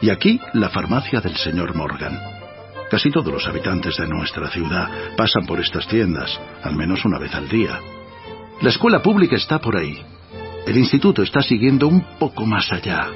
y 0.00 0.10
aquí 0.10 0.40
la 0.54 0.70
farmacia 0.70 1.20
del 1.20 1.36
señor 1.36 1.74
Morgan. 1.74 2.18
Casi 2.90 3.10
todos 3.10 3.32
los 3.32 3.46
habitantes 3.46 3.96
de 3.96 4.06
nuestra 4.06 4.48
ciudad 4.48 4.88
pasan 5.16 5.46
por 5.46 5.60
estas 5.60 5.86
tiendas, 5.88 6.38
al 6.62 6.76
menos 6.76 7.04
una 7.04 7.18
vez 7.18 7.34
al 7.34 7.48
día. 7.48 7.80
La 8.60 8.70
escuela 8.70 9.02
pública 9.02 9.36
está 9.36 9.58
por 9.58 9.76
ahí. 9.76 10.00
El 10.66 10.76
instituto 10.76 11.22
está 11.22 11.42
siguiendo 11.42 11.88
un 11.88 12.02
poco 12.18 12.46
más 12.46 12.70
allá. 12.72 13.08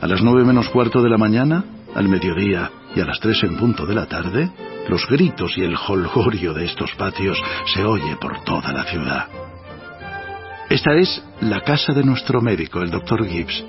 A 0.00 0.06
las 0.06 0.22
nueve 0.22 0.44
menos 0.44 0.68
cuarto 0.68 1.02
de 1.02 1.08
la 1.08 1.18
mañana, 1.18 1.64
al 1.94 2.08
mediodía 2.08 2.70
y 2.96 3.00
a 3.00 3.04
las 3.04 3.20
tres 3.20 3.42
en 3.42 3.56
punto 3.56 3.84
de 3.84 3.94
la 3.94 4.06
tarde, 4.06 4.50
los 4.88 5.06
gritos 5.06 5.56
y 5.58 5.62
el 5.62 5.76
jolgorio 5.76 6.54
de 6.54 6.64
estos 6.64 6.92
patios 6.92 7.38
se 7.66 7.84
oye 7.84 8.16
por 8.16 8.42
toda 8.42 8.72
la 8.72 8.84
ciudad. 8.84 9.28
Esta 10.70 10.94
es 10.94 11.22
la 11.42 11.60
casa 11.60 11.92
de 11.92 12.02
nuestro 12.02 12.40
médico, 12.40 12.80
el 12.80 12.90
doctor 12.90 13.24
Gibbs. 13.26 13.64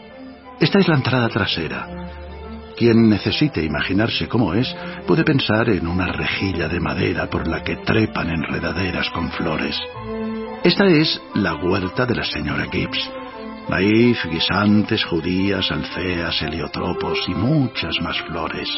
Esta 0.61 0.79
es 0.79 0.87
la 0.87 0.95
entrada 0.95 1.27
trasera. 1.27 1.87
Quien 2.77 3.09
necesite 3.09 3.61
imaginarse 3.61 4.29
cómo 4.29 4.53
es, 4.53 4.73
puede 5.05 5.25
pensar 5.25 5.69
en 5.69 5.87
una 5.87 6.07
rejilla 6.07 6.69
de 6.69 6.79
madera 6.79 7.29
por 7.29 7.47
la 7.47 7.61
que 7.63 7.75
trepan 7.77 8.29
enredaderas 8.29 9.09
con 9.09 9.29
flores. 9.31 9.77
Esta 10.63 10.85
es 10.85 11.21
la 11.35 11.55
huerta 11.55 12.05
de 12.05 12.15
la 12.15 12.23
señora 12.23 12.65
Gibbs. 12.71 13.09
Maíz, 13.67 14.19
guisantes, 14.31 15.03
judías, 15.03 15.69
alceas, 15.69 16.41
heliotropos 16.41 17.19
y 17.27 17.35
muchas 17.35 17.99
más 18.01 18.17
flores. 18.21 18.69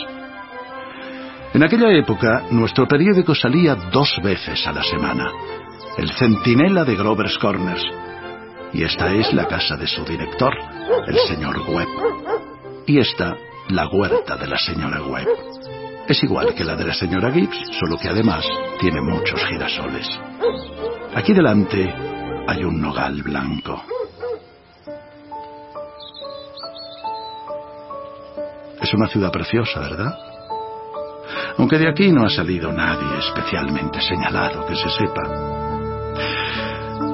En 1.52 1.64
aquella 1.64 1.92
época, 1.92 2.44
nuestro 2.52 2.88
periódico 2.88 3.34
salía 3.34 3.74
dos 3.74 4.20
veces 4.24 4.68
a 4.68 4.72
la 4.72 4.84
semana. 4.84 5.32
El 5.98 6.12
Centinela 6.12 6.84
de 6.84 6.96
Grover's 6.96 7.40
Corners. 7.40 7.84
Y 8.72 8.84
esta 8.84 9.12
es 9.16 9.34
la 9.34 9.48
casa 9.48 9.76
de 9.76 9.88
su 9.88 10.06
director, 10.06 10.54
el 11.08 11.18
señor 11.28 11.60
Webb. 11.68 11.90
Y 12.86 13.00
esta, 13.00 13.36
la 13.70 13.88
huerta 13.88 14.38
de 14.38 14.48
la 14.48 14.60
señora 14.60 15.02
Webb. 15.02 15.28
Es 16.08 16.22
igual 16.22 16.54
que 16.54 16.64
la 16.64 16.76
de 16.76 16.86
la 16.86 16.94
señora 16.94 17.32
Gibbs, 17.32 17.58
solo 17.80 17.98
que 17.98 18.10
además 18.10 18.46
tiene 18.80 19.02
muchos 19.02 19.44
girasoles. 19.46 20.08
Aquí 21.16 21.34
delante 21.34 21.92
hay 22.48 22.64
un 22.64 22.80
nogal 22.80 23.24
blanco. 23.24 23.84
Es 28.80 28.94
una 28.94 29.08
ciudad 29.08 29.32
preciosa, 29.32 29.80
¿verdad? 29.80 30.29
Aunque 31.58 31.78
de 31.78 31.90
aquí 31.90 32.12
no 32.12 32.26
ha 32.26 32.30
salido 32.30 32.72
nadie 32.72 33.20
especialmente 33.20 34.02
señalado 34.02 34.66
que 34.66 34.76
se 34.76 34.90
sepa. 34.90 35.22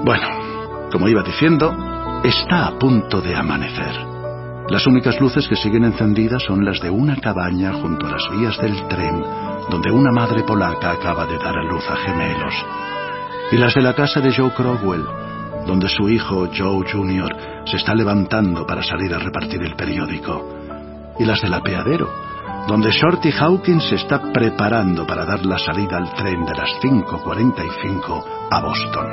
Bueno, 0.03 0.45
Como 0.91 1.09
iba 1.09 1.23
diciendo, 1.23 1.75
está 2.23 2.67
a 2.67 2.79
punto 2.79 3.19
de 3.19 3.35
amanecer. 3.35 3.93
Las 4.69 4.87
únicas 4.87 5.19
luces 5.19 5.47
que 5.47 5.55
siguen 5.55 5.83
encendidas 5.83 6.41
son 6.43 6.63
las 6.63 6.79
de 6.79 6.89
una 6.89 7.17
cabaña 7.17 7.73
junto 7.73 8.07
a 8.07 8.11
las 8.11 8.29
vías 8.31 8.57
del 8.59 8.87
tren, 8.87 9.21
donde 9.69 9.91
una 9.91 10.11
madre 10.11 10.43
polaca 10.43 10.91
acaba 10.91 11.25
de 11.25 11.37
dar 11.37 11.57
a 11.57 11.63
luz 11.63 11.83
a 11.89 11.97
gemelos. 11.97 12.53
Y 13.51 13.57
las 13.57 13.75
de 13.75 13.81
la 13.81 13.93
casa 13.93 14.21
de 14.21 14.33
Joe 14.33 14.51
Crowell, 14.51 15.05
donde 15.67 15.89
su 15.89 16.09
hijo 16.09 16.47
Joe 16.55 16.89
Jr. 16.89 17.63
se 17.65 17.77
está 17.77 17.93
levantando 17.93 18.65
para 18.65 18.81
salir 18.81 19.13
a 19.13 19.19
repartir 19.19 19.61
el 19.61 19.75
periódico. 19.75 20.47
Y 21.19 21.25
las 21.25 21.41
del 21.41 21.53
apeadero, 21.53 22.09
donde 22.67 22.91
Shorty 22.91 23.31
Hawkins 23.31 23.83
se 23.89 23.95
está 23.95 24.19
preparando 24.31 25.05
para 25.05 25.25
dar 25.25 25.45
la 25.45 25.57
salida 25.59 25.97
al 25.97 26.13
tren 26.13 26.45
de 26.45 26.55
las 26.55 26.69
5.45 26.81 28.23
a 28.49 28.61
Boston. 28.61 29.07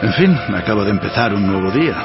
En 0.00 0.12
fin, 0.12 0.38
acaba 0.54 0.84
de 0.84 0.90
empezar 0.90 1.34
un 1.34 1.46
nuevo 1.46 1.70
día. 1.70 1.96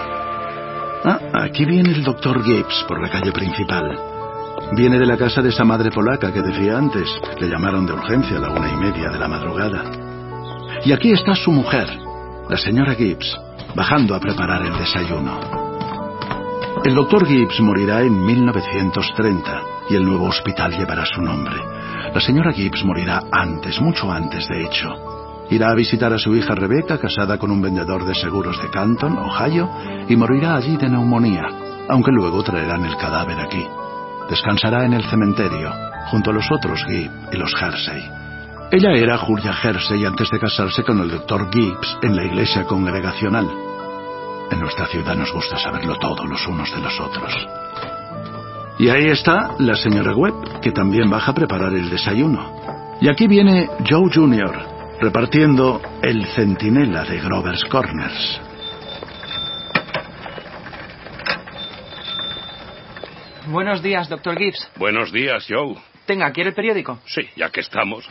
Ah, 1.05 1.19
aquí 1.33 1.63
viene 1.65 1.91
el 1.91 2.03
doctor 2.03 2.43
Gibbs 2.43 2.85
por 2.87 3.01
la 3.01 3.09
calle 3.09 3.31
principal. 3.31 3.97
Viene 4.75 4.97
de 4.97 5.05
la 5.05 5.17
casa 5.17 5.41
de 5.41 5.49
esa 5.49 5.63
madre 5.63 5.91
polaca 5.91 6.31
que 6.31 6.41
decía 6.41 6.77
antes. 6.77 7.07
Le 7.39 7.47
llamaron 7.47 7.85
de 7.85 7.93
urgencia 7.93 8.37
a 8.37 8.41
la 8.41 8.51
una 8.51 8.71
y 8.71 8.77
media 8.77 9.09
de 9.09 9.19
la 9.19 9.27
madrugada. 9.27 9.83
Y 10.83 10.91
aquí 10.91 11.11
está 11.11 11.35
su 11.35 11.51
mujer, 11.51 11.87
la 12.49 12.57
señora 12.57 12.95
Gibbs, 12.95 13.37
bajando 13.75 14.15
a 14.15 14.19
preparar 14.19 14.65
el 14.65 14.77
desayuno. 14.77 15.72
El 16.83 16.95
doctor 16.95 17.25
Gibbs 17.25 17.61
morirá 17.61 18.01
en 18.01 18.25
1930 18.25 19.61
y 19.89 19.95
el 19.95 20.03
nuevo 20.03 20.25
hospital 20.25 20.77
llevará 20.77 21.05
su 21.05 21.21
nombre. 21.21 21.55
La 22.13 22.19
señora 22.19 22.51
Gibbs 22.51 22.83
morirá 22.83 23.23
antes, 23.31 23.79
mucho 23.79 24.11
antes 24.11 24.45
de 24.49 24.65
hecho. 24.65 24.89
Irá 25.49 25.71
a 25.71 25.75
visitar 25.75 26.11
a 26.11 26.17
su 26.17 26.35
hija 26.35 26.55
Rebecca, 26.55 26.97
casada 26.97 27.37
con 27.37 27.51
un 27.51 27.61
vendedor 27.61 28.03
de 28.03 28.13
seguros 28.13 28.61
de 28.61 28.69
Canton, 28.69 29.17
Ohio, 29.17 29.69
y 30.09 30.17
morirá 30.17 30.57
allí 30.57 30.75
de 30.75 30.89
neumonía, 30.89 31.45
aunque 31.87 32.11
luego 32.11 32.43
traerán 32.43 32.83
el 32.83 32.97
cadáver 32.97 33.39
aquí. 33.39 33.65
Descansará 34.29 34.83
en 34.83 34.91
el 34.91 35.05
cementerio, 35.05 35.71
junto 36.07 36.31
a 36.31 36.33
los 36.33 36.51
otros 36.51 36.83
Gibb 36.83 37.11
y 37.31 37.37
los 37.37 37.53
Hersey. 37.61 38.03
Ella 38.71 38.91
era 38.91 39.17
Julia 39.17 39.55
Hersey 39.63 40.03
antes 40.03 40.29
de 40.29 40.39
casarse 40.39 40.83
con 40.83 40.99
el 40.99 41.11
doctor 41.11 41.49
Gibbs 41.49 41.97
en 42.01 42.13
la 42.13 42.25
iglesia 42.25 42.65
congregacional. 42.65 43.72
En 44.51 44.59
nuestra 44.59 44.88
ciudad 44.88 45.15
nos 45.15 45.31
gusta 45.31 45.57
saberlo 45.57 45.97
todo 45.97 46.25
los 46.25 46.45
unos 46.47 46.73
de 46.73 46.81
los 46.81 46.99
otros. 46.99 47.33
Y 48.80 48.89
ahí 48.89 49.09
está 49.09 49.55
la 49.59 49.75
señora 49.75 50.15
Webb, 50.15 50.59
que 50.61 50.72
también 50.72 51.09
baja 51.09 51.31
a 51.31 51.35
preparar 51.35 51.73
el 51.73 51.89
desayuno. 51.89 52.97
Y 53.01 53.09
aquí 53.09 53.27
viene 53.27 53.69
Joe 53.89 54.09
Jr., 54.13 54.99
repartiendo 54.99 55.81
el 56.01 56.25
centinela 56.27 57.03
de 57.03 57.19
Grover's 57.19 57.65
Corners. 57.65 58.41
Buenos 63.47 63.83
días, 63.83 64.07
doctor 64.09 64.38
Gibbs. 64.38 64.69
Buenos 64.77 65.11
días, 65.11 65.45
Joe. 65.47 65.75
Tenga, 66.06 66.32
¿quiere 66.32 66.49
el 66.49 66.56
periódico? 66.56 66.99
Sí, 67.06 67.22
ya 67.38 67.49
que 67.49 67.61
estamos. 67.61 68.06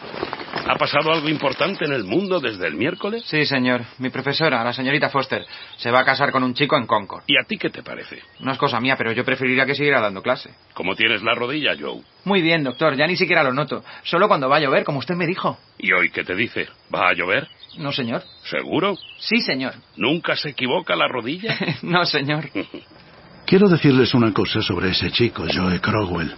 ¿Ha 0.66 0.76
pasado 0.76 1.12
algo 1.12 1.28
importante 1.28 1.84
en 1.84 1.92
el 1.92 2.04
mundo 2.04 2.40
desde 2.40 2.66
el 2.66 2.74
miércoles? 2.74 3.22
Sí, 3.26 3.44
señor. 3.44 3.82
Mi 3.98 4.08
profesora, 4.08 4.64
la 4.64 4.72
señorita 4.72 5.10
Foster, 5.10 5.44
se 5.76 5.90
va 5.90 6.00
a 6.00 6.04
casar 6.04 6.32
con 6.32 6.42
un 6.42 6.54
chico 6.54 6.76
en 6.76 6.86
Concord. 6.86 7.24
¿Y 7.26 7.36
a 7.36 7.44
ti 7.46 7.58
qué 7.58 7.68
te 7.68 7.82
parece? 7.82 8.22
No 8.40 8.52
es 8.52 8.58
cosa 8.58 8.80
mía, 8.80 8.96
pero 8.96 9.12
yo 9.12 9.24
preferiría 9.24 9.66
que 9.66 9.74
siguiera 9.74 10.00
dando 10.00 10.22
clase. 10.22 10.50
¿Cómo 10.72 10.94
tienes 10.94 11.22
la 11.22 11.34
rodilla, 11.34 11.72
Joe? 11.78 12.00
Muy 12.24 12.40
bien, 12.40 12.64
doctor. 12.64 12.96
Ya 12.96 13.06
ni 13.06 13.16
siquiera 13.16 13.42
lo 13.42 13.52
noto. 13.52 13.84
Solo 14.04 14.26
cuando 14.26 14.48
va 14.48 14.56
a 14.56 14.60
llover, 14.60 14.84
como 14.84 14.98
usted 14.98 15.14
me 15.14 15.26
dijo. 15.26 15.58
¿Y 15.78 15.92
hoy 15.92 16.10
qué 16.10 16.24
te 16.24 16.34
dice? 16.34 16.68
¿Va 16.94 17.10
a 17.10 17.12
llover? 17.12 17.48
No, 17.76 17.92
señor. 17.92 18.22
¿Seguro? 18.44 18.96
Sí, 19.18 19.40
señor. 19.42 19.74
¿Nunca 19.96 20.36
se 20.36 20.50
equivoca 20.50 20.96
la 20.96 21.08
rodilla? 21.08 21.54
no, 21.82 22.06
señor. 22.06 22.48
Quiero 23.46 23.68
decirles 23.68 24.14
una 24.14 24.32
cosa 24.32 24.62
sobre 24.62 24.90
ese 24.90 25.10
chico, 25.10 25.44
Joe 25.52 25.78
Crowell. 25.80 26.34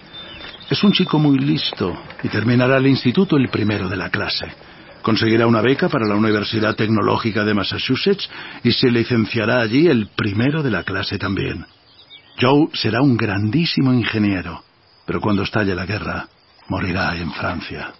Es 0.71 0.83
un 0.83 0.93
chico 0.93 1.19
muy 1.19 1.39
listo 1.39 1.95
y 2.23 2.29
terminará 2.29 2.79
el 2.79 2.87
instituto 2.87 3.37
el 3.37 3.49
primero 3.49 3.89
de 3.89 3.97
la 3.97 4.11
clase. 4.11 4.47
Conseguirá 5.03 5.47
una 5.47 5.61
beca 5.61 5.89
para 5.89 6.07
la 6.07 6.15
Universidad 6.15 6.75
Tecnológica 6.75 7.45
de 7.45 7.53
Massachusetts 7.53 8.29
y 8.63 8.73
se 8.73 8.91
licenciará 8.91 9.61
allí 9.61 9.87
el 9.87 10.09
primero 10.17 10.63
de 10.63 10.71
la 10.71 10.83
clase 10.83 11.19
también. 11.19 11.67
Joe 12.41 12.69
será 12.73 13.03
un 13.03 13.17
grandísimo 13.17 13.93
ingeniero, 13.93 14.65
pero 15.05 15.21
cuando 15.21 15.43
estalle 15.43 15.75
la 15.75 15.85
guerra, 15.85 16.27
morirá 16.69 17.15
en 17.17 17.31
Francia. 17.33 17.93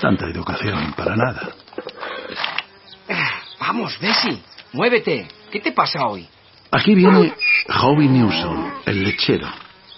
Tanta 0.00 0.26
educación 0.26 0.92
para 0.96 1.14
nada. 1.14 1.50
Vamos, 3.60 3.96
Bessie, 4.00 4.42
muévete. 4.72 5.28
¿Qué 5.50 5.60
te 5.60 5.70
pasa 5.72 6.06
hoy? 6.06 6.26
Aquí 6.72 6.94
viene 6.94 7.34
Howie 7.80 8.08
Newsom, 8.08 8.72
el 8.86 9.04
lechero. 9.04 9.48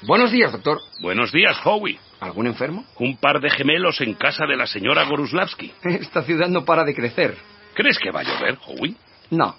Buenos 0.05 0.33
días, 0.33 0.51
doctor. 0.51 0.81
Buenos 1.01 1.31
días, 1.31 1.57
Howie. 1.65 1.97
¿Algún 2.19 2.49
enfermo? 2.49 2.85
Un 2.99 3.17
par 3.19 3.41
de 3.41 3.49
gemelos 3.51 4.01
en 4.01 4.15
casa 4.15 4.47
de 4.47 4.57
la 4.57 4.67
señora 4.67 5.05
Goruslavsky. 5.05 5.73
Esta 5.85 6.23
ciudad 6.23 6.49
no 6.49 6.65
para 6.65 6.83
de 6.83 6.93
crecer. 6.93 7.37
¿Crees 7.75 7.99
que 8.01 8.11
va 8.11 8.21
a 8.21 8.23
llover, 8.25 8.59
Howie? 8.67 8.97
No. 9.31 9.55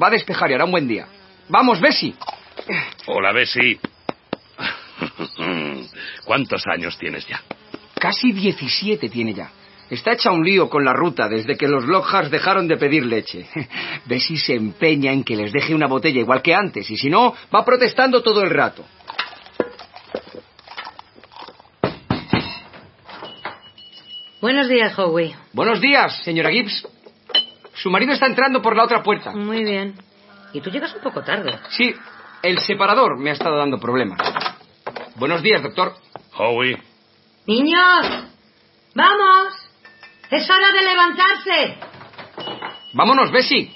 Va 0.00 0.08
a 0.08 0.10
despejar 0.10 0.50
y 0.50 0.54
hará 0.54 0.66
un 0.66 0.72
buen 0.72 0.86
día. 0.86 1.06
¡Vamos, 1.48 1.80
Bessie! 1.80 2.14
Hola, 3.06 3.32
Bessie. 3.32 3.80
¿Cuántos 6.26 6.62
años 6.66 6.98
tienes 6.98 7.26
ya? 7.26 7.40
Casi 7.98 8.32
17 8.32 9.08
tiene 9.08 9.32
ya. 9.32 9.50
Está 9.88 10.12
hecha 10.12 10.30
un 10.30 10.44
lío 10.44 10.68
con 10.68 10.84
la 10.84 10.92
ruta 10.92 11.26
desde 11.26 11.56
que 11.56 11.68
los 11.68 11.84
Lockharts 11.84 12.30
dejaron 12.30 12.68
de 12.68 12.76
pedir 12.76 13.06
leche. 13.06 13.46
Bessie 14.04 14.36
se 14.36 14.54
empeña 14.56 15.12
en 15.12 15.24
que 15.24 15.36
les 15.36 15.52
deje 15.52 15.74
una 15.74 15.86
botella 15.86 16.20
igual 16.20 16.42
que 16.42 16.54
antes, 16.54 16.90
y 16.90 16.98
si 16.98 17.08
no, 17.08 17.34
va 17.54 17.64
protestando 17.64 18.22
todo 18.22 18.42
el 18.42 18.50
rato. 18.50 18.84
Buenos 24.46 24.68
días, 24.68 24.96
Howie. 24.96 25.34
Buenos 25.52 25.80
días, 25.80 26.22
señora 26.22 26.52
Gibbs. 26.52 26.86
Su 27.74 27.90
marido 27.90 28.12
está 28.12 28.26
entrando 28.26 28.62
por 28.62 28.76
la 28.76 28.84
otra 28.84 29.02
puerta. 29.02 29.32
Muy 29.32 29.64
bien. 29.64 29.96
Y 30.52 30.60
tú 30.60 30.70
llegas 30.70 30.94
un 30.94 31.00
poco 31.00 31.24
tarde. 31.24 31.58
Sí, 31.70 31.92
el 32.44 32.60
separador 32.60 33.18
me 33.18 33.30
ha 33.30 33.32
estado 33.32 33.58
dando 33.58 33.80
problemas. 33.80 34.20
Buenos 35.16 35.42
días, 35.42 35.64
doctor. 35.64 35.96
Howie. 36.38 36.80
Niños, 37.48 38.06
vamos. 38.94 39.52
Es 40.30 40.48
hora 40.48 40.70
de 40.70 40.82
levantarse. 40.84 41.78
Vámonos, 42.92 43.32
Bessie. 43.32 43.74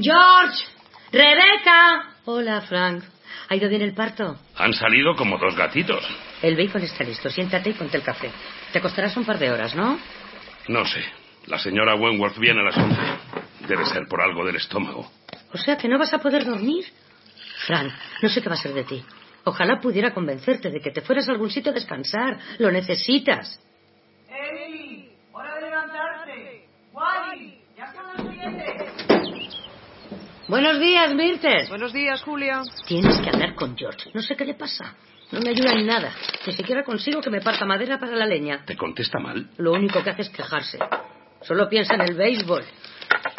George, 0.00 0.64
Rebeca. 1.10 2.14
Hola, 2.26 2.60
Frank. 2.60 3.02
¿Ha 3.48 3.56
ido 3.56 3.68
bien 3.68 3.82
el 3.82 3.92
parto? 3.92 4.36
Han 4.54 4.72
salido 4.72 5.16
como 5.16 5.36
dos 5.36 5.56
gatitos. 5.56 6.06
El 6.42 6.56
bacon 6.56 6.82
está 6.82 7.02
listo. 7.02 7.28
Siéntate 7.28 7.70
y 7.70 7.72
ponte 7.72 7.96
el 7.96 8.04
café. 8.04 8.30
Te 8.72 8.78
acostarás 8.78 9.16
un 9.16 9.24
par 9.24 9.38
de 9.38 9.50
horas, 9.50 9.74
¿no? 9.74 9.98
No 10.68 10.84
sé. 10.84 11.02
La 11.46 11.58
señora 11.58 11.94
Wentworth 11.94 12.38
viene 12.38 12.60
a 12.60 12.64
las 12.64 12.76
once. 12.76 13.00
Debe 13.66 13.86
ser 13.86 14.06
por 14.06 14.20
algo 14.20 14.44
del 14.44 14.56
estómago. 14.56 15.10
O 15.52 15.58
sea 15.58 15.76
que 15.76 15.88
no 15.88 15.98
vas 15.98 16.12
a 16.12 16.18
poder 16.18 16.44
dormir. 16.44 16.84
Frank, 17.66 17.92
no 18.22 18.28
sé 18.28 18.42
qué 18.42 18.48
va 18.48 18.54
a 18.54 18.58
ser 18.58 18.74
de 18.74 18.84
ti. 18.84 19.02
Ojalá 19.44 19.80
pudiera 19.80 20.12
convencerte 20.12 20.70
de 20.70 20.80
que 20.80 20.90
te 20.90 21.00
fueras 21.00 21.28
a 21.28 21.32
algún 21.32 21.50
sitio 21.50 21.72
a 21.72 21.74
descansar. 21.74 22.38
Lo 22.58 22.70
necesitas. 22.70 23.58
¡Ey! 24.28 25.10
¡Hora 25.32 25.54
de 25.54 25.60
levantarse! 25.62 26.64
¡Wally! 26.92 27.58
¡Ya 27.76 27.92
son 27.92 28.06
las 28.06 28.34
siete! 28.34 29.48
Buenos 30.48 30.78
días, 30.78 31.14
Mirtes. 31.14 31.68
Buenos 31.70 31.92
días, 31.92 32.22
Julia. 32.22 32.62
Tienes 32.86 33.18
que 33.20 33.30
hablar 33.30 33.54
con 33.54 33.76
George. 33.76 34.10
No 34.12 34.20
sé 34.20 34.36
qué 34.36 34.44
le 34.44 34.54
pasa. 34.54 34.94
No 35.30 35.40
me 35.40 35.50
ayuda 35.50 35.72
en 35.72 35.86
nada. 35.86 36.12
Ni 36.46 36.52
siquiera 36.54 36.82
consigo 36.82 37.20
que 37.20 37.30
me 37.30 37.40
parta 37.40 37.66
madera 37.66 37.98
para 37.98 38.16
la 38.16 38.26
leña. 38.26 38.64
¿Te 38.64 38.76
contesta 38.76 39.18
mal? 39.18 39.50
Lo 39.58 39.72
único 39.72 40.02
que 40.02 40.10
hace 40.10 40.22
es 40.22 40.30
quejarse. 40.30 40.78
Solo 41.42 41.68
piensa 41.68 41.94
en 41.94 42.00
el 42.00 42.14
béisbol. 42.14 42.64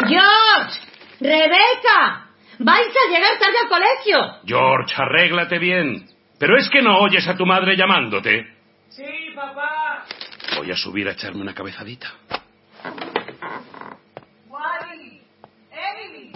¡George! 0.08 0.80
¡Rebeca! 1.20 2.28
¡Vais 2.60 2.88
a 2.88 3.12
llegar 3.12 3.40
tarde 3.40 3.58
al 3.64 3.70
colegio! 3.70 4.40
George, 4.46 4.94
arréglate 4.98 5.58
bien. 5.60 6.06
Pero 6.38 6.58
es 6.58 6.70
que 6.70 6.82
no 6.82 7.00
oyes 7.00 7.28
a 7.28 7.36
tu 7.36 7.46
madre 7.46 7.76
llamándote. 7.76 8.48
Sí, 8.90 9.32
papá. 9.36 10.06
Voy 10.58 10.72
a 10.72 10.76
subir 10.76 11.08
a 11.08 11.12
echarme 11.12 11.42
una 11.42 11.54
cabezadita. 11.54 12.12
Wally, 14.48 15.22
Emily, 15.72 16.32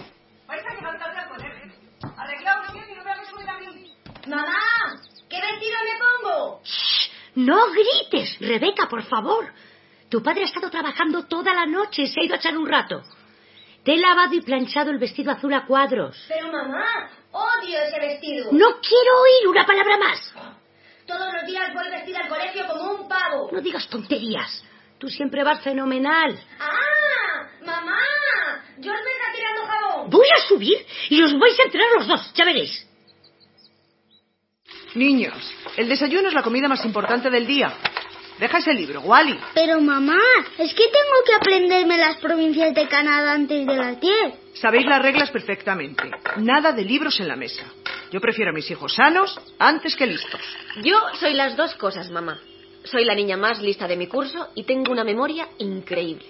vais 0.46 0.64
a 0.66 0.74
llegar 0.74 0.98
tarde 0.98 1.18
al 1.18 1.28
colegio. 1.28 1.72
Arreglaos 2.16 2.72
bien 2.72 2.84
y 2.90 2.94
no 2.96 3.04
me 3.04 3.10
hagáis 3.10 3.28
subir 3.28 3.48
a 3.48 3.58
mí. 3.58 3.92
Mamá, 4.28 4.44
¿qué 4.44 4.73
vestido 5.54 5.78
me 5.84 5.98
pongo? 5.98 6.60
No 7.36 7.66
grites, 7.72 8.38
Rebeca, 8.40 8.88
por 8.88 9.02
favor. 9.04 9.52
Tu 10.08 10.22
padre 10.22 10.42
ha 10.42 10.46
estado 10.46 10.70
trabajando 10.70 11.26
toda 11.26 11.54
la 11.54 11.66
noche 11.66 12.02
y 12.02 12.06
se 12.06 12.20
ha 12.20 12.24
ido 12.24 12.34
a 12.34 12.38
echar 12.38 12.56
un 12.56 12.68
rato. 12.68 13.02
Te 13.84 13.94
he 13.94 13.98
lavado 13.98 14.34
y 14.34 14.40
planchado 14.40 14.90
el 14.90 14.98
vestido 14.98 15.32
azul 15.32 15.52
a 15.52 15.66
cuadros. 15.66 16.16
Pero 16.28 16.50
mamá, 16.50 17.10
odio 17.32 17.78
ese 17.80 17.98
vestido. 17.98 18.52
No 18.52 18.80
quiero 18.80 19.20
oír 19.20 19.48
una 19.48 19.66
palabra 19.66 19.98
más. 19.98 20.34
Todos 21.06 21.34
los 21.34 21.46
días 21.46 21.74
voy 21.74 21.90
vestida 21.90 22.20
al 22.20 22.28
colegio 22.28 22.66
como 22.66 22.92
un 22.92 23.08
pavo. 23.08 23.50
No 23.52 23.60
digas 23.60 23.88
tonterías. 23.88 24.64
Tú 24.98 25.08
siempre 25.08 25.44
vas 25.44 25.62
fenomenal. 25.62 26.38
¡Ah! 26.60 27.48
¡Mamá! 27.60 27.98
George 28.80 29.02
me 29.04 29.10
está 29.10 29.24
subir 30.48 30.86
y 31.10 31.22
os 31.22 31.38
vais 31.38 31.58
a 31.58 31.64
enterar 31.64 31.88
los 31.96 32.06
dos, 32.06 32.32
ya 32.34 32.44
veréis. 32.44 32.83
Niños, 34.94 35.34
el 35.76 35.88
desayuno 35.88 36.28
es 36.28 36.34
la 36.34 36.42
comida 36.42 36.68
más 36.68 36.84
importante 36.84 37.28
del 37.28 37.46
día. 37.46 37.72
Deja 38.38 38.58
ese 38.58 38.74
libro, 38.74 39.00
Wally. 39.00 39.38
Pero 39.54 39.80
mamá, 39.80 40.18
es 40.58 40.72
que 40.74 40.84
tengo 40.84 41.24
que 41.26 41.34
aprenderme 41.34 41.96
las 41.96 42.16
provincias 42.16 42.74
de 42.74 42.88
Canadá 42.88 43.32
antes 43.32 43.66
de 43.66 43.76
las 43.76 44.00
10. 44.00 44.14
Sabéis 44.54 44.86
las 44.86 45.02
reglas 45.02 45.30
perfectamente. 45.30 46.04
Nada 46.36 46.72
de 46.72 46.84
libros 46.84 47.18
en 47.20 47.28
la 47.28 47.36
mesa. 47.36 47.64
Yo 48.10 48.20
prefiero 48.20 48.50
a 48.50 48.54
mis 48.54 48.70
hijos 48.70 48.94
sanos 48.94 49.40
antes 49.58 49.96
que 49.96 50.06
listos. 50.06 50.40
Yo 50.82 50.96
soy 51.18 51.34
las 51.34 51.56
dos 51.56 51.74
cosas, 51.74 52.10
mamá. 52.10 52.40
Soy 52.84 53.04
la 53.04 53.14
niña 53.14 53.36
más 53.36 53.60
lista 53.60 53.88
de 53.88 53.96
mi 53.96 54.06
curso 54.06 54.50
y 54.54 54.64
tengo 54.64 54.92
una 54.92 55.04
memoria 55.04 55.48
increíble. 55.58 56.26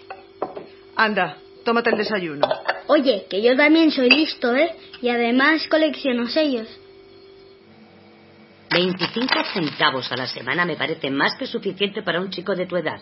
Anda, 0.97 1.39
tómate 1.65 1.91
el 1.91 1.99
desayuno. 1.99 2.49
Oye, 2.87 3.27
que 3.29 3.43
yo 3.43 3.57
también 3.57 3.91
soy 3.91 4.09
listo, 4.09 4.55
¿eh? 4.55 4.75
Y 5.03 5.09
además 5.09 5.67
colecciono 5.69 6.29
sellos. 6.29 6.69
25 8.75 9.45
centavos 9.53 10.11
a 10.11 10.17
la 10.17 10.27
semana 10.27 10.65
me 10.65 10.75
parece 10.75 11.09
más 11.09 11.37
que 11.37 11.47
suficiente 11.47 12.03
para 12.03 12.21
un 12.21 12.29
chico 12.29 12.57
de 12.57 12.67
tu 12.67 12.77
edad. 12.77 13.01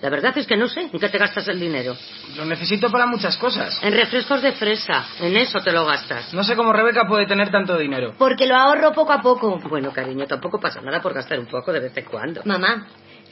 La 0.00 0.08
verdad 0.08 0.36
es 0.36 0.46
que 0.46 0.56
no 0.56 0.66
sé 0.68 0.80
en 0.80 0.98
qué 0.98 1.08
te 1.10 1.18
gastas 1.18 1.46
el 1.48 1.60
dinero. 1.60 1.94
Lo 2.34 2.46
necesito 2.46 2.90
para 2.90 3.06
muchas 3.06 3.36
cosas. 3.36 3.78
En 3.82 3.92
refrescos 3.92 4.40
de 4.40 4.52
fresa, 4.52 5.06
en 5.20 5.36
eso 5.36 5.60
te 5.60 5.70
lo 5.70 5.84
gastas. 5.84 6.32
No 6.32 6.42
sé 6.42 6.56
cómo 6.56 6.72
Rebeca 6.72 7.06
puede 7.06 7.26
tener 7.26 7.50
tanto 7.50 7.76
dinero. 7.76 8.14
Porque 8.18 8.46
lo 8.46 8.56
ahorro 8.56 8.92
poco 8.92 9.12
a 9.12 9.20
poco. 9.20 9.60
Bueno, 9.68 9.92
cariño, 9.92 10.26
tampoco 10.26 10.58
pasa 10.58 10.80
nada 10.80 11.00
por 11.02 11.12
gastar 11.12 11.38
un 11.38 11.46
poco 11.46 11.72
de 11.72 11.80
vez 11.80 11.96
en 11.96 12.04
cuando. 12.06 12.40
Mamá, 12.46 12.88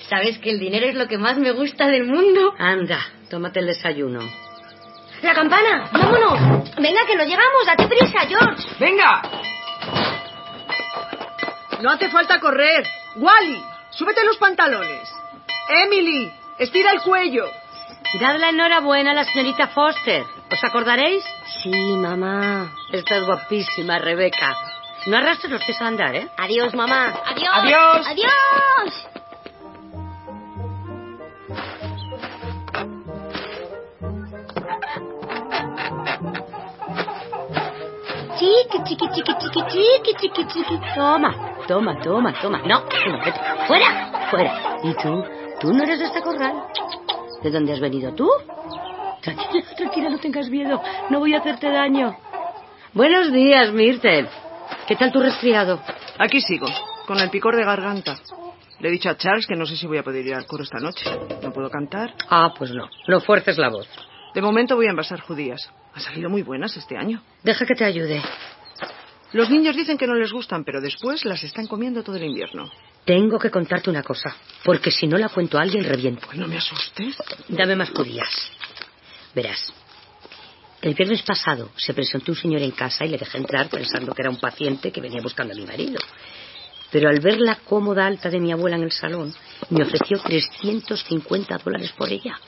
¿sabes 0.09 0.39
que 0.39 0.51
el 0.51 0.61
dinero 0.61 0.87
es 0.87 0.95
lo 0.95 1.09
que 1.09 1.17
más 1.17 1.39
me 1.39 1.51
gusta 1.51 1.89
del 1.89 2.05
mundo? 2.05 2.55
Anda, 2.59 3.01
tómate 3.31 3.61
el 3.61 3.67
desayuno. 3.67 4.21
¡La 5.23 5.35
campana! 5.35 5.89
¡Vámonos! 5.93 6.75
Venga, 6.77 7.01
que 7.07 7.17
no 7.17 7.25
llegamos. 7.25 7.67
Date 7.67 7.89
prisa, 7.89 8.21
George. 8.29 8.69
¡Venga! 8.79 9.23
No 11.81 11.91
hace 11.91 12.09
falta 12.11 12.39
correr. 12.41 12.87
Wally, 13.17 13.63
súbete 13.91 14.25
los 14.25 14.37
pantalones. 14.37 15.09
Emily, 15.69 16.33
estira 16.59 16.93
el 16.93 17.01
cuello. 17.03 17.45
Dad 18.21 18.37
la 18.39 18.51
enhorabuena 18.51 19.13
a 19.13 19.15
la 19.15 19.25
señorita 19.25 19.69
Foster. 19.69 20.25
¿Os 20.51 20.65
acordaréis? 20.65 21.25
Sí, 21.63 21.71
mamá. 21.71 22.73
Estás 22.93 23.25
guapísima, 23.25 23.99
Rebeca. 23.99 24.57
No 25.07 25.17
arrastres 25.17 25.53
los 25.53 25.65
pies 25.65 25.81
a 25.81 25.87
andar, 25.87 26.15
¿eh? 26.15 26.29
Adiós, 26.37 26.75
mamá. 26.75 27.15
Adiós. 27.25 27.51
Adiós. 27.55 28.07
¡Adiós! 28.07 29.07
Chiqui, 38.39 38.79
chiqui, 38.85 39.09
chiqui, 39.15 39.35
chiqui, 39.41 39.63
chiqui, 39.71 40.15
chiqui, 40.21 40.45
chiqui. 40.47 40.81
Toma, 40.95 41.50
toma, 41.71 42.01
toma, 42.01 42.35
toma. 42.43 42.59
No, 42.67 42.81
no, 42.81 43.19
vete. 43.25 43.41
Fuera, 43.69 44.29
fuera. 44.29 44.77
¿Y 44.83 44.93
tú? 44.95 45.25
¿Tú 45.61 45.73
no 45.73 45.85
eres 45.85 46.01
de 46.01 46.07
este 46.07 46.21
corral? 46.21 46.65
¿De 47.45 47.51
dónde 47.51 47.73
has 47.75 47.79
venido 47.79 48.13
tú? 48.13 48.29
Tranquila, 49.23 49.65
tranquila, 49.77 50.11
no 50.11 50.19
tengas 50.19 50.51
miedo. 50.51 50.83
No 51.11 51.21
voy 51.21 51.33
a 51.35 51.39
hacerte 51.39 51.71
daño. 51.71 52.17
Buenos 52.93 53.31
días, 53.31 53.73
Myrtle. 53.73 54.29
¿Qué 54.89 54.97
tal 54.97 55.13
tu 55.13 55.21
resfriado? 55.21 55.81
Aquí 56.19 56.41
sigo, 56.41 56.67
con 57.07 57.21
el 57.21 57.31
picor 57.31 57.55
de 57.55 57.65
garganta. 57.65 58.19
Le 58.81 58.89
he 58.89 58.91
dicho 58.91 59.09
a 59.09 59.17
Charles 59.17 59.47
que 59.47 59.55
no 59.55 59.65
sé 59.65 59.77
si 59.77 59.87
voy 59.87 59.99
a 59.99 60.03
poder 60.03 60.27
ir 60.27 60.35
al 60.35 60.47
coro 60.47 60.65
esta 60.65 60.81
noche. 60.81 61.09
¿No 61.41 61.53
puedo 61.53 61.71
cantar? 61.71 62.15
Ah, 62.29 62.53
pues 62.59 62.73
no. 62.73 62.89
No 63.07 63.21
fuerces 63.21 63.59
la 63.59 63.69
voz. 63.69 63.87
De 64.35 64.43
momento 64.43 64.75
voy 64.75 64.87
a 64.87 64.91
envasar 64.91 65.21
judías. 65.21 65.71
Han 65.95 66.01
salido 66.01 66.31
muy 66.31 66.43
buenas 66.43 66.77
este 66.77 66.97
año. 66.97 67.23
Deja 67.45 67.65
que 67.65 67.75
te 67.75 67.85
ayude. 67.85 68.21
Los 69.33 69.49
niños 69.49 69.77
dicen 69.77 69.97
que 69.97 70.07
no 70.07 70.15
les 70.15 70.33
gustan, 70.33 70.65
pero 70.65 70.81
después 70.81 71.25
las 71.25 71.43
están 71.45 71.67
comiendo 71.67 72.03
todo 72.03 72.17
el 72.17 72.25
invierno. 72.25 72.71
Tengo 73.05 73.39
que 73.39 73.51
contarte 73.51 73.89
una 73.89 74.03
cosa, 74.03 74.37
porque 74.65 74.91
si 74.91 75.07
no 75.07 75.17
la 75.17 75.29
cuento 75.29 75.59
a 75.59 75.63
alguien 75.63 75.85
reviento. 75.85 76.27
Pues 76.27 76.39
no 76.39 76.49
me 76.49 76.57
asustes. 76.57 77.17
Dame 77.49 77.77
más 77.77 77.91
judías. 77.91 78.51
Verás. 79.35 79.73
El 80.83 80.95
viernes 80.95 81.23
pasado 81.23 81.71
se 81.77 81.95
presentó 81.95 82.33
un 82.33 82.39
señor 82.39 82.63
en 82.63 82.71
casa 82.71 83.05
y 83.05 83.09
le 83.09 83.19
dejé 83.19 83.39
entrar 83.39 83.69
pensando 83.69 84.15
que 84.15 84.23
era 84.23 84.31
un 84.31 84.41
paciente 84.41 84.91
que 84.91 85.01
venía 85.01 85.21
buscando 85.23 85.53
a 85.53 85.57
mi 85.57 85.65
marido. 85.65 85.99
Pero 86.91 87.09
al 87.09 87.21
ver 87.21 87.39
la 87.39 87.57
cómoda 87.57 88.07
alta 88.07 88.31
de 88.31 88.41
mi 88.41 88.51
abuela 88.51 88.77
en 88.77 88.83
el 88.83 88.93
salón, 88.93 89.33
me 89.69 89.85
ofreció 89.85 90.19
350 90.19 91.59
dólares 91.59 91.93
por 91.97 92.11
ella. 92.11 92.39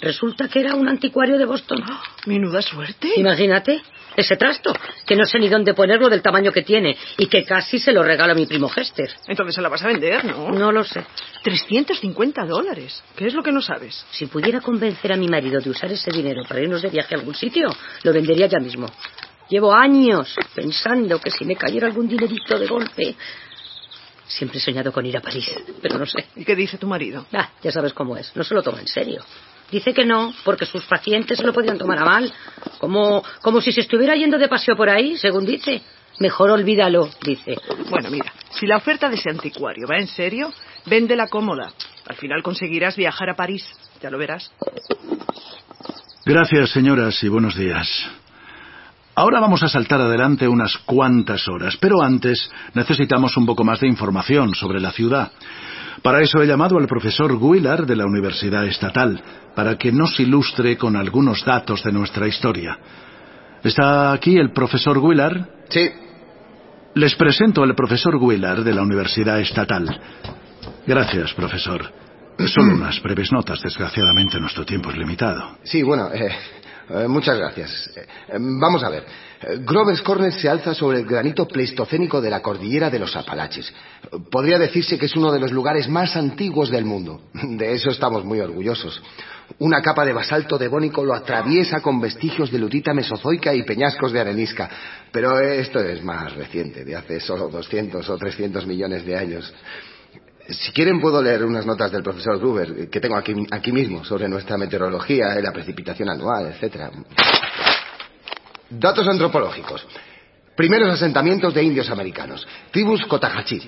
Resulta 0.00 0.48
que 0.48 0.60
era 0.60 0.74
un 0.74 0.88
anticuario 0.88 1.38
de 1.38 1.46
Boston. 1.46 1.82
Menuda 2.26 2.62
suerte. 2.62 3.08
Imagínate, 3.16 3.82
ese 4.18 4.36
trasto, 4.36 4.72
que 5.06 5.14
no 5.14 5.24
sé 5.24 5.38
ni 5.38 5.48
dónde 5.48 5.74
ponerlo 5.74 6.08
del 6.08 6.22
tamaño 6.22 6.50
que 6.50 6.62
tiene 6.62 6.96
y 7.16 7.26
que 7.26 7.44
casi 7.44 7.78
se 7.78 7.92
lo 7.92 8.02
regalo 8.02 8.32
a 8.32 8.34
mi 8.34 8.46
primo 8.46 8.68
Hester. 8.74 9.08
Entonces 9.28 9.54
se 9.54 9.62
la 9.62 9.68
vas 9.68 9.82
a 9.84 9.86
vender, 9.86 10.24
¿no? 10.24 10.50
No 10.50 10.72
lo 10.72 10.82
sé. 10.82 11.04
350 11.44 12.44
dólares. 12.44 13.02
¿Qué 13.14 13.28
es 13.28 13.34
lo 13.34 13.44
que 13.44 13.52
no 13.52 13.62
sabes? 13.62 14.04
Si 14.10 14.26
pudiera 14.26 14.60
convencer 14.60 15.12
a 15.12 15.16
mi 15.16 15.28
marido 15.28 15.60
de 15.60 15.70
usar 15.70 15.92
ese 15.92 16.10
dinero 16.10 16.42
para 16.48 16.60
irnos 16.60 16.82
de 16.82 16.88
viaje 16.88 17.14
a 17.14 17.18
algún 17.18 17.36
sitio, 17.36 17.68
lo 18.02 18.12
vendería 18.12 18.46
ya 18.46 18.58
mismo. 18.58 18.90
Llevo 19.48 19.72
años 19.72 20.34
pensando 20.52 21.20
que 21.20 21.30
si 21.30 21.44
me 21.44 21.54
cayera 21.54 21.86
algún 21.86 22.08
dinerito 22.08 22.58
de 22.58 22.66
golpe... 22.66 23.14
Siempre 24.26 24.58
he 24.58 24.60
soñado 24.60 24.92
con 24.92 25.06
ir 25.06 25.16
a 25.16 25.22
París, 25.22 25.48
pero 25.80 25.96
no 25.96 26.04
sé. 26.04 26.26
¿Y 26.36 26.44
qué 26.44 26.54
dice 26.54 26.76
tu 26.76 26.86
marido? 26.86 27.24
Ah, 27.32 27.50
ya 27.62 27.72
sabes 27.72 27.94
cómo 27.94 28.14
es. 28.14 28.36
No 28.36 28.44
se 28.44 28.54
lo 28.54 28.62
toma 28.62 28.80
en 28.80 28.86
serio. 28.86 29.24
Dice 29.70 29.92
que 29.92 30.04
no, 30.04 30.32
porque 30.44 30.64
sus 30.64 30.84
pacientes 30.84 31.38
se 31.38 31.44
lo 31.44 31.52
podían 31.52 31.76
tomar 31.76 31.98
a 31.98 32.04
mal. 32.04 32.32
Como, 32.78 33.22
como 33.42 33.60
si 33.60 33.72
se 33.72 33.82
estuviera 33.82 34.16
yendo 34.16 34.38
de 34.38 34.48
paseo 34.48 34.76
por 34.76 34.88
ahí, 34.88 35.16
según 35.16 35.44
dice. 35.44 35.82
Mejor 36.20 36.50
olvídalo, 36.50 37.08
dice. 37.22 37.56
Bueno, 37.90 38.10
mira, 38.10 38.32
si 38.50 38.66
la 38.66 38.78
oferta 38.78 39.08
de 39.08 39.16
ese 39.16 39.30
anticuario 39.30 39.86
va 39.86 39.98
en 39.98 40.08
serio, 40.08 40.52
véndela 40.86 41.28
cómoda. 41.28 41.72
Al 42.08 42.16
final 42.16 42.42
conseguirás 42.42 42.96
viajar 42.96 43.30
a 43.30 43.36
París. 43.36 43.64
Ya 44.00 44.10
lo 44.10 44.18
verás. 44.18 44.50
Gracias, 46.24 46.70
señoras, 46.70 47.22
y 47.22 47.28
buenos 47.28 47.56
días. 47.56 47.88
Ahora 49.14 49.40
vamos 49.40 49.62
a 49.64 49.68
saltar 49.68 50.00
adelante 50.00 50.46
unas 50.46 50.78
cuantas 50.78 51.48
horas, 51.48 51.76
pero 51.76 52.02
antes 52.02 52.50
necesitamos 52.74 53.36
un 53.36 53.46
poco 53.46 53.64
más 53.64 53.80
de 53.80 53.88
información 53.88 54.54
sobre 54.54 54.80
la 54.80 54.92
ciudad. 54.92 55.32
Para 56.02 56.20
eso 56.22 56.42
he 56.42 56.46
llamado 56.46 56.78
al 56.78 56.86
profesor 56.86 57.32
Willard 57.32 57.86
de 57.86 57.96
la 57.96 58.06
Universidad 58.06 58.66
Estatal, 58.66 59.20
para 59.54 59.76
que 59.76 59.92
nos 59.92 60.18
ilustre 60.20 60.76
con 60.76 60.96
algunos 60.96 61.44
datos 61.44 61.82
de 61.82 61.92
nuestra 61.92 62.26
historia. 62.28 62.78
¿Está 63.62 64.12
aquí 64.12 64.36
el 64.36 64.52
profesor 64.52 64.98
Willard? 64.98 65.48
Sí. 65.68 65.90
Les 66.94 67.14
presento 67.16 67.62
al 67.62 67.74
profesor 67.74 68.16
Willard 68.16 68.62
de 68.62 68.74
la 68.74 68.82
Universidad 68.82 69.40
Estatal. 69.40 70.00
Gracias, 70.86 71.34
profesor. 71.34 71.92
Solo 72.46 72.74
unas 72.76 73.02
breves 73.02 73.32
notas. 73.32 73.60
Desgraciadamente 73.62 74.38
nuestro 74.40 74.64
tiempo 74.64 74.90
es 74.90 74.96
limitado. 74.96 75.58
Sí, 75.64 75.82
bueno, 75.82 76.08
eh, 76.12 76.30
eh, 76.90 77.08
muchas 77.08 77.36
gracias. 77.36 77.90
Eh, 77.96 78.06
vamos 78.38 78.82
a 78.84 78.88
ver. 78.88 79.04
Grover's 79.40 80.02
Corner 80.02 80.32
se 80.32 80.48
alza 80.48 80.74
sobre 80.74 80.98
el 80.98 81.06
granito 81.06 81.46
pleistocénico 81.46 82.20
de 82.20 82.30
la 82.30 82.42
cordillera 82.42 82.90
de 82.90 82.98
los 82.98 83.14
Apalaches. 83.14 83.72
Podría 84.30 84.58
decirse 84.58 84.98
que 84.98 85.06
es 85.06 85.14
uno 85.14 85.30
de 85.30 85.38
los 85.38 85.52
lugares 85.52 85.88
más 85.88 86.16
antiguos 86.16 86.70
del 86.70 86.84
mundo. 86.84 87.22
De 87.32 87.72
eso 87.72 87.90
estamos 87.90 88.24
muy 88.24 88.40
orgullosos. 88.40 89.00
Una 89.60 89.80
capa 89.80 90.04
de 90.04 90.12
basalto 90.12 90.58
devónico 90.58 91.04
lo 91.04 91.14
atraviesa 91.14 91.80
con 91.80 92.00
vestigios 92.00 92.50
de 92.50 92.58
lutita 92.58 92.92
mesozoica 92.92 93.54
y 93.54 93.62
peñascos 93.62 94.12
de 94.12 94.20
arenisca. 94.20 94.68
Pero 95.12 95.38
esto 95.40 95.78
es 95.80 96.02
más 96.02 96.34
reciente, 96.34 96.84
de 96.84 96.96
hace 96.96 97.20
solo 97.20 97.48
200 97.48 98.08
o 98.10 98.18
300 98.18 98.66
millones 98.66 99.06
de 99.06 99.16
años. 99.16 99.54
Si 100.48 100.72
quieren 100.72 101.00
puedo 101.00 101.22
leer 101.22 101.44
unas 101.44 101.64
notas 101.64 101.92
del 101.92 102.02
profesor 102.02 102.38
Gruber 102.38 102.88
que 102.90 103.00
tengo 103.00 103.16
aquí, 103.16 103.34
aquí 103.50 103.70
mismo 103.70 104.04
sobre 104.04 104.28
nuestra 104.28 104.56
meteorología, 104.56 105.34
la 105.40 105.52
precipitación 105.52 106.10
anual, 106.10 106.54
etc. 106.54 106.90
Datos 108.70 109.08
antropológicos. 109.08 109.86
Primeros 110.54 110.90
asentamientos 110.90 111.54
de 111.54 111.62
indios 111.62 111.88
americanos. 111.88 112.46
Tribus 112.72 113.06
Cotajachi. 113.06 113.62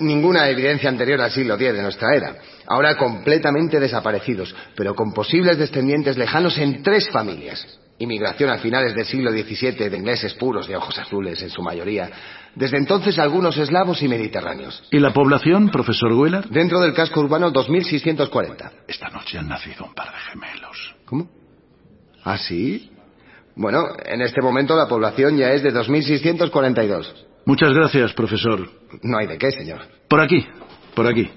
Ninguna 0.00 0.48
evidencia 0.48 0.90
anterior 0.90 1.20
al 1.22 1.30
siglo 1.30 1.54
X 1.54 1.72
de 1.72 1.82
nuestra 1.82 2.14
era. 2.14 2.36
Ahora 2.66 2.96
completamente 2.96 3.80
desaparecidos, 3.80 4.54
pero 4.76 4.94
con 4.94 5.12
posibles 5.12 5.58
descendientes 5.58 6.18
lejanos 6.18 6.58
en 6.58 6.82
tres 6.82 7.08
familias. 7.08 7.66
Inmigración 7.98 8.50
a 8.50 8.58
finales 8.58 8.94
del 8.94 9.06
siglo 9.06 9.30
XVII 9.30 9.88
de 9.88 9.96
ingleses 9.96 10.34
puros 10.34 10.68
de 10.68 10.76
ojos 10.76 10.98
azules 10.98 11.40
en 11.42 11.48
su 11.48 11.62
mayoría. 11.62 12.10
Desde 12.54 12.76
entonces 12.76 13.18
algunos 13.18 13.56
eslavos 13.56 14.02
y 14.02 14.08
mediterráneos. 14.08 14.82
¿Y 14.90 14.98
la 14.98 15.12
población, 15.12 15.70
profesor 15.70 16.12
Willard? 16.12 16.50
Dentro 16.50 16.78
del 16.80 16.92
casco 16.92 17.20
urbano 17.20 17.50
2640. 17.50 18.72
Esta 18.86 19.08
noche 19.08 19.38
han 19.38 19.48
nacido 19.48 19.86
un 19.86 19.94
par 19.94 20.12
de 20.12 20.18
gemelos. 20.30 20.94
¿Cómo? 21.06 21.28
¿Ah, 22.22 22.36
sí? 22.36 22.90
Bueno, 23.56 23.84
en 24.04 24.20
este 24.22 24.40
momento 24.42 24.74
la 24.76 24.88
población 24.88 25.36
ya 25.36 25.52
es 25.52 25.62
de 25.62 25.70
2642. 25.70 27.26
Muchas 27.46 27.72
gracias, 27.72 28.12
profesor. 28.14 28.68
No 29.02 29.18
hay 29.18 29.26
de 29.26 29.38
qué, 29.38 29.52
señor. 29.52 29.80
Por 30.08 30.20
aquí, 30.20 30.46
por 30.94 31.06
aquí. 31.06 31.30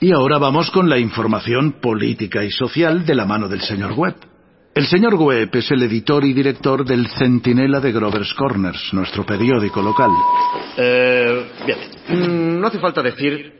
Y 0.00 0.12
ahora 0.12 0.38
vamos 0.38 0.70
con 0.70 0.88
la 0.88 0.98
información 0.98 1.80
política 1.80 2.44
y 2.44 2.50
social 2.50 3.04
de 3.04 3.14
la 3.14 3.24
mano 3.24 3.48
del 3.48 3.60
señor 3.60 3.92
Webb. 3.92 4.16
El 4.74 4.86
señor 4.86 5.14
Webb 5.14 5.56
es 5.56 5.70
el 5.72 5.82
editor 5.82 6.24
y 6.24 6.32
director 6.32 6.84
del 6.84 7.08
Centinela 7.08 7.80
de 7.80 7.90
Grover's 7.90 8.32
Corners, 8.34 8.92
nuestro 8.92 9.26
periódico 9.26 9.82
local. 9.82 10.10
Eh, 10.76 11.50
bien, 11.66 11.78
Mm, 12.08 12.60
no 12.60 12.66
hace 12.66 12.78
falta 12.78 13.02
decir 13.02 13.52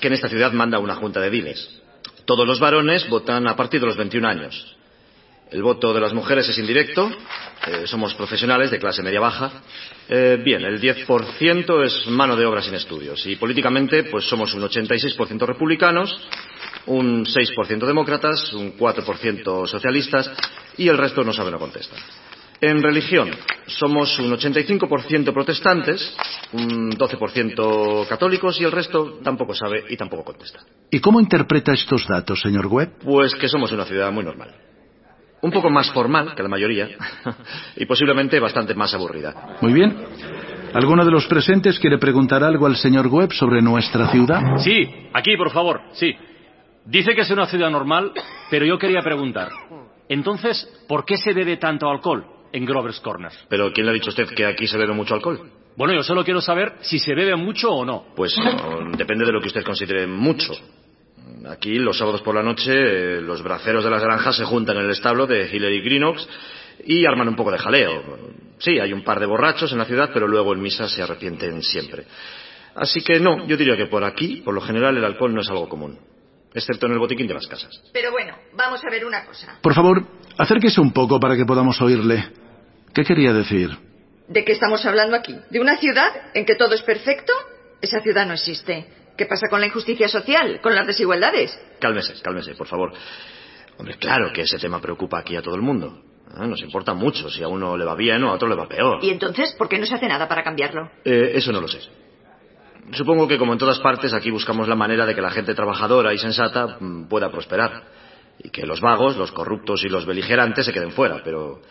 que 0.00 0.06
en 0.08 0.14
esta 0.14 0.28
ciudad 0.28 0.52
manda 0.52 0.78
una 0.78 0.94
junta 0.94 1.20
de 1.20 1.30
diles. 1.30 1.82
Todos 2.24 2.46
los 2.46 2.58
varones 2.58 3.08
votan 3.08 3.46
a 3.46 3.54
partir 3.54 3.80
de 3.80 3.86
los 3.86 3.96
21 3.96 4.26
años. 4.26 4.76
El 5.52 5.62
voto 5.62 5.92
de 5.92 6.00
las 6.00 6.14
mujeres 6.14 6.48
es 6.48 6.58
indirecto. 6.58 7.10
eh, 7.66 7.86
somos 7.86 8.14
profesionales 8.14 8.70
de 8.70 8.78
clase 8.78 9.02
media-baja. 9.02 9.52
Eh, 10.08 10.40
bien, 10.42 10.64
el 10.64 10.80
10% 10.80 11.84
es 11.84 12.06
mano 12.08 12.34
de 12.34 12.46
obra 12.46 12.62
sin 12.62 12.74
estudios. 12.74 13.24
Y 13.26 13.36
políticamente, 13.36 14.04
pues 14.04 14.24
somos 14.24 14.52
un 14.54 14.62
86% 14.62 15.46
republicanos, 15.46 16.18
un 16.86 17.24
6% 17.26 17.86
demócratas, 17.86 18.52
un 18.54 18.76
4% 18.76 19.66
socialistas 19.66 20.30
y 20.78 20.88
el 20.88 20.96
resto 20.98 21.22
no 21.22 21.32
sabe 21.32 21.50
no 21.50 21.58
contesta. 21.58 21.96
En 22.60 22.82
religión, 22.82 23.30
somos 23.66 24.18
un 24.18 24.30
85% 24.32 25.32
protestantes, 25.34 26.16
un 26.52 26.92
12% 26.92 28.06
católicos 28.08 28.60
y 28.60 28.64
el 28.64 28.72
resto 28.72 29.18
tampoco 29.22 29.54
sabe 29.54 29.84
y 29.88 29.96
tampoco 29.96 30.24
contesta. 30.24 30.60
¿Y 30.90 31.00
cómo 31.00 31.20
interpreta 31.20 31.72
estos 31.72 32.06
datos, 32.06 32.40
señor 32.40 32.66
Webb? 32.66 33.00
Pues 33.04 33.34
que 33.34 33.48
somos 33.48 33.70
una 33.72 33.84
ciudad 33.84 34.10
muy 34.12 34.24
normal. 34.24 34.71
Un 35.42 35.50
poco 35.50 35.68
más 35.70 35.90
formal 35.92 36.34
que 36.34 36.42
la 36.42 36.48
mayoría 36.48 36.88
y 37.76 37.84
posiblemente 37.84 38.38
bastante 38.40 38.74
más 38.74 38.94
aburrida. 38.94 39.56
Muy 39.60 39.72
bien. 39.72 39.96
¿Alguno 40.72 41.04
de 41.04 41.10
los 41.10 41.26
presentes 41.26 41.78
quiere 41.78 41.98
preguntar 41.98 42.42
algo 42.42 42.64
al 42.66 42.76
señor 42.76 43.08
Webb 43.08 43.32
sobre 43.32 43.60
nuestra 43.60 44.10
ciudad? 44.10 44.56
Sí, 44.58 44.88
aquí, 45.12 45.36
por 45.36 45.50
favor, 45.50 45.82
sí. 45.92 46.16
Dice 46.86 47.14
que 47.14 47.20
es 47.22 47.30
una 47.30 47.46
ciudad 47.46 47.70
normal, 47.70 48.12
pero 48.50 48.64
yo 48.64 48.78
quería 48.78 49.02
preguntar. 49.02 49.50
Entonces, 50.08 50.66
¿por 50.88 51.04
qué 51.04 51.16
se 51.16 51.32
bebe 51.32 51.56
tanto 51.56 51.90
alcohol 51.90 52.24
en 52.52 52.64
Grover's 52.64 53.00
Corners? 53.00 53.36
Pero 53.48 53.72
¿quién 53.72 53.86
le 53.86 53.90
ha 53.90 53.94
dicho 53.94 54.10
a 54.10 54.14
usted 54.14 54.28
que 54.28 54.46
aquí 54.46 54.66
se 54.66 54.78
bebe 54.78 54.92
mucho 54.94 55.14
alcohol? 55.14 55.50
Bueno, 55.76 55.94
yo 55.94 56.02
solo 56.02 56.24
quiero 56.24 56.40
saber 56.40 56.74
si 56.80 56.98
se 56.98 57.14
bebe 57.14 57.34
mucho 57.36 57.70
o 57.70 57.84
no. 57.84 58.04
Pues 58.14 58.36
no, 58.38 58.96
depende 58.96 59.24
de 59.24 59.32
lo 59.32 59.40
que 59.40 59.48
usted 59.48 59.64
considere 59.64 60.06
mucho. 60.06 60.52
Aquí, 61.48 61.78
los 61.78 61.98
sábados 61.98 62.22
por 62.22 62.34
la 62.34 62.42
noche, 62.42 62.72
eh, 62.72 63.20
los 63.20 63.42
braceros 63.42 63.84
de 63.84 63.90
las 63.90 64.02
granjas 64.02 64.36
se 64.36 64.44
juntan 64.44 64.76
en 64.76 64.84
el 64.84 64.90
establo 64.90 65.26
de 65.26 65.48
Hillary 65.50 65.80
Greenox 65.80 66.28
y 66.84 67.06
arman 67.06 67.28
un 67.28 67.36
poco 67.36 67.50
de 67.50 67.58
jaleo. 67.58 68.18
Sí, 68.58 68.78
hay 68.78 68.92
un 68.92 69.02
par 69.02 69.20
de 69.20 69.26
borrachos 69.26 69.72
en 69.72 69.78
la 69.78 69.84
ciudad, 69.84 70.10
pero 70.12 70.28
luego 70.28 70.52
en 70.52 70.62
misa 70.62 70.88
se 70.88 71.02
arrepienten 71.02 71.62
siempre. 71.62 72.04
Así 72.74 73.02
que 73.02 73.20
no, 73.20 73.46
yo 73.46 73.56
diría 73.56 73.76
que 73.76 73.86
por 73.86 74.04
aquí, 74.04 74.42
por 74.44 74.54
lo 74.54 74.60
general, 74.60 74.96
el 74.96 75.04
alcohol 75.04 75.34
no 75.34 75.40
es 75.40 75.50
algo 75.50 75.68
común. 75.68 75.98
Excepto 76.54 76.86
en 76.86 76.92
el 76.92 76.98
botiquín 76.98 77.26
de 77.26 77.34
las 77.34 77.46
casas. 77.46 77.82
Pero 77.92 78.10
bueno, 78.12 78.36
vamos 78.54 78.84
a 78.84 78.90
ver 78.90 79.04
una 79.04 79.24
cosa. 79.24 79.58
Por 79.62 79.74
favor, 79.74 80.06
acérquese 80.36 80.80
un 80.80 80.92
poco 80.92 81.18
para 81.18 81.36
que 81.36 81.44
podamos 81.44 81.80
oírle. 81.80 82.30
¿Qué 82.94 83.04
quería 83.04 83.32
decir? 83.32 83.70
¿De 84.28 84.44
qué 84.44 84.52
estamos 84.52 84.84
hablando 84.84 85.16
aquí? 85.16 85.34
¿De 85.50 85.60
una 85.60 85.78
ciudad 85.78 86.10
en 86.34 86.44
que 86.44 86.54
todo 86.54 86.74
es 86.74 86.82
perfecto? 86.82 87.32
Esa 87.80 88.00
ciudad 88.00 88.26
no 88.26 88.34
existe. 88.34 88.86
¿Qué 89.22 89.26
pasa 89.26 89.46
con 89.48 89.60
la 89.60 89.66
injusticia 89.68 90.08
social? 90.08 90.58
¿Con 90.60 90.74
las 90.74 90.84
desigualdades? 90.84 91.56
Cálmese, 91.78 92.20
cálmese, 92.20 92.56
por 92.56 92.66
favor. 92.66 92.92
Hombre, 93.78 93.94
claro 93.96 94.32
que 94.32 94.40
ese 94.40 94.58
tema 94.58 94.80
preocupa 94.80 95.20
aquí 95.20 95.36
a 95.36 95.42
todo 95.42 95.54
el 95.54 95.62
mundo. 95.62 96.02
Ah, 96.34 96.44
Nos 96.44 96.60
importa 96.60 96.92
mucho 96.92 97.30
si 97.30 97.40
a 97.40 97.46
uno 97.46 97.76
le 97.76 97.84
va 97.84 97.94
bien 97.94 98.24
o 98.24 98.30
a 98.30 98.32
otro 98.32 98.48
le 98.48 98.56
va 98.56 98.66
peor. 98.66 98.98
¿Y 99.00 99.10
entonces 99.10 99.54
por 99.56 99.68
qué 99.68 99.78
no 99.78 99.86
se 99.86 99.94
hace 99.94 100.08
nada 100.08 100.26
para 100.26 100.42
cambiarlo? 100.42 100.90
Eh, 101.04 101.34
eso 101.36 101.52
no 101.52 101.60
lo 101.60 101.68
sé. 101.68 101.78
Supongo 102.94 103.28
que 103.28 103.38
como 103.38 103.52
en 103.52 103.60
todas 103.60 103.78
partes 103.78 104.12
aquí 104.12 104.28
buscamos 104.32 104.66
la 104.66 104.74
manera 104.74 105.06
de 105.06 105.14
que 105.14 105.22
la 105.22 105.30
gente 105.30 105.54
trabajadora 105.54 106.12
y 106.12 106.18
sensata 106.18 106.78
mm, 106.80 107.04
pueda 107.06 107.30
prosperar. 107.30 107.84
Y 108.40 108.50
que 108.50 108.66
los 108.66 108.80
vagos, 108.80 109.16
los 109.16 109.30
corruptos 109.30 109.84
y 109.84 109.88
los 109.88 110.04
beligerantes 110.04 110.66
se 110.66 110.72
queden 110.72 110.90
fuera, 110.90 111.20
pero 111.22 111.62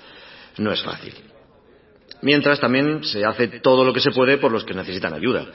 no 0.58 0.72
es 0.72 0.82
fácil. 0.82 1.16
Mientras 2.22 2.62
también 2.62 3.04
se 3.04 3.26
hace 3.26 3.60
todo 3.60 3.84
lo 3.84 3.92
que 3.92 4.00
se 4.00 4.12
puede 4.12 4.38
por 4.38 4.54
los 4.54 4.64
que 4.64 4.74
necesitan 4.74 5.14
ayuda. 5.14 5.48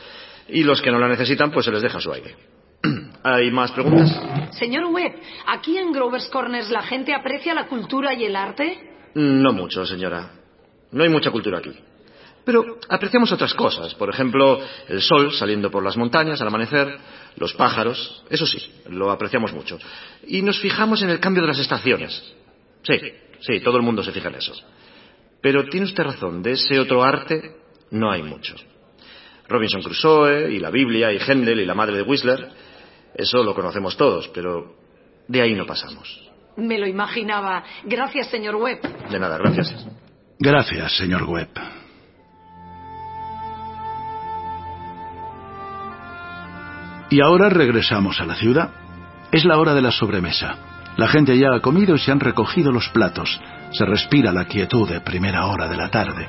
Y 0.49 0.63
los 0.63 0.81
que 0.81 0.91
no 0.91 0.99
la 0.99 1.09
necesitan, 1.09 1.51
pues 1.51 1.65
se 1.65 1.73
les 1.73 1.83
deja 1.83 2.01
su 2.01 2.13
aire. 2.13 2.37
¿Hay 3.23 3.51
más 3.51 3.73
preguntas? 3.73 4.11
Señor 4.53 4.85
Webb, 4.87 5.15
¿aquí 5.47 5.77
en 5.77 5.93
Grover's 5.93 6.29
Corners 6.29 6.71
la 6.71 6.83
gente 6.83 7.15
aprecia 7.15 7.55
la 7.55 7.67
cultura 7.67 8.15
y 8.15 8.25
el 8.25 8.37
arte? 8.37 8.79
No 9.15 9.53
mucho, 9.53 9.85
señora. 9.87 10.31
No 10.93 11.03
hay 11.03 11.09
mucha 11.09 11.31
cultura 11.31 11.59
aquí. 11.59 11.73
Pero 12.45 12.79
apreciamos 12.89 13.33
otras 13.33 13.55
cosas. 13.55 13.95
Por 13.95 14.09
ejemplo, 14.09 14.61
el 14.89 15.03
sol 15.03 15.33
saliendo 15.33 15.69
por 15.69 15.83
las 15.83 15.97
montañas 15.97 16.41
al 16.41 16.47
amanecer, 16.47 16.97
los 17.37 17.55
pájaros. 17.55 18.23
Eso 18.31 18.47
sí, 18.47 18.59
lo 18.89 19.11
apreciamos 19.11 19.53
mucho. 19.53 19.79
Y 20.29 20.43
nos 20.43 20.61
fijamos 20.61 21.03
en 21.03 21.11
el 21.11 21.19
cambio 21.19 21.43
de 21.43 21.49
las 21.49 21.59
estaciones. 21.59 22.23
Sí, 22.83 23.01
sí, 23.41 23.61
todo 23.61 23.79
el 23.79 23.83
mundo 23.83 24.05
se 24.05 24.13
fija 24.13 24.29
en 24.29 24.37
eso. 24.37 24.53
Pero 25.43 25.65
tiene 25.65 25.87
usted 25.87 26.05
razón, 26.05 26.41
de 26.43 26.53
ese 26.53 26.79
otro 26.79 27.03
arte 27.03 27.57
no 27.91 28.13
hay 28.13 28.23
mucho. 28.23 28.55
Robinson 29.49 29.83
Crusoe, 29.83 30.53
y 30.53 30.59
la 30.59 30.71
Biblia, 30.71 31.13
y 31.13 31.19
Händel, 31.19 31.61
y 31.61 31.67
la 31.67 31.75
madre 31.75 31.97
de 31.97 32.03
Whistler, 32.03 32.49
eso 33.15 33.43
lo 33.43 33.55
conocemos 33.55 33.97
todos, 33.97 34.29
pero 34.29 34.75
de 35.29 35.41
ahí 35.41 35.55
no 35.55 35.67
pasamos. 35.67 36.23
Me 36.57 36.79
lo 36.79 36.87
imaginaba. 36.87 37.65
Gracias, 37.85 38.29
señor 38.29 38.57
Webb. 38.57 39.09
De 39.11 39.19
nada, 39.19 39.39
gracias. 39.39 39.87
Gracias, 40.39 40.97
señor 40.97 41.25
Webb. 41.25 41.51
Y 47.09 47.21
ahora 47.21 47.49
regresamos 47.49 48.21
a 48.21 48.27
la 48.27 48.35
ciudad. 48.35 48.71
Es 49.31 49.45
la 49.45 49.59
hora 49.59 49.75
de 49.75 49.83
la 49.83 49.93
sobremesa. 49.93 50.57
La 50.97 51.09
gente 51.09 51.39
ya 51.39 51.55
ha 51.55 51.61
comido 51.61 51.95
y 51.95 51.99
se 51.99 52.11
han 52.11 52.21
recogido 52.21 52.73
los 52.73 52.89
platos. 52.89 53.41
Se 53.73 53.85
respira 53.85 54.33
la 54.33 54.47
quietud 54.47 54.89
de 54.89 55.01
primera 55.01 55.47
hora 55.47 55.69
de 55.69 55.77
la 55.77 55.91
tarde. 55.91 56.27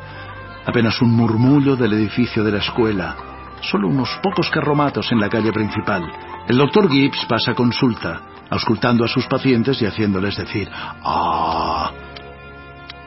Apenas 0.68 1.02
un 1.02 1.16
murmullo 1.16 1.78
del 1.78 1.94
edificio 1.94 2.44
de 2.44 2.52
la 2.52 2.58
escuela. 2.58 3.16
Solo 3.62 3.88
unos 3.88 4.10
pocos 4.22 4.50
carromatos 4.50 5.10
en 5.14 5.20
la 5.22 5.30
calle 5.30 5.54
principal. 5.54 6.04
El 6.46 6.58
doctor 6.58 6.92
Gibbs 6.92 7.26
pasa 7.26 7.54
consulta, 7.54 8.22
auscultando 8.50 9.06
a 9.06 9.08
sus 9.08 9.26
pacientes 9.28 9.82
y 9.82 9.86
haciéndoles 9.86 10.36
decir 10.36 10.70
¡Ah! 10.74 11.92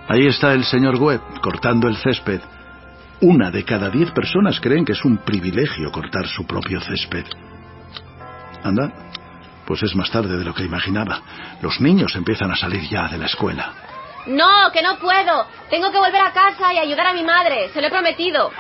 Ahí 0.09 0.27
está 0.27 0.55
el 0.55 0.65
señor 0.65 0.97
Webb 0.97 1.21
cortando 1.43 1.87
el 1.87 1.97
césped. 1.97 2.41
Una 3.21 3.51
de 3.51 3.63
cada 3.63 3.91
diez 3.91 4.11
personas 4.11 4.59
creen 4.59 4.87
que 4.87 4.93
es 4.93 5.05
un 5.05 5.19
privilegio 5.19 5.93
cortar 5.93 6.27
su 6.27 6.47
propio 6.47 6.81
césped. 6.81 7.27
Anda, 8.65 8.91
pues 9.67 9.83
es 9.83 9.95
más 9.95 10.11
tarde 10.11 10.39
de 10.39 10.45
lo 10.45 10.55
que 10.55 10.65
imaginaba. 10.65 11.21
Los 11.61 11.79
niños 11.79 12.17
empiezan 12.17 12.51
a 12.51 12.57
salir 12.57 12.89
ya 12.89 13.07
de 13.09 13.19
la 13.19 13.27
escuela. 13.27 13.90
No, 14.27 14.71
que 14.73 14.83
no 14.83 14.99
puedo. 14.99 15.47
Tengo 15.71 15.91
que 15.91 15.99
volver 15.99 16.21
a 16.21 16.33
casa 16.33 16.73
y 16.73 16.79
ayudar 16.79 17.07
a 17.07 17.13
mi 17.13 17.23
madre. 17.23 17.71
Se 17.71 17.81
lo 17.81 17.87
he 17.87 17.91
prometido. 17.91 18.51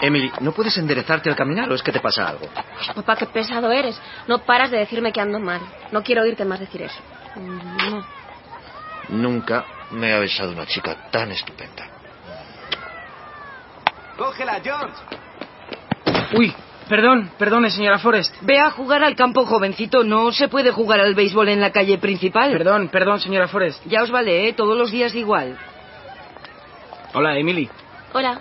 Emily, 0.00 0.32
¿no 0.40 0.52
puedes 0.52 0.76
enderezarte 0.78 1.28
al 1.28 1.36
caminar 1.36 1.70
o 1.70 1.74
es 1.74 1.82
que 1.82 1.92
te 1.92 2.00
pasa 2.00 2.26
algo? 2.26 2.46
Ay, 2.54 2.88
papá, 2.94 3.16
qué 3.16 3.26
pesado 3.26 3.70
eres. 3.70 4.00
No 4.26 4.38
paras 4.38 4.70
de 4.70 4.78
decirme 4.78 5.12
que 5.12 5.20
ando 5.20 5.38
mal. 5.38 5.60
No 5.92 6.02
quiero 6.02 6.22
oírte 6.22 6.44
más 6.44 6.60
decir 6.60 6.82
eso. 6.82 7.00
No. 7.36 8.06
Nunca 9.10 9.64
me 9.90 10.12
ha 10.14 10.18
besado 10.18 10.52
una 10.52 10.66
chica 10.66 11.10
tan 11.10 11.30
estupenda. 11.32 11.86
¡Cógela, 14.16 14.60
George! 14.62 14.94
Uy, 16.36 16.54
perdón, 16.90 17.30
perdone, 17.38 17.70
señora 17.70 18.00
Forrest. 18.00 18.34
Ve 18.42 18.58
a 18.58 18.70
jugar 18.70 19.04
al 19.04 19.14
campo, 19.14 19.46
jovencito. 19.46 20.02
No 20.02 20.32
se 20.32 20.48
puede 20.48 20.72
jugar 20.72 20.98
al 20.98 21.14
béisbol 21.14 21.48
en 21.48 21.60
la 21.60 21.70
calle 21.70 21.98
principal. 21.98 22.50
Perdón, 22.50 22.88
perdón, 22.88 23.20
señora 23.20 23.46
Forrest. 23.46 23.86
Ya 23.86 24.02
os 24.02 24.10
vale, 24.10 24.48
¿eh? 24.48 24.52
Todos 24.52 24.76
los 24.76 24.90
días 24.90 25.14
igual. 25.14 25.56
Hola, 27.14 27.38
Emily. 27.38 27.70
Hola. 28.12 28.40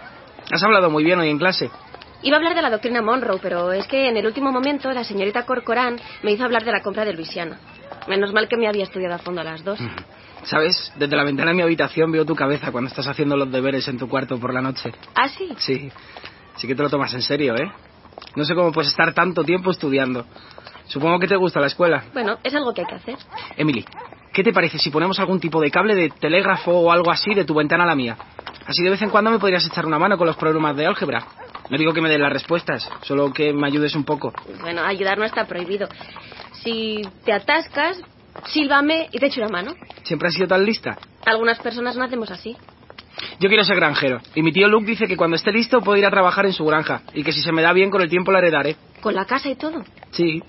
Has 0.52 0.64
hablado 0.64 0.90
muy 0.90 1.04
bien 1.04 1.20
hoy 1.20 1.30
en 1.30 1.38
clase. 1.38 1.70
Iba 2.24 2.38
a 2.38 2.40
hablar 2.40 2.56
de 2.56 2.64
la 2.64 2.72
doctrina 2.72 3.04
Monroe, 3.04 3.40
pero 3.40 3.72
es 3.72 3.86
que 3.86 4.10
en 4.10 4.18
el 4.18 4.26
último 4.26 4.52
momento 4.52 4.92
la 4.92 5.04
señorita 5.04 5.46
Corcoran 5.46 5.98
me 6.24 6.32
hizo 6.32 6.44
hablar 6.44 6.66
de 6.66 6.72
la 6.72 6.82
compra 6.82 7.06
de 7.06 7.14
Luisiana. 7.14 7.60
Menos 8.08 8.34
mal 8.34 8.48
que 8.48 8.58
me 8.58 8.68
había 8.68 8.84
estudiado 8.84 9.14
a 9.14 9.20
fondo 9.20 9.42
a 9.42 9.44
las 9.44 9.64
dos. 9.64 9.80
¿Sabes? 10.44 10.92
Desde 10.98 11.16
la 11.16 11.24
ventana 11.24 11.52
de 11.52 11.56
mi 11.56 11.62
habitación 11.62 12.12
veo 12.12 12.26
tu 12.26 12.36
cabeza 12.36 12.72
cuando 12.72 12.88
estás 12.88 13.06
haciendo 13.06 13.38
los 13.38 13.52
deberes 13.52 13.88
en 13.88 14.00
tu 14.00 14.10
cuarto 14.10 14.40
por 14.40 14.56
la 14.56 14.62
noche. 14.62 14.92
¿Ah, 15.14 15.30
sí? 15.30 15.50
Sí. 15.58 15.92
Sí 16.56 16.68
que 16.68 16.74
te 16.74 16.82
lo 16.82 16.90
tomas 16.90 17.14
en 17.14 17.22
serio, 17.22 17.56
¿eh? 17.56 17.72
No 18.36 18.46
sé 18.46 18.56
cómo 18.56 18.72
puedes 18.72 18.92
estar 18.92 19.14
tanto 19.14 19.44
tiempo 19.44 19.72
estudiando. 19.72 20.26
Supongo 20.88 21.20
que 21.20 21.28
te 21.28 21.36
gusta 21.36 21.60
la 21.60 21.68
escuela. 21.68 22.06
Bueno, 22.14 22.38
es 22.44 22.54
algo 22.56 22.74
que 22.74 22.82
hay 22.82 22.88
que 22.88 22.96
hacer. 22.96 23.18
Emily, 23.58 23.86
¿qué 24.34 24.44
te 24.44 24.52
parece 24.52 24.78
si 24.80 24.90
ponemos 24.90 25.20
algún 25.20 25.40
tipo 25.40 25.62
de 25.62 25.70
cable 25.70 25.96
de 25.96 26.10
telégrafo 26.10 26.72
o 26.72 26.92
algo 26.92 27.12
así 27.12 27.34
de 27.34 27.46
tu 27.46 27.54
ventana 27.54 27.84
a 27.84 27.88
la 27.88 27.96
mía? 27.96 28.18
Así 28.66 28.84
de 28.84 28.90
vez 28.90 29.02
en 29.02 29.10
cuando 29.10 29.32
me 29.32 29.40
podrías 29.40 29.66
echar 29.66 29.86
una 29.86 30.00
mano 30.00 30.18
con 30.18 30.28
los 30.28 30.36
problemas 30.38 30.76
de 30.76 30.86
álgebra. 30.86 31.26
No 31.70 31.78
digo 31.78 31.94
que 31.94 32.02
me 32.02 32.10
den 32.10 32.22
las 32.22 32.34
respuestas, 32.34 32.90
solo 33.04 33.32
que 33.32 33.54
me 33.54 33.68
ayudes 33.68 33.96
un 33.96 34.04
poco. 34.04 34.34
Bueno, 34.62 34.82
ayudar 34.84 35.18
no 35.20 35.26
está 35.26 35.46
prohibido. 35.46 35.88
Si 36.64 37.02
te 37.26 37.32
atascas, 37.32 38.02
sílvame 38.46 39.10
y 39.12 39.20
te 39.20 39.28
echo 39.28 39.42
una 39.42 39.50
mano. 39.50 39.74
¿Siempre 40.04 40.28
has 40.28 40.34
sido 40.34 40.48
tan 40.48 40.66
lista? 40.66 40.98
Algunas 41.26 41.60
personas 41.60 41.96
no 41.96 42.04
hacemos 42.04 42.32
así. 42.32 42.58
Yo 43.40 43.50
quiero 43.50 43.64
ser 43.64 43.76
granjero. 43.76 44.22
Y 44.36 44.42
mi 44.42 44.52
tío 44.52 44.68
Luke 44.68 44.86
dice 44.86 45.08
que 45.08 45.18
cuando 45.18 45.36
esté 45.36 45.52
listo 45.52 45.82
puedo 45.82 45.98
ir 45.98 46.06
a 46.06 46.12
trabajar 46.12 46.46
en 46.46 46.54
su 46.54 46.66
granja. 46.66 47.02
Y 47.14 47.24
que 47.24 47.32
si 47.32 47.42
se 47.42 47.52
me 47.52 47.62
da 47.62 47.74
bien 47.74 47.90
con 47.90 48.02
el 48.02 48.10
tiempo 48.10 48.32
la 48.32 48.40
heredaré. 48.40 48.76
¿Con 49.02 49.16
la 49.16 49.26
casa 49.26 49.50
y 49.50 49.56
todo? 49.56 49.84
Sí. 50.12 50.42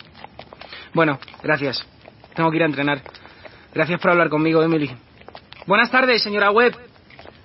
Bueno, 0.93 1.19
gracias. 1.43 1.87
Tengo 2.35 2.51
que 2.51 2.57
ir 2.57 2.63
a 2.63 2.67
entrenar. 2.67 3.03
Gracias 3.73 4.01
por 4.01 4.11
hablar 4.11 4.29
conmigo, 4.29 4.63
Emily. 4.63 4.91
Buenas 5.67 5.91
tardes, 5.91 6.23
señora 6.23 6.51
Webb. 6.51 6.77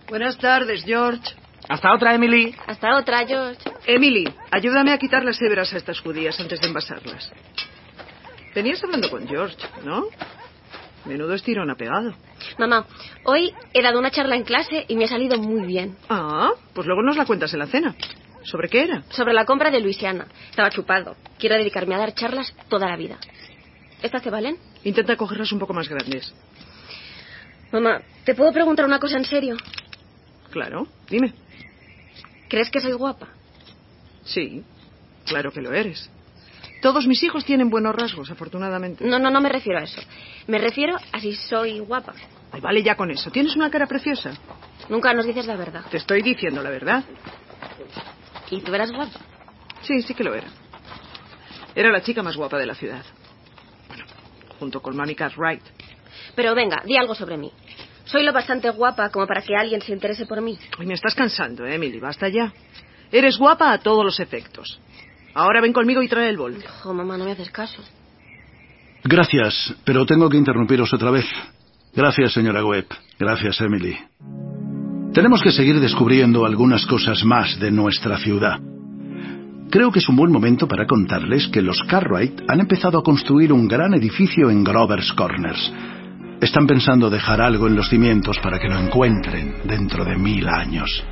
Buenas 0.08 0.38
tardes, 0.38 0.84
George. 0.84 1.22
Hasta 1.68 1.94
otra, 1.94 2.14
Emily. 2.14 2.56
Hasta 2.68 2.95
otra, 2.98 3.26
George. 3.26 3.60
Emily, 3.88 4.32
ayúdame 4.52 4.92
a 4.92 4.98
quitar 4.98 5.24
las 5.24 5.42
hebras 5.42 5.74
a 5.74 5.78
estas 5.78 6.00
judías 6.00 6.40
antes 6.40 6.62
de 6.62 6.68
envasarlas. 6.68 7.32
Venías 8.54 8.84
hablando 8.84 9.10
con 9.10 9.28
George, 9.28 9.58
¿no? 9.84 10.06
Menudo 11.06 11.34
estirón 11.34 11.69
ha 11.69 11.75
pegado. 11.75 12.14
Mamá, 12.58 12.85
hoy 13.25 13.53
he 13.74 13.82
dado 13.82 14.00
una 14.00 14.11
charla 14.11 14.35
en 14.35 14.43
clase 14.43 14.85
y 14.88 14.95
me 14.95 15.06
ha 15.06 15.08
salido 15.08 15.38
muy 15.38 15.66
bien. 15.66 15.98
Ah, 16.09 16.51
pues 16.74 16.88
luego 16.88 17.03
nos 17.03 17.17
la 17.17 17.25
cuentas 17.25 17.53
en 17.53 17.59
la 17.59 17.67
cena. 17.67 17.95
¿Sobre 18.43 18.69
qué 18.69 18.84
era? 18.84 19.03
Sobre 19.09 19.34
la 19.34 19.45
compra 19.45 19.72
de 19.72 19.80
Luisiana. 19.80 20.27
Estaba 20.50 20.69
chupado. 20.69 21.16
Quiero 21.40 21.56
dedicarme 21.56 21.95
a 21.95 22.00
dar 22.00 22.14
charlas 22.14 22.53
toda 22.69 22.88
la 22.88 22.95
vida. 22.95 23.17
¿Estas 24.01 24.22
te 24.22 24.30
valen? 24.30 24.58
Intenta 24.84 25.16
cogerlas 25.16 25.51
un 25.51 25.59
poco 25.59 25.74
más 25.74 25.90
grandes. 25.90 26.34
Mamá, 27.72 28.01
¿te 28.24 28.35
puedo 28.35 28.51
preguntar 28.51 28.85
una 28.85 29.00
cosa 29.00 29.17
en 29.17 29.25
serio? 29.25 29.58
Claro, 30.51 30.88
dime. 31.09 31.34
¿Crees 32.48 32.69
que 32.69 32.80
soy 32.80 32.93
guapa? 32.93 33.30
Sí, 34.24 34.64
claro 35.25 35.51
que 35.51 35.61
lo 35.61 35.74
eres. 35.74 36.09
Todos 36.85 37.07
mis 37.07 37.23
hijos 37.23 37.43
tienen 37.43 37.72
buenos 37.72 37.95
rasgos, 37.95 38.30
afortunadamente. 38.30 39.03
No, 39.03 39.17
no, 39.17 39.31
no 39.31 39.41
me 39.41 39.49
refiero 39.49 39.80
a 39.80 39.81
eso. 39.81 39.99
Me 40.45 40.59
refiero 40.59 40.95
a 41.11 41.19
si 41.19 41.33
soy 41.33 41.80
guapa. 41.80 42.14
Ay, 42.51 42.61
vale 42.61 42.83
ya 42.83 42.93
con 42.93 43.09
eso. 43.09 43.31
Tienes 43.31 43.55
una 43.55 43.72
cara 43.72 43.88
preciosa. 43.88 44.33
Nunca 44.88 45.11
nos 45.11 45.25
dices 45.25 45.47
la 45.47 45.55
verdad. 45.55 45.83
Te 45.89 45.97
estoy 45.97 46.22
diciendo 46.22 46.61
la 46.61 46.69
verdad. 46.69 47.03
¿Y 48.51 48.61
tú 48.61 48.72
eras 48.75 48.91
guapa? 48.91 49.19
Sí, 49.81 49.99
sí 50.03 50.14
que 50.14 50.23
lo 50.23 50.35
era. 50.35 50.45
Era 51.73 51.89
la 51.89 52.03
chica 52.03 52.22
más 52.22 52.38
guapa 52.38 52.59
de 52.59 52.67
la 52.67 52.75
ciudad. 52.75 53.03
Bueno, 53.88 54.05
junto 54.59 54.80
con 54.80 54.95
Monica 54.95 55.31
Wright. 55.35 55.64
Pero 56.35 56.53
venga, 56.53 56.83
di 56.85 56.97
algo 56.97 57.15
sobre 57.15 57.35
mí. 57.35 57.51
Soy 58.03 58.22
lo 58.22 58.31
bastante 58.31 58.69
guapa 58.69 59.09
como 59.09 59.25
para 59.25 59.41
que 59.41 59.55
alguien 59.55 59.81
se 59.81 59.91
interese 59.91 60.27
por 60.27 60.39
mí. 60.39 60.55
Ay, 60.77 60.85
me 60.85 60.93
estás 60.93 61.15
cansando, 61.15 61.65
¿eh, 61.65 61.73
Emily. 61.73 61.99
Basta 61.99 62.30
ya. 62.30 62.53
Eres 63.11 63.39
guapa 63.39 63.72
a 63.72 63.80
todos 63.80 64.05
los 64.05 64.19
efectos. 64.19 64.80
Ahora 65.35 65.59
ven 65.59 65.73
conmigo 65.73 66.01
y 66.01 66.07
trae 66.07 66.30
el 66.30 66.38
bol. 66.38 66.55
Jo, 66.81 66.93
mamá, 66.93 67.17
no 67.17 67.25
me 67.25 67.31
haces 67.31 67.51
caso. 67.51 67.83
Gracias, 69.03 69.75
pero 69.83 70.05
tengo 70.05 70.30
que 70.30 70.38
interrumpiros 70.38 70.91
otra 70.93 71.11
vez. 71.11 71.25
Gracias, 71.93 72.33
señora 72.33 72.65
Webb. 72.65 72.88
Gracias, 73.19 73.59
Emily. 73.59 73.97
Tenemos 75.14 75.41
que 75.41 75.51
seguir 75.51 75.80
descubriendo 75.81 76.45
algunas 76.45 76.85
cosas 76.85 77.23
más 77.25 77.59
de 77.59 77.69
nuestra 77.69 78.17
ciudad. 78.17 78.59
Creo 79.69 79.91
que 79.91 79.99
es 79.99 80.07
un 80.07 80.15
buen 80.15 80.31
momento 80.31 80.69
para 80.69 80.88
contarles 80.88 81.49
que 81.49 81.61
los 81.61 81.83
Cartwright 81.83 82.41
han 82.47 82.61
empezado 82.61 82.97
a 82.97 83.03
construir 83.03 83.51
un 83.51 83.67
gran 83.67 83.93
edificio 83.93 84.49
en 84.49 84.64
Grover's 84.64 85.11
Corners. 85.14 85.72
Están 86.39 86.65
pensando 86.65 87.09
dejar 87.09 87.41
algo 87.41 87.67
en 87.67 87.75
los 87.75 87.89
cimientos 87.89 88.39
para 88.39 88.57
que 88.57 88.69
lo 88.69 88.80
encuentren 88.80 89.55
dentro 89.65 90.05
de 90.05 90.15
mil 90.17 90.47
años. 90.47 91.03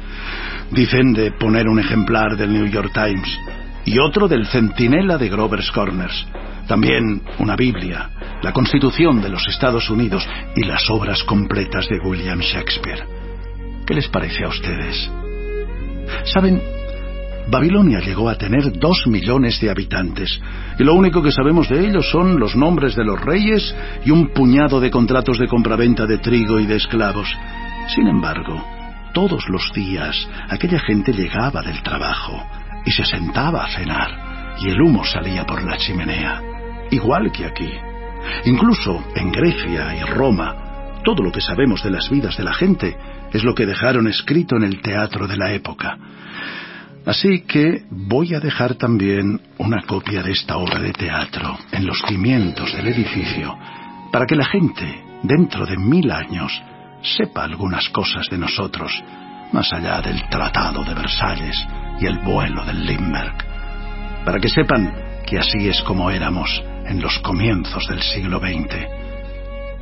Dicen 0.71 1.13
de 1.13 1.31
poner 1.33 1.67
un 1.67 1.79
ejemplar 1.79 2.37
del 2.37 2.53
New 2.53 2.67
York 2.67 2.91
Times 2.93 3.37
y 3.85 3.99
otro 3.99 4.27
del 4.27 4.47
Centinela 4.47 5.17
de 5.17 5.29
Grover's 5.29 5.71
Corners. 5.71 6.25
También 6.67 7.21
una 7.39 7.55
Biblia, 7.55 8.09
la 8.41 8.53
Constitución 8.53 9.21
de 9.21 9.29
los 9.29 9.47
Estados 9.47 9.89
Unidos 9.89 10.27
y 10.55 10.63
las 10.63 10.89
obras 10.89 11.23
completas 11.23 11.87
de 11.89 11.99
William 11.99 12.39
Shakespeare. 12.39 13.03
¿Qué 13.85 13.93
les 13.93 14.07
parece 14.07 14.45
a 14.45 14.47
ustedes? 14.47 15.11
¿Saben? 16.25 16.61
Babilonia 17.49 17.99
llegó 17.99 18.29
a 18.29 18.37
tener 18.37 18.79
dos 18.79 19.05
millones 19.07 19.59
de 19.59 19.69
habitantes 19.69 20.39
y 20.79 20.83
lo 20.85 20.93
único 20.93 21.21
que 21.21 21.31
sabemos 21.31 21.67
de 21.67 21.85
ellos 21.85 22.09
son 22.09 22.39
los 22.39 22.55
nombres 22.55 22.95
de 22.95 23.03
los 23.03 23.19
reyes 23.19 23.75
y 24.05 24.11
un 24.11 24.29
puñado 24.29 24.79
de 24.79 24.89
contratos 24.89 25.37
de 25.37 25.49
compraventa 25.49 26.05
de 26.05 26.19
trigo 26.19 26.61
y 26.61 26.65
de 26.65 26.77
esclavos. 26.77 27.27
Sin 27.93 28.07
embargo, 28.07 28.65
todos 29.13 29.49
los 29.49 29.73
días 29.73 30.27
aquella 30.49 30.79
gente 30.79 31.11
llegaba 31.11 31.61
del 31.61 31.83
trabajo 31.83 32.41
y 32.85 32.91
se 32.91 33.05
sentaba 33.05 33.65
a 33.65 33.69
cenar 33.69 34.33
y 34.59 34.69
el 34.69 34.81
humo 34.81 35.03
salía 35.03 35.45
por 35.45 35.63
la 35.63 35.77
chimenea, 35.77 36.41
igual 36.91 37.31
que 37.31 37.45
aquí. 37.45 37.71
Incluso 38.45 39.03
en 39.15 39.31
Grecia 39.31 39.95
y 39.95 40.03
Roma, 40.03 41.01
todo 41.03 41.23
lo 41.23 41.31
que 41.31 41.41
sabemos 41.41 41.83
de 41.83 41.91
las 41.91 42.09
vidas 42.09 42.37
de 42.37 42.43
la 42.43 42.53
gente 42.53 42.95
es 43.31 43.43
lo 43.43 43.53
que 43.53 43.65
dejaron 43.65 44.07
escrito 44.07 44.55
en 44.55 44.63
el 44.63 44.81
teatro 44.81 45.27
de 45.27 45.37
la 45.37 45.51
época. 45.51 45.97
Así 47.05 47.41
que 47.41 47.83
voy 47.89 48.33
a 48.33 48.39
dejar 48.39 48.75
también 48.75 49.41
una 49.57 49.81
copia 49.81 50.23
de 50.23 50.31
esta 50.31 50.55
obra 50.57 50.79
de 50.79 50.93
teatro 50.93 51.57
en 51.71 51.85
los 51.85 52.01
cimientos 52.07 52.73
del 52.73 52.87
edificio 52.87 53.57
para 54.11 54.25
que 54.25 54.35
la 54.35 54.45
gente, 54.45 55.03
dentro 55.23 55.65
de 55.65 55.77
mil 55.77 56.09
años, 56.11 56.61
sepa 57.01 57.43
algunas 57.43 57.89
cosas 57.89 58.29
de 58.29 58.37
nosotros, 58.37 59.03
más 59.51 59.73
allá 59.73 60.01
del 60.01 60.23
Tratado 60.29 60.85
de 60.85 60.93
Versalles 60.93 61.67
y 61.99 62.05
el 62.05 62.19
vuelo 62.19 62.63
del 62.65 62.85
Limberg, 62.85 63.35
para 64.25 64.39
que 64.39 64.49
sepan 64.49 64.93
que 65.25 65.39
así 65.39 65.67
es 65.67 65.81
como 65.83 66.11
éramos 66.11 66.63
en 66.85 67.01
los 67.01 67.19
comienzos 67.19 67.87
del 67.87 68.01
siglo 68.01 68.39
XX. 68.39 68.75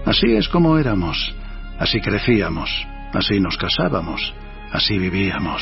Así 0.05 0.35
es 0.35 0.47
como 0.49 0.77
éramos, 0.77 1.33
así 1.79 2.01
crecíamos, 2.01 2.69
así 3.13 3.39
nos 3.39 3.57
casábamos, 3.57 4.33
así 4.71 4.97
vivíamos 4.97 5.61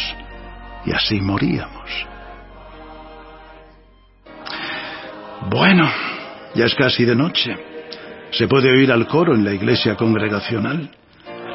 y 0.86 0.92
así 0.92 1.20
moríamos. 1.20 2.08
Bueno, 5.50 5.90
ya 6.56 6.66
es 6.66 6.76
casi 6.76 7.06
de 7.06 7.16
noche. 7.16 7.56
Se 8.32 8.48
puede 8.48 8.72
oír 8.72 8.92
al 8.92 9.08
coro 9.08 9.34
en 9.34 9.44
la 9.44 9.54
iglesia 9.54 9.96
congregacional. 9.96 10.90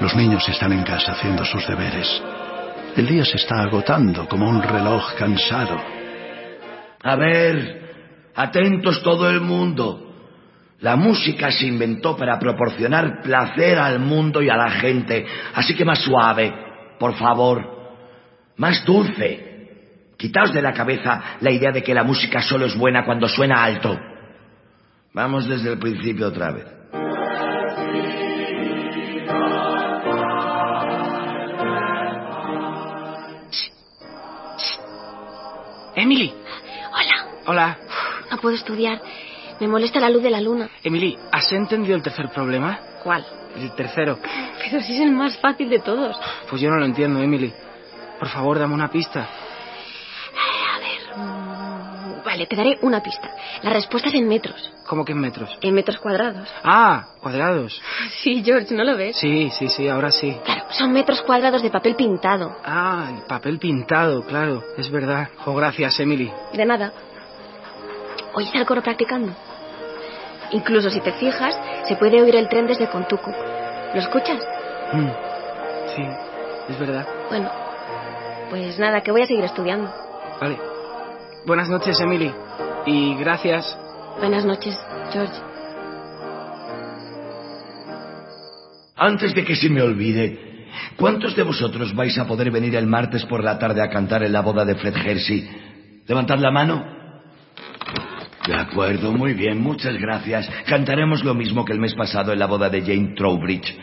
Los 0.00 0.14
niños 0.16 0.48
están 0.48 0.72
en 0.72 0.82
casa 0.82 1.12
haciendo 1.12 1.44
sus 1.44 1.66
deberes. 1.68 2.22
El 2.96 3.06
día 3.06 3.24
se 3.24 3.38
está 3.38 3.60
agotando 3.60 4.28
como 4.28 4.48
un 4.48 4.62
reloj 4.62 5.14
cansado. 5.18 5.80
A 7.02 7.16
ver, 7.16 8.30
atentos 8.36 9.02
todo 9.02 9.28
el 9.28 9.40
mundo. 9.40 10.00
La 10.78 10.94
música 10.94 11.50
se 11.50 11.66
inventó 11.66 12.16
para 12.16 12.38
proporcionar 12.38 13.20
placer 13.20 13.78
al 13.78 13.98
mundo 13.98 14.42
y 14.42 14.48
a 14.48 14.56
la 14.56 14.70
gente. 14.70 15.26
Así 15.54 15.74
que 15.74 15.84
más 15.84 16.04
suave, 16.04 16.54
por 16.98 17.14
favor. 17.14 17.64
Más 18.58 18.84
dulce. 18.84 20.12
Quitaos 20.16 20.52
de 20.52 20.62
la 20.62 20.72
cabeza 20.72 21.38
la 21.40 21.50
idea 21.50 21.72
de 21.72 21.82
que 21.82 21.94
la 21.94 22.04
música 22.04 22.42
solo 22.42 22.66
es 22.66 22.76
buena 22.76 23.04
cuando 23.04 23.26
suena 23.26 23.64
alto. 23.64 23.98
Vamos 25.12 25.48
desde 25.48 25.72
el 25.72 25.78
principio 25.78 26.28
otra 26.28 26.52
vez. 26.52 26.73
Emily. 35.94 36.32
Hola. 36.92 37.26
Hola. 37.46 37.78
No 38.30 38.38
puedo 38.38 38.56
estudiar. 38.56 39.00
Me 39.60 39.68
molesta 39.68 40.00
la 40.00 40.10
luz 40.10 40.22
de 40.22 40.30
la 40.30 40.40
luna. 40.40 40.68
Emily, 40.82 41.16
¿has 41.30 41.50
entendido 41.52 41.96
el 41.96 42.02
tercer 42.02 42.30
problema? 42.30 42.78
¿Cuál? 43.02 43.24
El 43.56 43.72
tercero. 43.74 44.18
Pero 44.58 44.80
si 44.80 44.94
es 44.94 45.00
el 45.00 45.12
más 45.12 45.38
fácil 45.38 45.70
de 45.70 45.78
todos. 45.78 46.16
Pues 46.50 46.60
yo 46.60 46.70
no 46.70 46.76
lo 46.76 46.84
entiendo, 46.84 47.20
Emily. 47.20 47.52
Por 48.18 48.28
favor, 48.28 48.58
dame 48.58 48.74
una 48.74 48.90
pista. 48.90 49.28
A 50.34 50.78
ver. 50.78 51.53
Vale, 52.34 52.46
te 52.48 52.56
daré 52.56 52.78
una 52.82 53.00
pista. 53.00 53.30
La 53.62 53.70
respuesta 53.70 54.08
es 54.08 54.14
en 54.16 54.26
metros. 54.26 54.72
¿Cómo 54.88 55.04
que 55.04 55.12
en 55.12 55.20
metros? 55.20 55.56
En 55.60 55.72
metros 55.72 55.98
cuadrados. 55.98 56.48
Ah, 56.64 57.10
cuadrados. 57.22 57.80
Sí, 58.24 58.42
George, 58.44 58.74
¿no 58.74 58.82
lo 58.82 58.96
ves? 58.96 59.14
Sí, 59.16 59.50
sí, 59.50 59.68
sí, 59.68 59.86
ahora 59.86 60.10
sí. 60.10 60.36
Claro, 60.44 60.64
son 60.70 60.90
metros 60.92 61.22
cuadrados 61.22 61.62
de 61.62 61.70
papel 61.70 61.94
pintado. 61.94 62.56
Ah, 62.64 63.08
el 63.16 63.22
papel 63.22 63.60
pintado, 63.60 64.24
claro, 64.24 64.64
es 64.76 64.90
verdad. 64.90 65.28
Oh, 65.46 65.54
gracias, 65.54 66.00
Emily. 66.00 66.32
De 66.52 66.64
nada. 66.64 66.92
¿Oyes 68.32 68.52
al 68.56 68.66
coro 68.66 68.82
practicando? 68.82 69.32
Incluso 70.50 70.90
si 70.90 70.98
te 71.00 71.12
fijas, 71.12 71.56
se 71.86 71.94
puede 71.94 72.20
oír 72.20 72.34
el 72.34 72.48
tren 72.48 72.66
desde 72.66 72.88
Contuco. 72.90 73.30
¿Lo 73.30 74.00
escuchas? 74.00 74.44
Mm, 74.92 75.08
Sí, 75.94 76.02
es 76.70 76.78
verdad. 76.80 77.06
Bueno, 77.28 77.48
pues 78.50 78.76
nada, 78.80 79.02
que 79.02 79.12
voy 79.12 79.22
a 79.22 79.26
seguir 79.26 79.44
estudiando. 79.44 79.88
Vale. 80.40 80.73
Buenas 81.46 81.68
noches, 81.68 82.00
Emily. 82.00 82.32
Y 82.86 83.14
gracias. 83.16 83.78
Buenas 84.18 84.44
noches, 84.46 84.78
George. 85.12 85.34
Antes 88.96 89.34
de 89.34 89.44
que 89.44 89.54
se 89.54 89.68
me 89.68 89.82
olvide, 89.82 90.68
¿cuántos 90.96 91.36
de 91.36 91.42
vosotros 91.42 91.94
vais 91.94 92.16
a 92.18 92.26
poder 92.26 92.50
venir 92.50 92.74
el 92.76 92.86
martes 92.86 93.26
por 93.26 93.44
la 93.44 93.58
tarde 93.58 93.82
a 93.82 93.90
cantar 93.90 94.22
en 94.22 94.32
la 94.32 94.40
boda 94.40 94.64
de 94.64 94.74
Fred 94.76 94.96
Hersey? 94.96 96.02
Levantad 96.06 96.38
la 96.38 96.50
mano. 96.50 96.82
De 98.46 98.54
acuerdo, 98.54 99.12
muy 99.12 99.34
bien, 99.34 99.60
muchas 99.60 99.96
gracias. 99.98 100.48
Cantaremos 100.66 101.24
lo 101.24 101.34
mismo 101.34 101.64
que 101.64 101.72
el 101.72 101.80
mes 101.80 101.94
pasado 101.94 102.32
en 102.32 102.38
la 102.38 102.46
boda 102.46 102.70
de 102.70 102.80
Jane 102.80 103.14
Trowbridge. 103.14 103.76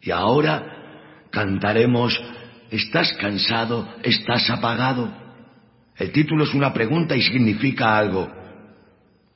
Y 0.00 0.10
ahora 0.10 1.28
cantaremos 1.30 2.20
¿Estás 2.72 3.12
cansado? 3.20 3.86
¿Estás 4.02 4.48
apagado? 4.48 5.21
El 6.02 6.10
título 6.10 6.42
es 6.42 6.52
una 6.52 6.72
pregunta 6.72 7.14
y 7.14 7.22
significa 7.22 7.96
algo. 7.96 8.28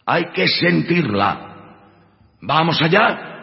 Hay 0.05 0.33
que 0.33 0.49
sentirla. 0.49 2.41
¿Vamos 2.41 2.83
allá? 2.83 3.37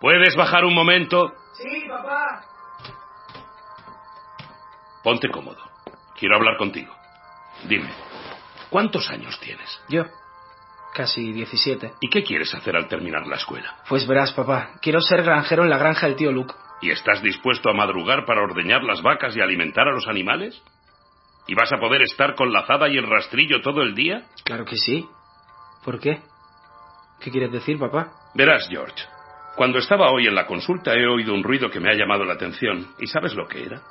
¿Puedes 0.00 0.34
bajar 0.34 0.64
un 0.64 0.74
momento? 0.74 1.34
Sí, 1.52 1.84
papá. 1.86 2.49
Ponte 5.02 5.28
cómodo. 5.30 5.62
Quiero 6.18 6.36
hablar 6.36 6.56
contigo. 6.56 6.94
Dime, 7.64 7.90
¿cuántos 8.68 9.08
años 9.10 9.38
tienes? 9.40 9.80
Yo. 9.88 10.04
Casi 10.94 11.32
17. 11.32 11.92
¿Y 12.00 12.10
qué 12.10 12.22
quieres 12.22 12.52
hacer 12.54 12.76
al 12.76 12.88
terminar 12.88 13.26
la 13.26 13.36
escuela? 13.36 13.76
Pues 13.88 14.06
verás, 14.06 14.32
papá. 14.32 14.72
Quiero 14.82 15.00
ser 15.00 15.22
granjero 15.22 15.62
en 15.62 15.70
la 15.70 15.78
granja 15.78 16.06
del 16.06 16.16
tío 16.16 16.32
Luke. 16.32 16.54
¿Y 16.82 16.90
estás 16.90 17.22
dispuesto 17.22 17.70
a 17.70 17.74
madrugar 17.74 18.24
para 18.24 18.42
ordeñar 18.42 18.82
las 18.82 19.00
vacas 19.00 19.36
y 19.36 19.40
alimentar 19.40 19.86
a 19.86 19.92
los 19.92 20.08
animales? 20.08 20.60
¿Y 21.46 21.54
vas 21.54 21.72
a 21.72 21.78
poder 21.78 22.02
estar 22.02 22.34
con 22.34 22.52
la 22.52 22.60
azada 22.60 22.88
y 22.88 22.96
el 22.96 23.08
rastrillo 23.08 23.60
todo 23.60 23.82
el 23.82 23.94
día? 23.94 24.26
Claro 24.44 24.64
que 24.64 24.76
sí. 24.76 25.08
¿Por 25.84 26.00
qué? 26.00 26.22
¿Qué 27.20 27.30
quieres 27.30 27.52
decir, 27.52 27.78
papá? 27.78 28.12
Verás, 28.34 28.66
George. 28.68 29.04
Cuando 29.56 29.78
estaba 29.78 30.10
hoy 30.10 30.26
en 30.26 30.34
la 30.34 30.46
consulta 30.46 30.94
he 30.94 31.06
oído 31.06 31.34
un 31.34 31.42
ruido 31.42 31.70
que 31.70 31.80
me 31.80 31.90
ha 31.90 31.94
llamado 31.94 32.24
la 32.24 32.34
atención. 32.34 32.94
¿Y 32.98 33.06
sabes 33.06 33.34
lo 33.34 33.46
que 33.46 33.64
era? 33.64 33.82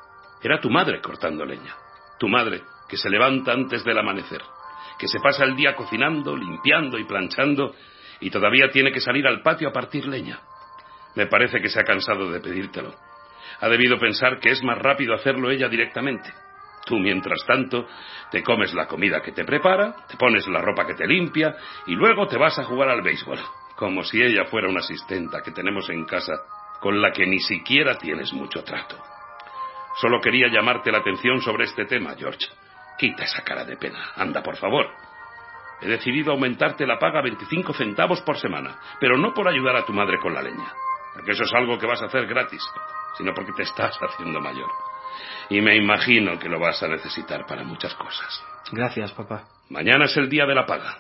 Era 0.42 0.60
tu 0.60 0.70
madre 0.70 1.02
cortando 1.02 1.46
leña. 1.46 1.76
Tu 2.18 2.28
madre, 2.28 2.62
que 2.88 2.98
se 2.98 3.10
levanta 3.10 3.54
antes 3.54 3.84
del 3.84 3.98
amanecer, 3.98 4.42
que 4.98 5.08
se 5.08 5.20
pasa 5.20 5.46
el 5.46 5.56
día 5.56 5.76
cocinando, 5.76 6.36
limpiando 6.36 6.98
y 6.98 7.06
planchando, 7.06 7.76
y 8.20 8.30
todavía 8.30 8.70
tiene 8.70 8.92
que 8.92 9.00
salir 9.00 9.26
al 9.28 9.42
patio 9.42 9.70
a 9.70 9.74
partir 9.74 10.06
leña. 10.06 10.40
Me 11.16 11.28
parece 11.28 11.62
que 11.62 11.70
se 11.70 11.80
ha 11.80 11.84
cansado 11.84 12.32
de 12.32 12.40
pedírtelo. 12.40 12.94
Ha 13.62 13.70
debido 13.70 13.98
pensar 13.98 14.40
que 14.40 14.52
es 14.52 14.64
más 14.64 14.78
rápido 14.78 15.14
hacerlo 15.14 15.50
ella 15.50 15.68
directamente. 15.68 16.32
Tú, 16.86 16.98
mientras 16.98 17.46
tanto, 17.46 17.88
te 18.32 18.42
comes 18.42 18.74
la 18.74 18.88
comida 18.88 19.22
que 19.22 19.32
te 19.32 19.44
prepara, 19.44 19.96
te 20.08 20.18
pones 20.18 20.48
la 20.48 20.62
ropa 20.62 20.86
que 20.88 20.96
te 20.96 21.08
limpia 21.08 21.56
y 21.88 21.94
luego 21.94 22.28
te 22.28 22.38
vas 22.38 22.58
a 22.58 22.64
jugar 22.64 22.90
al 22.90 23.02
béisbol, 23.02 23.40
como 23.76 24.04
si 24.04 24.22
ella 24.22 24.46
fuera 24.46 24.70
una 24.70 24.80
asistenta 24.80 25.42
que 25.42 25.52
tenemos 25.52 25.90
en 25.90 26.06
casa 26.06 26.34
con 26.80 27.02
la 27.02 27.12
que 27.12 27.26
ni 27.26 27.40
siquiera 27.40 27.98
tienes 27.98 28.34
mucho 28.34 28.64
trato. 28.64 28.98
Solo 30.02 30.22
quería 30.22 30.48
llamarte 30.48 30.92
la 30.92 31.00
atención 31.00 31.42
sobre 31.42 31.66
este 31.66 31.86
tema, 31.86 32.16
George. 32.18 32.48
Quita 32.98 33.26
esa 33.26 33.44
cara 33.44 33.66
de 33.66 33.76
pena. 33.76 34.12
Anda, 34.16 34.42
por 34.42 34.56
favor. 34.56 34.88
He 35.82 35.88
decidido 35.88 36.32
aumentarte 36.32 36.88
la 36.88 36.98
paga 36.98 37.20
a 37.20 37.24
25 37.24 37.74
centavos 37.74 38.22
por 38.22 38.38
semana, 38.38 38.80
pero 39.00 39.18
no 39.18 39.34
por 39.34 39.48
ayudar 39.48 39.76
a 39.76 39.86
tu 39.86 39.92
madre 39.92 40.18
con 40.20 40.34
la 40.34 40.42
leña, 40.42 40.74
porque 41.14 41.32
eso 41.32 41.44
es 41.44 41.54
algo 41.54 41.78
que 41.78 41.86
vas 41.86 42.02
a 42.02 42.06
hacer 42.06 42.28
gratis, 42.28 42.62
sino 43.18 43.34
porque 43.34 43.52
te 43.54 43.64
estás 43.64 43.98
haciendo 44.02 44.40
mayor. 44.40 44.70
Y 45.50 45.60
me 45.62 45.76
imagino 45.76 46.40
que 46.40 46.48
lo 46.48 46.60
vas 46.60 46.82
a 46.82 46.88
necesitar 46.88 47.46
para 47.46 47.64
muchas 47.64 47.94
cosas. 47.96 48.44
Gracias, 48.72 49.12
papá. 49.12 49.46
Mañana 49.70 50.06
es 50.06 50.16
el 50.16 50.30
día 50.30 50.46
de 50.46 50.56
la 50.56 50.66
paga. 50.66 51.00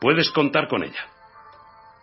Puedes 0.00 0.30
contar 0.30 0.68
con 0.68 0.82
ella. 0.82 1.08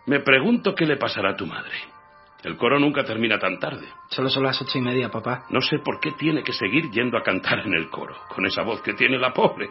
Me 0.06 0.20
pregunto 0.20 0.74
qué 0.74 0.86
le 0.86 0.96
pasará 0.96 1.30
a 1.30 1.36
tu 1.36 1.46
madre. 1.46 1.95
El 2.44 2.56
coro 2.56 2.78
nunca 2.78 3.04
termina 3.04 3.38
tan 3.38 3.58
tarde. 3.58 3.88
Solo 4.10 4.28
son 4.28 4.44
las 4.44 4.60
ocho 4.60 4.78
y 4.78 4.80
media, 4.80 5.10
papá. 5.10 5.46
No 5.50 5.60
sé 5.60 5.78
por 5.78 5.98
qué 6.00 6.12
tiene 6.12 6.42
que 6.42 6.52
seguir 6.52 6.90
yendo 6.90 7.18
a 7.18 7.22
cantar 7.22 7.60
en 7.60 7.74
el 7.74 7.88
coro, 7.88 8.16
con 8.28 8.46
esa 8.46 8.62
voz 8.62 8.80
que 8.82 8.94
tiene 8.94 9.18
la 9.18 9.32
pobre, 9.32 9.70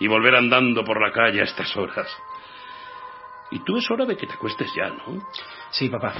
y 0.00 0.08
volver 0.08 0.34
andando 0.34 0.84
por 0.84 1.00
la 1.00 1.12
calle 1.12 1.40
a 1.40 1.44
estas 1.44 1.76
horas. 1.76 2.08
Y 3.50 3.60
tú 3.64 3.76
es 3.76 3.90
hora 3.90 4.06
de 4.06 4.16
que 4.16 4.26
te 4.26 4.34
acuestes 4.34 4.72
ya, 4.74 4.88
¿no? 4.88 5.22
Sí, 5.70 5.88
papá. 5.88 6.14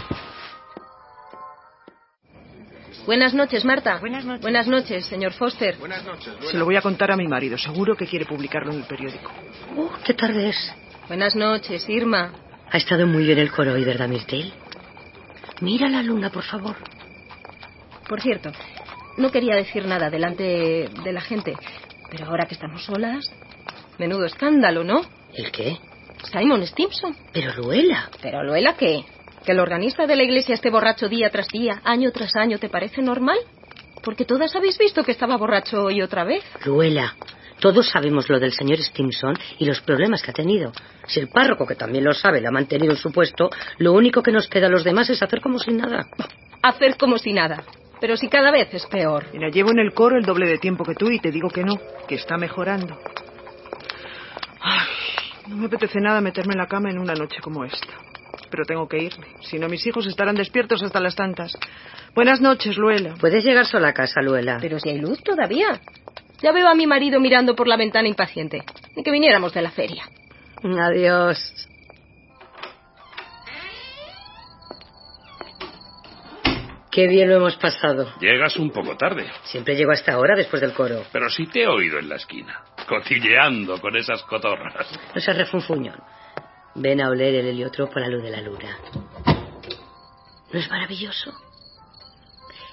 Buenas 3.06 3.34
noches, 3.34 3.64
Marta. 3.64 3.98
Buenas 3.98 4.24
noches. 4.24 4.42
Buenas 4.42 4.68
noches, 4.68 5.06
señor 5.06 5.32
Foster. 5.32 5.76
Buenas 5.78 6.04
noches. 6.04 6.34
Se 6.42 6.56
lo 6.56 6.64
voy 6.64 6.76
a 6.76 6.82
contar 6.82 7.10
a 7.10 7.16
mi 7.16 7.26
marido. 7.26 7.58
Seguro 7.58 7.96
que 7.96 8.06
quiere 8.06 8.26
publicarlo 8.26 8.70
en 8.72 8.78
el 8.78 8.84
periódico. 8.84 9.32
Uh, 9.74 9.88
qué 10.04 10.14
tarde 10.14 10.50
es. 10.50 10.74
Buenas 11.08 11.34
noches, 11.34 11.88
Irma. 11.88 12.30
Ha 12.70 12.76
estado 12.76 13.06
muy 13.06 13.24
bien 13.24 13.38
el 13.38 13.50
coro 13.50 13.72
hoy, 13.72 13.84
¿verdad, 13.84 14.08
Myrtle? 14.08 14.52
Mira 15.62 15.88
la 15.88 16.02
luna, 16.02 16.28
por 16.28 16.42
favor. 16.42 16.74
Por 18.08 18.20
cierto, 18.20 18.50
no 19.16 19.30
quería 19.30 19.54
decir 19.54 19.86
nada 19.86 20.10
delante 20.10 20.42
de 20.42 21.12
la 21.12 21.20
gente, 21.20 21.54
pero 22.10 22.26
ahora 22.26 22.46
que 22.46 22.54
estamos 22.54 22.84
solas, 22.84 23.24
menudo 23.96 24.24
escándalo, 24.24 24.82
¿no? 24.82 25.02
¿El 25.32 25.52
qué? 25.52 25.78
Simon 26.32 26.66
Stimson. 26.66 27.16
Pero 27.32 27.54
Luela. 27.54 28.10
¿Pero 28.20 28.42
Luela 28.42 28.74
qué? 28.76 29.04
¿Que 29.46 29.52
el 29.52 29.60
organista 29.60 30.04
de 30.04 30.16
la 30.16 30.24
iglesia 30.24 30.56
esté 30.56 30.68
borracho 30.68 31.08
día 31.08 31.30
tras 31.30 31.46
día, 31.46 31.80
año 31.84 32.10
tras 32.10 32.34
año, 32.34 32.58
te 32.58 32.68
parece 32.68 33.00
normal? 33.00 33.38
Porque 34.02 34.24
todas 34.24 34.56
habéis 34.56 34.76
visto 34.78 35.04
que 35.04 35.12
estaba 35.12 35.36
borracho 35.36 35.84
hoy 35.84 36.02
otra 36.02 36.24
vez. 36.24 36.42
Luela, 36.64 37.14
todos 37.62 37.88
sabemos 37.88 38.28
lo 38.28 38.40
del 38.40 38.52
señor 38.52 38.80
Stimson 38.82 39.38
y 39.60 39.64
los 39.64 39.80
problemas 39.82 40.20
que 40.20 40.32
ha 40.32 40.34
tenido. 40.34 40.72
Si 41.06 41.20
el 41.20 41.28
párroco, 41.28 41.64
que 41.64 41.76
también 41.76 42.02
lo 42.02 42.12
sabe, 42.12 42.40
le 42.40 42.48
ha 42.48 42.50
mantenido 42.50 42.92
en 42.92 42.98
su 42.98 43.12
puesto, 43.12 43.50
lo 43.78 43.92
único 43.92 44.20
que 44.20 44.32
nos 44.32 44.48
queda 44.48 44.66
a 44.66 44.68
los 44.68 44.82
demás 44.82 45.08
es 45.10 45.22
hacer 45.22 45.40
como 45.40 45.60
si 45.60 45.70
nada. 45.70 46.08
Hacer 46.62 46.96
como 46.96 47.18
si 47.18 47.32
nada. 47.32 47.62
Pero 48.00 48.16
si 48.16 48.28
cada 48.28 48.50
vez 48.50 48.72
es 48.74 48.86
peor. 48.86 49.26
Mira, 49.32 49.48
llevo 49.48 49.70
en 49.70 49.78
el 49.78 49.92
coro 49.92 50.16
el 50.16 50.24
doble 50.24 50.48
de 50.48 50.58
tiempo 50.58 50.84
que 50.84 50.94
tú 50.94 51.08
y 51.08 51.20
te 51.20 51.30
digo 51.30 51.50
que 51.50 51.62
no, 51.62 51.74
que 52.08 52.16
está 52.16 52.36
mejorando. 52.36 52.98
Ay, 54.60 54.88
no 55.48 55.56
me 55.56 55.66
apetece 55.66 56.00
nada 56.00 56.20
meterme 56.20 56.54
en 56.54 56.58
la 56.58 56.66
cama 56.66 56.90
en 56.90 56.98
una 56.98 57.14
noche 57.14 57.40
como 57.40 57.64
esta. 57.64 57.94
Pero 58.50 58.64
tengo 58.64 58.88
que 58.88 58.98
irme. 58.98 59.26
Si 59.40 59.58
no, 59.58 59.68
mis 59.68 59.86
hijos 59.86 60.06
estarán 60.06 60.34
despiertos 60.34 60.82
hasta 60.82 61.00
las 61.00 61.14
tantas. 61.14 61.56
Buenas 62.14 62.40
noches, 62.40 62.76
Luela. 62.76 63.14
Puedes 63.20 63.44
llegar 63.44 63.66
sola 63.66 63.88
a 63.88 63.92
casa, 63.92 64.20
Luela. 64.20 64.58
Pero 64.60 64.78
si 64.78 64.88
hay 64.88 64.98
luz 64.98 65.22
todavía. 65.22 65.80
Ya 66.42 66.52
veo 66.52 66.68
a 66.68 66.74
mi 66.74 66.86
marido 66.86 67.20
mirando 67.20 67.54
por 67.54 67.68
la 67.68 67.76
ventana 67.76 68.08
impaciente. 68.08 68.64
Ni 68.96 69.02
que 69.02 69.10
viniéramos 69.10 69.54
de 69.54 69.62
la 69.62 69.70
feria. 69.70 70.04
Adiós. 70.64 71.68
Qué 76.90 77.08
bien 77.08 77.30
lo 77.30 77.36
hemos 77.36 77.56
pasado. 77.56 78.12
Llegas 78.20 78.56
un 78.58 78.70
poco 78.70 78.96
tarde. 78.96 79.26
Siempre 79.44 79.74
llego 79.76 79.92
a 79.92 79.94
esta 79.94 80.18
hora 80.18 80.36
después 80.36 80.60
del 80.60 80.74
coro. 80.74 81.04
Pero 81.10 81.30
sí 81.30 81.46
te 81.46 81.62
he 81.62 81.66
oído 81.66 81.98
en 81.98 82.08
la 82.08 82.16
esquina, 82.16 82.62
cotilleando 82.86 83.80
con 83.80 83.96
esas 83.96 84.22
cotorras. 84.24 84.86
No 85.14 85.20
seas 85.20 85.38
refunfuñón. 85.38 85.98
Ven 86.74 87.00
a 87.00 87.08
oler 87.08 87.34
el 87.36 87.46
heliotropo 87.46 87.98
a 87.98 88.00
la 88.00 88.08
luz 88.08 88.22
de 88.22 88.30
la 88.30 88.42
luna. 88.42 88.76
¿No 90.52 90.58
es 90.58 90.68
maravilloso? 90.68 91.32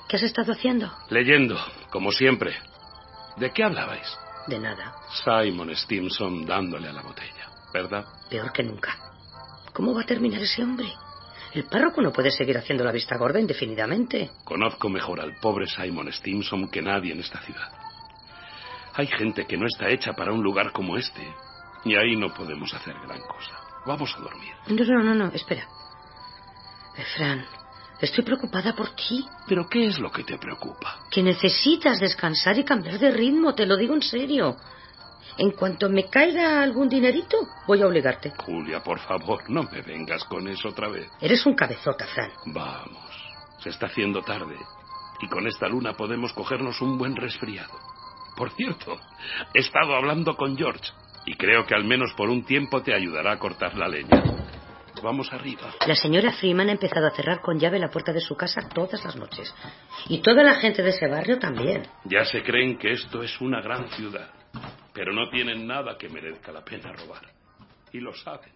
¿Qué 0.09 0.17
has 0.17 0.23
estado 0.23 0.51
haciendo? 0.51 0.91
Leyendo, 1.09 1.55
como 1.89 2.11
siempre. 2.11 2.55
¿De 3.39 3.51
qué 3.51 3.63
hablabais? 3.63 4.17
De 4.47 4.59
nada. 4.59 4.93
Simon 5.23 5.73
Stimson 5.75 6.45
dándole 6.45 6.89
a 6.89 6.93
la 6.93 7.01
botella, 7.01 7.49
¿verdad? 7.73 8.05
Peor 8.29 8.51
que 8.51 8.63
nunca. 8.63 8.97
¿Cómo 9.73 9.95
va 9.95 10.01
a 10.01 10.05
terminar 10.05 10.41
ese 10.41 10.61
hombre? 10.61 10.91
El 11.53 11.63
párroco 11.63 12.01
no 12.01 12.11
puede 12.11 12.31
seguir 12.31 12.57
haciendo 12.57 12.83
la 12.83 12.91
vista 12.91 13.17
gorda 13.17 13.39
indefinidamente. 13.39 14.31
Conozco 14.43 14.89
mejor 14.89 15.21
al 15.21 15.35
pobre 15.35 15.67
Simon 15.67 16.11
Stimson 16.11 16.69
que 16.69 16.81
nadie 16.81 17.13
en 17.13 17.21
esta 17.21 17.39
ciudad. 17.41 17.71
Hay 18.95 19.07
gente 19.07 19.47
que 19.47 19.57
no 19.57 19.67
está 19.67 19.87
hecha 19.87 20.11
para 20.13 20.33
un 20.33 20.43
lugar 20.43 20.73
como 20.73 20.97
este. 20.97 21.25
Y 21.85 21.95
ahí 21.95 22.17
no 22.17 22.33
podemos 22.33 22.73
hacer 22.73 22.93
gran 23.07 23.21
cosa. 23.21 23.57
Vamos 23.85 24.13
a 24.17 24.19
dormir. 24.19 24.53
No, 24.67 24.83
no, 24.83 25.03
no, 25.03 25.15
no, 25.15 25.31
espera. 25.33 25.65
Fran, 27.15 27.45
estoy 28.01 28.23
preocupada 28.23 28.75
por 28.75 28.95
ti. 28.95 29.25
¿Pero 29.47 29.67
qué 29.67 29.87
es 29.87 29.99
lo 29.99 30.11
que 30.11 30.23
te 30.23 30.37
preocupa? 30.37 30.99
Que 31.09 31.23
necesitas 31.23 31.99
descansar 31.99 32.57
y 32.57 32.63
cambiar 32.63 32.99
de 32.99 33.11
ritmo, 33.11 33.53
te 33.55 33.65
lo 33.65 33.77
digo 33.77 33.93
en 33.93 34.01
serio. 34.01 34.57
En 35.37 35.51
cuanto 35.51 35.89
me 35.89 36.09
caiga 36.09 36.61
algún 36.61 36.89
dinerito, 36.89 37.37
voy 37.65 37.81
a 37.81 37.87
obligarte. 37.87 38.33
Julia, 38.37 38.81
por 38.83 38.99
favor, 38.99 39.49
no 39.49 39.63
me 39.63 39.81
vengas 39.81 40.25
con 40.25 40.47
eso 40.47 40.69
otra 40.69 40.89
vez. 40.89 41.09
Eres 41.21 41.45
un 41.45 41.55
cabezota, 41.55 42.05
Fran. 42.07 42.31
Vamos, 42.47 43.09
se 43.63 43.69
está 43.69 43.85
haciendo 43.85 44.21
tarde. 44.21 44.57
Y 45.21 45.27
con 45.27 45.47
esta 45.47 45.67
luna 45.67 45.93
podemos 45.93 46.33
cogernos 46.33 46.81
un 46.81 46.97
buen 46.97 47.15
resfriado. 47.15 47.71
Por 48.35 48.51
cierto, 48.51 48.99
he 49.53 49.59
estado 49.59 49.95
hablando 49.95 50.35
con 50.35 50.57
George 50.57 50.91
y 51.25 51.35
creo 51.35 51.65
que 51.65 51.75
al 51.75 51.83
menos 51.83 52.13
por 52.15 52.29
un 52.29 52.43
tiempo 52.43 52.81
te 52.81 52.93
ayudará 52.93 53.33
a 53.33 53.39
cortar 53.39 53.75
la 53.75 53.87
leña. 53.87 54.23
Vamos 55.01 55.31
arriba. 55.31 55.73
La 55.85 55.95
señora 55.95 56.31
Freeman 56.33 56.69
ha 56.69 56.73
empezado 56.73 57.07
a 57.07 57.11
cerrar 57.11 57.41
con 57.41 57.59
llave 57.59 57.79
la 57.79 57.89
puerta 57.89 58.11
de 58.11 58.19
su 58.19 58.35
casa 58.35 58.67
todas 58.73 59.03
las 59.03 59.15
noches. 59.15 59.53
Y 60.07 60.21
toda 60.21 60.43
la 60.43 60.55
gente 60.55 60.81
de 60.83 60.89
ese 60.89 61.07
barrio 61.07 61.39
también. 61.39 61.87
Ya 62.05 62.25
se 62.25 62.41
creen 62.43 62.77
que 62.77 62.91
esto 62.91 63.23
es 63.23 63.39
una 63.41 63.61
gran 63.61 63.89
ciudad, 63.89 64.29
pero 64.93 65.13
no 65.13 65.29
tienen 65.29 65.65
nada 65.67 65.97
que 65.97 66.09
merezca 66.09 66.51
la 66.51 66.63
pena 66.63 66.91
robar. 66.93 67.21
Y 67.91 67.99
lo 67.99 68.13
saben. 68.13 68.51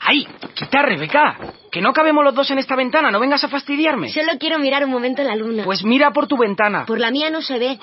¡Ay! 0.00 0.26
¡Quita, 0.54 0.82
Rebeca! 0.82 1.36
Que 1.70 1.80
no 1.80 1.92
cabemos 1.92 2.24
los 2.24 2.34
dos 2.34 2.50
en 2.50 2.58
esta 2.58 2.76
ventana, 2.76 3.10
no 3.10 3.18
vengas 3.18 3.42
a 3.44 3.48
fastidiarme. 3.48 4.08
Solo 4.08 4.38
quiero 4.38 4.58
mirar 4.58 4.84
un 4.84 4.90
momento 4.90 5.22
la 5.22 5.34
luna. 5.34 5.64
Pues 5.64 5.84
mira 5.84 6.12
por 6.12 6.26
tu 6.28 6.36
ventana. 6.36 6.86
Por 6.86 7.00
la 7.00 7.10
mía 7.10 7.30
no 7.30 7.42
se 7.42 7.58
ve. 7.58 7.78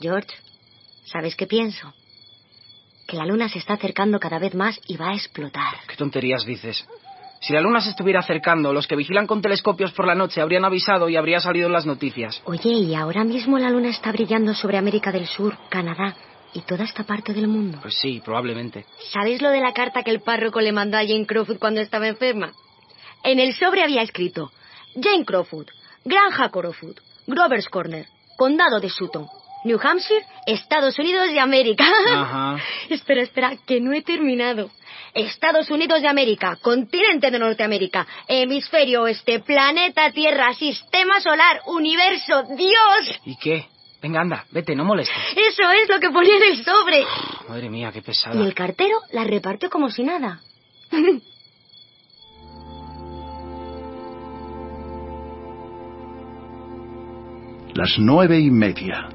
George, 0.00 0.28
¿sabes 1.04 1.34
qué 1.34 1.46
pienso? 1.46 1.92
Que 3.06 3.16
la 3.16 3.26
luna 3.26 3.48
se 3.48 3.58
está 3.58 3.74
acercando 3.74 4.18
cada 4.18 4.38
vez 4.38 4.54
más 4.54 4.80
y 4.86 4.96
va 4.96 5.10
a 5.10 5.14
explotar. 5.14 5.74
¿Qué 5.86 5.96
tonterías 5.96 6.44
dices? 6.44 6.86
Si 7.40 7.52
la 7.52 7.60
luna 7.60 7.80
se 7.80 7.90
estuviera 7.90 8.20
acercando, 8.20 8.72
los 8.72 8.86
que 8.86 8.96
vigilan 8.96 9.26
con 9.26 9.40
telescopios 9.40 9.92
por 9.92 10.06
la 10.06 10.14
noche 10.14 10.40
habrían 10.40 10.64
avisado 10.64 11.08
y 11.08 11.16
habría 11.16 11.40
salido 11.40 11.66
en 11.66 11.72
las 11.72 11.86
noticias. 11.86 12.42
Oye, 12.44 12.70
y 12.70 12.94
ahora 12.94 13.24
mismo 13.24 13.58
la 13.58 13.70
luna 13.70 13.90
está 13.90 14.10
brillando 14.10 14.54
sobre 14.54 14.78
América 14.78 15.12
del 15.12 15.26
Sur, 15.26 15.56
Canadá 15.68 16.16
y 16.54 16.62
toda 16.62 16.84
esta 16.84 17.04
parte 17.04 17.32
del 17.34 17.46
mundo. 17.46 17.78
Pues 17.82 17.94
sí, 17.98 18.20
probablemente. 18.24 18.86
¿Sabes 19.12 19.42
lo 19.42 19.50
de 19.50 19.60
la 19.60 19.72
carta 19.72 20.02
que 20.02 20.10
el 20.10 20.20
párroco 20.20 20.60
le 20.60 20.72
mandó 20.72 20.96
a 20.96 21.06
Jane 21.06 21.26
Crawford 21.26 21.58
cuando 21.58 21.80
estaba 21.80 22.08
enferma? 22.08 22.52
En 23.22 23.38
el 23.38 23.54
sobre 23.54 23.82
había 23.82 24.02
escrito 24.02 24.50
Jane 25.00 25.24
Crawford, 25.24 25.68
Granja 26.04 26.48
Crawford, 26.50 26.96
Grover's 27.26 27.68
Corner, 27.68 28.06
Condado 28.36 28.80
de 28.80 28.88
Sutton, 28.88 29.26
New 29.64 29.78
Hampshire, 29.82 30.24
Estados 30.46 30.98
Unidos 30.98 31.28
de 31.32 31.40
América. 31.40 31.84
Ajá. 32.14 32.56
espera, 32.90 33.22
espera, 33.22 33.52
que 33.66 33.80
no 33.80 33.92
he 33.92 34.02
terminado. 34.02 34.70
Estados 35.14 35.70
Unidos 35.70 36.02
de 36.02 36.08
América, 36.08 36.56
continente 36.60 37.30
de 37.30 37.38
Norteamérica, 37.38 38.06
hemisferio 38.28 39.02
oeste, 39.02 39.40
planeta 39.40 40.10
Tierra, 40.12 40.52
sistema 40.54 41.20
solar, 41.20 41.60
universo, 41.66 42.44
Dios. 42.56 43.20
¿Y 43.24 43.36
qué? 43.36 43.66
Venga, 44.02 44.20
anda, 44.20 44.44
vete, 44.50 44.76
no 44.76 44.84
molestes. 44.84 45.16
Eso 45.34 45.70
es 45.70 45.88
lo 45.88 45.98
que 45.98 46.10
ponía 46.10 46.36
en 46.36 46.42
el 46.42 46.64
sobre. 46.64 47.04
Madre 47.48 47.70
mía, 47.70 47.90
qué 47.92 48.00
Y 48.00 48.02
pesada. 48.02 48.40
el 48.44 48.54
cartero 48.54 49.00
la 49.12 49.24
repartió 49.24 49.70
como 49.70 49.90
si 49.90 50.02
nada. 50.02 50.40
Las 57.74 57.96
nueve 57.98 58.38
y 58.40 58.50
media. 58.50 59.08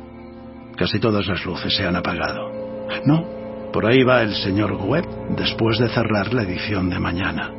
Casi 0.77 0.99
todas 0.99 1.27
las 1.27 1.45
luces 1.45 1.75
se 1.75 1.85
han 1.85 1.95
apagado. 1.95 2.51
No, 3.05 3.25
por 3.71 3.85
ahí 3.85 4.03
va 4.03 4.21
el 4.21 4.33
señor 4.35 4.73
Webb 4.73 5.35
después 5.35 5.79
de 5.79 5.89
cerrar 5.89 6.33
la 6.33 6.43
edición 6.43 6.89
de 6.89 6.99
mañana. 6.99 7.51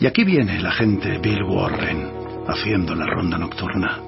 Y 0.00 0.06
aquí 0.06 0.24
viene 0.24 0.58
el 0.58 0.66
agente 0.66 1.18
Bill 1.18 1.42
Warren 1.42 2.10
haciendo 2.46 2.94
la 2.94 3.06
ronda 3.06 3.38
nocturna. 3.38 3.98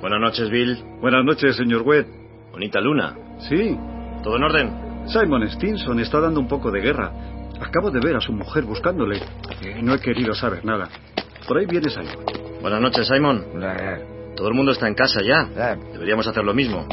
Buenas 0.00 0.20
noches, 0.20 0.50
Bill. 0.50 0.78
Buenas 1.00 1.24
noches, 1.24 1.56
señor 1.56 1.82
Webb. 1.82 2.06
Bonita 2.50 2.80
luna. 2.80 3.14
Sí. 3.48 3.76
¿Todo 4.22 4.36
en 4.36 4.42
orden? 4.42 4.82
Simon 5.06 5.48
Stinson 5.48 6.00
está 6.00 6.20
dando 6.20 6.40
un 6.40 6.48
poco 6.48 6.70
de 6.70 6.80
guerra. 6.80 7.12
Acabo 7.60 7.90
de 7.90 8.00
ver 8.00 8.16
a 8.16 8.20
su 8.20 8.32
mujer 8.32 8.64
buscándole. 8.64 9.20
Y 9.62 9.82
no 9.82 9.94
he 9.94 9.98
querido 9.98 10.34
saber 10.34 10.64
nada. 10.64 10.88
Por 11.46 11.58
ahí 11.58 11.66
viene 11.66 11.88
Simon. 11.88 12.24
Buenas 12.60 12.80
noches, 12.80 13.06
Simon. 13.06 13.44
Todo 14.36 14.48
el 14.48 14.54
mundo 14.54 14.72
está 14.72 14.88
en 14.88 14.94
casa 14.94 15.20
ya. 15.22 15.44
Deberíamos 15.92 16.26
hacer 16.26 16.44
lo 16.44 16.54
mismo. 16.54 16.86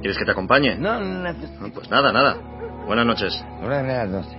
¿Quieres 0.00 0.18
que 0.18 0.24
te 0.24 0.30
acompañe? 0.32 0.76
No, 0.76 1.00
no, 1.00 1.32
No, 1.32 1.72
Pues 1.72 1.90
nada, 1.90 2.12
nada. 2.12 2.34
Buenas 2.86 3.06
noches. 3.06 3.44
Buenas 3.60 4.08
noches. 4.08 4.36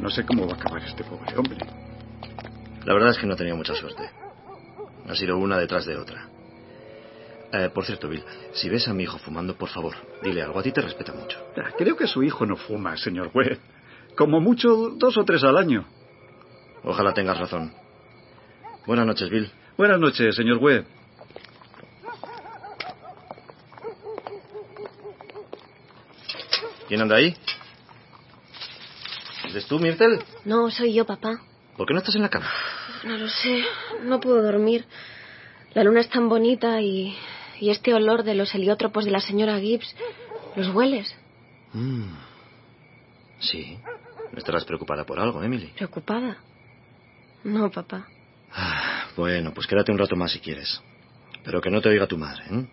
No 0.00 0.10
sé 0.10 0.24
cómo 0.24 0.46
va 0.46 0.52
a 0.52 0.56
acabar 0.56 0.82
este 0.82 1.02
pobre 1.02 1.36
hombre. 1.36 1.58
La 2.84 2.94
verdad 2.94 3.10
es 3.10 3.18
que 3.18 3.26
no 3.26 3.34
he 3.34 3.36
tenido 3.36 3.56
mucha 3.56 3.74
suerte. 3.74 4.08
Ha 5.08 5.14
sido 5.14 5.38
una 5.38 5.58
detrás 5.58 5.86
de 5.86 5.96
otra. 5.96 6.28
Eh, 7.52 7.70
por 7.74 7.84
cierto, 7.86 8.08
Bill, 8.08 8.22
si 8.52 8.68
ves 8.68 8.86
a 8.88 8.92
mi 8.92 9.04
hijo 9.04 9.18
fumando, 9.18 9.56
por 9.56 9.70
favor, 9.70 9.94
dile 10.22 10.42
algo. 10.42 10.60
A 10.60 10.62
ti 10.62 10.70
te 10.70 10.82
respeta 10.82 11.12
mucho. 11.14 11.38
Creo 11.78 11.96
que 11.96 12.06
su 12.06 12.22
hijo 12.22 12.44
no 12.44 12.56
fuma, 12.56 12.96
señor 12.96 13.30
Webb. 13.34 13.58
Como 14.16 14.40
mucho, 14.40 14.90
dos 14.96 15.16
o 15.16 15.24
tres 15.24 15.42
al 15.44 15.56
año. 15.56 15.86
Ojalá 16.84 17.14
tengas 17.14 17.38
razón. 17.38 17.72
Buenas 18.86 19.06
noches, 19.06 19.30
Bill. 19.30 19.50
Buenas 19.76 19.98
noches, 19.98 20.34
señor 20.36 20.58
Webb. 20.58 20.84
¿Quién 26.88 27.02
anda 27.02 27.16
ahí? 27.16 27.36
¿Eres 29.50 29.66
tú, 29.66 29.78
Myrtle? 29.78 30.18
No, 30.44 30.70
soy 30.70 30.94
yo, 30.94 31.04
papá. 31.04 31.38
¿Por 31.76 31.86
qué 31.86 31.92
no 31.92 32.00
estás 32.00 32.16
en 32.16 32.22
la 32.22 32.30
cama? 32.30 32.50
No 33.04 33.16
lo 33.16 33.28
sé. 33.28 33.62
No 34.02 34.18
puedo 34.20 34.42
dormir. 34.42 34.86
La 35.74 35.84
luna 35.84 36.00
es 36.00 36.08
tan 36.08 36.28
bonita 36.28 36.80
y, 36.80 37.14
y 37.60 37.70
este 37.70 37.92
olor 37.94 38.24
de 38.24 38.34
los 38.34 38.54
heliótropos 38.54 39.04
de 39.04 39.10
la 39.10 39.20
señora 39.20 39.60
Gibbs. 39.60 39.94
¿Los 40.56 40.68
hueles? 40.74 41.14
Mm. 41.74 42.14
Sí. 43.40 43.78
No 44.32 44.38
estarás 44.38 44.64
preocupada 44.64 45.04
por 45.04 45.20
algo, 45.20 45.42
Emily. 45.42 45.66
¿Preocupada? 45.76 46.38
No, 47.44 47.70
papá. 47.70 48.06
Bueno, 49.16 49.52
pues 49.52 49.66
quédate 49.66 49.92
un 49.92 49.98
rato 49.98 50.16
más 50.16 50.32
si 50.32 50.40
quieres. 50.40 50.82
Pero 51.44 51.60
que 51.60 51.70
no 51.70 51.80
te 51.80 51.90
oiga 51.90 52.06
tu 52.06 52.16
madre, 52.16 52.44
¿eh? 52.50 52.66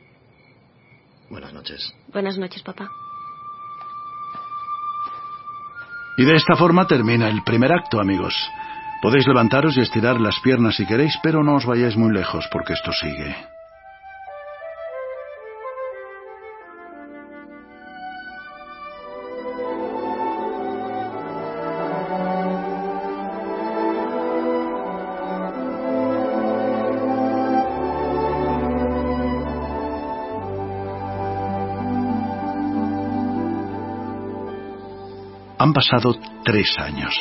Buenas 1.29 1.53
noches. 1.53 1.93
Buenas 2.07 2.37
noches, 2.37 2.61
papá. 2.63 2.89
Y 6.17 6.25
de 6.25 6.35
esta 6.35 6.55
forma 6.55 6.87
termina 6.87 7.27
el 7.29 7.43
primer 7.43 7.71
acto, 7.73 7.99
amigos. 7.99 8.33
Podéis 9.01 9.27
levantaros 9.27 9.77
y 9.77 9.81
estirar 9.81 10.19
las 10.19 10.39
piernas 10.39 10.75
si 10.75 10.85
queréis, 10.85 11.17
pero 11.21 11.43
no 11.43 11.55
os 11.55 11.65
vayáis 11.65 11.97
muy 11.97 12.13
lejos 12.13 12.47
porque 12.51 12.73
esto 12.73 12.91
sigue. 12.93 13.54
Han 35.65 35.73
pasado 35.73 36.15
tres 36.43 36.77
años. 36.77 37.11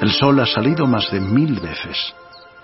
El 0.00 0.10
sol 0.12 0.40
ha 0.40 0.46
salido 0.46 0.86
más 0.86 1.10
de 1.10 1.20
mil 1.20 1.60
veces. 1.60 2.14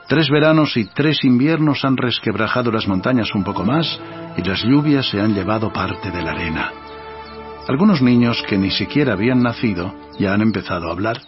Tres 0.09 0.31
veranos 0.31 0.75
y 0.75 0.87
tres 0.87 1.23
inviernos 1.23 1.85
han 1.85 1.99
resquebrajado 1.99 2.73
las 2.73 2.89
montañas 2.89 3.35
un 3.35 3.45
poco 3.45 3.63
más 3.63 4.01
y 4.39 4.43
las 4.43 4.63
lluvias 4.63 5.07
se 5.07 5.21
han 5.21 5.35
llevado 5.35 5.71
parte 5.71 6.11
de 6.11 6.23
la 6.23 6.31
arena. 6.31 6.73
Algunos 7.69 8.01
niños 8.01 8.43
que 8.49 8.57
ni 8.57 8.71
siquiera 8.71 9.13
habían 9.13 9.43
nacido 9.43 9.95
ya 10.19 10.33
han 10.33 10.41
empezado 10.41 10.89
a 10.89 10.93
hablar 10.93 11.21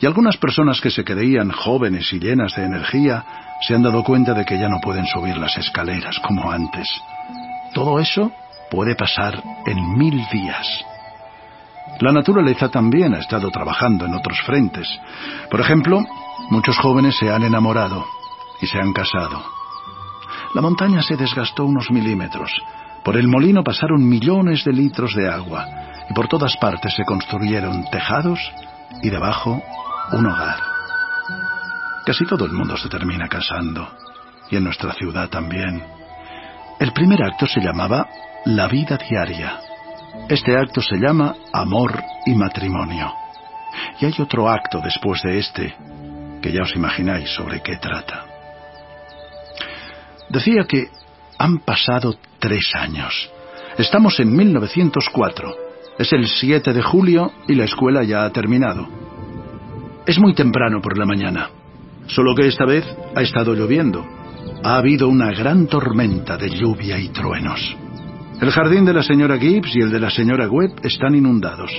y 0.00 0.06
algunas 0.06 0.36
personas 0.36 0.80
que 0.80 0.92
se 0.92 1.02
creían 1.02 1.50
jóvenes 1.50 2.12
y 2.12 2.20
llenas 2.20 2.54
de 2.54 2.66
energía 2.66 3.24
se 3.66 3.74
han 3.74 3.82
dado 3.82 4.04
cuenta 4.04 4.32
de 4.32 4.44
que 4.44 4.60
ya 4.60 4.68
no 4.68 4.78
pueden 4.80 5.06
subir 5.06 5.36
las 5.38 5.58
escaleras 5.58 6.20
como 6.20 6.52
antes. 6.52 6.88
Todo 7.74 7.98
eso 7.98 8.30
puede 8.70 8.94
pasar 8.94 9.42
en 9.66 9.98
mil 9.98 10.22
días. 10.30 10.91
La 12.02 12.10
naturaleza 12.10 12.68
también 12.68 13.14
ha 13.14 13.20
estado 13.20 13.48
trabajando 13.52 14.06
en 14.06 14.14
otros 14.14 14.40
frentes. 14.44 14.88
Por 15.48 15.60
ejemplo, 15.60 16.04
muchos 16.50 16.76
jóvenes 16.78 17.16
se 17.16 17.30
han 17.30 17.44
enamorado 17.44 18.04
y 18.60 18.66
se 18.66 18.76
han 18.80 18.92
casado. 18.92 19.40
La 20.52 20.60
montaña 20.60 21.00
se 21.00 21.16
desgastó 21.16 21.64
unos 21.64 21.92
milímetros. 21.92 22.50
Por 23.04 23.16
el 23.16 23.28
molino 23.28 23.62
pasaron 23.62 24.04
millones 24.04 24.64
de 24.64 24.72
litros 24.72 25.14
de 25.14 25.30
agua 25.30 25.64
y 26.10 26.12
por 26.12 26.26
todas 26.26 26.56
partes 26.56 26.92
se 26.92 27.04
construyeron 27.04 27.84
tejados 27.92 28.40
y 29.00 29.08
debajo 29.08 29.62
un 30.10 30.26
hogar. 30.26 30.58
Casi 32.04 32.26
todo 32.26 32.46
el 32.46 32.52
mundo 32.52 32.76
se 32.76 32.88
termina 32.88 33.28
casando 33.28 33.88
y 34.50 34.56
en 34.56 34.64
nuestra 34.64 34.92
ciudad 34.94 35.28
también. 35.28 35.80
El 36.80 36.92
primer 36.92 37.22
acto 37.22 37.46
se 37.46 37.60
llamaba 37.60 38.08
La 38.44 38.66
vida 38.66 38.98
diaria. 38.98 39.71
Este 40.28 40.56
acto 40.56 40.80
se 40.80 40.96
llama 40.96 41.34
amor 41.52 41.98
y 42.26 42.34
matrimonio. 42.34 43.12
Y 44.00 44.06
hay 44.06 44.14
otro 44.18 44.48
acto 44.48 44.80
después 44.82 45.22
de 45.22 45.38
este, 45.38 45.74
que 46.40 46.52
ya 46.52 46.62
os 46.62 46.74
imagináis 46.76 47.30
sobre 47.30 47.60
qué 47.60 47.76
trata. 47.76 48.26
Decía 50.28 50.64
que 50.68 50.88
han 51.38 51.58
pasado 51.58 52.16
tres 52.38 52.74
años. 52.74 53.30
Estamos 53.78 54.20
en 54.20 54.34
1904. 54.34 55.54
Es 55.98 56.12
el 56.12 56.26
7 56.26 56.72
de 56.72 56.82
julio 56.82 57.32
y 57.48 57.54
la 57.54 57.64
escuela 57.64 58.02
ya 58.02 58.24
ha 58.24 58.30
terminado. 58.30 58.88
Es 60.06 60.18
muy 60.18 60.34
temprano 60.34 60.80
por 60.80 60.98
la 60.98 61.06
mañana. 61.06 61.50
Solo 62.06 62.34
que 62.34 62.48
esta 62.48 62.64
vez 62.64 62.84
ha 63.14 63.22
estado 63.22 63.54
lloviendo. 63.54 64.04
Ha 64.64 64.76
habido 64.76 65.08
una 65.08 65.32
gran 65.32 65.66
tormenta 65.66 66.36
de 66.36 66.50
lluvia 66.50 66.98
y 66.98 67.08
truenos. 67.08 67.76
El 68.42 68.50
jardín 68.50 68.84
de 68.84 68.92
la 68.92 69.04
señora 69.04 69.38
Gibbs 69.38 69.76
y 69.76 69.82
el 69.82 69.92
de 69.92 70.00
la 70.00 70.10
señora 70.10 70.48
Webb 70.48 70.80
están 70.82 71.14
inundados. 71.14 71.70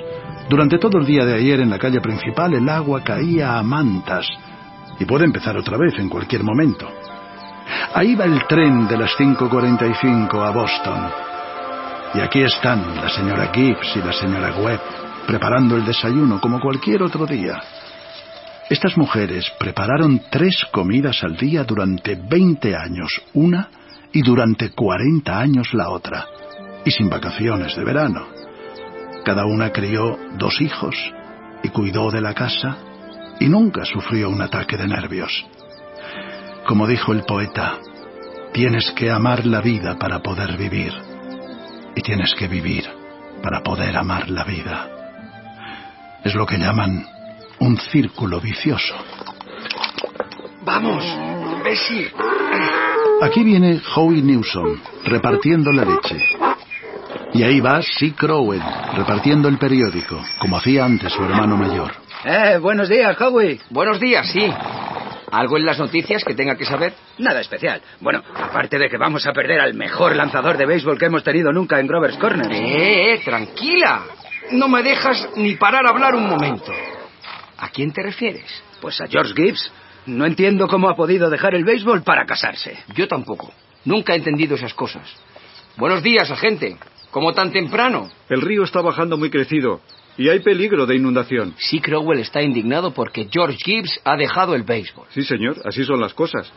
Durante 0.50 0.77
todo 0.77 0.98
el 0.98 1.06
día 1.06 1.25
de 1.25 1.33
ayer 1.33 1.59
en 1.59 1.69
la 1.69 1.77
calle 1.77 2.00
principal 2.00 2.53
el 2.53 2.69
agua 2.69 3.03
caía 3.03 3.58
a 3.58 3.64
mantas 3.64 4.25
y 4.98 5.03
puede 5.03 5.25
empezar 5.25 5.58
otra 5.58 5.77
vez 5.77 6.00
en 6.00 6.08
cualquier 6.08 6.42
momento. 6.42 6.90
Ahí 7.93 8.16
va 8.16 8.24
el 8.24 8.48
tren 8.48 8.88
de 8.88 8.98
las 8.98 9.11
5.45 9.17 10.42
a 10.42 10.51
Boston. 10.51 11.00
Y 12.14 12.22
aquí 12.22 12.42
están 12.42 12.95
la 12.95 13.09
señora 13.09 13.51
Gibbs 13.53 13.98
y 13.98 14.00
la 14.00 14.14
señora 14.14 14.56
Webb 14.56 14.80
preparando 15.27 15.75
el 15.75 15.83
desayuno 15.83 16.40
como 16.40 16.61
cualquier 16.61 17.03
otro 17.03 17.25
día. 17.25 17.61
Estas 18.69 18.98
mujeres 18.98 19.51
prepararon 19.59 20.22
tres 20.32 20.66
comidas 20.72 21.25
al 21.25 21.35
día 21.35 21.66
durante 21.66 22.16
20 22.16 22.74
años, 22.74 23.22
una, 23.33 23.67
y 24.14 24.22
durante 24.22 24.69
40 24.69 25.38
años 25.38 25.74
la 25.74 25.90
otra, 25.90 26.25
y 26.85 26.91
sin 26.91 27.09
vacaciones 27.09 27.75
de 27.75 27.83
verano. 27.83 28.27
Cada 29.25 29.45
una 29.45 29.71
crió 29.71 30.17
dos 30.37 30.59
hijos 30.61 30.95
y 31.63 31.69
cuidó 31.69 32.11
de 32.11 32.21
la 32.21 32.33
casa 32.33 32.77
y 33.39 33.47
nunca 33.47 33.85
sufrió 33.85 34.29
un 34.29 34.41
ataque 34.41 34.77
de 34.77 34.87
nervios. 34.87 35.45
Como 36.65 36.87
dijo 36.87 37.13
el 37.13 37.23
poeta, 37.23 37.77
tienes 38.53 38.91
que 38.91 39.09
amar 39.09 39.45
la 39.45 39.61
vida 39.61 39.97
para 39.97 40.19
poder 40.19 40.57
vivir 40.57 40.93
y 41.95 42.01
tienes 42.01 42.33
que 42.35 42.47
vivir 42.47 42.85
para 43.41 43.61
poder 43.61 43.95
amar 43.97 44.29
la 44.29 44.43
vida. 44.43 44.89
Es 46.23 46.35
lo 46.35 46.45
que 46.45 46.57
llaman 46.57 47.05
un 47.59 47.77
círculo 47.77 48.39
vicioso. 48.39 48.95
Vamos, 50.63 51.03
Bessie. 51.63 52.11
Aquí 53.21 53.43
viene 53.43 53.81
Howie 53.95 54.21
Newsom, 54.21 54.79
repartiendo 55.05 55.71
la 55.71 55.85
leche. 55.85 56.32
Y 57.33 57.41
ahí 57.41 57.59
va 57.59 57.81
Sid 57.81 58.13
Crowell, 58.13 58.61
repartiendo 58.95 59.49
el 59.49 59.57
periódico, 59.57 60.23
como 60.37 60.57
hacía 60.57 60.85
antes 60.85 61.11
su 61.11 61.23
hermano 61.23 61.57
mayor. 61.57 61.91
Eh, 62.23 62.59
buenos 62.59 62.89
días, 62.89 63.19
Howie. 63.19 63.59
Buenos 63.71 63.99
días, 63.99 64.27
sí. 64.31 64.53
¿Algo 65.31 65.57
en 65.57 65.65
las 65.65 65.79
noticias 65.79 66.23
que 66.23 66.35
tenga 66.35 66.55
que 66.55 66.63
saber? 66.63 66.93
Nada 67.17 67.41
especial. 67.41 67.81
Bueno, 68.01 68.21
aparte 68.35 68.77
de 68.77 68.87
que 68.87 68.97
vamos 68.97 69.25
a 69.25 69.33
perder 69.33 69.61
al 69.61 69.73
mejor 69.73 70.15
lanzador 70.15 70.57
de 70.57 70.67
béisbol 70.67 70.99
que 70.99 71.05
hemos 71.05 71.23
tenido 71.23 71.51
nunca 71.51 71.79
en 71.79 71.87
Grover's 71.87 72.17
Corner. 72.17 72.51
Eh, 72.51 73.15
eh, 73.15 73.21
tranquila. 73.25 74.03
No 74.51 74.67
me 74.67 74.83
dejas 74.83 75.27
ni 75.35 75.55
parar 75.55 75.87
a 75.87 75.89
hablar 75.89 76.13
un 76.13 76.29
momento. 76.29 76.71
¿A 77.57 77.69
quién 77.69 77.91
te 77.91 78.03
refieres? 78.03 78.63
Pues 78.79 79.01
a 79.01 79.07
George 79.07 79.33
Gibbs. 79.33 79.71
No 80.05 80.27
entiendo 80.27 80.67
cómo 80.67 80.87
ha 80.87 80.95
podido 80.95 81.31
dejar 81.31 81.55
el 81.55 81.63
béisbol 81.63 82.03
para 82.03 82.25
casarse. 82.27 82.77
Yo 82.93 83.07
tampoco. 83.07 83.51
Nunca 83.85 84.13
he 84.13 84.17
entendido 84.17 84.55
esas 84.55 84.75
cosas. 84.75 85.09
Buenos 85.77 86.03
días, 86.03 86.29
agente. 86.29 86.77
¿Cómo 87.14 87.32
tan 87.32 87.51
temprano? 87.51 88.09
El 88.27 88.42
río 88.42 88.64
está 88.64 88.82
bajando 88.82 89.17
muy 89.17 89.30
crecido 89.30 89.82
y 90.17 90.30
hay 90.30 90.40
peligro 90.40 90.88
de 90.88 90.95
inundación. 90.95 91.53
Sí, 91.59 91.80
Crowell 91.80 92.19
está 92.19 92.42
indignado 92.42 92.92
porque 92.92 93.30
George 93.32 93.59
Gibbs 93.64 94.01
ha 94.03 94.17
dejado 94.17 94.56
el 94.56 94.64
béisbol. 94.64 95.06
Sí, 95.11 95.24
señor, 95.24 95.58
así 95.64 95.85
son 95.85 96.01
las 96.01 96.16
cosas. 96.16 96.51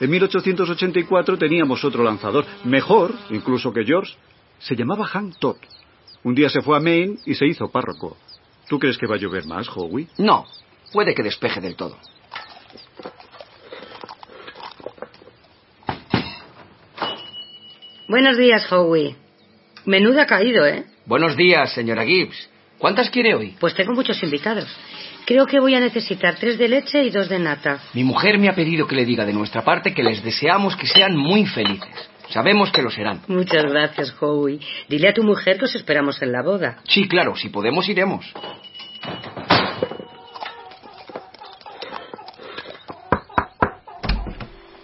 En 0.00 0.10
1884 0.10 1.38
teníamos 1.38 1.82
otro 1.82 2.04
lanzador, 2.04 2.44
mejor 2.64 3.14
incluso 3.30 3.72
que 3.72 3.84
George. 3.84 4.14
Se 4.58 4.76
llamaba 4.76 5.06
Hank 5.06 5.38
Todd. 5.38 5.56
Un 6.24 6.34
día 6.34 6.50
se 6.50 6.60
fue 6.60 6.76
a 6.76 6.80
Maine 6.80 7.16
y 7.24 7.34
se 7.34 7.46
hizo 7.46 7.70
párroco. 7.70 8.18
¿Tú 8.68 8.78
crees 8.78 8.98
que 8.98 9.06
va 9.06 9.14
a 9.14 9.18
llover 9.18 9.46
más, 9.46 9.66
Howie? 9.74 10.08
No, 10.18 10.44
puede 10.92 11.14
que 11.14 11.22
despeje 11.22 11.62
del 11.62 11.74
todo. 11.74 11.96
Buenos 18.08 18.36
días, 18.36 18.70
Howie. 18.70 19.16
Menuda 19.84 20.22
ha 20.22 20.26
caído, 20.26 20.64
¿eh? 20.66 20.84
Buenos 21.06 21.36
días, 21.36 21.72
señora 21.72 22.04
Gibbs. 22.04 22.48
¿Cuántas 22.78 23.10
quiere 23.10 23.34
hoy? 23.34 23.56
Pues 23.58 23.74
tengo 23.74 23.92
muchos 23.92 24.22
invitados. 24.22 24.68
Creo 25.24 25.46
que 25.46 25.60
voy 25.60 25.74
a 25.74 25.80
necesitar 25.80 26.36
tres 26.36 26.58
de 26.58 26.68
leche 26.68 27.02
y 27.02 27.10
dos 27.10 27.28
de 27.28 27.38
nata. 27.38 27.80
Mi 27.94 28.04
mujer 28.04 28.38
me 28.38 28.48
ha 28.48 28.54
pedido 28.54 28.86
que 28.86 28.96
le 28.96 29.04
diga 29.04 29.24
de 29.24 29.32
nuestra 29.32 29.62
parte 29.62 29.94
que 29.94 30.02
les 30.02 30.22
deseamos 30.22 30.76
que 30.76 30.86
sean 30.86 31.16
muy 31.16 31.46
felices. 31.46 32.10
Sabemos 32.30 32.70
que 32.70 32.82
lo 32.82 32.90
serán. 32.90 33.22
Muchas 33.28 33.64
gracias, 33.64 34.14
Howie. 34.20 34.58
Dile 34.88 35.08
a 35.08 35.14
tu 35.14 35.22
mujer 35.22 35.58
que 35.58 35.66
os 35.66 35.74
esperamos 35.74 36.20
en 36.22 36.32
la 36.32 36.42
boda. 36.42 36.78
Sí, 36.88 37.06
claro, 37.06 37.36
si 37.36 37.50
podemos 37.50 37.88
iremos. 37.88 38.32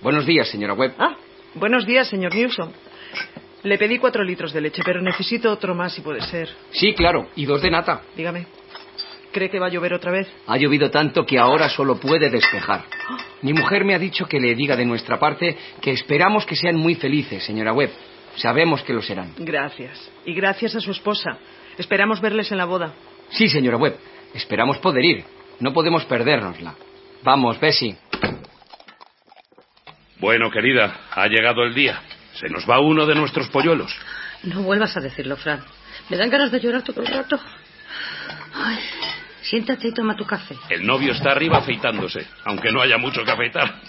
Buenos 0.03 0.27
días, 0.27 0.49
señora 0.49 0.75
Webb. 0.75 0.95
Ah, 0.99 1.17
buenos 1.55 1.87
días, 1.87 2.09
señor 2.09 2.35
Newsom. 2.35 2.71
Le 3.63 3.77
pedí 3.77 3.99
cuatro 3.99 4.23
litros 4.23 4.53
de 4.53 4.61
leche, 4.61 4.83
pero 4.85 5.01
necesito 5.03 5.51
otro 5.51 5.75
más 5.75 5.93
si 5.93 6.01
puede 6.01 6.21
ser. 6.23 6.49
Sí, 6.71 6.95
claro, 6.95 7.29
y 7.37 7.45
dos 7.45 7.61
de 7.61 7.71
nata. 7.71 8.03
Dígame. 8.17 8.47
¿Cree 9.33 9.51
que 9.51 9.59
va 9.59 9.67
a 9.67 9.71
llover 9.71 9.93
otra 9.93 10.11
vez? 10.11 10.29
Ha 10.47 10.57
llovido 10.57 10.91
tanto 10.91 11.27
que 11.27 11.39
ahora 11.39 11.69
solo 11.69 11.97
puede 11.97 12.31
despejar. 12.31 12.85
Mi 13.43 13.53
mujer 13.53 13.85
me 13.85 13.95
ha 13.95 13.99
dicho 13.99 14.27
que 14.27 14.41
le 14.41 14.55
diga 14.55 14.75
de 14.75 14.87
nuestra 14.87 15.19
parte 15.19 15.57
que 15.81 15.91
esperamos 15.91 16.47
que 16.47 16.57
sean 16.57 16.77
muy 16.77 16.95
felices, 16.95 17.45
señora 17.45 17.73
Webb. 17.73 17.91
Sabemos 18.37 18.83
que 18.83 18.93
lo 18.93 19.03
serán. 19.03 19.35
Gracias. 19.39 20.11
Y 20.25 20.33
gracias 20.33 20.77
a 20.77 20.81
su 20.81 20.93
esposa. 20.93 21.39
Esperamos 21.77 22.21
verles 22.21 22.51
en 22.53 22.59
la 22.59 22.65
boda. 22.65 22.95
Sí, 23.31 23.49
señora 23.49 23.77
Webb. 23.77 23.97
Esperamos 24.35 24.79
poder 24.79 25.05
ir. 25.05 25.25
No 25.61 25.73
podemos 25.73 26.05
perdérnosla. 26.05 26.75
Vamos, 27.23 27.61
Bessie. 27.61 27.97
Bueno, 30.21 30.51
querida, 30.51 31.01
ha 31.13 31.27
llegado 31.27 31.65
el 31.65 31.75
día. 31.75 32.01
Se 32.39 32.49
nos 32.49 32.69
va 32.69 32.81
uno 32.81 33.07
de 33.07 33.15
nuestros 33.15 33.49
polluelos. 33.49 33.95
No 34.45 34.63
vuelvas 34.63 34.97
a 34.97 35.01
decirlo, 35.01 35.37
Fran. 35.37 35.61
Me 36.09 36.17
dan 36.17 36.31
ganas 36.31 36.53
de 36.53 36.61
llorar 36.61 36.83
todo 36.83 37.01
el 37.01 37.09
rato. 37.09 37.39
Ay, 38.55 38.79
siéntate 39.43 39.89
y 39.89 39.93
toma 39.95 40.17
tu 40.17 40.25
café. 40.25 40.57
El 40.69 40.87
novio 40.87 41.13
está 41.13 41.33
arriba 41.33 41.59
afeitándose, 41.59 42.27
aunque 42.45 42.71
no 42.71 42.81
haya 42.81 42.99
mucho 42.99 43.25
que 43.25 43.31
afeitar. 43.31 43.81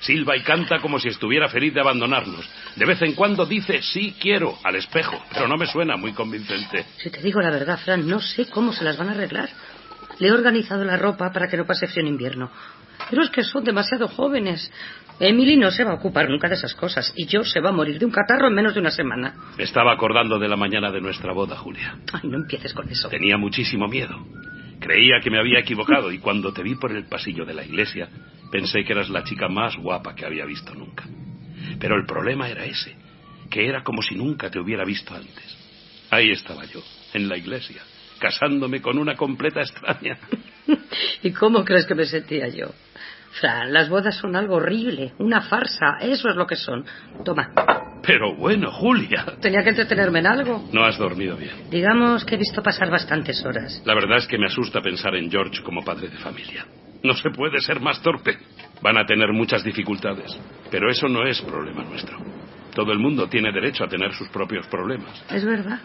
Silba 0.00 0.36
y 0.36 0.42
canta 0.42 0.80
como 0.80 0.98
si 0.98 1.08
estuviera 1.08 1.48
feliz 1.48 1.72
de 1.74 1.80
abandonarnos. 1.80 2.44
De 2.74 2.84
vez 2.84 3.00
en 3.02 3.14
cuando 3.14 3.46
dice 3.46 3.82
sí 3.82 4.16
quiero 4.20 4.58
al 4.64 4.74
espejo, 4.74 5.24
pero 5.32 5.46
no 5.46 5.56
me 5.56 5.66
suena 5.66 5.96
muy 5.96 6.12
convincente. 6.12 6.84
Si 6.98 7.08
te 7.08 7.22
digo 7.22 7.40
la 7.40 7.50
verdad, 7.50 7.78
Fran, 7.78 8.08
no 8.08 8.20
sé 8.20 8.46
cómo 8.50 8.72
se 8.72 8.82
las 8.82 8.96
van 8.96 9.10
a 9.10 9.12
arreglar. 9.12 9.48
Le 10.22 10.28
he 10.28 10.32
organizado 10.32 10.84
la 10.84 10.96
ropa 10.96 11.32
para 11.32 11.48
que 11.48 11.56
no 11.56 11.66
pase 11.66 11.88
frío 11.88 12.02
en 12.02 12.12
invierno. 12.12 12.48
Pero 13.10 13.24
es 13.24 13.30
que 13.30 13.42
son 13.42 13.64
demasiado 13.64 14.06
jóvenes. 14.06 14.70
Emily 15.18 15.56
no 15.56 15.72
se 15.72 15.82
va 15.82 15.90
a 15.90 15.94
ocupar 15.94 16.30
nunca 16.30 16.46
de 16.48 16.54
esas 16.54 16.76
cosas 16.76 17.12
y 17.16 17.26
George 17.26 17.50
se 17.50 17.60
va 17.60 17.70
a 17.70 17.72
morir 17.72 17.98
de 17.98 18.04
un 18.04 18.12
catarro 18.12 18.46
en 18.46 18.54
menos 18.54 18.72
de 18.72 18.78
una 18.78 18.92
semana. 18.92 19.34
Me 19.58 19.64
estaba 19.64 19.92
acordando 19.92 20.38
de 20.38 20.48
la 20.48 20.54
mañana 20.54 20.92
de 20.92 21.00
nuestra 21.00 21.32
boda, 21.32 21.56
Julia. 21.56 21.96
Ay, 22.12 22.30
no 22.30 22.36
empieces 22.36 22.72
con 22.72 22.88
eso. 22.88 23.08
Tenía 23.08 23.36
muchísimo 23.36 23.88
miedo. 23.88 24.16
Creía 24.78 25.18
que 25.20 25.28
me 25.28 25.40
había 25.40 25.58
equivocado 25.58 26.12
y 26.12 26.18
cuando 26.18 26.52
te 26.52 26.62
vi 26.62 26.76
por 26.76 26.92
el 26.92 27.06
pasillo 27.06 27.44
de 27.44 27.54
la 27.54 27.64
iglesia 27.64 28.08
pensé 28.52 28.84
que 28.84 28.92
eras 28.92 29.10
la 29.10 29.24
chica 29.24 29.48
más 29.48 29.76
guapa 29.76 30.14
que 30.14 30.24
había 30.24 30.44
visto 30.44 30.72
nunca. 30.72 31.02
Pero 31.80 31.96
el 31.96 32.06
problema 32.06 32.48
era 32.48 32.64
ese, 32.64 32.96
que 33.50 33.66
era 33.66 33.82
como 33.82 34.02
si 34.02 34.14
nunca 34.14 34.50
te 34.50 34.60
hubiera 34.60 34.84
visto 34.84 35.16
antes. 35.16 35.58
Ahí 36.10 36.30
estaba 36.30 36.64
yo, 36.66 36.80
en 37.12 37.28
la 37.28 37.36
iglesia, 37.36 37.82
casándome 38.22 38.80
con 38.80 38.98
una 38.98 39.16
completa 39.16 39.60
extraña. 39.62 40.16
¿Y 41.24 41.32
cómo 41.32 41.64
crees 41.64 41.86
que 41.86 41.96
me 41.96 42.04
sentía 42.04 42.46
yo? 42.46 42.68
Fran, 43.32 43.72
las 43.72 43.88
bodas 43.88 44.16
son 44.16 44.36
algo 44.36 44.56
horrible, 44.56 45.12
una 45.18 45.40
farsa, 45.40 45.98
eso 46.00 46.28
es 46.28 46.36
lo 46.36 46.46
que 46.46 46.54
son. 46.54 46.84
Toma. 47.24 47.50
Pero 48.06 48.36
bueno, 48.36 48.70
Julia. 48.70 49.24
Tenía 49.40 49.64
que 49.64 49.70
entretenerme 49.70 50.20
en 50.20 50.26
algo. 50.26 50.68
No 50.72 50.84
has 50.84 50.98
dormido 50.98 51.36
bien. 51.36 51.68
Digamos 51.68 52.24
que 52.24 52.36
he 52.36 52.38
visto 52.38 52.62
pasar 52.62 52.90
bastantes 52.90 53.44
horas. 53.44 53.82
La 53.84 53.94
verdad 53.94 54.18
es 54.18 54.26
que 54.28 54.38
me 54.38 54.46
asusta 54.46 54.80
pensar 54.80 55.16
en 55.16 55.30
George 55.30 55.62
como 55.62 55.84
padre 55.84 56.08
de 56.08 56.18
familia. 56.18 56.64
No 57.02 57.14
se 57.14 57.30
puede 57.30 57.58
ser 57.60 57.80
más 57.80 58.00
torpe. 58.02 58.38
Van 58.82 58.98
a 58.98 59.04
tener 59.04 59.32
muchas 59.32 59.64
dificultades, 59.64 60.38
pero 60.70 60.88
eso 60.90 61.08
no 61.08 61.26
es 61.26 61.40
problema 61.40 61.82
nuestro. 61.82 62.18
Todo 62.74 62.92
el 62.92 62.98
mundo 62.98 63.28
tiene 63.28 63.52
derecho 63.52 63.84
a 63.84 63.88
tener 63.88 64.12
sus 64.12 64.28
propios 64.28 64.66
problemas. 64.68 65.24
Es 65.30 65.44
verdad. 65.44 65.80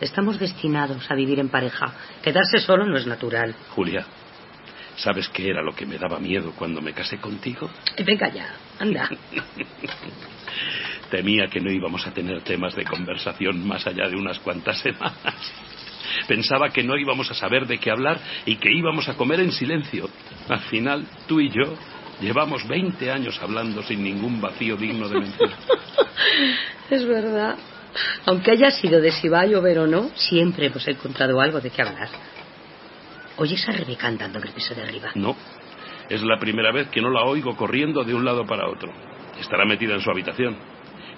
Estamos 0.00 0.38
destinados 0.38 1.10
a 1.10 1.14
vivir 1.14 1.38
en 1.40 1.50
pareja. 1.50 1.92
Quedarse 2.22 2.58
solo 2.60 2.86
no 2.86 2.96
es 2.96 3.06
natural. 3.06 3.54
Julia, 3.70 4.06
¿sabes 4.96 5.28
qué 5.28 5.50
era 5.50 5.62
lo 5.62 5.72
que 5.72 5.84
me 5.84 5.98
daba 5.98 6.18
miedo 6.18 6.52
cuando 6.56 6.80
me 6.80 6.94
casé 6.94 7.18
contigo? 7.18 7.70
Venga 8.04 8.28
ya, 8.28 8.54
anda. 8.78 9.10
Temía 11.10 11.48
que 11.48 11.60
no 11.60 11.70
íbamos 11.70 12.06
a 12.06 12.12
tener 12.12 12.40
temas 12.42 12.74
de 12.74 12.84
conversación 12.84 13.66
más 13.66 13.86
allá 13.86 14.08
de 14.08 14.16
unas 14.16 14.38
cuantas 14.38 14.78
semanas. 14.80 15.52
Pensaba 16.26 16.70
que 16.70 16.82
no 16.82 16.96
íbamos 16.96 17.30
a 17.30 17.34
saber 17.34 17.66
de 17.66 17.78
qué 17.78 17.90
hablar 17.90 18.20
y 18.46 18.56
que 18.56 18.72
íbamos 18.72 19.08
a 19.08 19.16
comer 19.16 19.40
en 19.40 19.52
silencio. 19.52 20.08
Al 20.48 20.60
final, 20.60 21.06
tú 21.26 21.40
y 21.40 21.50
yo 21.50 21.76
llevamos 22.20 22.66
20 22.66 23.10
años 23.10 23.38
hablando 23.42 23.82
sin 23.82 24.02
ningún 24.02 24.40
vacío 24.40 24.76
digno 24.76 25.08
de 25.08 25.20
mención. 25.20 25.50
es 26.90 27.06
verdad. 27.06 27.56
Aunque 28.26 28.52
haya 28.52 28.70
sido 28.70 29.00
de 29.00 29.12
si 29.12 29.28
va 29.28 29.40
a 29.40 29.46
llover 29.46 29.78
o 29.78 29.86
no, 29.86 30.10
siempre 30.14 30.66
hemos 30.66 30.86
encontrado 30.86 31.40
algo 31.40 31.60
de 31.60 31.70
qué 31.70 31.82
hablar. 31.82 32.08
¿Oyes 33.36 33.66
a 33.68 33.72
Rebeca 33.72 34.06
andando 34.06 34.38
en 34.38 34.48
el 34.48 34.52
piso 34.52 34.74
de 34.74 34.82
arriba? 34.82 35.10
No. 35.14 35.36
Es 36.08 36.22
la 36.22 36.38
primera 36.38 36.72
vez 36.72 36.88
que 36.88 37.00
no 37.00 37.10
la 37.10 37.22
oigo 37.22 37.56
corriendo 37.56 38.04
de 38.04 38.14
un 38.14 38.24
lado 38.24 38.44
para 38.44 38.68
otro. 38.68 38.92
Estará 39.40 39.64
metida 39.64 39.94
en 39.94 40.00
su 40.00 40.10
habitación. 40.10 40.56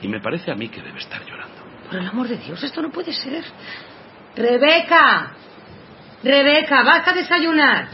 Y 0.00 0.08
me 0.08 0.20
parece 0.20 0.50
a 0.50 0.54
mí 0.54 0.68
que 0.68 0.82
debe 0.82 0.98
estar 0.98 1.24
llorando. 1.24 1.54
Por 1.88 1.98
el 1.98 2.06
amor 2.06 2.28
de 2.28 2.36
Dios, 2.36 2.62
esto 2.62 2.82
no 2.82 2.90
puede 2.90 3.12
ser. 3.12 3.44
Rebeca. 4.36 5.32
Rebeca, 6.22 6.82
vas 6.82 7.08
a 7.08 7.12
desayunar. 7.12 7.88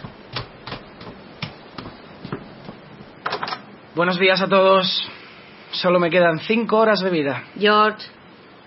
Buenos 3.94 4.18
días 4.18 4.40
a 4.40 4.47
todos. 4.47 5.10
Solo 5.73 5.98
me 5.98 6.10
quedan 6.10 6.39
cinco 6.40 6.78
horas 6.78 7.00
de 7.00 7.10
vida. 7.10 7.44
George, 7.58 8.07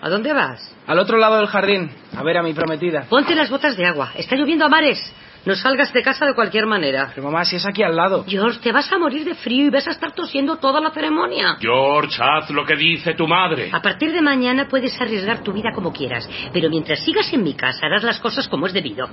¿a 0.01 0.09
dónde 0.09 0.33
vas? 0.33 0.75
Al 0.88 0.99
otro 0.99 1.17
lado 1.17 1.38
del 1.38 1.47
jardín, 1.47 1.91
a 2.15 2.23
ver 2.23 2.38
a 2.38 2.43
mi 2.43 2.53
prometida. 2.53 3.05
Ponte 3.09 3.35
las 3.35 3.49
botas 3.49 3.77
de 3.77 3.85
agua. 3.85 4.11
Está 4.15 4.35
lloviendo 4.35 4.65
a 4.65 4.69
mares. 4.69 4.99
No 5.43 5.55
salgas 5.55 5.91
de 5.91 6.03
casa 6.03 6.25
de 6.27 6.35
cualquier 6.35 6.67
manera. 6.67 7.11
Pero 7.15 7.25
mamá, 7.25 7.43
si 7.45 7.55
es 7.55 7.65
aquí 7.65 7.81
al 7.81 7.95
lado. 7.95 8.23
George, 8.27 8.59
te 8.59 8.71
vas 8.71 8.91
a 8.91 8.99
morir 8.99 9.25
de 9.25 9.33
frío 9.33 9.65
y 9.65 9.69
vas 9.71 9.88
a 9.88 9.91
estar 9.91 10.11
tosiendo 10.13 10.57
toda 10.57 10.80
la 10.80 10.91
ceremonia. 10.91 11.57
George, 11.59 12.21
haz 12.21 12.51
lo 12.51 12.63
que 12.63 12.75
dice 12.75 13.15
tu 13.15 13.27
madre. 13.27 13.69
A 13.71 13.81
partir 13.81 14.11
de 14.11 14.21
mañana 14.21 14.67
puedes 14.67 14.99
arriesgar 15.01 15.41
tu 15.41 15.51
vida 15.51 15.71
como 15.73 15.91
quieras, 15.91 16.30
pero 16.53 16.69
mientras 16.69 17.03
sigas 17.03 17.33
en 17.33 17.43
mi 17.43 17.55
casa 17.55 17.88
harás 17.88 18.03
las 18.03 18.19
cosas 18.19 18.47
como 18.47 18.67
es 18.67 18.73
debido. 18.73 19.07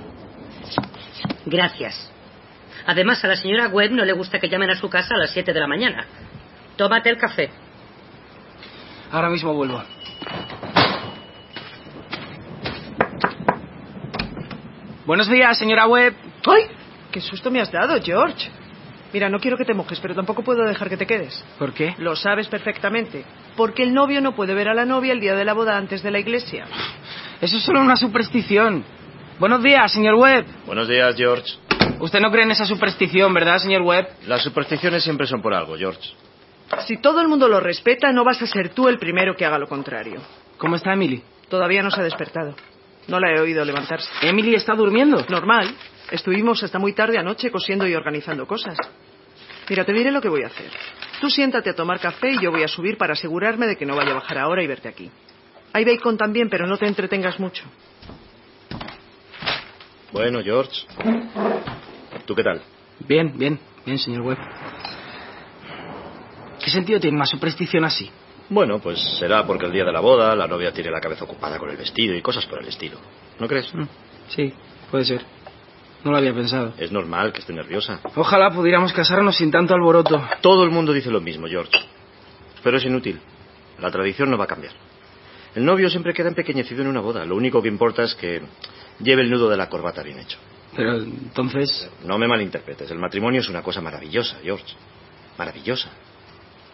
Gracias. 1.45 2.11
Además, 2.85 3.23
a 3.23 3.27
la 3.27 3.35
señora 3.35 3.67
Webb 3.67 3.91
no 3.91 4.05
le 4.05 4.13
gusta 4.13 4.39
que 4.39 4.49
llamen 4.49 4.69
a 4.69 4.75
su 4.75 4.87
casa 4.87 5.15
a 5.15 5.17
las 5.17 5.31
7 5.31 5.51
de 5.51 5.59
la 5.59 5.67
mañana. 5.67 6.05
Tómate 6.75 7.09
el 7.09 7.17
café. 7.17 7.49
Ahora 9.11 9.29
mismo 9.29 9.53
vuelvo. 9.53 9.83
Buenos 15.09 15.27
días, 15.27 15.57
señora 15.57 15.87
Webb. 15.87 16.13
¡Ay! 16.45 16.65
¡Qué 17.11 17.19
susto 17.19 17.49
me 17.49 17.59
has 17.59 17.71
dado, 17.71 17.99
George! 17.99 18.47
Mira, 19.11 19.27
no 19.27 19.39
quiero 19.39 19.57
que 19.57 19.65
te 19.65 19.73
mojes, 19.73 19.99
pero 19.99 20.13
tampoco 20.13 20.43
puedo 20.43 20.61
dejar 20.61 20.87
que 20.87 20.97
te 20.97 21.07
quedes. 21.07 21.43
¿Por 21.57 21.73
qué? 21.73 21.95
Lo 21.97 22.15
sabes 22.15 22.47
perfectamente. 22.47 23.25
Porque 23.57 23.81
el 23.81 23.91
novio 23.91 24.21
no 24.21 24.35
puede 24.35 24.53
ver 24.53 24.69
a 24.69 24.75
la 24.75 24.85
novia 24.85 25.13
el 25.13 25.19
día 25.19 25.33
de 25.33 25.43
la 25.43 25.53
boda 25.53 25.75
antes 25.75 26.03
de 26.03 26.11
la 26.11 26.19
iglesia. 26.19 26.67
Eso 27.41 27.57
es 27.57 27.63
solo 27.63 27.81
una 27.81 27.95
superstición. 27.95 28.83
Buenos 29.39 29.63
días, 29.63 29.91
señor 29.91 30.13
Webb. 30.13 30.45
Buenos 30.67 30.87
días, 30.87 31.15
George. 31.15 31.53
Usted 31.99 32.19
no 32.19 32.29
cree 32.29 32.43
en 32.43 32.51
esa 32.51 32.65
superstición, 32.65 33.33
¿verdad, 33.33 33.57
señor 33.57 33.81
Webb? 33.81 34.09
Las 34.27 34.43
supersticiones 34.43 35.03
siempre 35.03 35.25
son 35.25 35.41
por 35.41 35.55
algo, 35.55 35.75
George. 35.75 36.07
Si 36.85 36.97
todo 36.97 37.19
el 37.19 37.27
mundo 37.27 37.47
lo 37.47 37.59
respeta, 37.59 38.13
no 38.13 38.23
vas 38.23 38.39
a 38.43 38.45
ser 38.45 38.75
tú 38.75 38.87
el 38.87 38.99
primero 38.99 39.35
que 39.35 39.43
haga 39.43 39.57
lo 39.57 39.67
contrario. 39.67 40.21
¿Cómo 40.59 40.75
está 40.75 40.93
Emily? 40.93 41.23
Todavía 41.49 41.81
no 41.81 41.89
se 41.89 41.99
ha 41.99 42.03
despertado. 42.03 42.53
No 43.09 43.19
la 43.19 43.31
he 43.31 43.39
oído 43.39 43.65
levantarse. 43.65 44.09
¿Emily 44.21 44.55
está 44.55 44.75
durmiendo? 44.75 45.25
Normal. 45.29 45.75
Estuvimos 46.11 46.61
hasta 46.63 46.79
muy 46.79 46.93
tarde 46.93 47.17
anoche 47.17 47.51
cosiendo 47.51 47.87
y 47.87 47.95
organizando 47.95 48.45
cosas. 48.47 48.77
Mira, 49.69 49.83
te 49.83 49.93
diré 49.93 50.11
lo 50.11 50.21
que 50.21 50.29
voy 50.29 50.43
a 50.43 50.47
hacer. 50.47 50.71
Tú 51.19 51.29
siéntate 51.29 51.71
a 51.71 51.75
tomar 51.75 51.99
café 51.99 52.31
y 52.31 52.39
yo 52.39 52.51
voy 52.51 52.63
a 52.63 52.67
subir 52.67 52.97
para 52.97 53.13
asegurarme 53.13 53.67
de 53.67 53.75
que 53.75 53.85
no 53.85 53.95
vaya 53.95 54.11
a 54.11 54.15
bajar 54.15 54.37
ahora 54.37 54.63
y 54.63 54.67
verte 54.67 54.87
aquí. 54.87 55.09
Hay 55.73 55.85
bacon 55.85 56.17
también, 56.17 56.49
pero 56.49 56.65
no 56.65 56.77
te 56.77 56.87
entretengas 56.87 57.39
mucho. 57.39 57.63
Bueno, 60.11 60.41
George. 60.43 60.85
¿Tú 62.25 62.35
qué 62.35 62.43
tal? 62.43 62.61
Bien, 62.99 63.37
bien, 63.37 63.59
bien, 63.85 63.97
señor 63.99 64.21
Webb. 64.21 64.39
¿Qué 66.63 66.69
sentido 66.69 66.99
tiene 66.99 67.15
una 67.17 67.25
superstición 67.25 67.85
así? 67.85 68.09
Bueno, 68.49 68.79
pues 68.79 68.99
será 69.19 69.45
porque 69.45 69.65
el 69.67 69.71
día 69.71 69.85
de 69.85 69.91
la 69.91 69.99
boda 69.99 70.35
la 70.35 70.47
novia 70.47 70.71
tiene 70.73 70.89
la 70.89 70.99
cabeza 70.99 71.23
ocupada 71.25 71.57
con 71.59 71.69
el 71.69 71.77
vestido 71.77 72.15
y 72.15 72.21
cosas 72.21 72.45
por 72.47 72.59
el 72.59 72.67
estilo. 72.67 72.97
¿No 73.39 73.47
crees? 73.47 73.73
Mm, 73.73 73.83
Sí, 74.29 74.53
puede 74.91 75.05
ser. 75.05 75.21
No 76.03 76.11
lo 76.11 76.17
había 76.17 76.33
pensado. 76.33 76.73
Es 76.77 76.91
normal 76.91 77.31
que 77.33 77.39
esté 77.41 77.51
nerviosa. 77.53 77.99
Ojalá 78.15 78.51
pudiéramos 78.51 78.93
casarnos 78.93 79.35
sin 79.37 79.51
tanto 79.51 79.73
alboroto. 79.73 80.23
Todo 80.41 80.63
el 80.63 80.71
mundo 80.71 80.93
dice 80.93 81.09
lo 81.11 81.19
mismo, 81.19 81.47
George. 81.47 81.71
Pero 82.63 82.77
es 82.77 82.85
inútil. 82.85 83.19
La 83.79 83.91
tradición 83.91 84.29
no 84.31 84.37
va 84.37 84.45
a 84.45 84.47
cambiar. 84.47 84.73
El 85.55 85.65
novio 85.65 85.89
siempre 85.89 86.13
queda 86.13 86.29
empequeñecido 86.29 86.81
en 86.83 86.87
una 86.87 87.01
boda. 87.01 87.25
Lo 87.25 87.35
único 87.35 87.61
que 87.61 87.67
importa 87.67 88.03
es 88.03 88.15
que 88.15 88.41
lleve 88.99 89.23
el 89.23 89.29
nudo 89.29 89.49
de 89.49 89.57
la 89.57 89.67
corbata 89.67 90.03
bien 90.03 90.19
hecho. 90.19 90.37
Pero 90.75 90.97
entonces... 90.97 91.89
No 92.05 92.17
me 92.17 92.27
malinterpretes. 92.27 92.89
El 92.91 92.99
matrimonio 92.99 93.41
es 93.41 93.49
una 93.49 93.61
cosa 93.63 93.81
maravillosa, 93.81 94.37
George. 94.43 94.75
Maravillosa. 95.37 95.89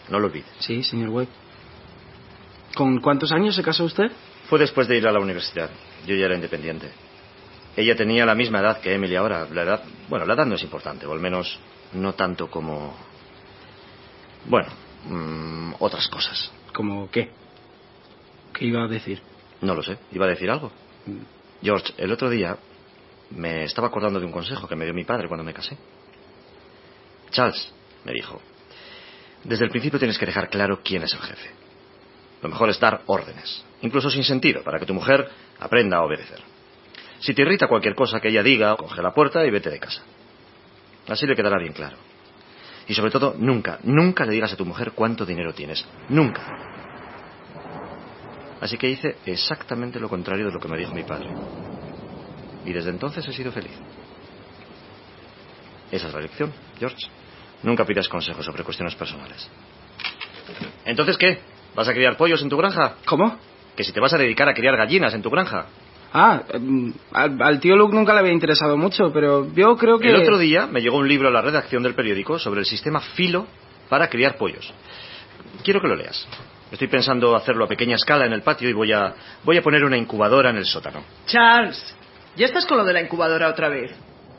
No 0.10 0.20
lo 0.20 0.28
olvides. 0.28 0.52
Sí, 0.60 0.84
señor 0.84 1.10
Webb. 1.10 1.28
¿Con 2.76 3.00
cuántos 3.00 3.32
años 3.32 3.56
se 3.56 3.64
casó 3.64 3.86
usted? 3.86 4.12
Fue 4.50 4.60
después 4.60 4.88
de 4.88 4.98
ir 4.98 5.08
a 5.08 5.12
la 5.12 5.20
universidad. 5.20 5.70
Yo 6.06 6.14
ya 6.14 6.26
era 6.26 6.36
independiente. 6.36 6.92
Ella 7.76 7.96
tenía 7.96 8.26
la 8.26 8.36
misma 8.36 8.60
edad 8.60 8.82
que 8.82 8.94
Emily 8.94 9.16
ahora. 9.16 9.48
La 9.50 9.64
edad, 9.64 9.84
bueno, 10.10 10.26
la 10.26 10.34
edad 10.34 10.46
no 10.46 10.56
es 10.56 10.64
importante, 10.64 11.06
o 11.06 11.14
al 11.14 11.20
menos 11.20 11.58
no 11.94 12.14
tanto 12.14 12.50
como. 12.50 12.94
Bueno, 14.46 14.68
mm, 15.06 15.76
otras 15.80 16.08
cosas. 16.10 16.52
¿Como 16.74 17.10
qué? 17.10 17.32
¿Qué 18.54 18.66
iba 18.66 18.84
a 18.84 18.88
decir? 18.88 19.22
No 19.62 19.74
lo 19.74 19.82
sé. 19.82 19.98
¿Iba 20.12 20.26
a 20.26 20.30
decir 20.30 20.52
algo? 20.52 20.72
George, 21.62 21.94
el 21.98 22.12
otro 22.12 22.30
día 22.30 22.58
me 23.32 23.64
estaba 23.64 23.88
acordando 23.88 24.20
de 24.20 24.26
un 24.26 24.32
consejo 24.34 24.68
que 24.68 24.76
me 24.76 24.84
dio 24.84 24.94
mi 24.94 25.06
padre 25.06 25.30
cuando 25.30 25.46
me 25.46 25.54
casé. 25.54 25.78
Charles, 27.32 27.74
me 28.04 28.12
dijo, 28.12 28.42
desde 29.46 29.64
el 29.66 29.72
principio 29.72 29.98
tienes 29.98 30.18
que 30.18 30.26
dejar 30.26 30.50
claro 30.50 30.82
quién 30.84 31.04
es 31.04 31.14
el 31.14 31.22
jefe. 31.22 31.65
Lo 32.46 32.50
mejor 32.50 32.70
es 32.70 32.80
dar 32.80 33.02
órdenes, 33.08 33.66
incluso 33.82 34.08
sin 34.12 34.24
sentido, 34.24 34.62
para 34.62 34.78
que 34.78 34.86
tu 34.86 34.94
mujer 34.94 35.28
aprenda 35.60 35.98
a 35.98 36.04
obedecer. 36.04 36.44
Si 37.18 37.34
te 37.34 37.42
irrita 37.42 37.68
cualquier 37.68 37.96
cosa 37.96 38.20
que 38.20 38.28
ella 38.28 38.44
diga, 38.44 38.76
coge 38.76 39.02
la 39.02 39.16
puerta 39.16 39.44
y 39.44 39.50
vete 39.50 39.72
de 39.72 39.80
casa. 39.80 40.04
Así 41.08 41.26
le 41.26 41.36
quedará 41.36 41.58
bien 41.58 41.74
claro. 41.74 41.98
Y 42.88 42.94
sobre 42.94 43.10
todo, 43.10 43.34
nunca, 43.36 43.80
nunca 43.82 44.26
le 44.26 44.34
digas 44.34 44.54
a 44.54 44.58
tu 44.58 44.64
mujer 44.64 44.92
cuánto 44.92 45.26
dinero 45.26 45.56
tienes. 45.56 45.84
Nunca. 46.10 46.44
Así 48.62 48.78
que 48.78 48.90
hice 48.90 49.16
exactamente 49.26 50.00
lo 50.00 50.08
contrario 50.08 50.46
de 50.46 50.52
lo 50.52 50.60
que 50.60 50.68
me 50.68 50.78
dijo 50.78 50.94
mi 50.94 51.02
padre. 51.02 51.32
Y 52.64 52.72
desde 52.74 52.92
entonces 52.92 53.28
he 53.28 53.34
sido 53.34 53.52
feliz. 53.52 53.74
Esa 55.90 56.10
es 56.10 56.14
la 56.14 56.22
lección, 56.22 56.54
George. 56.78 57.08
Nunca 57.64 57.86
pidas 57.86 58.08
consejos 58.08 58.46
sobre 58.46 58.64
cuestiones 58.64 58.94
personales. 58.94 59.50
Entonces, 60.86 61.18
¿qué? 61.18 61.55
¿Vas 61.76 61.88
a 61.88 61.94
criar 61.94 62.18
pollos 62.18 62.42
en 62.42 62.50
tu 62.50 62.58
granja? 62.58 62.96
¿Cómo? 63.06 63.38
Que 63.76 63.84
si 63.84 63.92
te 63.92 64.00
vas 64.00 64.14
a 64.14 64.18
dedicar 64.18 64.48
a 64.48 64.54
criar 64.54 64.78
gallinas 64.78 65.14
en 65.14 65.22
tu 65.22 65.30
granja. 65.30 65.66
Ah, 66.14 66.44
em, 66.54 66.94
al, 67.12 67.42
al 67.42 67.60
tío 67.60 67.76
Luke 67.76 67.94
nunca 67.94 68.14
le 68.14 68.20
había 68.20 68.32
interesado 68.32 68.78
mucho, 68.78 69.12
pero 69.12 69.54
yo 69.54 69.76
creo 69.76 70.00
que... 70.00 70.10
El 70.10 70.22
otro 70.22 70.38
día 70.38 70.66
me 70.66 70.82
llegó 70.82 70.98
un 70.98 71.10
libro 71.10 71.28
a 71.28 71.32
la 71.32 71.42
redacción 71.42 71.84
del 71.84 71.94
periódico 71.94 72.40
sobre 72.40 72.62
el 72.62 72.66
sistema 72.66 73.02
filo 73.02 73.46
para 73.90 74.08
criar 74.08 74.38
pollos. 74.38 74.74
Quiero 75.64 75.82
que 75.82 75.88
lo 75.88 75.96
leas. 75.96 76.26
Estoy 76.72 76.88
pensando 76.88 77.36
hacerlo 77.36 77.66
a 77.66 77.68
pequeña 77.68 77.96
escala 77.96 78.26
en 78.26 78.34
el 78.34 78.42
patio 78.42 78.70
y 78.70 78.74
voy 78.74 78.94
a, 78.94 79.14
voy 79.44 79.58
a 79.58 79.62
poner 79.62 79.84
una 79.84 79.98
incubadora 79.98 80.50
en 80.52 80.58
el 80.58 80.66
sótano. 80.66 81.04
Charles, 81.26 81.96
ya 82.38 82.46
estás 82.46 82.66
con 82.66 82.78
lo 82.78 82.86
de 82.86 82.94
la 82.94 83.02
incubadora 83.02 83.50
otra 83.50 83.70
vez. 83.70 83.92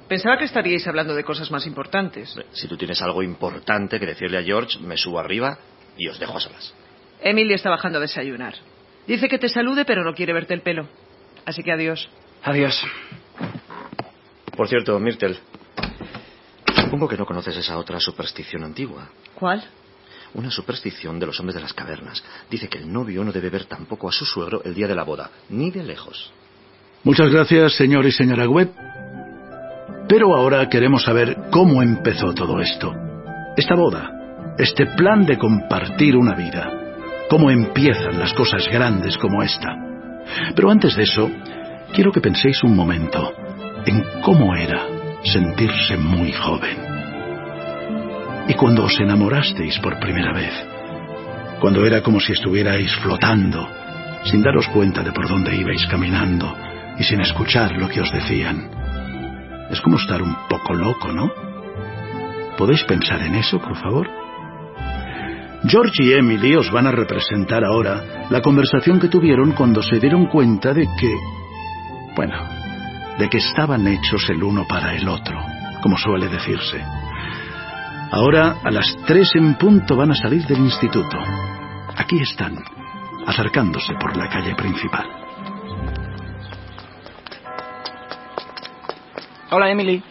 Pensaba 0.09 0.39
que 0.39 0.45
estaríais 0.45 0.87
hablando 0.87 1.15
de 1.15 1.25
cosas 1.25 1.51
más 1.51 1.67
importantes. 1.67 2.39
Si 2.53 2.69
tú 2.69 2.77
tienes 2.77 3.03
algo 3.03 3.23
importante 3.23 3.99
que 4.01 4.07
decirle 4.07 4.39
a 4.39 4.43
George, 4.43 4.79
me 4.81 4.97
subo 4.97 5.19
arriba 5.19 5.59
y 5.99 6.09
os 6.09 6.19
dejo 6.19 6.37
a 6.37 6.41
solas. 6.41 6.75
Emily 7.27 7.55
está 7.55 7.71
bajando 7.71 7.99
a 7.99 8.03
desayunar. 8.03 8.55
Dice 9.05 9.29
que 9.29 9.39
te 9.39 9.49
salude, 9.49 9.85
pero 9.85 10.05
no 10.05 10.15
quiere 10.15 10.33
verte 10.33 10.55
el 10.55 10.61
pelo. 10.61 10.87
Así 11.45 11.65
que 11.65 11.73
adiós. 11.73 12.09
Adiós. 12.45 12.81
Por 14.57 14.69
cierto, 14.69 14.97
Myrtle, 15.01 15.37
supongo 16.83 17.09
que 17.09 17.17
no 17.17 17.27
conoces 17.27 17.57
esa 17.57 17.79
otra 17.79 17.99
superstición 17.99 18.63
antigua. 18.63 19.09
¿Cuál? 19.35 19.65
Una 20.35 20.53
superstición 20.53 21.19
de 21.19 21.27
los 21.27 21.41
hombres 21.41 21.57
de 21.57 21.63
las 21.63 21.73
cavernas. 21.73 22.23
Dice 22.49 22.69
que 22.69 22.79
el 22.79 22.93
novio 22.93 23.25
no 23.25 23.33
debe 23.33 23.51
ver 23.51 23.65
tampoco 23.65 24.09
a 24.09 24.13
su 24.13 24.25
suegro 24.25 24.63
el 24.63 24.75
día 24.75 24.87
de 24.87 24.95
la 24.95 25.03
boda, 25.03 25.31
ni 25.49 25.73
de 25.73 25.83
lejos. 25.83 26.33
Muchas 27.03 27.29
gracias, 27.31 27.75
señor 27.75 28.07
y 28.07 28.13
señora 28.13 28.49
Webb. 28.49 28.71
Pero 30.09 30.37
ahora 30.37 30.69
queremos 30.69 31.03
saber 31.03 31.37
cómo 31.51 31.83
empezó 31.83 32.33
todo 32.35 32.61
esto. 32.61 32.95
Esta 33.57 33.75
boda, 33.75 34.55
este 34.59 34.87
plan 34.87 35.27
de 35.27 35.37
compartir 35.37 36.15
una 36.17 36.37
vida. 36.37 36.86
Cómo 37.29 37.51
empiezan 37.51 38.19
las 38.19 38.33
cosas 38.35 38.69
grandes 38.69 39.19
como 39.19 39.43
esta. 39.43 39.75
Pero 40.55 40.71
antes 40.71 40.95
de 40.95 41.03
eso, 41.03 41.31
quiero 41.93 42.13
que 42.13 42.21
penséis 42.21 42.63
un 42.63 42.77
momento 42.77 43.33
en 43.85 44.05
cómo 44.23 44.55
era 44.55 44.87
sentirse 45.25 45.97
muy 45.97 46.33
joven. 46.33 46.77
Y 48.49 48.55
cuando 48.55 48.85
os 48.85 49.01
enamorasteis 49.01 49.79
por 49.81 49.99
primera 49.99 50.33
vez, 50.33 50.53
cuando 51.61 51.85
era 51.85 52.01
como 52.01 52.21
si 52.21 52.33
estuvierais 52.33 52.95
flotando, 52.97 53.69
sin 54.25 54.43
daros 54.43 54.69
cuenta 54.69 55.03
de 55.03 55.13
por 55.13 55.29
dónde 55.29 55.57
ibais 55.57 55.85
caminando 55.87 56.55
y 56.99 57.03
sin 57.03 57.21
escuchar 57.21 57.73
lo 57.73 57.89
que 57.89 58.01
os 58.01 58.13
decían. 58.13 58.71
Es 59.71 59.81
como 59.81 59.97
estar 59.97 60.23
un 60.23 60.37
poco 60.49 60.75
loco, 60.75 61.13
¿no? 61.13 61.31
¿Podéis 62.57 62.85
pensar 62.85 63.21
en 63.23 63.35
eso, 63.35 63.59
por 63.59 63.77
favor? 63.77 64.26
George 65.69 66.05
y 66.05 66.13
Emily 66.13 66.55
os 66.55 66.71
van 66.71 66.87
a 66.87 66.93
representar 66.93 67.65
ahora 67.65 68.27
la 68.31 68.41
conversación 68.41 69.01
que 69.01 69.09
tuvieron 69.09 69.53
cuando 69.53 69.83
se 69.83 69.99
dieron 69.99 70.27
cuenta 70.27 70.73
de 70.73 70.87
que, 70.99 71.13
bueno, 72.15 72.37
de 73.19 73.29
que 73.29 73.39
estaban 73.39 73.87
hechos 73.89 74.29
el 74.31 74.45
uno 74.45 74.65
para 74.69 74.95
el 74.95 75.09
otro, 75.09 75.37
como 75.83 75.99
suele 75.99 76.29
decirse. 76.29 76.81
Ahora, 78.13 78.61
a 78.63 78.71
las 78.71 78.97
tres 79.07 79.31
en 79.35 79.55
punto 79.55 79.97
van 79.97 80.13
a 80.13 80.15
salir 80.15 80.47
del 80.47 80.61
instituto. 80.61 81.19
Aquí 81.97 82.21
están, 82.21 82.57
acercándose 83.27 83.95
por 84.01 84.17
la 84.17 84.29
calle 84.29 84.55
principal. 84.55 85.07
Hola, 89.51 89.71
Emily. 89.71 90.03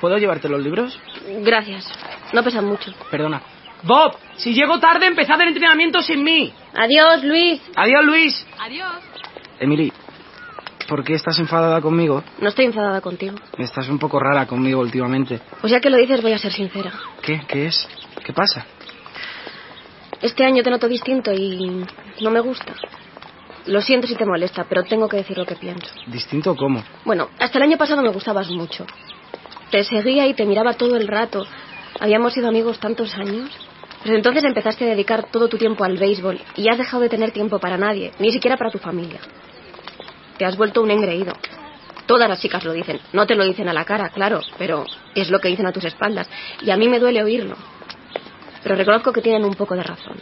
¿Puedo 0.00 0.18
llevarte 0.18 0.48
los 0.48 0.60
libros? 0.60 1.00
Gracias. 1.42 1.90
No 2.34 2.42
pesan 2.42 2.66
mucho. 2.66 2.92
Perdona. 3.10 3.40
Bob, 3.82 4.16
si 4.36 4.54
llego 4.54 4.78
tarde, 4.78 5.06
empezad 5.06 5.40
el 5.40 5.48
entrenamiento 5.48 6.02
sin 6.02 6.22
mí. 6.22 6.52
Adiós, 6.74 7.24
Luis. 7.24 7.60
Adiós, 7.74 8.04
Luis. 8.04 8.46
Adiós. 8.60 8.92
Emily, 9.58 9.92
¿por 10.88 11.02
qué 11.04 11.14
estás 11.14 11.38
enfadada 11.38 11.80
conmigo? 11.80 12.22
No 12.40 12.48
estoy 12.48 12.66
enfadada 12.66 13.00
contigo. 13.00 13.36
Estás 13.58 13.88
un 13.88 13.98
poco 13.98 14.20
rara 14.20 14.46
conmigo 14.46 14.80
últimamente. 14.80 15.40
Pues 15.60 15.72
ya 15.72 15.80
que 15.80 15.90
lo 15.90 15.96
dices, 15.96 16.22
voy 16.22 16.32
a 16.32 16.38
ser 16.38 16.52
sincera. 16.52 16.92
¿Qué? 17.22 17.42
¿Qué 17.48 17.66
es? 17.66 17.88
¿Qué 18.24 18.32
pasa? 18.32 18.66
Este 20.20 20.44
año 20.44 20.62
te 20.62 20.70
noto 20.70 20.86
distinto 20.86 21.32
y 21.32 21.84
no 22.20 22.30
me 22.30 22.40
gusta. 22.40 22.74
Lo 23.66 23.80
siento 23.80 24.06
si 24.06 24.14
te 24.14 24.24
molesta, 24.24 24.64
pero 24.68 24.84
tengo 24.84 25.08
que 25.08 25.18
decir 25.18 25.36
lo 25.38 25.44
que 25.44 25.56
pienso. 25.56 25.88
¿Distinto 26.06 26.54
cómo? 26.56 26.82
Bueno, 27.04 27.28
hasta 27.38 27.58
el 27.58 27.64
año 27.64 27.76
pasado 27.76 28.02
me 28.02 28.10
gustabas 28.10 28.48
mucho. 28.50 28.86
Te 29.70 29.82
seguía 29.84 30.26
y 30.26 30.34
te 30.34 30.44
miraba 30.44 30.74
todo 30.74 30.96
el 30.96 31.08
rato. 31.08 31.46
Habíamos 32.00 32.32
sido 32.32 32.48
amigos 32.48 32.78
tantos 32.78 33.14
años. 33.14 33.50
Pero 34.02 34.16
entonces 34.16 34.42
empezaste 34.44 34.84
a 34.84 34.88
dedicar 34.88 35.30
todo 35.30 35.48
tu 35.48 35.56
tiempo 35.58 35.84
al 35.84 35.96
béisbol 35.96 36.40
y 36.56 36.68
has 36.68 36.78
dejado 36.78 37.02
de 37.02 37.08
tener 37.08 37.30
tiempo 37.30 37.58
para 37.58 37.76
nadie, 37.76 38.12
ni 38.18 38.32
siquiera 38.32 38.56
para 38.56 38.70
tu 38.70 38.78
familia. 38.78 39.20
Te 40.38 40.44
has 40.44 40.56
vuelto 40.56 40.82
un 40.82 40.90
engreído. 40.90 41.32
Todas 42.06 42.28
las 42.28 42.40
chicas 42.40 42.64
lo 42.64 42.72
dicen. 42.72 43.00
No 43.12 43.26
te 43.26 43.36
lo 43.36 43.44
dicen 43.44 43.68
a 43.68 43.72
la 43.72 43.84
cara, 43.84 44.08
claro, 44.08 44.40
pero 44.58 44.84
es 45.14 45.30
lo 45.30 45.38
que 45.38 45.48
dicen 45.48 45.66
a 45.66 45.72
tus 45.72 45.84
espaldas. 45.84 46.28
Y 46.62 46.70
a 46.70 46.76
mí 46.76 46.88
me 46.88 46.98
duele 46.98 47.22
oírlo. 47.22 47.56
Pero 48.62 48.74
reconozco 48.74 49.12
que 49.12 49.22
tienen 49.22 49.44
un 49.44 49.54
poco 49.54 49.76
de 49.76 49.84
razón. 49.84 50.16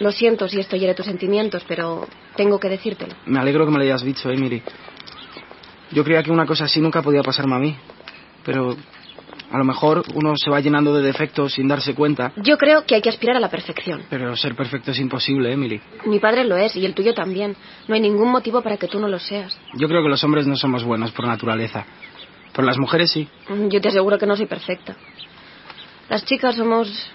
Lo 0.00 0.12
siento 0.12 0.48
si 0.48 0.60
esto 0.60 0.76
hiere 0.76 0.94
tus 0.94 1.06
sentimientos, 1.06 1.64
pero 1.66 2.06
tengo 2.36 2.58
que 2.58 2.68
decírtelo. 2.68 3.14
Me 3.26 3.38
alegro 3.38 3.64
que 3.64 3.70
me 3.70 3.78
lo 3.78 3.84
hayas 3.84 4.02
dicho, 4.02 4.30
Emily. 4.30 4.62
Yo 5.90 6.04
creía 6.04 6.22
que 6.22 6.30
una 6.30 6.46
cosa 6.46 6.64
así 6.64 6.80
nunca 6.80 7.02
podía 7.02 7.22
pasarme 7.22 7.54
a 7.56 7.58
mí. 7.58 7.76
Pero 8.44 8.76
a 9.50 9.58
lo 9.58 9.64
mejor 9.64 10.02
uno 10.14 10.34
se 10.36 10.50
va 10.50 10.60
llenando 10.60 10.94
de 10.94 11.02
defectos 11.02 11.54
sin 11.54 11.68
darse 11.68 11.94
cuenta. 11.94 12.32
Yo 12.36 12.56
creo 12.58 12.84
que 12.84 12.94
hay 12.96 13.02
que 13.02 13.08
aspirar 13.08 13.36
a 13.36 13.40
la 13.40 13.48
perfección. 13.48 14.04
Pero 14.10 14.36
ser 14.36 14.54
perfecto 14.54 14.90
es 14.90 14.98
imposible, 14.98 15.52
Emily. 15.52 15.80
Mi 16.06 16.18
padre 16.18 16.44
lo 16.44 16.56
es 16.56 16.76
y 16.76 16.84
el 16.84 16.94
tuyo 16.94 17.14
también. 17.14 17.56
No 17.86 17.94
hay 17.94 18.00
ningún 18.00 18.30
motivo 18.30 18.62
para 18.62 18.76
que 18.76 18.88
tú 18.88 18.98
no 19.00 19.08
lo 19.08 19.18
seas. 19.18 19.58
Yo 19.74 19.88
creo 19.88 20.02
que 20.02 20.08
los 20.08 20.22
hombres 20.24 20.46
no 20.46 20.56
somos 20.56 20.84
buenos 20.84 21.12
por 21.12 21.26
naturaleza. 21.26 21.86
Pero 22.52 22.66
las 22.66 22.78
mujeres 22.78 23.10
sí. 23.10 23.28
Yo 23.68 23.80
te 23.80 23.88
aseguro 23.88 24.18
que 24.18 24.26
no 24.26 24.36
soy 24.36 24.46
perfecta. 24.46 24.96
Las 26.08 26.24
chicas 26.24 26.54
somos 26.56 27.10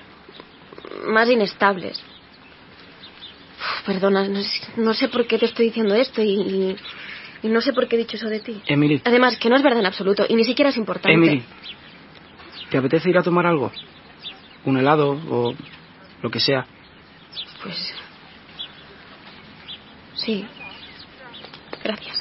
más 1.08 1.30
inestables. 1.30 2.02
Uf, 3.60 3.86
perdona, 3.86 4.28
no, 4.28 4.42
sé- 4.42 4.68
no 4.78 4.94
sé 4.94 5.08
por 5.10 5.26
qué 5.28 5.38
te 5.38 5.46
estoy 5.46 5.66
diciendo 5.68 5.96
esto 5.96 6.22
y, 6.22 6.30
y- 6.32 6.76
y 7.44 7.48
no 7.50 7.60
sé 7.62 7.74
por 7.74 7.88
qué 7.88 7.96
he 7.96 8.00
dicho 8.00 8.16
eso 8.18 8.28
de 8.30 8.40
ti. 8.40 8.62
Emily, 8.68 9.02
Además, 9.04 9.38
que 9.38 9.50
no 9.50 9.56
es 9.56 9.64
verdad 9.64 9.80
en 9.80 9.86
absoluto 9.86 10.26
y 10.30 10.36
ni 10.36 10.44
siquiera 10.46 10.70
es 10.70 10.78
importante. 10.78 11.14
Emily, 11.14 11.44
¿te 12.74 12.80
apetece 12.80 13.08
ir 13.12 13.18
a 13.20 13.22
tomar 13.22 13.46
algo? 13.46 13.72
Un 14.66 14.78
helado 14.78 15.12
o 15.30 15.54
lo 16.24 16.32
que 16.32 16.40
sea. 16.40 16.66
Pues. 17.62 17.94
Sí. 20.16 20.44
Gracias. 21.84 22.20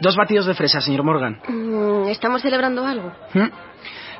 Dos 0.00 0.14
batidos 0.14 0.46
de 0.46 0.54
fresa, 0.54 0.80
señor 0.80 1.02
Morgan. 1.02 1.40
Mm, 1.48 2.06
¿Estamos 2.08 2.40
celebrando 2.40 2.86
algo? 2.86 3.12
¿Mm? 3.34 3.48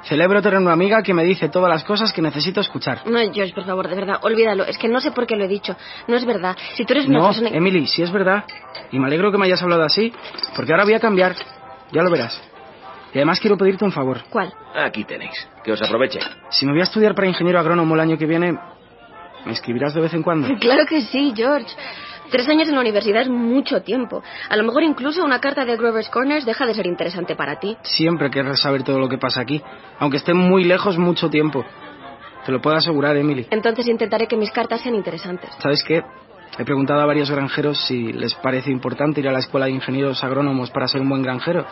Celebro 0.08 0.42
tener 0.42 0.58
una 0.58 0.72
amiga 0.72 1.02
que 1.04 1.14
me 1.14 1.22
dice 1.22 1.48
todas 1.48 1.70
las 1.70 1.84
cosas 1.84 2.12
que 2.12 2.20
necesito 2.20 2.60
escuchar. 2.60 3.02
No, 3.06 3.20
George, 3.32 3.54
por 3.54 3.64
favor, 3.64 3.86
de 3.88 3.94
verdad, 3.94 4.18
olvídalo. 4.22 4.64
Es 4.64 4.76
que 4.76 4.88
no 4.88 5.00
sé 5.00 5.12
por 5.12 5.24
qué 5.28 5.36
lo 5.36 5.44
he 5.44 5.48
dicho. 5.48 5.76
No 6.08 6.16
es 6.16 6.24
verdad. 6.24 6.56
Si 6.74 6.84
tú 6.84 6.94
eres 6.94 7.06
una 7.06 7.20
No, 7.20 7.26
persona... 7.26 7.50
Emily, 7.50 7.86
sí 7.86 8.02
es 8.02 8.10
verdad. 8.10 8.44
Y 8.90 8.98
me 8.98 9.06
alegro 9.06 9.30
que 9.30 9.38
me 9.38 9.46
hayas 9.46 9.62
hablado 9.62 9.84
así, 9.84 10.12
porque 10.56 10.72
ahora 10.72 10.82
voy 10.84 10.94
a 10.94 11.00
cambiar. 11.00 11.36
Ya 11.92 12.02
lo 12.02 12.10
verás. 12.10 12.40
Y 13.16 13.18
además 13.18 13.40
quiero 13.40 13.56
pedirte 13.56 13.82
un 13.82 13.92
favor. 13.92 14.24
¿Cuál? 14.28 14.52
Aquí 14.74 15.02
tenéis. 15.04 15.48
Que 15.64 15.72
os 15.72 15.80
aproveche. 15.80 16.20
Si 16.50 16.66
me 16.66 16.72
voy 16.72 16.82
a 16.82 16.84
estudiar 16.84 17.14
para 17.14 17.26
ingeniero 17.26 17.58
agrónomo 17.58 17.94
el 17.94 18.00
año 18.02 18.18
que 18.18 18.26
viene, 18.26 18.52
¿me 19.46 19.52
escribirás 19.52 19.94
de 19.94 20.02
vez 20.02 20.12
en 20.12 20.22
cuando? 20.22 20.46
Claro 20.60 20.84
que 20.86 21.00
sí, 21.00 21.32
George. 21.34 21.74
Tres 22.30 22.46
años 22.46 22.68
en 22.68 22.74
la 22.74 22.82
universidad 22.82 23.22
es 23.22 23.30
mucho 23.30 23.80
tiempo. 23.80 24.22
A 24.50 24.56
lo 24.58 24.64
mejor 24.64 24.82
incluso 24.82 25.24
una 25.24 25.40
carta 25.40 25.64
de 25.64 25.78
Grover's 25.78 26.10
Corners 26.10 26.44
deja 26.44 26.66
de 26.66 26.74
ser 26.74 26.86
interesante 26.86 27.34
para 27.34 27.58
ti. 27.58 27.78
Siempre 27.84 28.28
querrás 28.28 28.60
saber 28.60 28.82
todo 28.82 28.98
lo 28.98 29.08
que 29.08 29.16
pasa 29.16 29.40
aquí, 29.40 29.62
aunque 29.98 30.18
esté 30.18 30.34
muy 30.34 30.64
lejos 30.64 30.98
mucho 30.98 31.30
tiempo. 31.30 31.64
Te 32.44 32.52
lo 32.52 32.60
puedo 32.60 32.76
asegurar, 32.76 33.16
Emily. 33.16 33.46
Entonces 33.50 33.88
intentaré 33.88 34.28
que 34.28 34.36
mis 34.36 34.50
cartas 34.50 34.82
sean 34.82 34.94
interesantes. 34.94 35.48
¿Sabes 35.58 35.82
qué? 35.82 36.02
He 36.58 36.64
preguntado 36.66 37.00
a 37.00 37.06
varios 37.06 37.30
granjeros 37.30 37.78
si 37.86 38.12
les 38.12 38.34
parece 38.34 38.70
importante 38.70 39.20
ir 39.20 39.28
a 39.28 39.32
la 39.32 39.38
escuela 39.38 39.64
de 39.64 39.72
ingenieros 39.72 40.22
agrónomos 40.22 40.70
para 40.70 40.86
ser 40.86 41.00
un 41.00 41.08
buen 41.08 41.22
granjero. 41.22 41.64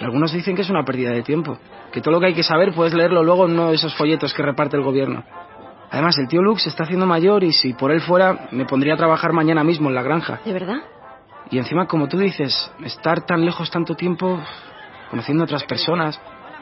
Algunos 0.00 0.32
dicen 0.32 0.56
que 0.56 0.62
es 0.62 0.70
una 0.70 0.84
pérdida 0.84 1.10
de 1.10 1.22
tiempo. 1.22 1.58
Que 1.92 2.00
todo 2.00 2.12
lo 2.12 2.20
que 2.20 2.26
hay 2.26 2.34
que 2.34 2.42
saber 2.42 2.72
puedes 2.74 2.94
leerlo 2.94 3.22
luego 3.22 3.46
en 3.46 3.52
uno 3.52 3.68
de 3.68 3.76
esos 3.76 3.94
folletos 3.94 4.34
que 4.34 4.42
reparte 4.42 4.76
el 4.76 4.82
gobierno. 4.82 5.24
Además, 5.90 6.18
el 6.18 6.26
tío 6.26 6.42
Luke 6.42 6.60
se 6.60 6.70
está 6.70 6.82
haciendo 6.82 7.06
mayor 7.06 7.44
y 7.44 7.52
si 7.52 7.72
por 7.72 7.92
él 7.92 8.00
fuera, 8.00 8.48
me 8.50 8.64
pondría 8.64 8.94
a 8.94 8.96
trabajar 8.96 9.32
mañana 9.32 9.62
mismo 9.62 9.88
en 9.88 9.94
la 9.94 10.02
granja. 10.02 10.40
¿De 10.44 10.52
verdad? 10.52 10.78
Y 11.50 11.58
encima, 11.58 11.86
como 11.86 12.08
tú 12.08 12.18
dices, 12.18 12.72
estar 12.82 13.24
tan 13.26 13.44
lejos 13.44 13.70
tanto 13.70 13.94
tiempo, 13.94 14.40
conociendo 15.10 15.44
a 15.44 15.46
otras 15.46 15.64
personas. 15.64 16.20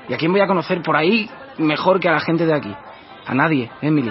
¿Y 0.09 0.15
a 0.15 0.19
quién 0.19 0.33
voy 0.33 0.41
a 0.41 0.47
conocer 0.47 0.83
por 0.83 0.97
ahí 0.97 1.31
mejor 1.59 2.01
que 2.01 2.09
a 2.09 2.13
la 2.13 2.21
gente 2.21 2.45
de 2.45 2.55
aquí? 2.55 2.75
A 3.27 3.35
nadie, 3.35 3.71
Emily. 3.81 4.11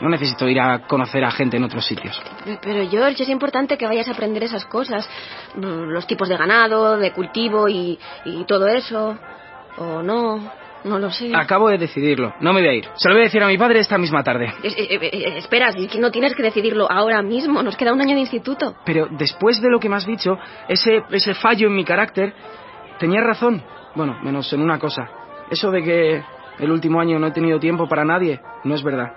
No 0.00 0.08
necesito 0.08 0.48
ir 0.48 0.58
a 0.60 0.80
conocer 0.86 1.24
a 1.24 1.30
gente 1.30 1.56
en 1.58 1.64
otros 1.64 1.84
sitios. 1.86 2.20
Pero 2.62 2.88
George, 2.88 3.22
es 3.22 3.28
importante 3.28 3.76
que 3.76 3.86
vayas 3.86 4.08
a 4.08 4.12
aprender 4.12 4.42
esas 4.44 4.64
cosas. 4.66 5.08
Los 5.56 6.06
tipos 6.06 6.28
de 6.28 6.36
ganado, 6.36 6.96
de 6.96 7.12
cultivo 7.12 7.68
y, 7.68 7.98
y 8.24 8.44
todo 8.44 8.66
eso. 8.68 9.16
O 9.78 10.02
no, 10.02 10.40
no 10.84 10.98
lo 10.98 11.10
sé. 11.10 11.30
Acabo 11.34 11.68
de 11.68 11.76
decidirlo. 11.78 12.32
No 12.40 12.52
me 12.54 12.60
voy 12.60 12.68
a 12.70 12.72
ir. 12.72 12.88
Se 12.94 13.08
lo 13.08 13.14
voy 13.14 13.22
a 13.22 13.24
decir 13.26 13.42
a 13.42 13.46
mi 13.46 13.58
padre 13.58 13.80
esta 13.80 13.98
misma 13.98 14.22
tarde. 14.22 14.52
Es- 14.62 14.74
eh, 14.76 14.86
eh, 14.90 15.10
eh, 15.12 15.38
espera, 15.38 15.70
que 15.72 15.98
no 15.98 16.10
tienes 16.10 16.34
que 16.34 16.42
decidirlo 16.42 16.90
ahora 16.90 17.20
mismo. 17.22 17.62
Nos 17.62 17.76
queda 17.76 17.92
un 17.92 18.00
año 18.00 18.14
de 18.14 18.20
instituto. 18.20 18.76
Pero 18.86 19.06
después 19.10 19.60
de 19.60 19.68
lo 19.70 19.78
que 19.78 19.88
me 19.90 19.96
has 19.96 20.06
dicho, 20.06 20.38
ese, 20.68 21.02
ese 21.10 21.34
fallo 21.34 21.66
en 21.68 21.74
mi 21.74 21.84
carácter, 21.84 22.32
tenías 22.98 23.24
razón. 23.24 23.62
Bueno, 23.94 24.18
menos 24.22 24.50
en 24.52 24.62
una 24.62 24.78
cosa. 24.78 25.08
Eso 25.50 25.70
de 25.70 25.82
que 25.82 26.22
el 26.58 26.70
último 26.70 27.00
año 27.00 27.18
no 27.18 27.26
he 27.26 27.32
tenido 27.32 27.58
tiempo 27.58 27.88
para 27.88 28.04
nadie, 28.04 28.40
no 28.64 28.74
es 28.74 28.82
verdad. 28.82 29.12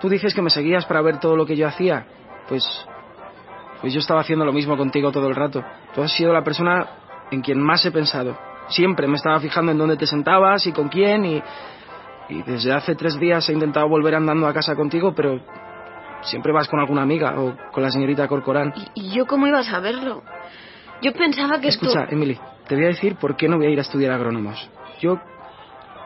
Tú 0.00 0.08
dices 0.08 0.34
que 0.34 0.42
me 0.42 0.50
seguías 0.50 0.84
para 0.84 1.00
ver 1.00 1.18
todo 1.20 1.36
lo 1.36 1.46
que 1.46 1.56
yo 1.56 1.66
hacía. 1.66 2.06
Pues. 2.48 2.64
Pues 3.80 3.92
yo 3.92 4.00
estaba 4.00 4.20
haciendo 4.20 4.44
lo 4.44 4.52
mismo 4.52 4.76
contigo 4.76 5.10
todo 5.10 5.28
el 5.28 5.34
rato. 5.34 5.64
Tú 5.94 6.02
has 6.02 6.12
sido 6.12 6.32
la 6.32 6.42
persona 6.42 6.86
en 7.30 7.40
quien 7.40 7.60
más 7.60 7.84
he 7.86 7.90
pensado. 7.90 8.36
Siempre 8.68 9.06
me 9.06 9.16
estaba 9.16 9.40
fijando 9.40 9.72
en 9.72 9.78
dónde 9.78 9.96
te 9.96 10.06
sentabas 10.06 10.66
y 10.66 10.72
con 10.72 10.88
quién 10.88 11.24
y. 11.24 11.42
Y 12.28 12.42
desde 12.42 12.72
hace 12.72 12.94
tres 12.94 13.18
días 13.18 13.48
he 13.48 13.52
intentado 13.52 13.88
volver 13.88 14.14
andando 14.14 14.46
a 14.46 14.52
casa 14.52 14.74
contigo, 14.74 15.12
pero 15.14 15.40
siempre 16.22 16.52
vas 16.52 16.68
con 16.68 16.80
alguna 16.80 17.02
amiga 17.02 17.38
o 17.38 17.54
con 17.72 17.82
la 17.82 17.90
señorita 17.90 18.26
Corcorán. 18.28 18.72
¿Y 18.94 19.10
yo 19.10 19.26
cómo 19.26 19.46
iba 19.46 19.58
a 19.58 19.64
saberlo? 19.64 20.22
Yo 21.02 21.12
pensaba 21.12 21.60
que 21.60 21.68
Escucha, 21.68 22.06
tú... 22.06 22.14
Emily, 22.14 22.38
te 22.68 22.76
voy 22.76 22.84
a 22.84 22.88
decir 22.88 23.16
por 23.16 23.36
qué 23.36 23.48
no 23.48 23.56
voy 23.56 23.66
a 23.66 23.70
ir 23.70 23.78
a 23.78 23.82
estudiar 23.82 24.12
agrónomos. 24.12 24.70
Yo 25.00 25.20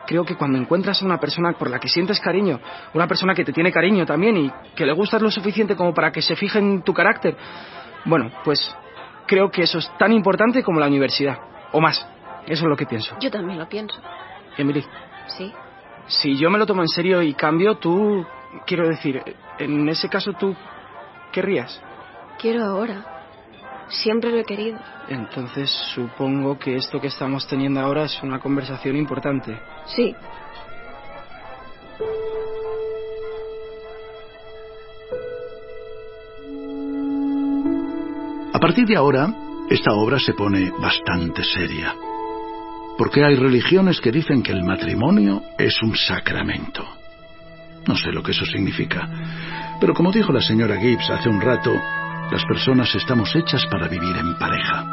creo 0.07 0.23
que 0.25 0.35
cuando 0.35 0.57
encuentras 0.57 1.01
a 1.01 1.05
una 1.05 1.19
persona 1.19 1.51
por 1.53 1.69
la 1.69 1.79
que 1.79 1.89
sientes 1.89 2.19
cariño, 2.19 2.59
una 2.93 3.07
persona 3.07 3.35
que 3.35 3.45
te 3.45 3.53
tiene 3.53 3.71
cariño 3.71 4.05
también 4.05 4.37
y 4.37 4.51
que 4.75 4.85
le 4.85 4.93
gustas 4.93 5.21
lo 5.21 5.29
suficiente 5.29 5.75
como 5.75 5.93
para 5.93 6.11
que 6.11 6.21
se 6.21 6.35
fije 6.35 6.57
en 6.57 6.81
tu 6.81 6.93
carácter, 6.93 7.37
bueno, 8.05 8.31
pues 8.43 8.75
creo 9.27 9.51
que 9.51 9.63
eso 9.63 9.77
es 9.77 9.91
tan 9.97 10.13
importante 10.13 10.63
como 10.63 10.79
la 10.79 10.87
universidad. 10.87 11.37
O 11.73 11.81
más. 11.81 12.07
Eso 12.47 12.63
es 12.63 12.69
lo 12.69 12.77
que 12.77 12.85
pienso. 12.85 13.15
Yo 13.19 13.29
también 13.29 13.59
lo 13.59 13.67
pienso. 13.67 14.01
Emily, 14.57 14.83
Sí. 15.27 15.53
si 16.07 16.37
yo 16.37 16.49
me 16.49 16.57
lo 16.57 16.65
tomo 16.65 16.81
en 16.81 16.87
serio 16.87 17.21
y 17.21 17.33
cambio, 17.33 17.75
tú, 17.75 18.25
quiero 18.65 18.87
decir, 18.87 19.21
en 19.59 19.89
ese 19.89 20.07
caso 20.07 20.31
tú 20.33 20.55
querrías. 21.33 21.81
Quiero 22.39 22.63
ahora. 22.63 23.03
Siempre 23.89 24.31
lo 24.31 24.37
he 24.37 24.45
querido. 24.45 24.79
Entonces 25.09 25.69
supongo 25.93 26.59
que 26.59 26.75
esto 26.75 26.99
que 26.99 27.07
estamos 27.07 27.47
teniendo 27.47 27.79
ahora 27.79 28.03
es 28.03 28.21
una 28.23 28.39
conversación 28.39 28.97
importante. 28.97 29.57
Sí. 29.85 30.15
A 38.53 38.59
partir 38.59 38.85
de 38.87 38.97
ahora, 38.97 39.33
esta 39.69 39.93
obra 39.93 40.19
se 40.19 40.33
pone 40.33 40.71
bastante 40.71 41.43
seria. 41.43 41.95
Porque 42.97 43.23
hay 43.23 43.35
religiones 43.35 44.01
que 44.01 44.11
dicen 44.11 44.41
que 44.41 44.51
el 44.51 44.63
matrimonio 44.63 45.43
es 45.57 45.81
un 45.83 45.95
sacramento. 45.95 46.83
No 47.87 47.95
sé 47.95 48.11
lo 48.11 48.23
que 48.23 48.31
eso 48.31 48.45
significa. 48.45 49.07
Pero 49.79 49.93
como 49.93 50.11
dijo 50.11 50.33
la 50.33 50.41
señora 50.41 50.77
Gibbs 50.77 51.09
hace 51.09 51.29
un 51.29 51.39
rato, 51.39 51.71
las 52.31 52.43
personas 52.45 52.93
estamos 52.95 53.35
hechas 53.35 53.65
para 53.71 53.87
vivir 53.87 54.15
en 54.17 54.37
pareja. 54.37 54.85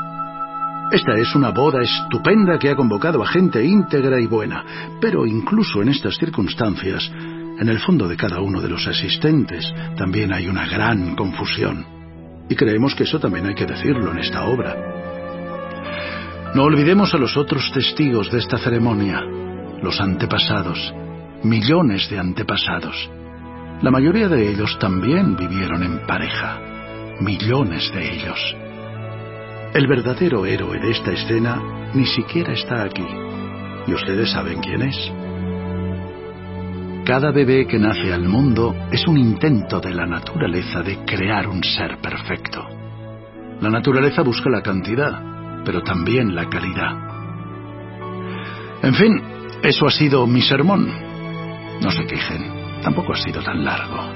Esta 0.90 1.14
es 1.14 1.34
una 1.34 1.50
boda 1.50 1.82
estupenda 1.82 2.58
que 2.58 2.70
ha 2.70 2.76
convocado 2.76 3.22
a 3.22 3.26
gente 3.26 3.64
íntegra 3.64 4.20
y 4.20 4.26
buena, 4.26 4.64
pero 5.00 5.26
incluso 5.26 5.82
en 5.82 5.88
estas 5.88 6.16
circunstancias, 6.16 7.10
en 7.58 7.68
el 7.68 7.80
fondo 7.80 8.06
de 8.06 8.16
cada 8.16 8.40
uno 8.40 8.60
de 8.60 8.68
los 8.68 8.86
asistentes 8.86 9.72
también 9.96 10.32
hay 10.32 10.46
una 10.48 10.66
gran 10.66 11.16
confusión. 11.16 11.84
Y 12.48 12.54
creemos 12.54 12.94
que 12.94 13.04
eso 13.04 13.18
también 13.18 13.46
hay 13.46 13.54
que 13.54 13.66
decirlo 13.66 14.12
en 14.12 14.18
esta 14.18 14.44
obra. 14.44 14.76
No 16.54 16.62
olvidemos 16.64 17.14
a 17.14 17.18
los 17.18 17.36
otros 17.36 17.72
testigos 17.72 18.30
de 18.30 18.38
esta 18.38 18.58
ceremonia, 18.58 19.20
los 19.82 20.00
antepasados, 20.00 20.94
millones 21.42 22.08
de 22.10 22.18
antepasados. 22.18 23.10
La 23.82 23.90
mayoría 23.90 24.28
de 24.28 24.50
ellos 24.50 24.78
también 24.78 25.36
vivieron 25.36 25.82
en 25.82 26.06
pareja, 26.06 26.73
millones 27.20 27.90
de 27.92 28.14
ellos. 28.14 28.56
El 29.74 29.86
verdadero 29.86 30.46
héroe 30.46 30.78
de 30.78 30.90
esta 30.90 31.12
escena 31.12 31.90
ni 31.94 32.06
siquiera 32.06 32.52
está 32.52 32.84
aquí, 32.84 33.06
y 33.86 33.92
ustedes 33.92 34.30
saben 34.30 34.60
quién 34.60 34.82
es. 34.82 35.12
Cada 37.04 37.32
bebé 37.32 37.66
que 37.66 37.78
nace 37.78 38.12
al 38.12 38.26
mundo 38.28 38.74
es 38.90 39.06
un 39.06 39.18
intento 39.18 39.78
de 39.80 39.92
la 39.92 40.06
naturaleza 40.06 40.80
de 40.80 41.04
crear 41.04 41.48
un 41.48 41.62
ser 41.62 41.98
perfecto. 41.98 42.66
La 43.60 43.68
naturaleza 43.68 44.22
busca 44.22 44.48
la 44.48 44.62
cantidad, 44.62 45.62
pero 45.64 45.82
también 45.82 46.34
la 46.34 46.48
calidad. 46.48 46.92
En 48.82 48.94
fin, 48.94 49.22
eso 49.62 49.86
ha 49.86 49.90
sido 49.90 50.26
mi 50.26 50.40
sermón. 50.40 50.88
No 51.80 51.90
se 51.90 52.06
quejen, 52.06 52.80
tampoco 52.82 53.12
ha 53.12 53.16
sido 53.16 53.42
tan 53.42 53.64
largo. 53.64 54.13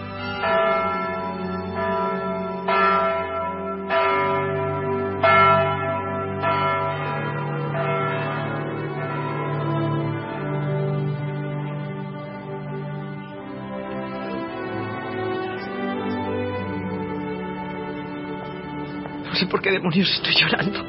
Por 19.49 19.61
qué 19.61 19.71
demonios 19.71 20.11
estoy 20.11 20.35
llorando. 20.35 20.85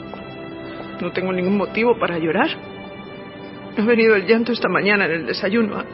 No 1.02 1.12
tengo 1.12 1.32
ningún 1.32 1.58
motivo 1.58 1.98
para 1.98 2.18
llorar. 2.20 2.50
Me 3.76 3.84
ha 3.84 3.86
venido 3.86 4.16
el 4.16 4.26
llanto 4.26 4.52
esta 4.52 4.68
mañana 4.68 5.06
en 5.06 5.12
el 5.12 5.26
desayuno. 5.26 5.78
A 5.78 5.86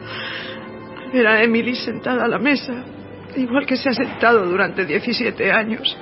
a 1.06 1.12
ver 1.12 1.26
a 1.26 1.42
Emily 1.42 1.74
sentada 1.74 2.24
a 2.24 2.28
la 2.28 2.38
mesa, 2.38 2.84
igual 3.36 3.64
que 3.64 3.76
se 3.76 3.88
ha 3.88 3.92
sentado 3.92 4.44
durante 4.46 4.84
17 4.84 5.52
años. 5.52 5.96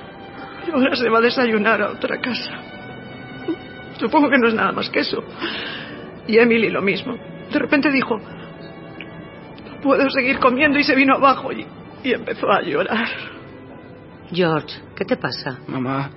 Y 0.67 0.71
ahora 0.71 0.95
se 0.95 1.09
va 1.09 1.19
a 1.19 1.21
desayunar 1.21 1.81
a 1.81 1.91
otra 1.91 2.19
casa. 2.19 2.51
Supongo 3.99 4.29
que 4.29 4.37
no 4.37 4.47
es 4.47 4.55
nada 4.55 4.71
más 4.71 4.89
que 4.89 4.99
eso. 5.01 5.23
Y 6.27 6.37
Emily 6.37 6.69
lo 6.69 6.81
mismo. 6.81 7.15
De 7.51 7.59
repente 7.59 7.91
dijo, 7.91 8.17
no 8.17 9.81
puedo 9.81 10.09
seguir 10.09 10.39
comiendo 10.39 10.79
y 10.79 10.83
se 10.83 10.95
vino 10.95 11.15
abajo 11.15 11.51
y, 11.51 11.65
y 12.03 12.13
empezó 12.13 12.51
a 12.51 12.61
llorar. 12.61 13.07
George, 14.31 14.79
¿qué 14.95 15.05
te 15.05 15.17
pasa? 15.17 15.59
Mamá, 15.67 16.09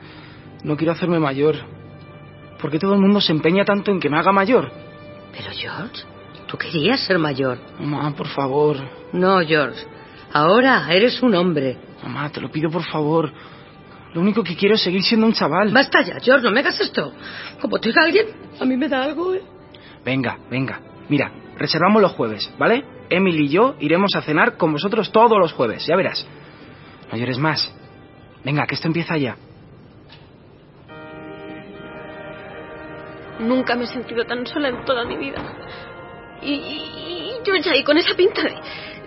no 0.65 0.77
quiero 0.77 0.93
hacerme 0.93 1.19
mayor. 1.19 1.57
¿Por 2.61 2.71
qué 2.71 2.79
todo 2.79 2.95
el 2.95 3.01
mundo 3.01 3.21
se 3.21 3.33
empeña 3.33 3.65
tanto 3.65 3.91
en 3.91 4.01
que 4.01 4.11
me 4.11 4.19
haga 4.19 4.33
mayor? 4.33 4.71
Pero 5.33 5.51
George, 5.53 6.03
tú 6.47 6.57
querías 6.57 7.01
ser 7.01 7.19
mayor. 7.19 7.59
Mamá, 7.79 8.15
por 8.17 8.27
favor. 8.29 8.77
No, 9.13 9.41
George. 9.47 9.87
Ahora 10.33 10.93
eres 10.93 11.23
un 11.23 11.35
hombre. 11.35 11.79
Mamá, 12.03 12.31
te 12.31 12.41
lo 12.41 12.51
pido 12.51 12.71
por 12.71 12.85
favor. 12.85 13.33
Lo 14.15 14.21
único 14.21 14.43
que 14.43 14.57
quiero 14.57 14.75
es 14.75 14.83
seguir 14.83 15.03
siendo 15.03 15.27
un 15.27 15.33
chaval. 15.33 15.71
Basta 15.73 16.03
ya, 16.03 16.19
George, 16.21 16.45
no 16.45 16.51
me 16.51 16.61
hagas 16.61 16.81
esto. 16.81 17.13
Como 17.61 17.79
te 17.79 17.91
diga 17.91 18.03
alguien, 18.03 18.27
a 18.61 18.65
mí 18.65 18.77
me 18.77 18.89
da 18.89 19.05
algo, 19.05 19.35
¿eh? 19.35 19.43
Venga, 20.05 20.39
venga. 20.51 20.81
Mira, 21.09 21.31
reservamos 21.57 22.03
los 22.03 22.13
jueves, 22.13 22.53
¿vale? 22.59 22.85
Emily 23.11 23.45
y 23.45 23.49
yo 23.49 23.77
iremos 23.81 24.11
a 24.17 24.23
cenar 24.23 24.57
con 24.57 24.73
vosotros 24.73 25.13
todos 25.13 25.39
los 25.39 25.53
jueves, 25.53 25.87
ya 25.87 25.97
verás. 25.97 26.27
No 27.11 27.19
llores 27.19 27.39
más. 27.39 27.73
Venga, 28.45 28.67
que 28.67 28.75
esto 28.75 28.87
empieza 28.87 29.17
ya. 29.17 29.37
Nunca 33.41 33.75
me 33.77 33.85
he 33.85 33.87
sentido 33.87 34.25
tan 34.25 34.47
sola 34.47 34.69
en 34.69 34.85
toda 34.85 35.05
mi 35.05 35.17
vida. 35.17 35.39
Y, 36.43 36.53
y, 36.53 37.31
y 37.31 37.45
George 37.45 37.71
ahí 37.71 37.85
con 37.85 37.97
esa 37.99 38.15
pinta 38.15 38.43
de, 38.43 38.51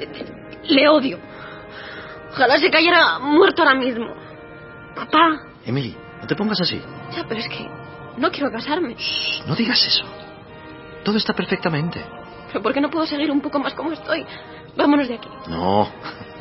de- 0.06 0.60
Le 0.70 0.88
odio. 0.90 1.20
Ojalá 2.32 2.58
se 2.58 2.70
cayera 2.70 3.20
muerto 3.20 3.62
ahora 3.64 3.76
mismo. 3.76 4.06
Papá. 4.96 5.42
Emily, 5.66 5.96
no 6.22 6.28
te 6.28 6.36
pongas 6.36 6.62
así. 6.62 6.82
Ya, 7.16 7.26
pero 7.28 7.40
es 7.40 7.48
que 7.50 7.68
no 8.18 8.32
quiero 8.32 8.52
casarme. 8.52 8.96
No 9.48 9.56
digas 9.56 9.86
eso. 9.86 10.06
Todo 11.04 11.18
está 11.18 11.34
perfectamente. 11.34 12.04
¿Pero 12.48 12.62
por 12.62 12.74
qué 12.74 12.82
no 12.82 12.90
puedo 12.90 13.06
seguir 13.06 13.32
un 13.32 13.42
poco 13.42 13.60
más 13.60 13.74
como 13.74 13.92
estoy? 13.94 14.26
Vámonos 14.76 15.08
de 15.08 15.16
aquí. 15.16 15.30
No. 15.48 15.90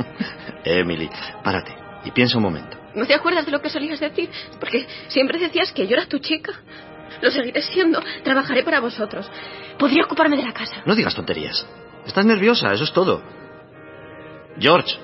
Emily, 0.64 1.08
párate 1.42 1.74
y 2.04 2.10
piensa 2.10 2.36
un 2.36 2.44
momento. 2.44 2.76
¿No 2.94 3.06
te 3.06 3.14
acuerdas 3.14 3.46
de 3.46 3.52
lo 3.52 3.60
que 3.60 3.70
solías 3.70 4.00
decir? 4.00 4.28
Porque 4.58 4.86
siempre 5.08 5.38
decías 5.38 5.72
que 5.72 5.86
yo 5.86 5.96
era 5.96 6.06
tu 6.06 6.18
chica. 6.18 6.52
Lo 7.20 7.30
seguiré 7.30 7.62
siendo. 7.62 8.00
Trabajaré 8.22 8.62
para 8.62 8.80
vosotros. 8.80 9.30
Podría 9.78 10.04
ocuparme 10.04 10.36
de 10.36 10.44
la 10.44 10.52
casa. 10.52 10.82
No 10.84 10.94
digas 10.94 11.14
tonterías. 11.14 11.66
Estás 12.06 12.24
nerviosa, 12.24 12.72
eso 12.72 12.84
es 12.84 12.92
todo. 12.92 13.22
George. 14.58 14.96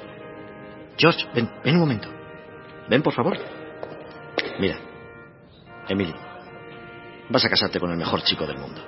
George, 0.96 1.26
ven, 1.34 1.50
ven 1.64 1.74
un 1.74 1.80
momento. 1.80 2.08
Ven, 2.88 3.02
por 3.02 3.12
favor. 3.12 3.38
Mira. 4.58 4.78
Emily. 5.88 6.14
Vas 7.28 7.44
a 7.44 7.48
casarte 7.48 7.80
con 7.80 7.90
el 7.90 7.96
mejor 7.96 8.22
chico 8.22 8.46
del 8.46 8.58
mundo. 8.58 8.80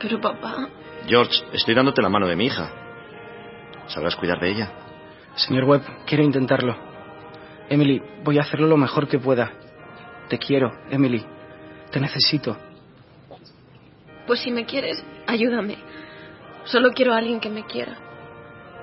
Pero 0.00 0.20
papá. 0.20 0.68
George, 1.06 1.44
estoy 1.52 1.74
dándote 1.74 2.02
la 2.02 2.08
mano 2.08 2.26
de 2.26 2.36
mi 2.36 2.46
hija. 2.46 2.70
¿Sabrás 3.86 4.16
cuidar 4.16 4.40
de 4.40 4.50
ella? 4.50 4.72
Señor 5.36 5.64
Webb, 5.64 6.04
quiero 6.06 6.24
intentarlo. 6.24 6.76
Emily, 7.68 8.02
voy 8.22 8.38
a 8.38 8.42
hacerlo 8.42 8.66
lo 8.66 8.76
mejor 8.76 9.08
que 9.08 9.18
pueda. 9.18 9.52
Te 10.28 10.38
quiero, 10.38 10.72
Emily. 10.90 11.24
Te 11.90 12.00
necesito. 12.00 12.56
Pues 14.26 14.40
si 14.40 14.50
me 14.50 14.64
quieres, 14.64 15.02
ayúdame. 15.26 15.76
Solo 16.64 16.92
quiero 16.92 17.12
a 17.12 17.18
alguien 17.18 17.40
que 17.40 17.50
me 17.50 17.66
quiera. 17.66 17.96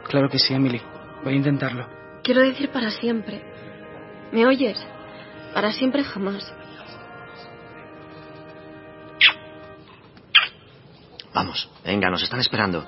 Claro 0.08 0.30
que 0.30 0.40
sí, 0.40 0.54
Emily. 0.54 0.82
Voy 1.24 1.34
a 1.34 1.38
intentarlo. 1.38 1.88
Quiero 2.24 2.42
decir 2.42 2.70
para 2.70 2.92
siempre. 2.92 3.44
¿Me 4.32 4.46
oyes? 4.46 4.86
Para 5.54 5.72
siempre 5.72 6.04
jamás. 6.04 6.54
Vamos, 11.34 11.70
venga, 11.84 12.10
nos 12.10 12.24
están 12.24 12.40
esperando. 12.40 12.86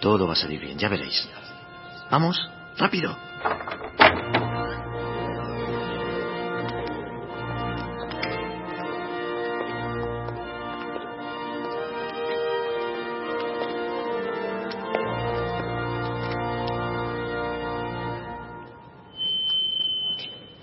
Todo 0.00 0.26
va 0.26 0.32
a 0.32 0.36
salir 0.36 0.60
bien, 0.60 0.78
ya 0.78 0.88
veréis. 0.88 1.28
Vamos, 2.10 2.38
rápido. 2.76 3.16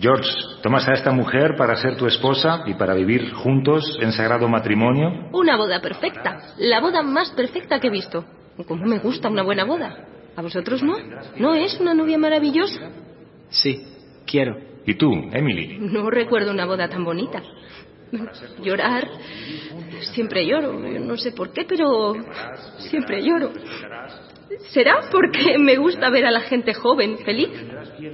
George, 0.04 0.30
¿tomas 0.62 0.86
a 0.90 0.96
esta 0.96 1.12
mujer 1.12 1.56
para 1.56 1.78
ser 1.78 1.96
tu 1.96 2.06
esposa 2.06 2.64
y 2.66 2.74
para 2.74 2.94
vivir 2.94 3.32
juntos 3.32 3.98
en 4.02 4.12
sagrado 4.12 4.50
matrimonio? 4.50 5.30
Una 5.32 5.56
boda 5.56 5.80
perfecta. 5.80 6.40
La 6.58 6.82
boda 6.82 7.02
más 7.02 7.32
perfecta 7.32 7.80
que 7.80 7.88
he 7.88 7.90
visto. 7.90 8.26
¿Cómo 8.68 8.86
me 8.86 9.00
gusta 9.00 9.30
una 9.30 9.44
buena 9.44 9.64
boda? 9.64 9.96
¿A 10.36 10.42
vosotros 10.42 10.84
no? 10.84 10.98
¿No 11.38 11.56
es 11.56 11.80
una 11.80 11.94
novia 11.94 12.18
maravillosa? 12.18 12.82
Sí, 13.48 13.82
quiero. 14.26 14.58
¿Y 14.86 14.96
tú, 14.96 15.10
Emily? 15.32 15.78
No 15.80 16.10
recuerdo 16.10 16.52
una 16.52 16.66
boda 16.66 16.90
tan 16.90 17.06
bonita. 17.06 17.42
Llorar. 18.62 19.08
Siempre 20.14 20.46
lloro. 20.46 20.74
No 20.74 21.16
sé 21.16 21.32
por 21.32 21.54
qué, 21.54 21.64
pero 21.64 22.14
siempre 22.78 23.24
lloro. 23.24 23.54
¿Será 24.74 25.00
porque 25.10 25.58
me 25.58 25.78
gusta 25.78 26.10
ver 26.10 26.26
a 26.26 26.32
la 26.32 26.42
gente 26.42 26.74
joven, 26.74 27.20
feliz? 27.20 27.50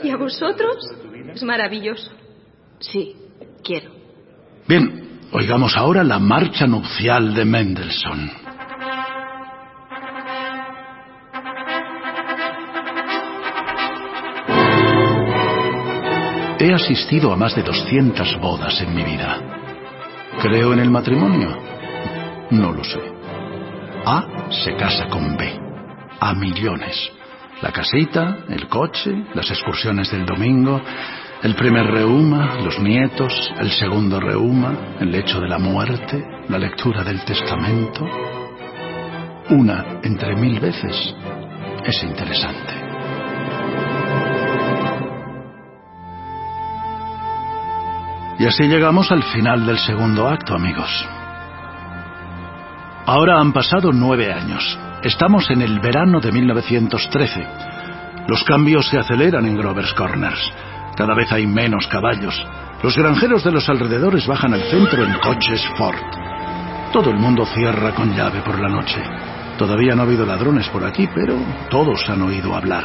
¿Y 0.04 0.12
a 0.12 0.18
vosotros? 0.18 0.78
Es 1.34 1.44
maravilloso. 1.44 2.12
Sí, 2.80 3.16
quiero. 3.64 3.92
Bien, 4.68 5.20
oigamos 5.32 5.76
ahora 5.76 6.04
la 6.04 6.20
marcha 6.20 6.66
nupcial 6.68 7.34
de 7.34 7.46
Mendelssohn. 7.46 8.32
He 16.62 16.74
asistido 16.74 17.32
a 17.32 17.38
más 17.38 17.56
de 17.56 17.64
200 17.64 18.38
bodas 18.42 18.82
en 18.82 18.94
mi 18.94 19.04
vida. 19.04 19.38
¿Creo 20.42 20.74
en 20.74 20.80
el 20.80 20.92
matrimonio? 20.92 21.58
No 22.52 22.74
lo 22.74 22.84
sé. 22.84 23.00
A 24.06 24.52
se 24.52 24.76
casa 24.76 25.08
con 25.08 25.38
B. 25.38 25.58
A 26.20 26.34
millones. 26.34 27.12
La 27.62 27.72
casita, 27.72 28.40
el 28.50 28.68
coche, 28.68 29.26
las 29.34 29.50
excursiones 29.50 30.12
del 30.12 30.26
domingo, 30.26 30.82
el 31.42 31.56
primer 31.56 31.86
reuma, 31.86 32.56
los 32.62 32.80
nietos, 32.80 33.54
el 33.58 33.72
segundo 33.72 34.20
reuma, 34.20 34.98
el 35.00 35.10
lecho 35.12 35.40
de 35.40 35.48
la 35.48 35.58
muerte, 35.58 36.22
la 36.50 36.58
lectura 36.58 37.04
del 37.04 37.24
testamento. 37.24 38.06
Una 39.50 40.00
entre 40.04 40.36
mil 40.36 40.60
veces 40.60 41.16
es 41.86 42.04
interesante. 42.04 42.74
Y 48.38 48.46
así 48.46 48.64
llegamos 48.64 49.12
al 49.12 49.24
final 49.24 49.66
del 49.66 49.78
segundo 49.80 50.28
acto, 50.28 50.56
amigos. 50.56 50.90
Ahora 53.06 53.40
han 53.40 53.54
pasado 53.54 53.92
nueve 53.94 54.32
años. 54.32 54.78
Estamos 55.04 55.50
en 55.50 55.62
el 55.62 55.80
verano 55.80 56.20
de 56.20 56.32
1913. 56.32 57.48
Los 58.28 58.44
cambios 58.44 58.88
se 58.90 58.98
aceleran 59.00 59.46
en 59.46 59.58
Grover's 59.58 59.94
Corners. 59.94 60.54
Cada 61.00 61.16
vez 61.16 61.32
hay 61.32 61.48
menos 61.48 61.88
caballos. 61.88 62.46
Los 62.84 62.98
granjeros 62.98 63.42
de 63.46 63.54
los 63.54 63.70
alrededores 63.70 64.28
bajan 64.28 64.54
al 64.54 64.64
centro 64.64 65.02
en 65.02 65.14
coches 65.20 65.66
Ford. 65.78 65.96
Todo 66.92 67.12
el 67.12 67.16
mundo 67.16 67.46
cierra 67.46 67.96
con 67.96 68.14
llave 68.14 68.42
por 68.42 68.60
la 68.60 68.68
noche. 68.68 69.02
Todavía 69.58 69.96
no 69.96 70.02
ha 70.02 70.06
habido 70.06 70.26
ladrones 70.26 70.68
por 70.68 70.84
aquí, 70.84 71.08
pero 71.16 71.38
todos 71.70 72.10
han 72.10 72.22
oído 72.24 72.54
hablar. 72.54 72.84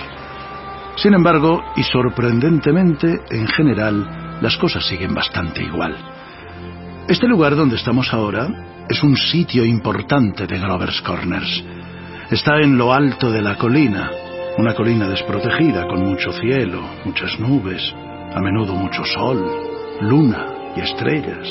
Sin 0.95 1.13
embargo, 1.13 1.61
y 1.75 1.83
sorprendentemente, 1.83 3.19
en 3.31 3.49
general, 3.49 4.39
las 4.41 4.57
cosas 4.59 4.87
siguen 4.87 5.13
bastante 5.13 5.65
igual. 5.65 5.97
Este 7.09 7.27
lugar 7.27 7.57
donde 7.57 7.75
estamos 7.75 8.15
ahora 8.15 8.47
es 8.89 9.03
un 9.03 9.17
sitio 9.17 9.65
importante 9.65 10.47
de 10.47 10.61
Grover's 10.61 11.03
Corners. 11.03 11.65
Está 12.31 12.61
en 12.61 12.79
lo 12.79 12.93
alto 12.93 13.33
de 13.33 13.43
la 13.43 13.57
colina, 13.57 14.09
una 14.57 14.73
colina 14.73 15.09
desprotegida 15.09 15.89
con 15.89 16.05
mucho 16.05 16.33
cielo, 16.33 16.81
muchas 17.05 17.41
nubes, 17.41 17.93
a 18.35 18.41
menudo 18.41 18.75
mucho 18.75 19.05
sol, 19.05 19.43
luna 20.01 20.73
y 20.77 20.81
estrellas. 20.81 21.49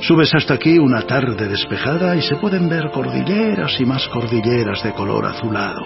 Subes 0.00 0.34
hasta 0.34 0.54
aquí 0.54 0.78
una 0.78 1.02
tarde 1.02 1.48
despejada 1.48 2.16
y 2.16 2.22
se 2.22 2.36
pueden 2.36 2.68
ver 2.68 2.90
cordilleras 2.90 3.78
y 3.80 3.84
más 3.84 4.06
cordilleras 4.08 4.82
de 4.82 4.92
color 4.92 5.26
azulado. 5.26 5.82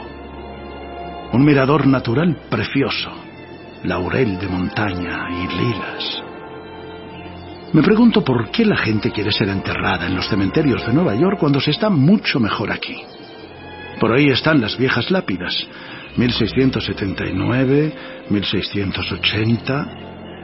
Un 1.33 1.45
mirador 1.45 1.87
natural 1.87 2.37
precioso, 2.49 3.11
laurel 3.85 4.39
de 4.39 4.49
montaña 4.49 5.29
y 5.31 5.49
lilas. 5.49 6.23
Me 7.73 7.83
pregunto 7.83 8.23
por 8.23 8.51
qué 8.51 8.67
la 8.67 8.77
gente 8.77 9.11
quiere 9.11 9.33
ser 9.33 9.49
enterrada 9.49 10.07
en 10.07 10.15
los 10.15 10.29
cementerios 10.29 10.87
de 10.87 10.93
Nueva 10.93 11.15
York 11.15 11.39
cuando 11.41 11.59
se 11.59 11.71
está 11.71 11.89
mucho 11.89 12.39
mejor 12.39 12.71
aquí. 12.71 13.03
Por 13.99 14.13
ahí 14.13 14.29
están 14.29 14.61
las 14.61 14.77
viejas 14.77 15.11
lápidas. 15.11 15.67
1679, 16.17 17.95
1680. 18.29 19.99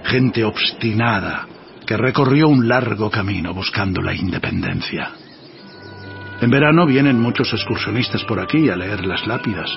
Gente 0.05 0.45
obstinada 0.45 1.47
que 1.87 1.97
recorrió 1.97 2.49
un 2.49 2.69
largo 2.69 3.11
camino 3.11 3.55
buscando 3.55 4.03
la 4.03 4.15
independencia. 4.15 5.11
En 6.41 6.51
verano 6.51 6.87
vienen 6.87 7.19
muchos 7.21 7.53
excursionistas 7.53 8.25
por 8.25 8.39
aquí 8.41 8.69
a 8.69 8.77
leer 8.77 9.05
las 9.05 9.27
lápidas 9.27 9.71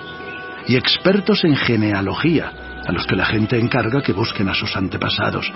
y 0.68 0.76
expertos 0.76 1.44
en 1.44 1.56
genealogía 1.56 2.52
a 2.86 2.92
los 2.92 3.08
que 3.08 3.16
la 3.16 3.26
gente 3.26 3.58
encarga 3.60 4.02
que 4.02 4.14
busquen 4.14 4.50
a 4.50 4.54
sus 4.54 4.76
antepasados. 4.76 5.52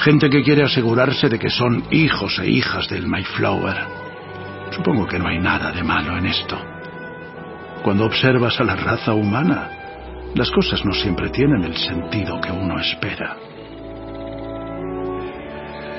Gente 0.00 0.28
que 0.28 0.42
quiere 0.42 0.64
asegurarse 0.64 1.28
de 1.28 1.38
que 1.38 1.48
son 1.48 1.84
hijos 1.90 2.38
e 2.40 2.50
hijas 2.50 2.88
del 2.88 3.06
Mayflower. 3.06 3.76
Supongo 4.72 5.06
que 5.06 5.18
no 5.18 5.28
hay 5.28 5.38
nada 5.38 5.70
de 5.70 5.82
malo 5.82 6.18
en 6.18 6.26
esto. 6.26 6.73
Cuando 7.84 8.06
observas 8.06 8.58
a 8.60 8.64
la 8.64 8.76
raza 8.76 9.12
humana, 9.12 9.68
las 10.34 10.50
cosas 10.50 10.82
no 10.86 10.94
siempre 10.94 11.28
tienen 11.28 11.64
el 11.64 11.76
sentido 11.76 12.40
que 12.40 12.50
uno 12.50 12.80
espera. 12.80 13.36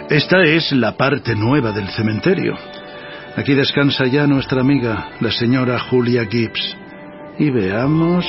Esta 0.09 0.41
es 0.41 0.71
la 0.71 0.97
parte 0.97 1.35
nueva 1.35 1.71
del 1.71 1.87
cementerio. 1.89 2.55
Aquí 3.37 3.53
descansa 3.53 4.07
ya 4.07 4.25
nuestra 4.25 4.61
amiga, 4.61 5.11
la 5.19 5.31
señora 5.31 5.77
Julia 5.77 6.25
Gibbs. 6.25 6.75
Y 7.37 7.51
veamos, 7.51 8.25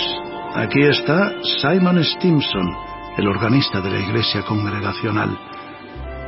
aquí 0.54 0.82
está 0.82 1.32
Simon 1.42 2.04
Stimson, 2.04 2.76
el 3.16 3.26
organista 3.26 3.80
de 3.80 3.90
la 3.90 4.00
iglesia 4.00 4.42
congregacional. 4.42 5.30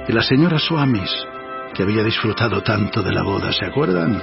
Y 0.08 0.12
la 0.12 0.22
señora 0.22 0.58
Swamis, 0.58 1.10
que 1.74 1.82
había 1.82 2.02
disfrutado 2.02 2.62
tanto 2.62 3.02
de 3.02 3.12
la 3.12 3.22
boda, 3.22 3.52
¿se 3.52 3.66
acuerdan? 3.66 4.18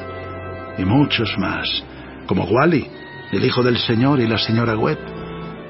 Y 0.80 0.85
muchos 0.85 1.38
más, 1.38 1.84
como 2.25 2.45
Wally, 2.45 2.87
el 3.31 3.45
hijo 3.45 3.63
del 3.63 3.77
señor 3.77 4.19
y 4.19 4.27
la 4.27 4.37
señora 4.37 4.77
Webb. 4.77 4.99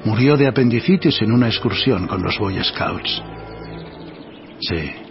Murió 0.04 0.36
de 0.36 0.46
apendicitis 0.46 1.20
en 1.22 1.32
una 1.32 1.48
excursión 1.48 2.06
con 2.06 2.22
los 2.22 2.38
Boy 2.38 2.62
Scouts. 2.62 3.22
Sí, 4.60 5.06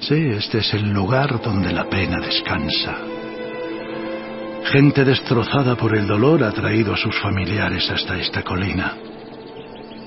Sí, 0.00 0.28
este 0.30 0.58
es 0.58 0.74
el 0.74 0.90
lugar 0.90 1.40
donde 1.42 1.72
la 1.72 1.84
pena 1.84 2.20
descansa. 2.20 2.96
Gente 4.66 5.04
destrozada 5.04 5.76
por 5.76 5.96
el 5.96 6.06
dolor 6.06 6.44
ha 6.44 6.52
traído 6.52 6.94
a 6.94 6.96
sus 6.96 7.18
familiares 7.18 7.90
hasta 7.90 8.16
esta 8.16 8.42
colina. 8.42 8.96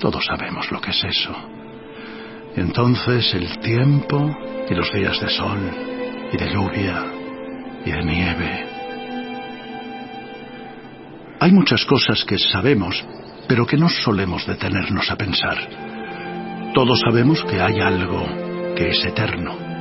Todos 0.00 0.24
sabemos 0.24 0.70
lo 0.72 0.80
que 0.80 0.90
es 0.90 1.04
eso. 1.04 1.34
Entonces 2.56 3.34
el 3.34 3.58
tiempo 3.58 4.34
y 4.68 4.74
los 4.74 4.90
días 4.92 5.20
de 5.20 5.28
sol 5.28 5.60
y 6.32 6.36
de 6.36 6.52
lluvia 6.52 7.04
y 7.84 7.90
de 7.90 8.04
nieve. 8.04 8.71
Hay 11.42 11.52
muchas 11.52 11.84
cosas 11.84 12.24
que 12.24 12.38
sabemos, 12.38 13.04
pero 13.48 13.66
que 13.66 13.76
no 13.76 13.88
solemos 13.88 14.46
detenernos 14.46 15.10
a 15.10 15.16
pensar. 15.16 15.58
Todos 16.72 17.00
sabemos 17.00 17.42
que 17.44 17.60
hay 17.60 17.80
algo 17.80 18.24
que 18.74 18.88
es 18.88 19.04
eterno 19.04 19.72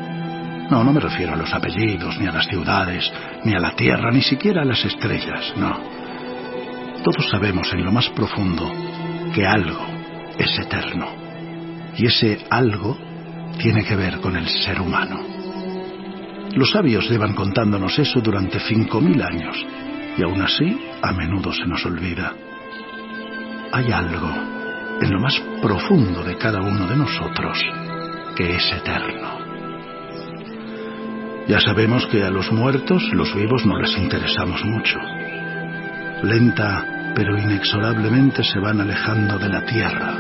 no, 0.71 0.85
no 0.85 0.93
me 0.93 1.01
refiero 1.01 1.33
a 1.33 1.35
los 1.35 1.53
apellidos, 1.53 2.17
ni 2.17 2.27
a 2.27 2.31
las 2.31 2.47
ciudades, 2.47 3.11
ni 3.43 3.53
a 3.53 3.59
la 3.59 3.75
tierra, 3.75 4.09
ni 4.09 4.21
siquiera 4.21 4.61
a 4.61 4.65
las 4.65 4.85
estrellas, 4.85 5.53
no. 5.57 5.77
Todos 7.03 7.29
sabemos 7.29 7.73
en 7.73 7.83
lo 7.83 7.91
más 7.91 8.07
profundo 8.11 8.71
que 9.35 9.45
algo 9.45 9.85
es 10.37 10.57
eterno. 10.57 11.07
Y 11.97 12.05
ese 12.05 12.45
algo 12.49 12.97
tiene 13.57 13.83
que 13.83 13.97
ver 13.97 14.21
con 14.21 14.37
el 14.37 14.47
ser 14.47 14.79
humano. 14.79 15.19
Los 16.55 16.71
sabios 16.71 17.09
llevan 17.09 17.33
contándonos 17.33 17.99
eso 17.99 18.21
durante 18.21 18.57
cinco 18.61 19.01
mil 19.01 19.21
años, 19.21 19.57
y 20.17 20.23
aún 20.23 20.41
así 20.41 20.77
a 21.01 21.11
menudo 21.11 21.53
se 21.53 21.65
nos 21.65 21.85
olvida. 21.85 22.33
Hay 23.71 23.91
algo 23.91 24.29
en 25.01 25.11
lo 25.11 25.19
más 25.19 25.39
profundo 25.61 26.23
de 26.23 26.37
cada 26.37 26.61
uno 26.61 26.87
de 26.87 26.95
nosotros 26.95 27.57
que 28.35 28.55
es 28.55 28.71
eterno. 28.71 29.39
Ya 31.47 31.59
sabemos 31.59 32.05
que 32.07 32.23
a 32.23 32.29
los 32.29 32.51
muertos, 32.51 33.03
los 33.13 33.33
vivos, 33.35 33.65
no 33.65 33.77
les 33.79 33.97
interesamos 33.97 34.63
mucho. 34.63 34.99
Lenta, 36.23 37.13
pero 37.15 37.37
inexorablemente 37.37 38.43
se 38.43 38.59
van 38.59 38.79
alejando 38.79 39.37
de 39.37 39.49
la 39.49 39.65
tierra, 39.65 40.15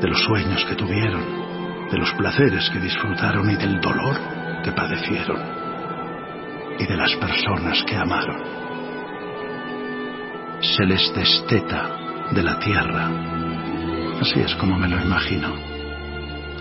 de 0.00 0.08
los 0.08 0.20
sueños 0.20 0.64
que 0.64 0.74
tuvieron, 0.74 1.88
de 1.90 1.98
los 1.98 2.12
placeres 2.14 2.68
que 2.70 2.80
disfrutaron 2.80 3.48
y 3.50 3.56
del 3.56 3.80
dolor 3.80 4.16
que 4.62 4.72
padecieron, 4.72 5.40
y 6.78 6.84
de 6.84 6.96
las 6.96 7.14
personas 7.16 7.82
que 7.84 7.96
amaron. 7.96 8.69
Se 10.60 10.84
les 10.84 11.10
desteta 11.14 12.28
de 12.32 12.42
la 12.42 12.58
tierra. 12.58 13.08
Así 14.20 14.40
es 14.40 14.54
como 14.56 14.76
me 14.76 14.88
lo 14.88 15.00
imagino, 15.00 15.54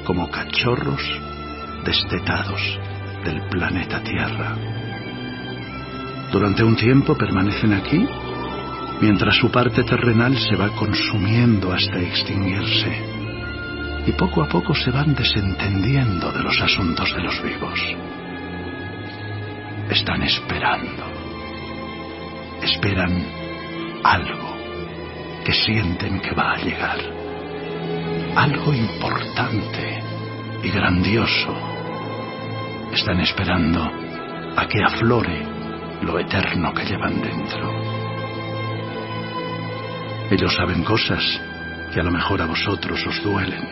como 0.06 0.32
cachorros 0.32 1.02
destetados 1.84 2.62
del 3.26 3.42
planeta 3.50 4.02
Tierra. 4.02 4.56
Durante 6.32 6.64
un 6.64 6.78
tiempo 6.78 7.18
permanecen 7.18 7.74
aquí, 7.74 8.08
mientras 9.02 9.36
su 9.36 9.52
parte 9.52 9.84
terrenal 9.84 10.38
se 10.38 10.56
va 10.56 10.70
consumiendo 10.70 11.74
hasta 11.74 12.00
extinguirse, 12.00 13.04
y 14.08 14.14
poco 14.14 14.44
a 14.44 14.48
poco 14.48 14.74
se 14.74 14.92
van 14.92 15.14
desentendiendo 15.14 16.32
de 16.32 16.44
los 16.44 16.62
asuntos 16.62 17.14
de 17.14 17.22
los 17.22 17.44
vivos. 17.44 17.80
Están 19.90 20.24
esperando, 20.24 21.04
esperan 22.62 23.39
algo 24.04 24.58
que 25.46 25.54
sienten 25.54 26.20
que 26.20 26.34
va 26.34 26.54
a 26.54 26.58
llegar, 26.58 27.00
algo 28.36 28.74
importante 28.74 30.04
y 30.64 30.70
grandioso 30.70 31.56
están 32.94 33.20
esperando 33.20 33.84
a 34.56 34.68
que 34.68 34.84
aflore 34.84 35.46
lo 36.02 36.20
eterno 36.20 36.74
que 36.74 36.86
llevan 36.86 37.22
dentro. 37.22 37.70
Ellos 40.32 40.56
saben 40.56 40.84
cosas 40.84 41.24
que 41.94 42.00
a 42.00 42.04
lo 42.04 42.12
mejor 42.12 42.42
a 42.42 42.46
vosotros 42.46 43.06
os 43.06 43.24
duelen. 43.24 43.68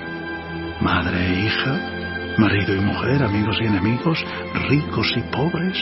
Madre 0.81 1.17
e 1.17 1.45
hija, 1.45 2.35
marido 2.37 2.75
y 2.75 2.79
mujer, 2.79 3.23
amigos 3.23 3.57
y 3.61 3.65
enemigos, 3.65 4.23
ricos 4.67 5.13
y 5.15 5.21
pobres. 5.31 5.77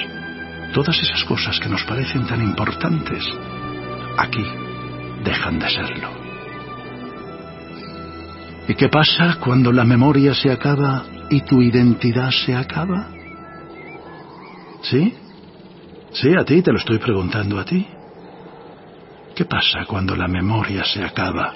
Todas 0.73 0.97
esas 1.01 1.23
cosas 1.23 1.59
que 1.59 1.69
nos 1.69 1.83
parecen 1.83 2.25
tan 2.25 2.41
importantes, 2.41 3.23
aquí 4.17 4.45
dejan 5.23 5.59
de 5.59 5.69
serlo. 5.69 6.09
¿Y 8.67 8.75
qué 8.75 8.89
pasa 8.89 9.37
cuando 9.39 9.71
la 9.71 9.83
memoria 9.83 10.33
se 10.33 10.51
acaba 10.51 11.05
y 11.29 11.41
tu 11.41 11.61
identidad 11.61 12.31
se 12.31 12.55
acaba? 12.55 13.09
¿Sí? 14.81 15.13
Sí, 16.11 16.29
a 16.35 16.43
ti 16.43 16.61
te 16.61 16.71
lo 16.71 16.77
estoy 16.77 16.97
preguntando 16.97 17.59
a 17.59 17.65
ti. 17.65 17.85
¿Qué 19.35 19.45
pasa 19.45 19.85
cuando 19.85 20.15
la 20.15 20.27
memoria 20.27 20.83
se 20.85 21.03
acaba? 21.03 21.53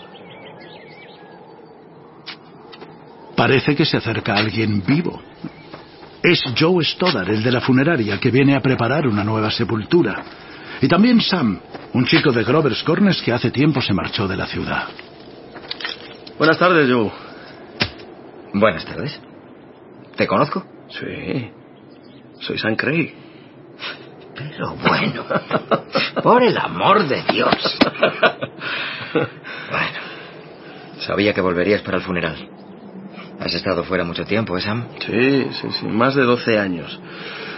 Parece 3.36 3.76
que 3.76 3.86
se 3.86 3.98
acerca 3.98 4.36
alguien 4.36 4.84
vivo. 4.86 5.22
Es 6.22 6.44
Joe 6.60 6.84
Stoddard, 6.84 7.30
el 7.30 7.42
de 7.42 7.52
la 7.52 7.62
funeraria, 7.62 8.20
que 8.20 8.32
viene 8.32 8.56
a 8.56 8.60
preparar 8.60 9.08
una 9.08 9.24
nueva 9.24 9.50
sepultura. 9.50 10.22
Y 10.82 10.88
también 10.88 11.19
Sam, 11.22 11.59
un 11.93 12.06
chico 12.06 12.32
de 12.32 12.43
Grover's 12.43 12.83
Corners 12.83 13.22
que 13.22 13.33
hace 13.33 13.51
tiempo 13.51 13.82
se 13.82 13.93
marchó 13.93 14.27
de 14.27 14.38
la 14.38 14.45
ciudad. 14.48 14.88
Buenas 16.38 16.58
tardes, 16.58 16.90
Joe. 16.90 17.11
Buenas 18.53 18.85
tardes. 18.85 19.19
¿Te 20.16 20.25
conozco? 20.25 20.66
Sí. 20.90 21.51
Soy 22.40 22.58
Sam 22.58 22.75
Craig. 22.75 23.14
Pero 24.35 24.74
bueno, 24.75 25.25
por 26.24 26.43
el 26.43 26.58
amor 26.58 27.08
de 27.08 27.24
Dios. 27.32 27.77
Bueno, 29.72 29.99
sabía 30.99 31.33
que 31.33 31.41
volverías 31.41 31.82
para 31.82 31.98
el 31.98 32.03
funeral. 32.03 32.35
¿Has 33.40 33.53
estado 33.53 33.83
fuera 33.83 34.03
mucho 34.03 34.25
tiempo, 34.25 34.58
eh, 34.58 34.61
Sam? 34.61 34.88
Sí, 35.06 35.48
sí, 35.51 35.67
sí, 35.80 35.88
más 35.88 36.16
de 36.16 36.24
12 36.24 36.59
años. 36.59 36.99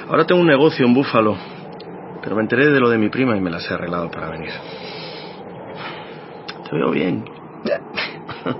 Ahora 0.08 0.26
tengo 0.26 0.42
un 0.42 0.48
negocio 0.48 0.86
en 0.86 0.94
Búfalo, 0.94 1.38
pero 2.22 2.36
me 2.36 2.42
enteré 2.44 2.70
de 2.70 2.80
lo 2.80 2.90
de 2.90 2.98
mi 2.98 3.10
prima 3.10 3.36
y 3.36 3.42
me 3.42 3.50
las 3.50 3.70
he 3.70 3.74
arreglado 3.74 4.10
para 4.10 4.30
venir. 4.30 4.52
Te 6.70 6.76
veo 6.76 6.92
bien. 6.92 7.26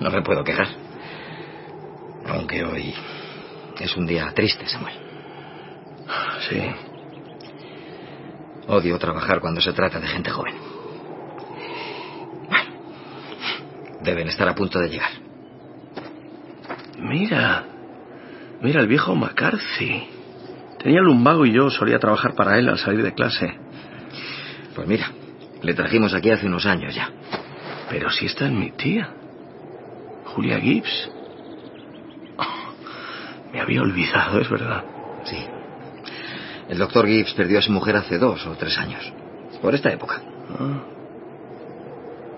No 0.00 0.10
me 0.10 0.22
puedo 0.22 0.44
quejar. 0.44 0.68
Aunque 2.28 2.64
hoy 2.64 2.94
es 3.80 3.96
un 3.96 4.06
día 4.06 4.30
triste, 4.32 4.64
Samuel. 4.68 4.94
Sí. 6.48 6.62
Odio 8.68 8.96
trabajar 8.96 9.40
cuando 9.40 9.60
se 9.60 9.72
trata 9.72 9.98
de 9.98 10.06
gente 10.06 10.30
joven. 10.30 10.54
Deben 14.02 14.28
estar 14.28 14.48
a 14.48 14.54
punto 14.54 14.78
de 14.78 14.88
llegar. 14.88 15.10
Mira, 17.00 17.64
Mira, 18.60 18.80
el 18.80 18.88
viejo 18.88 19.14
McCarthy. 19.14 20.17
Tenía 20.78 21.00
lumbago 21.00 21.44
y 21.44 21.52
yo 21.52 21.70
solía 21.70 21.98
trabajar 21.98 22.34
para 22.34 22.58
él 22.58 22.68
al 22.68 22.78
salir 22.78 23.02
de 23.02 23.12
clase. 23.12 23.52
Pues 24.74 24.86
mira, 24.86 25.10
le 25.62 25.74
trajimos 25.74 26.14
aquí 26.14 26.30
hace 26.30 26.46
unos 26.46 26.66
años 26.66 26.94
ya. 26.94 27.10
Pero 27.90 28.10
si 28.10 28.26
esta 28.26 28.46
es 28.46 28.52
mi 28.52 28.70
tía. 28.72 29.10
Julia 30.26 30.60
Gibbs. 30.60 31.10
Oh, 32.36 33.52
me 33.52 33.60
había 33.60 33.82
olvidado, 33.82 34.40
es 34.40 34.48
verdad. 34.48 34.84
Sí. 35.24 35.38
El 36.68 36.78
doctor 36.78 37.06
Gibbs 37.06 37.32
perdió 37.34 37.58
a 37.58 37.62
su 37.62 37.72
mujer 37.72 37.96
hace 37.96 38.18
dos 38.18 38.46
o 38.46 38.52
tres 38.52 38.78
años. 38.78 39.12
Por 39.60 39.74
esta 39.74 39.90
época. 39.90 40.22
Ah. 40.58 40.82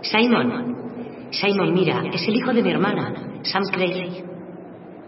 Simon. 0.02 1.28
Simon, 1.30 1.74
mira, 1.74 2.02
es 2.12 2.26
el 2.26 2.36
hijo 2.36 2.52
de 2.52 2.62
mi 2.62 2.70
hermana, 2.70 3.12
Sam 3.42 3.64
Craig. 3.70 4.29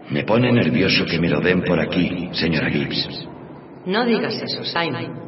Me 0.09 0.23
pone 0.23 0.51
nervioso 0.51 1.05
que 1.05 1.19
me 1.19 1.29
lo 1.29 1.39
den 1.39 1.63
por 1.63 1.79
aquí, 1.79 2.29
señora 2.33 2.69
Gibbs. 2.69 3.27
No 3.85 4.05
digas 4.05 4.41
eso, 4.41 4.63
Simon. 4.63 5.21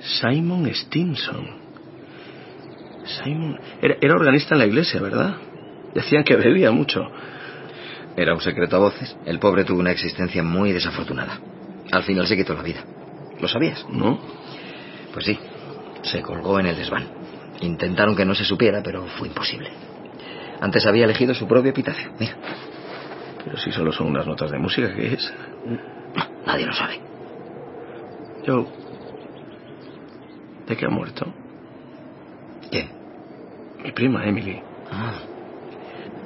Simon 0.00 0.74
Stimson. 0.74 1.46
Simon. 3.04 3.58
Era, 3.80 3.96
era 4.00 4.14
organista 4.14 4.54
en 4.54 4.58
la 4.60 4.66
iglesia, 4.66 5.00
¿verdad? 5.00 5.36
Decían 5.94 6.24
que 6.24 6.36
bebía 6.36 6.70
mucho. 6.70 7.00
Era 8.16 8.34
un 8.34 8.40
secreto 8.40 8.76
a 8.76 8.80
voces. 8.80 9.16
El 9.24 9.38
pobre 9.38 9.64
tuvo 9.64 9.80
una 9.80 9.92
existencia 9.92 10.42
muy 10.42 10.72
desafortunada. 10.72 11.40
Al 11.90 12.02
final 12.02 12.26
se 12.26 12.36
quitó 12.36 12.54
la 12.54 12.62
vida. 12.62 12.84
¿Lo 13.40 13.48
sabías? 13.48 13.86
No. 13.90 14.18
Pues 15.12 15.24
sí. 15.24 15.38
Se 16.02 16.20
colgó 16.20 16.60
en 16.60 16.66
el 16.66 16.76
desván. 16.76 17.06
Intentaron 17.60 18.14
que 18.14 18.24
no 18.24 18.34
se 18.34 18.44
supiera, 18.44 18.82
pero 18.82 19.04
fue 19.18 19.28
imposible. 19.28 19.70
Antes 20.60 20.86
había 20.86 21.04
elegido 21.04 21.34
su 21.34 21.46
propio 21.46 21.70
epitafio. 21.70 22.10
Mira. 22.18 22.36
Pero 23.48 23.60
si 23.60 23.72
solo 23.72 23.90
son 23.92 24.08
unas 24.08 24.26
notas 24.26 24.50
de 24.50 24.58
música, 24.58 24.94
¿qué 24.94 25.14
es? 25.14 25.32
Nadie 26.44 26.66
lo 26.66 26.72
sabe. 26.74 27.00
Yo. 28.44 28.66
¿De 30.66 30.76
qué 30.76 30.84
ha 30.84 30.90
muerto? 30.90 31.32
¿Quién? 32.70 32.90
Mi 33.82 33.90
prima, 33.92 34.26
Emily. 34.26 34.60
Ah. 34.92 35.14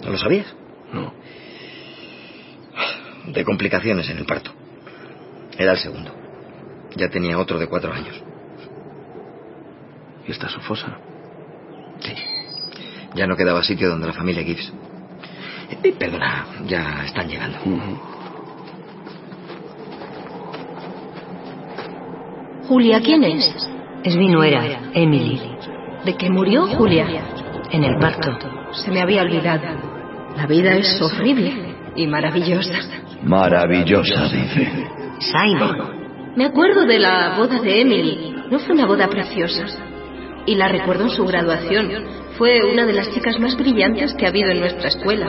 ¿No 0.03 0.11
lo 0.11 0.19
sabías? 0.19 0.53
No. 0.93 1.15
De 3.29 3.45
complicaciones 3.45 4.11
en 4.11 4.19
el 4.19 4.27
parto. 4.27 4.51
Era 5.57 5.71
el 5.71 5.79
segundo. 5.79 6.13
Ya 6.97 7.09
tenía 7.09 7.39
otro 7.39 7.61
de 7.61 7.69
cuatro 7.69 7.93
años. 7.93 8.21
¿Y 10.27 10.33
está 10.33 10.49
su 10.49 10.61
fosa? 10.63 10.99
Sí. 12.01 12.15
Ya 13.15 13.29
no 13.29 13.37
quedaba 13.37 13.63
sitio 13.63 13.91
donde 13.91 14.09
la 14.09 14.13
familia 14.13 14.43
Gibbs. 14.43 14.73
Eh, 15.83 15.93
Perdona, 15.99 16.47
ya 16.67 17.05
están 17.05 17.29
llegando. 17.29 17.59
Julia, 22.69 23.01
¿quién 23.01 23.25
es? 23.25 23.71
Es 24.05 24.17
mi 24.17 24.29
nuera, 24.29 24.91
Emily. 24.95 25.41
¿De 26.05 26.15
qué 26.17 26.31
murió 26.31 26.67
Julia? 26.67 27.07
En 27.71 27.85
el 27.85 27.99
parto. 27.99 28.39
Se 28.73 28.91
me 28.91 29.01
había 29.01 29.23
olvidado. 29.23 29.63
La 30.37 30.47
vida 30.47 30.75
es 30.75 31.01
horrible 31.01 31.75
y 31.97 32.07
maravillosa. 32.07 32.79
Maravillosa, 33.23 34.25
dice. 34.25 34.89
Simon. 35.21 36.33
Me 36.37 36.47
acuerdo 36.47 36.85
de 36.87 36.99
la 36.99 37.37
boda 37.37 37.61
de 37.61 37.81
Emily. 37.81 38.35
No 38.51 38.59
fue 38.59 38.75
una 38.75 38.87
boda 38.87 39.09
preciosa. 39.09 39.67
Y 40.47 40.55
la 40.55 40.69
recuerdo 40.69 41.05
en 41.05 41.11
su 41.11 41.25
graduación. 41.25 41.91
Fue 42.37 42.65
una 42.65 42.85
de 42.87 42.95
las 42.95 43.11
chicas 43.13 43.39
más 43.39 43.57
brillantes 43.57 44.15
que 44.15 44.27
ha 44.27 44.31
habido 44.31 44.51
en 44.51 44.61
nuestra 44.61 44.89
escuela. 44.89 45.29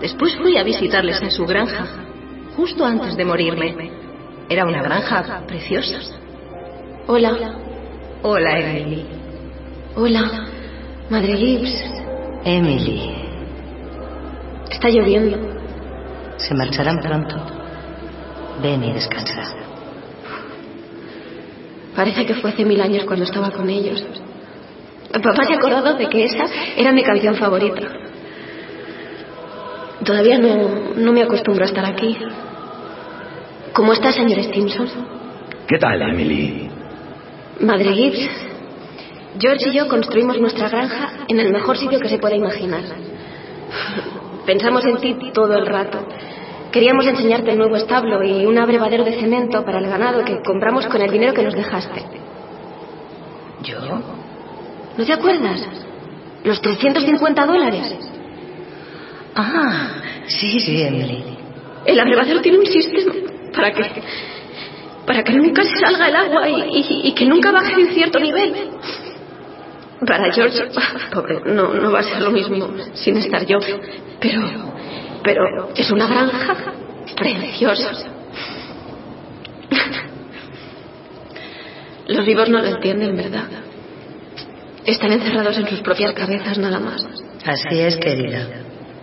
Después 0.00 0.34
fui 0.36 0.56
a 0.56 0.62
visitarles 0.62 1.20
en 1.20 1.30
su 1.30 1.44
granja, 1.44 1.86
justo 2.56 2.84
antes 2.84 3.16
de 3.16 3.24
morirme. 3.24 3.90
Era 4.48 4.64
una 4.64 4.82
granja 4.82 5.42
preciosa. 5.46 5.98
Hola. 7.06 7.36
Hola, 8.22 8.58
Emily. 8.58 9.04
Hola. 9.94 10.46
Madre 11.10 11.36
Gibbs. 11.36 11.84
Emily. 12.44 13.14
Está 14.70 14.88
lloviendo. 14.88 15.36
Se 16.38 16.54
marcharán 16.54 17.00
pronto. 17.00 17.36
Ven 18.62 18.82
y 18.84 18.92
descansa. 18.92 19.54
Parece 21.94 22.24
que 22.24 22.34
fue 22.36 22.50
hace 22.50 22.64
mil 22.64 22.80
años 22.80 23.04
cuando 23.04 23.24
estaba 23.24 23.50
con 23.50 23.68
ellos. 23.68 24.02
Papá 25.12 25.44
se 25.44 25.52
ha 25.52 25.56
acordado 25.56 25.94
de 25.94 26.08
que 26.08 26.24
esa 26.24 26.46
era 26.76 26.92
mi 26.92 27.02
canción 27.02 27.34
favorita. 27.34 27.82
Todavía 30.04 30.38
no, 30.38 30.94
no 30.96 31.12
me 31.12 31.22
acostumbro 31.22 31.64
a 31.64 31.68
estar 31.68 31.84
aquí. 31.84 32.16
¿Cómo 33.72 33.92
está, 33.92 34.12
señor 34.12 34.40
Stimson? 34.40 34.88
¿Qué 35.66 35.78
tal, 35.78 36.02
Emily? 36.02 36.68
Madre 37.60 37.92
Gibbs, 37.92 38.30
George 39.38 39.68
y 39.68 39.72
yo 39.72 39.86
construimos 39.88 40.40
nuestra 40.40 40.68
granja 40.68 41.10
en 41.28 41.38
el 41.38 41.52
mejor 41.52 41.76
sitio 41.76 42.00
que 42.00 42.08
se 42.08 42.18
pueda 42.18 42.34
imaginar. 42.34 42.82
Pensamos 44.46 44.84
en 44.86 44.96
ti 44.96 45.16
todo 45.32 45.54
el 45.54 45.66
rato. 45.66 45.98
Queríamos 46.72 47.06
enseñarte 47.06 47.52
el 47.52 47.58
nuevo 47.58 47.76
establo 47.76 48.22
y 48.24 48.46
un 48.46 48.58
abrevadero 48.58 49.04
de 49.04 49.20
cemento 49.20 49.64
para 49.64 49.78
el 49.78 49.86
ganado 49.86 50.24
que 50.24 50.40
compramos 50.42 50.86
con 50.86 51.00
el 51.02 51.10
dinero 51.10 51.34
que 51.34 51.42
nos 51.42 51.54
dejaste. 51.54 52.04
¿Yo? 53.62 53.80
¿No 54.96 55.04
te 55.04 55.12
acuerdas? 55.12 55.66
Los 56.44 56.60
350 56.60 57.46
dólares. 57.46 58.09
Ah, 59.34 59.88
sí, 60.26 60.60
sí, 60.60 60.82
Emily. 60.82 61.24
El 61.84 61.98
abrevadero 62.00 62.40
tiene 62.40 62.58
un 62.58 62.66
sistema 62.66 63.12
para 63.54 63.72
que 63.72 64.02
para 65.06 65.24
que 65.24 65.32
nunca 65.32 65.62
se 65.64 65.76
salga 65.76 66.08
el 66.08 66.14
agua 66.16 66.48
y, 66.48 66.54
y- 66.72 67.00
y 67.08 67.12
que 67.14 67.24
nunca 67.26 67.50
baje 67.50 67.74
de 67.74 67.82
un 67.84 67.88
cierto 67.94 68.20
nivel. 68.20 68.52
Para 70.06 70.32
George, 70.32 70.58
pobre, 71.12 71.40
no, 71.46 71.74
no 71.74 71.90
va 71.92 71.98
a 72.00 72.02
ser 72.02 72.22
lo 72.22 72.30
mismo 72.30 72.68
sin 72.94 73.16
estar 73.16 73.44
yo. 73.46 73.58
Pero, 74.20 74.40
pero 75.24 75.68
es 75.74 75.90
una 75.90 76.06
granja 76.06 76.56
preciosa. 77.16 77.92
Los 82.06 82.26
vivos 82.26 82.48
no 82.48 82.58
lo 82.60 82.66
entienden, 82.66 83.16
¿verdad? 83.16 83.44
Están 84.84 85.12
encerrados 85.12 85.56
en 85.58 85.68
sus 85.68 85.80
propias 85.80 86.12
cabezas 86.12 86.58
nada 86.58 86.78
más. 86.80 87.04
Así 87.44 87.78
es, 87.80 87.96
querida. 87.96 88.59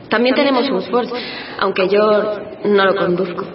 También 0.09 0.35
tenemos 0.35 0.69
un 0.69 0.81
Ford, 0.83 1.09
aunque 1.59 1.87
yo 1.89 2.39
no 2.65 2.85
lo 2.85 2.95
conduzco. 2.95 3.45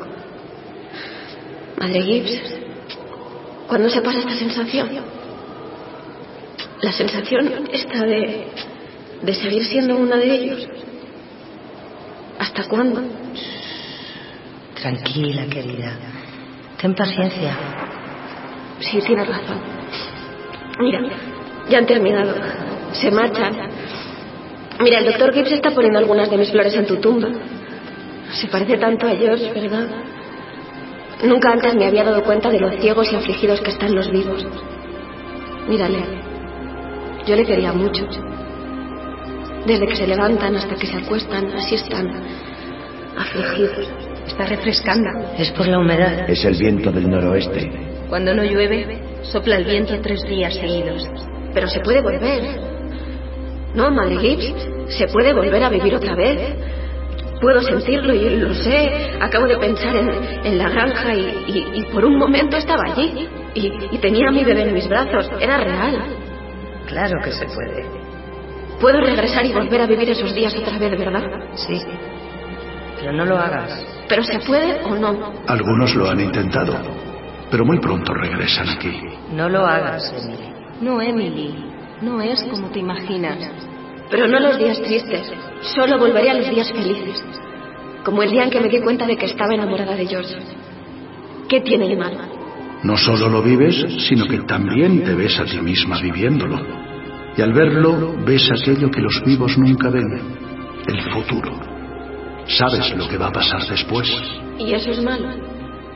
Madre 1.79 2.03
Gibbs, 2.03 2.55
¿cuándo 3.67 3.89
se 3.89 4.03
pasa 4.03 4.19
esta 4.19 4.35
sensación? 4.35 4.91
La 6.83 6.93
sensación 6.93 7.69
esta 7.73 8.05
de, 8.05 8.47
de 9.23 9.35
seguir 9.35 9.65
siendo 9.65 9.97
una 9.97 10.17
de 10.17 10.35
ellos. 10.35 10.69
¿Hasta 12.39 12.65
cuándo? 12.65 13.03
Tranquila, 14.75 15.47
querida. 15.47 15.97
Ten 16.81 16.95
paciencia. 16.95 17.57
Sí, 18.81 19.01
tienes 19.07 19.29
razón. 19.29 19.61
Mira, 20.81 21.01
ya 21.69 21.79
han 21.79 21.87
terminado. 21.87 22.35
Se 22.93 23.11
marchan. 23.11 23.55
Mira, 24.81 24.99
el 24.99 25.05
doctor 25.07 25.33
Gibbs 25.33 25.53
está 25.53 25.71
poniendo 25.71 25.99
algunas 25.99 26.31
de 26.31 26.37
mis 26.37 26.51
flores 26.51 26.75
en 26.75 26.87
tu 26.87 26.97
tumba. 26.97 27.29
Se 28.33 28.49
parece 28.49 28.79
tanto 28.79 29.07
a 29.07 29.11
George, 29.11 29.53
¿verdad? 29.53 29.89
Nunca 31.25 31.53
antes 31.53 31.75
me 31.75 31.87
había 31.87 32.05
dado 32.05 32.23
cuenta 32.25 32.51
de 32.51 32.59
lo 32.59 32.71
ciegos 32.81 33.13
y 33.13 33.17
afligidos 33.17 33.61
que 33.61 33.71
están 33.71 33.95
los 33.95 34.11
vivos. 34.11 34.45
Mírale. 35.69 35.99
Yo 37.27 37.37
le 37.37 37.45
quería 37.45 37.73
mucho. 37.73 38.05
Desde 39.67 39.87
que 39.87 39.95
se 39.95 40.07
levantan 40.07 40.57
hasta 40.57 40.75
que 40.75 40.87
se 40.87 40.97
acuestan, 40.97 41.53
así 41.53 41.77
están. 41.77 42.11
Afligidos. 43.17 43.89
Está 44.27 44.47
refrescando. 44.47 45.09
Es 45.39 45.51
por 45.53 45.69
la 45.69 45.79
humedad. 45.79 46.29
Es 46.29 46.45
el 46.45 46.59
viento 46.59 46.91
del 46.91 47.09
noroeste. 47.09 47.71
Cuando 48.09 48.35
no 48.35 48.43
llueve, 48.43 49.01
sopla 49.23 49.57
el 49.59 49.65
viento 49.65 50.01
tres 50.01 50.23
días 50.25 50.55
seguidos. 50.55 51.09
Pero 51.55 51.69
se 51.69 51.81
puede 51.81 52.01
volver. 52.01 52.72
No, 53.75 53.91
Madre 53.91 54.17
Gibbs, 54.19 54.55
se 54.97 55.07
puede 55.09 55.33
volver 55.33 55.63
a 55.65 55.69
vivir 55.71 55.95
otra 55.95 56.15
vez. 56.15 56.55
Puedo 57.41 57.61
sentirlo 57.63 58.15
y 58.15 58.37
lo 58.37 58.55
sé. 58.55 59.13
Acabo 59.21 59.47
de 59.47 59.57
pensar 59.59 59.97
en, 59.97 60.11
en 60.45 60.59
la 60.59 60.69
granja 60.69 61.15
y, 61.15 61.21
y- 61.49 61.81
y 61.81 61.83
por 61.93 62.05
un 62.05 62.17
momento 62.19 62.57
estaba 62.57 62.85
allí. 62.93 63.29
Y, 63.55 63.73
y 63.91 63.99
tenía 63.99 64.29
a 64.29 64.31
mi 64.33 64.45
bebé 64.45 64.63
en 64.63 64.75
mis 64.75 64.89
brazos. 64.89 65.29
Era 65.41 65.59
real. 65.59 65.99
Claro 66.87 67.21
que 67.25 67.33
se 67.33 67.47
puede. 67.47 67.85
Puedo 68.81 69.01
regresar 69.01 69.45
y 69.47 69.53
volver 69.53 69.81
a 69.81 69.87
vivir 69.87 70.11
esos 70.11 70.35
días 70.35 70.55
otra 70.55 70.79
vez, 70.79 70.97
¿verdad? 70.99 71.23
Sí. 71.55 71.81
Pero 73.01 73.13
no 73.13 73.25
lo 73.25 73.37
hagas. 73.39 73.85
Pero 74.09 74.23
se 74.23 74.39
puede 74.41 74.81
o 74.85 74.95
no. 74.97 75.33
Algunos 75.49 75.95
lo 75.95 76.09
han 76.11 76.21
intentado, 76.21 76.75
pero 77.51 77.65
muy 77.65 77.79
pronto 77.81 78.13
regresan 78.15 78.69
aquí. 78.69 79.01
No 79.33 79.49
lo 79.49 79.65
hagas, 79.67 80.13
Emily. 80.17 80.53
No, 80.81 81.01
Emily. 81.01 81.72
No 82.03 82.21
es 82.21 82.43
como 82.45 82.69
te 82.71 82.81
imaginas. 82.81 83.39
Pero 84.11 84.27
no 84.27 84.41
los 84.41 84.59
días 84.59 84.83
tristes. 84.83 85.33
Solo 85.61 85.99
volveré 85.99 86.31
a 86.31 86.35
los 86.35 86.51
días 86.51 86.73
felices. 86.73 87.25
Como 88.05 88.23
el 88.25 88.31
día 88.33 88.43
en 88.43 88.51
que 88.51 88.61
me 88.61 88.69
di 88.69 88.81
cuenta 88.81 89.07
de 89.07 89.17
que 89.17 89.27
estaba 89.27 89.55
enamorada 89.55 89.95
de 89.95 90.07
George. 90.07 90.37
¿Qué 91.49 91.61
tiene 91.61 91.89
de 91.89 91.97
malo? 91.97 92.19
No 92.83 92.97
solo 92.97 93.29
lo 93.29 93.41
vives, 93.41 93.87
sino 94.09 94.27
que 94.27 94.39
también 94.39 95.05
te 95.05 95.15
ves 95.15 95.39
a 95.39 95.45
ti 95.45 95.61
misma 95.61 96.01
viviéndolo. 96.01 96.59
Y 97.37 97.41
al 97.41 97.53
verlo, 97.53 98.17
ves 98.27 98.51
aquello 98.51 98.91
que 98.91 99.01
los 99.01 99.23
vivos 99.25 99.57
nunca 99.57 99.89
ven, 99.89 100.05
el 100.89 101.01
futuro. 101.13 101.53
Sabes 102.47 102.97
lo 102.97 103.09
que 103.09 103.17
va 103.17 103.29
a 103.29 103.33
pasar 103.33 103.63
después. 103.69 104.13
¿Y 104.59 104.75
eso 104.75 104.91
es 104.91 105.01
malo? 105.01 105.31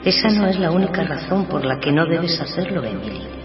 Esa 0.05 0.29
no 0.29 0.47
es 0.47 0.59
la 0.61 0.71
única 0.71 1.03
razón 1.03 1.47
por 1.47 1.65
la 1.65 1.81
que 1.81 1.91
no 1.91 2.07
debes 2.07 2.41
hacerlo, 2.41 2.85
Emily. 2.85 3.36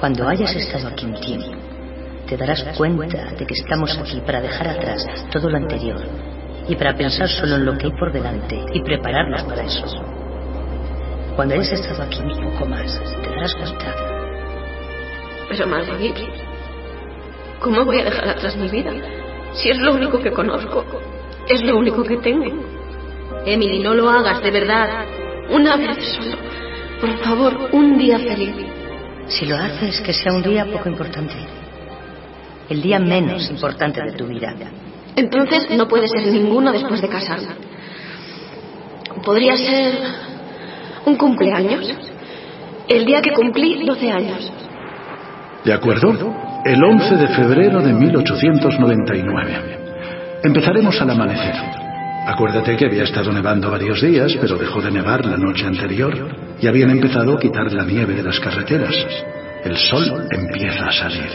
Cuando 0.00 0.26
hayas 0.26 0.56
estado 0.56 0.88
aquí 0.88 1.04
un 1.04 1.20
tiempo, 1.20 1.52
te 2.26 2.34
darás 2.34 2.64
cuenta 2.74 3.32
de 3.38 3.46
que 3.46 3.52
estamos 3.52 3.98
aquí 3.98 4.18
para 4.24 4.40
dejar 4.40 4.68
atrás 4.68 5.04
todo 5.30 5.50
lo 5.50 5.58
anterior 5.58 6.00
y 6.66 6.74
para 6.74 6.96
pensar 6.96 7.28
solo 7.28 7.56
en 7.56 7.66
lo 7.66 7.76
que 7.76 7.86
hay 7.86 7.92
por 7.92 8.10
delante 8.10 8.64
y 8.72 8.80
prepararnos 8.80 9.42
para 9.42 9.62
eso. 9.62 9.84
Cuando 11.36 11.54
hayas 11.54 11.72
estado 11.72 12.02
aquí 12.02 12.18
un 12.18 12.50
poco 12.50 12.64
más, 12.64 12.98
te 13.22 13.28
darás 13.28 13.54
cuenta. 13.56 13.94
Pero 15.50 15.66
Marguerite, 15.66 16.28
¿cómo 17.60 17.84
voy 17.84 18.00
a 18.00 18.04
dejar 18.04 18.26
atrás 18.30 18.56
mi 18.56 18.70
vida? 18.70 18.92
Si 19.52 19.68
es 19.68 19.78
lo 19.80 19.92
único 19.92 20.18
que 20.18 20.32
conozco, 20.32 20.82
es 21.46 21.62
lo 21.62 21.76
único 21.76 22.04
que 22.04 22.16
tengo. 22.16 22.46
Emily, 23.44 23.80
no 23.80 23.92
lo 23.92 24.08
hagas, 24.08 24.42
de 24.42 24.50
verdad. 24.50 25.04
Una 25.50 25.76
vez 25.76 25.98
solo. 26.14 26.38
Por 27.02 27.18
favor, 27.18 27.68
un 27.72 27.98
día 27.98 28.18
feliz. 28.18 28.79
Si 29.30 29.46
lo 29.46 29.56
haces, 29.56 30.00
que 30.00 30.12
sea 30.12 30.32
un 30.32 30.42
día 30.42 30.66
poco 30.66 30.88
importante. 30.88 31.34
El 32.68 32.82
día 32.82 32.98
menos 32.98 33.48
importante 33.48 34.02
de 34.02 34.12
tu 34.12 34.26
vida. 34.26 34.52
Entonces 35.14 35.70
no 35.70 35.86
puede 35.86 36.08
ser 36.08 36.26
ninguno 36.26 36.72
después 36.72 37.00
de 37.00 37.08
casarme. 37.08 37.54
Podría 39.24 39.56
ser 39.56 39.94
un 41.06 41.16
cumpleaños. 41.16 41.94
El 42.88 43.04
día 43.06 43.22
que 43.22 43.32
cumplí 43.32 43.84
12 43.84 44.10
años. 44.10 44.52
¿De 45.64 45.72
acuerdo? 45.72 46.10
El 46.64 46.82
11 46.82 47.16
de 47.16 47.28
febrero 47.28 47.80
de 47.80 47.92
1899. 47.92 49.78
Empezaremos 50.42 51.00
al 51.00 51.10
amanecer. 51.10 51.54
Acuérdate 52.26 52.76
que 52.76 52.86
había 52.86 53.04
estado 53.04 53.32
nevando 53.32 53.70
varios 53.70 54.00
días, 54.02 54.36
pero 54.40 54.56
dejó 54.56 54.80
de 54.80 54.90
nevar 54.90 55.24
la 55.24 55.36
noche 55.36 55.66
anterior 55.66 56.14
y 56.60 56.66
habían 56.66 56.90
empezado 56.90 57.34
a 57.34 57.40
quitar 57.40 57.72
la 57.72 57.84
nieve 57.84 58.14
de 58.14 58.22
las 58.22 58.38
carreteras. 58.40 58.94
El 59.64 59.76
sol 59.76 60.28
empieza 60.30 60.86
a 60.86 60.92
salir. 60.92 61.30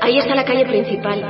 Ahí 0.00 0.18
está 0.18 0.34
la 0.34 0.44
calle 0.44 0.66
principal 0.66 1.22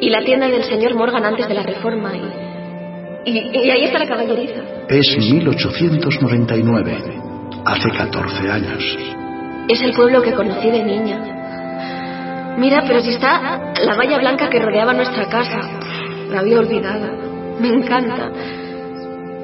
y 0.00 0.10
la 0.10 0.22
tienda 0.22 0.48
del 0.48 0.62
señor 0.64 0.94
Morgan 0.94 1.24
antes 1.24 1.48
de 1.48 1.54
la 1.54 1.62
reforma 1.62 2.12
y, 2.16 3.30
y, 3.30 3.66
y 3.66 3.70
ahí 3.70 3.84
está 3.84 3.98
la 3.98 4.06
caballeriza. 4.06 4.60
Es 4.88 5.16
1899, 5.18 6.98
hace 7.64 7.90
14 7.90 8.50
años. 8.50 8.98
Es 9.68 9.82
el 9.82 9.92
pueblo 9.92 10.22
que 10.22 10.32
conocí 10.32 10.70
de 10.70 10.82
niña. 10.84 12.56
Mira, 12.58 12.82
pero 12.86 13.00
si 13.00 13.10
está 13.10 13.72
la 13.84 13.94
valla 13.94 14.18
blanca 14.18 14.48
que 14.48 14.58
rodeaba 14.58 14.92
nuestra 14.94 15.28
casa. 15.28 15.60
La 16.30 16.40
había 16.40 16.58
olvidado. 16.58 17.27
Me 17.60 17.68
encanta. 17.68 18.30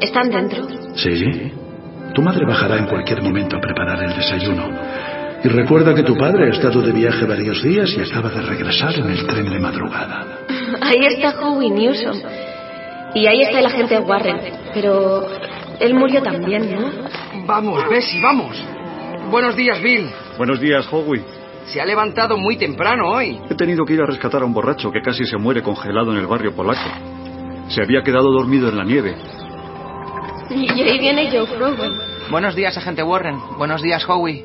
¿Están 0.00 0.30
dentro? 0.30 0.66
Sí. 0.96 1.52
Tu 2.14 2.22
madre 2.22 2.46
bajará 2.46 2.78
en 2.78 2.86
cualquier 2.86 3.22
momento 3.22 3.56
a 3.56 3.60
preparar 3.60 4.02
el 4.04 4.14
desayuno. 4.14 4.68
Y 5.42 5.48
recuerda 5.48 5.94
que 5.94 6.02
tu 6.02 6.16
padre 6.16 6.46
ha 6.46 6.54
estado 6.54 6.80
de 6.80 6.92
viaje 6.92 7.26
varios 7.26 7.62
días 7.62 7.92
y 7.96 8.00
acaba 8.00 8.30
de 8.30 8.40
regresar 8.40 8.94
en 8.94 9.10
el 9.10 9.26
tren 9.26 9.50
de 9.50 9.58
madrugada. 9.58 10.26
Ahí 10.80 11.04
está 11.06 11.38
Howie 11.40 11.70
Newsom. 11.70 12.18
Y 13.14 13.26
ahí 13.26 13.42
está 13.42 13.58
el 13.58 13.66
agente 13.66 13.98
Warren. 13.98 14.40
Pero 14.72 15.26
él 15.80 15.94
murió 15.94 16.22
también, 16.22 16.74
¿no? 16.74 16.90
Vamos, 17.46 17.82
Bessie, 17.90 18.20
vamos. 18.22 18.56
Buenos 19.30 19.56
días, 19.56 19.82
Bill. 19.82 20.08
Buenos 20.38 20.60
días, 20.60 20.86
Howie. 20.90 21.22
Se 21.66 21.80
ha 21.80 21.84
levantado 21.84 22.36
muy 22.36 22.56
temprano 22.56 23.10
hoy. 23.10 23.38
He 23.50 23.54
tenido 23.54 23.84
que 23.84 23.94
ir 23.94 24.00
a 24.02 24.06
rescatar 24.06 24.42
a 24.42 24.44
un 24.44 24.54
borracho 24.54 24.90
que 24.90 25.00
casi 25.00 25.24
se 25.24 25.36
muere 25.36 25.62
congelado 25.62 26.12
en 26.12 26.18
el 26.18 26.26
barrio 26.26 26.54
polaco. 26.54 26.90
Se 27.68 27.82
había 27.82 28.02
quedado 28.02 28.30
dormido 28.30 28.68
en 28.68 28.76
la 28.76 28.84
nieve. 28.84 29.16
Y 30.50 30.82
ahí 30.82 30.98
viene 30.98 31.30
Joe 31.30 31.46
Frowen. 31.46 31.92
Buenos 32.30 32.54
días, 32.54 32.76
agente 32.76 33.02
Warren. 33.02 33.38
Buenos 33.58 33.82
días, 33.82 34.04
Howie. 34.08 34.44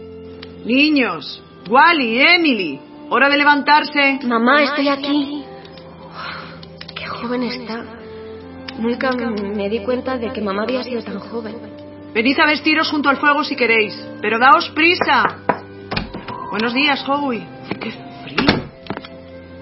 Niños, 0.66 1.42
Wally, 1.70 2.22
Emily, 2.22 2.80
hora 3.10 3.30
de 3.30 3.38
levantarse. 3.38 4.20
Mamá, 4.24 4.64
estoy 4.64 4.88
aquí. 4.90 5.44
Qué 6.96 7.06
joven 7.06 7.44
está. 7.44 7.86
Nunca 8.78 9.12
me 9.12 9.70
di 9.70 9.80
cuenta 9.80 10.18
de 10.18 10.32
que 10.32 10.42
mamá 10.42 10.64
había 10.64 10.84
sido 10.84 11.02
tan 11.02 11.20
joven. 11.20 11.56
Venid 12.14 12.40
a 12.40 12.46
vestiros 12.46 12.90
junto 12.90 13.10
al 13.10 13.18
fuego 13.18 13.44
si 13.44 13.56
queréis, 13.56 13.94
pero 14.22 14.40
daos 14.40 14.70
prisa. 14.70 15.24
Buenos 16.50 16.74
días, 16.74 17.04
Howie. 17.08 17.46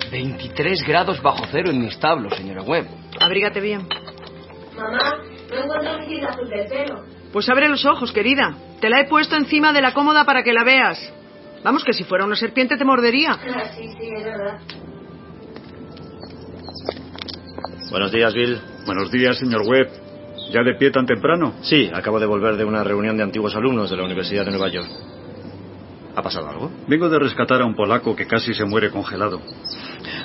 Qué 0.09 0.17
frío. 0.17 0.37
23 0.37 0.87
grados 0.87 1.21
bajo 1.21 1.45
cero 1.51 1.69
en 1.69 1.79
mi 1.79 1.87
establo, 1.87 2.29
señora 2.31 2.61
Webb. 2.63 2.87
Abrígate 3.19 3.59
bien. 3.59 3.87
Mamá, 4.75 5.17
no 5.49 5.63
encuentro 5.63 6.07
kit 6.07 6.23
azul 6.23 6.49
del 6.49 6.67
pelo. 6.67 7.03
Pues 7.33 7.49
abre 7.49 7.67
los 7.69 7.85
ojos, 7.85 8.11
querida. 8.11 8.55
Te 8.79 8.89
la 8.89 9.01
he 9.01 9.07
puesto 9.07 9.35
encima 9.35 9.73
de 9.73 9.81
la 9.81 9.93
cómoda 9.93 10.23
para 10.25 10.43
que 10.43 10.53
la 10.53 10.63
veas. 10.63 10.97
Vamos, 11.63 11.83
que 11.83 11.93
si 11.93 12.03
fuera 12.03 12.25
una 12.25 12.35
serpiente 12.35 12.77
te 12.77 12.85
mordería. 12.85 13.31
Ah, 13.31 13.65
sí, 13.75 13.87
sí, 13.87 14.09
es 14.15 14.23
verdad. 14.23 14.59
Buenos 17.89 18.11
días, 18.11 18.33
Bill. 18.33 18.59
Buenos 18.85 19.11
días, 19.11 19.37
señor 19.37 19.61
Webb. 19.65 19.89
¿Ya 20.51 20.61
de 20.63 20.75
pie 20.75 20.91
tan 20.91 21.05
temprano? 21.05 21.55
Sí, 21.61 21.89
acabo 21.93 22.19
de 22.19 22.25
volver 22.25 22.55
de 22.55 22.63
una 22.63 22.83
reunión 22.83 23.17
de 23.17 23.23
antiguos 23.23 23.55
alumnos 23.55 23.89
de 23.89 23.97
la 23.97 24.03
Universidad 24.03 24.45
de 24.45 24.51
Nueva 24.51 24.69
York. 24.69 24.87
¿Ha 26.15 26.21
pasado 26.21 26.49
algo? 26.49 26.71
Vengo 26.87 27.09
de 27.09 27.19
rescatar 27.19 27.61
a 27.61 27.65
un 27.65 27.75
polaco 27.75 28.15
que 28.15 28.25
casi 28.25 28.53
se 28.53 28.65
muere 28.65 28.89
congelado. 28.89 29.41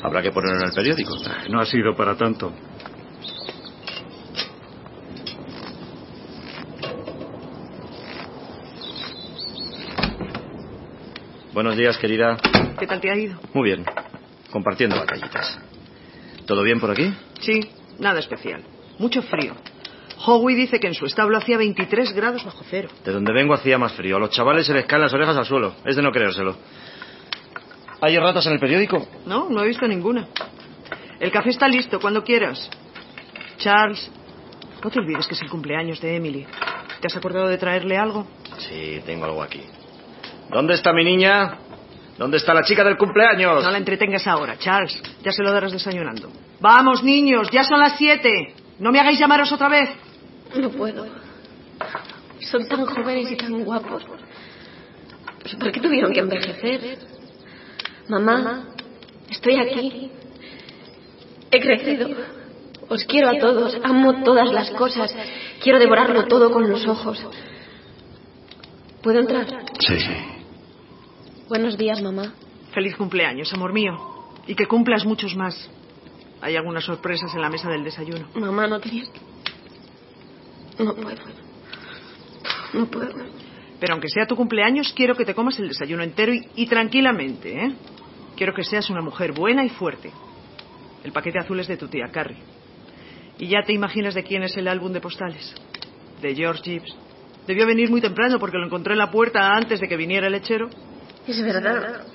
Habrá 0.02 0.22
que 0.22 0.30
ponerlo 0.30 0.60
en 0.60 0.66
el 0.66 0.72
periódico. 0.72 1.16
No 1.48 1.60
ha 1.60 1.66
sido 1.66 1.94
para 1.94 2.16
tanto. 2.16 2.52
Buenos 11.52 11.76
días, 11.76 11.98
querida. 11.98 12.38
¿Qué 12.78 12.86
tal 12.86 13.00
te 13.00 13.10
ha 13.10 13.16
ido? 13.16 13.38
Muy 13.52 13.64
bien. 13.64 13.84
Compartiendo 14.50 14.96
batallitas. 14.96 15.58
¿Todo 16.46 16.62
bien 16.62 16.80
por 16.80 16.90
aquí? 16.90 17.12
Sí, 17.40 17.60
nada 17.98 18.20
especial. 18.20 18.62
Mucho 18.98 19.22
frío. 19.22 19.54
Howie 20.24 20.56
dice 20.56 20.78
que 20.80 20.86
en 20.86 20.94
su 20.94 21.04
establo 21.04 21.36
hacía 21.36 21.58
23 21.58 22.12
grados 22.14 22.44
bajo 22.44 22.64
cero. 22.70 22.88
De 23.04 23.12
donde 23.12 23.32
vengo 23.32 23.54
hacía 23.54 23.76
más 23.76 23.92
frío. 23.92 24.16
A 24.16 24.20
los 24.20 24.30
chavales 24.30 24.66
se 24.66 24.72
les 24.72 24.86
caen 24.86 25.02
las 25.02 25.12
orejas 25.12 25.36
al 25.36 25.44
suelo. 25.44 25.74
Es 25.84 25.96
de 25.96 26.02
no 26.02 26.10
creérselo. 26.10 26.56
¿Hay 28.02 28.18
ratas 28.18 28.44
en 28.46 28.54
el 28.54 28.58
periódico? 28.58 29.06
No, 29.26 29.48
no 29.48 29.62
he 29.62 29.68
visto 29.68 29.86
ninguna. 29.86 30.26
El 31.20 31.30
café 31.30 31.50
está 31.50 31.68
listo, 31.68 32.00
cuando 32.00 32.24
quieras. 32.24 32.68
Charles, 33.58 34.10
no 34.82 34.90
te 34.90 34.98
olvides 34.98 35.24
que 35.28 35.34
es 35.34 35.42
el 35.42 35.48
cumpleaños 35.48 36.00
de 36.00 36.16
Emily. 36.16 36.44
¿Te 37.00 37.06
has 37.06 37.16
acordado 37.16 37.46
de 37.46 37.58
traerle 37.58 37.96
algo? 37.96 38.26
Sí, 38.58 39.00
tengo 39.06 39.26
algo 39.26 39.40
aquí. 39.40 39.62
¿Dónde 40.50 40.74
está 40.74 40.92
mi 40.92 41.04
niña? 41.04 41.58
¿Dónde 42.18 42.38
está 42.38 42.52
la 42.52 42.64
chica 42.64 42.82
del 42.82 42.96
cumpleaños? 42.96 43.62
No 43.62 43.70
la 43.70 43.78
entretengas 43.78 44.26
ahora, 44.26 44.58
Charles. 44.58 45.00
Ya 45.22 45.30
se 45.30 45.44
lo 45.44 45.52
darás 45.52 45.70
desayunando. 45.70 46.28
Vamos, 46.58 47.04
niños, 47.04 47.50
ya 47.52 47.62
son 47.62 47.78
las 47.78 47.96
siete. 47.96 48.52
No 48.80 48.90
me 48.90 48.98
hagáis 48.98 49.20
llamaros 49.20 49.52
otra 49.52 49.68
vez. 49.68 49.90
No 50.56 50.70
puedo. 50.70 51.06
Son 52.40 52.66
tan 52.66 52.84
jóvenes 52.84 53.30
y 53.30 53.36
tan 53.36 53.62
guapos. 53.62 54.02
¿Pero 55.44 55.58
¿Por 55.60 55.70
qué 55.70 55.80
tuvieron 55.80 56.12
que 56.12 56.18
envejecer? 56.18 56.98
Mamá, 58.08 58.68
estoy 59.30 59.56
aquí. 59.56 60.10
He 61.50 61.60
crecido. 61.60 62.08
Os 62.88 63.04
quiero 63.04 63.30
a 63.30 63.38
todos. 63.38 63.76
Amo 63.82 64.22
todas 64.24 64.52
las 64.52 64.70
cosas. 64.70 65.14
Quiero 65.62 65.78
devorarlo 65.78 66.26
todo 66.26 66.50
con 66.50 66.68
los 66.68 66.86
ojos. 66.86 67.24
¿Puedo 69.02 69.20
entrar? 69.20 69.46
Sí. 69.80 69.96
Buenos 71.48 71.76
días, 71.76 72.00
mamá. 72.02 72.32
Feliz 72.72 72.96
cumpleaños, 72.96 73.52
amor 73.52 73.72
mío. 73.72 73.96
Y 74.46 74.54
que 74.54 74.66
cumplas 74.66 75.04
muchos 75.04 75.34
más. 75.36 75.70
Hay 76.40 76.56
algunas 76.56 76.84
sorpresas 76.84 77.34
en 77.34 77.40
la 77.40 77.50
mesa 77.50 77.68
del 77.68 77.84
desayuno. 77.84 78.28
Mamá, 78.34 78.66
no 78.66 78.80
tenías. 78.80 79.08
No 80.78 80.94
puedo. 80.94 81.22
No 82.72 82.86
puedo. 82.86 83.41
Pero 83.82 83.94
aunque 83.94 84.08
sea 84.08 84.26
tu 84.26 84.36
cumpleaños, 84.36 84.92
quiero 84.92 85.16
que 85.16 85.24
te 85.24 85.34
comas 85.34 85.58
el 85.58 85.66
desayuno 85.66 86.04
entero 86.04 86.32
y, 86.32 86.46
y 86.54 86.66
tranquilamente, 86.66 87.64
¿eh? 87.64 87.72
Quiero 88.36 88.54
que 88.54 88.62
seas 88.62 88.88
una 88.90 89.02
mujer 89.02 89.32
buena 89.32 89.64
y 89.64 89.70
fuerte. 89.70 90.12
El 91.02 91.10
paquete 91.10 91.40
azul 91.40 91.58
es 91.58 91.66
de 91.66 91.76
tu 91.76 91.88
tía 91.88 92.06
Carrie. 92.12 92.38
¿Y 93.40 93.48
ya 93.48 93.64
te 93.66 93.72
imaginas 93.72 94.14
de 94.14 94.22
quién 94.22 94.44
es 94.44 94.56
el 94.56 94.68
álbum 94.68 94.92
de 94.92 95.00
postales? 95.00 95.52
De 96.20 96.32
George 96.32 96.62
Gibbs. 96.62 96.96
Debió 97.48 97.66
venir 97.66 97.90
muy 97.90 98.00
temprano 98.00 98.38
porque 98.38 98.56
lo 98.56 98.66
encontré 98.66 98.92
en 98.92 99.00
la 99.00 99.10
puerta 99.10 99.52
antes 99.52 99.80
de 99.80 99.88
que 99.88 99.96
viniera 99.96 100.28
el 100.28 100.32
lechero. 100.34 100.68
Es 101.26 101.42
verdad. 101.42 102.06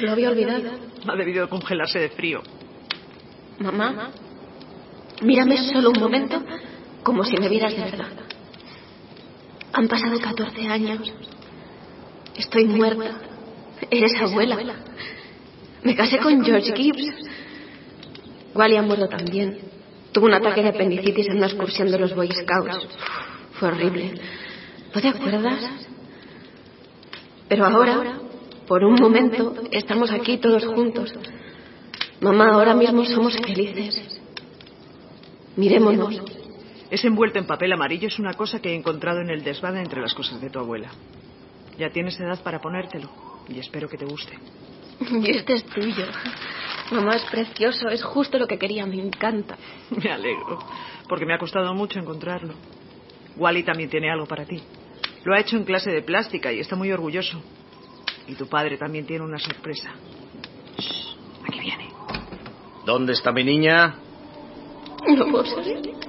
Lo 0.00 0.12
había 0.12 0.30
olvidado. 0.30 0.70
Ha 1.06 1.16
debido 1.16 1.46
congelarse 1.50 1.98
de 1.98 2.08
frío. 2.08 2.40
Mamá, 3.58 4.10
Mírame 5.20 5.58
solo 5.70 5.90
un 5.90 6.00
momento 6.00 6.42
como 7.02 7.24
si 7.24 7.36
me 7.36 7.50
vieras 7.50 7.76
de 7.76 7.82
verdad. 7.82 8.08
Han 9.72 9.88
pasado 9.88 10.18
14 10.20 10.66
años. 10.66 11.12
Estoy 12.36 12.64
muerta. 12.64 13.20
Eres 13.90 14.12
abuela. 14.20 14.56
Me 15.82 15.94
casé 15.94 16.18
con 16.18 16.44
George 16.44 16.72
Gibbs. 16.74 17.14
Wally 18.54 18.76
ha 18.76 18.82
muerto 18.82 19.08
también. 19.08 19.58
Tuvo 20.12 20.26
un 20.26 20.34
ataque 20.34 20.62
de 20.62 20.70
apendicitis 20.70 21.28
en 21.28 21.36
una 21.36 21.46
excursión 21.46 21.90
de 21.90 21.98
los 21.98 22.14
Boy 22.14 22.30
Scouts. 22.30 22.88
Fue 23.52 23.68
horrible. 23.68 24.14
¿No 24.94 25.00
te 25.00 25.08
acuerdas? 25.08 25.64
Pero 27.48 27.66
ahora, 27.66 28.18
por 28.66 28.84
un 28.84 28.94
momento, 28.94 29.54
estamos 29.70 30.10
aquí 30.10 30.38
todos 30.38 30.64
juntos. 30.66 31.12
Mamá, 32.20 32.50
ahora 32.52 32.74
mismo 32.74 33.04
somos 33.04 33.36
felices. 33.36 34.20
Mirémonos. 35.56 36.39
Ese 36.90 37.06
envuelto 37.06 37.38
en 37.38 37.46
papel 37.46 37.72
amarillo 37.72 38.08
es 38.08 38.18
una 38.18 38.34
cosa 38.34 38.60
que 38.60 38.70
he 38.70 38.74
encontrado 38.74 39.20
en 39.20 39.30
el 39.30 39.44
desván 39.44 39.76
entre 39.76 40.00
las 40.00 40.12
cosas 40.12 40.40
de 40.40 40.50
tu 40.50 40.58
abuela. 40.58 40.90
Ya 41.78 41.90
tienes 41.90 42.18
edad 42.18 42.42
para 42.42 42.60
ponértelo 42.60 43.08
y 43.48 43.58
espero 43.58 43.88
que 43.88 43.96
te 43.96 44.04
guste. 44.04 44.38
Y 45.10 45.30
este 45.30 45.54
es 45.54 45.64
tuyo. 45.64 46.04
Mamá, 46.90 47.16
es 47.16 47.24
precioso, 47.24 47.88
es 47.88 48.02
justo 48.02 48.38
lo 48.38 48.46
que 48.46 48.58
quería, 48.58 48.84
me 48.84 49.00
encanta. 49.00 49.56
Me 49.90 50.10
alegro, 50.10 50.58
porque 51.08 51.24
me 51.24 51.32
ha 51.32 51.38
costado 51.38 51.72
mucho 51.72 51.98
encontrarlo. 51.98 52.54
Wally 53.36 53.62
también 53.62 53.88
tiene 53.88 54.10
algo 54.10 54.26
para 54.26 54.44
ti. 54.44 54.60
Lo 55.24 55.34
ha 55.34 55.40
hecho 55.40 55.56
en 55.56 55.64
clase 55.64 55.90
de 55.90 56.02
plástica 56.02 56.52
y 56.52 56.60
está 56.60 56.76
muy 56.76 56.90
orgulloso. 56.90 57.42
Y 58.26 58.34
tu 58.34 58.46
padre 58.46 58.76
también 58.76 59.06
tiene 59.06 59.24
una 59.24 59.38
sorpresa. 59.38 59.90
Shh, 60.78 61.16
aquí 61.46 61.60
viene. 61.60 61.88
¿Dónde 62.84 63.12
está 63.12 63.32
mi 63.32 63.44
niña? 63.44 63.94
No 65.08 65.26
puedo 65.30 65.46
salir. 65.46 65.99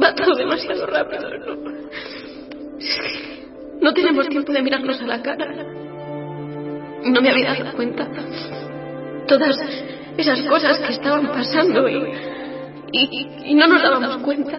Va 0.00 0.14
todo 0.14 0.34
demasiado 0.34 0.86
rápido. 0.86 1.28
No, 1.38 1.56
no 3.80 3.92
tenemos 3.92 4.28
tiempo 4.28 4.52
de 4.52 4.62
mirarnos 4.62 5.00
a 5.00 5.06
la 5.06 5.22
cara. 5.22 5.46
No 7.04 7.20
me 7.20 7.30
había 7.30 7.54
dado 7.54 7.76
cuenta. 7.76 8.08
Todas 9.26 9.58
esas 10.16 10.42
cosas 10.42 10.78
que 10.78 10.92
estaban 10.92 11.26
pasando 11.26 11.88
y, 11.88 11.96
y, 12.92 13.28
y 13.44 13.54
no 13.54 13.66
nos 13.66 13.82
dábamos 13.82 14.18
cuenta. 14.18 14.58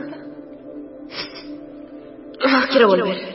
Ah, 2.45 2.65
quiero 2.69 2.87
volver. 2.87 3.33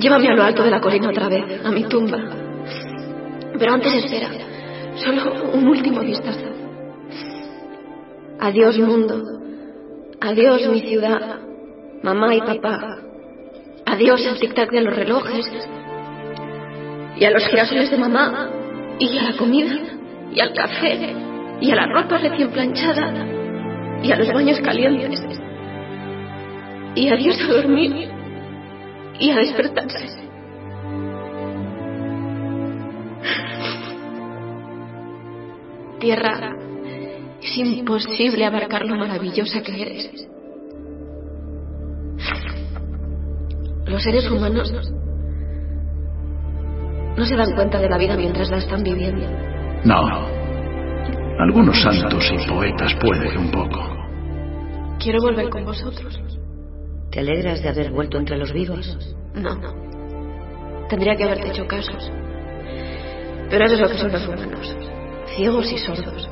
Llévame 0.00 0.28
a 0.28 0.34
lo 0.34 0.42
alto 0.42 0.62
de 0.62 0.70
la 0.70 0.80
colina 0.80 1.10
otra 1.10 1.28
vez, 1.28 1.64
a 1.64 1.70
mi 1.70 1.84
tumba. 1.84 2.18
Pero 3.58 3.72
antes 3.72 3.94
espera, 3.94 4.30
solo 4.96 5.52
un 5.52 5.66
último 5.68 6.00
vistazo. 6.00 6.46
Adiós 8.40 8.78
mundo. 8.78 9.37
Adiós 10.20 10.68
mi 10.68 10.80
ciudad. 10.80 11.38
Mamá 12.02 12.34
y 12.34 12.40
papá. 12.40 12.98
Adiós 13.86 14.26
al 14.26 14.38
tic-tac 14.38 14.70
de 14.70 14.82
los 14.82 14.96
relojes. 14.96 15.68
Y 17.16 17.24
a 17.24 17.30
los 17.30 17.46
girasoles 17.46 17.90
de 17.90 17.98
mamá. 17.98 18.50
Y 18.98 19.16
a 19.16 19.22
la 19.30 19.36
comida. 19.36 19.76
Y 20.32 20.40
al 20.40 20.52
café. 20.52 21.14
Y 21.60 21.70
a 21.70 21.76
la 21.76 21.86
ropa 21.86 22.18
recién 22.18 22.50
planchada. 22.50 23.26
Y 24.02 24.10
a 24.10 24.16
los 24.16 24.32
baños 24.32 24.60
calientes. 24.60 25.22
Y 26.94 27.08
adiós 27.08 27.40
a 27.40 27.52
dormir. 27.52 28.10
Y 29.20 29.30
a 29.30 29.36
despertarse. 29.36 30.18
Tierra, 36.00 36.56
es 37.42 37.56
imposible 37.56 38.44
abarcar 38.44 38.84
lo 38.86 38.96
maravillosa 38.96 39.62
que 39.62 39.82
eres. 39.82 40.28
Los 43.86 44.02
seres 44.02 44.30
humanos 44.30 44.72
no 47.16 47.24
se 47.24 47.36
dan 47.36 47.54
cuenta 47.54 47.80
de 47.80 47.88
la 47.88 47.98
vida 47.98 48.16
mientras 48.16 48.50
la 48.50 48.58
están 48.58 48.82
viviendo. 48.82 49.26
No. 49.84 50.28
Algunos 51.38 51.80
santos 51.80 52.30
y 52.32 52.48
poetas 52.48 52.94
puede 53.00 53.30
que 53.30 53.38
un 53.38 53.50
poco. 53.50 53.80
Quiero 54.98 55.18
volver 55.22 55.48
con 55.48 55.64
vosotros. 55.64 56.20
¿Te 57.10 57.20
alegras 57.20 57.62
de 57.62 57.68
haber 57.68 57.90
vuelto 57.90 58.18
entre 58.18 58.36
los 58.36 58.52
vivos? 58.52 59.16
No. 59.34 59.56
Tendría 60.88 61.16
que 61.16 61.24
haberte 61.24 61.48
hecho 61.48 61.66
caso. 61.66 61.92
Pero 63.50 63.64
eso 63.64 63.74
es 63.74 63.80
lo 63.80 63.88
que 63.88 63.98
son 63.98 64.12
los 64.12 64.26
humanos. 64.26 64.76
Ciegos 65.36 65.72
y 65.72 65.78
sordos. 65.78 66.28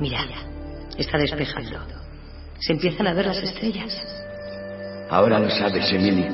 Mira, 0.00 0.24
está 0.96 1.18
despejando. 1.18 1.78
Se 2.58 2.72
empiezan 2.72 3.06
a 3.06 3.12
ver 3.12 3.26
las 3.26 3.36
estrellas. 3.36 4.02
Ahora 5.10 5.38
lo 5.38 5.50
sabes, 5.50 5.92
Emily. 5.92 6.26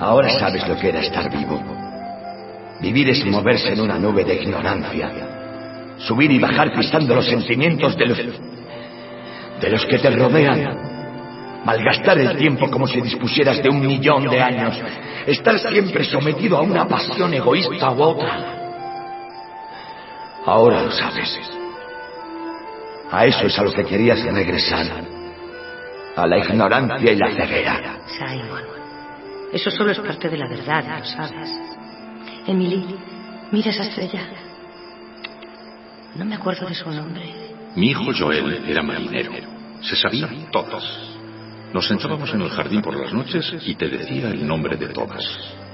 Ahora 0.00 0.28
sabes 0.40 0.66
lo 0.66 0.76
que 0.76 0.88
era 0.88 1.00
estar 1.00 1.30
vivo. 1.30 1.62
Vivir 2.80 3.10
es 3.10 3.24
moverse 3.26 3.72
en 3.72 3.80
una 3.80 3.96
nube 3.96 4.24
de 4.24 4.42
ignorancia. 4.42 5.94
Subir 5.98 6.32
y 6.32 6.40
bajar 6.40 6.72
pisando 6.74 7.14
los 7.14 7.26
sentimientos 7.26 7.96
de 7.96 8.06
los... 8.06 8.18
de 8.18 9.70
los 9.70 9.86
que 9.86 9.98
te 10.00 10.10
rodean. 10.10 11.62
Malgastar 11.64 12.18
el 12.18 12.36
tiempo 12.36 12.68
como 12.68 12.88
si 12.88 13.00
dispusieras 13.00 13.62
de 13.62 13.68
un 13.68 13.86
millón 13.86 14.24
de 14.24 14.42
años. 14.42 14.76
Estar 15.28 15.60
siempre 15.60 16.02
sometido 16.02 16.56
a 16.56 16.62
una 16.62 16.88
pasión 16.88 17.32
egoísta 17.34 17.92
u 17.92 18.02
otra. 18.02 18.58
Ahora 20.44 20.82
lo 20.82 20.90
sabes. 20.90 21.61
A 23.12 23.26
eso 23.26 23.46
es 23.46 23.58
a 23.58 23.62
lo 23.62 23.72
que 23.72 23.84
querías 23.84 24.22
regresar. 24.24 24.86
A 26.16 26.26
la 26.26 26.38
ignorancia 26.38 27.12
y 27.12 27.16
la 27.16 27.30
ceguera. 27.30 27.98
Simon, 28.06 28.62
eso 29.52 29.70
solo 29.70 29.90
es 29.90 29.98
parte 29.98 30.30
de 30.30 30.38
la 30.38 30.48
verdad, 30.48 30.98
lo 30.98 31.04
sabes. 31.04 31.50
Emily, 32.46 32.96
mira 33.50 33.70
esa 33.70 33.82
estrella. 33.82 34.30
No 36.14 36.24
me 36.24 36.36
acuerdo 36.36 36.66
de 36.66 36.74
su 36.74 36.90
nombre. 36.90 37.22
Mi 37.76 37.90
hijo 37.90 38.12
Joel 38.18 38.64
era 38.66 38.82
marinero. 38.82 39.32
Se 39.82 39.94
sabía 39.94 40.28
todas. 40.50 40.82
Nos 41.74 41.86
sentábamos 41.86 42.32
en 42.32 42.40
el 42.40 42.50
jardín 42.50 42.80
por 42.80 42.98
las 42.98 43.12
noches 43.12 43.54
y 43.66 43.74
te 43.74 43.88
decía 43.88 44.30
el 44.30 44.46
nombre 44.46 44.76
de 44.78 44.88
todas. 44.88 45.22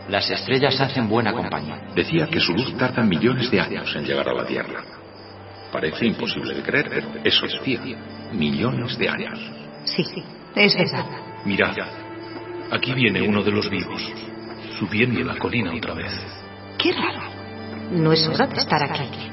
Las 0.08 0.28
estrellas 0.28 0.80
hacen 0.80 1.08
buena 1.08 1.32
compañía. 1.32 1.82
Decía 1.94 2.26
que 2.26 2.40
su 2.40 2.52
luz 2.52 2.76
tarda 2.76 3.04
millones 3.04 3.48
de 3.48 3.60
años 3.60 3.94
en 3.94 4.04
llegar 4.04 4.28
a 4.28 4.34
la 4.34 4.44
Tierra. 4.44 4.82
Parece 5.72 6.06
imposible 6.06 6.54
de 6.54 6.62
creer, 6.62 6.88
pero 6.88 7.08
eso 7.24 7.46
decía. 7.46 7.80
Millones 8.32 8.98
de 8.98 9.08
años. 9.08 9.38
Sí, 9.84 10.04
es 10.54 10.76
verdad. 10.76 11.06
Mirad, 11.44 11.76
aquí 12.70 12.92
viene 12.92 13.22
uno 13.22 13.42
de 13.42 13.50
los 13.50 13.68
vivos, 13.70 14.02
subiendo 14.78 15.20
la 15.20 15.36
colina 15.36 15.72
otra 15.74 15.94
vez. 15.94 16.12
Qué 16.78 16.92
raro. 16.92 17.22
No 17.90 18.12
es 18.12 18.26
hora 18.28 18.46
de 18.46 18.56
estar 18.56 18.82
aquí. 18.82 19.30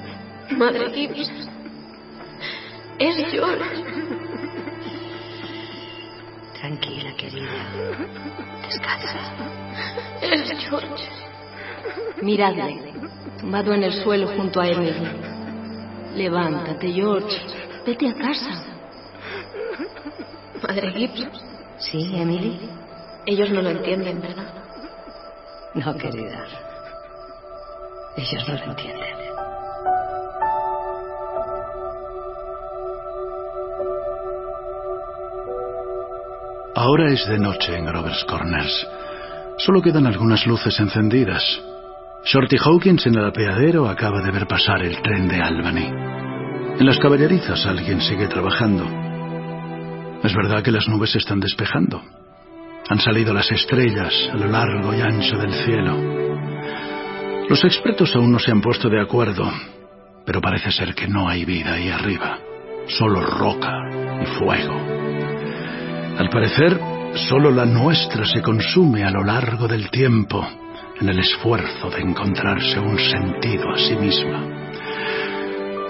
Madre 0.51 0.91
Gibbs. 0.93 1.49
Es 2.99 3.17
George. 3.29 3.83
Tranquila, 6.59 7.13
querida. 7.17 7.49
Descansa. 8.63 9.19
Es 10.21 10.69
George. 10.69 11.09
Miradle, 12.21 12.93
tumbado 13.39 13.73
en 13.73 13.83
el 13.83 13.93
suelo 13.93 14.27
junto 14.29 14.61
a 14.61 14.69
Emily. 14.69 15.34
Levántate, 16.15 16.91
George. 16.93 17.37
Vete 17.85 18.07
a 18.09 18.13
casa. 18.13 18.63
Madre 20.63 20.91
Gibbs. 20.91 21.27
Sí, 21.79 22.11
Emily. 22.15 22.59
Ellos 23.25 23.49
no 23.51 23.61
lo 23.61 23.69
entienden, 23.69 24.21
¿verdad? 24.21 24.47
No, 25.73 25.95
querida. 25.97 26.45
Ellos 28.15 28.47
no 28.47 28.53
lo 28.53 28.63
entienden. 28.63 29.15
Ahora 36.75 37.11
es 37.11 37.27
de 37.27 37.37
noche 37.37 37.77
en 37.77 37.85
Grover's 37.85 38.23
Corners. 38.25 38.87
Solo 39.57 39.81
quedan 39.81 40.07
algunas 40.07 40.45
luces 40.45 40.79
encendidas. 40.79 41.43
Shorty 42.25 42.57
Hawkins 42.57 43.05
en 43.05 43.15
el 43.19 43.25
apeadero 43.25 43.87
acaba 43.87 44.19
de 44.19 44.31
ver 44.31 44.47
pasar 44.47 44.81
el 44.81 44.99
tren 44.99 45.27
de 45.27 45.39
Albany. 45.39 45.85
En 46.79 46.83
las 46.83 46.97
caballerizas 46.97 47.63
alguien 47.67 48.01
sigue 48.01 48.27
trabajando. 48.27 48.83
Es 50.23 50.33
verdad 50.33 50.63
que 50.63 50.71
las 50.71 50.87
nubes 50.87 51.11
se 51.11 51.19
están 51.19 51.39
despejando. 51.39 52.01
Han 52.89 52.99
salido 52.99 53.31
las 53.31 53.51
estrellas 53.51 54.11
a 54.33 54.37
lo 54.37 54.47
largo 54.47 54.91
y 54.95 55.01
ancho 55.01 55.37
del 55.37 55.53
cielo. 55.53 55.97
Los 57.47 57.63
expertos 57.63 58.15
aún 58.15 58.31
no 58.31 58.39
se 58.39 58.51
han 58.51 58.61
puesto 58.61 58.89
de 58.89 58.99
acuerdo, 58.99 59.47
pero 60.25 60.41
parece 60.41 60.71
ser 60.71 60.95
que 60.95 61.07
no 61.07 61.29
hay 61.29 61.45
vida 61.45 61.73
ahí 61.73 61.89
arriba, 61.89 62.39
solo 62.87 63.21
roca 63.21 63.71
y 64.23 64.25
fuego. 64.39 64.73
Al 66.17 66.29
parecer, 66.29 66.79
solo 67.29 67.51
la 67.51 67.65
nuestra 67.65 68.25
se 68.25 68.41
consume 68.41 69.03
a 69.03 69.11
lo 69.11 69.23
largo 69.23 69.67
del 69.67 69.91
tiempo 69.91 70.64
en 70.99 71.09
el 71.09 71.19
esfuerzo 71.19 71.89
de 71.89 72.01
encontrarse 72.01 72.79
un 72.79 72.97
sentido 72.97 73.69
a 73.69 73.77
sí 73.77 73.95
misma. 73.95 74.55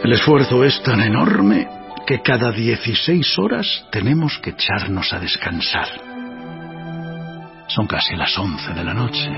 El 0.04 0.12
esfuerzo 0.14 0.64
es 0.64 0.82
tan 0.84 1.02
enorme 1.02 1.68
que 2.06 2.22
cada 2.22 2.52
16 2.52 3.40
horas 3.40 3.86
tenemos 3.92 4.38
que 4.40 4.52
echarnos 4.52 5.12
a 5.14 5.20
descansar. 5.20 5.88
Son 7.68 7.88
casi 7.88 8.16
las 8.16 8.38
11 8.38 8.74
de 8.74 8.84
la 8.84 8.94
noche. 8.94 9.30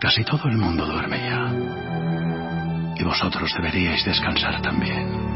Casi 0.00 0.24
todo 0.24 0.48
el 0.48 0.56
mundo 0.56 0.86
duerme 0.86 1.18
ya. 1.18 1.52
Y 2.96 3.04
vosotros 3.04 3.52
deberíais 3.54 4.04
descansar 4.04 4.62
también. 4.62 5.28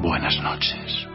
Buenas 0.00 0.40
noches. 0.40 1.06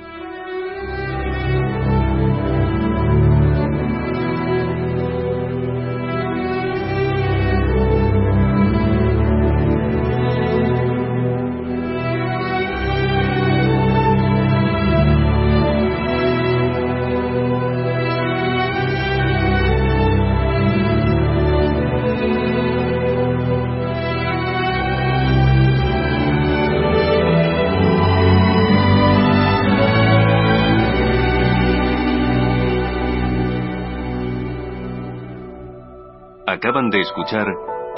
De 36.74 37.02
escuchar 37.02 37.46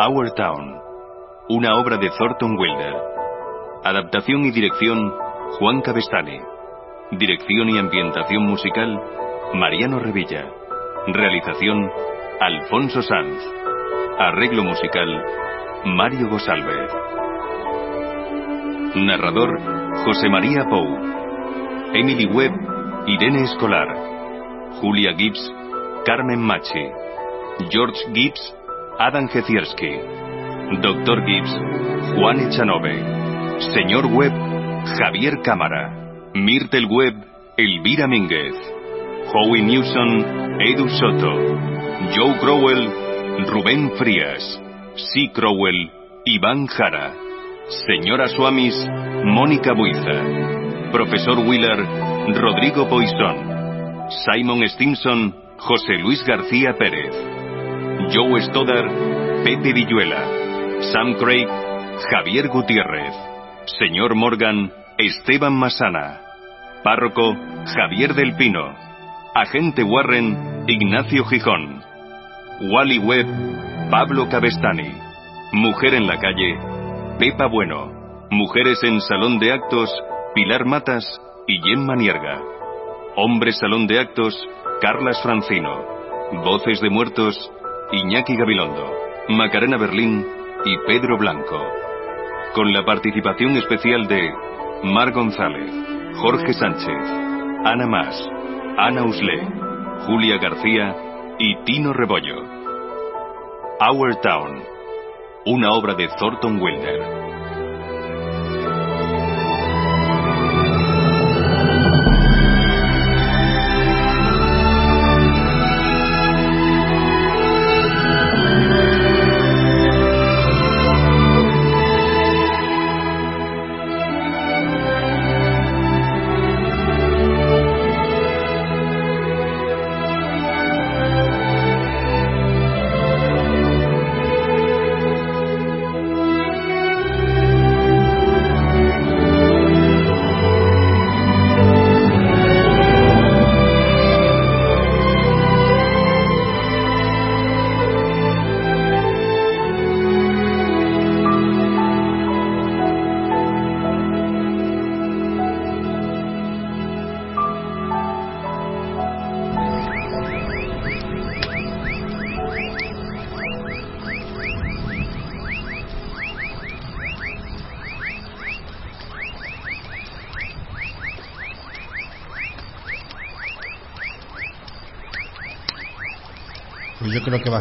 Our 0.06 0.32
Town, 0.32 0.82
una 1.48 1.76
obra 1.76 1.96
de 1.96 2.10
Thornton 2.10 2.58
Wilder. 2.60 2.94
Adaptación 3.86 4.44
y 4.44 4.52
dirección 4.52 5.14
Juan 5.58 5.80
Cabestani. 5.80 6.42
Dirección 7.12 7.70
y 7.70 7.78
ambientación 7.78 8.44
musical 8.44 9.02
Mariano 9.54 10.00
Revilla. 10.00 10.52
Realización 11.08 11.90
Alfonso 12.42 13.02
Sanz. 13.02 13.50
Arreglo 14.20 14.66
musical 14.66 15.24
Mario 15.86 16.28
Gosalve. 16.28 16.88
Narrador 18.96 19.58
José 20.04 20.28
María 20.28 20.66
Pou. 20.66 20.86
Emily 21.94 22.26
Webb, 22.26 23.08
Irene 23.08 23.44
Escolar. 23.46 23.88
Julia 24.82 25.14
Gibbs, 25.14 25.54
Carmen 26.06 26.42
Machi. 26.42 26.92
George 27.72 27.98
Gibbs, 28.14 28.55
Adam 28.98 29.28
Jezierski. 29.28 29.92
Dr. 30.82 31.26
Gibbs, 31.26 31.52
Juan 32.16 32.40
Echanove. 32.48 32.96
Señor 33.74 34.06
Webb, 34.06 34.34
Javier 34.98 35.42
Cámara. 35.44 35.92
Myrtle 36.34 36.86
Webb, 36.86 37.16
Elvira 37.58 38.08
Mínguez. 38.08 38.56
Howie 39.34 39.64
Newson, 39.64 40.62
Edu 40.62 40.88
Soto. 40.88 41.60
Joe 42.16 42.40
Crowell, 42.40 42.90
Rubén 43.50 43.92
Frías. 43.98 44.62
C. 44.96 45.30
Crowell, 45.34 45.92
Iván 46.24 46.66
Jara. 46.68 47.14
Señora 47.88 48.30
Suamis, 48.30 48.76
Mónica 49.26 49.74
Buiza. 49.74 50.92
Profesor 50.94 51.40
Wheeler, 51.40 51.86
Rodrigo 52.34 52.88
Poisson. 52.88 54.08
Simon 54.26 54.66
Stimson, 54.70 55.36
José 55.58 55.98
Luis 55.98 56.24
García 56.26 56.76
Pérez. 56.78 57.45
Joe 58.12 58.42
Stoddard, 58.42 59.44
Pepe 59.44 59.74
Villuela. 59.74 60.22
Sam 60.92 61.16
Craig, 61.16 61.48
Javier 62.12 62.48
Gutiérrez. 62.50 63.14
Señor 63.80 64.16
Morgan, 64.16 64.72
Esteban 64.98 65.54
Masana. 65.54 66.22
Párroco, 66.84 67.36
Javier 67.66 68.14
del 68.14 68.36
Pino. 68.36 68.76
Agente 69.34 69.84
Warren, 69.84 70.66
Ignacio 70.68 71.26
Gijón. 71.26 71.82
Wally 72.62 73.00
Webb, 73.00 73.90
Pablo 73.90 74.30
Cabestani. 74.30 74.92
Mujer 75.52 75.96
en 75.96 76.08
la 76.08 76.20
calle, 76.20 76.60
Pepa 77.18 77.48
Bueno. 77.48 77.92
Mujeres 78.30 78.84
en 78.84 79.02
Salón 79.02 79.40
de 79.40 79.52
Actos, 79.52 79.90
Pilar 80.34 80.66
Matas 80.66 81.06
y 81.48 81.60
Gemma 81.62 81.96
Nierga. 81.96 82.40
Hombres 83.16 83.58
Salón 83.60 83.88
de 83.88 84.00
Actos, 84.00 84.38
Carlas 84.82 85.22
Francino. 85.24 85.84
Voces 86.44 86.82
de 86.82 86.90
Muertos, 86.90 87.52
Iñaki 87.92 88.36
Gabilondo, 88.36 88.92
Macarena 89.30 89.78
Berlín 89.78 90.26
y 90.66 90.78
Pedro 90.88 91.18
Blanco. 91.18 91.62
Con 92.56 92.74
la 92.74 92.84
participación 92.84 93.58
especial 93.58 94.08
de 94.08 94.34
Mar 94.84 95.12
González, 95.12 95.72
Jorge 96.16 96.54
Sánchez, 96.54 96.98
Ana 97.64 97.86
Mas, 97.86 98.30
Ana 98.78 99.04
Uslé, 99.04 99.48
Julia 100.08 100.38
García 100.40 100.96
y 101.38 101.56
Tino 101.64 101.94
Rebollo. 101.94 102.42
Our 103.80 104.16
Town, 104.22 104.64
una 105.46 105.72
obra 105.72 105.94
de 105.94 106.08
Thornton 106.08 106.60
Wilder. 106.60 107.25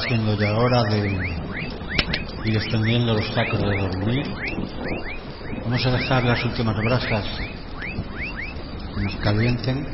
Siendo 0.01 0.35
ya 0.37 0.53
hora 0.57 0.83
de 0.91 1.07
ir 2.44 2.57
extendiendo 2.57 3.15
los 3.15 3.27
sacos 3.33 3.60
de 3.60 3.77
dormir. 3.77 4.27
Vamos 5.62 5.87
a 5.87 5.91
dejar 5.93 6.25
las 6.25 6.44
últimas 6.44 6.77
brasas 6.77 7.25
que 8.94 9.01
nos 9.01 9.15
calienten 9.17 9.87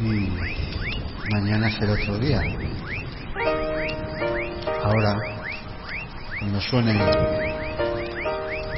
y 0.00 1.30
mañana 1.30 1.70
será 1.78 1.92
otro 1.92 2.18
día. 2.18 2.40
Ahora, 4.82 5.16
cuando 6.38 6.60
suene 6.62 6.94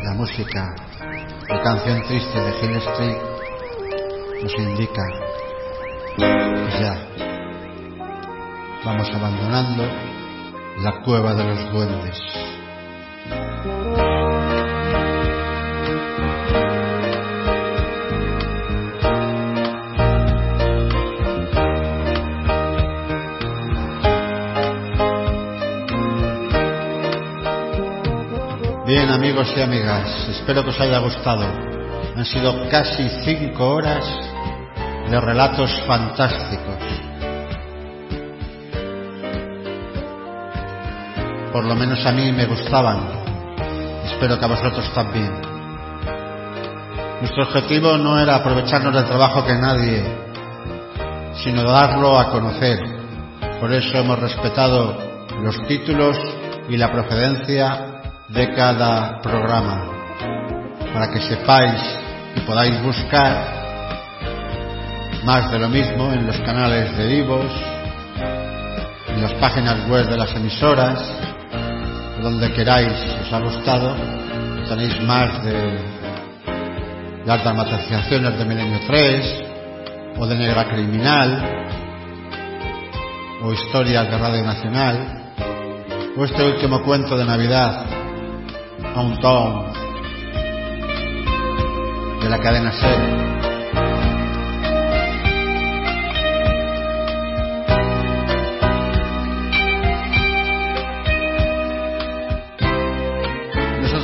la 0.03 0.15
música 0.15 0.75
de 1.49 1.61
canción 1.63 2.03
triste 2.03 2.41
de 2.41 2.51
Hill 2.61 2.77
Street, 2.77 3.17
nos 4.43 4.55
indica 4.59 5.03
ya 6.19 7.32
vamos 8.85 9.09
abandonando 9.15 9.85
la 10.83 11.03
cueva 11.03 11.35
de 11.35 11.45
los 11.45 11.73
duendes. 11.73 12.21
Bien 28.87 29.09
amigos 29.11 29.53
y 29.57 29.63
amigas, 29.63 30.29
espero 30.29 30.65
que 30.65 30.71
os 30.71 30.81
haya 30.81 30.99
gustado. 30.99 31.45
Han 32.17 32.25
sido 32.25 32.69
casi 32.69 33.09
cinco 33.25 33.75
horas 33.75 34.05
de 35.09 35.21
relatos 35.21 35.71
fantásticos. 35.87 36.92
Por 41.53 41.65
lo 41.65 41.75
menos 41.75 42.05
a 42.07 42.13
mí 42.13 42.33
me 42.33 42.47
gustaban. 42.47 43.01
Espero 44.07 44.39
que 44.39 44.45
a 44.45 44.49
vosotros 44.49 44.91
también. 44.95 45.31
Nuestro 47.21 47.45
objetivo 47.45 47.99
no 47.99 48.19
era 48.19 48.37
aprovecharnos 48.37 48.95
del 48.95 49.05
trabajo 49.05 49.45
que 49.45 49.55
nadie, 49.55 50.03
sino 51.45 51.63
darlo 51.63 52.19
a 52.19 52.31
conocer. 52.31 52.81
Por 53.61 53.73
eso 53.73 53.99
hemos 53.99 54.19
respetado 54.19 54.97
los 55.43 55.61
títulos 55.69 56.17
y 56.69 56.77
la 56.77 56.91
procedencia 56.91 58.01
de 58.29 58.55
cada 58.55 59.21
programa, 59.21 59.85
para 60.93 61.11
que 61.13 61.21
sepáis 61.21 61.81
y 62.35 62.41
podáis 62.41 62.83
buscar 62.83 63.63
más 65.25 65.53
de 65.53 65.59
lo 65.59 65.69
mismo 65.69 66.13
en 66.13 66.27
los 66.27 66.39
canales 66.39 66.97
de 66.97 67.07
vivos, 67.07 67.47
en 69.09 69.23
las 69.23 69.35
páginas 69.35 69.87
web 69.89 70.09
de 70.09 70.17
las 70.17 70.35
emisoras, 70.35 70.99
donde 72.23 72.53
queráis, 72.53 72.93
os 73.21 73.33
ha 73.33 73.41
gustado, 73.41 73.97
tenéis 74.69 75.03
más 75.03 75.43
de 75.45 75.81
las 77.27 77.43
dramatizaciones 77.43 78.39
de 78.39 78.45
Milenio 78.45 78.79
3, 78.87 79.41
o 80.19 80.27
de 80.27 80.37
Negra 80.37 80.69
Criminal, 80.69 81.67
o 83.43 83.53
historias 83.53 84.09
de 84.09 84.19
Radio 84.19 84.45
Nacional, 84.45 85.35
o 86.17 86.25
este 86.25 86.45
último 86.45 86.83
cuento 86.83 87.17
de 87.17 87.25
Navidad, 87.25 87.87
un 88.95 89.19
Town, 89.21 89.73
de 92.21 92.29
la 92.29 92.39
cadena 92.39 92.71
SER. 92.71 93.22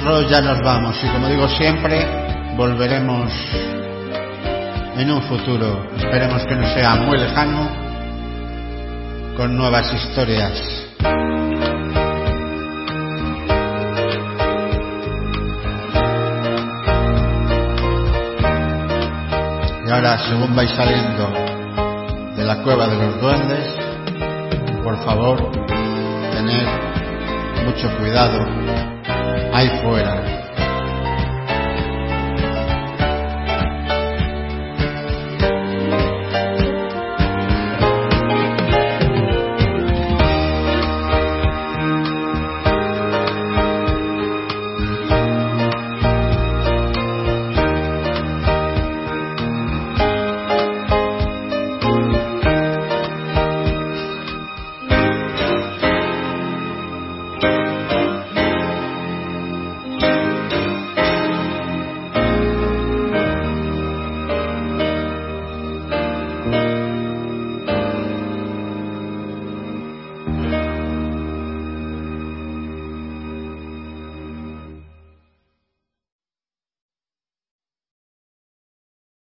Nosotros 0.09 0.31
ya 0.31 0.41
nos 0.41 0.63
vamos 0.63 0.97
y 1.05 1.09
como 1.09 1.29
digo 1.29 1.47
siempre, 1.49 2.03
volveremos 2.57 3.31
en 4.97 5.11
un 5.11 5.21
futuro, 5.21 5.87
esperemos 5.99 6.47
que 6.47 6.55
no 6.55 6.67
sea 6.73 6.95
muy 6.95 7.19
lejano, 7.19 7.69
con 9.37 9.55
nuevas 9.55 9.93
historias. 9.93 10.53
Y 19.87 19.91
ahora, 19.91 20.19
según 20.27 20.57
vais 20.57 20.71
saliendo 20.71 21.31
de 22.35 22.45
la 22.47 22.63
cueva 22.63 22.87
de 22.87 22.97
los 22.97 23.21
duendes, 23.21 23.77
por 24.83 25.05
favor, 25.05 25.53
tened 26.33 26.67
mucho 27.67 27.95
cuidado 27.99 28.68
ahí 29.53 29.69
fuera. 29.83 30.48